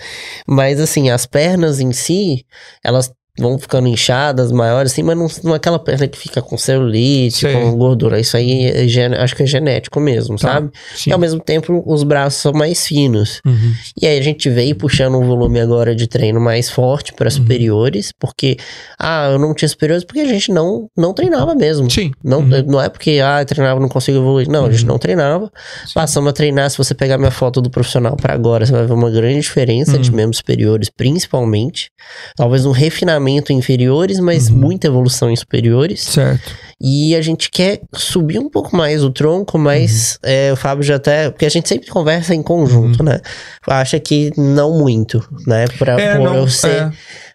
Mas 0.47 0.79
assim, 0.79 1.09
as 1.09 1.25
pernas 1.25 1.79
em 1.79 1.91
si, 1.93 2.45
elas 2.83 3.11
vão 3.39 3.57
ficando 3.57 3.87
inchadas, 3.87 4.51
maiores, 4.51 4.91
assim, 4.91 5.01
mas 5.03 5.17
não, 5.17 5.27
não 5.43 5.53
é 5.53 5.57
aquela 5.57 5.79
perna 5.79 6.07
que 6.07 6.17
fica 6.17 6.41
com 6.41 6.57
celulite, 6.57 7.39
Sei. 7.39 7.53
com 7.53 7.75
gordura. 7.77 8.19
Isso 8.19 8.35
aí 8.37 8.65
é 8.65 9.21
acho 9.23 9.35
que 9.35 9.43
é 9.43 9.45
genético 9.45 9.99
mesmo, 9.99 10.35
Tá. 10.37 10.53
sabe? 10.53 10.71
Sim. 10.95 11.09
E 11.09 11.13
ao 11.13 11.19
mesmo 11.19 11.39
tempo, 11.39 11.81
os 11.85 12.03
braços 12.03 12.41
são 12.41 12.51
mais 12.51 12.85
finos. 12.85 13.41
Uhum. 13.45 13.73
E 14.01 14.05
aí 14.05 14.17
a 14.19 14.21
gente 14.21 14.49
veio 14.49 14.75
puxando 14.75 15.17
um 15.17 15.25
volume 15.25 15.59
agora 15.59 15.95
de 15.95 16.07
treino 16.07 16.39
mais 16.39 16.69
forte 16.69 17.13
para 17.13 17.25
Uhum. 17.25 17.31
superiores, 17.31 18.11
porque, 18.19 18.57
ah, 18.99 19.29
eu 19.31 19.39
não 19.39 19.53
tinha 19.53 19.69
superiores 19.69 20.03
porque 20.03 20.19
a 20.19 20.25
gente 20.25 20.51
não, 20.51 20.87
não 20.97 21.13
treinava 21.13 21.55
mesmo. 21.55 21.89
Sim. 21.89 22.11
Não, 22.23 22.39
Uhum. 22.39 22.63
não 22.67 22.81
é 22.81 22.89
porque, 22.89 23.19
ah, 23.23 23.41
eu 23.41 23.45
treinava, 23.45 23.79
não 23.79 23.87
consigo 23.89 24.17
evoluir. 24.17 24.49
Não, 24.49 24.65
a 24.65 24.71
gente 24.71 24.81
Uhum. 24.83 24.89
não 24.89 24.97
treinava. 24.97 25.51
Passamos 25.93 26.29
a 26.29 26.33
treinar. 26.33 26.69
Se 26.69 26.77
você 26.77 26.93
pegar 26.93 27.17
minha 27.17 27.31
foto 27.31 27.61
do 27.61 27.69
profissional 27.69 28.15
pra 28.15 28.33
agora, 28.33 28.65
você 28.65 28.71
vai 28.71 28.85
ver 28.85 28.93
uma 28.93 29.09
grande 29.09 29.39
diferença 29.39 29.97
de 29.97 30.09
Uhum. 30.09 30.15
membros 30.17 30.37
superiores, 30.37 30.89
principalmente. 30.89 31.89
Talvez 32.35 32.65
um 32.65 32.71
refinamento 32.71 33.28
em 33.29 33.57
inferiores, 33.57 34.19
mas 34.19 34.49
Uhum. 34.49 34.57
muita 34.57 34.87
evolução 34.87 35.29
em 35.29 35.35
superiores. 35.35 36.01
Certo. 36.03 36.51
E 36.81 37.15
a 37.15 37.21
gente 37.21 37.51
quer 37.51 37.81
subir 37.93 38.39
um 38.39 38.49
pouco 38.49 38.75
mais 38.75 39.03
o 39.03 39.09
tronco, 39.09 39.57
mas 39.57 40.13
Uhum. 40.23 40.29
é, 40.31 40.51
o 40.53 40.55
Fábio 40.55 40.83
já 40.83 40.95
até. 40.95 41.29
Porque 41.29 41.45
a 41.45 41.49
gente 41.49 41.67
sempre 41.69 41.89
conversa 41.89 42.33
em 42.33 42.41
conjunto, 42.41 43.03
né? 43.03 43.19
Acha 43.67 43.99
que 43.99 44.31
não 44.37 44.77
muito, 44.79 45.21
né? 45.45 45.65
Pra, 45.77 45.99
É, 45.99 46.15
por 46.15 46.23
não, 46.23 46.35
eu 46.35 46.47
ser 46.47 46.83
é, 46.83 46.91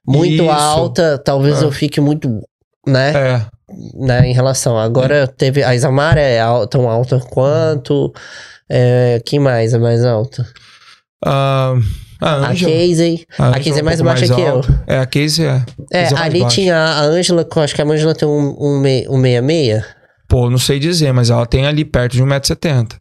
muito 0.07 0.43
Isso. 0.45 0.51
alta, 0.51 1.19
talvez 1.23 1.61
É. 1.63 1.65
eu 1.65 1.71
fique 1.73 2.01
muito. 2.01 2.41
Né? 2.87 3.13
é. 3.15 3.47
né, 3.95 4.27
em 4.29 4.33
relação. 4.35 4.79
Agora 4.79 5.27
teve 5.27 5.63
a 5.65 5.75
Isamara 5.75 6.21
é 6.21 6.39
tão 6.71 6.89
alta 6.89 7.19
quanto. 7.19 8.13
É, 8.71 9.21
quem 9.25 9.39
mais 9.41 9.73
é 9.75 9.79
mais 9.79 10.05
alta? 10.05 10.47
Ah, 11.25 11.75
a 12.29 12.47
A 12.47 12.51
Ângela. 12.51 12.73
Casey. 12.73 13.27
a 13.39 13.49
a 13.49 13.53
Casey 13.55 13.73
é 13.73 13.83
um 13.83 13.85
mais 13.85 13.97
pouco 14.01 14.11
baixa 14.15 14.35
que 14.35 14.41
eu. 14.41 14.61
É, 14.87 14.99
a 14.99 15.07
Casey 15.07 15.45
é. 15.47 15.49
É, 15.51 15.55
Casey 15.55 15.67
é 15.93 16.11
mais 16.11 16.21
ali 16.21 16.41
baixa. 16.41 16.55
tinha 16.55 16.77
a 16.77 17.01
eu 17.61 17.63
acho 17.65 17.75
que 17.75 17.83
a 17.83 17.85
Ângela 17.85 18.15
tem 18.15 18.27
um, 18.29 18.57
um, 18.59 18.81
mei- 18.81 19.07
um 19.09 19.21
66. 19.21 19.85
Pô, 20.29 20.49
não 20.51 20.59
sei 20.59 20.79
dizer, 20.79 21.13
mas 21.13 21.31
ela 21.31 21.47
tem 21.47 21.67
ali 21.67 21.85
perto 21.85 22.13
de 22.13 22.23
1,70m. 22.23 22.95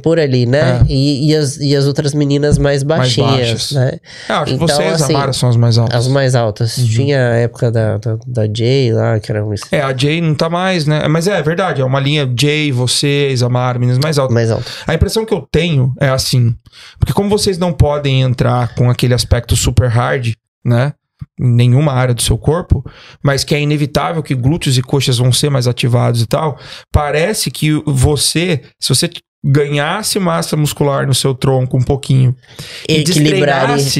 Por 0.00 0.18
ali, 0.18 0.46
né? 0.46 0.80
É. 0.80 0.92
E, 0.92 1.30
e, 1.30 1.36
as, 1.36 1.56
e 1.58 1.76
as 1.76 1.86
outras 1.86 2.14
meninas 2.14 2.56
mais 2.58 2.82
baixinhas, 2.82 3.30
baixas. 3.30 3.72
né? 3.72 3.98
Ah, 4.28 4.40
acho 4.40 4.52
Então, 4.54 4.66
que 4.66 4.72
você 4.72 4.82
a 4.82 4.92
assim, 4.92 5.12
Zamara 5.12 5.32
são 5.32 5.48
as 5.48 5.56
mais 5.56 5.76
altas. 5.78 5.96
As 5.98 6.08
mais 6.08 6.34
altas. 6.34 6.78
Uhum. 6.78 6.86
Tinha 6.88 7.18
a 7.18 7.34
época 7.36 7.70
da, 7.70 7.98
da, 7.98 8.16
da 8.26 8.42
Jay 8.54 8.92
lá, 8.92 9.20
que 9.20 9.30
era 9.30 9.44
um 9.44 9.52
É, 9.70 9.80
a 9.80 9.96
Jay 9.96 10.20
não 10.20 10.34
tá 10.34 10.48
mais, 10.48 10.86
né? 10.86 11.06
Mas 11.08 11.26
é, 11.26 11.40
verdade, 11.42 11.80
é 11.80 11.84
uma 11.84 12.00
linha 12.00 12.30
Jay, 12.38 12.72
você, 12.72 13.30
Isamar, 13.30 13.78
meninas 13.78 13.98
mais 13.98 14.18
altas. 14.18 14.34
mais 14.34 14.50
alta. 14.50 14.64
A 14.86 14.94
impressão 14.94 15.24
que 15.26 15.34
eu 15.34 15.46
tenho 15.50 15.92
é 16.00 16.08
assim, 16.08 16.54
porque 16.98 17.12
como 17.12 17.28
vocês 17.28 17.58
não 17.58 17.72
podem 17.72 18.22
entrar 18.22 18.74
com 18.74 18.88
aquele 18.90 19.14
aspecto 19.14 19.54
super 19.56 19.88
hard, 19.88 20.32
né? 20.64 20.92
Em 21.40 21.48
nenhuma 21.54 21.92
área 21.92 22.14
do 22.14 22.20
seu 22.22 22.36
corpo, 22.36 22.84
mas 23.22 23.44
que 23.44 23.54
é 23.54 23.60
inevitável 23.60 24.22
que 24.22 24.34
glúteos 24.34 24.76
e 24.76 24.82
coxas 24.82 25.18
vão 25.18 25.32
ser 25.32 25.50
mais 25.50 25.68
ativados 25.68 26.20
e 26.20 26.26
tal, 26.26 26.58
parece 26.92 27.50
que 27.50 27.72
você, 27.86 28.60
se 28.80 28.88
você 28.88 29.08
ganhasse 29.44 30.18
massa 30.18 30.56
muscular 30.56 31.06
no 31.06 31.14
seu 31.14 31.34
tronco 31.34 31.76
um 31.76 31.82
pouquinho 31.82 32.36
e 32.88 33.02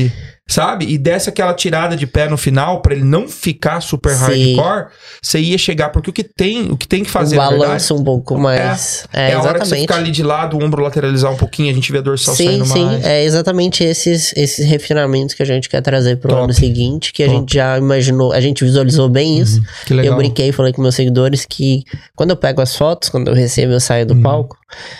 ali. 0.04 0.12
Sabe? 0.48 0.84
E 0.86 0.98
desse 0.98 1.28
aquela 1.30 1.54
tirada 1.54 1.96
de 1.96 2.06
pé 2.06 2.28
no 2.28 2.36
final 2.36 2.82
pra 2.82 2.94
ele 2.94 3.04
não 3.04 3.26
ficar 3.28 3.80
super 3.80 4.12
Sim. 4.14 4.56
hardcore, 4.56 4.86
você 5.22 5.38
ia 5.40 5.56
chegar 5.56 5.88
porque 5.90 6.10
o 6.10 6.12
que 6.12 6.24
tem, 6.24 6.70
o 6.70 6.76
que 6.76 6.86
tem 6.86 7.02
que 7.04 7.10
fazer, 7.10 7.36
balanço 7.36 7.94
um 7.94 8.04
pouco 8.04 8.38
mais. 8.38 9.06
É, 9.12 9.30
é, 9.30 9.34
a 9.34 9.40
hora 9.42 9.60
que 9.60 9.66
você 9.66 9.76
ficar 9.78 9.96
ali 9.96 10.10
de 10.10 10.22
lado, 10.22 10.58
o 10.58 10.62
ombro 10.62 10.82
lateralizar 10.82 11.32
um 11.32 11.36
pouquinho, 11.36 11.70
a 11.70 11.74
gente 11.74 11.90
vê 11.90 11.98
a 11.98 12.02
dorsal 12.02 12.34
Sim, 12.34 12.44
saindo 12.46 12.66
sim, 12.66 12.84
mais. 12.84 13.04
é 13.04 13.24
exatamente 13.24 13.82
esses, 13.82 14.32
esses 14.36 14.66
refinamentos 14.66 15.34
que 15.34 15.42
a 15.42 15.46
gente 15.46 15.68
quer 15.68 15.80
trazer 15.80 16.16
pro 16.16 16.28
Top. 16.30 16.42
ano 16.44 16.52
seguinte, 16.52 17.12
que 17.12 17.22
a 17.22 17.26
Top. 17.26 17.38
gente 17.38 17.54
já 17.54 17.78
imaginou, 17.78 18.32
a 18.32 18.40
gente 18.40 18.62
visualizou 18.64 19.08
bem 19.08 19.38
isso. 19.38 19.62
Que 19.86 19.94
legal. 19.94 20.12
Eu 20.12 20.16
brinquei 20.18 20.52
falei 20.52 20.72
com 20.72 20.82
meus 20.82 20.94
seguidores 20.94 21.46
que 21.46 21.84
quando 22.14 22.30
eu 22.30 22.36
pego 22.36 22.60
as 22.60 22.76
fotos, 22.76 23.08
quando 23.08 23.28
eu 23.28 23.34
recebo, 23.34 23.72
eu 23.72 23.80
saio 23.80 24.04
do 24.04 24.14
Uhum. 24.14 24.22
palco, 24.22 24.58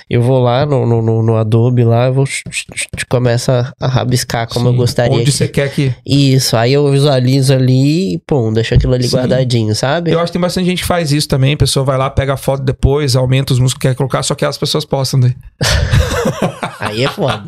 eu 0.08 0.22
vou 0.22 0.38
lá 0.40 0.64
no, 0.64 0.86
no, 0.86 1.22
no- 1.22 1.36
Adobe 1.36 1.82
lá, 1.84 2.06
eu 2.06 2.12
vou 2.14 2.24
começa 3.08 3.72
a 3.80 3.86
rabiscar 3.86 4.46
como 4.48 4.68
eu 4.68 4.72
Sim. 4.72 4.76
gostaria. 4.78 5.24
Onde 5.32 5.38
você 5.38 5.48
quer 5.48 5.70
que. 5.70 5.94
Isso, 6.06 6.56
aí 6.56 6.72
eu 6.72 6.90
visualizo 6.90 7.52
ali 7.52 8.14
e 8.14 8.18
pum, 8.26 8.52
deixo 8.52 8.74
aquilo 8.74 8.94
ali 8.94 9.08
Sim. 9.08 9.16
guardadinho, 9.16 9.74
sabe? 9.74 10.10
Eu 10.10 10.18
acho 10.18 10.26
que 10.26 10.32
tem 10.32 10.40
bastante 10.40 10.66
gente 10.66 10.82
que 10.82 10.88
faz 10.88 11.12
isso 11.12 11.28
também. 11.28 11.54
A 11.54 11.56
pessoa 11.56 11.84
vai 11.84 11.98
lá, 11.98 12.10
pega 12.10 12.34
a 12.34 12.36
foto 12.36 12.62
depois, 12.62 13.16
aumenta 13.16 13.52
os 13.52 13.58
músculos 13.58 13.80
que 13.80 13.88
quer 13.88 13.94
colocar, 13.94 14.22
só 14.22 14.34
que 14.34 14.44
as 14.44 14.58
pessoas 14.58 14.84
postam 14.84 15.20
daí. 15.20 15.34
Aí 16.82 17.04
é 17.04 17.08
foda. 17.08 17.42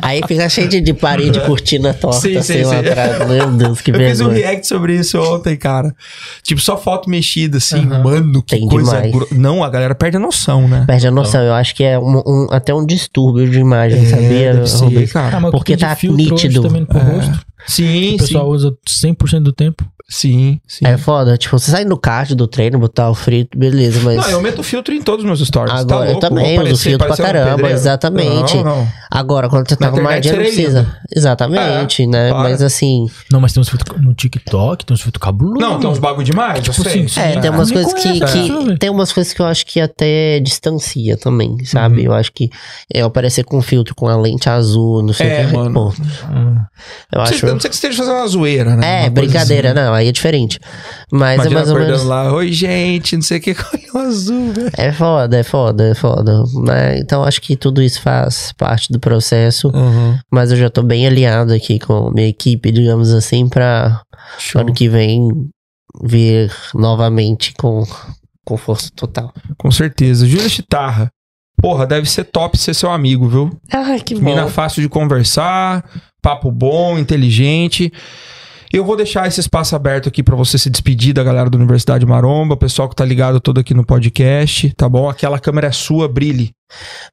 aí 0.00 0.20
fica 0.26 0.48
cheio 0.48 0.68
de, 0.68 0.80
de 0.80 0.94
parede 0.94 1.32
de 1.32 1.40
cortina 1.40 1.92
torta, 1.92 2.20
Sim, 2.20 2.36
assim, 2.36 2.52
sim, 2.58 2.62
lá 2.64 2.70
sim. 2.82 2.88
atrás. 2.88 3.28
Meu 3.28 3.50
Deus, 3.50 3.80
que 3.80 3.90
eu 3.90 3.94
fiz 3.96 4.20
um 4.20 4.28
vergonha. 4.28 4.46
react 4.46 4.66
sobre 4.66 4.94
isso 4.96 5.20
ontem, 5.20 5.56
cara. 5.56 5.94
Tipo, 6.42 6.60
só 6.60 6.76
foto 6.76 7.10
mexida, 7.10 7.58
assim, 7.58 7.80
Aham. 7.86 8.02
mano, 8.04 8.42
que 8.42 8.56
Tem 8.56 8.68
coisa. 8.68 9.00
gro- 9.08 9.28
Não, 9.32 9.64
a 9.64 9.68
galera 9.68 9.94
perde 9.94 10.16
a 10.16 10.20
noção, 10.20 10.68
né? 10.68 10.84
Perde 10.86 11.06
a 11.06 11.10
noção, 11.10 11.42
eu 11.42 11.54
acho 11.54 11.74
que 11.74 11.82
é 11.82 11.98
um- 11.98 12.22
um- 12.26 12.46
até 12.50 12.72
um 12.72 12.86
distúrbio 12.86 13.48
de 13.50 13.58
imagem, 13.58 14.06
sabia? 14.06 14.50
É, 14.50 14.52
deve 14.54 14.66
ser, 14.68 15.08
cara. 15.10 15.38
Ah, 15.38 15.50
Porque 15.50 15.76
tá 15.76 15.96
nítido. 16.02 16.62
também 16.62 16.84
pro 16.84 16.98
É. 16.98 17.02
rosto. 17.02 17.40
Sim, 17.66 18.14
O 18.14 18.18
pessoal 18.18 18.48
usa 18.48 18.72
100% 18.86 19.42
do 19.44 19.52
tempo. 19.52 19.84
Sim, 20.08 20.60
sim. 20.66 20.86
É 20.86 20.96
foda, 20.96 21.36
tipo, 21.36 21.58
você 21.58 21.70
sai 21.70 21.84
no 21.84 21.96
card 21.96 22.34
do 22.34 22.46
treino, 22.46 22.78
botar 22.78 23.10
o 23.10 23.14
frito, 23.14 23.56
beleza, 23.58 24.00
mas. 24.02 24.16
Não, 24.16 24.30
eu 24.30 24.40
meto 24.42 24.62
filtro 24.62 24.94
em 24.94 25.00
todos 25.02 25.20
os 25.20 25.26
meus 25.26 25.40
stories. 25.46 25.72
tá 25.72 25.78
Agora, 25.80 26.06
eu 26.06 26.12
louco? 26.12 26.20
também 26.20 26.44
Vou 26.44 26.52
uso 26.52 26.60
aparecer 26.60 26.88
filtro 26.90 27.06
pra 27.06 27.14
um 27.14 27.26
caramba, 27.26 27.70
exatamente. 27.70 28.56
Não, 28.56 28.64
não. 28.64 28.88
Agora, 29.10 29.48
quando 29.48 29.68
você 29.68 29.76
tá 29.76 29.86
Na 29.86 29.92
internet 29.92 30.28
arrumadinho, 30.28 30.34
não 30.36 30.42
precisa. 30.42 30.80
lindo. 30.80 30.96
Exatamente, 31.16 32.06
né? 32.06 32.30
para. 32.30 32.38
Mas 32.42 32.62
assim, 32.62 33.06
Não, 33.30 33.40
mas 33.40 33.52
tem 33.52 33.60
uns 33.60 33.68
filtros 33.68 34.00
no 34.02 34.14
TikTok, 34.14 34.84
tem 34.84 34.94
uns 34.94 35.00
filtros 35.02 35.22
cabulosos. 35.22 35.60
Não, 35.60 35.78
tem 35.78 35.88
uns 35.88 35.98
bagulho 35.98 36.24
demais. 36.24 36.60
Tipo 36.62 36.80
eu 36.82 36.86
assim, 36.86 37.04
é, 37.20 37.32
Sim, 37.34 37.40
tem 37.40 37.50
umas 37.50 37.70
nem 37.70 37.82
coisas 37.82 38.02
que, 38.02 38.18
sabe? 38.18 38.78
Tem 38.78 38.90
umas 38.90 39.12
coisas 39.12 39.32
que 39.32 39.40
eu 39.40 39.46
acho 39.46 39.64
que 39.66 39.80
até 39.80 40.40
distancia 40.40 41.16
também, 41.16 41.64
sabe? 41.64 42.00
Uhum. 42.00 42.06
Eu 42.06 42.12
acho 42.14 42.32
que 42.32 42.50
eu 42.92 43.06
aparecer 43.06 43.44
com 43.44 43.60
filtro 43.62 43.94
com 43.94 44.08
a 44.08 44.16
lente 44.16 44.48
azul, 44.48 45.02
não 45.02 45.12
sei 45.12 45.26
É, 45.28 45.44
o 45.44 45.48
que. 45.48 45.56
mano. 45.56 45.72
Pô, 45.74 45.94
Hum. 46.28 46.56
eu 47.12 47.18
Não 47.18 47.26
sei, 47.26 47.36
acho. 47.36 47.46
não 47.46 47.60
sei 47.60 47.70
que 47.70 47.76
você 47.76 47.86
esteja 47.86 47.98
fazendo 47.98 48.16
uma 48.18 48.26
zoeira, 48.26 48.76
né? 48.76 49.06
É, 49.06 49.10
brincadeira, 49.10 49.70
assim. 49.70 49.78
Não, 49.94 49.98
aí 49.98 50.08
é 50.08 50.12
diferente. 50.12 50.58
Mas 51.10 51.36
Imagina 51.36 51.54
é 51.54 51.54
mais 51.54 51.68
ou 51.68 51.76
acordando 51.76 51.98
menos. 51.98 52.08
lá, 52.08 52.32
oi 52.32 52.52
gente, 52.52 53.16
não 53.16 53.22
sei 53.22 53.38
o 53.38 53.40
que, 53.40 53.54
olho 53.94 54.06
azul, 54.06 54.52
velho. 54.52 54.70
É 54.76 54.92
foda, 54.92 55.38
é 55.38 55.42
foda, 55.42 55.90
é 55.90 55.94
foda. 55.94 56.42
Né? 56.64 56.98
Então 56.98 57.22
acho 57.22 57.40
que 57.40 57.56
tudo 57.56 57.82
isso 57.82 58.00
faz 58.02 58.52
parte 58.56 58.92
do 58.92 58.98
processo. 58.98 59.68
Uhum. 59.68 60.18
Mas 60.30 60.50
eu 60.50 60.56
já 60.56 60.68
tô 60.68 60.82
bem 60.82 61.06
alinhado 61.06 61.52
aqui 61.52 61.78
com 61.78 62.10
minha 62.10 62.28
equipe, 62.28 62.72
digamos 62.72 63.12
assim, 63.12 63.48
pra 63.48 64.02
Show. 64.38 64.60
ano 64.60 64.74
que 64.74 64.88
vem 64.88 65.28
vir 66.02 66.50
novamente 66.74 67.54
com, 67.56 67.84
com 68.44 68.56
força 68.56 68.90
total. 68.94 69.32
Com 69.56 69.70
certeza. 69.70 70.26
Júlia 70.26 70.48
Chitarra. 70.48 71.10
Porra, 71.56 71.86
deve 71.86 72.10
ser 72.10 72.24
top 72.24 72.58
ser 72.58 72.74
seu 72.74 72.90
amigo, 72.90 73.28
viu? 73.28 73.56
Ai, 73.72 74.00
que 74.00 74.16
Mina 74.16 74.48
fácil 74.48 74.82
de 74.82 74.88
conversar, 74.88 75.88
papo 76.20 76.50
bom, 76.50 76.98
inteligente. 76.98 77.92
Eu 78.74 78.84
vou 78.84 78.96
deixar 78.96 79.28
esse 79.28 79.38
espaço 79.38 79.76
aberto 79.76 80.08
aqui 80.08 80.20
pra 80.20 80.34
você 80.34 80.58
se 80.58 80.68
despedir 80.68 81.14
da 81.14 81.22
galera 81.22 81.48
da 81.48 81.56
Universidade 81.56 82.04
Maromba, 82.04 82.56
pessoal 82.56 82.88
que 82.88 82.96
tá 82.96 83.04
ligado 83.04 83.40
todo 83.40 83.60
aqui 83.60 83.72
no 83.72 83.86
podcast, 83.86 84.74
tá 84.74 84.88
bom? 84.88 85.08
Aquela 85.08 85.38
câmera 85.38 85.68
é 85.68 85.70
sua, 85.70 86.08
brilhe. 86.08 86.50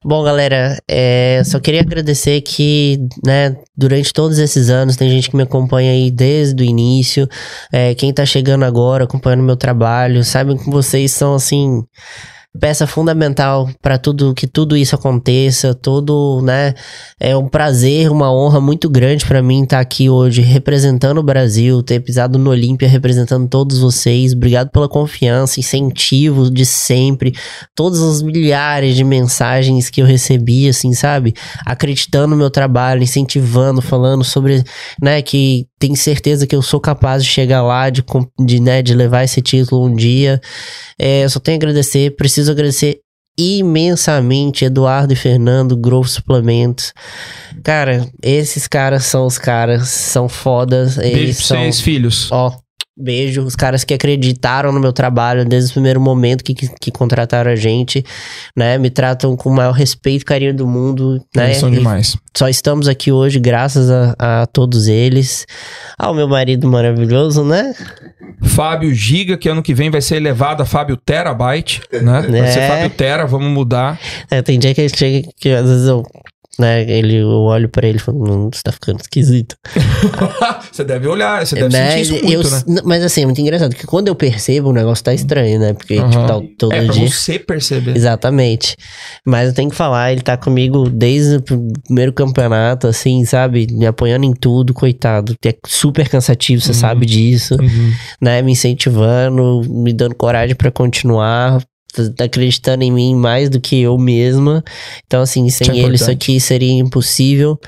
Bom, 0.03 0.23
galera, 0.23 0.81
é, 0.89 1.43
só 1.45 1.59
queria 1.59 1.81
agradecer 1.81 2.41
que, 2.41 2.97
né, 3.23 3.55
durante 3.77 4.11
todos 4.11 4.39
esses 4.39 4.71
anos, 4.71 4.95
tem 4.95 5.07
gente 5.07 5.29
que 5.29 5.35
me 5.37 5.43
acompanha 5.43 5.91
aí 5.91 6.09
desde 6.09 6.63
o 6.63 6.65
início. 6.65 7.29
É, 7.71 7.93
quem 7.93 8.11
tá 8.11 8.25
chegando 8.25 8.65
agora, 8.65 9.03
acompanhando 9.03 9.43
meu 9.43 9.55
trabalho, 9.55 10.23
sabem 10.23 10.57
que 10.57 10.67
vocês 10.67 11.11
são, 11.11 11.35
assim, 11.35 11.83
peça 12.59 12.85
fundamental 12.85 13.69
para 13.81 13.97
tudo 13.97 14.33
que 14.33 14.45
tudo 14.45 14.75
isso 14.75 14.93
aconteça, 14.93 15.73
todo, 15.73 16.41
né? 16.43 16.73
É 17.17 17.35
um 17.35 17.47
prazer, 17.47 18.11
uma 18.11 18.31
honra 18.31 18.59
muito 18.59 18.89
grande 18.89 19.25
para 19.25 19.41
mim 19.41 19.63
estar 19.63 19.79
aqui 19.79 20.09
hoje 20.09 20.41
representando 20.41 21.19
o 21.19 21.23
Brasil, 21.23 21.81
ter 21.81 22.01
pisado 22.01 22.37
no 22.37 22.49
Olímpia 22.49 22.89
representando 22.89 23.47
todos 23.47 23.79
vocês. 23.79 24.33
Obrigado 24.33 24.69
pela 24.69 24.89
confiança, 24.89 25.59
incentivo 25.61 26.51
de 26.51 26.65
sempre, 26.65 27.33
todas 27.73 28.01
as 28.01 28.21
milhares 28.21 28.97
de 28.97 29.03
mensagens 29.03 29.89
que 29.89 30.01
eu 30.01 30.05
recebi, 30.05 30.67
assim, 30.67 30.93
sabe? 30.93 31.33
Acreditando 31.65 32.31
no 32.31 32.37
meu 32.37 32.49
trabalho, 32.49 33.03
incentivando, 33.03 33.81
falando 33.81 34.23
sobre, 34.25 34.63
né, 35.01 35.21
que 35.21 35.67
tem 35.79 35.95
certeza 35.95 36.45
que 36.45 36.55
eu 36.55 36.61
sou 36.61 36.79
capaz 36.79 37.23
de 37.23 37.29
chegar 37.29 37.63
lá, 37.63 37.89
de, 37.89 38.03
de, 38.39 38.59
né, 38.59 38.81
de 38.81 38.93
levar 38.93 39.23
esse 39.23 39.41
título 39.41 39.87
um 39.87 39.95
dia. 39.95 40.39
É, 40.99 41.23
eu 41.23 41.29
só 41.29 41.39
tenho 41.39 41.55
a 41.55 41.59
agradecer, 41.59 42.15
preciso 42.15 42.40
agradecer 42.49 42.99
imensamente 43.39 44.65
Eduardo 44.65 45.13
e 45.13 45.15
Fernando, 45.15 45.75
Growth 45.77 46.07
Suplementos. 46.07 46.93
Cara, 47.63 48.07
esses 48.21 48.67
caras 48.67 49.05
são 49.05 49.25
os 49.25 49.37
caras, 49.37 49.87
são 49.89 50.27
fodas. 50.29 50.97
Beijo 50.97 51.17
Eles 51.17 51.37
pra 51.37 51.45
são, 51.45 51.57
vocês, 51.57 51.81
filhos. 51.81 52.31
ó, 52.31 52.51
beijo. 53.01 53.41
Os 53.43 53.55
caras 53.55 53.83
que 53.83 53.93
acreditaram 53.93 54.71
no 54.71 54.79
meu 54.79 54.93
trabalho 54.93 55.43
desde 55.45 55.71
o 55.71 55.73
primeiro 55.73 55.99
momento 55.99 56.43
que, 56.43 56.53
que, 56.53 56.67
que 56.79 56.91
contrataram 56.91 57.51
a 57.51 57.55
gente, 57.55 58.03
né? 58.55 58.77
Me 58.77 58.89
tratam 58.89 59.35
com 59.35 59.49
o 59.49 59.53
maior 59.55 59.71
respeito 59.73 60.21
e 60.21 60.25
carinho 60.25 60.53
do 60.53 60.67
mundo, 60.67 61.21
né? 61.35 61.47
Eles 61.47 61.57
são 61.57 61.69
E 61.69 61.73
demais. 61.73 62.15
só 62.37 62.47
estamos 62.47 62.87
aqui 62.87 63.11
hoje 63.11 63.39
graças 63.39 63.89
a, 63.89 64.15
a 64.19 64.45
todos 64.47 64.87
eles. 64.87 65.45
Ao 65.97 66.13
meu 66.13 66.27
marido 66.27 66.67
maravilhoso, 66.67 67.43
né? 67.43 67.73
Fábio 68.43 68.93
Giga, 68.93 69.37
que 69.37 69.47
ano 69.49 69.61
que 69.61 69.73
vem 69.73 69.89
vai 69.89 70.01
ser 70.01 70.15
elevado 70.15 70.63
a 70.63 70.65
Fábio 70.65 70.97
Terabyte, 70.97 71.81
né? 71.91 72.21
Vai 72.21 72.47
ser 72.51 72.59
É. 72.59 72.67
Fábio 72.67 72.89
Tera, 72.89 73.25
vamos 73.27 73.49
mudar. 73.51 73.99
É, 74.29 74.41
tem 74.41 74.57
dia 74.57 74.73
que 74.73 74.87
chega 74.89 75.27
que 75.39 75.49
às 75.49 75.67
vezes 75.67 75.87
eu, 75.87 76.03
né, 76.59 76.83
ele, 76.89 77.15
eu 77.17 77.27
olho 77.29 77.69
pra 77.69 77.87
ele 77.87 77.97
e 77.97 78.01
falo, 78.01 78.25
não, 78.25 78.49
você 78.51 78.61
tá 78.63 78.71
ficando 78.71 78.99
esquisito. 79.01 79.55
você 80.71 80.83
deve 80.83 81.07
olhar, 81.07 81.45
você 81.45 81.55
deve 81.55 81.69
Né, 81.69 81.91
sentir 81.91 82.01
isso 82.01 82.13
muito, 82.13 82.31
eu- 82.47 82.73
né? 82.75 82.81
Mas 82.83 83.03
assim, 83.03 83.21
é 83.21 83.25
muito 83.25 83.39
enganado, 83.41 83.69
porque 83.73 83.87
quando 83.87 84.07
eu 84.09 84.15
percebo, 84.15 84.69
o 84.69 84.73
negócio 84.73 85.03
tá 85.03 85.13
estranho, 85.13 85.59
né? 85.59 85.73
Porque, 85.73 85.95
Aham. 85.97 86.09
tipo, 86.09 86.27
tá 86.27 86.41
todo 86.57 86.73
É 86.73 86.85
dia. 86.87 87.07
você 87.09 87.39
perceber. 87.39 87.95
Exatamente. 87.95 88.75
Mas 89.25 89.49
eu 89.49 89.53
tenho 89.55 89.69
que 89.69 89.75
falar, 89.75 90.11
ele 90.11 90.21
tá 90.21 90.37
comigo 90.37 90.89
desde 90.89 91.37
o 91.37 91.41
primeiro 91.85 92.13
campeonato, 92.13 92.87
assim, 92.87 93.23
sabe? 93.25 93.67
Me 93.71 93.85
apoiando 93.85 94.25
em 94.25 94.33
tudo, 94.33 94.73
coitado. 94.73 95.35
É 95.45 95.55
super 95.65 96.07
cansativo, 96.09 96.61
você 96.61 96.69
Uhum. 96.69 96.75
sabe 96.75 97.05
disso, 97.05 97.55
Uhum. 97.59 97.91
né? 98.21 98.41
Me 98.41 98.51
incentivando, 98.51 99.61
me 99.69 99.93
dando 99.93 100.15
coragem 100.15 100.55
pra 100.55 100.71
continuar, 100.71 101.61
tá 102.15 102.23
acreditando 102.25 102.83
em 102.83 102.91
mim 102.91 103.15
mais 103.15 103.49
do 103.49 103.59
que 103.59 103.81
eu 103.81 103.97
mesma. 103.97 104.63
Então, 105.05 105.21
assim, 105.21 105.49
sem 105.49 105.67
Isso 105.67 105.71
é 105.75 105.79
ele, 105.83 105.95
isso 105.95 106.11
aqui 106.11 106.39
seria 106.39 106.71
impossível. 106.73 107.59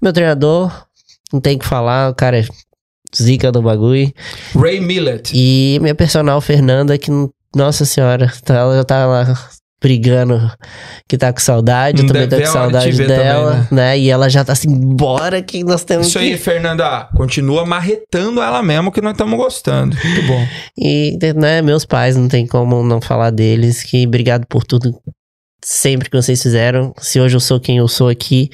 Meu 0.00 0.12
treinador, 0.12 0.72
não 1.32 1.40
tem 1.40 1.56
o 1.56 1.58
que 1.58 1.66
falar, 1.66 2.10
o 2.10 2.14
cara 2.14 2.40
é 2.40 2.44
zica 3.14 3.50
do 3.52 3.60
bagulho. 3.62 4.12
Ray 4.54 4.80
Millet. 4.80 5.32
E 5.34 5.78
minha 5.80 5.94
personal, 5.94 6.40
Fernanda, 6.40 6.96
que, 6.96 7.10
nossa 7.54 7.84
senhora, 7.84 8.32
tá- 8.44 8.54
ela 8.54 8.76
já 8.76 8.84
tá 8.84 9.06
lá 9.06 9.38
brigando, 9.82 10.50
que 11.08 11.18
tá 11.18 11.32
com 11.32 11.40
saudade, 11.40 12.02
eu 12.02 12.06
também 12.06 12.28
tô 12.28 12.36
com 12.36 12.42
de 12.42 12.48
saudade 12.48 12.92
ver 12.92 13.08
dela, 13.08 13.52
também, 13.52 13.66
né? 13.72 13.98
E 13.98 14.08
ela 14.08 14.30
já 14.30 14.44
tá 14.44 14.52
assim, 14.52 14.70
bora 14.70 15.42
que 15.42 15.64
nós 15.64 15.84
temos 15.84 16.06
Isso 16.06 16.18
que... 16.18 16.24
aí, 16.24 16.38
Fernanda. 16.38 17.08
Continua 17.16 17.66
marretando 17.66 18.40
ela 18.40 18.62
mesmo, 18.62 18.92
que 18.92 19.00
nós 19.00 19.12
estamos 19.12 19.36
gostando. 19.36 19.96
Muito 20.02 20.26
bom. 20.26 20.46
E, 20.78 21.18
né, 21.34 21.60
meus 21.60 21.84
pais, 21.84 22.16
não 22.16 22.28
tem 22.28 22.46
como 22.46 22.82
não 22.84 23.00
falar 23.00 23.30
deles, 23.30 23.82
que 23.82 24.06
obrigado 24.06 24.46
por 24.46 24.64
tudo, 24.64 24.94
sempre 25.62 26.08
que 26.08 26.16
vocês 26.16 26.40
fizeram. 26.40 26.94
Se 26.98 27.20
hoje 27.20 27.36
eu 27.36 27.40
sou 27.40 27.58
quem 27.58 27.78
eu 27.78 27.88
sou 27.88 28.08
aqui, 28.08 28.50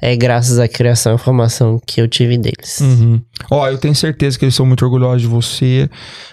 é 0.00 0.14
graças 0.16 0.58
à 0.58 0.66
criação 0.68 1.14
e 1.14 1.18
formação 1.18 1.78
que 1.86 2.00
eu 2.00 2.08
tive 2.08 2.36
deles. 2.38 2.80
Uhum. 2.80 3.20
Ó, 3.50 3.68
eu 3.68 3.78
tenho 3.78 3.94
certeza 3.94 4.38
que 4.38 4.44
eles 4.44 4.54
são 4.54 4.66
muito 4.66 4.84
orgulhosos 4.84 5.22
de 5.22 5.28
você, 5.28 5.88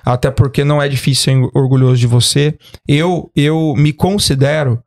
até 0.05 0.29
porque 0.31 0.63
não 0.63 0.81
é 0.81 0.88
difícil 0.89 1.23
ser 1.33 1.49
orgulhoso 1.57 1.97
de 1.97 2.07
você. 2.07 2.55
Eu, 2.88 3.29
eu 3.35 3.73
me 3.77 3.93
considero. 3.93 4.79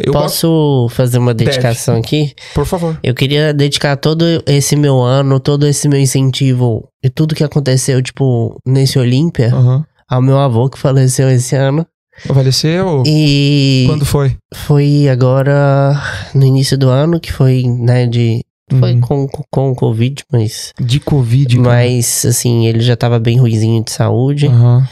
Eu 0.00 0.12
Posso 0.12 0.88
fazer 0.90 1.18
uma 1.18 1.34
dedicação 1.34 1.96
aqui? 1.98 2.32
por 2.54 2.64
favor. 2.64 2.98
Eu 3.02 3.14
queria 3.14 3.52
dedicar 3.52 3.94
todo 3.96 4.24
esse 4.46 4.74
meu 4.74 5.00
ano, 5.02 5.38
todo 5.38 5.66
esse 5.66 5.86
meu 5.86 6.00
incentivo 6.00 6.88
e 7.04 7.10
tudo 7.10 7.34
que 7.34 7.44
aconteceu, 7.44 8.02
tipo, 8.02 8.56
nesse 8.66 8.98
Olímpia, 8.98 9.54
Uhum. 9.54 9.84
ao 10.08 10.22
meu 10.22 10.38
avô 10.38 10.68
que 10.70 10.78
faleceu 10.78 11.28
esse 11.30 11.54
ano. 11.54 11.86
Faleceu? 12.26 13.02
E 13.06 13.84
Quando 13.88 14.04
foi? 14.04 14.36
foi 14.54 15.08
agora 15.08 16.00
no 16.34 16.44
início 16.44 16.76
do 16.78 16.88
ano, 16.88 17.18
que 17.20 17.32
foi, 17.32 17.62
né, 17.64 18.06
de. 18.06 18.44
Foi 18.78 18.94
Uhum. 18.94 19.00
com, 19.00 19.28
com, 19.50 19.74
Covid, 19.74 20.22
mas. 20.32 20.72
De 20.80 20.98
Covid. 21.00 21.56
cara. 21.56 21.68
Mas, 21.68 22.24
assim, 22.24 22.66
ele 22.66 22.80
já 22.80 22.96
tava 22.96 23.18
bem 23.18 23.38
ruizinho 23.38 23.84
de 23.84 23.90
saúde. 23.92 24.46
Aham. 24.46 24.86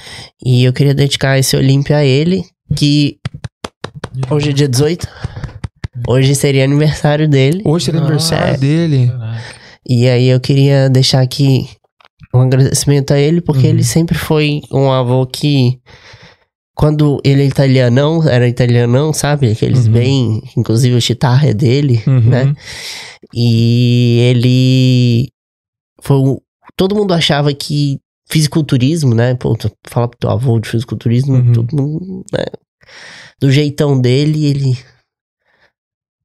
E 0.45 0.65
eu 0.65 0.73
queria 0.73 0.93
dedicar 0.95 1.39
esse 1.39 1.57
Olímpia 1.57 1.97
a 1.99 2.05
ele, 2.05 2.45
que 2.77 3.17
hoje 4.31 4.51
é 4.51 4.53
dia 4.53 4.69
18. 4.69 5.09
Hoje 6.07 6.35
seria 6.35 6.65
aniversário 6.65 7.27
dele. 7.29 7.63
Hoje 7.65 7.87
seria 7.87 8.01
aniversário 8.01 8.55
é. 8.55 8.57
dele. 8.59 9.07
Caraca. 9.09 9.43
E 9.89 10.09
aí 10.09 10.27
eu 10.29 10.41
queria 10.41 10.91
deixar 10.91 11.21
aqui 11.23 11.67
um 12.35 12.41
agradecimento 12.41 13.13
a 13.13 13.19
ele, 13.19 13.41
porque 13.41 13.63
Uhum. 13.67 13.73
ele 13.73 13.85
sempre 13.85 14.17
foi 14.19 14.61
um 14.71 14.91
avô 14.93 15.25
que, 15.27 15.79
quando 16.75 17.21
ele 17.25 17.43
é 17.43 17.47
italianão, 17.47 18.27
era 18.29 18.49
italianão, 18.49 19.13
sabe? 19.13 19.51
Aqueles 19.51 19.87
Uhum. 19.87 19.93
bem, 19.93 20.43
inclusive 20.57 20.95
o 20.97 21.01
chitarra 21.01 21.49
é 21.49 21.55
dele, 21.55 22.03
Uhum. 22.07 22.21
né? 22.21 22.55
E 23.35 24.19
ele 24.31 25.29
foi 26.03 26.19
todo 26.77 26.95
mundo 26.95 27.13
achava 27.13 27.53
que 27.53 27.99
fisiculturismo, 28.29 29.15
né? 29.15 29.35
Pô, 29.35 29.55
tu 29.57 29.71
fala 29.89 30.09
pro 30.09 30.19
teu 30.19 30.31
avô 30.31 30.59
de 30.61 30.69
fisiculturismo, 30.69 31.35
Uhum. 31.35 31.53
todo 31.53 31.77
mundo, 31.77 32.25
né? 32.33 32.45
Do 33.41 33.51
jeitão 33.51 34.01
dele, 34.01 34.47
ele 34.47 34.79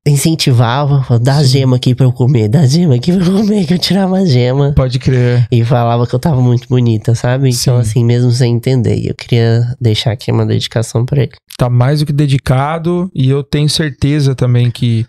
incentivava, 0.07 1.03
falava, 1.03 1.23
dá 1.23 1.43
Sim. 1.43 1.45
gema 1.45 1.75
aqui 1.77 1.95
pra 1.95 2.05
eu 2.05 2.11
comer, 2.11 2.47
dá 2.47 2.65
gema 2.65 2.95
aqui 2.95 3.11
pra 3.11 3.25
eu 3.25 3.33
comer, 3.33 3.65
que 3.65 3.73
eu 3.73 3.79
tirava 3.79 4.17
a 4.17 4.25
gema. 4.25 4.73
Pode 4.75 4.99
crer. 4.99 5.47
E 5.51 5.63
falava 5.65 6.05
que 6.05 6.13
eu 6.13 6.19
tava 6.19 6.41
muito 6.41 6.67
bonita, 6.67 7.15
sabe? 7.15 7.49
Então, 7.49 7.75
Sim. 7.75 7.81
assim, 7.81 8.05
mesmo 8.05 8.31
sem 8.31 8.53
entender. 8.53 9.07
Eu 9.07 9.15
queria 9.15 9.75
deixar 9.81 10.11
aqui 10.11 10.31
uma 10.31 10.45
dedicação 10.45 11.05
pra 11.05 11.23
ele. 11.23 11.31
Tá 11.57 11.69
mais 11.69 11.99
do 11.99 12.05
que 12.05 12.13
dedicado 12.13 13.09
e 13.15 13.29
eu 13.29 13.43
tenho 13.43 13.69
certeza 13.69 14.35
também 14.35 14.69
que 14.69 15.05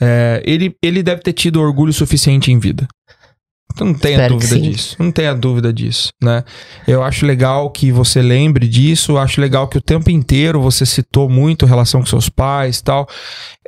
é, 0.00 0.42
ele, 0.44 0.74
ele 0.82 1.02
deve 1.02 1.22
ter 1.22 1.32
tido 1.32 1.60
orgulho 1.60 1.92
suficiente 1.92 2.52
em 2.52 2.58
vida. 2.58 2.86
Não 3.84 3.94
tenha 3.94 4.16
Espero 4.16 4.38
que 4.38 4.46
dúvida 4.46 4.70
disso. 4.70 4.96
Não 4.98 5.10
tenha 5.10 5.34
dúvida 5.34 5.72
disso, 5.72 6.08
né? 6.22 6.44
Eu 6.86 7.02
acho 7.02 7.26
legal 7.26 7.70
que 7.70 7.92
você 7.92 8.22
lembre 8.22 8.68
disso. 8.68 9.16
Acho 9.16 9.40
legal 9.40 9.68
que 9.68 9.78
o 9.78 9.80
tempo 9.80 10.10
inteiro 10.10 10.60
você 10.60 10.84
citou 10.86 11.28
muito 11.28 11.66
relação 11.66 12.00
com 12.00 12.06
seus 12.06 12.28
pais 12.28 12.78
e 12.78 12.84
tal. 12.84 13.08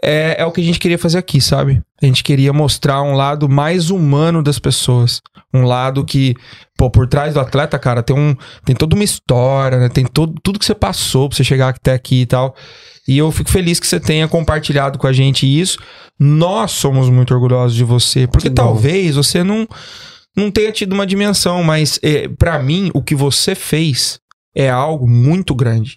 É, 0.03 0.37
é 0.39 0.47
o 0.47 0.53
que 0.53 0.61
a 0.61 0.65
gente 0.65 0.79
queria 0.79 0.99
fazer 0.99 1.19
aqui, 1.19 1.41
sabe? 1.41 1.83
A 2.03 2.07
gente 2.07 2.25
queria 2.25 2.53
mostrar 2.53 3.03
um 3.03 3.15
lado 3.15 3.49
mais 3.49 3.91
humano 3.91 4.43
das 4.43 4.59
pessoas. 4.59 5.21
Um 5.53 5.63
lado 5.63 6.05
que, 6.05 6.35
pô, 6.77 6.91
por 6.91 7.07
trás 7.07 7.35
do 7.35 7.41
atleta, 7.41 7.79
cara, 7.79 8.03
tem, 8.03 8.17
um, 8.17 8.35
tem 8.65 8.75
toda 8.75 8.95
uma 8.95 9.05
história, 9.05 9.79
né? 9.79 9.89
Tem 9.89 10.07
todo, 10.07 10.35
tudo 10.43 10.59
que 10.59 10.65
você 10.65 10.75
passou 10.75 11.29
pra 11.29 11.37
você 11.37 11.45
chegar 11.45 11.69
até 11.69 11.93
aqui 11.93 12.23
e 12.23 12.27
tal. 12.27 12.55
E 13.11 13.19
eu 13.19 13.33
fico 13.33 13.51
feliz 13.51 13.81
que 13.81 13.89
você 13.89 13.99
tenha 13.99 14.29
compartilhado 14.29 14.97
com 14.97 15.05
a 15.05 15.13
gente 15.13 15.45
isso. 15.45 15.81
Nós 16.17 16.71
somos 16.71 17.11
muito 17.11 17.35
orgulhosos 17.35 17.77
de 17.77 17.83
você, 17.83 18.29
porque 18.29 18.49
talvez 18.49 19.17
você 19.17 19.43
não, 19.43 19.67
não 20.37 20.49
tenha 20.49 20.71
tido 20.71 20.93
uma 20.93 21.05
dimensão, 21.05 21.61
mas 21.65 21.99
é, 22.05 22.29
para 22.29 22.57
mim, 22.63 22.89
o 22.95 23.03
que 23.03 23.17
você 23.17 23.57
fez 23.57 24.21
é 24.55 24.71
algo 24.71 25.09
muito 25.09 25.57
grande. 25.57 25.97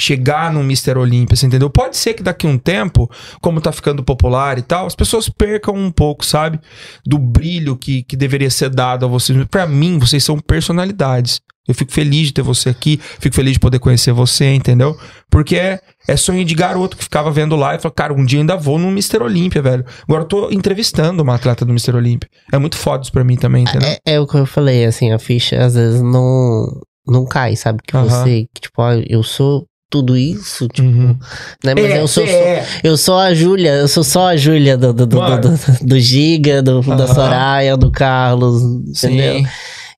Chegar 0.00 0.50
no 0.50 0.60
Mr. 0.60 0.96
Olímpia, 0.96 1.36
você 1.36 1.46
entendeu? 1.46 1.68
Pode 1.68 1.96
ser 1.96 2.14
que 2.14 2.22
daqui 2.22 2.46
a 2.46 2.50
um 2.50 2.56
tempo, 2.56 3.10
como 3.42 3.60
tá 3.60 3.70
ficando 3.70 4.02
popular 4.02 4.56
e 4.58 4.62
tal, 4.62 4.86
as 4.86 4.94
pessoas 4.94 5.28
percam 5.28 5.74
um 5.74 5.90
pouco, 5.90 6.24
sabe? 6.24 6.58
Do 7.04 7.18
brilho 7.18 7.76
que, 7.76 8.02
que 8.04 8.16
deveria 8.16 8.48
ser 8.48 8.70
dado 8.70 9.04
a 9.04 9.08
vocês. 9.08 9.38
Pra 9.50 9.66
mim, 9.66 9.98
vocês 9.98 10.24
são 10.24 10.38
personalidades. 10.38 11.42
Eu 11.68 11.74
fico 11.74 11.92
feliz 11.92 12.28
de 12.28 12.32
ter 12.32 12.42
você 12.42 12.70
aqui, 12.70 12.98
fico 13.20 13.36
feliz 13.36 13.52
de 13.52 13.60
poder 13.60 13.78
conhecer 13.78 14.12
você, 14.12 14.54
entendeu? 14.54 14.98
Porque 15.30 15.56
é, 15.56 15.78
é 16.08 16.16
sonho 16.16 16.44
de 16.44 16.54
garoto 16.54 16.96
que 16.96 17.04
ficava 17.04 17.30
vendo 17.30 17.54
lá 17.54 17.74
e 17.74 17.78
falou, 17.78 17.94
cara, 17.94 18.14
um 18.14 18.24
dia 18.24 18.40
ainda 18.40 18.56
vou 18.56 18.78
no 18.78 18.88
Mr. 18.88 19.22
Olímpia, 19.22 19.60
velho. 19.60 19.84
Agora 20.02 20.22
eu 20.22 20.28
tô 20.28 20.50
entrevistando 20.50 21.22
uma 21.22 21.34
atleta 21.34 21.64
do 21.64 21.72
Mr. 21.72 21.94
Olímpia. 21.94 22.28
É 22.50 22.58
muito 22.58 22.76
foda 22.76 23.02
isso 23.02 23.12
pra 23.12 23.22
mim 23.22 23.36
também, 23.36 23.64
entendeu? 23.64 23.88
É, 23.88 24.14
é 24.14 24.20
o 24.20 24.26
que 24.26 24.38
eu 24.38 24.46
falei, 24.46 24.86
assim, 24.86 25.12
a 25.12 25.18
ficha 25.18 25.62
às 25.62 25.74
vezes 25.74 26.00
não, 26.00 26.66
não 27.06 27.26
cai, 27.26 27.54
sabe? 27.54 27.80
Que 27.86 27.96
você, 27.96 28.46
que, 28.54 28.62
tipo, 28.62 28.80
ah, 28.80 28.96
eu 29.06 29.22
sou 29.22 29.66
tudo 29.90 30.16
isso, 30.16 30.68
tipo, 30.68 30.86
Uhum. 30.88 31.16
né? 31.64 31.74
Mas 31.74 31.94
eu 31.96 32.06
sou, 32.08 32.24
é. 32.24 32.64
eu 32.84 32.96
sou 32.96 33.18
a 33.18 33.34
Júlia, 33.34 33.72
eu 33.74 33.88
sou 33.88 34.04
só 34.04 34.28
a 34.28 34.36
Júlia 34.36 34.76
do, 34.76 34.92
do, 34.92 35.04
do, 35.06 35.18
do, 35.20 35.38
do- 35.40 35.58
do 35.86 35.98
Giga, 36.00 36.62
do, 36.62 36.80
da 36.80 36.94
Aham. 37.04 37.06
Soraya, 37.14 37.76
do 37.76 37.90
Carlos, 37.90 38.62
entendeu? 38.62 39.42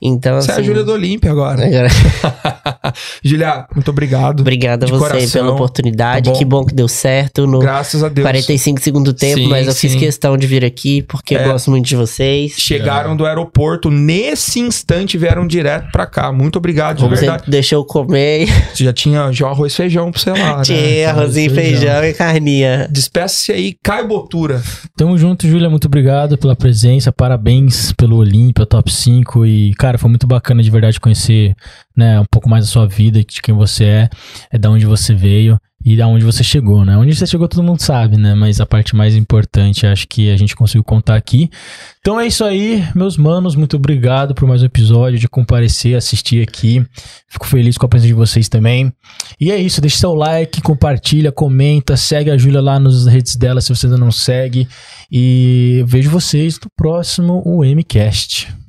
Então, 0.04 0.40
Você 0.40 0.50
é 0.50 0.54
a 0.54 0.56
assim... 0.56 0.64
Júlia 0.66 0.82
do 0.82 0.92
Olímpia 0.92 1.30
agora. 1.30 1.64
agora- 1.64 1.88
Julia, 3.22 3.66
muito 3.74 3.90
obrigado. 3.90 4.40
Obrigado 4.40 4.84
a 4.84 4.86
você 4.88 4.98
coração, 4.98 5.42
pela 5.42 5.52
oportunidade. 5.54 6.24
tá 6.26 6.32
bom? 6.32 6.38
que 6.38 6.44
bom 6.44 6.64
que 6.64 6.74
deu 6.74 6.88
certo 6.88 7.46
no 7.46 7.58
Graças 7.60 8.02
a 8.02 8.08
Deus. 8.08 8.24
45 8.24 8.80
segundo 8.80 9.12
tempo, 9.12 9.36
Sim, 9.38 9.48
mas 9.48 9.66
eu 9.66 9.74
fiz 9.74 9.92
sim. 9.92 9.98
questão 9.98 10.36
de 10.36 10.46
vir 10.46 10.64
aqui 10.64 11.02
porque 11.02 11.34
É. 11.36 11.44
eu 11.46 11.52
gosto 11.52 11.70
muito 11.70 11.86
de 11.86 11.94
vocês. 11.96 12.54
Chegaram 12.56 13.16
do 13.16 13.24
aeroporto, 13.24 13.90
nesse 13.90 14.58
instante 14.60 15.16
vieram 15.16 15.46
direto 15.46 15.90
pra 15.92 16.06
cá. 16.06 16.32
Muito 16.32 16.56
obrigado, 16.56 16.96
de 16.98 17.02
Você 17.08 17.26
verdade. 17.26 17.44
deixou 17.50 17.78
eu 17.80 17.84
comer. 17.84 18.48
Você 18.74 18.84
já 18.84 18.92
tinha 18.92 19.30
já 19.32 19.46
arroz 19.48 19.72
e 19.72 19.76
feijão 19.76 20.10
pra 20.10 20.20
você 20.20 20.30
lá, 20.30 20.56
né? 20.58 20.62
Tinha 20.64 21.10
arrozinho, 21.10 21.50
feijão. 21.54 21.80
feijão 21.80 22.04
e 22.04 22.14
carninha. 22.14 22.88
Despeça-se 22.90 23.52
aí, 23.52 23.76
Caio 23.82 24.08
Botura. 24.08 24.60
Tamo 24.96 25.16
junto, 25.16 25.46
Júlia. 25.46 25.70
Muito 25.70 25.86
obrigado 25.86 26.36
pela 26.36 26.56
presença. 26.56 27.12
Parabéns 27.12 27.92
pelo 27.92 28.16
Olímpia, 28.16 28.66
top 28.66 28.92
5. 28.92 29.46
E, 29.46 29.74
cara, 29.92 29.98
foi 29.98 30.08
muito 30.08 30.26
bacana 30.26 30.62
de 30.62 30.70
verdade 30.70 31.00
conhecer 31.00 31.54
né, 31.96 32.18
um 32.18 32.24
pouco 32.30 32.48
mais 32.48 32.64
da 32.64 32.70
sua 32.70 32.86
vida, 32.86 33.22
de 33.22 33.42
quem 33.42 33.54
você 33.54 33.84
é, 33.84 34.10
é 34.50 34.58
da 34.58 34.70
onde 34.70 34.86
você 34.86 35.14
veio 35.14 35.58
e 35.84 35.96
da 35.96 36.06
onde 36.06 36.24
você 36.24 36.44
chegou, 36.44 36.84
né? 36.84 36.96
Onde 36.96 37.14
você 37.14 37.26
chegou 37.26 37.48
todo 37.48 37.62
mundo 37.62 37.80
sabe, 37.80 38.16
né? 38.16 38.36
Mas 38.36 38.60
a 38.60 38.66
parte 38.66 38.94
mais 38.94 39.16
importante 39.16 39.84
acho 39.84 40.06
que 40.06 40.30
a 40.30 40.36
gente 40.36 40.54
conseguiu 40.54 40.84
contar 40.84 41.16
aqui. 41.16 41.50
Então 41.98 42.20
é 42.20 42.26
isso 42.26 42.44
aí, 42.44 42.86
meus 42.94 43.16
manos. 43.16 43.56
Muito 43.56 43.76
obrigado 43.76 44.32
por 44.32 44.46
mais 44.46 44.62
um 44.62 44.66
episódio 44.66 45.18
de 45.18 45.28
comparecer, 45.28 45.96
assistir 45.96 46.40
aqui. 46.40 46.86
Fico 47.28 47.46
feliz 47.48 47.76
com 47.76 47.84
a 47.84 47.88
presença 47.88 48.08
de 48.08 48.14
vocês 48.14 48.48
também. 48.48 48.92
E 49.40 49.50
é 49.50 49.56
isso, 49.56 49.80
deixa 49.80 49.98
seu 49.98 50.14
like, 50.14 50.62
compartilha, 50.62 51.32
comenta, 51.32 51.96
segue 51.96 52.30
a 52.30 52.38
Júlia 52.38 52.60
lá 52.60 52.78
nas 52.78 53.06
redes 53.06 53.34
dela 53.34 53.60
se 53.60 53.74
você 53.74 53.86
ainda 53.86 53.98
não 53.98 54.12
segue. 54.12 54.68
E 55.10 55.82
vejo 55.84 56.10
vocês 56.10 56.60
no 56.60 56.70
próximo 56.76 57.42
UMCast. 57.44 58.61